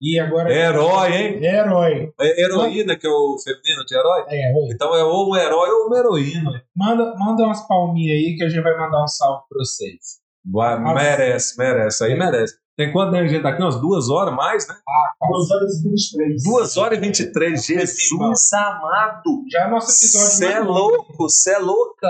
e 0.00 0.18
agora. 0.18 0.52
É 0.52 0.66
herói, 0.66 1.12
hein? 1.12 1.44
É 1.44 1.56
herói. 1.56 2.12
É 2.20 2.42
heroína, 2.42 2.96
que 2.96 3.06
é 3.06 3.10
o 3.10 3.36
feminino 3.42 3.84
de 3.84 3.96
herói? 3.96 4.24
É, 4.28 4.50
herói. 4.50 4.68
Então 4.72 4.94
é 4.94 5.02
ou 5.02 5.30
um 5.30 5.36
herói 5.36 5.68
ou 5.70 5.86
uma 5.86 5.98
heroína. 5.98 6.64
Manda, 6.74 7.14
manda 7.16 7.42
umas 7.42 7.66
palminhas 7.66 8.16
aí 8.16 8.36
que 8.36 8.44
a 8.44 8.48
gente 8.48 8.62
vai 8.62 8.78
mandar 8.78 9.02
um 9.02 9.08
salve 9.08 9.42
para 9.48 9.58
vocês. 9.58 10.20
Vai, 10.44 10.78
merece, 10.94 11.58
merece. 11.58 12.04
Aí 12.04 12.16
merece. 12.16 12.54
Tem 12.78 12.92
quanto 12.92 13.10
tempo 13.10 13.24
a 13.24 13.26
gente 13.26 13.42
tá 13.42 13.48
aqui? 13.48 13.60
Umas 13.60 13.80
duas 13.80 14.08
horas 14.08 14.32
mais, 14.32 14.68
né? 14.68 14.76
Ah, 14.88 15.26
2 15.28 15.50
horas 15.50 15.80
e 15.80 15.88
23. 15.88 16.44
2 16.44 16.76
horas 16.76 16.98
e 16.98 17.00
23. 17.00 17.66
Jesus 17.66 18.52
amado. 18.52 19.44
Já 19.50 19.64
é 19.64 19.68
nosso 19.68 19.90
episódio. 19.90 20.28
Você 20.28 20.46
é 20.46 20.60
louco, 20.60 21.12
você 21.18 21.54
é 21.54 21.58
louca. 21.58 22.08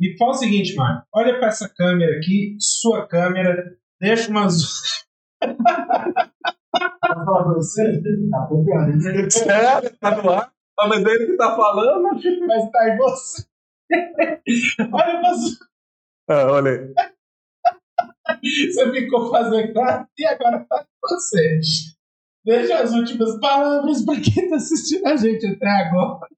E 0.00 0.16
fala 0.16 0.30
o 0.30 0.34
seguinte, 0.34 0.74
Mário. 0.74 1.02
Olha 1.14 1.38
para 1.38 1.48
essa 1.48 1.68
câmera 1.68 2.16
aqui, 2.16 2.56
sua 2.58 3.06
câmera. 3.06 3.62
Deixa 4.00 4.30
umas. 4.30 5.04
Pra 5.38 5.54
você? 7.54 8.00
Tá 8.30 8.48
pegando. 8.48 9.30
Sério? 9.30 9.98
Tá 10.00 10.22
no 10.22 10.30
ar? 10.30 10.50
Ah, 10.78 10.88
mas 10.88 11.04
é 11.04 11.10
ele 11.10 11.26
que 11.26 11.36
tá 11.36 11.54
falando? 11.54 12.02
Mas 12.46 12.70
tá 12.70 12.88
em 12.88 12.96
você. 12.96 13.44
olha 14.80 15.20
pra 15.20 15.34
sua. 15.34 15.66
Ah, 16.28 16.52
olha 16.52 16.70
aí. 16.70 16.94
Você 18.42 18.92
ficou 18.92 19.30
fazendo 19.30 19.72
graça 19.72 20.08
e 20.18 20.26
agora 20.26 20.66
tá 20.68 20.84
com 20.84 21.14
você. 21.14 21.60
Deixa 22.44 22.78
as 22.78 22.92
últimas 22.92 23.38
palavras 23.40 24.04
para 24.04 24.20
quem 24.20 24.44
está 24.44 24.56
assistindo 24.56 25.06
a 25.06 25.16
gente 25.16 25.46
até 25.46 25.68
agora. 25.68 26.28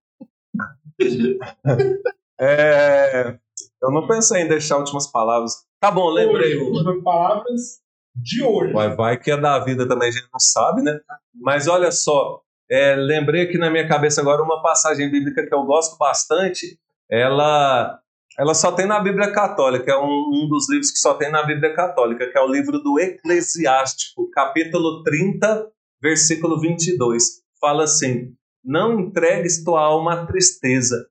É, 2.41 3.37
eu 3.83 3.91
não 3.91 4.07
pensei 4.07 4.43
em 4.43 4.47
deixar 4.47 4.79
últimas 4.79 5.11
palavras. 5.11 5.67
Tá 5.81 5.91
bom, 5.91 6.09
lembrei. 6.09 6.57
Últimas 6.57 7.03
palavras 7.03 7.81
de 8.15 8.45
hoje. 8.45 8.73
Vai, 8.73 8.95
vai 8.95 9.19
que 9.19 9.33
é 9.33 9.37
da 9.37 9.59
vida 9.59 9.89
também, 9.89 10.09
a 10.09 10.13
gente 10.13 10.29
não 10.33 10.39
sabe, 10.39 10.83
né? 10.83 11.01
Mas 11.35 11.67
olha 11.67 11.91
só, 11.91 12.41
é, 12.71 12.95
lembrei 12.95 13.43
aqui 13.43 13.59
na 13.59 13.71
minha 13.71 13.89
cabeça 13.89 14.21
agora 14.21 14.43
uma 14.43 14.63
passagem 14.63 15.11
bíblica 15.11 15.47
que 15.47 15.53
eu 15.53 15.65
gosto 15.65 15.97
bastante. 15.99 16.79
Ela 17.11 18.01
ela 18.39 18.55
só 18.55 18.71
tem 18.71 18.87
na 18.87 19.01
Bíblia 19.01 19.33
Católica, 19.33 19.91
é 19.91 19.99
um, 19.99 20.31
um, 20.33 20.49
dos 20.49 20.71
livros 20.71 20.93
que 20.93 20.99
só 20.99 21.15
tem 21.15 21.29
na 21.29 21.43
Bíblia 21.43 21.75
Católica, 21.75 22.31
que 22.31 22.39
é 22.39 22.41
o 22.41 22.47
livro 22.47 22.79
do 22.79 23.01
Eclesiástico, 23.01 24.31
capítulo 24.31 25.03
30, 25.03 25.69
versículo 26.01 26.61
22. 26.61 27.43
Fala 27.61 27.83
assim: 27.83 28.33
não 28.65 29.01
entregues 29.01 29.65
tua 29.65 29.81
alma 29.81 30.15
à 30.15 30.27
tristeza. 30.27 31.09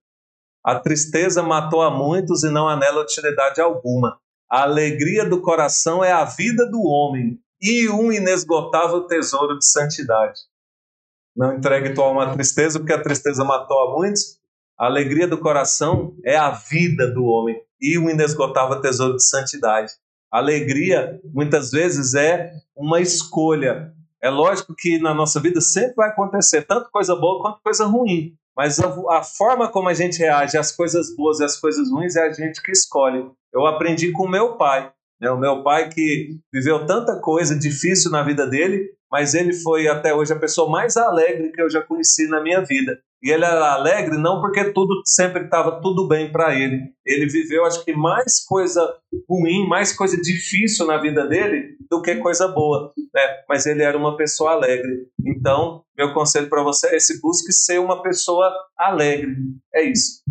A 0.64 0.80
tristeza 0.80 1.44
matou 1.44 1.82
a 1.82 1.92
muitos 1.92 2.44
e 2.44 2.50
não 2.50 2.70
há 2.70 2.78
nela 2.78 3.02
utilidade 3.02 3.60
alguma. 3.60 4.18
A 4.50 4.64
alegria 4.64 5.26
do 5.26 5.42
coração 5.42 6.02
é 6.02 6.14
a 6.14 6.24
vida 6.24 6.66
do 6.66 6.82
homem 6.82 7.38
e 7.62 7.90
um 7.90 8.10
inesgotável 8.10 9.06
tesouro 9.06 9.58
de 9.58 9.66
santidade. 9.66 10.40
Não 11.36 11.56
entregue 11.56 11.94
tua 11.94 12.06
alma 12.06 12.32
à 12.32 12.34
tristeza, 12.34 12.80
porque 12.80 12.94
a 12.94 13.02
tristeza 13.02 13.44
matou 13.44 13.78
a 13.80 13.98
muitos. 13.98 14.40
A 14.80 14.86
alegria 14.86 15.28
do 15.28 15.40
coração 15.40 16.16
é 16.24 16.36
a 16.36 16.52
vida 16.52 17.08
do 17.12 17.26
homem 17.26 17.60
e 17.82 17.98
um 17.98 18.10
inesgotável 18.10 18.80
tesouro 18.80 19.16
de 19.16 19.28
santidade. 19.28 19.92
A 20.32 20.38
alegria, 20.38 21.20
muitas 21.34 21.72
vezes, 21.72 22.14
é 22.14 22.52
uma 22.76 23.02
escolha. 23.02 23.92
É 24.22 24.30
lógico 24.30 24.76
que 24.78 25.00
na 25.00 25.16
nossa 25.16 25.40
vida 25.40 25.62
sempre 25.62 25.96
vai 25.96 26.10
acontecer 26.10 26.62
tanto 26.62 26.92
coisa 26.92 27.16
boa 27.16 27.42
quanto 27.42 27.62
coisa 27.64 27.86
ruim. 27.86 28.36
Mas 28.56 28.80
a, 28.80 28.88
a, 29.18 29.24
forma 29.24 29.68
como 29.68 29.90
a 29.90 29.94
gente 29.96 30.20
reage 30.20 30.58
às 30.58 30.72
coisas 30.72 31.16
boas 31.16 31.40
e 31.40 31.44
às 31.44 31.60
coisas 31.60 31.90
ruins 31.92 32.16
é 32.16 32.28
a 32.28 32.34
gente 32.34 32.62
que 32.62 32.72
escolhe. 32.72 33.26
Eu 33.52 33.66
aprendi 33.66 34.12
com 34.12 34.28
meu 34.28 34.58
pai. 34.58 34.92
Né? 35.20 35.30
O 35.32 35.40
meu 35.40 35.64
pai 35.64 35.90
que 35.90 36.38
viveu 36.54 36.86
tanta 36.86 37.20
coisa 37.20 37.58
difícil 37.58 38.12
na 38.12 38.22
vida 38.22 38.46
dele, 38.46 38.92
mas 39.12 39.34
ele 39.34 39.54
foi 39.54 39.88
até 39.88 40.14
hoje 40.14 40.34
a 40.34 40.40
pessoa 40.40 40.70
mais 40.70 40.98
alegre 40.98 41.52
que 41.52 41.62
eu 41.62 41.70
já 41.70 41.82
conheci 41.82 42.28
na 42.28 42.42
minha 42.42 42.62
vida. 42.62 43.00
E 43.22 43.32
ele 43.32 43.46
era 43.46 43.74
alegre 43.74 44.18
não 44.18 44.40
porque 44.40 44.72
tudo 44.72 45.02
sempre 45.06 45.46
estava 45.46 45.82
tudo 45.82 46.08
bem 46.08 46.32
para 46.32 46.54
ele. 46.54 46.92
Ele 47.06 47.28
viveu, 47.28 47.66
acho 47.66 47.84
que, 47.84 47.94
mais 47.94 48.46
coisa 48.46 48.96
ruim, 49.28 49.68
mais 49.68 49.92
coisa 49.92 50.16
difícil 50.22 50.86
na 50.86 50.98
vida 50.98 51.28
dele 51.28 51.76
do 51.90 52.02
que 52.02 52.16
coisa 52.18 52.48
boa. 52.48 52.94
Né? 53.14 53.22
Mas 53.50 53.66
ele 53.66 53.82
era 53.82 53.98
uma 53.98 54.16
pessoa 54.16 54.52
alegre. 54.52 55.08
Então, 55.26 55.84
meu 55.98 56.14
conselho 56.14 56.50
para 56.50 56.64
você 56.64 56.88
é 56.88 56.96
esse: 56.98 57.20
busque 57.22 57.52
ser 57.52 57.80
uma 57.80 58.04
pessoa 58.04 58.54
alegre. 58.78 59.36
É 59.74 59.84
isso. 59.84 60.22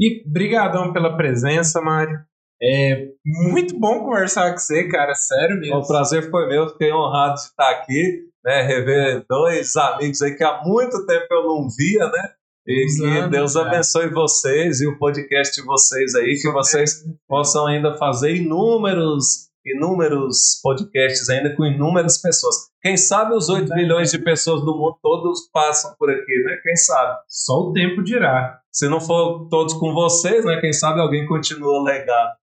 E 0.00 0.22
brigadão 0.26 0.92
pela 0.92 1.16
presença, 1.16 1.80
Mário. 1.80 2.18
É 2.62 3.08
muito 3.24 3.78
bom 3.78 4.04
conversar 4.04 4.52
com 4.52 4.58
você, 4.58 4.88
cara, 4.88 5.14
sério 5.14 5.58
mesmo. 5.58 5.76
O 5.76 5.86
prazer 5.86 6.30
foi 6.30 6.46
meu, 6.46 6.68
fiquei 6.70 6.92
honrado 6.92 7.34
de 7.34 7.40
estar 7.40 7.70
aqui, 7.70 8.22
né, 8.44 8.62
rever 8.62 9.24
dois 9.28 9.74
amigos 9.76 10.20
aí 10.22 10.36
que 10.36 10.44
há 10.44 10.62
muito 10.64 11.06
tempo 11.06 11.26
eu 11.30 11.44
não 11.44 11.68
via, 11.68 12.06
né, 12.06 12.32
e 12.66 12.86
que 12.86 13.28
Deus 13.28 13.56
abençoe 13.56 14.08
vocês 14.08 14.80
e 14.80 14.86
o 14.86 14.98
podcast 14.98 15.60
de 15.60 15.66
vocês 15.66 16.14
aí, 16.14 16.38
que 16.40 16.50
vocês 16.50 17.04
possam 17.28 17.66
ainda 17.66 17.96
fazer 17.98 18.36
inúmeros, 18.36 19.50
inúmeros 19.66 20.60
podcasts 20.62 21.28
ainda 21.28 21.54
com 21.54 21.66
inúmeras 21.66 22.20
pessoas. 22.22 22.54
Quem 22.80 22.96
sabe 22.96 23.34
os 23.34 23.50
8 23.50 23.68
bilhões 23.74 24.10
de 24.10 24.18
pessoas 24.18 24.62
do 24.62 24.76
mundo 24.78 24.98
todos 25.02 25.48
passam 25.52 25.94
por 25.98 26.10
aqui, 26.10 26.42
né? 26.44 26.58
Quem 26.62 26.76
sabe? 26.76 27.18
Só 27.28 27.52
o 27.54 27.72
tempo 27.74 28.02
dirá. 28.02 28.58
Se 28.72 28.88
não 28.88 29.00
for 29.00 29.46
todos 29.50 29.74
com 29.74 29.92
vocês, 29.92 30.44
né? 30.44 30.58
Quem 30.60 30.72
sabe 30.72 31.00
alguém 31.00 31.26
continua 31.26 31.82
legado. 31.82 32.34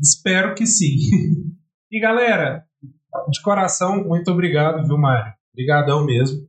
Espero 0.00 0.54
que 0.54 0.66
sim. 0.66 0.96
e 1.92 2.00
galera, 2.00 2.64
de 3.30 3.42
coração, 3.42 4.04
muito 4.04 4.30
obrigado, 4.30 4.86
viu, 4.86 4.98
Mário? 4.98 5.32
Obrigadão 5.52 6.04
mesmo. 6.04 6.46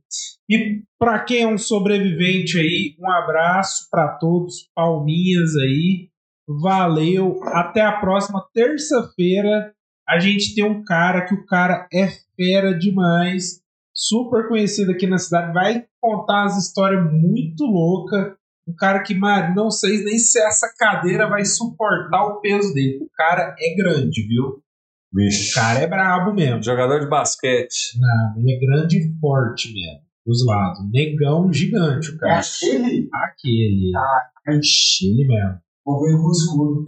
E 0.48 0.82
para 0.98 1.20
quem 1.20 1.42
é 1.42 1.46
um 1.46 1.58
sobrevivente 1.58 2.58
aí, 2.58 2.96
um 2.98 3.10
abraço 3.10 3.88
para 3.90 4.16
todos, 4.18 4.68
palminhas 4.74 5.56
aí. 5.56 6.08
Valeu. 6.48 7.40
Até 7.44 7.82
a 7.82 8.00
próxima 8.00 8.44
terça-feira. 8.52 9.72
A 10.08 10.18
gente 10.18 10.54
tem 10.54 10.64
um 10.64 10.84
cara 10.84 11.24
que 11.26 11.34
o 11.34 11.44
cara 11.46 11.88
é 11.92 12.08
fera 12.36 12.76
demais, 12.76 13.60
super 13.94 14.48
conhecido 14.48 14.92
aqui 14.92 15.06
na 15.06 15.18
cidade, 15.18 15.52
vai 15.52 15.84
contar 16.00 16.44
as 16.44 16.56
histórias 16.56 17.02
muito 17.12 17.64
loucas 17.64 18.36
um 18.68 18.74
cara 18.74 19.00
que, 19.02 19.14
mano, 19.14 19.54
não 19.54 19.70
sei 19.70 20.02
nem 20.02 20.18
se 20.18 20.40
essa 20.40 20.66
cadeira 20.76 21.28
vai 21.28 21.44
suportar 21.44 22.24
o 22.26 22.40
peso 22.40 22.74
dele. 22.74 22.98
O 23.04 23.10
cara 23.14 23.54
é 23.58 23.76
grande, 23.76 24.26
viu? 24.26 24.60
Bicho. 25.12 25.52
O 25.52 25.54
cara 25.54 25.80
é 25.80 25.86
brabo 25.86 26.34
mesmo. 26.34 26.62
Jogador 26.62 27.00
de 27.00 27.08
basquete. 27.08 27.98
Não, 27.98 28.40
ele 28.40 28.52
é 28.52 28.58
grande 28.58 28.98
e 28.98 29.18
forte 29.20 29.72
mesmo. 29.72 30.06
Dos 30.26 30.44
lados. 30.44 30.80
Negão 30.90 31.52
gigante, 31.52 32.10
o 32.10 32.18
cara. 32.18 32.34
É 32.34 32.38
aquele? 32.40 33.08
Aquele. 33.12 33.92
Ah, 33.96 34.30
ele 34.48 35.26
mesmo. 35.26 35.60
Vou 35.84 36.02
ver 36.02 36.20
com 36.20 36.30
escuro. 36.32 36.84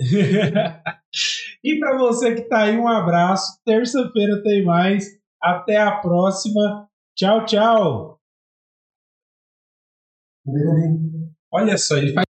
e 1.63 1.79
para 1.79 1.97
você 1.97 2.35
que 2.35 2.49
tá 2.49 2.65
aí, 2.65 2.77
um 2.77 2.89
abraço. 2.89 3.61
Terça-feira 3.65 4.43
tem 4.43 4.65
mais. 4.65 5.07
Até 5.41 5.77
a 5.77 5.93
próxima. 5.93 6.89
Tchau, 7.17 7.47
tchau. 7.47 8.21
Olha 11.53 11.79
só, 11.79 11.97
ele 11.97 12.13
faz 12.13 12.28